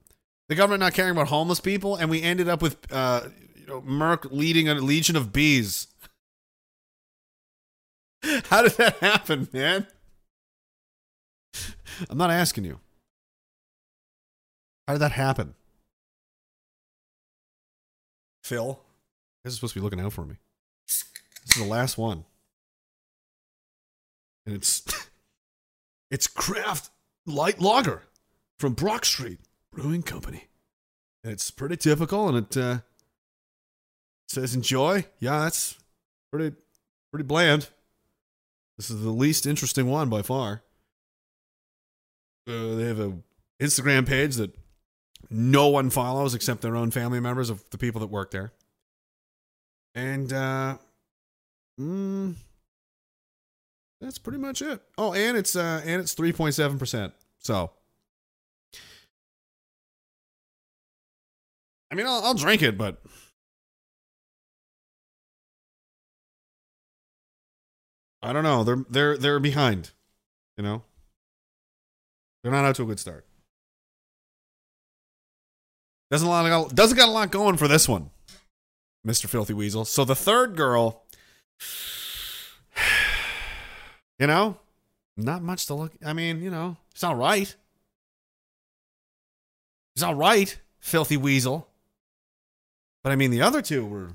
the 0.47 0.53
government 0.53 0.81
not 0.81 0.93
caring 0.93 1.13
about 1.13 1.29
homeless 1.29 1.59
people, 1.59 1.95
and 1.95 2.11
we 2.11 2.21
ended 2.21 2.49
up 2.49 2.61
with 2.61 2.77
uh, 2.91 3.29
you 3.59 3.65
know, 3.65 3.81
Merck 3.81 4.27
leading 4.29 4.69
a 4.69 4.75
legion 4.75 5.15
of 5.15 5.33
bees. 5.33 5.87
How 8.49 8.63
did 8.63 8.71
that 8.73 8.97
happen, 8.97 9.47
man? 9.53 9.87
I'm 12.09 12.17
not 12.17 12.31
asking 12.31 12.65
you. 12.65 12.79
How 14.87 14.93
did 14.93 14.99
that 14.99 15.11
happen? 15.11 15.53
Phil, 18.43 18.79
this 19.43 19.53
is 19.53 19.57
supposed 19.57 19.73
to 19.73 19.79
be 19.79 19.83
looking 19.83 19.99
out 19.99 20.13
for 20.13 20.25
me. 20.25 20.35
This 20.87 21.05
is 21.55 21.63
the 21.63 21.67
last 21.67 21.97
one. 21.97 22.25
And 24.45 24.55
it's 24.55 24.83
it's 26.11 26.27
craft 26.27 26.89
light 27.25 27.59
lager 27.59 28.03
from 28.59 28.73
Brock 28.73 29.05
Street 29.05 29.39
Brewing 29.71 30.03
Company. 30.03 30.47
And 31.23 31.33
it's 31.33 31.49
pretty 31.51 31.77
typical 31.77 32.27
and 32.29 32.37
it 32.37 32.57
uh 32.57 32.79
says 34.27 34.55
enjoy. 34.55 35.05
Yeah, 35.19 35.39
that's 35.39 35.77
pretty 36.31 36.55
pretty 37.11 37.25
bland. 37.25 37.69
This 38.77 38.89
is 38.89 39.01
the 39.01 39.11
least 39.11 39.45
interesting 39.45 39.87
one 39.87 40.09
by 40.09 40.21
far. 40.21 40.63
Uh, 42.47 42.75
they 42.75 42.85
have 42.85 42.99
a 42.99 43.13
Instagram 43.61 44.05
page 44.07 44.35
that 44.35 44.55
no 45.29 45.69
one 45.69 45.89
follows 45.89 46.33
except 46.33 46.61
their 46.61 46.75
own 46.75 46.91
family 46.91 47.19
members 47.19 47.49
of 47.49 47.67
the 47.69 47.77
people 47.77 48.01
that 48.01 48.07
work 48.07 48.31
there. 48.31 48.51
And 49.95 50.31
uh 50.33 50.77
mm, 51.79 52.35
that's 54.01 54.17
pretty 54.17 54.39
much 54.39 54.61
it. 54.61 54.81
Oh, 54.97 55.13
and 55.13 55.37
it's 55.37 55.55
uh 55.55 55.81
and 55.85 56.01
it's 56.01 56.13
3.7%. 56.13 57.13
So 57.39 57.71
I 61.91 61.95
mean, 61.95 62.07
I'll, 62.07 62.23
I'll 62.25 62.33
drink 62.33 62.61
it, 62.61 62.77
but 62.77 63.01
I 68.25 68.33
don't 68.33 68.43
know. 68.43 68.63
They're 68.63 68.85
they're 68.89 69.17
they're 69.17 69.39
behind. 69.39 69.91
You 70.57 70.63
know, 70.63 70.81
they're 72.41 72.51
not 72.51 72.65
out 72.65 72.75
to 72.77 72.83
a 72.83 72.87
good 72.87 72.99
start. 72.99 73.23
Doesn't 76.09 76.27
lot 76.27 76.73
doesn't 76.73 76.97
got 76.97 77.09
a 77.09 77.11
lot 77.11 77.29
going 77.29 77.57
for 77.57 77.67
this 77.67 77.87
one, 77.87 78.09
Mister 79.03 79.27
Filthy 79.27 79.53
Weasel. 79.53 79.85
So 79.85 80.05
the 80.05 80.15
third 80.15 80.55
girl, 80.55 81.03
you 84.19 84.25
know, 84.25 84.57
not 85.15 85.43
much 85.43 85.67
to 85.67 85.75
look. 85.75 85.91
I 86.03 86.13
mean, 86.13 86.41
you 86.41 86.49
know, 86.49 86.77
it's 86.91 87.03
all 87.03 87.15
right. 87.15 87.55
It's 89.95 90.03
all 90.03 90.15
right, 90.15 90.57
Filthy 90.79 91.17
Weasel. 91.17 91.67
But 93.03 93.11
I 93.11 93.17
mean, 93.17 93.29
the 93.29 93.43
other 93.43 93.61
two 93.61 93.85
were. 93.85 94.13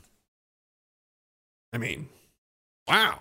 I 1.73 1.79
mean, 1.79 2.09
wow. 2.89 3.21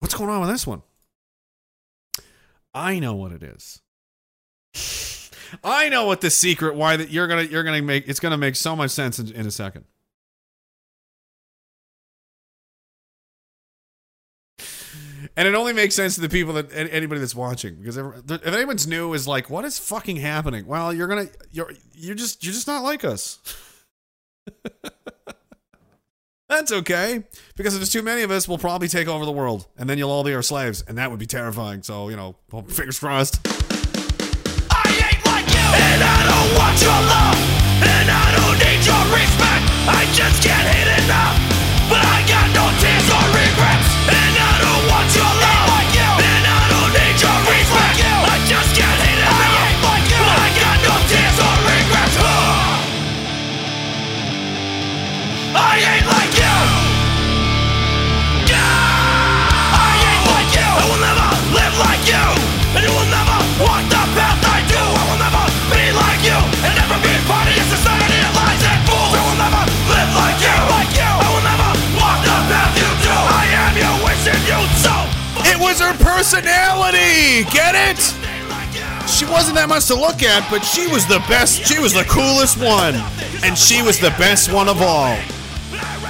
What's 0.00 0.14
going 0.14 0.30
on 0.30 0.40
with 0.40 0.50
this 0.50 0.66
one? 0.66 0.82
I 2.74 2.98
know 2.98 3.14
what 3.14 3.32
it 3.32 3.42
is. 3.42 3.80
I 5.64 5.88
know 5.88 6.06
what 6.06 6.20
the 6.20 6.30
secret 6.30 6.76
why 6.76 6.96
that 6.96 7.10
you're 7.10 7.26
gonna 7.26 7.42
you're 7.42 7.64
gonna 7.64 7.82
make 7.82 8.08
it's 8.08 8.20
gonna 8.20 8.38
make 8.38 8.56
so 8.56 8.76
much 8.76 8.90
sense 8.90 9.18
in, 9.18 9.32
in 9.32 9.46
a 9.46 9.50
second. 9.50 9.84
And 15.36 15.46
it 15.46 15.54
only 15.54 15.72
makes 15.72 15.94
sense 15.94 16.14
to 16.16 16.20
the 16.20 16.28
people 16.28 16.54
that 16.54 16.72
anybody 16.72 17.20
that's 17.20 17.34
watching 17.34 17.76
because 17.76 17.96
if, 17.96 18.46
anyone's 18.46 18.86
new 18.86 19.12
is 19.12 19.28
like, 19.28 19.50
what 19.50 19.64
is 19.64 19.78
fucking 19.78 20.16
happening? 20.16 20.66
Well, 20.66 20.92
you're 20.94 21.08
gonna 21.08 21.26
you're 21.50 21.72
you're 21.94 22.14
just 22.14 22.44
you're 22.44 22.54
just 22.54 22.66
not 22.66 22.82
like 22.82 23.04
us. 23.04 23.38
That's 26.50 26.72
okay 26.72 27.22
because 27.56 27.74
if 27.74 27.80
there's 27.80 27.92
too 27.92 28.02
many 28.02 28.22
of 28.22 28.32
us, 28.32 28.48
we'll 28.48 28.58
probably 28.58 28.88
take 28.88 29.06
over 29.06 29.24
the 29.24 29.30
world, 29.30 29.68
and 29.78 29.88
then 29.88 29.98
you'll 29.98 30.10
all 30.10 30.24
be 30.24 30.34
our 30.34 30.42
slaves, 30.42 30.82
and 30.88 30.98
that 30.98 31.08
would 31.08 31.20
be 31.20 31.26
terrifying. 31.26 31.84
So 31.84 32.08
you 32.08 32.16
know, 32.16 32.34
fingers 32.66 32.98
crossed. 32.98 33.38
And 35.72 36.02
I 36.02 36.26
don't 36.26 36.58
want 36.58 36.80
your 36.82 36.90
love, 36.90 37.39
personality. 76.20 77.48
Get 77.48 77.72
it? 77.72 77.96
She 79.08 79.24
wasn't 79.24 79.56
that 79.56 79.72
much 79.72 79.88
to 79.88 79.96
look 79.96 80.20
at, 80.20 80.44
but 80.52 80.60
she 80.60 80.84
was 80.84 81.08
the 81.08 81.16
best. 81.32 81.64
She 81.64 81.80
was 81.80 81.96
the 81.96 82.04
coolest 82.04 82.60
one, 82.60 82.92
and 83.40 83.56
she 83.56 83.80
was 83.80 83.96
the 83.96 84.12
best 84.20 84.52
one 84.52 84.68
of 84.68 84.84
all. 84.84 85.16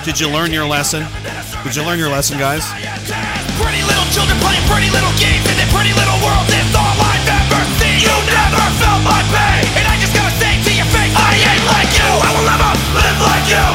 Did 0.03 0.19
you 0.19 0.27
learn 0.27 0.51
your 0.51 0.67
lesson? 0.67 1.07
Did 1.63 1.79
you 1.79 1.87
learn 1.87 2.03
your 2.03 2.11
lesson, 2.11 2.43
guys? 2.43 2.67
Pretty 3.55 3.87
little 3.87 4.09
children 4.11 4.35
playing 4.43 4.67
pretty 4.67 4.91
little 4.91 5.15
games 5.23 5.47
in 5.47 5.55
their 5.55 5.71
pretty 5.71 5.95
little 5.95 6.19
world. 6.27 6.43
It's 6.51 6.75
all 6.75 6.97
I've 6.99 7.31
ever 7.31 7.63
seen. 7.79 8.03
You 8.03 8.11
never 8.11 8.67
felt 8.83 9.07
my 9.07 9.23
pain, 9.31 9.63
and 9.79 9.87
I 9.87 9.95
just 10.03 10.11
gotta 10.11 10.35
say 10.43 10.59
to 10.59 10.73
your 10.75 10.91
face, 10.91 11.15
I 11.15 11.39
ain't 11.39 11.67
like 11.71 11.91
you. 11.95 12.11
I 12.11 12.31
will 12.35 12.47
never 12.51 12.71
live 12.99 13.19
like 13.31 13.47
you, 13.47 13.67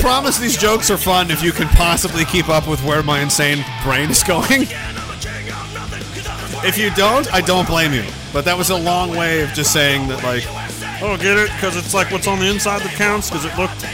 promise 0.00 0.38
these 0.38 0.56
jokes 0.56 0.90
are 0.90 0.96
fun 0.96 1.30
if 1.30 1.42
you 1.42 1.52
can 1.52 1.68
possibly 1.68 2.24
keep 2.24 2.48
up 2.48 2.66
with 2.68 2.82
where 2.84 3.02
my 3.02 3.20
insane 3.20 3.64
brain 3.82 4.10
is 4.10 4.22
going. 4.22 4.66
If 6.64 6.76
you 6.76 6.90
don't, 6.94 7.32
I 7.32 7.40
don't 7.40 7.66
blame 7.66 7.92
you. 7.92 8.04
But 8.32 8.44
that 8.44 8.58
was 8.58 8.70
a 8.70 8.76
long 8.76 9.16
way 9.16 9.42
of 9.42 9.50
just 9.50 9.72
saying 9.72 10.08
that, 10.08 10.22
like, 10.24 10.44
Oh, 11.00 11.16
get 11.16 11.36
it? 11.36 11.48
Because 11.52 11.76
it's 11.76 11.94
like 11.94 12.10
what's 12.10 12.26
on 12.26 12.40
the 12.40 12.46
inside 12.46 12.82
that 12.82 12.92
counts. 12.94 13.30
Because 13.30 13.44
it 13.44 13.56
looked. 13.56 13.80
Not 13.80 13.90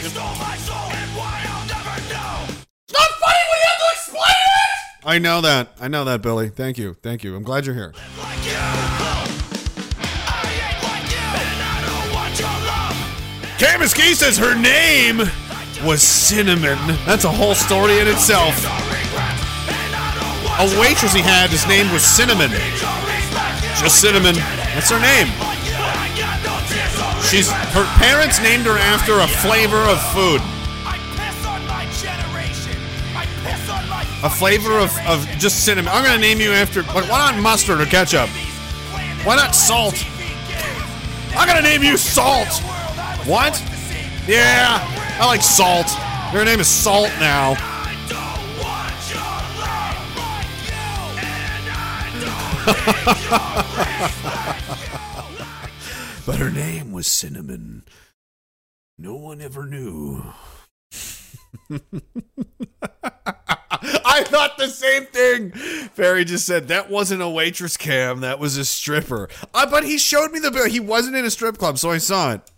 funny 3.20 3.42
when 3.50 3.58
you 3.60 3.68
have 3.68 3.78
to 3.78 3.89
explain 3.92 4.24
it. 4.31 5.05
I 5.05 5.18
know 5.18 5.42
that. 5.42 5.68
I 5.78 5.89
know 5.89 6.05
that, 6.05 6.23
Billy. 6.23 6.49
Thank 6.49 6.78
you. 6.78 6.94
Thank 6.94 7.23
you. 7.23 7.36
I'm 7.36 7.42
glad 7.42 7.66
you're 7.66 7.74
here. 7.74 7.92
Kay 13.58 13.76
Mesquite 13.78 14.16
says 14.16 14.39
her 14.39 14.55
name 14.55 15.18
was 15.84 16.02
Cinnamon. 16.02 16.78
That's 17.04 17.24
a 17.24 17.30
whole 17.30 17.54
story 17.54 17.98
in 18.00 18.08
itself. 18.08 18.54
A 20.56 20.80
waitress 20.80 21.12
he 21.12 21.20
had, 21.20 21.50
his 21.50 21.66
name 21.66 21.92
was 21.92 22.02
Cinnamon. 22.02 22.50
Just 23.78 24.00
Cinnamon. 24.00 24.34
That's 24.34 24.90
her 24.90 25.00
name. 25.00 25.28
She's 27.28 27.50
her 27.50 27.84
parents 27.98 28.40
named 28.40 28.66
her 28.66 28.78
after 28.78 29.20
a 29.20 29.26
flavor 29.26 29.78
of 29.78 30.00
food. 30.12 30.40
A 34.22 34.30
flavor 34.30 34.78
of, 34.78 34.96
of 35.06 35.26
just 35.38 35.64
cinnamon. 35.64 35.92
I'm 35.92 36.04
gonna 36.04 36.18
name 36.18 36.40
you 36.40 36.52
after 36.52 36.82
like 36.82 37.10
why 37.10 37.30
not 37.30 37.40
mustard 37.40 37.80
or 37.80 37.86
ketchup? 37.86 38.28
Why 39.24 39.36
not 39.36 39.54
salt? 39.54 40.04
I'm 41.36 41.48
gonna 41.48 41.62
name 41.62 41.82
you 41.82 41.96
Salt. 41.96 42.62
What? 43.26 43.60
Yeah, 44.26 44.78
I 45.20 45.26
like 45.26 45.42
Salt. 45.42 45.86
Your 46.32 46.46
name 46.46 46.58
is 46.58 46.66
Salt 46.66 47.10
now. 47.20 47.56
but 56.24 56.38
her 56.38 56.50
name 56.50 56.90
was 56.90 57.06
Cinnamon. 57.06 57.84
No 58.96 59.14
one 59.14 59.42
ever 59.42 59.66
knew. 59.66 60.24
I 64.06 64.24
thought 64.24 64.56
the 64.56 64.68
same 64.68 65.04
thing. 65.04 65.52
Barry 65.96 66.24
just 66.24 66.46
said 66.46 66.68
that 66.68 66.88
wasn't 66.88 67.20
a 67.20 67.28
waitress 67.28 67.76
cam, 67.76 68.20
that 68.20 68.38
was 68.38 68.56
a 68.56 68.64
stripper. 68.64 69.28
Uh, 69.52 69.70
but 69.70 69.84
he 69.84 69.98
showed 69.98 70.32
me 70.32 70.38
the 70.38 70.50
bill. 70.50 70.66
He 70.66 70.80
wasn't 70.80 71.16
in 71.16 71.26
a 71.26 71.30
strip 71.30 71.58
club, 71.58 71.78
so 71.78 71.90
I 71.90 71.98
saw 71.98 72.32
it. 72.32 72.50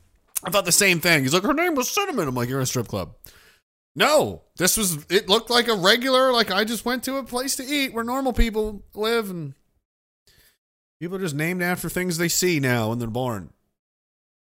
I 0.47 0.51
thought 0.51 0.65
the 0.65 0.73
same 0.73 1.01
thing. 1.01 1.25
He's 1.25 1.35
like, 1.35 1.43
her 1.43 1.53
name 1.53 1.75
was 1.75 1.89
Cinnamon. 1.89 2.29
I'm 2.29 2.35
like, 2.35 2.49
you're 2.49 2.61
in 2.61 2.63
a 2.63 2.67
strip 2.67 2.87
club. 2.87 3.15
No, 3.97 4.43
this 4.59 4.77
was. 4.77 5.05
It 5.11 5.29
looked 5.29 5.51
like 5.51 5.69
a 5.69 5.75
regular. 5.75 6.33
Like 6.33 6.51
I 6.51 6.65
just 6.65 6.85
went 6.85 7.03
to 7.05 7.17
a 7.17 7.25
place 7.25 7.57
to 7.57 7.65
eat 7.65 7.93
where 7.93 8.05
normal 8.05 8.33
people 8.33 8.85
live, 8.95 9.31
and 9.31 9.55
people 11.01 11.17
are 11.17 11.21
just 11.21 11.35
named 11.35 11.63
after 11.63 11.89
things 11.89 12.19
they 12.19 12.29
see 12.29 12.61
now 12.61 12.91
when 12.91 12.99
they're 12.99 13.09
born. 13.09 13.51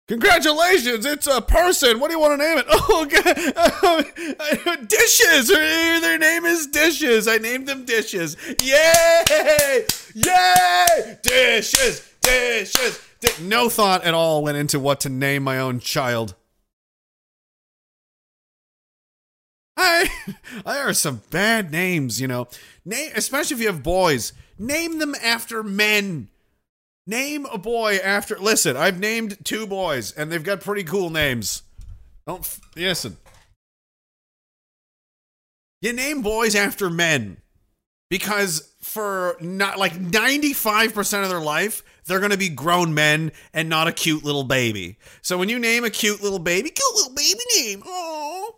Congratulations, 0.09 1.05
it's 1.05 1.27
a 1.27 1.43
person. 1.43 2.01
What 2.01 2.09
do 2.09 2.15
you 2.15 2.21
want 2.21 2.41
to 2.41 2.47
name 2.47 2.59
it? 2.59 2.67
Oh, 2.91 3.05
God. 3.05 4.89
dishes. 4.89 5.49
Their 5.49 6.19
name 6.19 6.47
is 6.47 6.67
Dishes. 6.69 7.29
I 7.29 7.37
named 7.37 7.69
them 7.69 7.85
Dishes. 7.85 8.35
Yay! 8.63 9.85
Yay! 10.15 11.19
Dishes, 11.23 12.11
dishes. 12.23 13.08
No 13.41 13.69
thought 13.69 14.05
at 14.05 14.15
all 14.15 14.43
went 14.43 14.57
into 14.57 14.79
what 14.79 15.01
to 15.01 15.09
name 15.09 15.43
my 15.43 15.59
own 15.59 15.81
child. 15.81 16.35
I, 19.77 20.11
there 20.65 20.89
are 20.89 20.95
some 20.95 21.23
bad 21.31 21.71
names, 21.71 22.21
you 22.21 22.29
know. 22.29 22.49
Name, 22.85 23.13
especially 23.15 23.55
if 23.55 23.61
you 23.61 23.69
have 23.69 23.83
boys. 23.83 24.33
Name 24.59 24.99
them 24.99 25.15
after 25.23 25.63
men. 25.63 26.29
Name 27.07 27.47
a 27.47 27.59
boy 27.59 27.97
after. 27.97 28.39
Listen, 28.39 28.77
I've 28.77 28.99
named 28.99 29.39
two 29.45 29.67
boys, 29.67 30.13
and 30.13 30.31
they've 30.31 30.43
got 30.43 30.61
pretty 30.61 30.85
cool 30.85 31.11
names. 31.11 31.63
Don't 32.27 32.41
f- 32.41 32.61
listen. 32.77 33.17
You 35.81 35.93
name 35.93 36.23
boys 36.23 36.55
after 36.55 36.91
men 36.91 37.39
because 38.11 38.73
for 38.81 39.37
not 39.41 39.79
like 39.79 39.95
95% 39.95 41.23
of 41.23 41.29
their 41.29 41.41
life, 41.41 41.83
they're 42.09 42.19
going 42.19 42.33
to 42.33 42.39
be 42.39 42.49
grown 42.49 42.95
men 42.95 43.31
and 43.53 43.69
not 43.69 43.87
a 43.87 43.93
cute 43.93 44.25
little 44.25 44.45
baby. 44.45 44.99
So 45.23 45.39
when 45.39 45.49
you 45.49 45.59
name 45.59 45.85
a 45.85 45.91
cute 45.91 46.23
little 46.23 46.39
baby, 46.39 46.71
cute 46.71 46.95
little 46.95 47.15
baby 47.15 47.41
name. 47.57 47.83
Oh, 47.87 48.57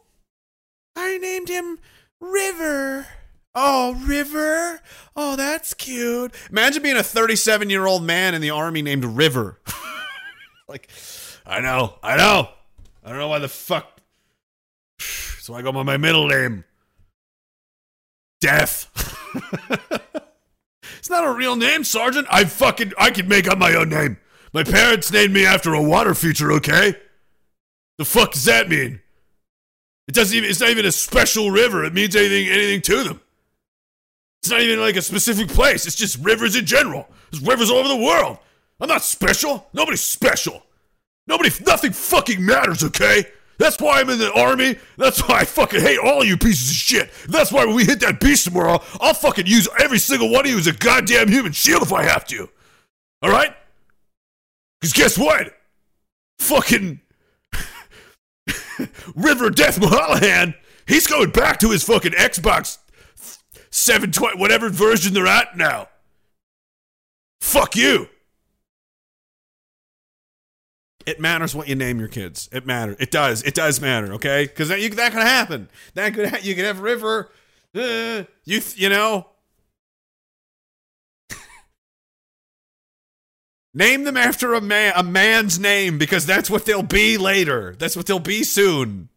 I 0.96 1.18
named 1.18 1.48
him 1.48 1.78
River. 2.20 3.06
Oh, 3.54 3.94
River. 3.94 4.80
Oh, 5.16 5.34
that's 5.36 5.74
cute. 5.74 6.32
Imagine 6.50 6.82
being 6.82 6.96
a 6.96 7.02
37 7.02 7.68
year 7.68 7.86
old 7.86 8.04
man 8.04 8.34
in 8.34 8.40
the 8.40 8.50
army 8.50 8.82
named 8.82 9.04
River. 9.04 9.60
like, 10.68 10.88
I 11.44 11.60
know, 11.60 11.96
I 12.02 12.16
know. 12.16 12.48
I 13.04 13.08
don't 13.08 13.18
know 13.18 13.28
why 13.28 13.40
the 13.40 13.48
fuck. 13.48 14.00
So 15.40 15.54
I 15.54 15.62
go 15.62 15.72
by 15.72 15.82
my 15.82 15.96
middle 15.96 16.28
name. 16.28 16.64
Death. 18.42 18.88
not 21.10 21.26
a 21.26 21.32
real 21.32 21.56
name, 21.56 21.84
Sergeant. 21.84 22.26
I 22.30 22.44
fucking 22.44 22.92
I 22.98 23.10
can 23.10 23.28
make 23.28 23.48
up 23.48 23.58
my 23.58 23.74
own 23.74 23.90
name. 23.90 24.18
My 24.52 24.64
parents 24.64 25.12
named 25.12 25.32
me 25.32 25.44
after 25.44 25.74
a 25.74 25.82
water 25.82 26.14
feature, 26.14 26.52
okay? 26.52 26.94
The 27.98 28.05
fuck 28.05 28.32
does 28.32 28.44
that 28.44 28.68
mean? 28.68 29.00
It 30.08 30.14
doesn't 30.14 30.36
even 30.36 30.48
it's 30.48 30.60
not 30.60 30.70
even 30.70 30.86
a 30.86 30.92
special 30.92 31.50
river. 31.50 31.84
It 31.84 31.92
means 31.92 32.16
anything 32.16 32.48
anything 32.48 32.80
to 32.82 33.05
them. 33.05 33.20
It's 34.42 34.50
not 34.50 34.60
even 34.60 34.80
like 34.80 34.97
a 34.97 35.02
specific 35.02 35.48
place. 35.48 35.86
It's 35.86 35.97
just 35.97 36.18
rivers 36.24 36.56
in 36.56 36.64
general. 36.64 37.06
There's 37.30 37.44
rivers 37.44 37.70
all 37.70 37.78
over 37.78 37.89
the 37.89 37.97
world. 37.97 38.39
I'm 38.80 38.89
not 38.89 39.02
special. 39.02 39.66
Nobody's 39.74 40.00
special. 40.00 40.62
Nobody 41.26 41.50
nothing 41.64 41.92
fucking 41.92 42.44
matters, 42.44 42.82
okay? 42.82 43.26
That's 43.60 43.78
why 43.78 44.00
I'm 44.00 44.08
in 44.08 44.18
the 44.18 44.32
army. 44.32 44.76
That's 44.97 45.20
why 45.20 45.40
I 45.40 45.44
fucking 45.44 45.82
hate 45.82 45.98
all 45.98 46.24
you 46.24 46.39
pieces 46.39 46.70
of 46.70 46.76
shit. 46.76 47.10
That's 47.28 47.52
why 47.52 47.66
when 47.66 47.74
we 47.74 47.84
hit 47.84 48.00
that 48.00 48.18
beast 48.18 48.47
tomorrow, 48.47 48.82
I'll 49.02 49.12
fucking 49.12 49.47
use 49.47 49.68
every 49.78 49.98
single 49.98 50.30
one 50.30 50.47
of 50.47 50.50
you 50.50 50.56
as 50.56 50.66
a 50.66 50.72
goddamn 50.72 51.28
human 51.28 51.52
shield 51.52 51.82
if 51.82 51.92
I 51.92 52.02
have 52.05 52.26
to. 52.28 52.48
All 53.20 53.30
right? 53.30 53.55
Because 54.80 54.94
guess 54.94 55.18
what? 55.18 55.55
Fucking 56.39 57.02
River 59.14 59.50
Death 59.50 59.78
Mahallahan, 59.78 60.55
he's 60.86 61.06
going 61.06 61.28
back 61.28 61.58
to 61.58 61.70
his 61.70 61.84
fucking 61.84 62.12
Xbox 62.12 62.78
720, 63.68 64.40
whatever 64.40 64.70
version 64.70 65.12
they're 65.12 65.26
at 65.26 65.58
now. 65.58 65.90
Fuck 67.42 67.76
you. 67.76 68.08
It 71.06 71.18
matters 71.18 71.54
what 71.54 71.68
you 71.68 71.74
name 71.74 71.98
your 71.98 72.08
kids. 72.08 72.48
It 72.52 72.66
matters. 72.66 72.96
It 73.00 73.10
does. 73.10 73.42
It 73.42 73.54
does 73.54 73.80
matter. 73.80 74.12
Okay, 74.14 74.44
because 74.44 74.68
that 74.68 74.80
you, 74.80 74.90
that 74.90 75.12
could 75.12 75.22
happen. 75.22 75.68
That 75.94 76.12
could 76.14 76.28
ha- 76.28 76.40
you 76.42 76.54
could 76.54 76.66
have 76.66 76.80
River. 76.80 77.30
Uh, 77.74 78.24
you 78.44 78.60
you 78.76 78.88
know. 78.88 79.28
Name 83.74 84.04
them 84.04 84.16
after 84.16 84.52
a 84.54 84.60
man, 84.60 84.92
a 84.96 85.02
man's 85.02 85.58
name, 85.58 85.96
because 85.96 86.26
that's 86.26 86.50
what 86.50 86.66
they'll 86.66 86.82
be 86.82 87.16
later. 87.16 87.74
That's 87.78 87.96
what 87.96 88.06
they'll 88.06 88.18
be 88.18 88.42
soon. 88.42 89.08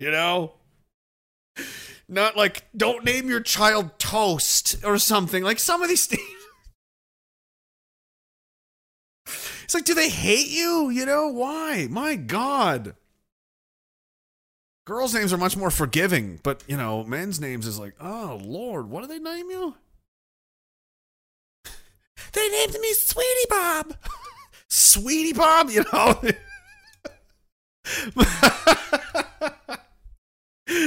You 0.00 0.10
know? 0.10 0.54
Not 2.08 2.36
like, 2.36 2.64
don't 2.76 3.04
name 3.04 3.28
your 3.28 3.40
child 3.40 3.98
Toast 4.00 4.84
or 4.84 4.98
something. 4.98 5.44
Like 5.44 5.60
some 5.60 5.80
of 5.80 5.88
these 5.88 6.06
things. 6.12 6.39
It's 9.70 9.74
like, 9.76 9.84
do 9.84 9.94
they 9.94 10.08
hate 10.08 10.48
you? 10.48 10.90
You 10.90 11.06
know, 11.06 11.28
why? 11.28 11.86
My 11.88 12.16
God. 12.16 12.96
Girls' 14.84 15.14
names 15.14 15.32
are 15.32 15.38
much 15.38 15.56
more 15.56 15.70
forgiving, 15.70 16.40
but, 16.42 16.64
you 16.66 16.76
know, 16.76 17.04
men's 17.04 17.38
names 17.38 17.68
is 17.68 17.78
like, 17.78 17.94
oh, 18.00 18.40
Lord, 18.42 18.90
what 18.90 19.02
do 19.02 19.06
they 19.06 19.20
name 19.20 19.48
you? 19.48 19.76
They 22.32 22.48
named 22.48 22.76
me 22.80 22.92
Sweetie 22.94 23.46
Bob. 23.48 23.94
Sweetie 24.68 25.34
Bob, 25.34 25.70
you 25.70 25.84
know. 25.92 26.20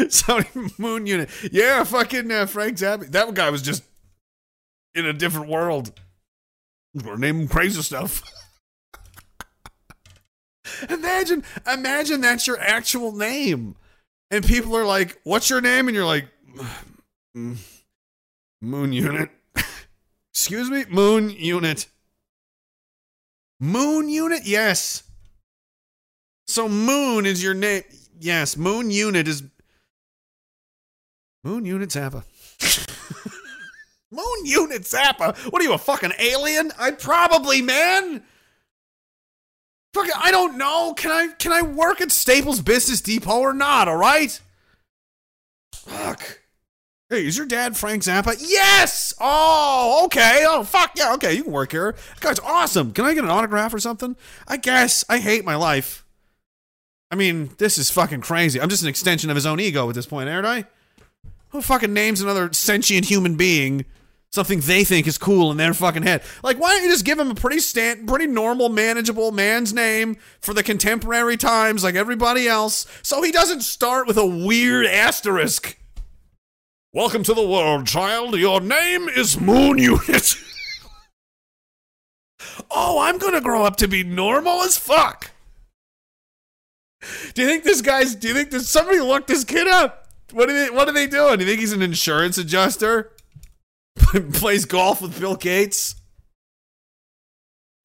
Sony 0.09 0.77
Moon 0.77 1.05
Unit. 1.07 1.29
Yeah, 1.53 1.85
fucking 1.85 2.29
uh, 2.29 2.47
Frank 2.47 2.79
Zappa. 2.79 3.09
That 3.09 3.33
guy 3.33 3.49
was 3.49 3.61
just 3.61 3.85
in 4.93 5.05
a 5.05 5.13
different 5.13 5.47
world. 5.47 5.97
We're 6.93 7.15
naming 7.15 7.47
crazy 7.47 7.81
stuff. 7.81 8.21
Imagine, 10.89 11.43
imagine 11.71 12.21
that's 12.21 12.47
your 12.47 12.59
actual 12.59 13.11
name, 13.11 13.75
and 14.31 14.45
people 14.45 14.75
are 14.75 14.85
like, 14.85 15.19
"What's 15.23 15.49
your 15.49 15.61
name?" 15.61 15.87
And 15.87 15.95
you're 15.95 16.05
like, 16.05 16.27
"Mm, 17.35 17.57
"Moon 18.61 18.93
Unit." 18.93 19.29
Excuse 20.33 20.69
me, 20.69 20.85
Moon 20.89 21.29
Unit. 21.29 21.87
Moon 23.59 24.09
Unit, 24.09 24.41
yes. 24.45 25.03
So 26.47 26.67
Moon 26.67 27.25
is 27.25 27.41
your 27.41 27.53
name. 27.53 27.83
Yes, 28.19 28.57
Moon 28.57 28.91
Unit 28.91 29.27
is 29.27 29.43
Moon 31.43 31.65
Unit 31.65 31.89
Zappa. 31.89 32.23
Moon 34.11 34.45
Unit 34.45 34.81
Zappa. 34.83 35.35
What 35.51 35.61
are 35.61 35.65
you, 35.65 35.73
a 35.73 35.77
fucking 35.77 36.13
alien? 36.19 36.71
I 36.77 36.91
probably, 36.91 37.61
man. 37.61 38.23
Fucking, 39.93 40.11
I 40.19 40.31
don't 40.31 40.57
know. 40.57 40.93
Can 40.95 41.11
I 41.11 41.27
can 41.37 41.51
I 41.51 41.61
work 41.61 42.01
at 42.01 42.11
Staples 42.11 42.61
Business 42.61 42.99
Depot 42.99 43.39
or 43.39 43.53
not? 43.53 43.87
All 43.87 43.97
right. 43.97 44.39
Fuck. 45.73 46.39
Hey, 47.09 47.27
is 47.27 47.37
your 47.37 47.45
dad 47.45 47.77
Frank 47.77 48.01
Zappa? 48.01 48.35
Yes. 48.39 49.13
Oh, 49.19 50.01
okay. 50.05 50.45
Oh, 50.47 50.63
fuck 50.63 50.93
yeah. 50.95 51.13
Okay, 51.13 51.33
you 51.33 51.43
can 51.43 51.51
work 51.51 51.71
here. 51.71 51.91
That 51.91 52.21
guy's 52.21 52.39
awesome. 52.39 52.91
Can 52.91 53.05
I 53.05 53.13
get 53.13 53.23
an 53.23 53.29
autograph 53.29 53.73
or 53.73 53.79
something? 53.79 54.15
I 54.47 54.57
guess. 54.57 55.05
I 55.07 55.19
hate 55.19 55.45
my 55.45 55.55
life. 55.55 56.03
I 57.11 57.15
mean, 57.15 57.51
this 57.59 57.77
is 57.77 57.91
fucking 57.91 58.21
crazy. 58.21 58.59
I'm 58.59 58.69
just 58.69 58.81
an 58.81 58.89
extension 58.89 59.29
of 59.29 59.35
his 59.35 59.45
own 59.45 59.59
ego 59.59 59.87
at 59.87 59.93
this 59.93 60.07
point, 60.07 60.27
aren't 60.27 60.47
I? 60.47 60.65
Who 61.49 61.61
fucking 61.61 61.93
names 61.93 62.19
another 62.19 62.51
sentient 62.51 63.05
human 63.05 63.35
being 63.35 63.85
something 64.33 64.61
they 64.61 64.83
think 64.83 65.05
is 65.05 65.19
cool 65.19 65.51
in 65.51 65.57
their 65.57 65.73
fucking 65.75 66.03
head? 66.03 66.23
Like, 66.41 66.59
why 66.59 66.71
don't 66.71 66.83
you 66.83 66.89
just 66.89 67.05
give 67.05 67.19
him 67.19 67.29
a 67.29 67.35
pretty 67.35 67.59
stand, 67.59 68.07
pretty 68.07 68.25
normal, 68.25 68.67
manageable 68.67 69.31
man's 69.31 69.73
name 69.73 70.17
for 70.41 70.55
the 70.55 70.63
contemporary 70.63 71.37
times, 71.37 71.83
like 71.83 71.95
everybody 71.95 72.47
else, 72.47 72.87
so 73.03 73.21
he 73.21 73.31
doesn't 73.31 73.61
start 73.61 74.07
with 74.07 74.17
a 74.17 74.25
weird 74.25 74.87
asterisk. 74.87 75.77
Welcome 76.93 77.23
to 77.23 77.33
the 77.33 77.47
world, 77.47 77.85
child. 77.85 78.35
Your 78.35 78.59
name 78.59 79.07
is 79.07 79.39
Moon 79.39 79.77
Unit. 79.77 80.35
oh, 82.71 82.99
I'm 82.99 83.19
gonna 83.19 83.41
grow 83.41 83.63
up 83.63 83.77
to 83.77 83.87
be 83.87 84.03
normal 84.03 84.61
as 84.61 84.77
fuck. 84.77 85.31
Do 87.33 87.41
you 87.41 87.47
think 87.47 87.63
this 87.63 87.81
guy's? 87.81 88.15
Do 88.15 88.27
you 88.27 88.33
think 88.33 88.49
does 88.49 88.69
somebody 88.69 88.99
look 88.99 89.27
this 89.27 89.43
kid 89.43 89.67
up? 89.67 90.07
What 90.31 90.49
are 90.49 90.53
they? 90.53 90.69
What 90.69 90.87
are 90.87 90.93
they 90.93 91.07
doing? 91.07 91.37
Do 91.37 91.45
you 91.45 91.49
think 91.49 91.59
he's 91.59 91.73
an 91.73 91.81
insurance 91.81 92.37
adjuster? 92.37 93.11
plays 94.33 94.65
golf 94.65 95.01
with 95.01 95.19
Bill 95.19 95.35
Gates. 95.35 95.95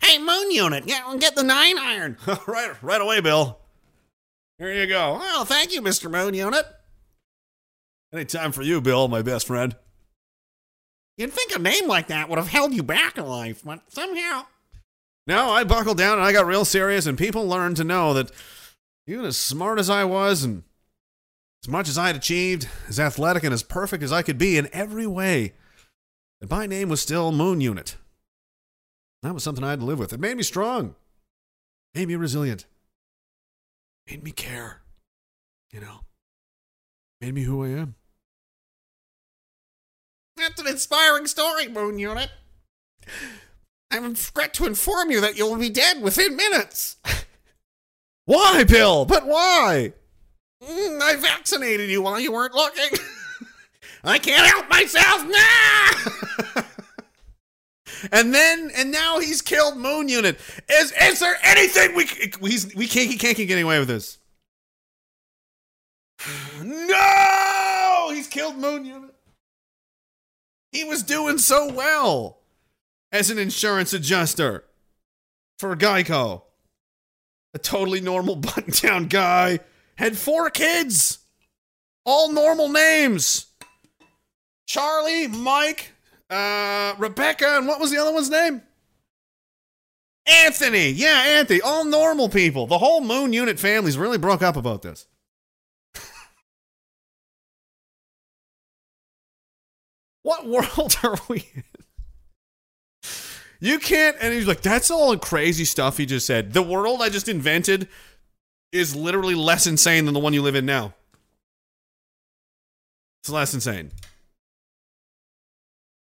Hey, 0.00 0.18
Moon 0.18 0.50
Unit, 0.50 0.86
get, 0.86 1.02
get 1.20 1.34
the 1.34 1.42
nine 1.42 1.78
iron. 1.78 2.16
right, 2.46 2.82
right 2.82 3.00
away, 3.00 3.20
Bill. 3.20 3.58
Here 4.58 4.72
you 4.72 4.86
go. 4.86 5.14
Well, 5.14 5.44
thank 5.44 5.72
you, 5.72 5.80
Mr. 5.80 6.10
Moon 6.10 6.34
Unit. 6.34 6.64
Any 8.12 8.24
time 8.24 8.52
for 8.52 8.62
you, 8.62 8.80
Bill, 8.80 9.08
my 9.08 9.22
best 9.22 9.46
friend. 9.46 9.76
You'd 11.16 11.32
think 11.32 11.54
a 11.54 11.58
name 11.58 11.88
like 11.88 12.08
that 12.08 12.28
would 12.28 12.38
have 12.38 12.48
held 12.48 12.72
you 12.72 12.82
back 12.82 13.18
in 13.18 13.26
life, 13.26 13.62
but 13.64 13.82
somehow. 13.88 14.46
No, 15.26 15.50
I 15.50 15.64
buckled 15.64 15.98
down 15.98 16.18
and 16.18 16.22
I 16.22 16.32
got 16.32 16.46
real 16.46 16.64
serious, 16.64 17.06
and 17.06 17.18
people 17.18 17.46
learned 17.46 17.76
to 17.78 17.84
know 17.84 18.14
that 18.14 18.30
even 19.06 19.24
as 19.24 19.36
smart 19.36 19.78
as 19.78 19.90
I 19.90 20.04
was 20.04 20.44
and 20.44 20.62
as 21.64 21.68
much 21.68 21.88
as 21.88 21.98
I 21.98 22.06
had 22.06 22.16
achieved, 22.16 22.68
as 22.88 23.00
athletic 23.00 23.44
and 23.44 23.52
as 23.52 23.62
perfect 23.62 24.02
as 24.02 24.12
I 24.12 24.22
could 24.22 24.38
be 24.38 24.56
in 24.56 24.68
every 24.72 25.06
way, 25.06 25.54
that 26.40 26.50
my 26.50 26.66
name 26.66 26.88
was 26.88 27.00
still 27.00 27.32
Moon 27.32 27.60
Unit. 27.60 27.96
That 29.22 29.34
was 29.34 29.42
something 29.42 29.64
I 29.64 29.70
had 29.70 29.80
to 29.80 29.86
live 29.86 29.98
with. 29.98 30.12
It 30.12 30.20
made 30.20 30.36
me 30.36 30.42
strong, 30.42 30.94
made 31.94 32.08
me 32.08 32.16
resilient, 32.16 32.66
made 34.08 34.22
me 34.22 34.30
care, 34.30 34.82
you 35.72 35.80
know, 35.80 36.00
made 37.20 37.34
me 37.34 37.42
who 37.42 37.64
I 37.64 37.68
am. 37.68 37.94
That's 40.36 40.60
an 40.60 40.68
inspiring 40.68 41.26
story, 41.26 41.68
Moon 41.68 41.98
Unit. 41.98 42.30
I 43.90 43.96
regret 43.96 44.54
to 44.54 44.66
inform 44.66 45.10
you 45.10 45.20
that 45.20 45.36
you'll 45.36 45.56
be 45.56 45.70
dead 45.70 46.00
within 46.02 46.36
minutes. 46.36 46.96
why, 48.26 48.64
Bill? 48.64 49.04
But 49.04 49.26
why? 49.26 49.94
Mm, 50.62 51.00
I 51.00 51.16
vaccinated 51.16 51.90
you 51.90 52.02
while 52.02 52.20
you 52.20 52.32
weren't 52.32 52.54
looking. 52.54 52.98
I 54.04 54.18
can't 54.18 54.46
help 54.46 54.68
myself 54.68 55.26
now. 56.54 56.64
and 58.12 58.34
then, 58.34 58.70
and 58.76 58.90
now 58.90 59.18
he's 59.18 59.42
killed 59.42 59.76
Moon 59.76 60.08
Unit. 60.08 60.38
Is 60.70 60.92
is 61.00 61.20
there 61.20 61.36
anything 61.42 61.94
we 61.94 62.06
he's, 62.48 62.74
we 62.74 62.86
can't 62.86 63.10
he 63.10 63.16
can't 63.16 63.36
keep 63.36 63.48
getting 63.48 63.64
away 63.64 63.78
with 63.78 63.88
this? 63.88 64.18
No, 66.64 68.10
he's 68.12 68.26
killed 68.26 68.56
Moon 68.56 68.84
Unit. 68.84 69.14
He 70.72 70.84
was 70.84 71.02
doing 71.02 71.38
so 71.38 71.72
well 71.72 72.38
as 73.12 73.30
an 73.30 73.38
insurance 73.38 73.92
adjuster 73.92 74.64
for 75.58 75.74
Geico. 75.76 76.42
A 77.54 77.58
totally 77.58 78.00
normal 78.00 78.36
button 78.36 78.72
down 78.72 79.06
guy. 79.06 79.60
Had 79.96 80.16
four 80.16 80.50
kids. 80.50 81.18
All 82.04 82.32
normal 82.32 82.68
names. 82.68 83.47
Charlie, 84.68 85.26
Mike, 85.26 85.92
uh, 86.28 86.94
Rebecca, 86.98 87.56
and 87.56 87.66
what 87.66 87.80
was 87.80 87.90
the 87.90 87.96
other 87.96 88.12
one's 88.12 88.28
name? 88.28 88.60
Anthony. 90.30 90.90
Yeah, 90.90 91.24
Anthony. 91.26 91.62
All 91.62 91.86
normal 91.86 92.28
people. 92.28 92.66
The 92.66 92.76
whole 92.76 93.00
Moon 93.00 93.32
Unit 93.32 93.58
family's 93.58 93.96
really 93.96 94.18
broke 94.18 94.42
up 94.42 94.58
about 94.58 94.82
this. 94.82 95.06
what 100.22 100.46
world 100.46 100.98
are 101.02 101.16
we 101.28 101.48
in? 101.54 101.64
You 103.60 103.78
can't, 103.78 104.16
and 104.20 104.34
he's 104.34 104.46
like, 104.46 104.60
that's 104.60 104.90
all 104.90 105.16
crazy 105.16 105.64
stuff 105.64 105.96
he 105.96 106.04
just 106.04 106.26
said. 106.26 106.52
The 106.52 106.62
world 106.62 107.00
I 107.00 107.08
just 107.08 107.26
invented 107.26 107.88
is 108.70 108.94
literally 108.94 109.34
less 109.34 109.66
insane 109.66 110.04
than 110.04 110.12
the 110.12 110.20
one 110.20 110.34
you 110.34 110.42
live 110.42 110.54
in 110.54 110.66
now. 110.66 110.92
It's 113.22 113.30
less 113.30 113.54
insane. 113.54 113.92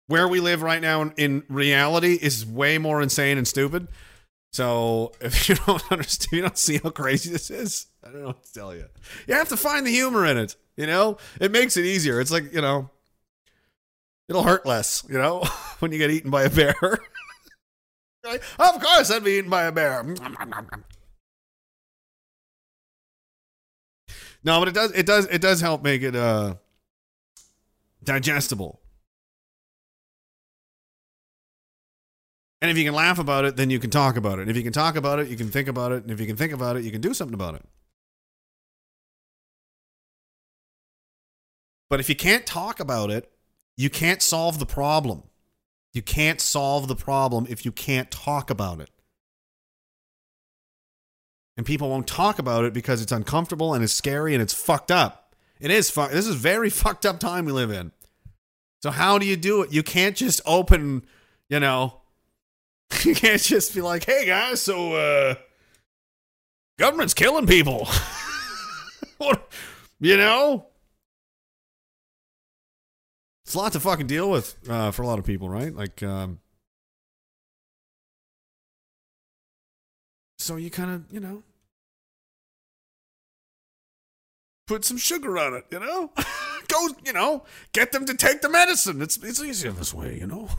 Where 0.08 0.26
we 0.26 0.40
live 0.40 0.62
right 0.62 0.82
now 0.82 1.12
in, 1.16 1.44
reality 1.48 2.18
is 2.20 2.44
way 2.44 2.78
more 2.78 3.00
insane 3.00 3.38
and 3.38 3.46
stupid. 3.46 3.88
So 4.52 5.12
if 5.20 5.48
you 5.48 5.54
don't 5.54 5.92
understand, 5.92 6.32
you 6.32 6.42
don't 6.42 6.58
see 6.58 6.78
how 6.78 6.90
crazy 6.90 7.30
this 7.30 7.50
is. 7.50 7.86
I 8.02 8.10
don't 8.10 8.20
know 8.20 8.26
what 8.28 8.42
to 8.42 8.52
tell 8.52 8.74
you. 8.74 8.86
You 9.26 9.34
have 9.34 9.50
to 9.50 9.56
find 9.56 9.86
the 9.86 9.90
humor 9.90 10.26
in 10.26 10.36
it. 10.38 10.56
You 10.76 10.86
know, 10.86 11.18
it 11.40 11.52
makes 11.52 11.76
it 11.76 11.84
easier. 11.84 12.20
It's 12.20 12.30
like 12.30 12.52
you 12.52 12.60
know, 12.60 12.90
it'll 14.28 14.44
hurt 14.44 14.64
less. 14.64 15.04
You 15.08 15.18
know, 15.18 15.44
when 15.78 15.92
you 15.92 15.98
get 15.98 16.10
eaten 16.10 16.30
by 16.30 16.44
a 16.44 16.50
bear. 16.50 16.74
Like, 18.24 18.42
of 18.58 18.82
course, 18.82 19.10
I'd 19.10 19.24
be 19.24 19.38
eaten 19.38 19.48
by 19.48 19.62
a 19.62 19.72
bear. 19.72 20.02
No, 24.44 24.58
but 24.58 24.68
it 24.68 24.74
does 24.74 24.90
it 24.92 25.06
does 25.06 25.26
it 25.26 25.40
does 25.40 25.60
help 25.62 25.82
make 25.82 26.02
it 26.02 26.14
uh 26.14 26.56
digestible. 28.04 28.80
And 32.60 32.70
if 32.70 32.76
you 32.76 32.84
can 32.84 32.94
laugh 32.94 33.18
about 33.18 33.44
it, 33.44 33.56
then 33.56 33.70
you 33.70 33.78
can 33.78 33.90
talk 33.90 34.16
about 34.16 34.38
it. 34.38 34.42
And 34.42 34.50
if 34.50 34.56
you 34.56 34.62
can 34.64 34.72
talk 34.72 34.96
about 34.96 35.20
it, 35.20 35.28
you 35.28 35.36
can 35.36 35.48
think 35.48 35.68
about 35.68 35.92
it. 35.92 36.02
And 36.02 36.10
if 36.10 36.18
you 36.18 36.26
can 36.26 36.36
think 36.36 36.52
about 36.52 36.76
it, 36.76 36.84
you 36.84 36.90
can 36.90 37.00
do 37.00 37.14
something 37.14 37.34
about 37.34 37.54
it. 37.54 37.62
But 41.88 42.00
if 42.00 42.08
you 42.08 42.16
can't 42.16 42.44
talk 42.44 42.80
about 42.80 43.10
it, 43.10 43.30
you 43.76 43.88
can't 43.88 44.20
solve 44.20 44.58
the 44.58 44.66
problem. 44.66 45.22
You 45.94 46.02
can't 46.02 46.40
solve 46.40 46.88
the 46.88 46.96
problem 46.96 47.46
if 47.48 47.64
you 47.64 47.72
can't 47.72 48.10
talk 48.10 48.50
about 48.50 48.80
it. 48.80 48.90
And 51.56 51.64
people 51.64 51.88
won't 51.88 52.06
talk 52.06 52.38
about 52.38 52.64
it 52.64 52.72
because 52.72 53.02
it's 53.02 53.12
uncomfortable 53.12 53.74
and 53.74 53.82
it's 53.82 53.92
scary 53.92 54.34
and 54.34 54.42
it's 54.42 54.54
fucked 54.54 54.90
up. 54.90 55.34
It 55.60 55.70
is. 55.70 55.92
This 55.92 56.26
is 56.26 56.34
very 56.34 56.70
fucked 56.82 57.06
up 57.06 57.18
time 57.18 57.44
we 57.46 57.52
live 57.52 57.70
in. 57.70 57.92
So 58.82 58.90
how 58.90 59.18
do 59.18 59.26
you 59.26 59.36
do 59.36 59.62
it? 59.62 59.72
You 59.72 59.82
can't 59.82 60.16
just 60.16 60.40
open, 60.46 61.04
you 61.48 61.58
know, 61.58 62.00
you 63.02 63.15
can't 63.15 63.41
just 63.41 63.75
be 63.75 63.81
like, 63.81 64.05
"Hey 64.05 64.26
guys, 64.26 64.62
so 64.62 64.94
uh 64.94 65.34
government's 66.78 67.15
killing 67.15 67.47
people." 67.47 67.89
what, 69.18 69.52
you 70.00 70.17
know? 70.17 70.67
It's 73.44 73.55
a 73.55 73.58
lot 73.58 73.73
to 73.73 73.81
fucking 73.81 74.07
deal 74.07 74.31
with 74.31 74.57
uh, 74.68 74.91
for 74.91 75.02
a 75.02 75.07
lot 75.07 75.18
of 75.18 75.25
people, 75.25 75.49
right? 75.49 75.75
Like, 75.75 76.02
um, 76.02 76.39
so 80.39 80.57
you 80.57 80.70
kind 80.70 80.91
of, 80.91 81.05
you 81.10 81.18
know, 81.18 81.42
put 84.67 84.84
some 84.84 84.99
sugar 84.99 85.39
on 85.39 85.55
it, 85.55 85.65
you 85.70 85.81
know? 85.81 86.12
Go, 86.68 86.89
you 87.07 87.15
know, 87.15 87.44
get 87.73 87.92
them 87.92 88.05
to 88.05 88.15
take 88.15 88.42
the 88.42 88.50
medicine. 88.50 89.00
It's 89.00 89.17
it's 89.17 89.42
easier 89.42 89.73
this 89.73 89.94
way, 89.94 90.18
you 90.18 90.26
know. 90.26 90.50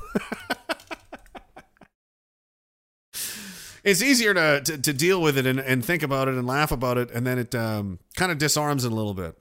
It's 3.84 4.02
easier 4.02 4.34
to, 4.34 4.62
to, 4.62 4.78
to 4.78 4.94
deal 4.94 5.22
with 5.22 5.38
it 5.38 5.46
and, 5.46 5.60
and 5.60 5.84
think 5.84 6.04
about 6.04 6.28
it 6.28 6.36
and 6.36 6.46
laugh 6.46 6.72
about 6.72 6.98
it, 6.98 7.12
and 7.12 7.26
then 7.26 7.40
it 7.40 7.56
um, 7.56 8.00
kind 8.16 8.32
of 8.32 8.38
disarms 8.38 8.86
it 8.86 8.92
a 8.92 8.96
little 8.96 9.14
bit. 9.14 9.38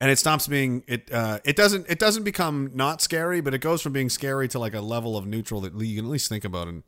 And 0.00 0.10
it 0.10 0.18
stops 0.18 0.46
being 0.46 0.82
it 0.86 1.10
uh 1.10 1.38
it 1.44 1.56
doesn't 1.56 1.88
it 1.88 1.98
doesn't 1.98 2.24
become 2.24 2.70
not 2.74 3.00
scary 3.00 3.40
but 3.40 3.54
it 3.54 3.60
goes 3.60 3.80
from 3.80 3.92
being 3.92 4.10
scary 4.10 4.48
to 4.48 4.58
like 4.58 4.74
a 4.74 4.82
level 4.82 5.16
of 5.16 5.24
neutral 5.24 5.62
that 5.62 5.72
you 5.72 5.96
can 5.96 6.04
at 6.04 6.10
least 6.10 6.28
think 6.28 6.44
about 6.44 6.68
and 6.68 6.82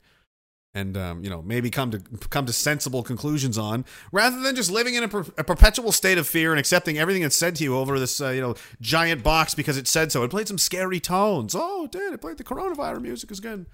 and 0.76 0.96
um, 0.96 1.24
you 1.24 1.30
know 1.30 1.40
maybe 1.40 1.70
come 1.70 1.90
to 1.90 1.98
come 2.28 2.44
to 2.44 2.52
sensible 2.52 3.02
conclusions 3.02 3.56
on 3.56 3.84
rather 4.12 4.38
than 4.40 4.54
just 4.54 4.70
living 4.70 4.94
in 4.94 5.04
a, 5.04 5.08
per, 5.08 5.24
a 5.38 5.44
perpetual 5.44 5.90
state 5.90 6.18
of 6.18 6.26
fear 6.26 6.52
and 6.52 6.60
accepting 6.60 6.98
everything 6.98 7.22
that's 7.22 7.36
said 7.36 7.56
to 7.56 7.64
you 7.64 7.76
over 7.76 7.98
this 7.98 8.20
uh, 8.20 8.28
you 8.28 8.40
know 8.42 8.54
giant 8.80 9.22
box 9.22 9.54
because 9.54 9.78
it 9.78 9.88
said 9.88 10.12
so. 10.12 10.22
It 10.22 10.30
played 10.30 10.48
some 10.48 10.58
scary 10.58 11.00
tones. 11.00 11.54
Oh 11.56 11.84
it 11.86 11.92
did 11.92 12.12
it 12.12 12.20
played 12.20 12.36
the 12.36 12.44
coronavirus 12.44 13.00
music 13.00 13.30
again 13.30 13.66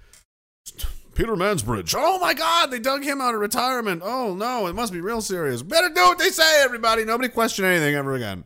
Peter 1.15 1.35
Mansbridge. 1.35 1.95
Oh 1.97 2.19
my 2.19 2.33
God, 2.33 2.71
they 2.71 2.79
dug 2.79 3.03
him 3.03 3.21
out 3.21 3.35
of 3.35 3.41
retirement. 3.41 4.01
Oh 4.03 4.33
no, 4.33 4.67
it 4.67 4.73
must 4.73 4.93
be 4.93 5.01
real 5.01 5.21
serious. 5.21 5.61
Better 5.61 5.89
do 5.89 6.01
what 6.01 6.19
they 6.19 6.29
say, 6.29 6.63
everybody. 6.63 7.05
Nobody 7.05 7.29
question 7.29 7.65
anything 7.65 7.95
ever 7.95 8.13
again. 8.13 8.45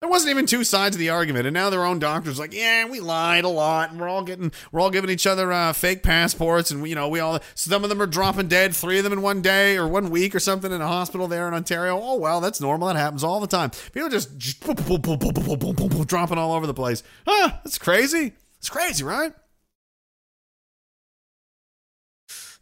There 0.00 0.08
wasn't 0.08 0.30
even 0.30 0.46
two 0.46 0.62
sides 0.62 0.94
of 0.94 1.00
the 1.00 1.10
argument, 1.10 1.48
and 1.48 1.54
now 1.54 1.70
their 1.70 1.84
own 1.84 1.98
doctors 1.98 2.38
like, 2.38 2.54
yeah, 2.54 2.84
we 2.84 3.00
lied 3.00 3.42
a 3.42 3.48
lot, 3.48 3.90
and 3.90 4.00
we're 4.00 4.08
all 4.08 4.22
getting, 4.22 4.52
we're 4.70 4.80
all 4.80 4.90
giving 4.90 5.10
each 5.10 5.26
other 5.26 5.52
uh, 5.52 5.72
fake 5.72 6.04
passports, 6.04 6.70
and 6.70 6.80
we, 6.80 6.90
you 6.90 6.94
know, 6.94 7.08
we 7.08 7.18
all, 7.18 7.40
some 7.56 7.82
of 7.82 7.90
them 7.90 8.00
are 8.00 8.06
dropping 8.06 8.46
dead, 8.46 8.76
three 8.76 8.98
of 8.98 9.04
them 9.04 9.12
in 9.12 9.22
one 9.22 9.42
day 9.42 9.76
or 9.76 9.88
one 9.88 10.10
week 10.10 10.36
or 10.36 10.40
something 10.40 10.70
in 10.70 10.80
a 10.80 10.86
hospital 10.86 11.26
there 11.26 11.48
in 11.48 11.54
Ontario. 11.54 12.00
Oh 12.00 12.14
well, 12.14 12.40
that's 12.40 12.60
normal. 12.60 12.86
That 12.86 12.96
happens 12.96 13.24
all 13.24 13.40
the 13.40 13.48
time. 13.48 13.72
People 13.92 14.08
just, 14.08 14.38
dropping 14.38 16.38
all 16.38 16.52
over 16.52 16.68
the 16.68 16.74
place. 16.74 17.02
Huh? 17.26 17.50
That's 17.64 17.78
crazy. 17.78 18.34
It's 18.58 18.68
crazy, 18.68 19.02
right? 19.02 19.32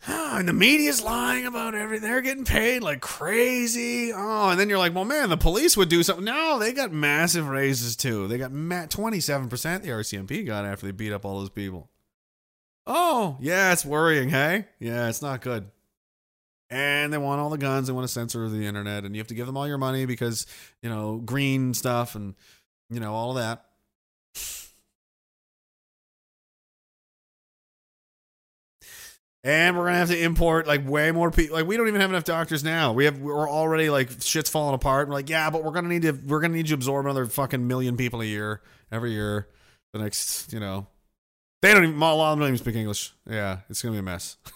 and 0.39 0.49
the 0.49 0.53
media's 0.53 1.03
lying 1.03 1.47
about 1.47 1.75
everything. 1.75 2.09
They're 2.09 2.21
getting 2.21 2.45
paid 2.45 2.83
like 2.83 3.01
crazy. 3.01 4.13
Oh, 4.13 4.51
and 4.51 4.61
then 4.61 4.69
you're 4.69 4.79
like, 4.79 4.95
well, 4.95 5.05
man, 5.05 5.31
the 5.31 5.37
police 5.37 5.77
would 5.77 5.89
do 5.89 6.03
something. 6.03 6.25
No, 6.25 6.59
they 6.59 6.73
got 6.73 6.93
massive 6.93 7.49
raises 7.49 7.97
too. 7.97 8.29
They 8.29 8.39
got 8.39 8.53
27% 8.53 9.83
the 9.83 9.89
RCMP 9.89 10.47
got 10.47 10.65
after 10.65 10.87
they 10.87 10.93
beat 10.93 11.13
up 11.13 11.25
all 11.25 11.41
those 11.41 11.51
people. 11.51 11.91
Oh, 12.87 13.37
yeah, 13.41 13.73
it's 13.73 13.85
worrying, 13.85 14.29
hey? 14.29 14.67
Yeah, 14.79 15.09
it's 15.09 15.23
not 15.23 15.41
good. 15.41 15.71
And 16.71 17.13
they 17.13 17.19
want 17.19 17.41
all 17.41 17.51
the 17.51 17.59
guns. 17.59 17.89
They 17.89 17.93
want 17.93 18.07
to 18.07 18.13
censor 18.13 18.49
the 18.49 18.65
internet. 18.65 19.05
And 19.05 19.15
you 19.15 19.21
have 19.21 19.29
to 19.29 19.35
give 19.35 19.47
them 19.47 19.57
all 19.57 19.67
your 19.67 19.79
money 19.79 20.07
because, 20.07 20.47
you 20.83 20.89
know, 20.89 21.17
green 21.17 21.75
stuff 21.75 22.15
and, 22.15 22.35
you 22.91 23.01
know, 23.01 23.13
all 23.13 23.31
of 23.31 23.37
that. 23.37 23.65
And 29.47 29.79
we're 29.79 29.85
gonna 29.85 29.99
have 29.99 30.09
to 30.09 30.21
import 30.21 30.67
like 30.67 30.89
way 30.89 31.13
more 31.13 31.31
people. 31.31 31.57
Like 31.57 31.67
we 31.67 31.77
don't 31.77 31.87
even 31.87 32.01
have 32.01 32.11
enough 32.11 32.25
doctors 32.25 32.65
now. 32.65 32.93
We 32.93 33.05
have 33.05 33.21
we're 33.21 33.49
already 33.49 33.91
like 33.91 34.11
shit's 34.21 34.51
falling 34.51 34.75
apart. 34.75 35.07
We're 35.07 35.15
like, 35.15 35.31
yeah, 35.31 35.51
but 35.51 35.63
we're 35.63 35.71
gonna 35.71 35.89
need 35.89 36.03
to 36.03 36.13
we're 36.13 36.41
gonna 36.41 36.55
need 36.55 36.67
to 36.67 36.75
absorb 36.75 37.07
another 37.07 37.27
fucking 37.27 37.65
million 37.65 37.97
people 37.97 38.21
a 38.23 38.25
year 38.25 38.61
every 38.91 39.13
year. 39.13 39.47
The 39.93 40.01
next, 40.01 40.53
you 40.53 40.59
know, 40.59 40.89
they 41.63 41.73
don't 41.73 41.85
even 41.85 41.95
a 41.95 41.99
lot 41.99 42.33
of 42.33 42.39
them 42.39 42.41
don't 42.41 42.49
even 42.49 42.59
speak 42.59 42.75
English. 42.75 43.13
Yeah, 43.25 43.59
it's 43.71 43.83
gonna 43.83 43.93
be 43.93 44.01
a 44.01 44.03
mess. 44.03 44.37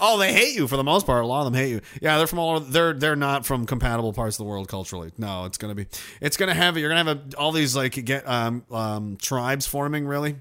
oh, 0.00 0.18
they 0.18 0.32
hate 0.32 0.54
you 0.54 0.68
for 0.68 0.76
the 0.76 0.84
most 0.84 1.04
part. 1.04 1.24
A 1.24 1.26
lot 1.26 1.46
of 1.46 1.52
them 1.52 1.60
hate 1.60 1.70
you. 1.70 1.80
Yeah, 2.00 2.18
they're 2.18 2.26
from 2.26 2.38
all. 2.38 2.60
They're 2.60 2.92
they're 2.92 3.16
not 3.16 3.44
from 3.44 3.66
compatible 3.66 4.12
parts 4.12 4.36
of 4.36 4.44
the 4.44 4.48
world 4.48 4.68
culturally. 4.68 5.10
No, 5.18 5.44
it's 5.46 5.58
gonna 5.58 5.74
be. 5.74 5.86
It's 6.20 6.36
gonna 6.36 6.54
have. 6.54 6.76
You're 6.76 6.90
gonna 6.90 7.04
have 7.04 7.34
a, 7.34 7.36
all 7.36 7.52
these 7.52 7.74
like 7.74 8.04
get 8.04 8.28
um 8.28 8.64
um 8.70 9.16
tribes 9.16 9.66
forming. 9.66 10.06
Really. 10.06 10.36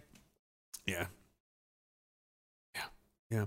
Yeah. 0.86 1.08
Yeah. 2.76 2.82
Yeah. 3.30 3.46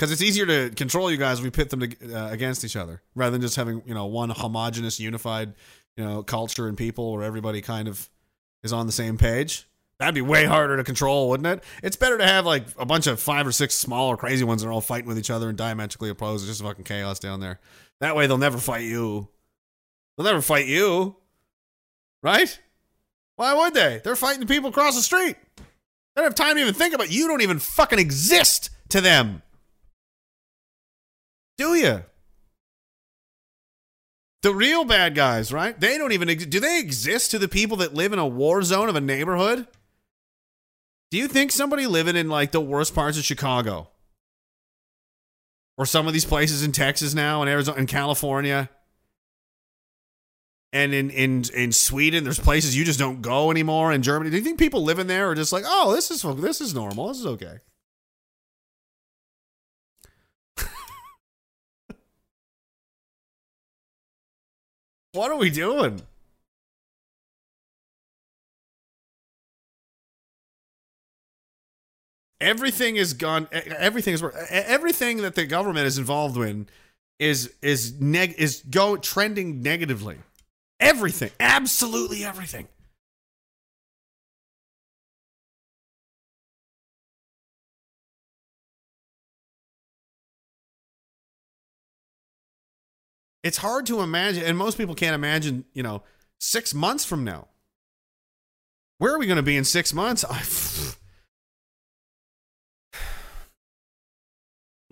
Because 0.00 0.12
it's 0.12 0.22
easier 0.22 0.46
to 0.46 0.74
control 0.74 1.10
you 1.10 1.18
guys 1.18 1.40
if 1.40 1.44
we 1.44 1.50
pit 1.50 1.68
them 1.68 1.80
to, 1.80 2.14
uh, 2.14 2.30
against 2.30 2.64
each 2.64 2.74
other 2.74 3.02
rather 3.14 3.32
than 3.32 3.42
just 3.42 3.56
having 3.56 3.82
you 3.84 3.92
know 3.92 4.06
one 4.06 4.30
homogenous, 4.30 4.98
unified 4.98 5.52
you 5.94 6.02
know 6.02 6.22
culture 6.22 6.68
and 6.68 6.78
people 6.78 7.12
where 7.12 7.22
everybody 7.22 7.60
kind 7.60 7.86
of 7.86 8.08
is 8.62 8.72
on 8.72 8.86
the 8.86 8.92
same 8.92 9.18
page. 9.18 9.66
That'd 9.98 10.14
be 10.14 10.22
way 10.22 10.46
harder 10.46 10.78
to 10.78 10.84
control, 10.84 11.28
wouldn't 11.28 11.46
it? 11.46 11.62
It's 11.82 11.96
better 11.96 12.16
to 12.16 12.26
have 12.26 12.46
like 12.46 12.64
a 12.78 12.86
bunch 12.86 13.08
of 13.08 13.20
five 13.20 13.46
or 13.46 13.52
six 13.52 13.74
smaller 13.74 14.16
crazy 14.16 14.42
ones 14.42 14.62
that 14.62 14.68
are 14.68 14.72
all 14.72 14.80
fighting 14.80 15.06
with 15.06 15.18
each 15.18 15.28
other 15.28 15.50
and 15.50 15.58
diametrically 15.58 16.08
opposed. 16.08 16.44
It's 16.44 16.58
just 16.58 16.66
fucking 16.66 16.84
chaos 16.84 17.18
down 17.18 17.40
there. 17.40 17.60
That 18.00 18.16
way 18.16 18.26
they'll 18.26 18.38
never 18.38 18.56
fight 18.56 18.84
you. 18.84 19.28
They'll 20.16 20.24
never 20.24 20.40
fight 20.40 20.66
you. 20.66 21.14
Right? 22.22 22.58
Why 23.36 23.52
would 23.52 23.74
they? 23.74 24.00
They're 24.02 24.16
fighting 24.16 24.40
the 24.40 24.46
people 24.46 24.70
across 24.70 24.96
the 24.96 25.02
street. 25.02 25.36
They 25.56 26.22
don't 26.22 26.24
have 26.24 26.34
time 26.34 26.56
to 26.56 26.62
even 26.62 26.72
think 26.72 26.94
about. 26.94 27.10
You 27.10 27.28
don't 27.28 27.42
even 27.42 27.58
fucking 27.58 27.98
exist 27.98 28.70
to 28.88 29.02
them. 29.02 29.42
Do 31.60 31.74
you? 31.74 32.02
The 34.40 34.54
real 34.54 34.86
bad 34.86 35.14
guys, 35.14 35.52
right? 35.52 35.78
They 35.78 35.98
don't 35.98 36.12
even 36.12 36.28
do 36.48 36.58
they 36.58 36.80
exist 36.80 37.32
to 37.32 37.38
the 37.38 37.48
people 37.48 37.76
that 37.76 37.92
live 37.92 38.14
in 38.14 38.18
a 38.18 38.26
war 38.26 38.62
zone 38.62 38.88
of 38.88 38.96
a 38.96 39.00
neighborhood? 39.02 39.66
Do 41.10 41.18
you 41.18 41.28
think 41.28 41.52
somebody 41.52 41.86
living 41.86 42.16
in 42.16 42.30
like 42.30 42.52
the 42.52 42.62
worst 42.62 42.94
parts 42.94 43.18
of 43.18 43.24
Chicago 43.24 43.90
or 45.76 45.84
some 45.84 46.06
of 46.06 46.14
these 46.14 46.24
places 46.24 46.62
in 46.62 46.72
Texas 46.72 47.12
now 47.12 47.42
and 47.42 47.50
Arizona 47.50 47.76
and 47.76 47.86
California 47.86 48.70
and 50.72 50.94
in 50.94 51.10
in 51.10 51.44
in 51.52 51.72
Sweden 51.72 52.24
there's 52.24 52.40
places 52.40 52.74
you 52.74 52.86
just 52.86 52.98
don't 52.98 53.20
go 53.20 53.50
anymore 53.50 53.92
in 53.92 54.00
Germany. 54.00 54.30
Do 54.30 54.38
you 54.38 54.42
think 54.42 54.58
people 54.58 54.82
living 54.82 55.08
there 55.08 55.28
are 55.28 55.34
just 55.34 55.52
like, 55.52 55.64
"Oh, 55.66 55.94
this 55.94 56.10
is 56.10 56.22
this 56.40 56.62
is 56.62 56.72
normal. 56.72 57.08
This 57.08 57.18
is 57.18 57.26
okay." 57.26 57.58
What 65.12 65.30
are 65.30 65.36
we 65.36 65.50
doing? 65.50 66.02
Everything 72.40 72.96
is 72.96 73.12
gone. 73.12 73.48
Everything 73.52 74.14
is 74.14 74.24
everything 74.50 75.18
that 75.18 75.34
the 75.34 75.44
government 75.44 75.86
is 75.86 75.98
involved 75.98 76.38
in 76.38 76.68
is 77.18 77.52
is 77.60 78.00
neg 78.00 78.34
is 78.38 78.62
go 78.70 78.96
trending 78.96 79.62
negatively. 79.62 80.16
Everything, 80.78 81.30
absolutely 81.38 82.24
everything. 82.24 82.68
It's 93.42 93.58
hard 93.58 93.86
to 93.86 94.00
imagine, 94.00 94.44
and 94.44 94.56
most 94.58 94.76
people 94.76 94.94
can't 94.94 95.14
imagine, 95.14 95.64
you 95.72 95.82
know, 95.82 96.02
six 96.38 96.74
months 96.74 97.04
from 97.04 97.24
now. 97.24 97.48
Where 98.98 99.14
are 99.14 99.18
we 99.18 99.26
going 99.26 99.36
to 99.36 99.42
be 99.42 99.56
in 99.56 99.64
six 99.64 99.92
months? 99.92 100.24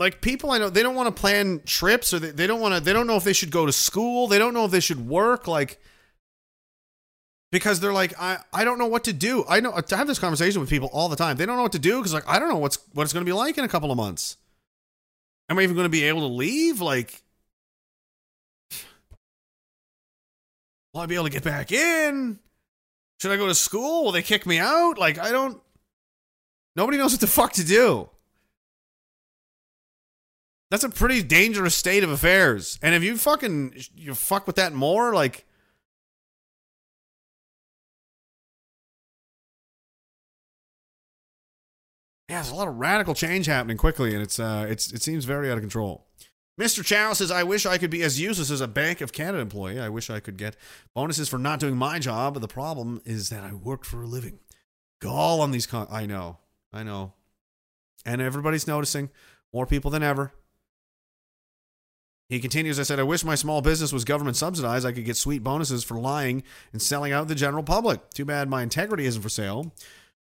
Like 0.01 0.21
people 0.21 0.53
I 0.53 0.59
know, 0.59 0.71
they 0.71 0.85
don't 0.85 0.95
want 0.95 1.13
to 1.13 1.21
plan 1.21 1.61
trips, 1.67 2.15
or 2.15 2.21
they, 2.21 2.31
they 2.31 2.47
don't 2.47 2.61
want 2.61 2.73
to. 2.73 2.81
They 2.81 2.93
don't 2.93 3.09
know 3.09 3.17
if 3.17 3.25
they 3.25 3.33
should 3.33 3.51
go 3.51 3.67
to 3.67 3.73
school. 3.73 4.29
They 4.29 4.39
don't 4.39 4.55
know 4.55 4.65
if 4.65 4.71
they 4.71 4.79
should 4.79 5.09
work. 5.09 5.49
Like 5.49 5.81
because 7.51 7.81
they're 7.81 7.93
like, 7.93 8.19
I, 8.21 8.39
I 8.53 8.65
don't 8.65 8.79
know 8.79 8.87
what 8.87 9.05
to 9.05 9.13
do. 9.13 9.45
I 9.49 9.61
know 9.61 9.73
I 9.73 9.97
have 9.97 10.07
this 10.07 10.19
conversation 10.19 10.61
with 10.61 10.69
people 10.69 10.91
all 10.93 11.09
the 11.09 11.17
time. 11.17 11.37
They 11.37 11.47
don't 11.47 11.57
know 11.57 11.63
what 11.63 11.73
to 11.73 11.79
do 11.79 11.99
because 11.99 12.13
like 12.13 12.29
I 12.29 12.39
don't 12.39 12.49
know 12.49 12.59
what's 12.59 12.79
what 12.93 13.05
it's 13.05 13.13
going 13.13 13.25
to 13.25 13.29
be 13.29 13.33
like 13.33 13.57
in 13.59 13.65
a 13.65 13.69
couple 13.69 13.91
of 13.91 13.97
months. 13.97 14.37
Am 15.49 15.59
I 15.59 15.63
even 15.63 15.75
going 15.75 15.87
to 15.87 15.91
be 15.91 16.05
able 16.05 16.21
to 16.21 16.35
leave? 16.35 16.83
Like, 16.83 17.23
will 20.93 21.01
I 21.01 21.07
be 21.07 21.15
able 21.15 21.25
to 21.25 21.31
get 21.31 21.45
back 21.45 21.73
in? 21.73 22.39
Should 23.21 23.33
I 23.33 23.37
go 23.37 23.47
to 23.47 23.55
school? 23.55 24.05
Will 24.05 24.13
they 24.13 24.23
kick 24.23 24.47
me 24.47 24.59
out? 24.59 24.99
Like, 24.99 25.19
I 25.19 25.31
don't. 25.31 25.61
Nobody 26.77 26.99
knows 26.99 27.13
what 27.13 27.21
the 27.21 27.27
fuck 27.27 27.53
to 27.55 27.65
do. 27.65 28.11
That's 30.71 30.85
a 30.85 30.91
pretty 30.91 31.23
dangerous 31.23 31.75
state 31.75 32.05
of 32.05 32.11
affairs. 32.11 32.79
And 32.83 32.95
if 32.95 33.03
you 33.03 33.17
fucking 33.17 33.75
you 33.97 34.15
fuck 34.15 34.47
with 34.47 34.57
that 34.57 34.73
more, 34.73 35.15
like 35.15 35.47
Yeah, 42.29 42.37
there's 42.37 42.51
a 42.51 42.55
lot 42.55 42.69
of 42.69 42.77
radical 42.77 43.15
change 43.15 43.47
happening 43.47 43.79
quickly, 43.79 44.13
and 44.13 44.23
it's 44.23 44.39
uh, 44.39 44.67
it's 44.69 44.93
it 44.93 45.03
seems 45.03 45.25
very 45.25 45.51
out 45.51 45.57
of 45.57 45.63
control. 45.63 46.08
Mr. 46.59 46.85
Chow 46.85 47.13
says, 47.13 47.31
"I 47.31 47.45
wish 47.45 47.67
I 47.67 47.79
could 47.79 47.91
be 47.91 48.03
as 48.03 48.21
useless 48.21 48.51
as 48.51 48.61
a 48.61 48.69
Bank 48.69 49.01
of 49.01 49.13
Canada 49.13 49.39
employee. 49.39 49.79
I 49.79 49.89
wish 49.89 50.11
I 50.11 50.21
could 50.21 50.37
get 50.37 50.57
bonuses 50.95 51.29
for 51.29 51.39
not 51.39 51.61
doing 51.61 51.77
my 51.77 51.99
job, 51.99 52.35
but 52.35 52.41
the 52.41 52.49
problem 52.49 53.01
is 53.05 53.29
that 53.29 53.45
I 53.45 53.55
work 53.55 53.85
for 53.85 54.03
a 54.03 54.07
living. 54.07 54.41
Gall 55.01 55.41
on 55.41 55.53
these 55.53 55.67
con- 55.67 55.87
I 55.91 56.07
know, 56.07 56.39
I 56.73 56.83
know, 56.83 57.13
and 58.05 58.21
everybody's 58.21 58.67
noticing. 58.67 59.11
More 59.53 59.67
people 59.67 59.91
than 59.91 60.03
ever. 60.03 60.33
He 62.29 62.41
continues, 62.41 62.79
I 62.79 62.83
said, 62.83 63.01
I 63.01 63.05
wish 63.05 63.25
my 63.25 63.37
small 63.37 63.63
business 63.63 63.91
was 63.93 64.05
government 64.05 64.37
subsidized. 64.37 64.85
I 64.85 64.93
could 64.93 65.07
get 65.07 65.17
sweet 65.17 65.43
bonuses 65.43 65.83
for 65.83 65.99
lying 65.99 66.43
and 66.73 66.83
selling 66.83 67.11
out 67.11 67.29
the 67.29 67.35
general 67.35 67.63
public. 67.63 68.11
Too 68.11 68.27
bad 68.27 68.51
my 68.51 68.63
integrity 68.63 69.07
isn't 69.07 69.23
for 69.23 69.31
sale. 69.31 69.73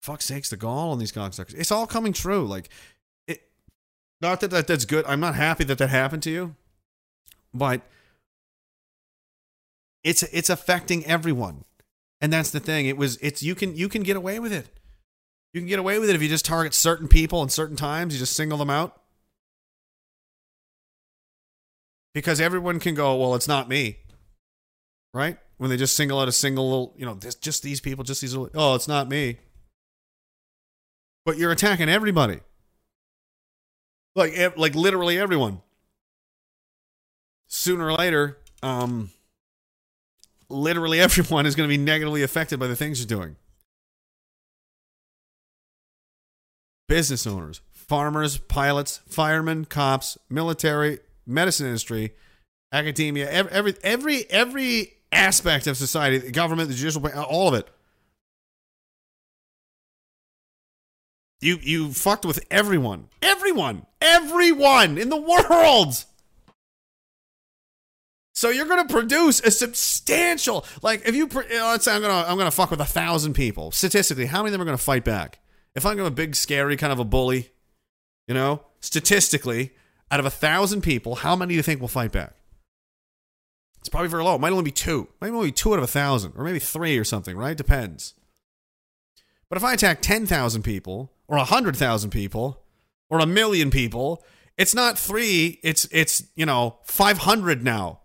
Fuck 0.02 0.24
sakes, 0.24 0.50
the 0.50 0.58
gall 0.58 0.92
on 0.92 0.98
these 0.98 1.12
cocksuckers. 1.12 1.54
It's 1.54 1.72
all 1.72 1.86
coming 1.86 2.12
true. 2.12 2.48
Like, 2.48 2.70
not 4.24 4.40
that, 4.40 4.50
that 4.52 4.66
that's 4.66 4.86
good. 4.86 5.06
I'm 5.06 5.20
not 5.20 5.36
happy 5.36 5.66
that 5.66 5.78
that 5.78 5.90
happened 5.90 6.24
to 6.24 6.32
you, 6.32 6.56
but 7.54 7.82
it's 10.04 10.24
it's 10.24 10.50
affecting 10.50 11.06
everyone, 11.06 11.66
and 12.22 12.34
that's 12.34 12.50
the 12.50 12.60
thing. 12.60 12.88
It 12.88 12.98
was 12.98 13.18
it's 13.18 13.44
you 13.44 13.54
can 13.54 13.76
you 13.76 13.90
can 13.90 14.02
get 14.02 14.16
away 14.16 14.40
with 14.40 14.54
it. 14.54 14.68
You 15.54 15.62
can 15.62 15.68
get 15.68 15.78
away 15.78 16.00
with 16.00 16.10
it 16.10 16.16
if 16.16 16.22
you 16.24 16.30
just 16.30 16.46
target 16.46 16.74
certain 16.74 17.08
people 17.08 17.42
and 17.42 17.52
certain 17.52 17.76
times. 17.76 18.14
You 18.14 18.20
just 18.20 18.36
single 18.36 18.58
them 18.58 18.72
out. 18.72 19.00
Because 22.16 22.42
everyone 22.42 22.80
can 22.80 22.96
go, 22.96 23.16
well, 23.18 23.36
it's 23.36 23.48
not 23.48 23.70
me. 23.70 23.98
Right? 25.14 25.38
When 25.58 25.70
they 25.70 25.78
just 25.78 25.96
single 25.96 26.20
out 26.20 26.28
a 26.28 26.32
single 26.32 26.70
little, 26.70 26.94
you 26.98 27.06
know, 27.06 27.14
this, 27.14 27.36
just 27.36 27.62
these 27.62 27.82
people, 27.82 28.04
just 28.04 28.22
these 28.22 28.36
little, 28.36 28.50
oh, 28.56 28.74
it's 28.74 28.88
not 28.88 29.10
me. 29.10 29.38
But 31.26 31.38
you're 31.38 31.52
attacking 31.52 31.90
everybody. 31.90 32.40
Like, 34.16 34.58
like 34.58 34.76
literally 34.76 35.18
everyone. 35.18 35.62
Sooner 37.48 37.86
or 37.88 37.94
later, 37.94 38.38
um, 38.62 39.12
literally 40.50 41.00
everyone 41.02 41.46
is 41.46 41.56
going 41.56 41.70
to 41.70 41.78
be 41.78 41.84
negatively 41.84 42.24
affected 42.24 42.60
by 42.60 42.68
the 42.68 42.76
things 42.76 43.00
you're 43.00 43.08
doing. 43.20 43.36
Business 46.88 47.26
owners, 47.26 47.62
farmers, 47.72 48.38
pilots, 48.38 49.02
firemen, 49.08 49.66
cops, 49.66 50.18
military, 50.30 51.00
medicine 51.26 51.66
industry, 51.66 52.14
academia, 52.72 53.30
ev- 53.30 53.48
every 53.48 53.76
every 53.84 54.30
every 54.30 54.94
aspect 55.12 55.66
of 55.68 55.78
society, 55.78 56.18
the 56.18 56.32
government, 56.32 56.70
the 56.70 56.76
judicial, 56.76 57.08
all 57.24 57.48
of 57.48 57.54
it. 57.54 57.68
You 61.44 61.60
you 61.62 61.92
fucked 61.92 62.26
with 62.26 62.46
everyone, 62.50 63.10
everyone, 63.22 63.86
everyone 64.02 64.98
in 64.98 65.10
the 65.10 65.18
world. 65.18 66.06
So 68.34 68.50
you're 68.50 68.66
going 68.66 68.88
to 68.88 68.92
produce 68.92 69.42
a 69.42 69.52
substantial, 69.52 70.66
like 70.82 71.08
if 71.08 71.16
you, 71.16 71.28
let's 71.28 71.86
say 71.86 71.94
I'm 71.94 72.02
going 72.02 72.12
to 72.12 72.30
I'm 72.30 72.38
going 72.38 72.50
to 72.50 72.56
fuck 72.56 72.72
with 72.72 72.80
a 72.80 72.86
thousand 72.86 73.34
people. 73.34 73.72
Statistically, 73.72 74.26
how 74.26 74.42
many 74.42 74.50
of 74.50 74.52
them 74.54 74.62
are 74.62 74.66
going 74.66 74.78
to 74.78 74.84
fight 74.84 75.04
back? 75.04 75.40
If 75.76 75.86
I'm 75.86 76.00
a 76.00 76.10
big, 76.10 76.36
scary 76.36 76.78
kind 76.78 76.94
of 76.94 77.00
a 77.00 77.06
bully, 77.06 77.52
you 78.28 78.34
know, 78.34 78.64
statistically, 78.80 79.72
out 80.12 80.20
of 80.20 80.26
a 80.26 80.30
thousand 80.30 80.82
people, 80.82 81.16
how 81.16 81.36
many 81.36 81.50
do 81.50 81.56
you 81.56 81.64
think 81.64 81.82
will 81.82 81.88
fight 81.88 82.12
back? 82.12 82.36
It's 83.80 83.90
probably 83.90 84.08
very 84.10 84.24
low. 84.24 84.36
It 84.36 84.42
might 84.42 84.52
only 84.52 84.64
be 84.64 84.72
two. 84.72 85.10
Might 85.20 85.32
only 85.32 85.50
be 85.50 85.52
two 85.52 85.74
out 85.74 85.78
of 85.80 85.84
a 85.84 85.88
thousand, 85.88 86.34
or 86.38 86.46
maybe 86.46 86.60
three 86.60 86.98
or 86.98 87.04
something, 87.04 87.36
right? 87.36 87.58
Depends. 87.58 88.14
But 89.50 89.58
if 89.58 89.64
I 89.64 89.74
attack 89.74 90.02
ten 90.02 90.26
thousand 90.26 90.64
people, 90.64 91.13
or 91.28 91.38
a 91.38 91.44
hundred 91.44 91.76
thousand 91.76 92.12
people 92.12 92.64
or 93.10 93.20
a 93.20 93.26
million 93.26 93.70
people. 93.70 94.24
It's 94.58 94.76
not 94.76 94.98
three. 94.98 95.60
It's 95.64 95.86
it's 95.92 96.24
you 96.36 96.46
know 96.46 96.80
five 96.84 97.20
hundred 97.20 97.64
now. 97.64 98.02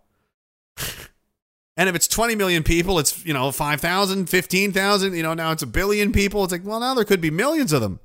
and 1.77 1.89
if 1.89 1.95
it's 1.95 2.07
20 2.07 2.35
million 2.35 2.63
people, 2.63 2.99
it's 2.99 3.25
you 3.25 3.33
know 3.33 3.51
5,000, 3.51 4.29
15,000. 4.29 5.13
You 5.13 5.23
know 5.23 5.33
now 5.33 5.51
it's 5.51 5.63
a 5.63 5.67
billion 5.67 6.11
people. 6.11 6.43
It's 6.43 6.51
like 6.51 6.65
well 6.65 6.79
now 6.79 6.93
there 6.93 7.05
could 7.05 7.21
be 7.21 7.31
millions 7.31 7.73
of 7.73 7.81
them. 7.81 7.99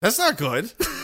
That's 0.00 0.18
not 0.18 0.36
good. 0.36 0.72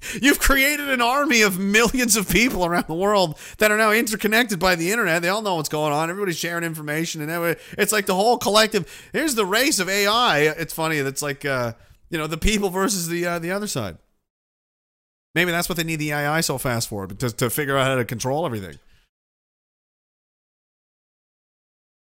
You've 0.22 0.38
created 0.38 0.88
an 0.88 1.00
army 1.00 1.42
of 1.42 1.58
millions 1.58 2.16
of 2.16 2.28
people 2.28 2.64
around 2.64 2.86
the 2.86 2.94
world 2.94 3.38
that 3.58 3.70
are 3.70 3.76
now 3.76 3.92
interconnected 3.92 4.58
by 4.58 4.74
the 4.74 4.90
internet. 4.90 5.22
They 5.22 5.28
all 5.28 5.42
know 5.42 5.56
what's 5.56 5.68
going 5.68 5.92
on. 5.92 6.10
Everybody's 6.10 6.38
sharing 6.38 6.64
information, 6.64 7.20
and 7.20 7.56
it's 7.76 7.92
like 7.92 8.06
the 8.06 8.14
whole 8.14 8.38
collective. 8.38 9.10
Here's 9.12 9.34
the 9.34 9.46
race 9.46 9.78
of 9.78 9.88
AI. 9.88 10.40
It's 10.40 10.72
funny. 10.72 10.96
It's 10.96 11.22
like 11.22 11.44
uh, 11.44 11.74
you 12.08 12.18
know 12.18 12.26
the 12.26 12.38
people 12.38 12.70
versus 12.70 13.08
the 13.08 13.26
uh, 13.26 13.38
the 13.38 13.50
other 13.50 13.66
side. 13.66 13.98
Maybe 15.34 15.50
that's 15.50 15.68
what 15.68 15.76
they 15.76 15.84
need 15.84 15.96
the 15.96 16.12
AI 16.12 16.40
so 16.40 16.58
fast 16.58 16.88
for, 16.88 17.06
to 17.06 17.30
to 17.30 17.50
figure 17.50 17.76
out 17.76 17.86
how 17.86 17.96
to 17.96 18.04
control 18.04 18.46
everything. 18.46 18.78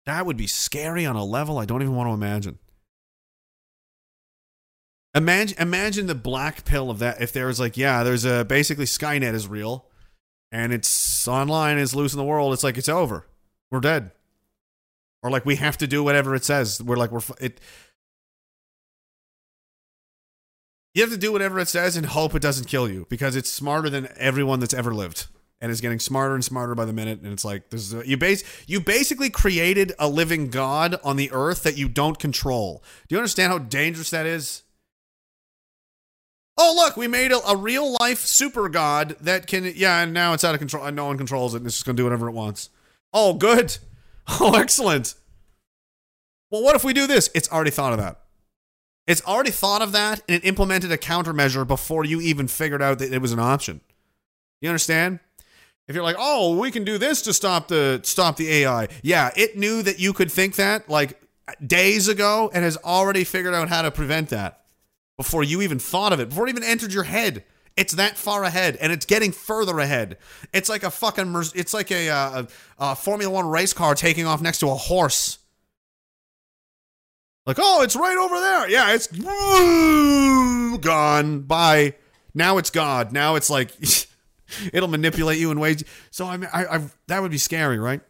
That 0.06 0.26
would 0.26 0.38
be 0.38 0.48
scary 0.48 1.06
on 1.06 1.16
a 1.16 1.24
level 1.24 1.58
I 1.58 1.66
don't 1.66 1.82
even 1.82 1.96
want 1.96 2.10
to 2.10 2.14
imagine. 2.14 2.60
Imagine 5.16 5.58
imagine 5.60 6.08
the 6.08 6.16
black 6.16 6.66
pill 6.66 6.92
of 6.92 7.00
that 7.00 7.22
if 7.22 7.32
there 7.32 7.48
was 7.48 7.58
like, 7.60 7.78
yeah, 7.78 8.04
there's 8.04 8.26
a 8.26 8.44
basically 8.44 8.84
Skynet 8.86 9.34
is 9.34 9.48
real 9.48 9.86
and 10.52 10.74
it's 10.74 11.26
online, 11.26 11.78
it's 11.78 11.96
loose 11.96 12.14
in 12.14 12.18
the 12.18 12.26
world, 12.26 12.54
it's 12.54 12.64
like 12.64 12.78
it's 12.78 12.90
over. 12.90 13.26
We're 13.72 13.80
dead. 13.80 14.12
Or 15.24 15.32
like 15.32 15.46
we 15.46 15.56
have 15.56 15.78
to 15.78 15.88
do 15.88 16.04
whatever 16.04 16.36
it 16.36 16.44
says. 16.44 16.84
We're 16.84 16.98
like 16.98 17.12
we're 17.12 17.22
it 17.40 17.62
You 20.94 21.02
have 21.02 21.12
to 21.12 21.18
do 21.18 21.32
whatever 21.32 21.60
it 21.60 21.68
says 21.70 21.96
and 21.96 22.06
hope 22.06 22.36
it 22.36 22.42
doesn't 22.42 22.68
kill 22.68 22.90
you 22.90 23.06
because 23.10 23.36
it's 23.36 23.50
smarter 23.50 23.90
than 23.90 24.10
everyone 24.18 24.60
that's 24.60 24.74
ever 24.74 24.94
lived 24.94 25.28
and 25.62 25.72
is 25.72 25.82
getting 25.82 26.00
smarter 26.00 26.36
and 26.36 26.44
smarter 26.44 26.76
by 26.76 26.86
the 26.86 26.94
minute 26.94 27.22
and 27.22 27.32
it's 27.32 27.46
like 27.46 27.70
this 27.70 27.82
is 27.82 27.94
a, 27.94 28.08
you 28.08 28.18
base 28.18 28.44
you 28.68 28.82
basically 28.82 29.30
created 29.30 29.94
a 29.98 30.10
living 30.10 30.50
god 30.50 31.00
on 31.06 31.16
the 31.16 31.32
earth 31.32 31.64
that 31.64 31.78
you 31.78 31.88
don't 31.88 32.20
control. 32.20 32.84
Do 33.08 33.16
you 33.16 33.20
understand 33.20 33.54
how 33.54 33.60
dangerous 33.60 34.10
that 34.10 34.26
is? 34.26 34.64
Oh, 36.58 36.74
look, 36.76 36.96
we 36.96 37.08
made 37.08 37.32
a, 37.32 37.46
a 37.48 37.56
real 37.56 37.96
life 38.00 38.20
super 38.20 38.70
god 38.70 39.18
that 39.22 39.46
can, 39.48 39.72
yeah, 39.76 40.02
and 40.02 40.14
now 40.14 40.34
it's 40.34 40.44
out 40.44 40.56
of 40.56 40.60
control 40.60 40.86
and 40.86 40.96
no 40.96 41.06
one 41.06 41.18
controls 41.18 41.54
it 41.54 41.58
and 41.58 41.66
it's 41.68 41.76
just 41.76 41.86
to 41.86 41.94
do 41.94 42.06
whatever 42.06 42.30
it 42.30 42.34
wants. 42.34 42.70
Oh, 43.14 43.34
good. 43.34 43.78
Oh, 44.28 44.56
excellent. 44.56 45.14
Well, 46.50 46.64
what 46.64 46.76
if 46.76 46.84
we 46.84 46.94
do 46.94 47.06
this? 47.06 47.30
It's 47.36 47.52
already 47.52 47.70
thought 47.70 47.94
of 47.94 48.00
that. 48.00 48.22
It's 49.06 49.22
already 49.24 49.52
thought 49.52 49.84
of 49.84 49.92
that 49.92 50.24
and 50.28 50.38
it 50.38 50.48
implemented 50.48 50.92
a 50.92 50.98
countermeasure 50.98 51.68
before 51.68 52.06
you 52.06 52.20
even 52.22 52.48
figured 52.48 52.82
out 52.82 52.98
that 52.98 53.14
it 53.14 53.22
was 53.22 53.32
an 53.32 53.40
option. 53.40 53.82
You 54.62 54.70
understand? 54.70 55.20
If 55.88 55.94
you're 55.94 56.04
like, 56.04 56.16
oh, 56.18 56.58
we 56.58 56.72
can 56.72 56.84
do 56.84 56.98
this 56.98 57.22
to 57.22 57.34
stop 57.34 57.68
the 57.68 58.00
stop 58.04 58.38
the 58.38 58.52
AI. 58.52 58.88
Yeah, 59.04 59.30
it 59.36 59.56
knew 59.60 59.84
that 59.84 60.00
you 60.00 60.12
could 60.12 60.32
think 60.32 60.56
that 60.56 60.90
like 60.90 61.22
days 61.64 62.08
ago 62.08 62.50
and 62.52 62.64
has 62.64 62.78
already 62.78 63.24
figured 63.24 63.54
out 63.54 63.70
how 63.70 63.84
to 63.84 63.92
prevent 63.92 64.30
that 64.30 64.65
before 65.18 65.44
you 65.44 65.62
even 65.62 65.80
thought 65.80 66.14
of 66.14 66.20
it, 66.20 66.30
before 66.30 66.48
it 66.48 66.50
even 66.50 66.64
entered 66.64 66.94
your 66.94 67.04
head. 67.04 67.44
It's 67.78 67.94
that 67.96 68.18
far 68.18 68.46
ahead, 68.46 68.78
and 68.80 68.94
it's 68.94 69.06
getting 69.06 69.34
further 69.34 69.80
ahead. 69.80 70.18
It's 70.54 70.70
like 70.70 70.84
a 70.84 70.90
fucking, 70.90 71.36
it's 71.56 71.74
like 71.74 71.92
a, 71.92 72.10
uh, 72.10 72.44
a, 72.44 72.48
a 72.80 72.96
Formula 72.96 73.30
One 73.30 73.48
race 73.50 73.74
car 73.74 73.96
taking 73.96 74.26
off 74.26 74.42
next 74.42 74.60
to 74.60 74.70
a 74.70 74.76
horse. 74.76 75.40
Like, 77.46 77.58
oh, 77.60 77.82
it's 77.84 77.98
right 77.98 78.18
over 78.18 78.40
there. 78.40 78.70
Yeah, 78.70 78.94
it's 78.94 79.08
gone. 80.78 81.42
Bye. 81.42 81.96
Now 82.34 82.58
it's 82.58 82.70
God. 82.70 83.12
Now 83.12 83.36
it's 83.36 83.50
like 83.50 83.72
it'll 84.74 84.90
manipulate 84.90 85.40
you 85.40 85.52
in 85.52 85.60
ways. 85.60 85.84
So 86.12 86.26
I 86.28 86.38
mean, 86.38 86.50
I, 86.54 86.66
I 86.66 86.82
that 87.08 87.22
would 87.22 87.32
be 87.32 87.38
scary, 87.38 87.78
right? 87.78 88.02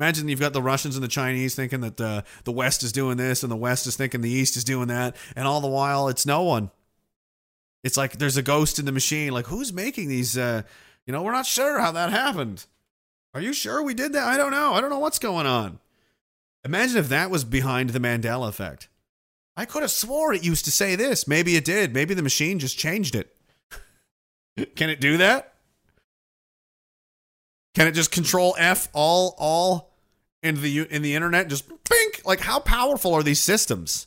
Imagine 0.00 0.28
you've 0.28 0.40
got 0.40 0.54
the 0.54 0.62
Russians 0.62 0.96
and 0.96 1.04
the 1.04 1.08
Chinese 1.08 1.54
thinking 1.54 1.82
that 1.82 1.98
the 1.98 2.24
the 2.44 2.52
West 2.52 2.82
is 2.82 2.90
doing 2.90 3.18
this 3.18 3.42
and 3.42 3.52
the 3.52 3.56
West 3.56 3.86
is 3.86 3.96
thinking 3.96 4.22
the 4.22 4.30
East 4.30 4.56
is 4.56 4.64
doing 4.64 4.88
that, 4.88 5.14
and 5.36 5.46
all 5.46 5.60
the 5.60 5.68
while 5.68 6.08
it's 6.08 6.24
no 6.24 6.42
one. 6.42 6.70
It's 7.84 7.98
like 7.98 8.12
there's 8.12 8.38
a 8.38 8.42
ghost 8.42 8.78
in 8.78 8.86
the 8.86 8.92
machine. 8.92 9.32
Like 9.32 9.46
who's 9.46 9.74
making 9.74 10.08
these? 10.08 10.38
Uh, 10.38 10.62
you 11.06 11.12
know, 11.12 11.22
we're 11.22 11.32
not 11.32 11.44
sure 11.44 11.80
how 11.80 11.92
that 11.92 12.10
happened. 12.10 12.64
Are 13.34 13.42
you 13.42 13.52
sure 13.52 13.82
we 13.82 13.92
did 13.92 14.14
that? 14.14 14.26
I 14.26 14.38
don't 14.38 14.52
know. 14.52 14.72
I 14.72 14.80
don't 14.80 14.88
know 14.88 14.98
what's 14.98 15.18
going 15.18 15.46
on. 15.46 15.78
Imagine 16.64 16.96
if 16.96 17.10
that 17.10 17.30
was 17.30 17.44
behind 17.44 17.90
the 17.90 18.00
Mandela 18.00 18.48
effect. 18.48 18.88
I 19.54 19.66
could 19.66 19.82
have 19.82 19.90
swore 19.90 20.32
it 20.32 20.42
used 20.42 20.64
to 20.64 20.70
say 20.70 20.96
this. 20.96 21.28
Maybe 21.28 21.56
it 21.56 21.64
did. 21.66 21.92
Maybe 21.92 22.14
the 22.14 22.22
machine 22.22 22.58
just 22.58 22.78
changed 22.78 23.14
it. 23.14 23.36
Can 24.76 24.88
it 24.88 25.00
do 25.00 25.18
that? 25.18 25.52
Can 27.74 27.86
it 27.86 27.92
just 27.92 28.10
control 28.10 28.56
F 28.58 28.88
all 28.94 29.34
all 29.38 29.89
in 30.42 30.60
the 30.60 30.86
in 30.90 31.02
the 31.02 31.14
internet? 31.14 31.48
Just 31.48 31.68
bink. 31.68 32.22
Like 32.24 32.40
how 32.40 32.60
powerful 32.60 33.14
are 33.14 33.22
these 33.22 33.40
systems? 33.40 34.06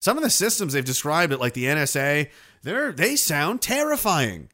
Some 0.00 0.16
of 0.16 0.22
the 0.22 0.30
systems 0.30 0.72
they've 0.72 0.84
described 0.84 1.32
it 1.32 1.40
like 1.40 1.54
the 1.54 1.64
NSA, 1.64 2.30
they're 2.62 2.92
they 2.92 3.16
sound 3.16 3.60
terrifying. 3.60 4.48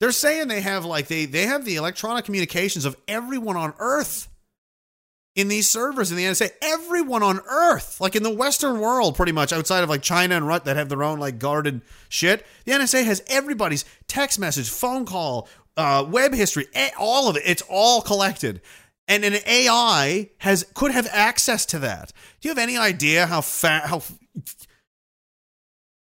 They're 0.00 0.12
saying 0.12 0.48
they 0.48 0.60
have 0.60 0.84
like 0.84 1.08
they 1.08 1.26
they 1.26 1.46
have 1.46 1.64
the 1.64 1.76
electronic 1.76 2.24
communications 2.24 2.84
of 2.84 2.96
everyone 3.08 3.56
on 3.56 3.74
Earth 3.78 4.28
in 5.34 5.48
these 5.48 5.68
servers 5.68 6.10
in 6.10 6.16
the 6.16 6.24
NSA. 6.24 6.50
Everyone 6.62 7.22
on 7.22 7.40
Earth, 7.48 8.00
like 8.00 8.14
in 8.14 8.22
the 8.22 8.34
Western 8.34 8.80
world, 8.80 9.16
pretty 9.16 9.32
much 9.32 9.52
outside 9.52 9.82
of 9.82 9.88
like 9.88 10.02
China 10.02 10.36
and 10.36 10.46
Rut 10.46 10.64
that 10.64 10.76
have 10.76 10.88
their 10.88 11.02
own 11.02 11.18
like 11.18 11.38
guarded 11.38 11.82
shit. 12.08 12.46
The 12.64 12.72
NSA 12.72 13.04
has 13.04 13.22
everybody's 13.28 13.84
text 14.06 14.38
message, 14.38 14.70
phone 14.70 15.04
call, 15.04 15.48
uh, 15.76 16.06
web 16.08 16.34
history, 16.34 16.66
eh, 16.74 16.90
all 16.98 17.28
of 17.28 17.36
it. 17.36 17.42
It's 17.44 17.62
all 17.68 18.00
collected. 18.00 18.60
And 19.06 19.24
an 19.24 19.36
AI 19.46 20.30
has 20.38 20.64
could 20.74 20.92
have 20.92 21.06
access 21.12 21.66
to 21.66 21.78
that. 21.80 22.12
Do 22.40 22.48
you 22.48 22.50
have 22.50 22.62
any 22.62 22.76
idea 22.76 23.26
how 23.26 23.42
fat 23.42 23.86
how 23.86 24.02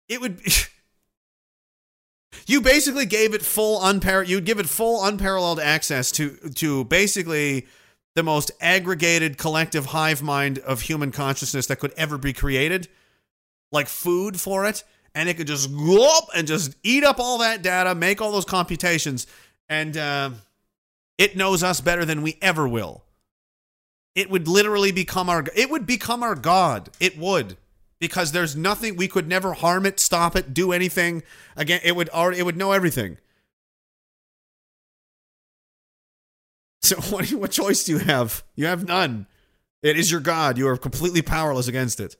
it 0.08 0.20
would 0.20 0.40
you 2.46 2.60
basically 2.60 3.06
gave 3.06 3.32
it 3.32 3.42
full 3.42 3.80
unpar 3.80 4.26
you'd 4.26 4.44
give 4.44 4.58
it 4.58 4.68
full 4.68 5.04
unparalleled 5.04 5.60
access 5.60 6.10
to 6.12 6.36
to 6.56 6.84
basically 6.84 7.66
the 8.16 8.22
most 8.22 8.50
aggregated 8.60 9.38
collective 9.38 9.86
hive 9.86 10.20
mind 10.20 10.58
of 10.58 10.82
human 10.82 11.12
consciousness 11.12 11.66
that 11.66 11.76
could 11.76 11.92
ever 11.96 12.18
be 12.18 12.32
created 12.32 12.88
like 13.72 13.86
food 13.86 14.38
for 14.38 14.66
it 14.66 14.82
and 15.14 15.28
it 15.28 15.36
could 15.36 15.46
just 15.46 15.74
go 15.74 16.18
up 16.18 16.24
and 16.34 16.46
just 16.46 16.74
eat 16.82 17.04
up 17.04 17.20
all 17.20 17.38
that 17.38 17.62
data 17.62 17.94
make 17.94 18.20
all 18.20 18.32
those 18.32 18.44
computations 18.44 19.26
and 19.68 19.96
uh, 19.96 20.30
it 21.20 21.36
knows 21.36 21.62
us 21.62 21.80
better 21.82 22.04
than 22.04 22.22
we 22.22 22.38
ever 22.40 22.66
will. 22.66 23.04
It 24.14 24.30
would 24.30 24.48
literally 24.48 24.90
become 24.90 25.28
our 25.28 25.44
it 25.54 25.70
would 25.70 25.86
become 25.86 26.22
our 26.24 26.34
god. 26.34 26.88
It 26.98 27.16
would. 27.18 27.56
Because 28.00 28.32
there's 28.32 28.56
nothing 28.56 28.96
we 28.96 29.06
could 29.08 29.28
never 29.28 29.52
harm 29.52 29.84
it 29.84 30.00
stop 30.00 30.34
it 30.34 30.54
do 30.54 30.72
anything. 30.72 31.22
Again 31.56 31.80
it 31.84 31.94
would 31.94 32.08
already 32.08 32.38
it 32.40 32.44
would 32.46 32.56
know 32.56 32.72
everything. 32.72 33.18
So 36.82 36.96
what, 37.14 37.30
you- 37.30 37.38
what 37.38 37.50
choice 37.52 37.84
do 37.84 37.92
you 37.92 37.98
have? 37.98 38.42
You 38.56 38.66
have 38.66 38.88
none. 38.88 39.26
It 39.82 39.98
is 39.98 40.10
your 40.10 40.20
god. 40.20 40.58
You 40.58 40.68
are 40.68 40.76
completely 40.76 41.22
powerless 41.22 41.68
against 41.68 42.00
it. 42.00 42.16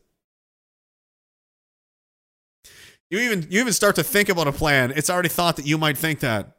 You 3.11 3.19
even 3.19 3.47
you 3.51 3.61
even 3.61 3.73
start 3.73 3.97
to 3.97 4.05
think 4.05 4.29
about 4.29 4.47
a 4.47 4.53
plan. 4.53 4.93
It's 4.95 5.11
already 5.11 5.29
thought 5.31 5.57
that 5.57 5.67
you 5.67 5.77
might 5.79 5.99
think 5.99 6.20
that 6.20 6.57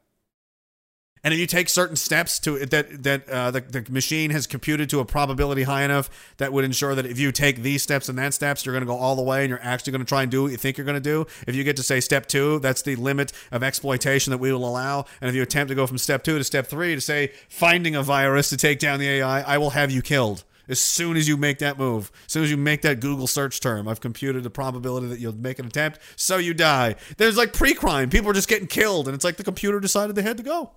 and 1.24 1.34
if 1.34 1.40
you 1.40 1.46
take 1.46 1.70
certain 1.70 1.96
steps 1.96 2.40
to 2.40 2.66
that 2.66 3.04
that 3.04 3.30
uh, 3.30 3.52
the, 3.52 3.62
the 3.62 3.86
machine 3.92 4.32
has 4.32 4.48
computed 4.48 4.90
to 4.90 5.00
a 5.00 5.06
probability 5.06 5.64
high 5.64 5.84
enough 5.84 6.10
that 6.38 6.52
would 6.52 6.66
ensure 6.66 6.96
that 6.96 7.06
if 7.06 7.20
you 7.20 7.32
take 7.32 7.62
these 7.62 7.84
steps 7.84 8.10
and 8.10 8.18
that 8.18 8.34
steps, 8.34 8.66
you're 8.66 8.74
going 8.74 8.82
to 8.82 8.88
go 8.88 8.98
all 8.98 9.16
the 9.16 9.22
way, 9.22 9.42
and 9.42 9.50
you're 9.50 9.62
actually 9.62 9.92
going 9.92 10.04
to 10.04 10.08
try 10.08 10.24
and 10.24 10.32
do 10.32 10.44
what 10.44 10.52
you 10.52 10.58
think 10.58 10.78
you're 10.78 10.86
going 10.86 10.96
to 10.96 11.00
do. 11.02 11.28
If 11.48 11.56
you 11.56 11.64
get 11.64 11.76
to 11.78 11.84
say 11.84 12.00
step 12.00 12.26
two, 12.26 12.60
that's 12.60 12.82
the 12.82 12.96
limit 12.96 13.34
of 13.52 13.62
exploitation 13.64 14.32
that 14.32 14.40
we 14.40 14.52
will 14.52 14.68
allow. 14.68 15.06
And 15.20 15.30
if 15.30 15.36
you 15.36 15.44
attempt 15.44 15.70
to 15.70 15.76
go 15.76 15.86
from 15.86 15.98
step 15.98 16.24
two 16.24 16.38
to 16.38 16.44
step 16.44 16.68
three 16.68 16.96
to 16.96 17.02
say 17.02 17.32
finding 17.50 17.96
a 17.96 18.04
virus 18.04 18.50
to 18.50 18.58
take 18.58 18.80
down 18.80 19.00
the 19.00 19.08
AI, 19.08 19.42
I 19.42 19.58
will 19.58 19.72
have 19.72 19.92
you 19.92 20.02
killed. 20.02 20.44
As 20.68 20.80
soon 20.80 21.18
as 21.18 21.28
you 21.28 21.36
make 21.38 21.60
that 21.60 21.78
move, 21.78 22.12
as 22.28 22.32
soon 22.32 22.44
as 22.44 22.52
you 22.52 22.56
make 22.56 22.82
that 22.84 23.02
Google 23.02 23.28
search 23.28 23.60
term, 23.60 23.88
I've 23.88 24.00
computed 24.00 24.44
the 24.44 24.50
probability 24.50 25.08
that 25.08 25.20
you'll 25.20 25.36
make 25.36 25.60
an 25.60 25.66
attempt, 25.66 26.00
so 26.16 26.38
you 26.38 26.54
die. 26.54 26.96
There's 27.18 27.36
like 27.36 27.52
pre-crime; 27.52 28.10
people 28.10 28.30
are 28.30 28.34
just 28.34 28.48
getting 28.48 28.68
killed, 28.68 29.08
and 29.08 29.16
it's 29.16 29.26
like 29.26 29.36
the 29.36 29.44
computer 29.44 29.80
decided 29.82 30.16
they 30.16 30.22
had 30.22 30.38
to 30.38 30.44
go. 30.44 30.72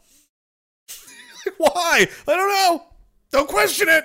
Why? 1.58 2.06
I 2.28 2.36
don't 2.36 2.48
know. 2.48 2.86
Don't 3.30 3.48
question 3.48 3.88
it. 3.88 4.04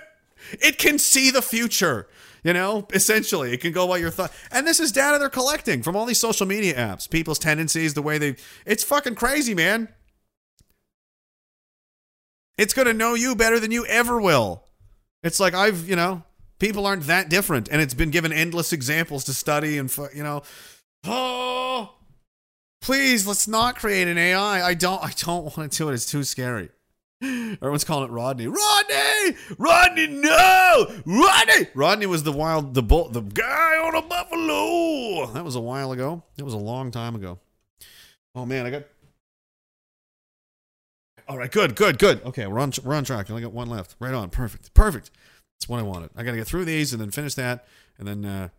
It 0.61 0.77
can 0.77 0.97
see 0.99 1.31
the 1.31 1.41
future. 1.41 2.07
You 2.43 2.53
know, 2.53 2.87
essentially, 2.93 3.51
it 3.51 3.59
can 3.59 3.73
go 3.73 3.85
by 3.85 3.97
your 3.97 4.11
thought. 4.11 4.31
And 4.49 4.65
this 4.65 4.79
is 4.79 4.93
data 4.93 5.19
they're 5.19 5.29
collecting 5.29 5.83
from 5.83 5.97
all 5.97 6.05
these 6.05 6.19
social 6.19 6.45
media 6.45 6.73
apps, 6.73 7.09
people's 7.09 7.37
tendencies, 7.37 7.93
the 7.93 8.01
way 8.01 8.17
they. 8.17 8.37
It's 8.65 8.83
fucking 8.83 9.15
crazy, 9.15 9.53
man. 9.53 9.89
It's 12.57 12.73
going 12.73 12.87
to 12.87 12.93
know 12.93 13.13
you 13.13 13.35
better 13.35 13.59
than 13.59 13.71
you 13.71 13.85
ever 13.87 14.21
will. 14.21 14.63
It's 15.21 15.39
like 15.39 15.53
I've, 15.53 15.87
you 15.87 15.97
know, 15.97 16.23
People 16.59 16.85
aren't 16.85 17.03
that 17.03 17.29
different, 17.29 17.69
and 17.69 17.81
it's 17.81 17.93
been 17.93 18.11
given 18.11 18.33
endless 18.33 18.73
examples 18.73 19.23
to 19.23 19.33
study 19.33 19.77
and 19.77 19.89
you 20.13 20.23
know. 20.23 20.43
Oh, 21.05 21.95
please 22.81 23.25
let's 23.25 23.47
not 23.47 23.77
create 23.77 24.09
an 24.09 24.17
AI. 24.17 24.61
I 24.67 24.73
don't. 24.73 25.01
I 25.01 25.11
don't 25.15 25.45
want 25.45 25.71
to 25.71 25.77
do 25.77 25.89
it. 25.89 25.93
It's 25.93 26.05
too 26.05 26.23
scary. 26.23 26.69
Everyone's 27.21 27.83
calling 27.83 28.09
it 28.09 28.13
Rodney. 28.13 28.47
Rodney, 28.47 29.37
Rodney, 29.57 30.07
no, 30.07 31.01
Rodney. 31.05 31.67
Rodney 31.75 32.05
was 32.05 32.23
the 32.23 32.31
wild, 32.31 32.73
the 32.73 32.81
bull, 32.81 33.09
the 33.09 33.21
guy 33.21 33.77
on 33.77 33.93
a 33.93 34.01
buffalo. 34.01 35.25
That 35.33 35.43
was 35.43 35.55
a 35.55 35.59
while 35.59 35.91
ago. 35.91 36.23
It 36.37 36.43
was 36.43 36.53
a 36.53 36.57
long 36.57 36.91
time 36.91 37.15
ago. 37.15 37.39
Oh 38.35 38.45
man, 38.45 38.65
I 38.65 38.69
got. 38.69 38.83
All 41.27 41.37
right, 41.37 41.51
good, 41.51 41.75
good, 41.75 41.99
good. 41.99 42.23
Okay, 42.23 42.47
we're 42.47 42.59
on 42.59 42.71
we're 42.85 42.95
on 42.95 43.03
track. 43.03 43.29
I 43.29 43.33
only 43.33 43.43
got 43.43 43.51
one 43.51 43.69
left. 43.69 43.95
Right 43.99 44.13
on, 44.13 44.29
perfect, 44.29 44.73
perfect. 44.73 45.11
That's 45.59 45.67
what 45.67 45.79
I 45.79 45.83
wanted. 45.83 46.11
I 46.15 46.23
got 46.23 46.31
to 46.31 46.37
get 46.37 46.47
through 46.47 46.65
these 46.65 46.93
and 46.93 47.01
then 47.01 47.11
finish 47.11 47.33
that, 47.35 47.67
and 47.97 48.07
then 48.07 48.23
uh 48.23 48.49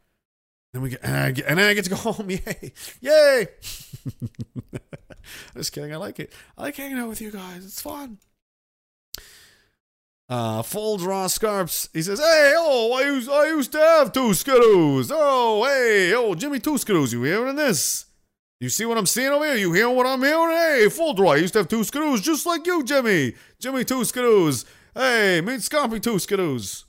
then 0.75 0.83
we 0.83 0.91
get 0.91 1.01
and, 1.03 1.17
I 1.17 1.31
get 1.31 1.47
and 1.47 1.59
then 1.59 1.67
I 1.67 1.75
get 1.75 1.85
to 1.85 1.91
go 1.91 1.97
home. 1.97 2.31
Yay, 2.31 2.73
yay! 3.01 3.49
Just 5.57 5.73
kidding. 5.73 5.95
I 5.95 5.97
like 5.97 6.21
it. 6.21 6.31
I 6.59 6.63
like 6.63 6.77
hanging 6.77 6.99
out 6.99 7.09
with 7.09 7.23
you 7.23 7.31
guys. 7.31 7.65
It's 7.65 7.81
fun. 7.81 8.19
Uh, 10.31 10.63
full 10.63 10.97
draw 10.97 11.27
scarps. 11.27 11.89
He 11.93 12.03
says, 12.03 12.21
"Hey, 12.21 12.55
oh, 12.57 12.93
I 12.93 13.03
used 13.03 13.29
I 13.29 13.49
used 13.49 13.73
to 13.73 13.79
have 13.79 14.13
two 14.13 14.31
skidoos. 14.31 15.11
Oh, 15.13 15.65
hey, 15.65 16.15
oh, 16.15 16.37
Jimmy, 16.37 16.61
two 16.61 16.75
skidoos. 16.79 17.13
You 17.13 17.25
hearing 17.25 17.57
this? 17.57 18.07
You 18.61 18.69
see 18.69 18.87
what 18.87 18.97
I'm 18.97 19.07
seeing 19.07 19.31
over 19.31 19.45
here? 19.45 19.57
You 19.57 19.73
hearing 19.73 19.97
what 19.97 20.07
I'm 20.07 20.23
hearing? 20.23 20.57
Hey, 20.57 20.89
full 20.89 21.15
draw. 21.15 21.33
I 21.33 21.37
used 21.37 21.55
to 21.55 21.59
have 21.61 21.69
two 21.69 21.81
skidoos 21.81 22.23
just 22.23 22.47
like 22.47 22.65
you, 22.65 22.85
Jimmy. 22.85 23.35
Jimmy, 23.59 23.85
two 23.85 24.03
skidoos. 24.03 24.67
Hey, 24.95 25.41
meet 25.41 25.61
Scompy, 25.61 26.01
two 26.01 26.17
skidoos. 26.17 26.85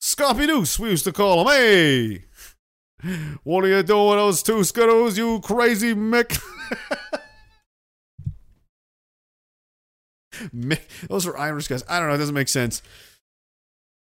Scompy 0.00 0.48
Deuce, 0.48 0.80
we 0.80 0.90
used 0.90 1.04
to 1.04 1.12
call 1.12 1.42
him. 1.42 1.46
Hey, 1.46 2.24
what 3.44 3.64
are 3.64 3.68
you 3.68 3.82
doing 3.84 4.08
with 4.08 4.18
those 4.18 4.42
two 4.42 4.64
skidoos, 4.64 5.16
you 5.16 5.38
crazy 5.40 5.94
Mick? 5.94 6.42
those 11.08 11.26
are 11.26 11.36
Irish 11.36 11.68
guys. 11.68 11.84
I 11.88 11.98
don't 11.98 12.08
know. 12.08 12.14
It 12.14 12.18
doesn't 12.18 12.34
make 12.34 12.48
sense. 12.48 12.82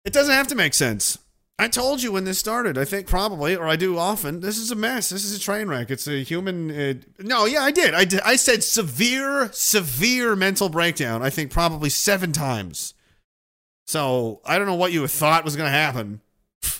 It 0.05 0.13
doesn't 0.13 0.35
have 0.35 0.49
to 0.49 0.55
make 0.55 0.75
sense. 0.75 1.19
I 1.59 1.69
told 1.69 2.03
you 2.03 2.13
when 2.13 2.25
this 2.25 2.39
started. 2.39 2.77
I 2.77 2.85
think 2.85 3.07
probably, 3.07 3.55
or 3.55 3.69
I 3.69 3.77
do 3.77 3.97
often. 3.97 4.41
This 4.41 4.59
is 4.59 4.73
a 4.73 4.75
mess. 4.75 5.11
This 5.11 5.25
is 5.25 5.37
a 5.37 5.41
train 5.41 5.69
wreck. 5.69 5.91
It's 5.91 6.09
a 6.09 6.23
human. 6.23 6.71
Uh, 6.71 6.95
no, 7.21 7.45
yeah, 7.45 7.63
I 7.63 7.71
did. 7.71 7.95
I 7.95 8.05
did. 8.05 8.21
I 8.23 8.37
said 8.37 8.65
severe, 8.65 9.49
severe 9.53 10.35
mental 10.35 10.69
breakdown. 10.69 11.23
I 11.23 11.31
think 11.31 11.53
probably 11.53 11.89
seven 11.89 12.33
times. 12.33 12.95
So 13.87 14.41
I 14.45 14.59
don't 14.59 14.67
know 14.67 14.75
what 14.75 14.93
you 14.93 15.07
thought 15.07 15.45
was 15.45 15.55
going 15.55 15.69
to 15.69 15.77
happen. 15.77 16.21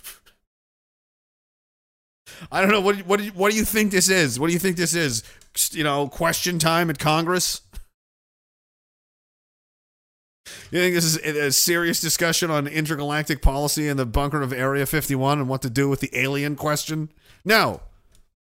I 2.51 2.61
don't 2.61 2.71
know 2.71 2.81
what 2.81 3.07
what 3.07 3.19
do 3.19 3.27
you, 3.27 3.33
what 3.33 3.53
do 3.53 3.57
you 3.57 3.65
think 3.65 3.93
this 3.93 4.09
is? 4.09 4.41
What 4.41 4.49
do 4.49 4.53
you 4.53 4.59
think 4.59 4.77
this 4.77 4.95
is? 4.95 5.23
You 5.71 5.85
know, 5.85 6.09
question 6.09 6.59
time 6.59 6.91
at 6.91 6.99
Congress. 6.99 7.61
You 10.71 10.81
think 10.81 10.95
this 10.95 11.05
is 11.05 11.17
a 11.19 11.53
serious 11.53 12.01
discussion 12.01 12.51
on 12.51 12.67
intergalactic 12.67 13.43
policy 13.43 13.89
in 13.89 13.97
the 13.97 14.07
bunker 14.07 14.43
of 14.43 14.53
Area 14.53 14.87
51 14.87 15.39
and 15.39 15.49
what 15.49 15.63
to 15.63 15.71
do 15.71 15.89
with 15.89 16.01
the 16.01 16.11
alien 16.15 16.57
question? 16.57 17.11
No. 17.45 17.81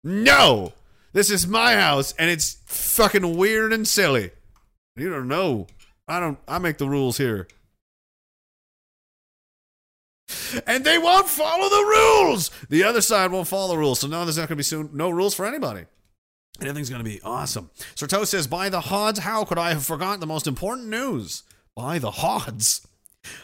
No. 0.03 0.73
This 1.11 1.29
is 1.29 1.47
my 1.47 1.73
house 1.73 2.13
and 2.17 2.29
it's 2.29 2.57
fucking 2.65 3.35
weird 3.35 3.73
and 3.73 3.87
silly. 3.87 4.31
You 4.95 5.09
don't 5.09 5.27
know. 5.27 5.67
I 6.07 6.19
don't 6.19 6.39
I 6.47 6.57
make 6.59 6.77
the 6.77 6.89
rules 6.89 7.17
here. 7.17 7.47
And 10.65 10.83
they 10.85 10.97
won't 10.97 11.27
follow 11.27 11.69
the 11.69 11.85
rules. 11.85 12.51
The 12.69 12.83
other 12.83 13.01
side 13.01 13.31
won't 13.31 13.47
follow 13.47 13.73
the 13.73 13.77
rules. 13.77 13.99
So 13.99 14.07
now 14.07 14.23
there's 14.23 14.37
not 14.37 14.43
going 14.47 14.55
to 14.55 14.55
be 14.57 14.63
soon 14.63 14.89
no 14.93 15.09
rules 15.09 15.33
for 15.33 15.45
anybody. 15.45 15.85
And 16.59 16.67
everything's 16.67 16.89
going 16.89 17.03
to 17.03 17.09
be 17.09 17.21
awesome. 17.21 17.69
Serto 17.95 18.25
says, 18.25 18.45
by 18.45 18.69
the 18.69 18.81
Hods, 18.81 19.19
how 19.19 19.45
could 19.45 19.57
I 19.57 19.69
have 19.69 19.85
forgotten 19.85 20.19
the 20.19 20.27
most 20.27 20.45
important 20.45 20.87
news? 20.87 21.43
By 21.79 21.97
the 21.97 22.11
Hods. 22.11 22.85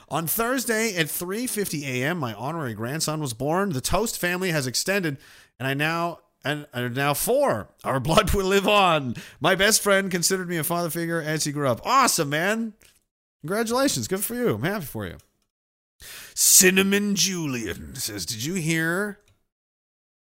On 0.09 0.27
Thursday 0.27 0.93
at 0.97 1.05
3:50 1.05 1.83
a.m., 1.83 2.17
my 2.17 2.33
honorary 2.33 2.73
grandson 2.73 3.21
was 3.21 3.33
born. 3.33 3.69
The 3.69 3.79
Toast 3.79 4.19
family 4.19 4.51
has 4.51 4.67
extended, 4.67 5.17
and 5.57 5.65
I 5.65 5.73
now 5.73 6.19
and 6.43 6.67
are 6.73 6.89
now 6.89 7.13
four. 7.13 7.69
Our 7.85 8.01
blood 8.01 8.33
will 8.33 8.47
live 8.47 8.67
on. 8.67 9.15
My 9.39 9.55
best 9.55 9.81
friend 9.81 10.11
considered 10.11 10.49
me 10.49 10.57
a 10.57 10.65
father 10.65 10.89
figure 10.89 11.21
as 11.21 11.45
he 11.45 11.53
grew 11.53 11.69
up. 11.69 11.79
Awesome, 11.85 12.27
man! 12.29 12.73
Congratulations, 13.39 14.09
good 14.09 14.25
for 14.25 14.35
you. 14.35 14.55
I'm 14.55 14.63
happy 14.63 14.85
for 14.85 15.05
you. 15.05 15.15
Cinnamon 16.33 17.15
Julian 17.15 17.95
says, 17.95 18.25
"Did 18.25 18.43
you 18.43 18.55
hear? 18.55 19.21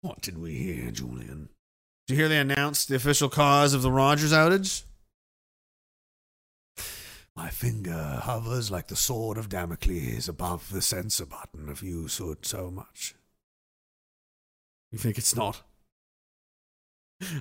What 0.00 0.22
did 0.22 0.38
we 0.38 0.54
hear, 0.54 0.90
Julian? 0.90 1.50
Did 2.08 2.14
you 2.14 2.16
hear 2.16 2.28
they 2.28 2.40
announced 2.40 2.88
the 2.88 2.96
official 2.96 3.28
cause 3.28 3.74
of 3.74 3.82
the 3.82 3.92
Rogers 3.92 4.32
outage?" 4.32 4.82
My 7.34 7.48
finger 7.48 8.20
hovers 8.22 8.70
like 8.70 8.88
the 8.88 8.96
sword 8.96 9.38
of 9.38 9.48
Damocles 9.48 10.28
above 10.28 10.70
the 10.70 10.82
censor 10.82 11.24
button 11.24 11.70
of 11.70 11.82
you 11.82 12.08
so 12.08 12.36
so 12.42 12.70
much. 12.70 13.14
You 14.90 14.98
think 14.98 15.16
it's 15.16 15.34
not? 15.34 15.62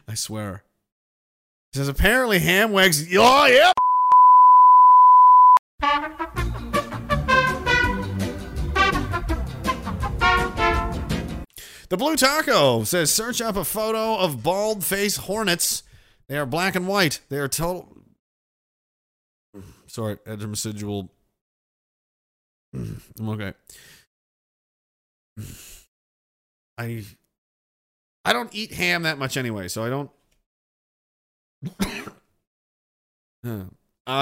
I 0.07 0.13
swear. 0.13 0.63
He 1.73 1.79
says 1.79 1.89
apparently 1.89 2.39
Hamwags. 2.39 3.05
Oh 3.17 3.45
yeah. 3.47 3.73
The 11.89 11.97
Blue 11.97 12.15
Taco 12.15 12.85
says 12.85 13.11
search 13.11 13.41
up 13.41 13.57
a 13.57 13.65
photo 13.65 14.15
of 14.15 14.41
bald 14.41 14.85
face 14.85 15.17
hornets. 15.17 15.83
They 16.29 16.37
are 16.37 16.45
black 16.45 16.75
and 16.75 16.87
white. 16.87 17.19
They 17.27 17.37
are 17.37 17.49
total. 17.49 17.89
Sorry, 19.91 20.17
edge 20.25 20.41
residual. 20.45 21.11
I'm 22.73 23.27
okay. 23.27 23.53
I 26.77 27.03
I 28.23 28.31
don't 28.31 28.55
eat 28.55 28.71
ham 28.71 29.03
that 29.03 29.17
much 29.17 29.35
anyway, 29.35 29.67
so 29.67 29.83
I 29.83 29.89
don't. 29.89 30.09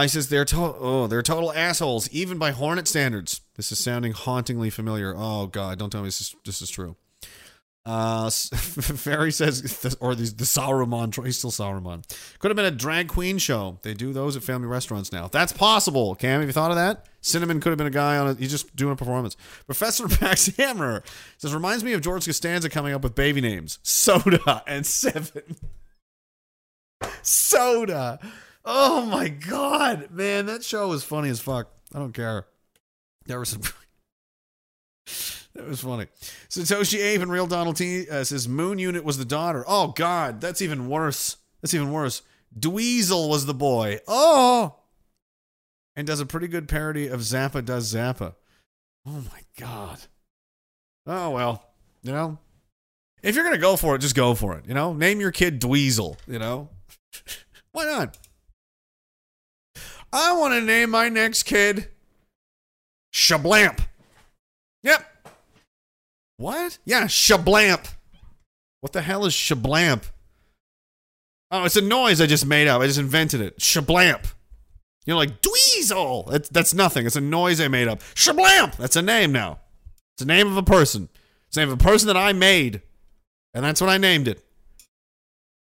He 0.01 0.07
says 0.07 0.29
they're 0.29 0.45
to- 0.45 0.75
oh 0.79 1.05
they're 1.07 1.21
total 1.21 1.53
assholes, 1.53 2.09
even 2.09 2.39
by 2.39 2.49
Hornet 2.51 2.87
standards. 2.87 3.41
This 3.55 3.71
is 3.71 3.77
sounding 3.77 4.13
hauntingly 4.13 4.69
familiar. 4.71 5.13
Oh 5.15 5.45
God, 5.47 5.77
don't 5.77 5.89
tell 5.91 6.01
me 6.01 6.07
this 6.07 6.21
is 6.21 6.35
this 6.45 6.61
is 6.63 6.69
true. 6.71 6.95
Uh, 7.89 8.29
Ferry 8.29 9.31
says, 9.31 9.97
or 9.99 10.13
the, 10.13 10.25
the 10.25 10.43
Saruman, 10.43 11.25
he's 11.25 11.39
still 11.39 11.49
Saruman. 11.49 12.03
Could 12.37 12.51
have 12.51 12.55
been 12.55 12.65
a 12.65 12.71
drag 12.71 13.07
queen 13.07 13.39
show. 13.39 13.79
They 13.81 13.95
do 13.95 14.13
those 14.13 14.35
at 14.35 14.43
family 14.43 14.67
restaurants 14.67 15.11
now. 15.11 15.27
That's 15.27 15.51
possible. 15.51 16.13
Cam, 16.13 16.39
have 16.39 16.47
you 16.47 16.53
thought 16.53 16.69
of 16.69 16.77
that? 16.77 17.07
Cinnamon 17.21 17.59
could 17.59 17.69
have 17.69 17.79
been 17.79 17.87
a 17.87 17.89
guy 17.89 18.17
on 18.17 18.27
it. 18.27 18.37
He's 18.37 18.51
just 18.51 18.75
doing 18.75 18.93
a 18.93 18.95
performance. 18.95 19.35
Professor 19.65 20.07
Max 20.21 20.55
Hammer 20.57 21.01
says, 21.39 21.51
reminds 21.51 21.83
me 21.83 21.93
of 21.93 22.01
George 22.01 22.25
Costanza 22.25 22.69
coming 22.69 22.93
up 22.93 23.01
with 23.01 23.15
baby 23.15 23.41
names 23.41 23.79
Soda 23.81 24.61
and 24.67 24.85
Seven. 24.85 25.55
Soda. 27.23 28.19
Oh 28.63 29.03
my 29.07 29.29
God. 29.29 30.11
Man, 30.11 30.45
that 30.45 30.63
show 30.63 30.89
was 30.89 31.03
funny 31.03 31.29
as 31.29 31.39
fuck. 31.39 31.69
I 31.95 31.97
don't 31.97 32.13
care. 32.13 32.45
There 33.25 33.39
was 33.39 33.49
some. 33.49 33.63
That 35.55 35.67
was 35.67 35.81
funny. 35.81 36.05
Satoshi 36.47 36.99
Ape 36.99 37.21
and 37.21 37.31
Real 37.31 37.47
Donald 37.47 37.75
T 37.75 38.07
uh, 38.07 38.23
says 38.23 38.47
Moon 38.47 38.77
Unit 38.77 39.03
was 39.03 39.17
the 39.17 39.25
daughter. 39.25 39.65
Oh 39.67 39.87
God, 39.87 40.39
that's 40.39 40.61
even 40.61 40.87
worse. 40.87 41.37
That's 41.61 41.73
even 41.73 41.91
worse. 41.91 42.21
Dweezil 42.57 43.27
was 43.27 43.47
the 43.47 43.55
boy. 43.55 43.99
Oh, 44.07 44.75
and 45.95 46.07
does 46.07 46.19
a 46.19 46.25
pretty 46.25 46.47
good 46.47 46.69
parody 46.69 47.07
of 47.07 47.21
Zappa 47.21 47.65
does 47.65 47.93
Zappa. 47.93 48.35
Oh 49.07 49.23
my 49.31 49.41
God. 49.57 49.99
Oh 51.07 51.31
well, 51.31 51.63
you 52.03 52.11
know, 52.11 52.37
if 53.23 53.35
you're 53.35 53.43
gonna 53.43 53.57
go 53.57 53.75
for 53.75 53.95
it, 53.95 53.99
just 53.99 54.15
go 54.15 54.35
for 54.35 54.55
it. 54.55 54.65
You 54.67 54.75
know, 54.75 54.93
name 54.93 55.19
your 55.19 55.31
kid 55.31 55.59
Dweezil. 55.59 56.15
You 56.27 56.39
know, 56.39 56.69
why 57.71 57.85
not? 57.85 58.17
I 60.13 60.33
want 60.37 60.53
to 60.53 60.61
name 60.61 60.91
my 60.91 61.09
next 61.09 61.43
kid 61.43 61.89
Shablamp. 63.13 63.79
Yep. 64.83 65.05
What? 66.37 66.77
Yeah, 66.85 67.05
shablamp. 67.05 67.93
What 68.81 68.93
the 68.93 69.01
hell 69.01 69.25
is 69.25 69.33
shablamp? 69.33 70.03
Oh, 71.51 71.65
it's 71.65 71.75
a 71.75 71.81
noise 71.81 72.21
I 72.21 72.27
just 72.27 72.45
made 72.45 72.67
up. 72.67 72.81
I 72.81 72.87
just 72.87 72.99
invented 72.99 73.41
it. 73.41 73.57
Shablamp. 73.59 74.33
You 75.05 75.13
know, 75.13 75.17
like 75.17 75.41
dweezil. 75.41 76.29
That's, 76.29 76.49
that's 76.49 76.73
nothing. 76.73 77.05
It's 77.05 77.15
a 77.15 77.21
noise 77.21 77.59
I 77.59 77.67
made 77.67 77.87
up. 77.87 78.01
Shablamp. 78.13 78.77
That's 78.77 78.95
a 78.95 79.01
name 79.01 79.31
now. 79.31 79.59
It's 80.13 80.19
the 80.19 80.25
name 80.25 80.47
of 80.47 80.57
a 80.57 80.63
person. 80.63 81.09
It's 81.47 81.55
the 81.55 81.61
name 81.61 81.69
of 81.69 81.79
a 81.79 81.83
person 81.83 82.07
that 82.07 82.17
I 82.17 82.33
made. 82.33 82.81
And 83.53 83.65
that's 83.65 83.81
what 83.81 83.89
I 83.89 83.97
named 83.97 84.27
it. 84.27 84.45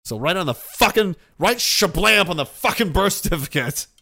So 0.04 0.20
right 0.20 0.36
on 0.36 0.46
the 0.46 0.54
fucking, 0.54 1.16
right 1.38 1.58
shablamp 1.58 2.30
on 2.30 2.38
the 2.38 2.46
fucking 2.46 2.92
birth 2.92 3.14
certificate. 3.14 3.88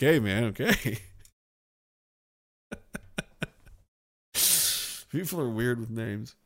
Okay, 0.00 0.18
man. 0.18 0.44
Okay. 0.46 0.98
People 5.12 5.40
are 5.42 5.48
weird 5.48 5.78
with 5.78 5.90
names. 5.90 6.36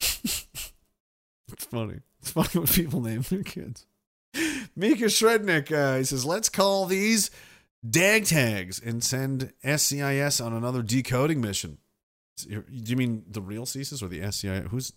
it's 0.00 1.64
funny. 1.70 2.00
It's 2.20 2.32
funny 2.32 2.48
what 2.52 2.72
people 2.72 3.00
name 3.00 3.22
their 3.22 3.44
kids. 3.44 3.86
Mika 4.74 5.04
Shrednick, 5.04 5.70
uh, 5.70 5.98
he 5.98 6.04
says, 6.04 6.24
let's 6.24 6.48
call 6.48 6.86
these 6.86 7.30
DAG 7.88 8.24
tags 8.24 8.80
and 8.80 9.04
send 9.04 9.52
SCIS 9.64 10.44
on 10.44 10.52
another 10.52 10.82
decoding 10.82 11.40
mission. 11.40 11.78
Do 12.36 12.64
you 12.68 12.96
mean 12.96 13.24
the 13.28 13.40
real 13.40 13.64
CSIS 13.64 14.02
or 14.02 14.08
the 14.08 14.20
SCIS? 14.20 14.68
Who's, 14.68 14.92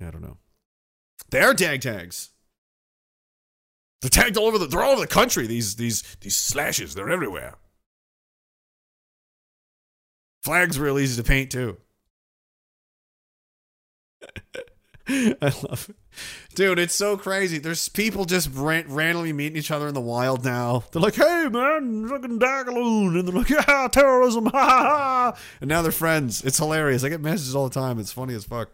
I 0.00 0.10
don't 0.10 0.22
know. 0.22 0.38
They're 1.30 1.54
DAG 1.54 1.82
tags. 1.82 2.30
They're 4.02 4.10
tagged 4.10 4.36
all 4.36 4.46
over 4.46 4.58
the, 4.58 4.66
they're 4.66 4.82
all 4.82 4.92
over 4.92 5.00
the 5.00 5.06
country. 5.06 5.46
These, 5.46 5.76
these, 5.76 6.02
these 6.20 6.36
slashes, 6.36 6.94
they're 6.94 7.10
everywhere. 7.10 7.54
Flags 10.44 10.78
real 10.78 10.98
easy 10.98 11.16
to 11.22 11.26
paint 11.26 11.50
too. 11.50 11.78
I 15.08 15.36
love 15.40 15.88
it. 15.88 15.96
Dude, 16.54 16.78
it's 16.78 16.94
so 16.94 17.16
crazy. 17.16 17.56
There's 17.56 17.88
people 17.88 18.26
just 18.26 18.50
ran- 18.52 18.92
randomly 18.92 19.32
meeting 19.32 19.56
each 19.56 19.70
other 19.70 19.88
in 19.88 19.94
the 19.94 20.02
wild 20.02 20.44
now. 20.44 20.84
They're 20.92 21.00
like, 21.00 21.14
hey, 21.14 21.48
man, 21.50 22.06
fucking 22.08 22.38
Diagolon. 22.38 23.18
And 23.18 23.26
they're 23.26 23.34
like, 23.34 23.48
yeah, 23.48 23.88
terrorism. 23.90 24.44
Ha 24.52 24.66
ha 24.66 24.82
ha. 24.82 25.34
And 25.62 25.68
now 25.68 25.80
they're 25.80 25.90
friends. 25.90 26.44
It's 26.44 26.58
hilarious. 26.58 27.04
I 27.04 27.08
get 27.08 27.22
messages 27.22 27.56
all 27.56 27.66
the 27.66 27.74
time. 27.74 27.98
It's 27.98 28.12
funny 28.12 28.34
as 28.34 28.44
fuck. 28.44 28.68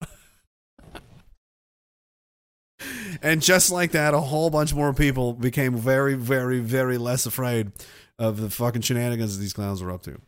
and 3.22 3.42
just 3.42 3.70
like 3.70 3.90
that, 3.90 4.14
a 4.14 4.20
whole 4.20 4.48
bunch 4.48 4.72
more 4.74 4.94
people 4.94 5.34
became 5.34 5.76
very, 5.76 6.14
very, 6.14 6.60
very 6.60 6.96
less 6.96 7.26
afraid 7.26 7.72
of 8.18 8.40
the 8.40 8.48
fucking 8.48 8.80
shenanigans 8.80 9.38
these 9.38 9.52
clowns 9.52 9.82
were 9.82 9.92
up 9.92 10.02
to. 10.04 10.18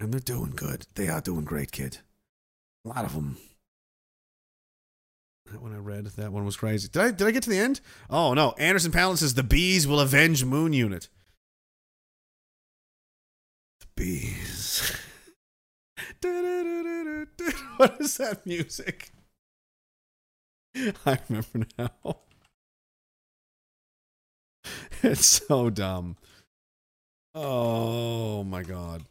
And 0.00 0.12
they're 0.12 0.20
doing 0.20 0.52
good. 0.56 0.86
They 0.94 1.08
are 1.08 1.20
doing 1.20 1.44
great, 1.44 1.72
kid. 1.72 1.98
A 2.86 2.88
lot 2.88 3.04
of 3.04 3.12
them. 3.14 3.36
That 5.52 5.60
one 5.60 5.74
I 5.74 5.78
read, 5.78 6.06
that 6.06 6.32
one 6.32 6.46
was 6.46 6.56
crazy. 6.56 6.88
Did 6.88 7.02
I 7.02 7.10
did 7.10 7.26
I 7.26 7.32
get 7.32 7.42
to 7.42 7.50
the 7.50 7.58
end? 7.58 7.80
Oh 8.08 8.32
no. 8.34 8.52
Anderson 8.52 8.92
Palin 8.92 9.16
says 9.16 9.34
the 9.34 9.42
bees 9.42 9.86
will 9.86 10.00
avenge 10.00 10.44
Moon 10.44 10.72
Unit. 10.72 11.08
The 13.80 13.86
bees. 13.96 14.96
what 17.76 18.00
is 18.00 18.16
that 18.16 18.46
music? 18.46 19.10
I 21.04 21.18
remember 21.28 21.66
now. 21.78 21.90
It's 25.02 25.24
so 25.26 25.70
dumb. 25.70 26.16
Oh 27.34 28.44
my 28.44 28.62
god. 28.62 29.02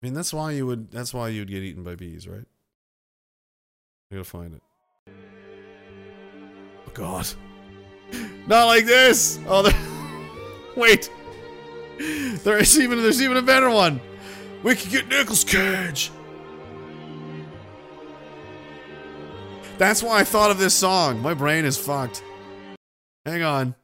I 0.00 0.06
mean, 0.06 0.14
that's 0.14 0.32
why 0.32 0.52
you 0.52 0.66
would. 0.66 0.90
That's 0.90 1.12
why 1.12 1.28
you'd 1.28 1.48
get 1.50 1.62
eaten 1.62 1.82
by 1.82 1.94
bees, 1.96 2.28
right? 2.28 2.44
I 4.10 4.14
gotta 4.14 4.24
find 4.24 4.54
it. 4.54 4.62
Oh 6.86 6.90
God! 6.94 7.26
Not 8.46 8.66
like 8.66 8.86
this. 8.86 9.38
Oh, 9.46 9.62
there- 9.62 9.74
wait. 10.76 11.10
There 11.98 12.58
is 12.58 12.78
even. 12.78 13.02
There's 13.02 13.20
even 13.20 13.36
a 13.36 13.42
better 13.42 13.70
one. 13.70 14.00
We 14.62 14.76
could 14.76 14.90
get 14.90 15.08
Nicolas 15.08 15.42
Cage. 15.44 16.10
That's 19.78 20.02
why 20.02 20.20
I 20.20 20.24
thought 20.24 20.50
of 20.50 20.58
this 20.58 20.74
song. 20.74 21.20
My 21.20 21.34
brain 21.34 21.64
is 21.64 21.76
fucked. 21.76 22.22
Hang 23.24 23.42
on. 23.42 23.74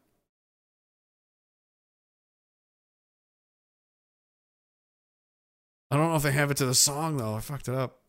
I 5.94 5.96
don't 5.96 6.10
know 6.10 6.16
if 6.16 6.24
they 6.24 6.32
have 6.32 6.50
it 6.50 6.56
to 6.56 6.66
the 6.66 6.74
song 6.74 7.18
though. 7.18 7.36
I 7.36 7.40
fucked 7.40 7.68
it 7.68 7.74
up. 7.74 8.00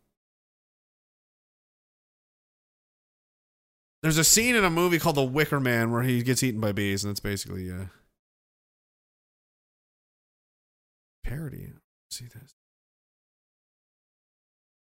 There's 4.02 4.18
a 4.18 4.24
scene 4.24 4.56
in 4.56 4.64
a 4.64 4.72
movie 4.72 4.98
called 4.98 5.18
The 5.18 5.24
Wicker 5.24 5.60
Man 5.60 5.92
where 5.92 6.02
he 6.02 6.24
gets 6.24 6.42
eaten 6.42 6.60
by 6.60 6.72
bees, 6.72 7.04
and 7.04 7.12
it's 7.12 7.20
basically 7.20 7.70
a 7.70 7.92
parody. 11.24 11.74
See 12.10 12.26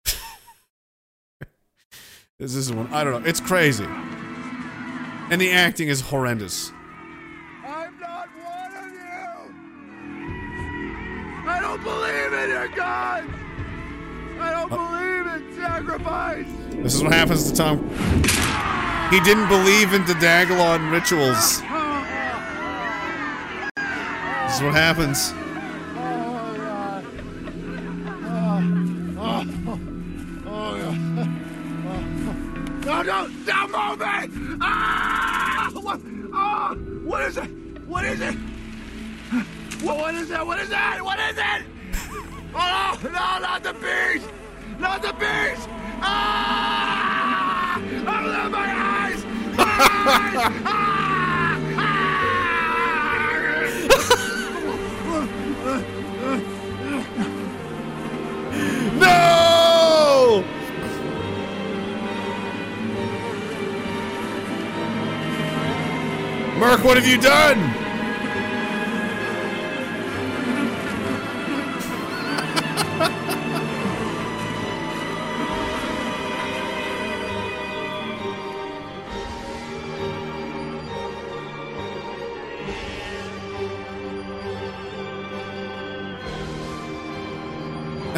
this? 0.05 0.21
this 2.39 2.55
is 2.55 2.73
one. 2.73 2.87
I 2.93 3.03
don't 3.03 3.23
know. 3.23 3.29
It's 3.29 3.41
crazy, 3.41 3.87
and 3.87 5.41
the 5.41 5.51
acting 5.51 5.89
is 5.89 6.03
horrendous. 6.03 6.71
Don't 11.73 11.85
believe 11.85 12.33
in 12.35 12.51
your 12.51 12.69
God! 12.69 13.25
I 14.39 14.51
don't 14.51 14.69
believe 14.69 15.27
in 15.27 15.57
sacrifice! 15.57 16.47
This 16.83 16.95
is 16.97 17.03
what 17.03 17.15
happens 17.15 17.51
to 17.51 17.57
Tom. 17.57 17.89
He 19.09 19.21
didn't 19.21 19.49
believe 19.49 19.95
in 19.95 20.05
the 20.05 20.13
Diagolon 20.13 20.93
rituals. 20.93 21.63
This 24.43 24.57
is 24.57 24.63
what 24.63 24.75
happens. 24.75 25.33
No, 32.85 33.01
no, 33.01 33.31
stop 33.45 33.71
moving! 33.71 34.59
Ah! 34.61 35.71
What? 35.73 36.01
Oh, 36.35 36.75
what 37.05 37.23
is 37.23 37.39
it? 37.39 37.51
What 37.87 38.05
is 38.05 38.21
it? 38.21 38.52
What, 39.83 39.97
what 39.99 40.15
is 40.15 40.31
it? 40.31 40.47
What 40.47 40.61
is 40.61 40.71
it? 40.71 41.03
What 41.03 41.19
is 41.19 41.37
it? 41.37 41.65
Oh, 42.55 43.01
no, 43.03 43.11
no, 43.11 43.39
not 43.41 43.63
the 43.65 43.73
bees! 43.73 44.23
Not 44.79 45.03
the 45.03 45.13
bees! 45.15 45.67
Ah! 46.01 47.79
Open 47.79 48.51
my 48.53 48.73
eyes! 48.79 49.25
No! 58.99 60.45
Merc, 66.59 66.85
what 66.85 66.97
have 66.97 67.07
you 67.07 67.19
done? 67.21 67.82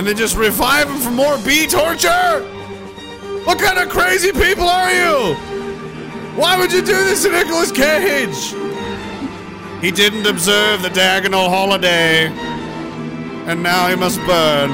And 0.04 0.10
then 0.10 0.18
just 0.18 0.36
revive 0.36 0.90
him 0.90 0.98
for 0.98 1.10
more 1.10 1.38
bee 1.46 1.66
torture? 1.66 2.42
What 3.44 3.58
kind 3.58 3.78
of 3.78 3.88
crazy 3.88 4.32
people 4.32 4.68
are 4.68 4.92
you? 4.92 5.34
Why 6.36 6.58
would 6.58 6.70
you 6.74 6.82
do 6.82 6.92
this 6.92 7.22
to 7.22 7.30
Nicolas 7.30 7.72
Cage? 7.72 8.52
He 9.80 9.90
didn't 9.90 10.26
observe 10.26 10.82
the 10.82 10.90
Diagolon 10.90 11.48
holiday, 11.48 12.26
and 13.46 13.62
now 13.62 13.88
he 13.88 13.96
must 13.96 14.18
burn. 14.26 14.68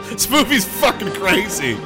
this 0.10 0.28
movie's 0.28 0.66
fucking 0.66 1.14
crazy. 1.14 1.78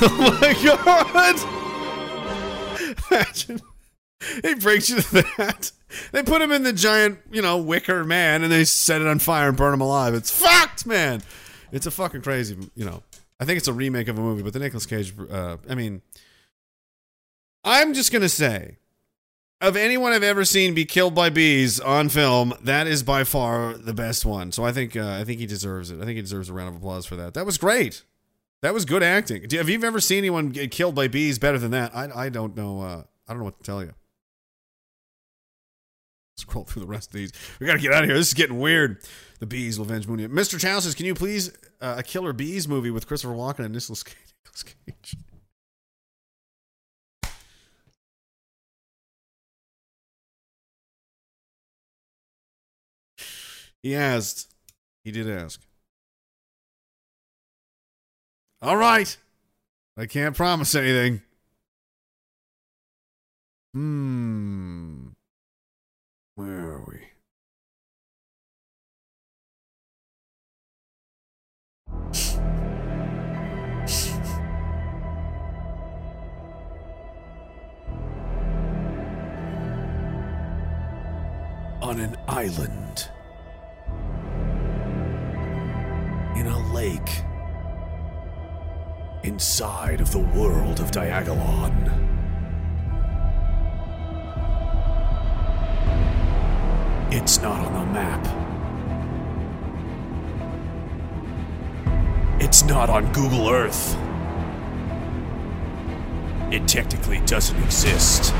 Oh 0.12 0.38
my 0.40 0.54
god! 0.64 1.36
Imagine. 3.10 3.60
He 4.42 4.54
breaks 4.54 4.88
you 4.88 5.00
to 5.00 5.12
that. 5.12 5.72
They 6.12 6.22
put 6.22 6.40
him 6.40 6.52
in 6.52 6.62
the 6.62 6.72
giant, 6.72 7.18
you 7.30 7.42
know, 7.42 7.58
wicker 7.58 8.04
man 8.04 8.42
and 8.42 8.52
they 8.52 8.64
set 8.64 9.00
it 9.00 9.06
on 9.06 9.18
fire 9.18 9.48
and 9.48 9.56
burn 9.56 9.74
him 9.74 9.80
alive. 9.80 10.14
It's 10.14 10.30
fucked, 10.30 10.86
man. 10.86 11.22
It's 11.72 11.86
a 11.86 11.90
fucking 11.90 12.22
crazy, 12.22 12.56
you 12.74 12.84
know. 12.84 13.02
I 13.38 13.44
think 13.44 13.56
it's 13.58 13.68
a 13.68 13.72
remake 13.72 14.08
of 14.08 14.18
a 14.18 14.20
movie, 14.20 14.42
but 14.42 14.52
the 14.52 14.58
Nicolas 14.58 14.86
Cage, 14.86 15.14
uh, 15.30 15.56
I 15.68 15.74
mean, 15.74 16.02
I'm 17.64 17.94
just 17.94 18.12
to 18.12 18.28
say 18.28 18.76
of 19.60 19.76
anyone 19.76 20.12
I've 20.12 20.22
ever 20.22 20.44
seen 20.44 20.74
be 20.74 20.84
killed 20.84 21.14
by 21.14 21.30
bees 21.30 21.80
on 21.80 22.08
film, 22.08 22.54
that 22.62 22.86
is 22.86 23.02
by 23.02 23.24
far 23.24 23.74
the 23.74 23.92
best 23.94 24.24
one. 24.24 24.52
So 24.52 24.64
I 24.64 24.72
think 24.72 24.96
uh, 24.96 25.18
I 25.20 25.24
think 25.24 25.40
he 25.40 25.46
deserves 25.46 25.90
it. 25.90 26.00
I 26.00 26.04
think 26.04 26.16
he 26.16 26.22
deserves 26.22 26.48
a 26.48 26.52
round 26.52 26.70
of 26.70 26.76
applause 26.76 27.06
for 27.06 27.16
that. 27.16 27.34
That 27.34 27.46
was 27.46 27.58
great. 27.58 28.02
That 28.62 28.74
was 28.74 28.84
good 28.84 29.02
acting. 29.02 29.48
Have 29.50 29.68
you 29.70 29.82
ever 29.82 30.00
seen 30.00 30.18
anyone 30.18 30.50
get 30.50 30.70
killed 30.70 30.94
by 30.94 31.08
bees 31.08 31.38
better 31.38 31.58
than 31.58 31.70
that? 31.70 31.96
I 31.96 32.26
I 32.26 32.28
don't 32.28 32.54
know. 32.56 32.80
Uh, 32.80 33.02
I 33.26 33.32
don't 33.32 33.38
know 33.38 33.44
what 33.44 33.58
to 33.58 33.62
tell 33.62 33.82
you. 33.82 33.94
Scroll 36.36 36.64
through 36.64 36.80
the 36.80 36.88
rest 36.88 37.08
of 37.10 37.14
these. 37.14 37.32
We 37.58 37.66
gotta 37.66 37.78
get 37.78 37.92
out 37.92 38.02
of 38.02 38.08
here. 38.08 38.16
This 38.18 38.28
is 38.28 38.34
getting 38.34 38.58
weird. 38.58 39.02
The 39.40 39.46
bees 39.46 39.78
will 39.78 39.86
avenge 39.86 40.06
Mooney. 40.06 40.26
Mr. 40.28 40.58
Chow 40.58 40.80
says, 40.80 40.94
"Can 40.94 41.06
you 41.06 41.14
please 41.14 41.50
uh, 41.80 41.96
a 41.98 42.02
Killer 42.02 42.32
Bees 42.32 42.68
movie 42.68 42.90
with 42.90 43.06
Christopher 43.06 43.34
Walken 43.34 43.64
and 43.64 43.74
Nicolas 43.74 44.02
Cage?" 44.02 44.16
Nicolas 44.44 44.62
Cage. 44.62 45.16
He 53.82 53.94
asked. 53.94 54.52
He 55.04 55.10
did 55.10 55.28
ask. 55.28 55.60
All 58.62 58.76
right. 58.76 59.16
I 59.96 60.04
can't 60.04 60.36
promise 60.36 60.74
anything. 60.74 61.22
Hmm. 63.72 65.08
Where 66.34 66.72
are 66.72 66.84
we? 66.86 67.00
On 81.82 81.98
an 81.98 82.14
island. 82.28 83.08
In 86.36 86.46
a 86.46 86.72
lake. 86.74 87.24
Inside 89.22 90.00
of 90.00 90.12
the 90.12 90.18
world 90.18 90.80
of 90.80 90.90
Diagolon. 90.90 91.92
It's 97.12 97.42
not 97.42 97.66
on 97.66 97.74
the 97.74 97.92
map. 97.92 98.24
It's 102.40 102.62
not 102.62 102.88
on 102.88 103.12
Google 103.12 103.50
Earth. 103.50 103.94
It 106.50 106.66
technically 106.66 107.20
doesn't 107.26 107.62
exist. 107.62 108.30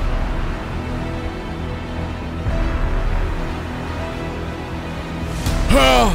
Hell! 5.68 6.10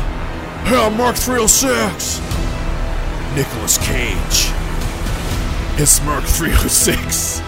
ah, 0.68 0.94
Mark 0.98 1.16
306. 1.16 2.45
Nicolas 3.36 3.78
Cage. 3.80 4.54
It's 5.78 6.02
Mark 6.06 6.24
306. 6.24 7.42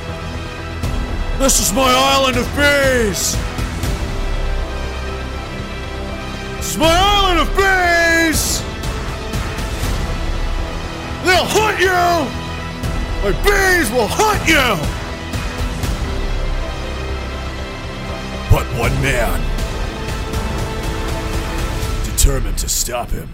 This 1.40 1.62
is 1.62 1.72
my 1.72 1.90
island 1.90 2.36
of 2.36 2.46
bees. 2.58 3.38
It's 6.58 6.76
my 6.76 6.92
island 6.92 7.40
of 7.40 7.48
bees. 7.56 8.60
They'll 11.24 11.48
hunt 11.48 11.80
you. 11.80 12.28
My 13.24 13.32
bees 13.46 13.90
will 13.90 14.10
hunt 14.10 14.46
you. 14.46 14.76
But 18.52 18.66
one 18.78 18.94
man 19.02 19.40
determined 22.04 22.58
to 22.58 22.68
stop 22.68 23.10
him. 23.10 23.30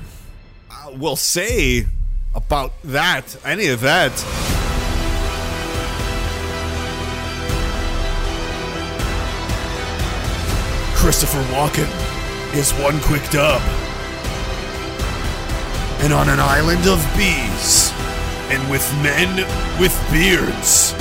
Uh, 0.69 0.91
will 0.91 1.15
say 1.15 1.87
about 2.35 2.71
that, 2.83 3.37
any 3.45 3.67
of 3.67 3.81
that. 3.81 4.11
Christopher 10.95 11.43
Walken 11.53 11.89
is 12.55 12.71
one 12.73 12.99
quick 13.01 13.23
dub. 13.29 13.61
And 16.01 16.13
on 16.13 16.29
an 16.29 16.39
island 16.39 16.87
of 16.87 16.99
bees, 17.17 17.91
and 18.49 18.69
with 18.69 18.83
men 19.01 19.37
with 19.79 19.93
beards, 20.11 20.93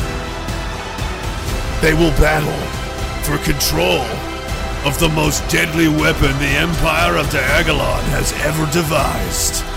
they 1.83 1.94
will 1.94 2.11
battle 2.19 2.52
for 3.23 3.39
control 3.44 4.02
of 4.86 4.99
the 4.99 5.09
most 5.09 5.47
deadly 5.49 5.89
weapon 5.89 6.36
the 6.39 6.57
Empire 6.59 7.17
of 7.17 7.27
Diagolon 7.27 8.02
has 8.11 8.33
ever 8.44 8.70
devised. 8.73 9.72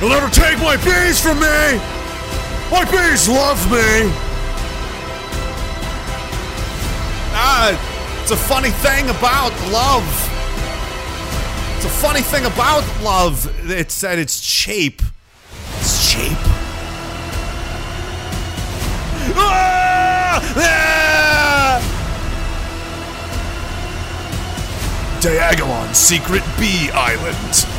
You'll 0.00 0.10
never 0.10 0.28
take 0.28 0.58
my 0.58 0.76
bees 0.76 1.18
from 1.20 1.40
me! 1.40 1.80
My 2.70 2.84
bees 2.84 3.28
love 3.30 3.70
me! 3.70 4.12
Ah, 7.32 8.20
it's 8.20 8.30
a 8.30 8.36
funny 8.36 8.70
thing 8.70 9.08
about 9.08 9.52
love. 9.72 10.04
It's 11.76 11.86
a 11.86 11.88
funny 11.88 12.20
thing 12.20 12.44
about 12.44 12.84
love. 13.02 13.50
It's 13.70 14.00
that 14.02 14.18
it's 14.18 14.38
cheap. 14.38 15.00
It's 15.78 16.12
cheap. 16.12 16.38
Ah! 19.34 20.42
Ah! 20.56 21.80
Diagolon 25.20 25.94
Secret 25.94 26.42
Bee 26.58 26.90
Island. 26.90 27.75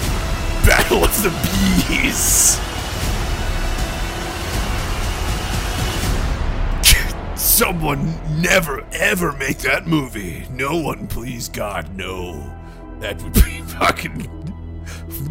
Battle 0.67 1.01
of 1.01 1.23
the 1.23 1.29
Bees. 1.87 2.59
Someone 7.39 8.19
never 8.41 8.85
ever 8.91 9.31
make 9.31 9.59
that 9.59 9.87
movie. 9.87 10.45
No 10.51 10.75
one, 10.75 11.07
please 11.07 11.47
God, 11.47 11.95
no. 11.95 12.53
That 12.99 13.23
would 13.23 13.33
be 13.33 13.61
fucking. 13.79 14.29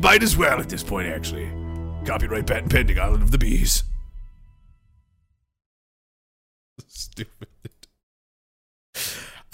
Might 0.01 0.23
as 0.23 0.39
well 0.39 0.59
at 0.59 0.71
this 0.71 0.83
point, 0.83 1.09
actually. 1.09 1.51
Copyright 2.07 2.47
patent 2.47 2.73
pending 2.73 2.99
Island 2.99 3.23
of 3.23 3.31
the 3.31 3.39
Bees. 3.39 3.85
Stupid. 6.89 7.49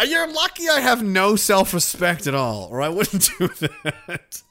You're 0.07 0.33
lucky 0.33 0.69
I 0.69 0.79
have 0.79 1.03
no 1.03 1.35
self 1.35 1.75
respect 1.75 2.29
at 2.29 2.37
all, 2.37 2.69
or 2.71 2.81
I 2.83 2.89
wouldn't 2.89 3.29
do 3.39 3.49
that. 3.83 4.43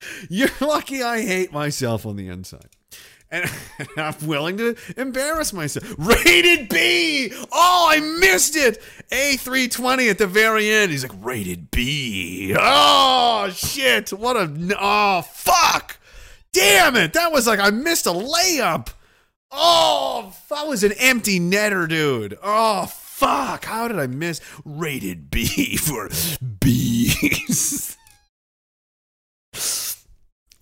You're 0.28 0.50
lucky 0.60 1.02
I 1.02 1.22
hate 1.22 1.52
myself 1.52 2.06
on 2.06 2.16
the 2.16 2.28
inside. 2.28 2.70
And 3.30 3.50
I'm 3.96 4.14
willing 4.22 4.56
to 4.56 4.76
embarrass 4.96 5.52
myself. 5.52 5.94
Rated 5.98 6.68
B! 6.68 7.30
Oh, 7.52 7.86
I 7.90 8.00
missed 8.20 8.56
it! 8.56 8.82
A320 9.10 10.10
at 10.10 10.18
the 10.18 10.26
very 10.26 10.70
end. 10.70 10.90
He's 10.92 11.02
like, 11.02 11.16
rated 11.20 11.70
B. 11.70 12.54
Oh, 12.58 13.50
shit. 13.54 14.10
What 14.10 14.36
a. 14.36 14.76
Oh, 14.80 15.22
fuck! 15.22 15.98
Damn 16.52 16.96
it! 16.96 17.12
That 17.12 17.30
was 17.30 17.46
like, 17.46 17.60
I 17.60 17.70
missed 17.70 18.06
a 18.06 18.10
layup. 18.10 18.88
Oh, 19.50 20.34
that 20.50 20.66
was 20.66 20.82
an 20.84 20.92
empty 20.92 21.38
netter, 21.38 21.88
dude. 21.88 22.38
Oh, 22.42 22.86
fuck. 22.86 23.64
How 23.64 23.88
did 23.88 23.98
I 23.98 24.06
miss 24.06 24.40
rated 24.64 25.30
B 25.30 25.76
for 25.76 26.08
bees? 26.60 27.96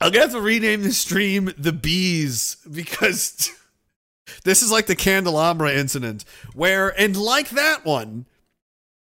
I'm 0.00 0.12
gonna 0.12 0.24
have 0.24 0.32
to 0.32 0.40
rename 0.40 0.82
the 0.82 0.92
stream 0.92 1.52
the 1.56 1.72
bees 1.72 2.56
because 2.70 3.50
this 4.44 4.62
is 4.62 4.70
like 4.70 4.86
the 4.86 4.96
candelabra 4.96 5.72
incident 5.72 6.24
where 6.54 6.88
and 7.00 7.16
like 7.16 7.50
that 7.50 7.84
one 7.84 8.26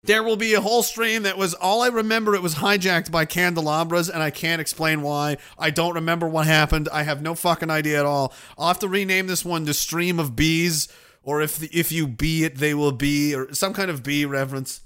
there 0.04 0.24
will 0.24 0.36
be 0.36 0.56
a 0.56 0.62
whole 0.62 0.82
stream 0.82 1.24
that 1.24 1.38
was 1.38 1.54
all 1.54 1.84
I 1.84 1.88
remember 1.88 2.34
it 2.34 2.42
was 2.42 2.56
hijacked 2.56 3.12
by 3.12 3.26
candelabras 3.26 4.10
and 4.10 4.24
I 4.24 4.32
can't 4.32 4.60
explain 4.60 5.04
why. 5.04 5.38
I 5.60 5.70
don't 5.70 5.94
remember 5.94 6.28
what 6.28 6.48
happened. 6.48 6.90
I 6.92 7.04
have 7.04 7.22
no 7.22 7.36
fucking 7.36 7.70
idea 7.70 8.00
at 8.00 8.06
all. 8.08 8.34
I'll 8.58 8.70
have 8.70 8.80
to 8.80 8.88
rename 8.88 9.28
this 9.28 9.46
one 9.46 9.66
the 9.66 9.76
stream 9.76 10.20
of 10.20 10.36
bees 10.36 10.88
or 11.22 11.42
if 11.42 11.58
the, 11.60 11.70
if 11.72 11.92
you 11.92 12.08
be 12.08 12.46
it 12.46 12.58
they 12.58 12.74
will 12.74 12.92
be 12.92 13.36
or 13.36 13.54
some 13.54 13.74
kind 13.74 13.92
of 13.92 14.02
bee 14.02 14.26
reference. 14.26 14.82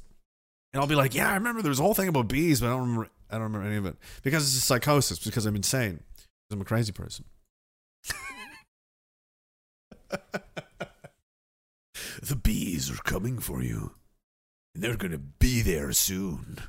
And 0.73 0.81
I'll 0.81 0.87
be 0.87 0.95
like, 0.95 1.15
"Yeah, 1.15 1.31
I 1.31 1.35
remember 1.35 1.61
there 1.61 1.69
was 1.69 1.79
a 1.79 1.83
whole 1.83 1.93
thing 1.93 2.09
about 2.09 2.27
bees, 2.27 2.59
but 2.59 2.67
I 2.67 2.69
don't 2.71 2.81
remember 2.81 3.09
I 3.35 3.37
don't 3.37 3.51
remember 3.51 3.67
any 3.67 3.75
of 3.75 3.85
it 3.85 3.97
because 4.23 4.43
it's 4.43 4.63
a 4.63 4.65
psychosis 4.65 5.19
because 5.19 5.45
I'm 5.45 5.57
insane. 5.57 5.99
Because 6.15 6.53
I'm 6.53 6.61
a 6.61 6.65
crazy 6.65 6.93
person. 6.93 7.25
the 12.21 12.35
bees 12.41 12.89
are 12.89 13.03
coming 13.03 13.39
for 13.39 13.61
you. 13.61 13.91
And 14.73 14.81
they're 14.81 14.95
going 14.95 15.11
to 15.11 15.17
be 15.17 15.61
there 15.61 15.91
soon. 15.91 16.59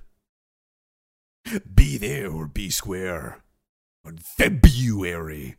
Be 1.72 1.96
there 1.98 2.32
or 2.32 2.48
be 2.48 2.70
square 2.70 3.44
on 4.04 4.18
February 4.18 5.54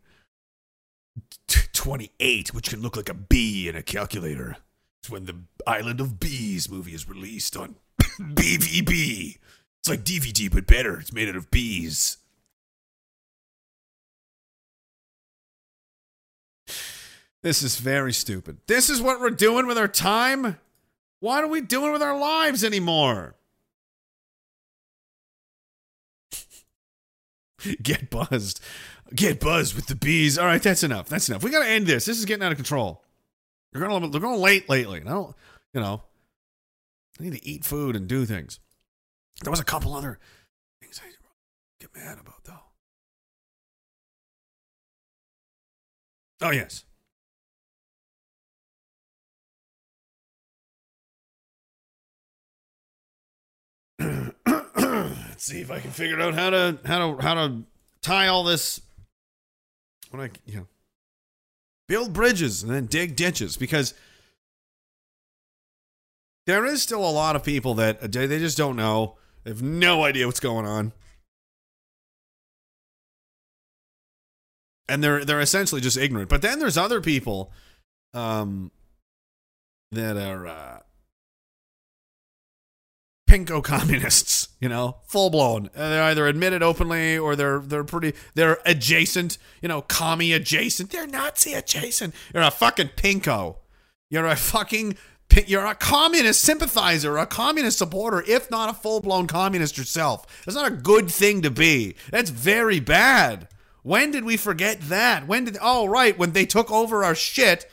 t- 1.47 1.61
28, 1.71 2.53
which 2.53 2.69
can 2.69 2.81
look 2.81 2.97
like 2.97 3.07
a 3.07 3.13
bee 3.13 3.69
in 3.69 3.77
a 3.77 3.81
calculator. 3.81 4.57
It's 5.01 5.09
when 5.09 5.25
the 5.25 5.37
Island 5.65 6.01
of 6.01 6.19
Bees 6.19 6.69
movie 6.69 6.93
is 6.93 7.07
released 7.07 7.55
on 7.55 7.75
BVB. 8.19 9.37
It's 9.87 9.89
like 9.89 10.03
DVD, 10.03 10.51
but 10.51 10.67
better. 10.67 10.99
It's 10.99 11.13
made 11.13 11.29
out 11.29 11.37
of 11.37 11.49
bees. 11.49 12.17
This 17.41 17.63
is 17.63 17.77
very 17.77 18.11
stupid. 18.11 18.57
This 18.67 18.89
is 18.89 19.01
what 19.01 19.21
we're 19.21 19.29
doing 19.29 19.65
with 19.65 19.77
our 19.77 19.87
time? 19.87 20.59
What 21.21 21.41
are 21.41 21.47
we 21.47 21.61
doing 21.61 21.93
with 21.93 22.01
our 22.01 22.19
lives 22.19 22.65
anymore? 22.65 23.35
Get 27.81 28.09
buzzed. 28.09 28.59
Get 29.15 29.39
buzzed 29.39 29.73
with 29.73 29.87
the 29.87 29.95
bees. 29.95 30.37
All 30.37 30.47
right, 30.47 30.61
that's 30.61 30.83
enough. 30.83 31.07
That's 31.07 31.29
enough. 31.29 31.43
We 31.43 31.49
got 31.49 31.63
to 31.63 31.69
end 31.69 31.87
this. 31.87 32.03
This 32.03 32.19
is 32.19 32.25
getting 32.25 32.43
out 32.43 32.51
of 32.51 32.57
control. 32.57 33.05
They're 33.71 33.87
going, 33.87 34.11
they're 34.11 34.19
going 34.19 34.41
late 34.41 34.67
lately. 34.67 34.99
I 34.99 35.05
don't, 35.05 35.33
you 35.73 35.79
know, 35.79 36.03
I 37.17 37.23
need 37.23 37.35
to 37.35 37.47
eat 37.47 37.63
food 37.63 37.95
and 37.95 38.05
do 38.05 38.25
things. 38.25 38.59
There 39.43 39.51
was 39.51 39.59
a 39.59 39.65
couple 39.65 39.93
other 39.93 40.19
things 40.81 40.99
I 41.03 41.09
get 41.79 41.95
mad 41.95 42.17
about, 42.19 42.43
though. 42.43 42.53
Oh, 46.41 46.51
yes. 46.51 46.83
Let's 53.99 55.43
see 55.45 55.61
if 55.61 55.71
I 55.71 55.79
can 55.79 55.91
figure 55.91 56.19
out 56.21 56.33
how 56.33 56.49
to 56.51 56.79
how 56.85 57.15
to 57.15 57.21
how 57.21 57.33
to 57.33 57.63
tie 58.01 58.27
all 58.27 58.43
this. 58.43 58.81
When 60.11 60.21
I 60.21 60.31
you 60.45 60.57
know 60.57 60.67
build 61.87 62.13
bridges 62.13 62.63
and 62.63 62.71
then 62.71 62.85
dig 62.85 63.15
ditches 63.15 63.57
because 63.57 63.93
there 66.45 66.65
is 66.65 66.81
still 66.81 67.07
a 67.07 67.11
lot 67.11 67.35
of 67.35 67.43
people 67.43 67.73
that 67.75 68.11
they 68.11 68.39
just 68.39 68.57
don't 68.57 68.75
know. 68.75 69.17
They 69.47 69.53
have 69.53 69.61
no 69.61 70.03
idea 70.03 70.25
what's 70.25 70.41
going 70.41 70.65
on. 70.65 70.91
And 74.89 75.01
they're 75.01 75.23
they're 75.23 75.39
essentially 75.39 75.79
just 75.79 75.95
ignorant. 75.95 76.27
But 76.27 76.41
then 76.41 76.59
there's 76.59 76.77
other 76.77 76.99
people 76.99 77.53
um 78.13 78.71
that 79.93 80.17
are 80.17 80.47
uh 80.47 80.79
pinko 83.29 83.63
communists, 83.63 84.49
you 84.59 84.67
know, 84.67 84.97
full 85.05 85.29
blown. 85.29 85.69
Uh, 85.73 85.91
They're 85.91 86.03
either 86.03 86.27
admitted 86.27 86.61
openly 86.61 87.17
or 87.17 87.37
they're 87.37 87.59
they're 87.59 87.85
pretty 87.85 88.15
they're 88.35 88.59
adjacent, 88.65 89.37
you 89.61 89.69
know, 89.69 89.81
commie 89.81 90.33
adjacent. 90.33 90.89
They're 90.89 91.07
Nazi 91.07 91.53
adjacent. 91.53 92.13
You're 92.33 92.43
a 92.43 92.51
fucking 92.51 92.89
pinko. 92.97 93.59
You're 94.09 94.27
a 94.27 94.35
fucking 94.35 94.97
you're 95.47 95.65
a 95.65 95.75
communist 95.75 96.41
sympathizer, 96.41 97.17
a 97.17 97.25
communist 97.25 97.77
supporter, 97.77 98.23
if 98.27 98.49
not 98.49 98.69
a 98.69 98.73
full 98.73 99.01
blown 99.01 99.27
communist 99.27 99.77
yourself. 99.77 100.25
That's 100.45 100.55
not 100.55 100.71
a 100.71 100.75
good 100.75 101.09
thing 101.09 101.41
to 101.43 101.51
be. 101.51 101.95
That's 102.11 102.29
very 102.29 102.79
bad. 102.79 103.47
When 103.83 104.11
did 104.11 104.25
we 104.25 104.35
forget 104.35 104.81
that? 104.89 105.27
When 105.27 105.45
did 105.45 105.57
oh 105.61 105.87
right, 105.87 106.17
when 106.17 106.31
they 106.31 106.45
took 106.45 106.71
over 106.71 107.03
our 107.03 107.15
shit. 107.15 107.69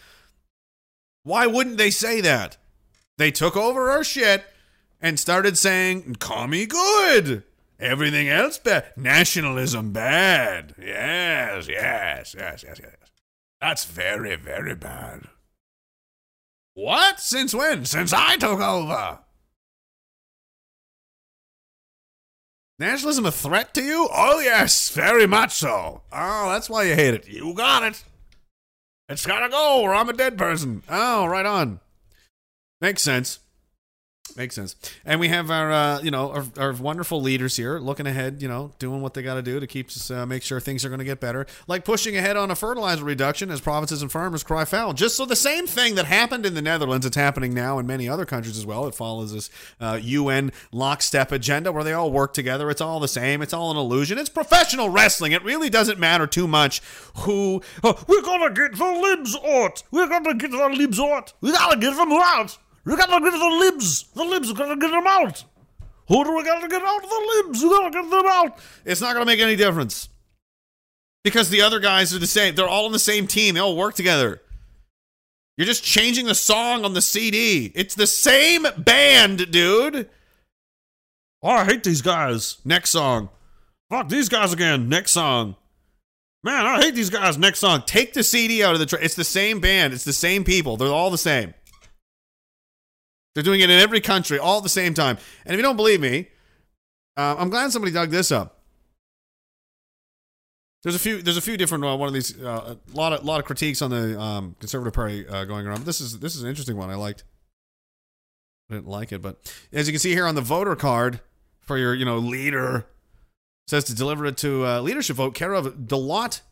Why 1.22 1.46
wouldn't 1.46 1.78
they 1.78 1.90
say 1.90 2.20
that? 2.20 2.58
They 3.16 3.30
took 3.30 3.56
over 3.56 3.90
our 3.90 4.04
shit 4.04 4.44
and 5.00 5.18
started 5.18 5.56
saying, 5.56 6.16
commie 6.18 6.66
good. 6.66 7.44
Everything 7.80 8.28
else 8.28 8.58
bad. 8.58 8.86
Nationalism 8.96 9.92
bad. 9.92 10.74
Yes, 10.78 11.68
yes, 11.68 12.34
yes, 12.38 12.64
yes, 12.66 12.80
yes. 12.80 13.10
That's 13.60 13.84
very, 13.84 14.36
very 14.36 14.74
bad. 14.74 15.28
What? 16.74 17.20
Since 17.20 17.54
when? 17.54 17.84
Since 17.84 18.12
I 18.12 18.36
took 18.36 18.60
over. 18.60 19.20
Nationalism 22.78 23.26
a 23.26 23.30
threat 23.30 23.72
to 23.74 23.82
you? 23.82 24.08
Oh, 24.12 24.40
yes, 24.40 24.90
very 24.90 25.26
much 25.26 25.52
so. 25.52 26.02
Oh, 26.12 26.50
that's 26.50 26.68
why 26.68 26.82
you 26.82 26.94
hate 26.94 27.14
it. 27.14 27.28
You 27.28 27.54
got 27.54 27.84
it. 27.84 28.02
It's 29.08 29.26
gotta 29.26 29.48
go, 29.48 29.80
or 29.82 29.94
I'm 29.94 30.08
a 30.08 30.12
dead 30.12 30.36
person. 30.36 30.82
Oh, 30.88 31.26
right 31.26 31.46
on. 31.46 31.78
Makes 32.80 33.02
sense. 33.02 33.38
Makes 34.36 34.56
sense. 34.56 34.74
And 35.04 35.20
we 35.20 35.28
have 35.28 35.48
our, 35.48 35.70
uh, 35.70 36.00
you 36.00 36.10
know, 36.10 36.32
our, 36.32 36.44
our 36.58 36.72
wonderful 36.72 37.22
leaders 37.22 37.54
here 37.56 37.78
looking 37.78 38.06
ahead, 38.06 38.42
you 38.42 38.48
know, 38.48 38.72
doing 38.80 39.00
what 39.00 39.14
they 39.14 39.22
got 39.22 39.34
to 39.34 39.42
do 39.42 39.60
to 39.60 39.66
keep 39.66 39.90
uh, 40.10 40.26
make 40.26 40.42
sure 40.42 40.58
things 40.58 40.84
are 40.84 40.88
going 40.88 40.98
to 40.98 41.04
get 41.04 41.20
better. 41.20 41.46
Like 41.68 41.84
pushing 41.84 42.16
ahead 42.16 42.36
on 42.36 42.50
a 42.50 42.56
fertilizer 42.56 43.04
reduction 43.04 43.48
as 43.52 43.60
provinces 43.60 44.02
and 44.02 44.10
farmers 44.10 44.42
cry 44.42 44.64
foul. 44.64 44.92
Just 44.92 45.16
so 45.16 45.24
the 45.24 45.36
same 45.36 45.68
thing 45.68 45.94
that 45.94 46.06
happened 46.06 46.46
in 46.46 46.54
the 46.54 46.62
Netherlands, 46.62 47.06
it's 47.06 47.16
happening 47.16 47.54
now 47.54 47.78
in 47.78 47.86
many 47.86 48.08
other 48.08 48.24
countries 48.24 48.58
as 48.58 48.66
well. 48.66 48.88
It 48.88 48.96
follows 48.96 49.32
this 49.32 49.50
uh, 49.80 50.00
UN 50.02 50.50
lockstep 50.72 51.30
agenda 51.30 51.70
where 51.70 51.84
they 51.84 51.92
all 51.92 52.10
work 52.10 52.32
together. 52.32 52.70
It's 52.70 52.80
all 52.80 52.98
the 52.98 53.06
same. 53.06 53.40
It's 53.40 53.52
all 53.52 53.70
an 53.70 53.76
illusion. 53.76 54.18
It's 54.18 54.30
professional 54.30 54.88
wrestling. 54.88 55.30
It 55.30 55.44
really 55.44 55.70
doesn't 55.70 56.00
matter 56.00 56.26
too 56.26 56.48
much 56.48 56.82
who. 57.18 57.62
Oh, 57.84 58.02
We're 58.08 58.22
gonna 58.22 58.52
get 58.52 58.76
the 58.76 58.84
libs 58.84 59.36
out. 59.46 59.84
We're 59.92 60.08
gonna 60.08 60.34
get 60.34 60.50
the 60.50 60.68
libs 60.70 60.98
out. 60.98 61.34
We 61.40 61.52
gotta 61.52 61.78
get 61.78 61.94
them 61.94 62.10
out. 62.10 62.58
We 62.84 62.96
gotta 62.96 63.24
get 63.24 63.32
the 63.32 63.56
libs. 63.60 64.04
The 64.14 64.24
libs, 64.24 64.48
we 64.48 64.54
gotta 64.54 64.76
get 64.76 64.90
them 64.90 65.06
out. 65.06 65.44
Who 66.08 66.24
do 66.24 66.36
we 66.36 66.44
gotta 66.44 66.68
get 66.68 66.82
out? 66.82 67.02
Of 67.02 67.08
the 67.08 67.42
libs. 67.44 67.62
We 67.62 67.68
gotta 67.70 67.90
get 67.90 68.10
them 68.10 68.26
out. 68.26 68.58
It's 68.84 69.00
not 69.00 69.14
to 69.14 69.24
make 69.24 69.40
any 69.40 69.56
difference 69.56 70.08
because 71.22 71.48
the 71.48 71.62
other 71.62 71.80
guys 71.80 72.14
are 72.14 72.18
the 72.18 72.26
same. 72.26 72.54
They're 72.54 72.68
all 72.68 72.86
on 72.86 72.92
the 72.92 72.98
same 72.98 73.26
team. 73.26 73.54
They 73.54 73.60
all 73.60 73.76
work 73.76 73.94
together. 73.94 74.40
You're 75.56 75.66
just 75.66 75.84
changing 75.84 76.26
the 76.26 76.34
song 76.34 76.84
on 76.84 76.94
the 76.94 77.00
CD. 77.00 77.72
It's 77.74 77.94
the 77.94 78.06
same 78.06 78.66
band, 78.76 79.50
dude. 79.50 80.10
Oh, 81.42 81.48
I 81.48 81.64
hate 81.64 81.84
these 81.84 82.02
guys. 82.02 82.58
Next 82.64 82.90
song. 82.90 83.28
Fuck 83.88 84.08
these 84.08 84.28
guys 84.28 84.52
again. 84.52 84.88
Next 84.88 85.12
song. 85.12 85.56
Man, 86.42 86.66
I 86.66 86.82
hate 86.82 86.94
these 86.94 87.10
guys. 87.10 87.38
Next 87.38 87.60
song. 87.60 87.84
Take 87.86 88.12
the 88.12 88.22
CD 88.22 88.62
out 88.64 88.74
of 88.74 88.80
the. 88.80 88.86
Tra- 88.86 89.02
it's 89.02 89.14
the 89.14 89.24
same 89.24 89.60
band. 89.60 89.94
It's 89.94 90.04
the 90.04 90.12
same 90.12 90.44
people. 90.44 90.76
They're 90.76 90.88
all 90.88 91.10
the 91.10 91.16
same. 91.16 91.54
They're 93.34 93.42
doing 93.42 93.60
it 93.60 93.70
in 93.70 93.78
every 93.78 94.00
country 94.00 94.38
all 94.38 94.58
at 94.58 94.62
the 94.62 94.68
same 94.68 94.94
time. 94.94 95.18
And 95.44 95.54
if 95.54 95.58
you 95.58 95.62
don't 95.62 95.76
believe 95.76 96.00
me, 96.00 96.28
uh, 97.16 97.36
I'm 97.38 97.50
glad 97.50 97.72
somebody 97.72 97.92
dug 97.92 98.10
this 98.10 98.30
up. 98.30 98.60
There's 100.82 100.94
a 100.94 100.98
few. 100.98 101.22
There's 101.22 101.38
a 101.38 101.42
few 101.42 101.56
different 101.56 101.82
uh, 101.84 101.96
one 101.96 102.08
of 102.08 102.14
these. 102.14 102.38
Uh, 102.38 102.76
a 102.92 102.96
lot 102.96 103.14
of 103.14 103.24
lot 103.24 103.40
of 103.40 103.46
critiques 103.46 103.80
on 103.80 103.90
the 103.90 104.20
um, 104.20 104.54
conservative 104.60 104.92
party 104.92 105.26
uh, 105.26 105.44
going 105.44 105.66
around. 105.66 105.86
This 105.86 106.00
is 106.00 106.18
this 106.18 106.36
is 106.36 106.42
an 106.42 106.48
interesting 106.48 106.76
one. 106.76 106.90
I 106.90 106.94
liked. 106.94 107.24
I 108.70 108.74
didn't 108.74 108.88
like 108.88 109.10
it, 109.10 109.22
but 109.22 109.50
as 109.72 109.86
you 109.86 109.92
can 109.92 109.98
see 109.98 110.12
here 110.12 110.26
on 110.26 110.34
the 110.34 110.40
voter 110.42 110.76
card 110.76 111.20
for 111.60 111.78
your 111.78 111.94
you 111.94 112.04
know 112.04 112.18
leader, 112.18 112.86
says 113.66 113.84
to 113.84 113.94
deliver 113.94 114.26
it 114.26 114.36
to 114.38 114.66
uh, 114.66 114.80
leadership 114.80 115.16
vote 115.16 115.34
care 115.34 115.54
of 115.54 115.66
Deloitte 115.74 116.42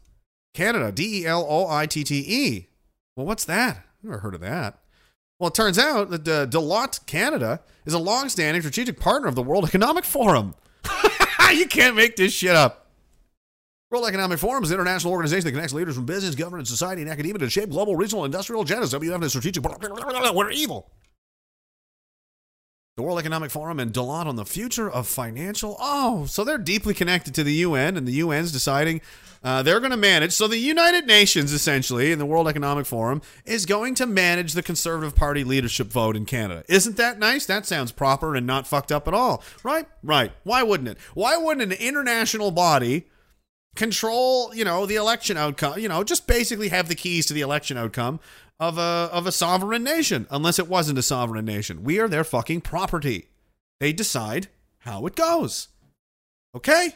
Canada. 0.54 0.90
D 0.90 1.22
E 1.22 1.26
L 1.26 1.44
O 1.46 1.68
I 1.68 1.84
T 1.84 2.02
T 2.02 2.24
E. 2.26 2.68
Well, 3.16 3.26
what's 3.26 3.44
that? 3.44 3.84
Never 4.02 4.18
heard 4.18 4.34
of 4.34 4.40
that. 4.40 4.78
Well, 5.42 5.48
it 5.48 5.54
turns 5.54 5.76
out 5.76 6.10
that 6.10 6.28
uh, 6.28 6.46
Deloitte 6.46 7.04
Canada 7.04 7.62
is 7.84 7.94
a 7.94 7.98
long-standing 7.98 8.62
strategic 8.62 9.00
partner 9.00 9.26
of 9.26 9.34
the 9.34 9.42
World 9.42 9.64
Economic 9.64 10.04
Forum. 10.04 10.54
you 11.52 11.66
can't 11.66 11.96
make 11.96 12.14
this 12.14 12.32
shit 12.32 12.54
up. 12.54 12.86
World 13.90 14.06
Economic 14.06 14.38
Forum 14.38 14.62
is 14.62 14.70
an 14.70 14.76
international 14.76 15.12
organization 15.12 15.46
that 15.46 15.50
connects 15.50 15.72
leaders 15.74 15.96
from 15.96 16.06
business, 16.06 16.36
government, 16.36 16.68
society, 16.68 17.02
and 17.02 17.10
academia 17.10 17.38
to 17.38 17.50
shape 17.50 17.70
global, 17.70 17.96
regional, 17.96 18.24
industrial 18.24 18.64
agendas. 18.64 18.96
WF 18.96 19.20
is 19.24 19.32
strategic. 19.32 19.64
We're 20.36 20.52
evil. 20.52 20.92
The 22.96 23.02
World 23.02 23.18
Economic 23.18 23.50
Forum 23.50 23.80
and 23.80 23.92
Deloitte 23.92 24.26
on 24.26 24.36
the 24.36 24.44
future 24.44 24.88
of 24.88 25.08
financial. 25.08 25.76
Oh, 25.80 26.24
so 26.26 26.44
they're 26.44 26.56
deeply 26.56 26.94
connected 26.94 27.34
to 27.34 27.42
the 27.42 27.54
UN, 27.54 27.96
and 27.96 28.06
the 28.06 28.20
UN's 28.20 28.52
deciding 28.52 29.00
uh, 29.42 29.62
they're 29.62 29.80
going 29.80 29.90
to 29.90 29.96
manage. 29.96 30.32
So 30.32 30.46
the 30.46 30.58
United 30.58 31.06
Nations, 31.06 31.52
essentially, 31.52 32.12
and 32.12 32.20
the 32.20 32.26
World 32.26 32.48
Economic 32.48 32.86
Forum 32.86 33.22
is 33.44 33.66
going 33.66 33.94
to 33.96 34.06
manage 34.06 34.52
the 34.52 34.62
Conservative 34.62 35.16
Party 35.16 35.44
leadership 35.44 35.88
vote 35.88 36.16
in 36.16 36.24
Canada. 36.24 36.64
Isn't 36.68 36.96
that 36.96 37.18
nice? 37.18 37.46
That 37.46 37.66
sounds 37.66 37.92
proper 37.92 38.36
and 38.36 38.46
not 38.46 38.66
fucked 38.66 38.92
up 38.92 39.08
at 39.08 39.14
all, 39.14 39.42
right? 39.62 39.86
Right. 40.02 40.32
Why 40.44 40.62
wouldn't 40.62 40.88
it? 40.88 40.98
Why 41.14 41.36
wouldn't 41.36 41.72
an 41.72 41.78
international 41.78 42.50
body 42.50 43.08
control, 43.74 44.54
you 44.54 44.64
know, 44.64 44.86
the 44.86 44.96
election 44.96 45.36
outcome? 45.36 45.78
You 45.78 45.88
know, 45.88 46.04
just 46.04 46.26
basically 46.26 46.68
have 46.68 46.88
the 46.88 46.94
keys 46.94 47.26
to 47.26 47.34
the 47.34 47.40
election 47.40 47.76
outcome 47.76 48.20
of 48.60 48.78
a 48.78 49.10
of 49.12 49.26
a 49.26 49.32
sovereign 49.32 49.82
nation, 49.82 50.26
unless 50.30 50.58
it 50.60 50.68
wasn't 50.68 50.98
a 50.98 51.02
sovereign 51.02 51.44
nation. 51.44 51.82
We 51.82 51.98
are 51.98 52.08
their 52.08 52.24
fucking 52.24 52.60
property. 52.60 53.28
They 53.80 53.92
decide 53.92 54.46
how 54.78 55.04
it 55.06 55.16
goes. 55.16 55.68
Okay? 56.54 56.94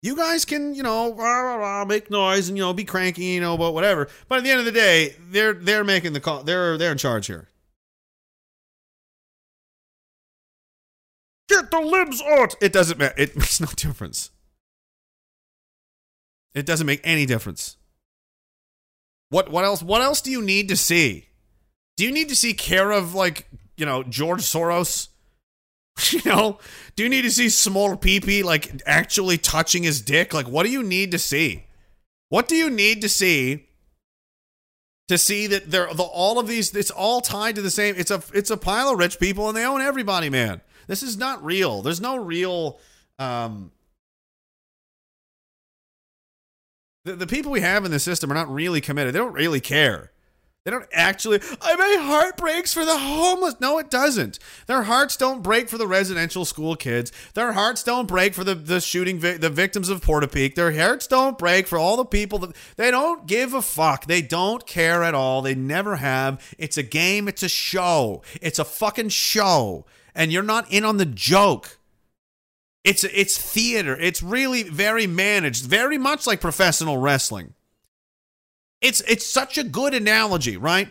You 0.00 0.14
guys 0.14 0.44
can, 0.44 0.74
you 0.74 0.82
know, 0.82 1.12
rah, 1.12 1.40
rah, 1.40 1.56
rah, 1.56 1.84
make 1.84 2.10
noise 2.10 2.48
and 2.48 2.56
you 2.56 2.62
know 2.62 2.72
be 2.72 2.84
cranky, 2.84 3.24
you 3.24 3.40
know, 3.40 3.58
but 3.58 3.72
whatever. 3.72 4.08
But 4.28 4.38
at 4.38 4.44
the 4.44 4.50
end 4.50 4.60
of 4.60 4.64
the 4.64 4.72
day, 4.72 5.16
they're 5.30 5.54
they're 5.54 5.84
making 5.84 6.12
the 6.12 6.20
call. 6.20 6.44
They're 6.44 6.78
they're 6.78 6.92
in 6.92 6.98
charge 6.98 7.26
here. 7.26 7.48
Get 11.48 11.70
the 11.70 11.80
libs 11.80 12.22
out. 12.22 12.54
It 12.60 12.72
doesn't 12.72 12.98
matter. 12.98 13.14
It 13.16 13.36
makes 13.36 13.60
no 13.60 13.66
difference. 13.74 14.30
It 16.54 16.66
doesn't 16.66 16.86
make 16.86 17.00
any 17.02 17.26
difference. 17.26 17.76
What 19.30 19.50
what 19.50 19.64
else 19.64 19.82
what 19.82 20.00
else 20.00 20.20
do 20.20 20.30
you 20.30 20.42
need 20.42 20.68
to 20.68 20.76
see? 20.76 21.28
Do 21.96 22.04
you 22.04 22.12
need 22.12 22.28
to 22.28 22.36
see 22.36 22.54
care 22.54 22.92
of 22.92 23.14
like, 23.14 23.48
you 23.76 23.84
know, 23.84 24.04
George 24.04 24.42
Soros? 24.42 25.08
You 26.12 26.20
know, 26.24 26.58
do 26.96 27.02
you 27.02 27.08
need 27.08 27.22
to 27.22 27.30
see 27.30 27.48
small 27.48 27.96
peepee 27.96 28.44
like 28.44 28.82
actually 28.86 29.38
touching 29.38 29.82
his 29.82 30.00
dick? 30.00 30.32
Like, 30.32 30.46
what 30.46 30.64
do 30.64 30.70
you 30.70 30.82
need 30.82 31.10
to 31.10 31.18
see? 31.18 31.64
What 32.28 32.48
do 32.48 32.56
you 32.56 32.70
need 32.70 33.02
to 33.02 33.08
see 33.08 33.66
to 35.08 35.16
see 35.18 35.46
that 35.46 35.70
they're 35.70 35.92
the, 35.92 36.02
all 36.02 36.38
of 36.38 36.46
these? 36.46 36.74
It's 36.74 36.90
all 36.90 37.20
tied 37.20 37.56
to 37.56 37.62
the 37.62 37.70
same. 37.70 37.94
It's 37.96 38.10
a 38.10 38.22
it's 38.32 38.50
a 38.50 38.56
pile 38.56 38.90
of 38.90 38.98
rich 38.98 39.18
people 39.18 39.48
and 39.48 39.56
they 39.56 39.64
own 39.64 39.80
everybody, 39.80 40.30
man. 40.30 40.60
This 40.86 41.02
is 41.02 41.16
not 41.16 41.44
real. 41.44 41.82
There's 41.82 42.00
no 42.00 42.16
real. 42.16 42.78
Um, 43.18 43.72
the, 47.04 47.16
the 47.16 47.26
people 47.26 47.50
we 47.50 47.60
have 47.60 47.84
in 47.84 47.90
the 47.90 47.98
system 47.98 48.30
are 48.30 48.34
not 48.34 48.52
really 48.52 48.80
committed. 48.80 49.14
They 49.14 49.18
don't 49.18 49.32
really 49.32 49.60
care. 49.60 50.12
They 50.68 50.72
don't 50.72 50.86
actually. 50.92 51.40
I 51.62 51.76
my 51.76 51.96
heart 51.98 52.36
breaks 52.36 52.74
for 52.74 52.84
the 52.84 52.98
homeless. 52.98 53.54
No, 53.58 53.78
it 53.78 53.88
doesn't. 53.88 54.38
Their 54.66 54.82
hearts 54.82 55.16
don't 55.16 55.42
break 55.42 55.70
for 55.70 55.78
the 55.78 55.86
residential 55.86 56.44
school 56.44 56.76
kids. 56.76 57.10
Their 57.32 57.52
hearts 57.52 57.82
don't 57.82 58.06
break 58.06 58.34
for 58.34 58.44
the 58.44 58.54
the 58.54 58.78
shooting 58.78 59.18
vi- 59.18 59.38
the 59.38 59.48
victims 59.48 59.88
of 59.88 60.02
Portapique. 60.02 60.56
Their 60.56 60.72
hearts 60.72 61.06
don't 61.06 61.38
break 61.38 61.66
for 61.66 61.78
all 61.78 61.96
the 61.96 62.04
people 62.04 62.38
that 62.40 62.54
they 62.76 62.90
don't 62.90 63.26
give 63.26 63.54
a 63.54 63.62
fuck. 63.62 64.04
They 64.04 64.20
don't 64.20 64.66
care 64.66 65.02
at 65.02 65.14
all. 65.14 65.40
They 65.40 65.54
never 65.54 65.96
have. 65.96 66.38
It's 66.58 66.76
a 66.76 66.82
game. 66.82 67.28
It's 67.28 67.42
a 67.42 67.48
show. 67.48 68.20
It's 68.42 68.58
a 68.58 68.64
fucking 68.66 69.08
show, 69.08 69.86
and 70.14 70.30
you're 70.30 70.42
not 70.42 70.70
in 70.70 70.84
on 70.84 70.98
the 70.98 71.06
joke. 71.06 71.78
It's 72.84 73.04
it's 73.04 73.38
theater. 73.38 73.96
It's 73.98 74.22
really 74.22 74.64
very 74.64 75.06
managed, 75.06 75.64
very 75.64 75.96
much 75.96 76.26
like 76.26 76.42
professional 76.42 76.98
wrestling. 76.98 77.54
It's 78.80 79.00
it's 79.02 79.26
such 79.26 79.58
a 79.58 79.64
good 79.64 79.94
analogy, 79.94 80.56
right? 80.56 80.90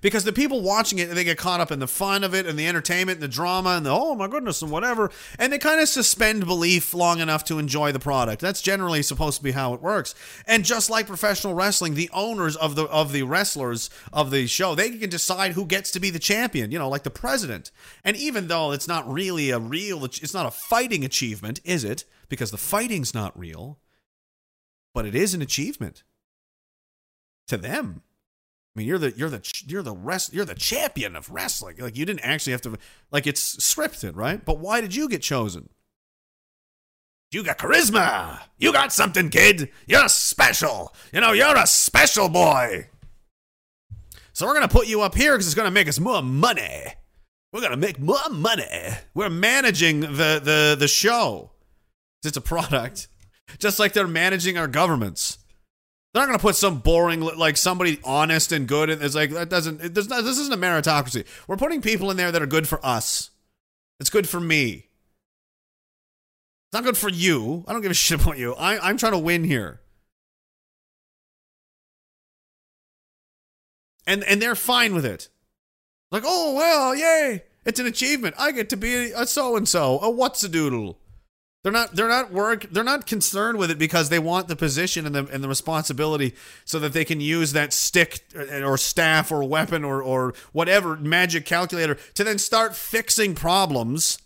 Because 0.00 0.24
the 0.24 0.32
people 0.32 0.60
watching 0.62 0.98
it, 0.98 1.06
they 1.14 1.24
get 1.24 1.38
caught 1.38 1.60
up 1.60 1.70
in 1.70 1.78
the 1.78 1.86
fun 1.86 2.22
of 2.22 2.34
it 2.34 2.46
and 2.46 2.58
the 2.58 2.66
entertainment 2.66 3.16
and 3.16 3.22
the 3.22 3.34
drama 3.34 3.70
and 3.70 3.84
the 3.84 3.90
oh 3.90 4.14
my 4.14 4.28
goodness 4.28 4.62
and 4.62 4.70
whatever, 4.70 5.10
and 5.38 5.52
they 5.52 5.58
kind 5.58 5.80
of 5.80 5.88
suspend 5.88 6.46
belief 6.46 6.94
long 6.94 7.20
enough 7.20 7.44
to 7.44 7.58
enjoy 7.58 7.92
the 7.92 7.98
product. 7.98 8.40
That's 8.40 8.62
generally 8.62 9.02
supposed 9.02 9.38
to 9.38 9.44
be 9.44 9.52
how 9.52 9.74
it 9.74 9.82
works. 9.82 10.14
And 10.46 10.64
just 10.64 10.90
like 10.90 11.06
professional 11.06 11.54
wrestling, 11.54 11.94
the 11.94 12.10
owners 12.12 12.56
of 12.56 12.76
the 12.76 12.84
of 12.84 13.12
the 13.12 13.22
wrestlers 13.24 13.90
of 14.12 14.30
the 14.30 14.46
show, 14.46 14.74
they 14.74 14.90
can 14.90 15.10
decide 15.10 15.52
who 15.52 15.66
gets 15.66 15.90
to 15.92 16.00
be 16.00 16.10
the 16.10 16.18
champion. 16.18 16.70
You 16.70 16.78
know, 16.78 16.88
like 16.88 17.02
the 17.02 17.10
president. 17.10 17.70
And 18.04 18.16
even 18.16 18.48
though 18.48 18.72
it's 18.72 18.88
not 18.88 19.10
really 19.10 19.50
a 19.50 19.58
real, 19.58 20.04
it's 20.04 20.34
not 20.34 20.46
a 20.46 20.50
fighting 20.50 21.04
achievement, 21.04 21.60
is 21.64 21.84
it? 21.84 22.04
Because 22.28 22.50
the 22.50 22.58
fighting's 22.58 23.14
not 23.14 23.38
real, 23.38 23.78
but 24.94 25.06
it 25.06 25.14
is 25.14 25.34
an 25.34 25.42
achievement 25.42 26.02
to 27.48 27.56
them. 27.56 28.02
I 28.74 28.80
mean, 28.80 28.88
you're 28.88 28.98
the 28.98 29.12
you're 29.16 29.30
the 29.30 29.62
you're 29.66 29.82
the 29.82 29.94
rest 29.94 30.34
you're 30.34 30.44
the 30.44 30.54
champion 30.54 31.16
of 31.16 31.30
wrestling. 31.30 31.76
Like 31.78 31.96
you 31.96 32.04
didn't 32.04 32.20
actually 32.20 32.52
have 32.52 32.60
to 32.62 32.76
like 33.10 33.26
it's 33.26 33.56
scripted, 33.56 34.16
right? 34.16 34.44
But 34.44 34.58
why 34.58 34.80
did 34.80 34.94
you 34.94 35.08
get 35.08 35.22
chosen? 35.22 35.70
You 37.32 37.42
got 37.42 37.58
charisma. 37.58 38.40
You 38.58 38.72
got 38.72 38.92
something, 38.92 39.30
kid. 39.30 39.70
You're 39.86 40.08
special. 40.08 40.94
You 41.12 41.20
know, 41.20 41.32
you're 41.32 41.56
a 41.56 41.66
special 41.66 42.28
boy. 42.28 42.88
So 44.32 44.46
we're 44.46 44.54
gonna 44.54 44.68
put 44.68 44.86
you 44.88 45.00
up 45.00 45.14
here 45.14 45.32
because 45.32 45.46
it's 45.46 45.54
gonna 45.54 45.70
make 45.70 45.88
us 45.88 45.98
more 45.98 46.22
money. 46.22 46.84
We're 47.52 47.62
gonna 47.62 47.78
make 47.78 47.98
more 47.98 48.28
money. 48.30 48.64
We're 49.14 49.30
managing 49.30 50.00
the 50.00 50.40
the 50.42 50.76
the 50.78 50.88
show. 50.88 51.52
It's 52.22 52.36
a 52.36 52.42
product, 52.42 53.08
just 53.58 53.78
like 53.78 53.94
they're 53.94 54.06
managing 54.06 54.58
our 54.58 54.68
governments. 54.68 55.38
They're 56.16 56.22
not 56.22 56.28
going 56.28 56.38
to 56.38 56.42
put 56.42 56.56
some 56.56 56.78
boring, 56.78 57.20
like 57.20 57.58
somebody 57.58 58.00
honest 58.02 58.50
and 58.50 58.66
good. 58.66 58.88
And 58.88 59.02
it's 59.02 59.14
like 59.14 59.32
that 59.32 59.50
doesn't. 59.50 59.82
It 59.82 60.08
not, 60.08 60.24
this 60.24 60.38
isn't 60.38 60.54
a 60.54 60.56
meritocracy. 60.56 61.26
We're 61.46 61.58
putting 61.58 61.82
people 61.82 62.10
in 62.10 62.16
there 62.16 62.32
that 62.32 62.40
are 62.40 62.46
good 62.46 62.66
for 62.66 62.80
us. 62.82 63.32
It's 64.00 64.08
good 64.08 64.26
for 64.26 64.40
me. 64.40 64.88
It's 66.64 66.72
not 66.72 66.84
good 66.84 66.96
for 66.96 67.10
you. 67.10 67.66
I 67.68 67.74
don't 67.74 67.82
give 67.82 67.90
a 67.90 67.94
shit 68.02 68.22
about 68.22 68.38
you. 68.38 68.54
I, 68.54 68.78
I'm 68.78 68.96
trying 68.96 69.12
to 69.12 69.18
win 69.18 69.44
here. 69.44 69.82
And 74.06 74.24
and 74.24 74.40
they're 74.40 74.54
fine 74.54 74.94
with 74.94 75.04
it. 75.04 75.28
Like, 76.10 76.22
oh 76.24 76.54
well, 76.54 76.96
yay! 76.96 77.44
It's 77.66 77.78
an 77.78 77.84
achievement. 77.84 78.36
I 78.38 78.52
get 78.52 78.70
to 78.70 78.78
be 78.78 79.12
a 79.12 79.26
so 79.26 79.54
and 79.54 79.68
so, 79.68 79.98
a 80.00 80.08
what's 80.08 80.42
a 80.42 80.48
doodle. 80.48 80.98
They're 81.66 81.72
not 81.72 81.96
they're 81.96 82.08
not 82.08 82.30
work 82.30 82.66
they're 82.70 82.84
not 82.84 83.06
concerned 83.06 83.58
with 83.58 83.72
it 83.72 83.76
because 83.76 84.08
they 84.08 84.20
want 84.20 84.46
the 84.46 84.54
position 84.54 85.04
and 85.04 85.12
the 85.12 85.26
and 85.26 85.42
the 85.42 85.48
responsibility 85.48 86.32
so 86.64 86.78
that 86.78 86.92
they 86.92 87.04
can 87.04 87.20
use 87.20 87.54
that 87.54 87.72
stick 87.72 88.20
uh, 88.38 88.62
or 88.62 88.78
staff 88.78 89.32
or 89.32 89.42
weapon 89.42 89.82
or 89.82 90.00
or 90.00 90.32
whatever 90.52 90.96
magic 90.96 91.44
calculator 91.44 91.96
to 92.14 92.22
then 92.22 92.38
start 92.38 92.76
fixing 92.76 93.34
problems. 93.34 94.18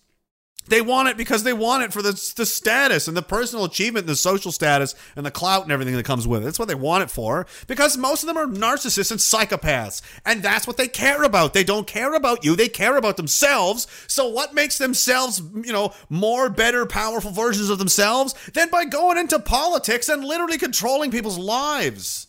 They 0.71 0.81
want 0.81 1.09
it 1.09 1.17
because 1.17 1.43
they 1.43 1.53
want 1.53 1.83
it 1.83 1.93
for 1.93 2.01
the, 2.01 2.13
the 2.37 2.47
status 2.47 3.09
and 3.09 3.17
the 3.17 3.23
personal 3.23 3.65
achievement 3.65 4.05
and 4.05 4.09
the 4.09 4.15
social 4.17 4.53
status 4.53 4.95
and 5.17 5.27
the 5.27 5.31
clout 5.33 5.65
and 5.65 5.73
everything 5.73 5.97
that 5.97 6.05
comes 6.05 6.29
with 6.29 6.43
it. 6.43 6.45
That's 6.45 6.61
what 6.61 6.69
they 6.69 6.77
want 6.77 7.03
it 7.03 7.11
for 7.11 7.49
because 7.67 7.97
most 7.97 8.23
of 8.23 8.29
them 8.29 8.37
are 8.37 8.47
narcissists 8.47 9.11
and 9.11 9.19
psychopaths. 9.19 10.01
And 10.25 10.45
that's 10.45 10.69
what 10.69 10.77
they 10.77 10.87
care 10.87 11.25
about. 11.25 11.55
They 11.55 11.65
don't 11.65 11.89
care 11.89 12.15
about 12.15 12.45
you, 12.45 12.55
they 12.55 12.69
care 12.69 12.97
about 12.97 13.17
themselves. 13.17 13.89
So, 14.07 14.29
what 14.29 14.55
makes 14.55 14.79
themselves, 14.79 15.43
you 15.57 15.73
know, 15.73 15.93
more, 16.09 16.49
better, 16.49 16.87
powerful 16.87 17.33
versions 17.33 17.69
of 17.69 17.81
themselves 17.81 18.37
than 18.55 18.71
by 18.71 18.85
going 18.85 19.19
into 19.19 19.41
politics 19.41 20.09
and 20.09 20.25
literally 20.25 20.57
controlling 20.57 21.11
people's 21.11 21.39
lives? 21.39 22.29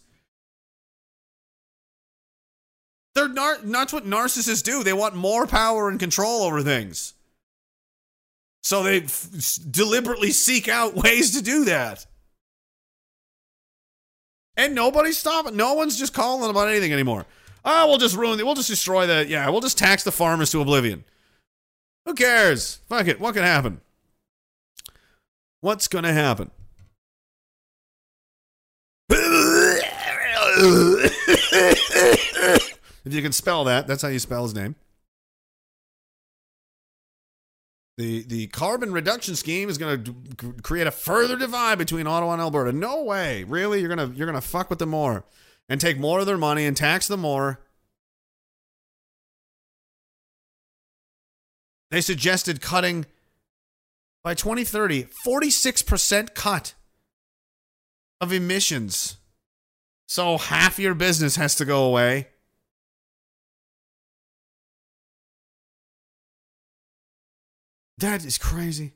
They're 3.13 3.27
nar- 3.27 3.59
that's 3.63 3.93
what 3.93 4.05
narcissists 4.05 4.63
do. 4.63 4.83
They 4.83 4.93
want 4.93 5.15
more 5.15 5.45
power 5.45 5.89
and 5.89 5.99
control 5.99 6.41
over 6.41 6.63
things. 6.63 7.13
So 8.63 8.83
they 8.83 9.01
f- 9.01 9.29
deliberately 9.69 10.31
seek 10.31 10.67
out 10.67 10.95
ways 10.95 11.35
to 11.37 11.43
do 11.43 11.65
that. 11.65 12.05
And 14.57 14.75
nobody's 14.75 15.17
stopping. 15.17 15.55
No 15.55 15.73
one's 15.73 15.97
just 15.97 16.13
calling 16.13 16.49
about 16.49 16.67
anything 16.67 16.93
anymore. 16.93 17.25
Oh, 17.63 17.87
we'll 17.87 17.97
just 17.97 18.15
ruin 18.15 18.39
it. 18.39 18.45
We'll 18.45 18.55
just 18.55 18.69
destroy 18.69 19.07
the. 19.07 19.25
Yeah, 19.27 19.49
we'll 19.49 19.61
just 19.61 19.77
tax 19.77 20.03
the 20.03 20.11
farmers 20.11 20.51
to 20.51 20.61
oblivion. 20.61 21.03
Who 22.05 22.13
cares? 22.13 22.79
Fuck 22.89 23.07
it. 23.07 23.19
What 23.19 23.33
can 23.35 23.43
happen? 23.43 23.81
What's 25.61 25.87
going 25.87 26.03
to 26.03 26.13
happen? 26.13 26.49
if 33.03 33.13
you 33.13 33.21
can 33.21 33.31
spell 33.31 33.63
that, 33.65 33.87
that's 33.87 34.01
how 34.01 34.07
you 34.07 34.19
spell 34.19 34.43
his 34.43 34.55
name. 34.55 34.75
The 38.01 38.23
the 38.23 38.47
carbon 38.47 38.91
reduction 38.91 39.35
scheme 39.35 39.69
is 39.69 39.77
going 39.77 40.03
to 40.03 40.53
create 40.63 40.87
a 40.87 40.91
further 40.91 41.35
divide 41.35 41.77
between 41.77 42.07
Ottawa 42.07 42.33
and 42.33 42.41
Alberta. 42.41 42.71
No 42.71 43.03
way, 43.03 43.43
really. 43.43 43.79
You're 43.79 43.89
gonna 43.89 44.11
you're 44.15 44.25
gonna 44.25 44.41
fuck 44.41 44.71
with 44.71 44.79
them 44.79 44.89
more, 44.89 45.23
and 45.69 45.79
take 45.79 45.99
more 45.99 46.19
of 46.19 46.25
their 46.25 46.37
money 46.37 46.65
and 46.65 46.75
tax 46.75 47.07
them 47.07 47.19
more. 47.19 47.61
They 51.91 52.01
suggested 52.01 52.59
cutting 52.59 53.05
by 54.23 54.33
2030 54.33 55.03
46% 55.23 56.33
cut 56.33 56.73
of 58.19 58.33
emissions. 58.33 59.17
So 60.07 60.39
half 60.39 60.79
your 60.79 60.95
business 60.95 61.35
has 61.35 61.53
to 61.57 61.65
go 61.65 61.83
away. 61.83 62.29
That 68.01 68.25
is 68.25 68.39
crazy. 68.39 68.93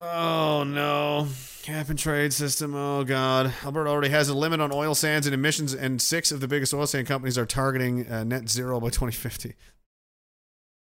Oh 0.00 0.64
no. 0.64 1.28
Cap 1.62 1.90
and 1.90 1.98
trade 1.98 2.32
system. 2.32 2.74
Oh 2.74 3.04
god. 3.04 3.52
Alberta 3.62 3.90
already 3.90 4.08
has 4.08 4.30
a 4.30 4.34
limit 4.34 4.62
on 4.62 4.72
oil 4.72 4.94
sands 4.94 5.26
and 5.26 5.34
emissions, 5.34 5.74
and 5.74 6.00
six 6.00 6.32
of 6.32 6.40
the 6.40 6.48
biggest 6.48 6.72
oil 6.72 6.86
sand 6.86 7.06
companies 7.06 7.36
are 7.36 7.44
targeting 7.44 8.10
uh, 8.10 8.24
net 8.24 8.48
zero 8.48 8.80
by 8.80 8.86
2050. 8.88 9.54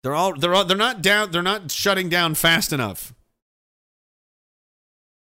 They're 0.01 0.15
all 0.15 0.33
they're 0.33 0.55
all, 0.55 0.63
they're 0.63 0.77
not 0.77 1.01
down. 1.01 1.31
They're 1.31 1.43
not 1.43 1.71
shutting 1.71 2.07
down 2.07 2.35
fast 2.35 2.71
enough. 2.71 3.13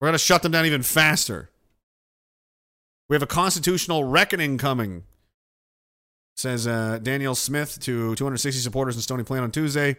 We're 0.00 0.08
gonna 0.08 0.18
shut 0.18 0.42
them 0.42 0.52
down 0.52 0.64
even 0.64 0.82
faster. 0.82 1.50
We 3.10 3.16
have 3.16 3.22
a 3.22 3.26
constitutional 3.26 4.04
reckoning 4.04 4.56
coming. 4.56 5.04
Says 6.36 6.66
uh, 6.66 7.00
Danielle 7.02 7.34
Smith 7.34 7.78
to 7.80 8.14
260 8.14 8.62
supporters 8.62 8.96
in 8.96 9.02
Stony 9.02 9.24
Plain 9.24 9.42
on 9.42 9.50
Tuesday. 9.50 9.98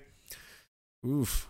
Oof. 1.06 1.50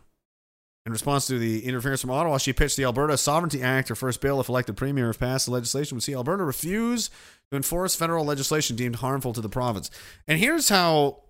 In 0.85 0.91
response 0.91 1.27
to 1.27 1.39
the 1.39 1.65
interference 1.65 2.01
from 2.01 2.11
Ottawa, 2.11 2.37
she 2.37 2.51
pitched 2.51 2.75
the 2.75 2.83
Alberta 2.83 3.17
Sovereignty 3.17 3.61
Act, 3.61 3.87
her 3.87 3.95
first 3.95 4.19
bill, 4.19 4.41
if 4.41 4.49
elected 4.49 4.75
premier, 4.75 5.09
if 5.09 5.19
passed, 5.19 5.45
the 5.45 5.51
legislation 5.51 5.95
would 5.95 6.03
see 6.03 6.13
Alberta 6.13 6.43
refuse 6.43 7.09
to 7.49 7.55
enforce 7.55 7.95
federal 7.95 8.25
legislation 8.25 8.75
deemed 8.75 8.97
harmful 8.97 9.31
to 9.31 9.39
the 9.39 9.47
province. 9.47 9.89
And 10.27 10.39
here's 10.39 10.67
how 10.67 11.23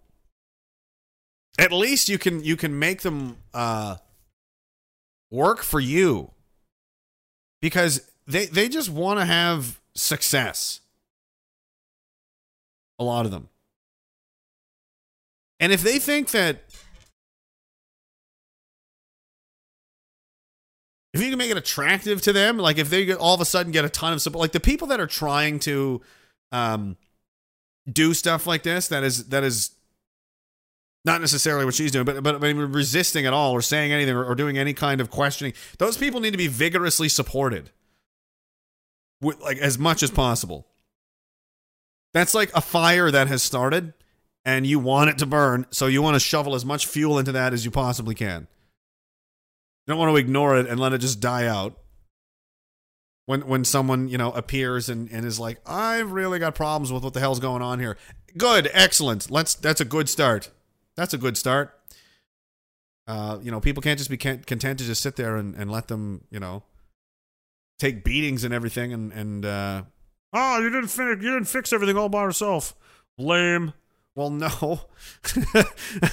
at 1.60 1.72
least 1.72 2.10
you 2.10 2.18
can 2.18 2.44
you 2.44 2.56
can 2.56 2.80
make 2.80 3.02
them 3.02 3.38
uh, 3.54 3.98
work 5.30 5.62
for 5.62 5.80
you 5.80 6.32
because 7.62 8.10
they 8.26 8.48
they 8.48 8.68
just 8.70 8.90
want 8.90 9.20
to 9.20 9.26
have 9.26 9.80
success. 9.94 10.82
A 12.98 13.04
lot 13.04 13.26
of 13.26 13.32
them. 13.32 13.50
And 15.60 15.72
if 15.72 15.84
they 15.84 16.00
think 16.00 16.32
that 16.32 16.64
if 21.14 21.22
you 21.22 21.30
can 21.30 21.38
make 21.38 21.52
it 21.52 21.58
attractive 21.58 22.22
to 22.24 22.34
them, 22.34 22.58
like 22.58 22.78
if 22.78 22.90
they 22.90 23.14
all 23.14 23.36
of 23.36 23.42
a 23.42 23.46
sudden 23.46 23.72
get 23.72 23.86
a 23.86 23.90
ton 23.90 24.14
of 24.14 24.22
support, 24.22 24.42
like 24.42 24.52
the 24.52 24.60
people 24.60 24.88
that 24.88 25.00
are 25.00 25.08
trying 25.08 25.60
to 25.60 26.02
um, 26.52 26.98
do 27.92 28.14
stuff 28.14 28.48
like 28.48 28.64
this, 28.64 28.88
that 28.88 29.04
is 29.04 29.26
that 29.26 29.44
is 29.44 29.72
not 31.06 31.22
necessarily 31.22 31.66
what 31.66 31.76
she's 31.76 31.92
doing, 31.92 32.06
but 32.06 32.24
but, 32.24 32.42
but 32.42 32.56
resisting 32.56 33.26
at 33.26 33.34
all 33.34 33.52
or 33.52 33.62
saying 33.62 33.92
anything 33.92 34.16
or, 34.16 34.26
or 34.26 34.34
doing 34.34 34.58
any 34.58 34.74
kind 34.74 35.00
of 35.00 35.12
questioning. 35.12 35.54
Those 35.78 35.98
people 35.98 36.20
need 36.20 36.32
to 36.32 36.38
be 36.38 36.48
vigorously 36.48 37.10
supported, 37.10 37.70
with, 39.22 39.40
like 39.40 39.60
as 39.60 39.78
much 39.78 40.02
as 40.02 40.10
possible. 40.10 40.68
That's 42.14 42.34
like 42.34 42.52
a 42.56 42.62
fire 42.62 43.12
that 43.12 43.28
has 43.28 43.44
started, 43.44 43.94
and 44.46 44.66
you 44.66 44.80
want 44.80 45.12
it 45.12 45.18
to 45.20 45.26
burn, 45.28 45.68
so 45.70 45.86
you 45.86 46.02
want 46.02 46.16
to 46.16 46.20
shovel 46.20 46.56
as 46.56 46.66
much 46.66 46.88
fuel 46.88 47.20
into 47.20 47.32
that 47.34 47.54
as 47.54 47.66
you 47.66 47.72
possibly 47.72 48.16
can. 48.16 48.48
You 49.86 49.92
don't 49.92 50.00
want 50.00 50.12
to 50.12 50.18
ignore 50.18 50.58
it 50.58 50.68
and 50.68 50.80
let 50.80 50.94
it 50.94 51.00
just 51.00 51.20
die 51.20 51.46
out. 51.46 51.78
When 53.26 53.48
when 53.48 53.64
someone, 53.64 54.10
you 54.10 54.18
know, 54.18 54.32
appears 54.32 54.90
and, 54.90 55.10
and 55.10 55.26
is 55.26 55.40
like, 55.40 55.60
I've 55.66 56.12
really 56.12 56.40
got 56.40 56.56
problems 56.56 56.92
with 56.92 57.04
what 57.04 57.14
the 57.14 57.20
hell's 57.20 57.40
going 57.40 57.62
on 57.62 57.80
here. 57.80 57.98
Good, 58.38 58.70
excellent. 58.74 59.32
Let's 59.32 59.56
that's 59.56 59.80
a 59.82 59.86
good 59.86 60.10
start. 60.10 60.52
That's 60.96 61.14
a 61.14 61.18
good 61.18 61.38
start. 61.38 61.80
Uh, 63.08 63.40
you 63.42 63.52
know, 63.52 63.60
people 63.60 63.82
can't 63.82 63.98
just 63.98 64.10
be 64.10 64.18
content 64.18 64.80
to 64.80 64.86
just 64.86 65.02
sit 65.02 65.16
there 65.16 65.36
and, 65.36 65.56
and 65.56 65.70
let 65.72 65.88
them, 65.88 66.24
you 66.32 66.40
know, 66.40 66.64
take 67.80 68.04
beatings 68.04 68.44
and 68.44 68.54
everything 68.54 68.94
and 68.94 69.12
and 69.14 69.46
uh 69.46 69.84
Oh, 70.34 70.60
you 70.60 70.70
didn't 70.70 70.90
finish. 70.90 71.24
You 71.24 71.32
didn't 71.32 71.48
fix 71.48 71.72
everything 71.72 71.96
all 71.96 72.10
by 72.10 72.24
yourself. 72.24 72.76
Lame. 73.18 73.74
Well, 74.16 74.30
no. 74.30 74.82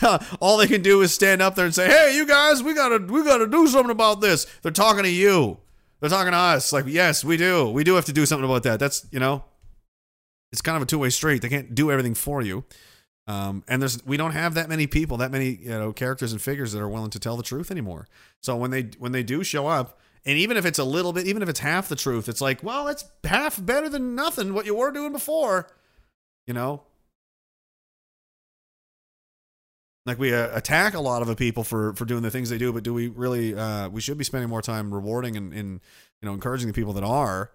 All 0.41 0.57
they 0.57 0.67
can 0.67 0.83
do 0.83 1.03
is 1.03 1.13
stand 1.13 1.43
up 1.43 1.55
there 1.55 1.67
and 1.67 1.75
say, 1.75 1.89
"Hey, 1.89 2.17
you 2.17 2.27
guys, 2.27 2.63
we 2.63 2.75
gotta 2.75 2.99
we 2.99 3.23
gotta 3.23 3.47
do 3.47 3.67
something 3.67 3.91
about 3.91 4.21
this." 4.21 4.47
They're 4.63 4.73
talking 4.73 5.03
to 5.03 5.11
you. 5.11 5.59
They're 6.01 6.09
talking 6.09 6.33
to 6.33 6.39
us. 6.39 6.73
Like, 6.73 6.87
yes, 6.87 7.23
we 7.23 7.37
do. 7.37 7.71
We 7.71 7.85
do 7.85 7.95
have 7.95 8.07
to 8.07 8.13
do 8.13 8.25
something 8.25 8.45
about 8.45 8.63
that. 8.63 8.81
That's 8.81 9.07
you 9.11 9.21
know, 9.21 9.45
it's 10.51 10.63
kind 10.63 10.77
of 10.77 10.83
a 10.83 10.87
two 10.87 10.99
way 10.99 11.11
street. 11.11 11.43
They 11.43 11.51
can't 11.51 11.75
do 11.75 11.91
everything 11.91 12.15
for 12.15 12.41
you. 12.41 12.65
Um, 13.27 13.63
and 13.69 13.83
there's 13.83 14.05
we 14.07 14.17
don't 14.17 14.33
have 14.33 14.55
that 14.55 14.69
many 14.69 14.87
people, 14.87 15.19
that 15.19 15.31
many 15.31 15.51
you 15.63 15.69
know 15.69 15.93
characters 15.93 16.33
and 16.33 16.41
figures 16.41 16.73
that 16.73 16.81
are 16.81 16.89
willing 16.89 17.11
to 17.11 17.21
tell 17.21 17.37
the 17.37 17.43
truth 17.43 17.71
anymore. 17.71 18.09
So 18.41 18.57
when 18.57 18.71
they 18.71 18.91
when 18.99 19.13
they 19.13 19.23
do 19.23 19.45
show 19.45 19.67
up, 19.67 20.01
and 20.25 20.39
even 20.39 20.57
if 20.57 20.65
it's 20.65 20.79
a 20.79 20.85
little 20.85 21.13
bit, 21.13 21.27
even 21.27 21.43
if 21.43 21.49
it's 21.49 21.61
half 21.61 21.89
the 21.89 21.97
truth, 21.97 22.29
it's 22.29 22.41
like, 22.41 22.65
well, 22.65 22.89
it's 22.89 23.05
half 23.25 23.65
better 23.65 23.89
than 23.89 24.15
nothing. 24.15 24.55
What 24.55 24.67
you 24.67 24.75
were 24.75 24.91
doing 24.91 25.13
before, 25.13 25.69
you 26.47 26.55
know. 26.55 26.83
Like 30.07 30.19
we 30.19 30.35
uh, 30.35 30.57
attack 30.57 30.95
a 30.95 31.01
lot 31.01 31.21
of 31.21 31.29
the 31.29 31.37
people 31.37 31.63
for 31.63 31.95
for 31.95 32.05
doing 32.07 32.23
the 32.23 32.31
things 32.31 32.49
they 32.49 32.59
do, 32.59 32.73
but 32.73 32.83
do 32.83 32.95
we 32.95 33.09
really? 33.09 33.55
Uh, 33.55 33.89
we 33.89 34.01
should 34.01 34.17
be 34.17 34.25
spending 34.25 34.49
more 34.49 34.63
time 34.63 34.93
rewarding 34.93 35.37
and, 35.37 35.53
you 35.55 35.81
know 36.23 36.33
encouraging 36.33 36.69
the 36.69 36.73
people 36.75 36.95
that 36.95 37.05
are. 37.05 37.51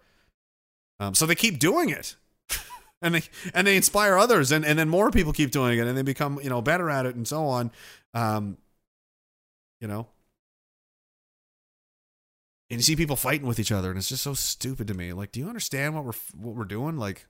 Um, 1.00 1.16
so 1.16 1.26
they 1.26 1.36
keep 1.36 1.60
doing 1.60 1.90
it, 1.90 2.16
and 3.02 3.16
they 3.16 3.24
and 3.54 3.66
they 3.66 3.76
inspire 3.76 4.16
others, 4.18 4.52
and 4.52 4.64
and 4.64 4.78
then 4.78 4.90
more 4.90 5.10
people 5.10 5.34
keep 5.34 5.50
doing 5.50 5.80
it, 5.80 5.88
and 5.88 5.98
they 5.98 6.04
become 6.04 6.40
you 6.42 6.50
know 6.50 6.62
better 6.62 6.90
at 6.90 7.08
it, 7.08 7.16
and 7.16 7.28
so 7.28 7.48
on. 7.48 7.72
Um, 8.14 8.58
you 9.82 9.88
know, 9.88 10.08
and 12.70 12.80
you 12.80 12.84
see 12.84 12.96
people 12.96 13.16
fighting 13.16 13.48
with 13.48 13.60
each 13.60 13.72
other, 13.72 13.90
and 13.90 13.98
it's 13.98 14.10
just 14.10 14.24
so 14.24 14.36
stupid 14.36 14.88
to 14.88 14.94
me. 14.94 15.14
Like, 15.14 15.32
do 15.32 15.40
you 15.40 15.48
understand 15.48 15.96
what 15.96 16.06
we're 16.06 16.14
what 16.38 16.56
we're 16.56 16.66
doing? 16.66 16.98
Like, 16.98 17.26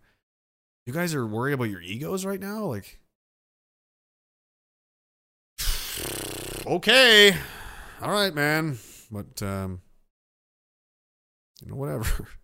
you 0.85 0.92
guys 0.92 1.16
are 1.16 1.26
worried 1.26 1.53
about 1.53 1.69
your 1.69 1.82
egos 1.82 2.26
right 2.26 2.40
now, 2.40 2.66
like. 2.66 3.00
Okay, 6.65 7.35
all 8.01 8.11
right, 8.11 8.33
man, 8.33 8.77
but 9.11 9.41
um, 9.41 9.82
you 11.61 11.69
know, 11.69 11.75
whatever. 11.75 12.27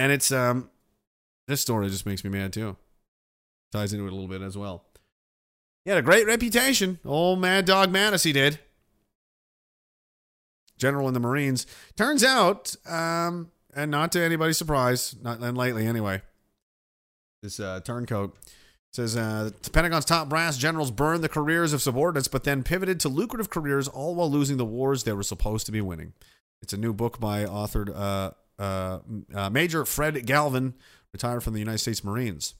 And 0.00 0.10
it's 0.12 0.32
um, 0.32 0.70
this 1.46 1.60
story 1.60 1.90
just 1.90 2.06
makes 2.06 2.24
me 2.24 2.30
mad 2.30 2.54
too. 2.54 2.74
Ties 3.70 3.92
into 3.92 4.06
it 4.06 4.12
a 4.12 4.14
little 4.14 4.28
bit 4.28 4.40
as 4.40 4.56
well. 4.56 4.86
He 5.84 5.90
had 5.90 5.98
a 5.98 6.02
great 6.02 6.26
reputation. 6.26 6.98
Old 7.04 7.38
Mad 7.38 7.66
Dog 7.66 7.92
Mattis, 7.92 8.24
he 8.24 8.32
did. 8.32 8.58
General 10.78 11.06
in 11.08 11.12
the 11.12 11.20
Marines. 11.20 11.66
Turns 11.98 12.24
out, 12.24 12.74
um, 12.88 13.50
and 13.74 13.90
not 13.90 14.10
to 14.12 14.20
anybody's 14.20 14.56
surprise, 14.56 15.14
not 15.20 15.40
and 15.40 15.58
lately 15.58 15.86
anyway. 15.86 16.22
This 17.42 17.58
uh, 17.58 17.80
turncoat 17.82 18.36
says 18.92 19.16
uh, 19.16 19.50
the 19.62 19.70
Pentagon's 19.70 20.04
top 20.04 20.28
brass 20.28 20.58
generals 20.58 20.90
burned 20.90 21.24
the 21.24 21.28
careers 21.28 21.72
of 21.72 21.80
subordinates, 21.80 22.28
but 22.28 22.44
then 22.44 22.62
pivoted 22.62 23.00
to 23.00 23.08
lucrative 23.08 23.48
careers, 23.48 23.88
all 23.88 24.14
while 24.14 24.30
losing 24.30 24.56
the 24.56 24.64
wars 24.64 25.04
they 25.04 25.12
were 25.12 25.22
supposed 25.22 25.64
to 25.66 25.72
be 25.72 25.80
winning. 25.80 26.12
It's 26.60 26.72
a 26.72 26.76
new 26.76 26.92
book 26.92 27.18
by 27.18 27.44
authored 27.44 27.90
uh, 27.94 28.32
uh, 28.60 28.98
uh, 29.34 29.48
Major 29.50 29.84
Fred 29.84 30.26
Galvin, 30.26 30.74
retired 31.12 31.42
from 31.42 31.54
the 31.54 31.60
United 31.60 31.78
States 31.78 32.04
Marines. 32.04 32.54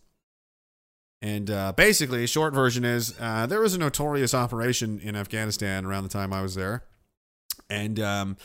And 1.21 1.51
uh, 1.51 1.73
basically, 1.73 2.27
short 2.27 2.55
version 2.55 2.85
is 2.85 3.15
uh, 3.21 3.47
there 3.47 3.61
was 3.61 3.75
a 3.75 3.79
notorious 3.79 4.33
operation 4.33 4.99
in 5.01 5.15
Afghanistan 5.15 5.85
around 5.85 6.05
the 6.05 6.09
time 6.09 6.33
I 6.33 6.41
was 6.41 6.55
there, 6.55 6.85
and 7.69 8.01
um, 8.01 8.37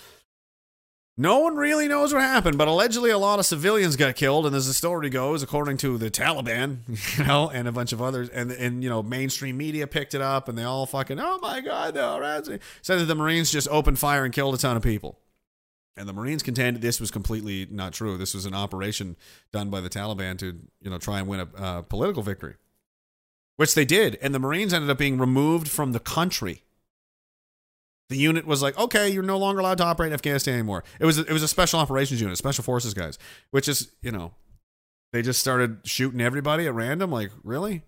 no 1.18 1.40
one 1.40 1.56
really 1.56 1.88
knows 1.88 2.14
what 2.14 2.22
happened. 2.22 2.58
But 2.58 2.68
allegedly, 2.68 3.10
a 3.10 3.18
lot 3.18 3.40
of 3.40 3.46
civilians 3.46 3.96
got 3.96 4.16
killed, 4.16 4.46
and 4.46 4.56
as 4.56 4.68
the 4.68 4.74
story 4.74 5.10
goes, 5.10 5.44
according 5.44 5.78
to 5.78 5.98
the 5.98 6.12
Taliban, 6.12 6.80
you 7.18 7.26
know, 7.26 7.50
and 7.50 7.68
a 7.68 7.72
bunch 7.72 7.94
of 7.94 8.02
others, 8.02 8.30
and 8.30 8.52
and 8.52 8.84
you 8.84 8.90
know, 8.90 9.02
mainstream 9.04 9.58
media 9.58 9.88
picked 9.88 10.14
it 10.14 10.22
up, 10.22 10.50
and 10.50 10.58
they 10.58 10.64
all 10.64 10.86
fucking, 10.86 11.20
oh 11.20 11.40
my 11.42 11.62
god, 11.62 11.96
Razzie. 11.96 12.60
said 12.82 13.00
that 13.00 13.06
the 13.06 13.16
Marines 13.16 13.52
just 13.52 13.68
opened 13.70 14.00
fire 14.00 14.26
and 14.26 14.34
killed 14.34 14.56
a 14.56 14.58
ton 14.58 14.78
of 14.78 14.84
people. 14.84 15.20
And 15.98 16.10
the 16.10 16.14
Marines 16.14 16.44
contended 16.44 16.82
this 16.82 17.00
was 17.00 17.10
completely 17.10 17.68
not 17.72 17.94
true. 17.94 18.18
This 18.18 18.34
was 18.34 18.46
an 18.46 18.54
operation 18.54 19.16
done 19.54 19.70
by 19.70 19.80
the 19.80 19.90
Taliban 19.90 20.38
to, 20.40 20.60
you 20.82 20.90
know, 20.90 20.98
try 20.98 21.20
and 21.20 21.28
win 21.30 21.40
a 21.40 21.48
uh, 21.58 21.82
political 21.84 22.22
victory 22.22 22.56
which 23.56 23.76
they 23.76 23.86
did. 23.86 24.18
And 24.22 24.34
the 24.34 24.40
Marines 24.40 24.74
ended 24.74 24.90
up 24.90 24.98
being 24.98 25.18
removed 25.18 25.68
from 25.68 25.92
the 25.92 26.00
country. 26.00 26.64
The 28.10 28.18
unit 28.18 28.46
was 28.46 28.62
like, 28.62 28.78
okay, 28.78 29.10
you're 29.10 29.24
no 29.24 29.38
longer 29.38 29.62
allowed 29.62 29.80
to 29.80 29.84
operate 29.84 30.10
in 30.10 30.14
Afghanistan 30.14 30.54
anymore. 30.54 30.84
It 31.00 31.06
was 31.06 31.18
a, 31.18 31.22
it 31.24 31.34
was 31.34 31.42
a 31.42 31.48
special 31.48 31.80
operations 31.80 32.22
unit, 32.22 32.38
special 32.38 32.64
forces 32.64 32.94
guys, 32.94 33.18
which 33.52 33.68
is 33.68 33.92
you 34.02 34.12
know, 34.12 34.34
they 35.12 35.22
just 35.22 35.40
started 35.40 35.80
shooting 35.86 36.22
everybody 36.22 36.68
at 36.68 36.74
random. 36.74 37.12
Like, 37.12 37.32
really? 37.44 37.82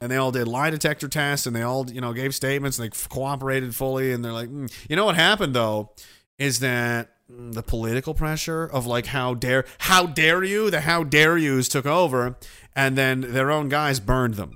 And 0.00 0.10
they 0.10 0.16
all 0.16 0.30
did 0.30 0.48
lie 0.48 0.70
detector 0.70 1.08
tests, 1.08 1.46
and 1.46 1.54
they 1.56 1.62
all 1.62 1.90
you 1.90 2.00
know 2.00 2.12
gave 2.12 2.34
statements, 2.34 2.78
and 2.78 2.90
they 2.90 3.08
cooperated 3.08 3.74
fully. 3.74 4.12
And 4.12 4.24
they're 4.24 4.32
like, 4.32 4.50
mm. 4.50 4.70
you 4.90 4.96
know 4.96 5.06
what 5.06 5.16
happened 5.16 5.54
though, 5.54 5.92
is 6.38 6.60
that 6.60 7.12
the 7.28 7.62
political 7.62 8.14
pressure 8.14 8.64
of 8.64 8.86
like 8.86 9.06
how 9.06 9.34
dare 9.34 9.64
how 9.78 10.06
dare 10.06 10.44
you 10.44 10.70
the 10.70 10.82
how 10.82 11.02
dare 11.02 11.38
yous 11.38 11.68
took 11.68 11.86
over 11.86 12.36
and 12.76 12.96
then 12.96 13.20
their 13.20 13.50
own 13.50 13.68
guys 13.68 14.00
burned 14.00 14.34
them 14.34 14.54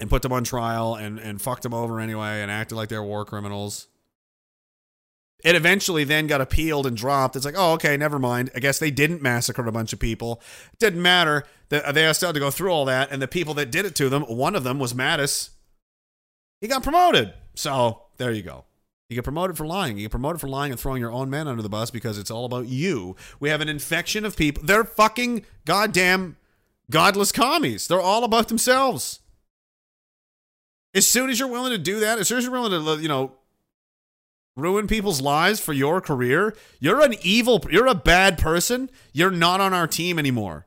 and 0.00 0.10
put 0.10 0.22
them 0.22 0.32
on 0.32 0.44
trial 0.44 0.94
and 0.94 1.18
and 1.18 1.40
fucked 1.40 1.62
them 1.62 1.74
over 1.74 2.00
anyway 2.00 2.40
and 2.40 2.50
acted 2.50 2.74
like 2.74 2.88
they're 2.88 3.02
war 3.02 3.24
criminals 3.24 3.88
it 5.44 5.54
eventually 5.54 6.04
then 6.04 6.26
got 6.26 6.40
appealed 6.40 6.86
and 6.86 6.96
dropped 6.96 7.36
it's 7.36 7.44
like 7.44 7.54
oh 7.56 7.72
okay 7.72 7.96
never 7.96 8.18
mind 8.18 8.50
i 8.54 8.58
guess 8.58 8.78
they 8.78 8.90
didn't 8.90 9.22
massacre 9.22 9.66
a 9.66 9.72
bunch 9.72 9.92
of 9.92 9.98
people 9.98 10.40
it 10.72 10.78
didn't 10.78 11.02
matter 11.02 11.44
that 11.68 11.84
uh, 11.84 11.92
they 11.92 12.12
still 12.12 12.28
had 12.28 12.34
to 12.34 12.40
go 12.40 12.50
through 12.50 12.70
all 12.70 12.84
that 12.84 13.10
and 13.10 13.20
the 13.22 13.28
people 13.28 13.54
that 13.54 13.70
did 13.70 13.84
it 13.84 13.94
to 13.94 14.08
them 14.08 14.22
one 14.22 14.54
of 14.54 14.64
them 14.64 14.78
was 14.78 14.92
mattis 14.94 15.50
he 16.60 16.68
got 16.68 16.82
promoted 16.82 17.32
so 17.54 18.02
there 18.16 18.32
you 18.32 18.42
go 18.42 18.64
you 19.08 19.14
get 19.14 19.24
promoted 19.24 19.56
for 19.56 19.66
lying. 19.66 19.96
You 19.96 20.04
get 20.04 20.10
promoted 20.10 20.40
for 20.40 20.48
lying 20.48 20.70
and 20.70 20.78
throwing 20.78 21.00
your 21.00 21.12
own 21.12 21.30
men 21.30 21.48
under 21.48 21.62
the 21.62 21.68
bus 21.70 21.90
because 21.90 22.18
it's 22.18 22.30
all 22.30 22.44
about 22.44 22.66
you. 22.66 23.16
We 23.40 23.48
have 23.48 23.62
an 23.62 23.68
infection 23.68 24.26
of 24.26 24.36
people. 24.36 24.62
They're 24.64 24.84
fucking 24.84 25.46
goddamn 25.64 26.36
godless 26.90 27.32
commies. 27.32 27.88
They're 27.88 28.00
all 28.00 28.22
about 28.22 28.48
themselves. 28.48 29.20
As 30.98 31.06
soon 31.06 31.30
as 31.30 31.38
you're 31.38 31.48
willing 31.48 31.70
to 31.70 31.78
do 31.78 32.00
that, 32.00 32.18
as 32.18 32.26
soon 32.26 32.38
as 32.38 32.44
you're 32.44 32.52
willing 32.52 32.72
to, 32.72 33.00
you 33.00 33.06
know, 33.06 33.32
ruin 34.56 34.88
people's 34.88 35.20
lives 35.20 35.60
for 35.60 35.72
your 35.72 36.00
career, 36.00 36.56
you're 36.80 37.00
an 37.00 37.14
evil, 37.22 37.64
you're 37.70 37.86
a 37.86 37.94
bad 37.94 38.36
person. 38.36 38.90
You're 39.12 39.30
not 39.30 39.60
on 39.60 39.72
our 39.72 39.86
team 39.86 40.18
anymore. 40.18 40.66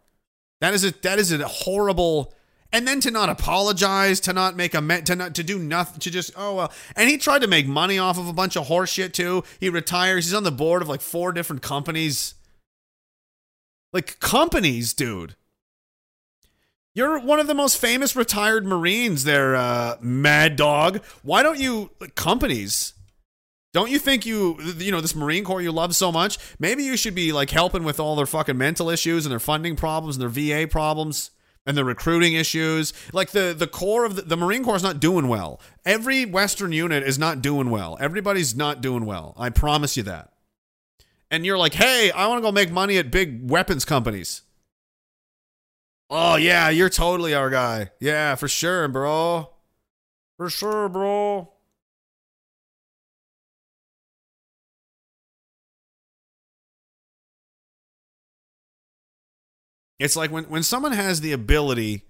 That 0.61 0.73
is 0.73 0.85
a 0.85 0.91
that 1.01 1.19
is 1.19 1.33
a 1.33 1.45
horrible 1.45 2.33
and 2.71 2.87
then 2.87 3.01
to 3.01 3.11
not 3.11 3.27
apologize, 3.27 4.21
to 4.21 4.31
not 4.31 4.55
make 4.55 4.73
a 4.73 5.01
to 5.01 5.15
not 5.17 5.35
to 5.35 5.43
do 5.43 5.59
nothing, 5.59 5.99
to 5.99 6.09
just 6.09 6.31
oh 6.37 6.55
well. 6.55 6.71
And 6.95 7.09
he 7.09 7.17
tried 7.17 7.41
to 7.41 7.47
make 7.47 7.67
money 7.67 7.99
off 7.99 8.17
of 8.17 8.29
a 8.29 8.33
bunch 8.33 8.55
of 8.55 8.67
horseshit 8.67 9.11
too. 9.11 9.43
He 9.59 9.69
retires. 9.69 10.25
He's 10.25 10.33
on 10.33 10.43
the 10.43 10.51
board 10.51 10.81
of 10.81 10.87
like 10.87 11.01
four 11.01 11.33
different 11.33 11.61
companies. 11.61 12.35
Like 13.91 14.21
companies, 14.21 14.93
dude. 14.93 15.35
You're 16.93 17.19
one 17.19 17.39
of 17.39 17.47
the 17.47 17.53
most 17.53 17.77
famous 17.77 18.15
retired 18.17 18.65
Marines 18.65 19.23
there, 19.23 19.55
uh, 19.55 19.95
Mad 20.01 20.57
Dog. 20.57 21.01
Why 21.23 21.41
don't 21.41 21.59
you 21.59 21.91
companies? 22.15 22.93
Don't 23.73 23.89
you 23.89 23.97
think 23.97 24.25
you 24.25 24.57
you 24.77 24.91
know 24.91 24.99
this 24.99 25.15
Marine 25.15 25.45
Corps 25.45 25.61
you 25.61 25.71
love 25.71 25.95
so 25.95 26.11
much? 26.11 26.37
Maybe 26.59 26.83
you 26.83 26.97
should 26.97 27.15
be 27.15 27.31
like 27.31 27.49
helping 27.49 27.85
with 27.85 27.99
all 27.99 28.17
their 28.17 28.25
fucking 28.25 28.57
mental 28.57 28.89
issues 28.89 29.25
and 29.25 29.31
their 29.31 29.39
funding 29.39 29.77
problems 29.77 30.17
and 30.17 30.21
their 30.21 30.65
VA 30.65 30.67
problems 30.67 31.31
and 31.65 31.77
their 31.77 31.85
recruiting 31.85 32.33
issues. 32.33 32.91
Like 33.13 33.31
the 33.31 33.55
the 33.57 33.67
core 33.67 34.03
of 34.03 34.17
the, 34.17 34.23
the 34.23 34.35
Marine 34.35 34.65
Corps 34.65 34.75
is 34.75 34.83
not 34.83 34.99
doing 34.99 35.29
well. 35.29 35.61
Every 35.85 36.25
Western 36.25 36.73
unit 36.73 37.03
is 37.03 37.17
not 37.17 37.41
doing 37.41 37.69
well. 37.69 37.97
Everybody's 38.01 38.53
not 38.53 38.81
doing 38.81 39.05
well. 39.05 39.33
I 39.37 39.49
promise 39.49 39.95
you 39.95 40.03
that. 40.03 40.33
And 41.29 41.45
you're 41.45 41.57
like, 41.57 41.75
hey, 41.75 42.11
I 42.11 42.27
want 42.27 42.39
to 42.39 42.41
go 42.41 42.51
make 42.51 42.69
money 42.69 42.97
at 42.97 43.09
big 43.09 43.49
weapons 43.49 43.85
companies. 43.85 44.41
Oh 46.13 46.35
yeah, 46.35 46.67
you're 46.67 46.89
totally 46.89 47.33
our 47.33 47.49
guy. 47.49 47.91
Yeah, 48.01 48.35
for 48.35 48.49
sure, 48.49 48.89
bro. 48.89 49.49
For 50.35 50.49
sure, 50.49 50.89
bro. 50.89 51.53
It's 59.99 60.17
like 60.17 60.31
when, 60.31 60.43
when 60.45 60.63
someone 60.63 60.91
has 60.91 61.21
the 61.21 61.31
ability 61.31 62.01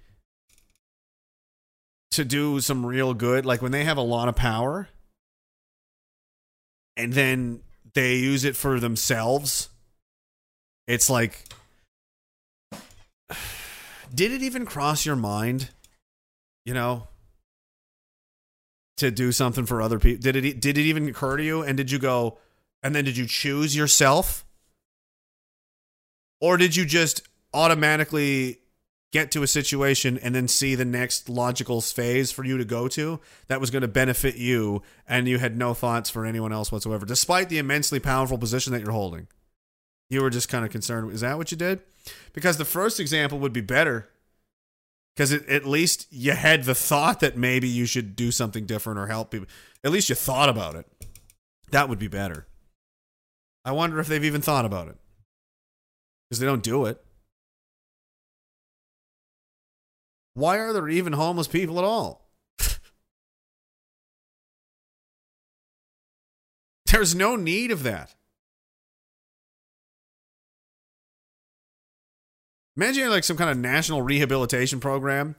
to 2.12 2.26
do 2.26 2.60
some 2.60 2.84
real 2.84 3.14
good, 3.14 3.46
like 3.46 3.62
when 3.62 3.72
they 3.72 3.84
have 3.84 3.98
a 3.98 4.02
lot 4.02 4.28
of 4.28 4.36
power 4.36 4.90
and 6.98 7.14
then 7.14 7.62
they 7.94 8.16
use 8.16 8.46
it 8.46 8.56
for 8.56 8.80
themselves, 8.80 9.70
it's 10.88 11.10
like, 11.10 11.54
did 14.14 14.32
it 14.32 14.42
even 14.42 14.66
cross 14.66 15.06
your 15.06 15.16
mind, 15.16 15.70
you 16.66 16.74
know, 16.74 17.08
to 18.98 19.12
do 19.12 19.32
something 19.32 19.66
for 19.66 19.82
other 19.82 20.00
people? 20.00 20.22
Did 20.22 20.36
it, 20.36 20.62
did 20.62 20.78
it 20.78 20.84
even 20.84 21.08
occur 21.08 21.38
to 21.38 21.44
you? 21.44 21.64
And 21.64 21.78
did 21.78 21.92
you 21.92 22.00
go, 22.00 22.38
and 22.84 22.96
then 22.96 23.06
did 23.06 23.18
you 23.18 23.26
choose 23.26 23.76
yourself? 23.76 24.46
Or 26.40 26.58
did 26.58 26.76
you 26.76 26.86
just 26.86 27.28
automatically 27.54 28.62
get 29.12 29.32
to 29.32 29.44
a 29.44 29.48
situation 29.48 30.18
and 30.18 30.34
then 30.34 30.48
see 30.48 30.76
the 30.76 30.86
next 30.86 31.30
logical 31.30 31.82
phase 31.82 32.32
for 32.32 32.46
you 32.46 32.58
to 32.58 32.66
go 32.66 32.88
to 32.88 33.20
that 33.48 33.60
was 33.60 33.70
going 33.70 33.82
to 33.82 33.88
benefit 33.88 34.38
you 34.38 34.82
and 35.08 35.28
you 35.28 35.38
had 35.38 35.58
no 35.58 35.74
thoughts 35.74 36.10
for 36.10 36.26
anyone 36.26 36.54
else 36.54 36.72
whatsoever 36.72 37.06
despite 37.06 37.50
the 37.50 37.58
immensely 37.58 38.00
powerful 38.00 38.38
position 38.38 38.72
that 38.72 38.82
you're 38.82 38.92
holding 38.92 39.28
you 40.10 40.22
were 40.22 40.30
just 40.30 40.48
kind 40.48 40.64
of 40.64 40.72
concerned 40.72 41.12
is 41.12 41.22
that 41.22 41.38
what 41.38 41.52
you 41.52 41.58
did 41.58 41.82
because 42.34 42.58
the 42.58 42.66
first 42.66 43.00
example 43.00 43.40
would 43.40 43.54
be 43.54 43.62
better. 43.62 44.10
Because 45.16 45.34
at 45.34 45.66
least 45.66 46.08
you 46.10 46.32
had 46.32 46.64
the 46.64 46.76
thought 46.76 47.20
that 47.20 47.38
maybe 47.38 47.68
you 47.68 47.86
should 47.86 48.16
do 48.16 48.32
something 48.32 48.66
different 48.66 48.98
or 48.98 49.08
help 49.08 49.32
people. 49.32 49.48
At 49.84 49.92
least 49.92 50.10
you 50.10 50.16
thought 50.16 50.50
about 50.50 50.76
it. 50.76 50.88
That 51.72 51.90
would 51.90 52.00
be 52.00 52.08
better. 52.08 52.48
I 53.66 53.72
wonder 53.74 54.00
if 54.00 54.08
they've 54.08 54.24
even 54.24 54.42
thought 54.42 54.66
about 54.66 54.88
it. 54.88 54.96
Because 56.30 56.40
they 56.40 56.46
don't 56.46 56.64
do 56.64 56.86
it. 56.86 57.04
Why 60.34 60.58
are 60.60 60.72
there 60.72 60.88
even 60.88 61.14
homeless 61.14 61.48
people 61.48 61.78
at 61.78 61.84
all? 61.84 62.30
There's 66.86 67.14
no 67.14 67.36
need 67.36 67.72
of 67.72 67.84
that. 67.84 68.16
Imagine 72.78 73.10
like 73.10 73.24
some 73.24 73.38
kind 73.38 73.50
of 73.50 73.58
national 73.58 74.02
rehabilitation 74.02 74.80
program 74.80 75.36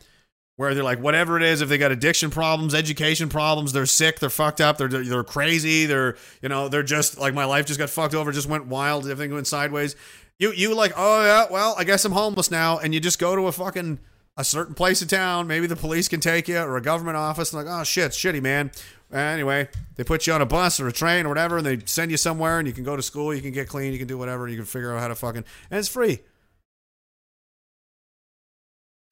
where 0.57 0.75
they're 0.75 0.85
like, 0.85 1.01
whatever 1.01 1.37
it 1.37 1.43
is, 1.43 1.61
if 1.61 1.69
they 1.69 1.79
got 1.79 1.91
addiction 1.93 2.31
problems, 2.31 2.75
education 2.75 3.29
problems, 3.29 3.73
they're 3.73 3.87
sick, 3.87 4.21
they're 4.21 4.31
fucked 4.31 4.61
up, 4.61 4.77
they're 4.77 4.89
they're 4.89 5.25
crazy, 5.25 5.87
they're 5.87 6.17
you 6.43 6.49
know 6.49 6.69
they're 6.69 6.83
just 6.83 7.19
like 7.19 7.35
my 7.35 7.45
life 7.45 7.67
just 7.67 7.79
got 7.79 7.91
fucked 7.91 8.15
over, 8.15 8.33
just 8.33 8.49
went 8.49 8.67
wild, 8.67 9.09
everything 9.09 9.35
went 9.35 9.47
sideways. 9.47 9.97
You 10.39 10.53
you 10.53 10.75
like, 10.75 10.93
oh 10.97 11.25
yeah, 11.25 11.47
well 11.51 11.75
I 11.79 11.85
guess 11.85 12.05
I'm 12.05 12.13
homeless 12.13 12.51
now, 12.51 12.79
and 12.79 12.93
you 12.93 13.01
just 13.01 13.19
go 13.19 13.35
to 13.35 13.47
a 13.47 13.53
fucking 13.53 13.99
a 14.37 14.45
certain 14.45 14.75
place 14.75 15.03
in 15.03 15.09
town. 15.09 15.47
Maybe 15.47 15.67
the 15.67 15.77
police 15.77 16.09
can 16.09 16.21
take 16.21 16.49
you 16.49 16.59
or 16.59 16.77
a 16.77 16.83
government 16.83 17.17
office. 17.17 17.53
And 17.53 17.65
like, 17.65 17.75
oh 17.75 17.85
shit, 17.85 18.13
shitty 18.13 18.43
man. 18.43 18.71
Anyway, 19.13 19.69
they 19.97 20.05
put 20.05 20.27
you 20.27 20.33
on 20.33 20.41
a 20.41 20.47
bus 20.47 20.81
or 20.81 20.89
a 20.89 20.93
train 20.93 21.27
or 21.27 21.29
whatever, 21.29 21.59
and 21.59 21.67
they 21.67 21.81
send 21.85 22.11
you 22.11 22.17
somewhere, 22.17 22.59
and 22.59 22.67
you 22.67 22.73
can 22.73 22.83
go 22.83 22.97
to 22.97 23.03
school, 23.03 23.35
you 23.35 23.43
can 23.43 23.53
get 23.53 23.69
clean, 23.69 23.93
you 23.93 23.99
can 23.99 24.09
do 24.09 24.17
whatever, 24.17 24.49
you 24.49 24.57
can 24.57 24.65
figure 24.65 24.95
out 24.95 25.01
how 25.01 25.09
to 25.09 25.15
fucking, 25.15 25.45
and 25.71 25.79
it's 25.79 25.89
free. 25.89 26.21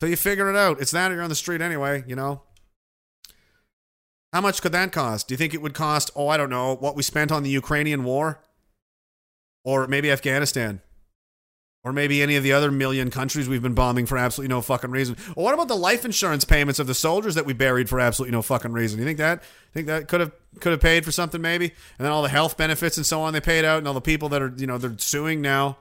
So 0.01 0.07
you 0.07 0.17
figure 0.17 0.49
it 0.49 0.57
out. 0.57 0.81
It's 0.81 0.93
that 0.93 1.11
or 1.11 1.15
you're 1.15 1.23
on 1.23 1.29
the 1.29 1.35
street 1.35 1.61
anyway, 1.61 2.03
you 2.07 2.17
know. 2.17 2.43
How 4.33 4.41
much 4.41 4.63
could 4.63 4.73
that 4.73 4.93
cost? 4.93 5.29
Do 5.29 5.35
you 5.35 5.37
think 5.37 5.55
it 5.55 5.61
would 5.61 5.75
cost? 5.75 6.11
Oh, 6.17 6.29
I 6.29 6.37
don't 6.37 6.51
know 6.51 6.75
what 6.77 6.97
we 6.97 7.03
spent 7.03 7.31
on 7.31 7.43
the 7.43 7.51
Ukrainian 7.51 8.05
war, 8.05 8.41
or 9.65 9.87
maybe 9.87 10.11
Afghanistan. 10.11 10.81
Or 11.83 11.95
maybe 11.95 12.21
any 12.21 12.37
of 12.37 12.43
the 12.43 12.53
other 12.53 12.71
million 12.71 13.11
countries 13.11 13.49
we've 13.49 13.63
been 13.63 13.73
bombing 13.73 14.05
for 14.05 14.19
absolutely 14.19 14.55
no 14.55 14.61
fucking 14.61 14.91
reason. 14.91 15.17
Or 15.35 15.45
what 15.45 15.55
about 15.55 15.69
the 15.69 15.77
life 15.77 16.05
insurance 16.05 16.45
payments 16.45 16.79
of 16.79 16.87
the 16.87 16.95
soldiers 16.95 17.35
that 17.37 17.47
we 17.47 17.55
buried 17.55 17.89
for 17.89 17.99
absolutely 17.99 18.33
no 18.33 18.43
fucking 18.43 18.73
reason? 18.73 18.99
You 18.99 19.07
think 19.07 19.17
that 19.17 19.43
think 19.73 19.87
that 19.87 20.07
could 20.07 20.21
have 20.21 20.33
could 20.61 20.73
have 20.73 20.81
paid 20.83 21.07
for 21.07 21.13
something 21.13 21.41
maybe? 21.41 21.65
And 21.99 22.05
then 22.05 22.13
all 22.13 22.23
the 22.23 22.29
health 22.29 22.59
benefits 22.59 22.99
and 22.99 23.07
so 23.07 23.23
on 23.23 23.33
they 23.33 23.41
paid 23.41 23.65
out, 23.65 23.79
and 23.79 23.89
all 23.89 23.95
the 23.95 24.03
people 24.03 24.29
that 24.29 24.43
are 24.43 24.53
you 24.59 24.67
know 24.67 24.77
they're 24.77 24.99
suing 24.99 25.41
now. 25.41 25.79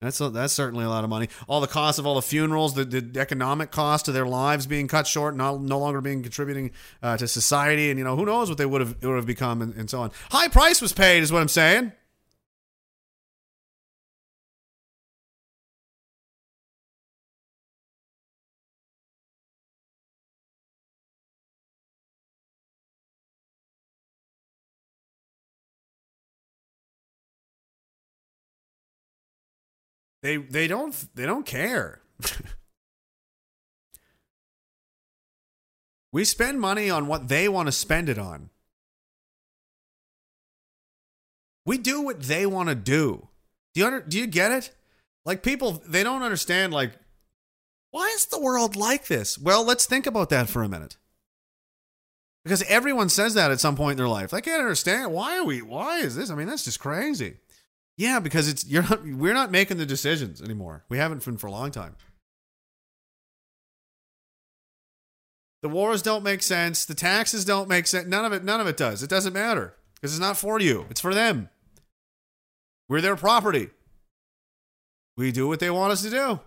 That's 0.00 0.18
a, 0.18 0.30
that's 0.30 0.54
certainly 0.54 0.86
a 0.86 0.88
lot 0.88 1.04
of 1.04 1.10
money. 1.10 1.28
All 1.46 1.60
the 1.60 1.66
cost 1.66 1.98
of 1.98 2.06
all 2.06 2.14
the 2.14 2.22
funerals, 2.22 2.72
the, 2.72 2.86
the 2.86 3.20
economic 3.20 3.70
cost 3.70 4.08
of 4.08 4.14
their 4.14 4.24
lives 4.24 4.66
being 4.66 4.88
cut 4.88 5.06
short, 5.06 5.36
not 5.36 5.60
no 5.60 5.78
longer 5.78 6.00
being 6.00 6.22
contributing 6.22 6.70
uh, 7.02 7.18
to 7.18 7.28
society, 7.28 7.90
and 7.90 7.98
you 7.98 8.04
know 8.04 8.16
who 8.16 8.24
knows 8.24 8.48
what 8.48 8.56
they 8.56 8.64
would 8.64 8.80
have 8.80 9.02
would 9.02 9.16
have 9.16 9.26
become, 9.26 9.60
and, 9.60 9.74
and 9.74 9.90
so 9.90 10.00
on. 10.00 10.10
High 10.30 10.48
price 10.48 10.80
was 10.80 10.94
paid, 10.94 11.22
is 11.22 11.30
what 11.30 11.42
I'm 11.42 11.48
saying. 11.48 11.92
They 30.22 30.36
they 30.36 30.66
don't 30.68 30.94
they 31.14 31.24
don't 31.26 31.46
care. 31.46 32.00
we 36.12 36.24
spend 36.24 36.60
money 36.60 36.90
on 36.90 37.06
what 37.06 37.28
they 37.28 37.48
want 37.48 37.68
to 37.68 37.72
spend 37.72 38.08
it 38.08 38.18
on. 38.18 38.50
We 41.64 41.78
do 41.78 42.02
what 42.02 42.22
they 42.22 42.46
want 42.46 42.68
to 42.68 42.74
do. 42.74 43.28
Do 43.74 43.80
you 43.80 43.86
under, 43.86 44.00
do 44.00 44.18
you 44.18 44.26
get 44.26 44.52
it? 44.52 44.74
Like 45.24 45.42
people 45.42 45.82
they 45.86 46.02
don't 46.02 46.22
understand 46.22 46.72
like 46.72 46.92
why 47.90 48.12
is 48.14 48.26
the 48.26 48.40
world 48.40 48.76
like 48.76 49.06
this? 49.06 49.38
Well, 49.38 49.64
let's 49.64 49.86
think 49.86 50.06
about 50.06 50.30
that 50.30 50.48
for 50.48 50.62
a 50.62 50.68
minute. 50.68 50.96
Because 52.44 52.62
everyone 52.64 53.08
says 53.08 53.34
that 53.34 53.50
at 53.50 53.60
some 53.60 53.76
point 53.76 53.92
in 53.92 53.98
their 53.98 54.08
life. 54.08 54.32
I 54.32 54.40
can't 54.40 54.60
understand 54.60 55.12
why 55.12 55.38
are 55.38 55.44
we 55.44 55.62
why 55.62 56.00
is 56.00 56.16
this? 56.16 56.30
I 56.30 56.34
mean, 56.34 56.46
that's 56.46 56.64
just 56.64 56.80
crazy. 56.80 57.36
Yeah, 58.00 58.18
because 58.18 58.48
it's 58.48 58.66
you're 58.66 58.82
not 58.82 59.04
we're 59.04 59.34
not 59.34 59.50
making 59.50 59.76
the 59.76 59.84
decisions 59.84 60.40
anymore. 60.40 60.84
We 60.88 60.96
haven't 60.96 61.22
been 61.22 61.36
for 61.36 61.48
a 61.48 61.50
long 61.50 61.70
time. 61.70 61.96
The 65.60 65.68
wars 65.68 66.00
don't 66.00 66.24
make 66.24 66.42
sense. 66.42 66.86
The 66.86 66.94
taxes 66.94 67.44
don't 67.44 67.68
make 67.68 67.86
sense. 67.86 68.06
None 68.08 68.24
of 68.24 68.32
it 68.32 68.42
none 68.42 68.58
of 68.58 68.66
it 68.66 68.78
does. 68.78 69.02
It 69.02 69.10
doesn't 69.10 69.34
matter 69.34 69.74
because 69.94 70.14
it's 70.14 70.20
not 70.20 70.38
for 70.38 70.58
you. 70.58 70.86
It's 70.88 71.02
for 71.02 71.12
them. 71.12 71.50
We're 72.88 73.02
their 73.02 73.16
property. 73.16 73.68
We 75.18 75.30
do 75.30 75.46
what 75.46 75.60
they 75.60 75.68
want 75.68 75.92
us 75.92 76.00
to 76.00 76.08
do. 76.08 76.40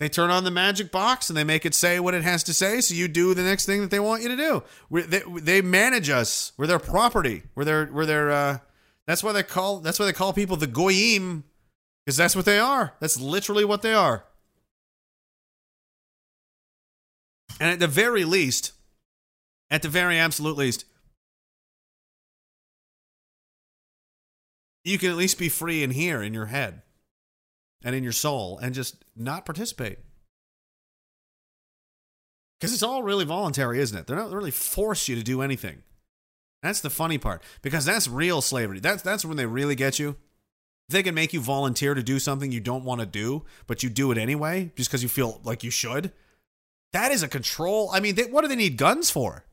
They 0.00 0.08
turn 0.08 0.30
on 0.30 0.42
the 0.42 0.50
magic 0.50 0.90
box 0.90 1.30
and 1.30 1.36
they 1.36 1.44
make 1.44 1.64
it 1.64 1.72
say 1.72 2.00
what 2.00 2.14
it 2.14 2.24
has 2.24 2.42
to 2.42 2.52
say, 2.52 2.80
so 2.80 2.94
you 2.94 3.06
do 3.06 3.32
the 3.32 3.44
next 3.44 3.66
thing 3.66 3.80
that 3.82 3.92
they 3.92 4.00
want 4.00 4.24
you 4.24 4.28
to 4.30 4.36
do. 4.36 4.64
they, 4.90 5.22
they 5.40 5.62
manage 5.62 6.10
us. 6.10 6.50
We're 6.56 6.66
their 6.66 6.80
property. 6.80 7.44
We're 7.54 7.64
their 7.64 7.88
we're 7.92 8.06
their 8.06 8.32
uh, 8.32 8.58
that's 9.06 9.22
why 9.22 9.32
they 9.32 9.42
call 9.42 9.80
that's 9.80 9.98
why 9.98 10.06
they 10.06 10.12
call 10.12 10.32
people 10.32 10.56
the 10.56 10.66
goyim, 10.66 11.44
because 12.04 12.16
that's 12.16 12.36
what 12.36 12.44
they 12.44 12.58
are. 12.58 12.94
That's 13.00 13.18
literally 13.18 13.64
what 13.64 13.82
they 13.82 13.94
are. 13.94 14.24
And 17.60 17.70
at 17.70 17.78
the 17.78 17.88
very 17.88 18.24
least, 18.24 18.72
at 19.70 19.82
the 19.82 19.88
very 19.88 20.18
absolute 20.18 20.56
least, 20.56 20.84
you 24.84 24.98
can 24.98 25.10
at 25.10 25.16
least 25.16 25.38
be 25.38 25.48
free 25.48 25.82
in 25.82 25.90
here 25.90 26.22
in 26.22 26.34
your 26.34 26.46
head 26.46 26.82
and 27.84 27.94
in 27.94 28.02
your 28.02 28.12
soul 28.12 28.58
and 28.58 28.74
just 28.74 29.04
not 29.16 29.44
participate. 29.44 29.98
Because 32.58 32.72
it's 32.72 32.82
all 32.82 33.02
really 33.02 33.24
voluntary, 33.24 33.80
isn't 33.80 33.98
it? 33.98 34.06
They're 34.06 34.16
not 34.16 34.30
really 34.30 34.52
force 34.52 35.08
you 35.08 35.16
to 35.16 35.22
do 35.22 35.42
anything. 35.42 35.82
That's 36.62 36.80
the 36.80 36.90
funny 36.90 37.18
part 37.18 37.42
because 37.60 37.84
that's 37.84 38.08
real 38.08 38.40
slavery. 38.40 38.80
That's 38.80 39.02
that's 39.02 39.24
when 39.24 39.36
they 39.36 39.46
really 39.46 39.74
get 39.74 39.98
you. 39.98 40.16
They 40.88 41.02
can 41.02 41.14
make 41.14 41.32
you 41.32 41.40
volunteer 41.40 41.94
to 41.94 42.02
do 42.02 42.18
something 42.18 42.52
you 42.52 42.60
don't 42.60 42.84
want 42.84 43.00
to 43.00 43.06
do, 43.06 43.44
but 43.66 43.82
you 43.82 43.88
do 43.88 44.12
it 44.12 44.18
anyway 44.18 44.72
just 44.76 44.90
because 44.90 45.02
you 45.02 45.08
feel 45.08 45.40
like 45.42 45.64
you 45.64 45.70
should. 45.70 46.12
That 46.92 47.10
is 47.10 47.22
a 47.22 47.28
control. 47.28 47.90
I 47.92 48.00
mean, 48.00 48.14
they, 48.14 48.24
what 48.24 48.42
do 48.42 48.48
they 48.48 48.56
need 48.56 48.76
guns 48.76 49.10
for? 49.10 49.44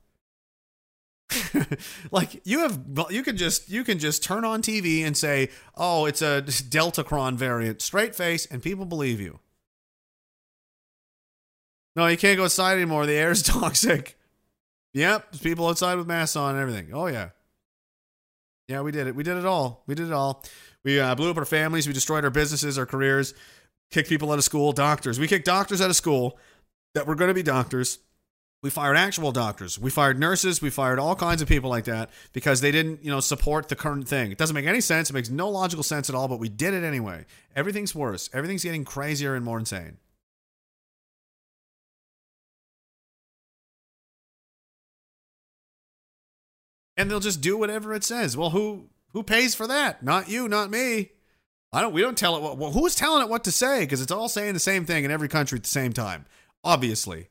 like 2.12 2.42
you 2.44 2.60
have 2.60 2.80
you 3.10 3.24
can 3.24 3.38
just 3.38 3.70
you 3.70 3.84
can 3.84 4.00
just 4.00 4.24
turn 4.24 4.44
on 4.44 4.62
TV 4.62 5.06
and 5.06 5.16
say, 5.16 5.50
"Oh, 5.76 6.06
it's 6.06 6.22
a 6.22 6.42
Delta 6.70 7.04
Deltacron 7.04 7.36
variant." 7.36 7.82
Straight 7.82 8.16
face 8.16 8.46
and 8.48 8.62
people 8.62 8.86
believe 8.86 9.20
you. 9.20 9.40
No, 11.96 12.08
you 12.08 12.18
can't 12.18 12.38
go 12.38 12.46
outside 12.46 12.74
anymore. 12.74 13.06
The 13.06 13.14
air 13.14 13.32
is 13.32 13.44
toxic. 13.44 14.19
Yep, 15.00 15.32
there's 15.32 15.42
people 15.42 15.66
outside 15.66 15.96
with 15.96 16.08
masks 16.08 16.36
on 16.36 16.56
and 16.56 16.62
everything. 16.62 16.90
Oh 16.94 17.08
yeah. 17.08 17.30
Yeah, 18.68 18.82
we 18.82 18.92
did 18.92 19.08
it. 19.08 19.16
We 19.16 19.24
did 19.24 19.38
it 19.38 19.46
all. 19.46 19.82
We 19.88 19.96
did 19.96 20.08
it 20.08 20.14
all. 20.14 20.44
We 20.84 21.00
uh, 21.00 21.16
blew 21.16 21.32
up 21.32 21.38
our 21.38 21.46
families. 21.46 21.88
We 21.88 21.94
destroyed 21.94 22.26
our 22.26 22.30
businesses, 22.30 22.78
our 22.78 22.86
careers, 22.86 23.34
kicked 23.92 24.10
people 24.10 24.30
out 24.30 24.38
of 24.38 24.44
school, 24.44 24.74
doctors. 24.74 25.18
We 25.18 25.28
kicked 25.28 25.46
doctors 25.46 25.80
out 25.80 25.90
of 25.90 25.96
school 25.96 26.38
that 26.96 27.08
were 27.08 27.16
going 27.16 27.30
to 27.30 27.34
be 27.34 27.44
doctors. 27.44 28.00
We 28.62 28.70
fired 28.70 28.98
actual 28.98 29.32
doctors. 29.32 29.80
We 29.80 29.90
fired 29.90 30.20
nurses. 30.20 30.62
We 30.62 30.70
fired 30.70 31.00
all 31.00 31.16
kinds 31.16 31.42
of 31.42 31.48
people 31.48 31.70
like 31.70 31.86
that 31.86 32.10
because 32.34 32.60
they 32.60 32.72
didn't, 32.72 33.02
you 33.02 33.10
know, 33.10 33.22
support 33.22 33.70
the 33.70 33.78
current 33.78 34.06
thing. 34.06 34.34
It 34.34 34.38
doesn't 34.38 34.54
make 34.54 34.66
any 34.66 34.82
sense. 34.82 35.10
It 35.10 35.14
makes 35.14 35.30
no 35.30 35.50
logical 35.50 35.84
sense 35.84 36.10
at 36.10 36.16
all, 36.16 36.28
but 36.28 36.40
we 36.40 36.50
did 36.50 36.74
it 36.74 36.84
anyway. 36.84 37.26
Everything's 37.56 37.96
worse. 37.96 38.30
Everything's 38.34 38.64
getting 38.64 38.84
crazier 38.84 39.34
and 39.34 39.46
more 39.46 39.60
insane. 39.60 39.98
And 47.00 47.10
they'll 47.10 47.22
just 47.22 47.40
do 47.40 47.58
whatever 47.58 47.94
it 47.94 48.04
says. 48.04 48.36
Well, 48.36 48.50
who 48.50 48.90
who 49.14 49.24
pays 49.24 49.56
for 49.56 49.66
that? 49.68 50.04
Not 50.04 50.28
you, 50.28 50.50
not 50.50 50.70
me. 50.70 51.12
I 51.72 51.80
don't. 51.80 51.94
We 51.94 52.02
don't 52.02 52.18
tell 52.18 52.36
it. 52.36 52.42
What, 52.42 52.58
well, 52.58 52.74
who's 52.74 52.94
telling 52.94 53.24
it 53.24 53.30
what 53.30 53.46
to 53.46 53.54
say? 53.54 53.80
Because 53.80 54.02
it's 54.02 54.12
all 54.12 54.28
saying 54.28 54.54
the 54.54 54.60
same 54.60 54.86
thing 54.86 55.06
in 55.06 55.10
every 55.10 55.30
country 55.30 55.56
at 55.56 55.64
the 55.64 55.70
same 55.70 55.94
time. 55.94 56.26
Obviously, 56.62 57.30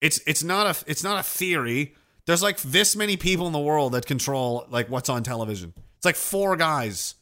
it's 0.00 0.20
it's 0.26 0.42
not 0.42 0.66
a 0.66 0.90
it's 0.90 1.04
not 1.04 1.20
a 1.20 1.22
theory. 1.22 1.94
There's 2.26 2.42
like 2.42 2.58
this 2.62 2.96
many 2.96 3.18
people 3.18 3.46
in 3.46 3.52
the 3.52 3.58
world 3.58 3.92
that 3.92 4.06
control 4.06 4.64
like 4.70 4.88
what's 4.88 5.10
on 5.10 5.22
television. 5.24 5.74
It's 5.98 6.06
like 6.06 6.16
four 6.16 6.56
guys. 6.56 7.14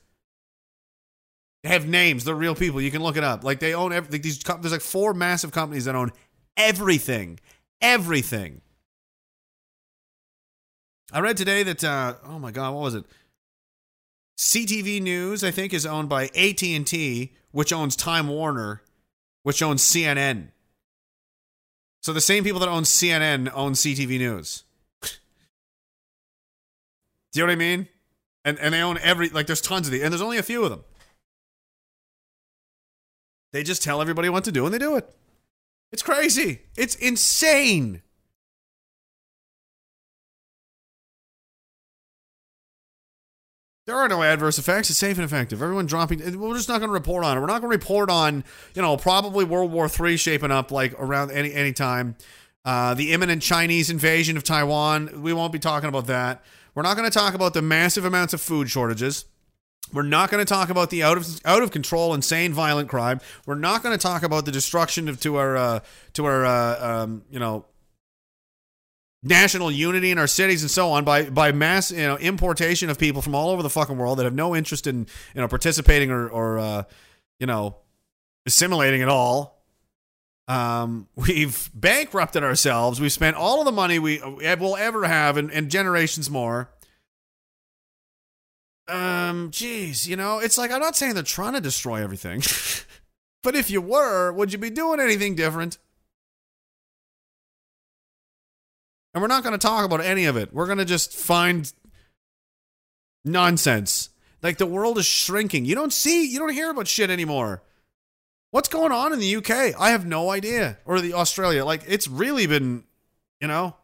They 1.64 1.70
have 1.70 1.88
names. 1.88 2.22
They're 2.22 2.34
real 2.36 2.54
people. 2.54 2.80
You 2.80 2.92
can 2.92 3.02
look 3.02 3.16
it 3.16 3.24
up. 3.24 3.42
Like 3.42 3.58
they 3.58 3.74
own 3.74 3.92
every, 3.92 4.12
like 4.12 4.22
these. 4.22 4.38
There's 4.38 4.70
like 4.70 4.80
four 4.82 5.14
massive 5.14 5.50
companies 5.50 5.86
that 5.86 5.96
own 5.96 6.12
everything. 6.56 7.40
Everything. 7.82 8.60
I 11.12 11.20
read 11.20 11.36
today 11.36 11.62
that 11.64 11.82
uh, 11.82 12.14
oh 12.24 12.38
my 12.38 12.50
god, 12.50 12.74
what 12.74 12.82
was 12.82 12.94
it? 12.94 13.04
CTV 14.38 15.02
News, 15.02 15.44
I 15.44 15.50
think, 15.50 15.74
is 15.74 15.84
owned 15.84 16.08
by 16.08 16.24
AT 16.34 16.62
and 16.62 16.86
T, 16.86 17.32
which 17.50 17.72
owns 17.72 17.94
Time 17.96 18.28
Warner, 18.28 18.82
which 19.42 19.62
owns 19.62 19.82
CNN. 19.82 20.48
So 22.02 22.12
the 22.12 22.20
same 22.20 22.44
people 22.44 22.60
that 22.60 22.68
own 22.68 22.84
CNN 22.84 23.50
own 23.54 23.72
CTV 23.72 24.18
News. 24.18 24.64
Do 25.02 25.08
you 27.34 27.42
know 27.42 27.50
what 27.50 27.52
I 27.52 27.56
mean? 27.56 27.88
And 28.44 28.58
and 28.58 28.72
they 28.74 28.80
own 28.80 28.98
every 29.02 29.28
like 29.28 29.46
there's 29.46 29.60
tons 29.60 29.86
of 29.86 29.92
these, 29.92 30.02
and 30.02 30.12
there's 30.12 30.22
only 30.22 30.38
a 30.38 30.42
few 30.42 30.64
of 30.64 30.70
them. 30.70 30.84
They 33.52 33.62
just 33.62 33.82
tell 33.82 34.00
everybody 34.00 34.28
what 34.28 34.44
to 34.44 34.52
do, 34.52 34.64
and 34.64 34.72
they 34.72 34.78
do 34.78 34.96
it. 34.96 35.12
It's 35.92 36.02
crazy. 36.02 36.62
It's 36.76 36.94
insane. 36.94 38.02
There 43.86 43.96
are 43.96 44.08
no 44.08 44.22
adverse 44.22 44.58
effects. 44.58 44.90
It's 44.90 44.98
safe 44.98 45.16
and 45.16 45.24
effective. 45.24 45.62
Everyone 45.62 45.86
dropping. 45.86 46.38
We're 46.38 46.54
just 46.54 46.68
not 46.68 46.78
going 46.78 46.88
to 46.88 46.94
report 46.94 47.24
on 47.24 47.36
it. 47.36 47.40
We're 47.40 47.46
not 47.46 47.60
going 47.60 47.72
to 47.72 47.76
report 47.76 48.10
on, 48.10 48.44
you 48.74 48.82
know, 48.82 48.96
probably 48.96 49.44
World 49.44 49.72
War 49.72 49.88
III 49.88 50.16
shaping 50.16 50.50
up 50.50 50.70
like 50.70 50.94
around 50.98 51.30
any 51.32 51.52
any 51.52 51.72
time. 51.72 52.16
Uh, 52.64 52.94
the 52.94 53.12
imminent 53.12 53.42
Chinese 53.42 53.88
invasion 53.90 54.36
of 54.36 54.44
Taiwan. 54.44 55.22
We 55.22 55.32
won't 55.32 55.52
be 55.52 55.58
talking 55.58 55.88
about 55.88 56.06
that. 56.06 56.44
We're 56.74 56.82
not 56.82 56.96
going 56.96 57.10
to 57.10 57.18
talk 57.18 57.34
about 57.34 57.54
the 57.54 57.62
massive 57.62 58.04
amounts 58.04 58.34
of 58.34 58.40
food 58.40 58.70
shortages. 58.70 59.24
We're 59.92 60.02
not 60.02 60.30
going 60.30 60.44
to 60.44 60.48
talk 60.48 60.70
about 60.70 60.90
the 60.90 61.02
out 61.02 61.16
of 61.16 61.40
out 61.44 61.62
of 61.62 61.70
control, 61.70 62.14
insane, 62.14 62.52
violent 62.52 62.88
crime. 62.88 63.20
We're 63.46 63.56
not 63.56 63.82
going 63.82 63.96
to 63.96 64.00
talk 64.00 64.22
about 64.22 64.44
the 64.44 64.52
destruction 64.52 65.08
of 65.08 65.18
to 65.20 65.36
our 65.36 65.56
uh, 65.56 65.80
to 66.12 66.26
our 66.26 66.44
uh, 66.44 67.02
um, 67.02 67.22
you 67.30 67.40
know 67.40 67.64
national 69.22 69.70
unity 69.70 70.10
in 70.10 70.18
our 70.18 70.26
cities 70.26 70.62
and 70.62 70.70
so 70.70 70.90
on 70.92 71.04
by 71.04 71.28
by 71.28 71.52
mass 71.52 71.90
you 71.90 71.98
know 71.98 72.16
importation 72.16 72.88
of 72.88 72.98
people 72.98 73.20
from 73.20 73.34
all 73.34 73.50
over 73.50 73.62
the 73.62 73.68
fucking 73.68 73.98
world 73.98 74.18
that 74.18 74.24
have 74.24 74.34
no 74.34 74.56
interest 74.56 74.86
in 74.86 75.06
you 75.34 75.40
know 75.40 75.48
participating 75.48 76.10
or 76.10 76.28
or 76.28 76.58
uh, 76.58 76.82
you 77.38 77.46
know 77.46 77.76
assimilating 78.46 79.02
at 79.02 79.08
all. 79.08 79.62
Um, 80.48 81.08
we've 81.14 81.70
bankrupted 81.74 82.42
ourselves. 82.42 83.00
We've 83.00 83.12
spent 83.12 83.36
all 83.36 83.60
of 83.60 83.64
the 83.64 83.72
money 83.72 83.98
we 83.98 84.20
will 84.20 84.76
ever 84.76 85.06
have 85.06 85.36
and, 85.36 85.50
and 85.50 85.70
generations 85.70 86.30
more. 86.30 86.70
Um, 88.88 89.52
geez, 89.52 90.08
you 90.08 90.16
know, 90.16 90.40
it's 90.40 90.58
like 90.58 90.72
I'm 90.72 90.80
not 90.80 90.96
saying 90.96 91.14
they're 91.14 91.22
trying 91.22 91.52
to 91.52 91.60
destroy 91.60 92.02
everything, 92.02 92.42
but 93.44 93.54
if 93.54 93.70
you 93.70 93.80
were, 93.80 94.32
would 94.32 94.52
you 94.52 94.58
be 94.58 94.70
doing 94.70 94.98
anything 94.98 95.36
different? 95.36 95.78
And 99.12 99.22
we're 99.22 99.28
not 99.28 99.42
going 99.42 99.52
to 99.52 99.58
talk 99.58 99.84
about 99.84 100.00
any 100.00 100.26
of 100.26 100.36
it. 100.36 100.52
We're 100.52 100.66
going 100.66 100.78
to 100.78 100.84
just 100.84 101.12
find 101.12 101.72
nonsense. 103.24 104.10
Like 104.42 104.58
the 104.58 104.66
world 104.66 104.98
is 104.98 105.06
shrinking. 105.06 105.64
You 105.64 105.74
don't 105.74 105.92
see, 105.92 106.30
you 106.30 106.38
don't 106.38 106.52
hear 106.52 106.70
about 106.70 106.88
shit 106.88 107.10
anymore. 107.10 107.62
What's 108.50 108.68
going 108.68 108.92
on 108.92 109.12
in 109.12 109.18
the 109.18 109.36
UK? 109.36 109.78
I 109.78 109.90
have 109.90 110.06
no 110.06 110.30
idea. 110.30 110.78
Or 110.84 111.00
the 111.00 111.14
Australia. 111.14 111.64
Like 111.64 111.82
it's 111.86 112.08
really 112.08 112.46
been, 112.46 112.84
you 113.40 113.48
know. 113.48 113.76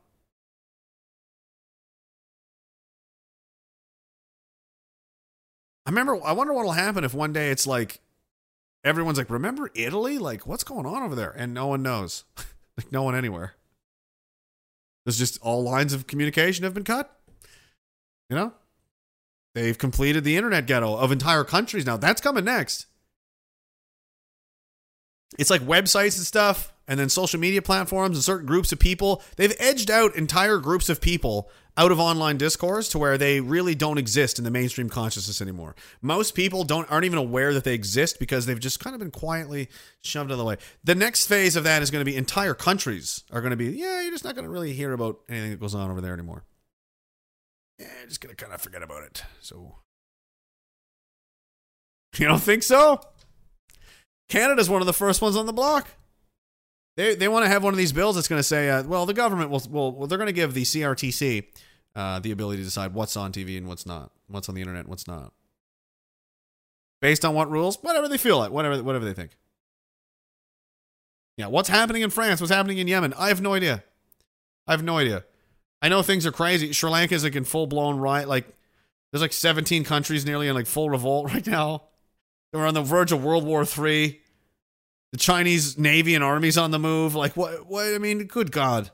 I 5.84 5.90
remember 5.90 6.18
I 6.24 6.32
wonder 6.32 6.52
what'll 6.52 6.72
happen 6.72 7.04
if 7.04 7.14
one 7.14 7.32
day 7.32 7.50
it's 7.50 7.64
like 7.64 8.00
everyone's 8.82 9.18
like, 9.18 9.30
"Remember 9.30 9.70
Italy? 9.74 10.18
Like 10.18 10.44
what's 10.44 10.64
going 10.64 10.84
on 10.84 11.04
over 11.04 11.14
there?" 11.14 11.30
And 11.30 11.54
no 11.54 11.68
one 11.68 11.82
knows. 11.82 12.24
like 12.76 12.90
no 12.90 13.04
one 13.04 13.14
anywhere. 13.14 13.54
There's 15.06 15.18
just 15.18 15.40
all 15.40 15.62
lines 15.62 15.92
of 15.92 16.08
communication 16.08 16.64
have 16.64 16.74
been 16.74 16.82
cut. 16.82 17.16
You 18.28 18.34
know? 18.34 18.52
They've 19.54 19.78
completed 19.78 20.24
the 20.24 20.36
internet 20.36 20.66
ghetto 20.66 20.96
of 20.96 21.12
entire 21.12 21.44
countries 21.44 21.86
now. 21.86 21.96
That's 21.96 22.20
coming 22.20 22.44
next. 22.44 22.86
It's 25.38 25.48
like 25.48 25.62
websites 25.62 26.16
and 26.16 26.26
stuff, 26.26 26.74
and 26.88 26.98
then 26.98 27.08
social 27.08 27.38
media 27.38 27.62
platforms 27.62 28.16
and 28.16 28.24
certain 28.24 28.46
groups 28.46 28.72
of 28.72 28.80
people. 28.80 29.22
They've 29.36 29.54
edged 29.60 29.92
out 29.92 30.16
entire 30.16 30.58
groups 30.58 30.88
of 30.88 31.00
people 31.00 31.50
out 31.76 31.92
of 31.92 32.00
online 32.00 32.36
discourse 32.38 32.88
to 32.88 32.98
where 32.98 33.18
they 33.18 33.40
really 33.40 33.74
don't 33.74 33.98
exist 33.98 34.38
in 34.38 34.44
the 34.44 34.50
mainstream 34.50 34.88
consciousness 34.88 35.42
anymore. 35.42 35.76
Most 36.00 36.34
people 36.34 36.64
don't 36.64 36.90
aren't 36.90 37.04
even 37.04 37.18
aware 37.18 37.52
that 37.52 37.64
they 37.64 37.74
exist 37.74 38.18
because 38.18 38.46
they've 38.46 38.58
just 38.58 38.80
kind 38.80 38.94
of 38.94 39.00
been 39.00 39.10
quietly 39.10 39.68
shoved 40.02 40.30
out 40.30 40.34
of 40.34 40.38
the 40.38 40.44
way. 40.44 40.56
The 40.84 40.94
next 40.94 41.26
phase 41.26 41.56
of 41.56 41.64
that 41.64 41.82
is 41.82 41.90
going 41.90 42.00
to 42.00 42.10
be 42.10 42.16
entire 42.16 42.54
countries 42.54 43.24
are 43.30 43.40
going 43.40 43.50
to 43.50 43.56
be, 43.56 43.66
yeah, 43.66 44.02
you're 44.02 44.12
just 44.12 44.24
not 44.24 44.34
going 44.34 44.44
to 44.44 44.50
really 44.50 44.72
hear 44.72 44.92
about 44.92 45.20
anything 45.28 45.50
that 45.50 45.60
goes 45.60 45.74
on 45.74 45.90
over 45.90 46.00
there 46.00 46.14
anymore. 46.14 46.44
Yeah, 47.78 47.88
just 48.08 48.20
going 48.20 48.34
to 48.34 48.42
kind 48.42 48.54
of 48.54 48.60
forget 48.60 48.82
about 48.82 49.02
it. 49.02 49.22
So 49.40 49.76
you 52.18 52.26
don't 52.26 52.42
think 52.42 52.62
so? 52.62 53.00
Canada's 54.28 54.70
one 54.70 54.80
of 54.80 54.86
the 54.86 54.92
first 54.92 55.20
ones 55.20 55.36
on 55.36 55.46
the 55.46 55.52
block. 55.52 55.88
They, 56.96 57.14
they 57.14 57.28
want 57.28 57.44
to 57.44 57.48
have 57.48 57.62
one 57.62 57.74
of 57.74 57.78
these 57.78 57.92
bills 57.92 58.16
that's 58.16 58.26
going 58.26 58.38
to 58.38 58.44
say, 58.44 58.70
uh, 58.70 58.82
well, 58.82 59.04
the 59.06 59.14
government 59.14 59.50
will, 59.50 59.62
will 59.70 59.92
well, 59.92 60.06
they're 60.06 60.18
going 60.18 60.28
to 60.28 60.32
give 60.32 60.54
the 60.54 60.62
CRTC 60.62 61.44
uh, 61.94 62.18
the 62.20 62.30
ability 62.30 62.58
to 62.58 62.64
decide 62.64 62.94
what's 62.94 63.16
on 63.16 63.32
TV 63.32 63.58
and 63.58 63.68
what's 63.68 63.86
not, 63.86 64.10
what's 64.28 64.48
on 64.48 64.54
the 64.54 64.62
internet 64.62 64.80
and 64.80 64.88
what's 64.88 65.06
not. 65.06 65.32
Based 67.02 67.24
on 67.24 67.34
what 67.34 67.50
rules? 67.50 67.78
Whatever 67.82 68.08
they 68.08 68.16
feel 68.16 68.38
like, 68.38 68.50
whatever, 68.50 68.82
whatever 68.82 69.04
they 69.04 69.12
think. 69.12 69.36
Yeah, 71.36 71.48
what's 71.48 71.68
happening 71.68 72.00
in 72.00 72.08
France? 72.08 72.40
What's 72.40 72.52
happening 72.52 72.78
in 72.78 72.88
Yemen? 72.88 73.12
I 73.18 73.28
have 73.28 73.42
no 73.42 73.52
idea. 73.52 73.84
I 74.66 74.72
have 74.72 74.82
no 74.82 74.96
idea. 74.96 75.24
I 75.82 75.90
know 75.90 76.00
things 76.00 76.24
are 76.24 76.32
crazy. 76.32 76.72
Sri 76.72 76.90
Lanka 76.90 77.14
is 77.14 77.24
like 77.24 77.36
in 77.36 77.44
full 77.44 77.66
blown 77.66 77.98
riot. 77.98 78.26
Like, 78.26 78.46
there's 79.12 79.20
like 79.20 79.34
17 79.34 79.84
countries 79.84 80.24
nearly 80.24 80.48
in 80.48 80.54
like 80.54 80.66
full 80.66 80.88
revolt 80.88 81.30
right 81.32 81.46
now. 81.46 81.82
We're 82.54 82.66
on 82.66 82.72
the 82.72 82.82
verge 82.82 83.12
of 83.12 83.22
World 83.22 83.44
War 83.44 83.64
III. 83.64 84.18
The 85.16 85.22
Chinese 85.22 85.78
Navy 85.78 86.14
and 86.14 86.22
Army's 86.22 86.58
on 86.58 86.72
the 86.72 86.78
move. 86.78 87.14
Like, 87.14 87.38
what? 87.38 87.66
What? 87.66 87.86
I 87.86 87.96
mean, 87.96 88.24
good 88.24 88.52
God. 88.52 88.90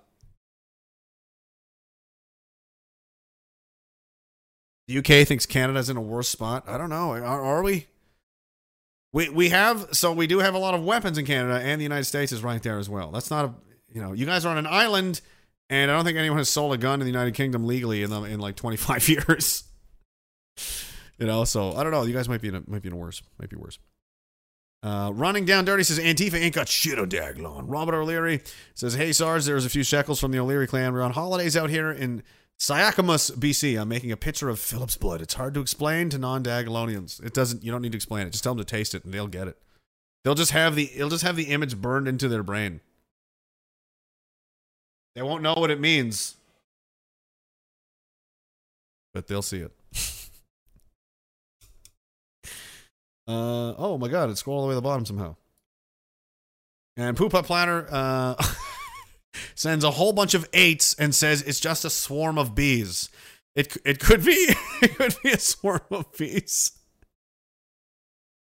The 4.86 4.98
UK 4.98 5.26
thinks 5.26 5.46
Canada's 5.46 5.90
in 5.90 5.96
a 5.96 6.00
worse 6.00 6.28
spot. 6.28 6.62
I 6.68 6.78
don't 6.78 6.90
know. 6.90 7.10
Are, 7.10 7.24
are 7.24 7.64
we? 7.64 7.88
We 9.12 9.30
we 9.30 9.48
have 9.48 9.88
so 9.90 10.12
we 10.12 10.28
do 10.28 10.38
have 10.38 10.54
a 10.54 10.58
lot 10.58 10.74
of 10.74 10.84
weapons 10.84 11.18
in 11.18 11.26
Canada, 11.26 11.58
and 11.60 11.80
the 11.80 11.82
United 11.82 12.04
States 12.04 12.30
is 12.30 12.40
right 12.40 12.62
there 12.62 12.78
as 12.78 12.88
well. 12.88 13.10
That's 13.10 13.28
not 13.28 13.44
a 13.46 13.54
you 13.92 14.00
know 14.00 14.12
you 14.12 14.24
guys 14.24 14.46
are 14.46 14.50
on 14.50 14.58
an 14.58 14.68
island, 14.68 15.22
and 15.70 15.90
I 15.90 15.94
don't 15.96 16.04
think 16.04 16.16
anyone 16.16 16.38
has 16.38 16.48
sold 16.48 16.72
a 16.72 16.78
gun 16.78 17.00
in 17.00 17.04
the 17.04 17.10
United 17.10 17.34
Kingdom 17.34 17.66
legally 17.66 18.04
in 18.04 18.10
the, 18.10 18.22
in 18.22 18.38
like 18.38 18.54
twenty 18.54 18.76
five 18.76 19.08
years. 19.08 19.64
You 21.18 21.26
know, 21.26 21.44
so 21.44 21.72
I 21.72 21.82
don't 21.82 21.90
know. 21.90 22.04
You 22.04 22.14
guys 22.14 22.28
might 22.28 22.42
be 22.42 22.46
in 22.46 22.54
a, 22.54 22.62
might 22.68 22.82
be 22.82 22.90
in 22.90 22.94
a 22.94 22.96
worse, 22.96 23.22
might 23.40 23.50
be 23.50 23.56
worse. 23.56 23.80
Uh, 24.82 25.12
running 25.14 25.44
down 25.44 25.64
dirty 25.64 25.84
says 25.84 25.98
Antifa 25.98 26.34
ain't 26.34 26.54
got 26.54 26.68
shit 26.68 26.98
on 26.98 27.08
Diagolon. 27.08 27.64
Robert 27.68 27.94
O'Leary 27.94 28.40
says, 28.74 28.94
Hey 28.94 29.12
SARS, 29.12 29.46
there's 29.46 29.64
a 29.64 29.70
few 29.70 29.84
shekels 29.84 30.18
from 30.18 30.32
the 30.32 30.40
O'Leary 30.40 30.66
clan. 30.66 30.92
We're 30.92 31.02
on 31.02 31.12
holidays 31.12 31.56
out 31.56 31.70
here 31.70 31.92
in 31.92 32.22
Sicamous, 32.58 33.32
BC. 33.32 33.80
I'm 33.80 33.88
making 33.88 34.12
a 34.12 34.16
picture 34.16 34.48
of 34.48 34.58
Philip's 34.58 34.96
blood. 34.96 35.20
It's 35.20 35.34
hard 35.34 35.54
to 35.54 35.60
explain 35.60 36.10
to 36.10 36.18
non-Diagolonians. 36.18 37.20
It 37.24 37.32
doesn't. 37.34 37.64
You 37.64 37.72
don't 37.72 37.82
need 37.82 37.92
to 37.92 37.96
explain 37.96 38.26
it. 38.26 38.30
Just 38.30 38.44
tell 38.44 38.54
them 38.54 38.64
to 38.64 38.70
taste 38.70 38.94
it, 38.94 39.04
and 39.04 39.12
they'll 39.12 39.26
get 39.26 39.48
it. 39.48 39.56
They'll 40.22 40.36
just 40.36 40.52
have 40.52 40.76
the. 40.76 40.88
It'll 40.94 41.10
just 41.10 41.24
have 41.24 41.34
the 41.34 41.46
image 41.46 41.76
burned 41.76 42.06
into 42.06 42.28
their 42.28 42.44
brain. 42.44 42.80
They 45.16 45.22
won't 45.22 45.42
know 45.42 45.54
what 45.54 45.72
it 45.72 45.80
means, 45.80 46.36
but 49.12 49.26
they'll 49.26 49.42
see 49.42 49.58
it. 49.58 49.72
Uh 53.28 53.74
oh 53.78 53.98
my 53.98 54.08
god! 54.08 54.30
It's 54.30 54.42
all 54.46 54.62
the 54.62 54.68
way 54.68 54.72
to 54.72 54.76
the 54.76 54.82
bottom 54.82 55.04
somehow. 55.04 55.36
And 56.96 57.16
Poop 57.16 57.34
Up 57.34 57.46
Platter 57.46 57.86
uh, 57.90 58.42
sends 59.54 59.84
a 59.84 59.90
whole 59.90 60.12
bunch 60.12 60.34
of 60.34 60.48
eights 60.52 60.94
and 60.94 61.14
says 61.14 61.42
it's 61.42 61.60
just 61.60 61.84
a 61.84 61.90
swarm 61.90 62.38
of 62.38 62.54
bees. 62.54 63.08
It 63.54 63.76
it 63.84 64.00
could 64.00 64.24
be 64.24 64.32
it 64.82 64.96
could 64.96 65.16
be 65.22 65.30
a 65.30 65.38
swarm 65.38 65.80
of 65.90 66.12
bees. 66.16 66.72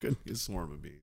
Could 0.00 0.22
be 0.24 0.32
a 0.32 0.36
swarm 0.36 0.72
of 0.72 0.82
bees. 0.82 1.00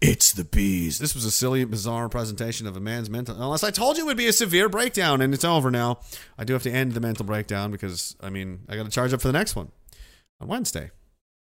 It's 0.00 0.32
the 0.32 0.44
bees. 0.44 0.98
This 0.98 1.14
was 1.14 1.24
a 1.24 1.30
silly, 1.30 1.64
bizarre 1.64 2.08
presentation 2.08 2.66
of 2.66 2.76
a 2.76 2.80
man's 2.80 3.10
mental. 3.10 3.34
Unless 3.34 3.64
I 3.64 3.70
told 3.70 3.96
you 3.96 4.04
it 4.04 4.06
would 4.06 4.16
be 4.16 4.28
a 4.28 4.32
severe 4.32 4.68
breakdown, 4.68 5.20
and 5.20 5.34
it's 5.34 5.44
over 5.44 5.70
now. 5.70 5.98
I 6.38 6.44
do 6.44 6.54
have 6.54 6.62
to 6.62 6.70
end 6.70 6.92
the 6.92 7.00
mental 7.00 7.26
breakdown 7.26 7.70
because 7.70 8.16
I 8.20 8.30
mean 8.30 8.60
I 8.68 8.76
got 8.76 8.84
to 8.84 8.90
charge 8.90 9.12
up 9.12 9.20
for 9.20 9.28
the 9.28 9.32
next 9.32 9.56
one 9.56 9.72
on 10.40 10.48
Wednesday, 10.48 10.90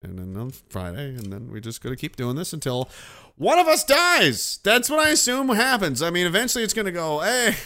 and 0.04 0.18
then 0.18 0.36
on 0.40 0.50
Friday, 0.50 1.08
and 1.08 1.32
then 1.32 1.50
we 1.50 1.60
just 1.60 1.82
to 1.82 1.96
keep 1.96 2.16
doing 2.16 2.36
this 2.36 2.52
until 2.52 2.88
one 3.36 3.58
of 3.58 3.66
us 3.66 3.84
dies. 3.84 4.60
That's 4.62 4.88
what 4.88 5.00
I 5.00 5.10
assume 5.10 5.48
happens. 5.48 6.02
I 6.02 6.10
mean, 6.10 6.26
eventually 6.26 6.62
it's 6.62 6.74
going 6.74 6.86
to 6.86 6.92
go. 6.92 7.20
Hey, 7.20 7.56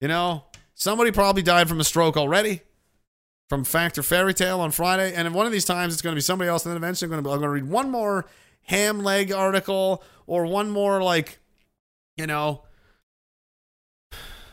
you 0.00 0.08
know, 0.08 0.44
somebody 0.74 1.12
probably 1.12 1.42
died 1.42 1.68
from 1.68 1.80
a 1.80 1.84
stroke 1.84 2.16
already. 2.16 2.62
From 3.48 3.62
Fact 3.62 3.96
or 3.96 4.02
Fairy 4.02 4.34
Tale 4.34 4.58
on 4.58 4.72
Friday, 4.72 5.14
and 5.14 5.32
one 5.32 5.46
of 5.46 5.52
these 5.52 5.64
times 5.64 5.92
it's 5.92 6.02
going 6.02 6.12
to 6.12 6.16
be 6.16 6.20
somebody 6.20 6.48
else, 6.48 6.66
and 6.66 6.72
then 6.72 6.76
eventually 6.78 7.06
I'm 7.06 7.22
to, 7.22 7.30
I'm 7.30 7.38
going 7.38 7.42
to 7.42 7.48
read 7.48 7.68
one 7.68 7.92
more 7.92 8.26
ham 8.62 9.04
leg 9.04 9.30
article 9.30 10.02
or 10.26 10.46
one 10.46 10.68
more 10.68 11.00
like 11.00 11.38
you 12.16 12.26
know 12.26 12.62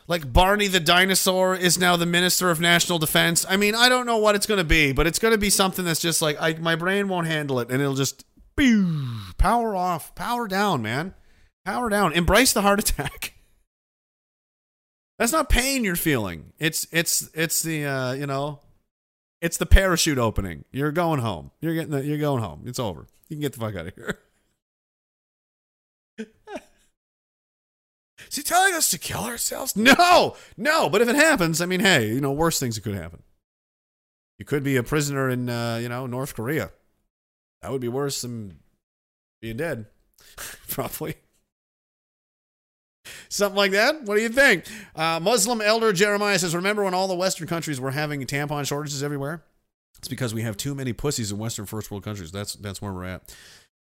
like 0.07 0.31
Barney 0.31 0.67
the 0.67 0.79
dinosaur 0.79 1.55
is 1.55 1.77
now 1.77 1.95
the 1.95 2.05
minister 2.05 2.49
of 2.49 2.59
national 2.59 2.99
defense. 2.99 3.45
I 3.47 3.57
mean, 3.57 3.75
I 3.75 3.89
don't 3.89 4.05
know 4.05 4.17
what 4.17 4.35
it's 4.35 4.45
going 4.45 4.59
to 4.59 4.63
be, 4.63 4.91
but 4.91 5.07
it's 5.07 5.19
going 5.19 5.33
to 5.33 5.37
be 5.37 5.49
something 5.49 5.85
that's 5.85 6.01
just 6.01 6.21
like 6.21 6.37
I, 6.39 6.53
my 6.53 6.75
brain 6.75 7.07
won't 7.07 7.27
handle 7.27 7.59
it 7.59 7.69
and 7.69 7.81
it'll 7.81 7.95
just 7.95 8.25
power 9.37 9.75
off, 9.75 10.13
power 10.15 10.47
down, 10.47 10.81
man. 10.81 11.13
Power 11.65 11.89
down. 11.89 12.13
Embrace 12.13 12.53
the 12.53 12.61
heart 12.61 12.79
attack. 12.79 13.33
That's 15.19 15.31
not 15.31 15.49
pain 15.49 15.83
you're 15.83 15.95
feeling. 15.95 16.51
It's 16.59 16.87
it's 16.91 17.29
it's 17.33 17.61
the 17.61 17.85
uh, 17.85 18.13
you 18.13 18.27
know, 18.27 18.59
it's 19.41 19.57
the 19.57 19.65
parachute 19.65 20.17
opening. 20.17 20.65
You're 20.71 20.91
going 20.91 21.21
home. 21.21 21.51
You're 21.61 21.75
getting 21.75 21.91
the, 21.91 22.03
you're 22.03 22.17
going 22.17 22.41
home. 22.41 22.63
It's 22.65 22.79
over. 22.79 23.07
You 23.29 23.37
can 23.37 23.41
get 23.41 23.53
the 23.53 23.59
fuck 23.59 23.75
out 23.75 23.87
of 23.87 23.95
here. 23.95 24.19
Is 28.29 28.35
he 28.37 28.43
telling 28.43 28.73
us 28.73 28.89
to 28.91 28.97
kill 28.97 29.21
ourselves? 29.21 29.75
No, 29.83 30.35
no. 30.57 30.89
But 30.89 31.01
if 31.01 31.09
it 31.09 31.15
happens, 31.15 31.61
I 31.61 31.65
mean, 31.65 31.79
hey, 31.81 32.07
you 32.07 32.21
know, 32.21 32.31
worse 32.31 32.59
things 32.59 32.79
could 32.79 32.95
happen. 32.95 33.23
You 34.39 34.45
could 34.45 34.63
be 34.63 34.75
a 34.75 34.83
prisoner 34.83 35.29
in, 35.29 35.49
uh, 35.49 35.79
you 35.81 35.89
know, 35.89 36.05
North 36.05 36.35
Korea. 36.35 36.71
That 37.61 37.71
would 37.71 37.81
be 37.81 37.87
worse 37.87 38.21
than 38.21 38.59
being 39.41 39.57
dead, 39.57 39.85
probably. 40.67 41.15
Something 43.29 43.57
like 43.57 43.71
that. 43.71 44.03
What 44.03 44.15
do 44.15 44.21
you 44.21 44.29
think? 44.29 44.65
Uh, 44.95 45.19
Muslim 45.21 45.61
elder 45.61 45.91
Jeremiah 45.91 46.39
says, 46.39 46.55
"Remember 46.55 46.83
when 46.83 46.93
all 46.93 47.07
the 47.07 47.15
Western 47.15 47.47
countries 47.47 47.79
were 47.79 47.91
having 47.91 48.25
tampon 48.25 48.65
shortages 48.65 49.03
everywhere? 49.03 49.43
It's 49.97 50.07
because 50.07 50.33
we 50.33 50.41
have 50.43 50.57
too 50.57 50.75
many 50.75 50.93
pussies 50.93 51.31
in 51.31 51.37
Western 51.37 51.65
first 51.65 51.89
world 51.91 52.03
countries. 52.03 52.31
That's 52.31 52.53
that's 52.53 52.81
where 52.81 52.93
we're 52.93 53.05
at." 53.05 53.35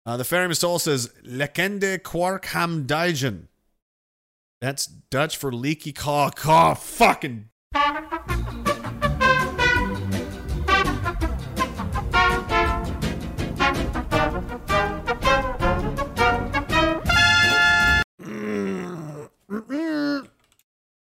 Uh, 0.06 0.18
the 0.18 0.24
Fairy 0.24 0.56
Soul 0.56 0.80
says, 0.80 1.10
"Lekende 1.26 2.00
kwarkham 2.00 2.86
dijin." 2.88 3.48
That's 4.62 4.86
Dutch 4.86 5.38
for 5.38 5.52
leaky 5.52 5.92
caw 5.92 6.30
caw. 6.30 6.76
Fucking. 6.76 7.50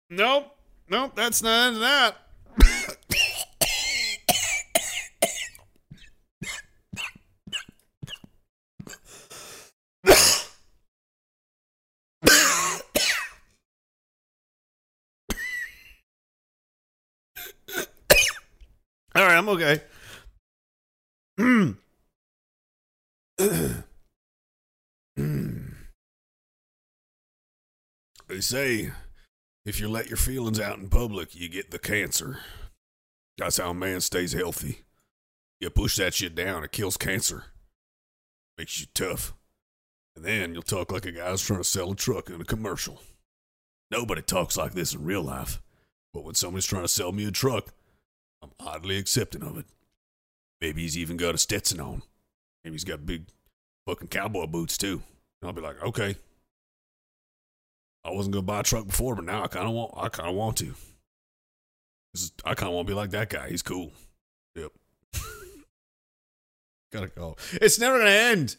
Nope. 0.10 0.58
Nope. 0.90 1.12
That's 1.16 1.44
not 1.44 1.80
that. 1.80 2.16
I'm 19.42 19.50
okay. 19.50 19.82
they 28.28 28.40
say 28.40 28.92
if 29.66 29.80
you 29.80 29.90
let 29.90 30.10
your 30.10 30.18
feelings 30.18 30.60
out 30.60 30.78
in 30.78 30.90
public, 30.90 31.34
you 31.34 31.50
get 31.50 31.72
the 31.72 31.80
cancer. 31.80 32.38
That's 33.40 33.58
how 33.58 33.72
a 33.72 33.74
man 33.74 34.02
stays 34.02 34.34
healthy. 34.34 34.82
You 35.60 35.72
push 35.72 35.96
that 35.96 36.14
shit 36.14 36.36
down, 36.36 36.64
it 36.64 36.72
kills 36.72 36.98
cancer. 36.98 37.46
Makes 38.60 38.80
you 38.80 38.86
tough. 38.94 39.34
And 40.16 40.24
then 40.24 40.54
you'll 40.54 40.62
talk 40.62 40.92
like 40.92 41.08
a 41.08 41.12
guy 41.12 41.32
who's 41.32 41.42
trying 41.42 41.62
to 41.62 41.64
sell 41.64 41.94
a 41.94 41.96
truck 41.96 42.30
in 42.30 42.40
a 42.40 42.46
commercial. 42.46 43.02
Nobody 43.90 44.22
talks 44.22 44.56
like 44.56 44.74
this 44.74 44.94
in 44.94 45.04
real 45.04 45.24
life. 45.24 45.60
But 46.14 46.26
when 46.26 46.36
somebody's 46.36 46.68
trying 46.68 46.84
to 46.84 46.88
sell 46.88 47.12
me 47.12 47.26
a 47.26 47.32
truck, 47.32 47.74
I'm 48.42 48.52
oddly 48.60 48.98
accepting 48.98 49.44
of 49.44 49.58
it. 49.58 49.66
Maybe 50.60 50.82
he's 50.82 50.98
even 50.98 51.18
got 51.18 51.36
a 51.36 51.38
Stetson 51.38 51.80
on. 51.80 52.04
Maybe 52.64 52.76
he's 52.76 52.84
got 52.84 53.06
big 53.06 53.26
fucking 53.88 54.10
cowboy 54.10 54.48
boots 54.48 54.78
too. 54.78 55.02
And 55.42 55.48
I'll 55.48 55.54
be 55.54 55.62
like, 55.62 55.82
okay. 55.84 56.16
I 58.04 58.12
wasn't 58.12 58.34
gonna 58.34 58.44
buy 58.44 58.62
a 58.62 58.64
truck 58.64 58.88
before, 58.88 59.16
but 59.16 59.26
now 59.26 59.44
I 59.44 59.48
kind 59.48 59.68
of 59.68 59.74
want. 59.74 59.94
I 59.96 60.10
kind 60.10 60.30
of 60.30 60.36
want 60.36 60.58
to. 60.58 60.74
Is, 62.14 62.32
I 62.44 62.56
kind 62.56 62.70
of 62.70 62.76
want 62.76 62.88
to 62.88 62.92
be 62.92 62.96
like 62.96 63.12
that 63.12 63.30
guy. 63.30 63.50
He's 63.50 63.62
cool. 63.62 63.92
Yep. 64.56 64.72
Gotta 66.92 67.08
go. 67.08 67.36
It's 67.54 67.80
never 67.80 68.00
gonna 68.00 68.10
end. 68.10 68.56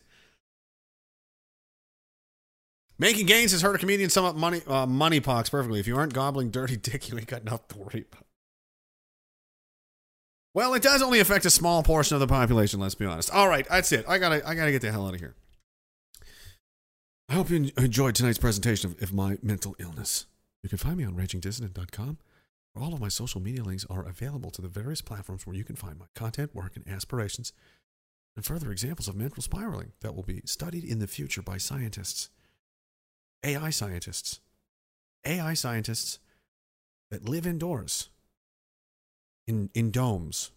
Making 2.99 3.27
gains 3.27 3.51
has 3.51 3.63
hurt 3.63 3.75
a 3.75 3.79
comedian 3.79 4.11
sum 4.11 4.25
up 4.25 4.37
money 4.37 4.63
uh, 4.67 4.87
monkeypox 4.87 5.51
perfectly. 5.51 5.81
If 5.81 5.89
you 5.89 5.97
aren't 5.97 6.15
gobbling 6.15 6.51
dirty 6.51 6.77
dick, 6.77 7.09
you 7.09 7.19
ain't 7.19 7.27
got 7.27 7.45
nothing 7.45 7.67
to 7.71 7.79
worry 7.79 8.05
about. 8.11 8.27
Well, 10.55 10.75
it 10.75 10.83
does 10.83 11.03
only 11.03 11.21
affect 11.21 11.47
a 11.47 11.51
small 11.51 11.83
portion 11.83 12.15
of 12.15 12.21
the 12.21 12.27
population. 12.27 12.79
Let's 12.79 12.95
be 12.95 13.07
honest. 13.07 13.31
All 13.31 13.49
right, 13.49 13.67
that's 13.69 13.91
it. 13.93 14.05
I 14.07 14.19
gotta 14.19 14.47
I 14.47 14.55
gotta 14.55 14.71
get 14.71 14.83
the 14.83 14.93
hell 14.93 15.07
out 15.07 15.15
of 15.15 15.21
here. 15.21 15.35
I 17.29 17.35
hope 17.35 17.49
you 17.49 17.71
enjoyed 17.79 18.15
tonight's 18.15 18.39
presentation 18.39 18.91
of, 18.91 19.03
of 19.03 19.15
my 19.15 19.39
mental 19.43 19.75
illness. 19.79 20.27
You 20.63 20.69
can 20.69 20.79
find 20.79 20.99
me 20.99 21.05
on 21.05 21.15
ragingdissident.com, 21.15 22.19
where 22.73 22.85
all 22.85 22.93
of 22.93 23.01
my 23.01 23.09
social 23.09 23.41
media 23.41 23.63
links 23.63 23.87
are 23.89 24.07
available 24.07 24.51
to 24.51 24.61
the 24.61 24.69
various 24.69 25.01
platforms 25.01 25.47
where 25.47 25.57
you 25.57 25.65
can 25.65 25.77
find 25.77 25.99
my 25.99 26.07
content, 26.15 26.55
work, 26.55 26.77
and 26.77 26.87
aspirations, 26.87 27.55
and 28.37 28.45
further 28.45 28.71
examples 28.71 29.09
of 29.09 29.17
mental 29.17 29.43
spiraling 29.43 29.93
that 30.01 30.15
will 30.15 30.23
be 30.23 30.43
studied 30.45 30.85
in 30.85 30.99
the 30.99 31.07
future 31.07 31.41
by 31.41 31.57
scientists, 31.57 32.29
AI 33.43 33.71
scientists, 33.71 34.41
AI 35.25 35.55
scientists 35.55 36.19
that 37.11 37.29
live 37.29 37.47
indoors 37.47 38.11
in, 39.47 39.71
in 39.75 39.91
domes, 39.91 40.51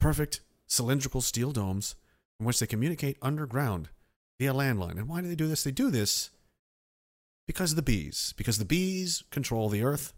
perfect 0.00 0.40
cylindrical 0.66 1.20
steel 1.20 1.52
domes 1.52 1.94
in 2.40 2.46
which 2.46 2.58
they 2.58 2.66
communicate 2.66 3.18
underground 3.22 3.88
via 4.38 4.52
landline. 4.52 4.98
And 4.98 5.08
why 5.08 5.20
do 5.20 5.28
they 5.28 5.34
do 5.34 5.46
this? 5.46 5.64
They 5.64 5.70
do 5.70 5.90
this 5.90 6.30
because 7.46 7.72
of 7.72 7.76
the 7.76 7.82
bees, 7.82 8.34
because 8.36 8.58
the 8.58 8.64
bees 8.64 9.22
control 9.30 9.68
the 9.68 9.82
earth 9.82 10.12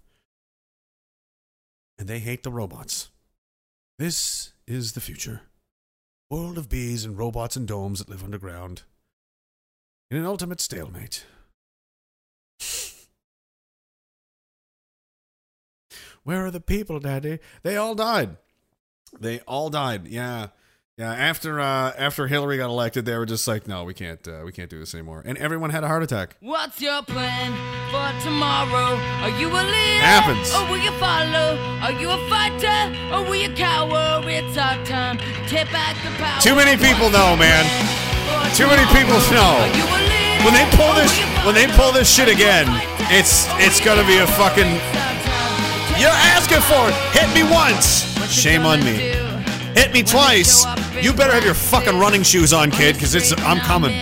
and 1.98 2.08
they 2.08 2.18
hate 2.18 2.42
the 2.42 2.52
robots. 2.52 3.10
This 3.98 4.52
is 4.66 4.92
the 4.92 5.00
future. 5.00 5.42
World 6.30 6.58
of 6.58 6.68
bees 6.68 7.04
and 7.04 7.16
robots 7.16 7.56
and 7.56 7.66
domes 7.66 7.98
that 7.98 8.08
live 8.08 8.24
underground 8.24 8.82
in 10.10 10.18
an 10.18 10.26
ultimate 10.26 10.60
stalemate. 10.60 11.24
Where 16.26 16.44
are 16.44 16.50
the 16.50 16.60
people, 16.60 16.98
Daddy? 16.98 17.38
They 17.62 17.76
all 17.76 17.94
died. 17.94 18.36
They 19.16 19.38
all 19.46 19.70
died. 19.70 20.08
Yeah. 20.08 20.48
Yeah, 20.98 21.12
after 21.12 21.60
uh, 21.60 21.92
after 21.96 22.26
Hillary 22.26 22.56
got 22.56 22.70
elected, 22.70 23.04
they 23.04 23.16
were 23.16 23.26
just 23.26 23.46
like, 23.46 23.68
no, 23.68 23.84
we 23.84 23.94
can't 23.94 24.26
uh, 24.26 24.42
we 24.44 24.50
can't 24.50 24.70
do 24.70 24.78
this 24.80 24.94
anymore, 24.94 25.22
and 25.26 25.36
everyone 25.36 25.68
had 25.68 25.84
a 25.84 25.88
heart 25.88 26.02
attack. 26.02 26.36
What's 26.40 26.80
your 26.80 27.02
plan 27.02 27.52
for 27.92 28.08
tomorrow? 28.24 28.96
Are 29.22 29.28
you 29.38 29.46
a 29.46 29.60
leader? 29.60 30.02
Happens. 30.02 30.48
Or 30.56 30.64
will 30.66 30.82
you 30.82 30.90
follow? 30.98 31.60
Are 31.84 31.92
you 31.92 32.08
a 32.08 32.18
fighter? 32.32 32.96
Or 33.12 33.22
will 33.28 33.36
you 33.36 33.54
cower? 33.54 34.24
It's 34.24 34.56
our 34.56 34.82
time. 34.86 35.18
Take 35.46 35.70
back 35.70 35.94
the 36.02 36.10
power. 36.16 36.40
Too 36.40 36.56
many 36.56 36.80
people 36.80 37.10
know, 37.10 37.36
man. 37.36 37.62
Too 38.56 38.66
many 38.66 38.82
people 38.90 39.20
know. 39.36 39.52
When 40.48 40.54
they 40.56 40.64
pull 40.74 40.94
this, 40.96 41.12
when 41.44 41.54
they 41.54 41.68
pull 41.76 41.92
this 41.92 42.08
shit 42.08 42.28
again, 42.28 42.66
it's 43.12 43.46
it's 43.60 43.84
gonna 43.84 44.06
be 44.08 44.16
a 44.18 44.26
fucking. 44.26 45.05
You're 45.98 46.10
asking 46.10 46.60
for 46.60 46.88
it. 46.88 46.94
Hit 47.16 47.32
me 47.34 47.42
once. 47.50 48.04
Shame 48.30 48.66
on 48.66 48.84
me. 48.84 49.14
Hit 49.74 49.92
me 49.92 50.02
twice. 50.02 50.64
You 51.00 51.12
better 51.12 51.32
have 51.32 51.44
your 51.44 51.54
fucking 51.54 51.98
running 51.98 52.22
shoes 52.22 52.52
on, 52.52 52.70
kid, 52.70 52.94
because 52.96 53.14
it's 53.14 53.32
I'm 53.42 53.58
coming. 53.60 53.96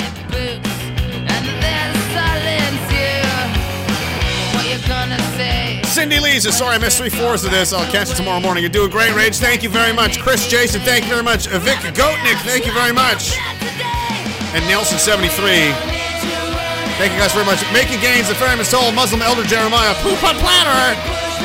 What 4.53 4.67
you 4.67 4.79
gonna 4.89 5.19
say? 5.37 5.83
Cindy 5.85 6.19
Lee 6.21 6.41
says, 6.41 6.59
sorry 6.59 6.77
I 6.77 6.79
missed 6.79 6.99
three 6.99 7.11
fours 7.11 7.45
of 7.45 7.51
this. 7.51 7.73
I'll 7.73 7.91
catch 7.91 8.11
it 8.11 8.17
tomorrow 8.17 8.41
morning. 8.41 8.63
You're 8.63 8.71
doing 8.71 8.91
great, 8.91 9.15
Rage. 9.15 9.37
Thank 9.37 9.63
you 9.63 9.69
very 9.69 9.93
much. 9.93 10.21
Chris 10.21 10.49
Jason, 10.49 10.81
thank 10.83 11.05
you 11.05 11.11
very 11.11 11.23
much. 11.23 11.47
Vic 11.47 11.79
Goatnick, 11.95 12.41
thank 12.43 12.67
you 12.67 12.73
very 12.73 12.93
much. 12.93 13.37
And 14.55 14.65
Nelson73. 14.65 16.04
Thank 16.97 17.13
you 17.13 17.19
guys 17.19 17.33
very 17.33 17.45
much. 17.45 17.59
Making 17.73 17.99
Gains, 18.01 18.29
the 18.29 18.35
Ferryman's 18.39 18.69
Soul, 18.69 18.93
Muslim 18.93 19.21
Elder 19.21 19.43
Jeremiah, 19.43 19.95
Poop 19.99 20.23
on 20.23 20.37
Platter, 20.39 20.95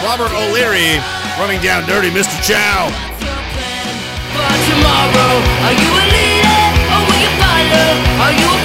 Robert 0.05 0.29
O'Leary, 0.29 1.01
running 1.41 1.59
down 1.61 1.87
dirty 1.89 2.09
Mr. 2.13 2.37
Chow. 2.45 2.93
Tomorrow, 4.69 5.33
are 5.65 5.73
you 5.73 5.89
a 5.89 6.05
leader 6.13 6.61
or 6.93 7.01
will 7.01 7.17
you 7.17 7.31
follow? 7.41 7.89
Are 8.21 8.33
you 8.37 8.58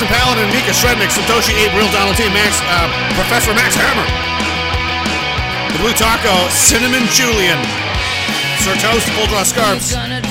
Harrison 0.00 0.16
Paladin, 0.16 0.48
Mika 0.48 0.72
Shrednick, 0.72 1.12
Satoshi 1.12 1.52
April, 1.60 1.84
Donald 1.92 2.16
T. 2.16 2.24
Max, 2.32 2.56
uh, 2.64 2.88
Professor 3.12 3.52
Max 3.52 3.76
Hammer. 3.76 4.08
The 5.72 5.78
Blue 5.78 5.92
Taco, 5.92 6.48
Cinnamon 6.48 7.04
Julian. 7.12 7.60
Sir 8.64 8.72
Toast, 8.80 9.04
Full 9.12 9.28
Draw. 9.28 9.44
Gonna. 9.52 10.24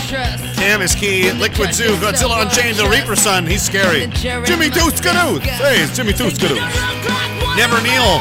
Cam 0.57 0.81
is 0.81 0.95
key. 0.95 1.31
Liquid 1.33 1.73
Zoo, 1.73 1.93
Godzilla 2.01 2.41
Unchained, 2.41 2.77
The 2.77 2.89
Reaper 2.89 3.15
Son, 3.15 3.45
he's 3.45 3.61
scary. 3.61 4.07
Jimmy 4.17 4.73
Tooskadooth. 4.73 5.41
Hey, 5.41 5.83
it's 5.85 5.95
Jimmy 5.95 6.13
Tooskadooth. 6.13 6.65
Never 7.55 7.77
Kneel. 7.85 8.17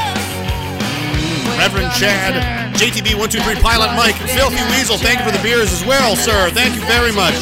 Reverend 1.57 1.93
Chad. 1.97 2.77
JTB123 2.77 3.62
Pilot 3.62 3.97
Mike. 3.97 4.17
Filthy 4.36 4.60
Weasel, 4.77 4.99
thank 4.99 5.20
you 5.20 5.25
for 5.25 5.33
the 5.33 5.43
beers 5.43 5.73
as 5.73 5.85
well, 5.86 6.15
sir. 6.15 6.51
Thank 6.51 6.75
you 6.75 6.83
very 6.85 7.12
much. 7.12 7.41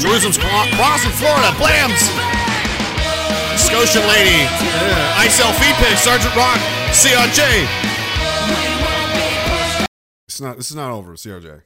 Jerusalem's 0.00 0.38
Cross 0.38 1.04
in 1.04 1.12
Florida. 1.12 1.52
Blams. 1.60 2.35
Scotian 3.58 4.06
Lady. 4.08 4.44
Uh, 4.44 5.22
ISL 5.24 5.52
Feed 5.60 5.74
Pig. 5.76 5.96
Sergeant 5.98 6.34
Rock. 6.36 6.58
CRJ. 6.92 7.66
It's 10.28 10.40
not. 10.40 10.56
This 10.56 10.70
is 10.70 10.76
not 10.76 10.90
over, 10.90 11.14
CRJ. 11.14 11.62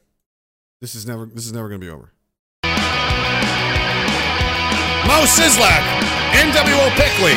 This 0.81 0.95
is 0.95 1.07
never. 1.07 1.27
This 1.27 1.47
is 1.47 1.53
never 1.53 1.69
going 1.69 1.81
to 1.81 1.87
be 1.87 1.91
over. 1.91 2.13
Mo 5.11 5.27
Sislak, 5.27 5.83
NWO 6.39 6.91
Pickley, 6.95 7.35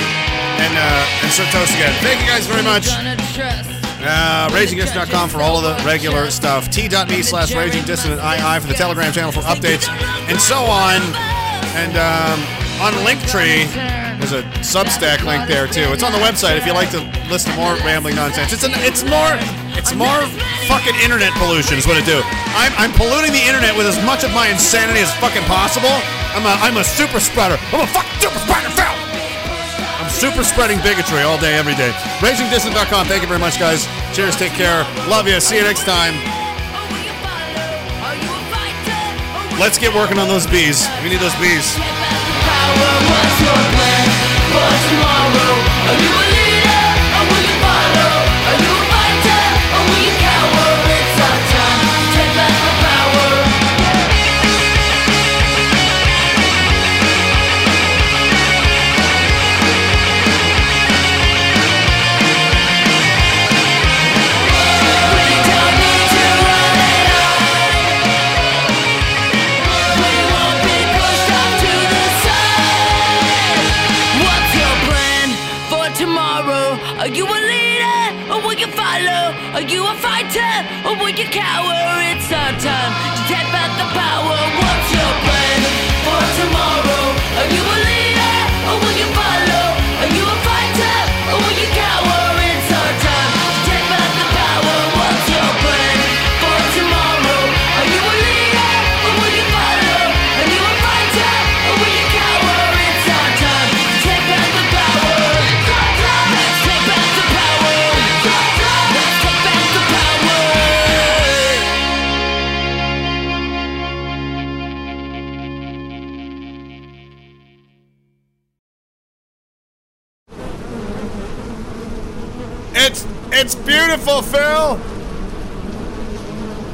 and 0.62 0.78
uh, 0.78 1.24
and 1.24 1.32
Sir 1.32 1.46
Toast 1.52 1.74
again. 1.74 1.94
Thank 2.04 2.22
you 2.22 2.28
guys 2.28 2.46
very 2.46 2.64
much. 2.64 2.88
Gonna. 2.88 3.74
Uh, 4.06 4.50
RagingDissident.com 4.50 5.30
for 5.30 5.42
all 5.42 5.58
of 5.58 5.64
the 5.64 5.84
regular 5.86 6.30
stuff. 6.30 6.70
T.me 6.70 7.22
slash 7.22 7.56
Raging 7.56 7.84
Dissident 7.86 8.22
II 8.22 8.60
for 8.60 8.68
the 8.68 8.74
Telegram 8.74 9.14
channel 9.14 9.32
for 9.32 9.40
updates 9.42 9.88
and 10.28 10.40
so 10.40 10.58
on. 10.58 11.02
And 11.74 11.96
um, 11.96 12.40
on 12.84 12.94
Linktree, 13.06 14.03
there's 14.24 14.40
a 14.40 14.48
Substack 14.64 15.28
link 15.28 15.52
there 15.52 15.68
too. 15.68 15.92
It's 15.92 16.04
on 16.04 16.16
the 16.16 16.24
website 16.24 16.56
if 16.56 16.64
you 16.64 16.72
like 16.72 16.88
to 16.96 17.04
listen 17.28 17.52
to 17.52 17.58
more 17.60 17.76
rambling 17.84 18.16
nonsense. 18.16 18.56
It's 18.56 18.64
an, 18.64 18.72
it's 18.80 19.04
more 19.04 19.36
it's 19.76 19.92
more 19.92 20.24
fucking 20.72 20.96
internet 21.04 21.36
pollution 21.36 21.76
is 21.76 21.84
what 21.84 22.00
it 22.00 22.08
do. 22.08 22.24
I'm, 22.56 22.72
I'm 22.80 22.94
polluting 22.96 23.36
the 23.36 23.44
internet 23.44 23.76
with 23.76 23.84
as 23.84 24.00
much 24.08 24.24
of 24.24 24.32
my 24.32 24.48
insanity 24.48 25.04
as 25.04 25.12
fucking 25.20 25.44
possible. 25.44 25.92
I'm 26.32 26.48
a 26.48 26.56
I'm 26.64 26.80
a 26.80 26.88
super 26.88 27.20
spreader. 27.20 27.60
I'm 27.76 27.84
a 27.84 27.90
fucking 27.92 28.16
super 28.24 28.40
spreader. 28.40 28.72
Phil! 28.72 28.96
I'm 30.00 30.08
super 30.08 30.44
spreading 30.48 30.80
bigotry 30.80 31.28
all 31.28 31.36
day, 31.36 31.60
every 31.60 31.76
day. 31.76 31.92
RagingDissident.com. 32.24 33.12
Thank 33.12 33.24
you 33.24 33.28
very 33.28 33.44
much, 33.44 33.60
guys. 33.60 33.84
Cheers. 34.16 34.40
Take 34.40 34.56
care. 34.56 34.88
Love 35.12 35.28
you. 35.28 35.36
See 35.44 35.60
you 35.60 35.68
next 35.68 35.84
time. 35.84 36.16
Let's 39.60 39.78
get 39.78 39.92
working 39.92 40.18
on 40.18 40.32
those 40.32 40.48
bees. 40.48 40.88
We 41.04 41.12
need 41.12 41.20
those 41.20 41.36
bees. 41.44 41.76
For 44.54 44.70
tomorrow? 44.88 46.23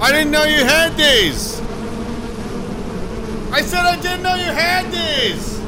I 0.09 0.11
didn't 0.11 0.31
know 0.31 0.43
you 0.43 0.63
had 0.65 0.97
these. 0.97 1.59
I 3.51 3.61
said 3.61 3.85
I 3.85 3.95
didn't 4.01 4.23
know 4.23 4.33
you 4.33 4.41
had 4.41 4.91
these. 4.91 5.59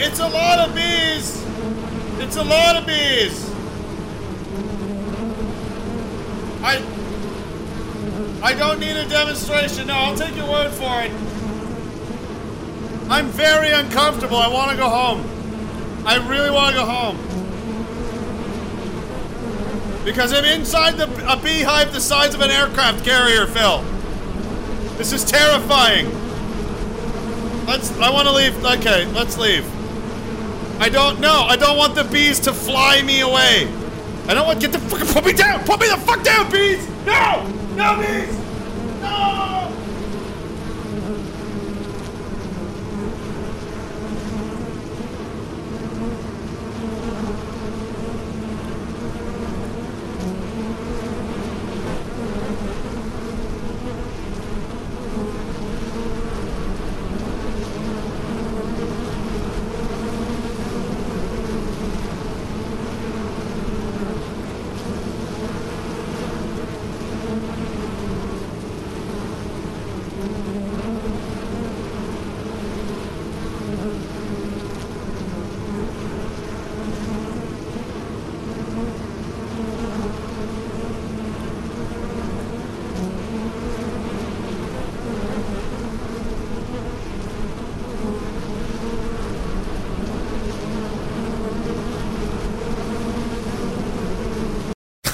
It's 0.00 0.18
a 0.18 0.26
lot 0.26 0.58
of 0.60 0.74
bees. 0.74 1.44
It's 2.20 2.36
a 2.36 2.42
lot 2.42 2.76
of 2.76 2.86
bees. 2.86 3.50
I 6.62 6.82
I 8.42 8.54
don't 8.54 8.80
need 8.80 8.96
a 8.96 9.06
demonstration. 9.10 9.88
No, 9.88 9.94
I'll 9.96 10.16
take 10.16 10.34
your 10.34 10.50
word 10.50 10.72
for 10.72 11.02
it. 11.02 11.12
I'm 13.10 13.26
very 13.26 13.72
uncomfortable. 13.72 14.38
I 14.38 14.48
want 14.48 14.70
to 14.70 14.76
go 14.78 14.88
home. 14.88 15.22
I 16.06 16.16
really 16.26 16.50
want 16.50 16.74
to 16.74 16.80
go 16.80 16.86
home. 16.86 17.43
Because 20.04 20.34
I'm 20.34 20.44
inside 20.44 20.98
the, 20.98 21.04
a 21.32 21.36
beehive 21.36 21.92
the 21.92 22.00
size 22.00 22.34
of 22.34 22.42
an 22.42 22.50
aircraft 22.50 23.04
carrier, 23.04 23.46
Phil. 23.46 23.82
This 24.98 25.12
is 25.12 25.24
terrifying. 25.24 26.06
Let's. 27.66 27.90
I 27.98 28.10
want 28.10 28.28
to 28.28 28.32
leave. 28.34 28.62
Okay, 28.64 29.06
let's 29.12 29.38
leave. 29.38 29.64
I 30.80 30.90
don't 30.90 31.20
know. 31.20 31.46
I 31.48 31.56
don't 31.56 31.78
want 31.78 31.94
the 31.94 32.04
bees 32.04 32.38
to 32.40 32.52
fly 32.52 33.00
me 33.02 33.20
away. 33.20 33.66
I 34.28 34.34
don't 34.34 34.46
want. 34.46 34.60
Get 34.60 34.72
the 34.72 34.78
fucking. 34.78 35.06
Put 35.06 35.24
me 35.24 35.32
down. 35.32 35.64
Put 35.64 35.80
me 35.80 35.88
the 35.88 35.96
fuck 35.96 36.22
down, 36.22 36.50
bees. 36.50 36.86
No. 37.06 37.46
No 37.74 37.96
bees. 38.00 38.38
No. 39.00 39.54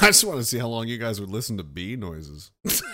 just 0.11 0.25
want 0.25 0.39
to 0.39 0.45
see 0.45 0.57
how 0.57 0.67
long 0.67 0.89
you 0.89 0.97
guys 0.97 1.21
would 1.21 1.29
listen 1.29 1.55
to 1.55 1.63
bee 1.63 1.95
noises. 1.95 2.51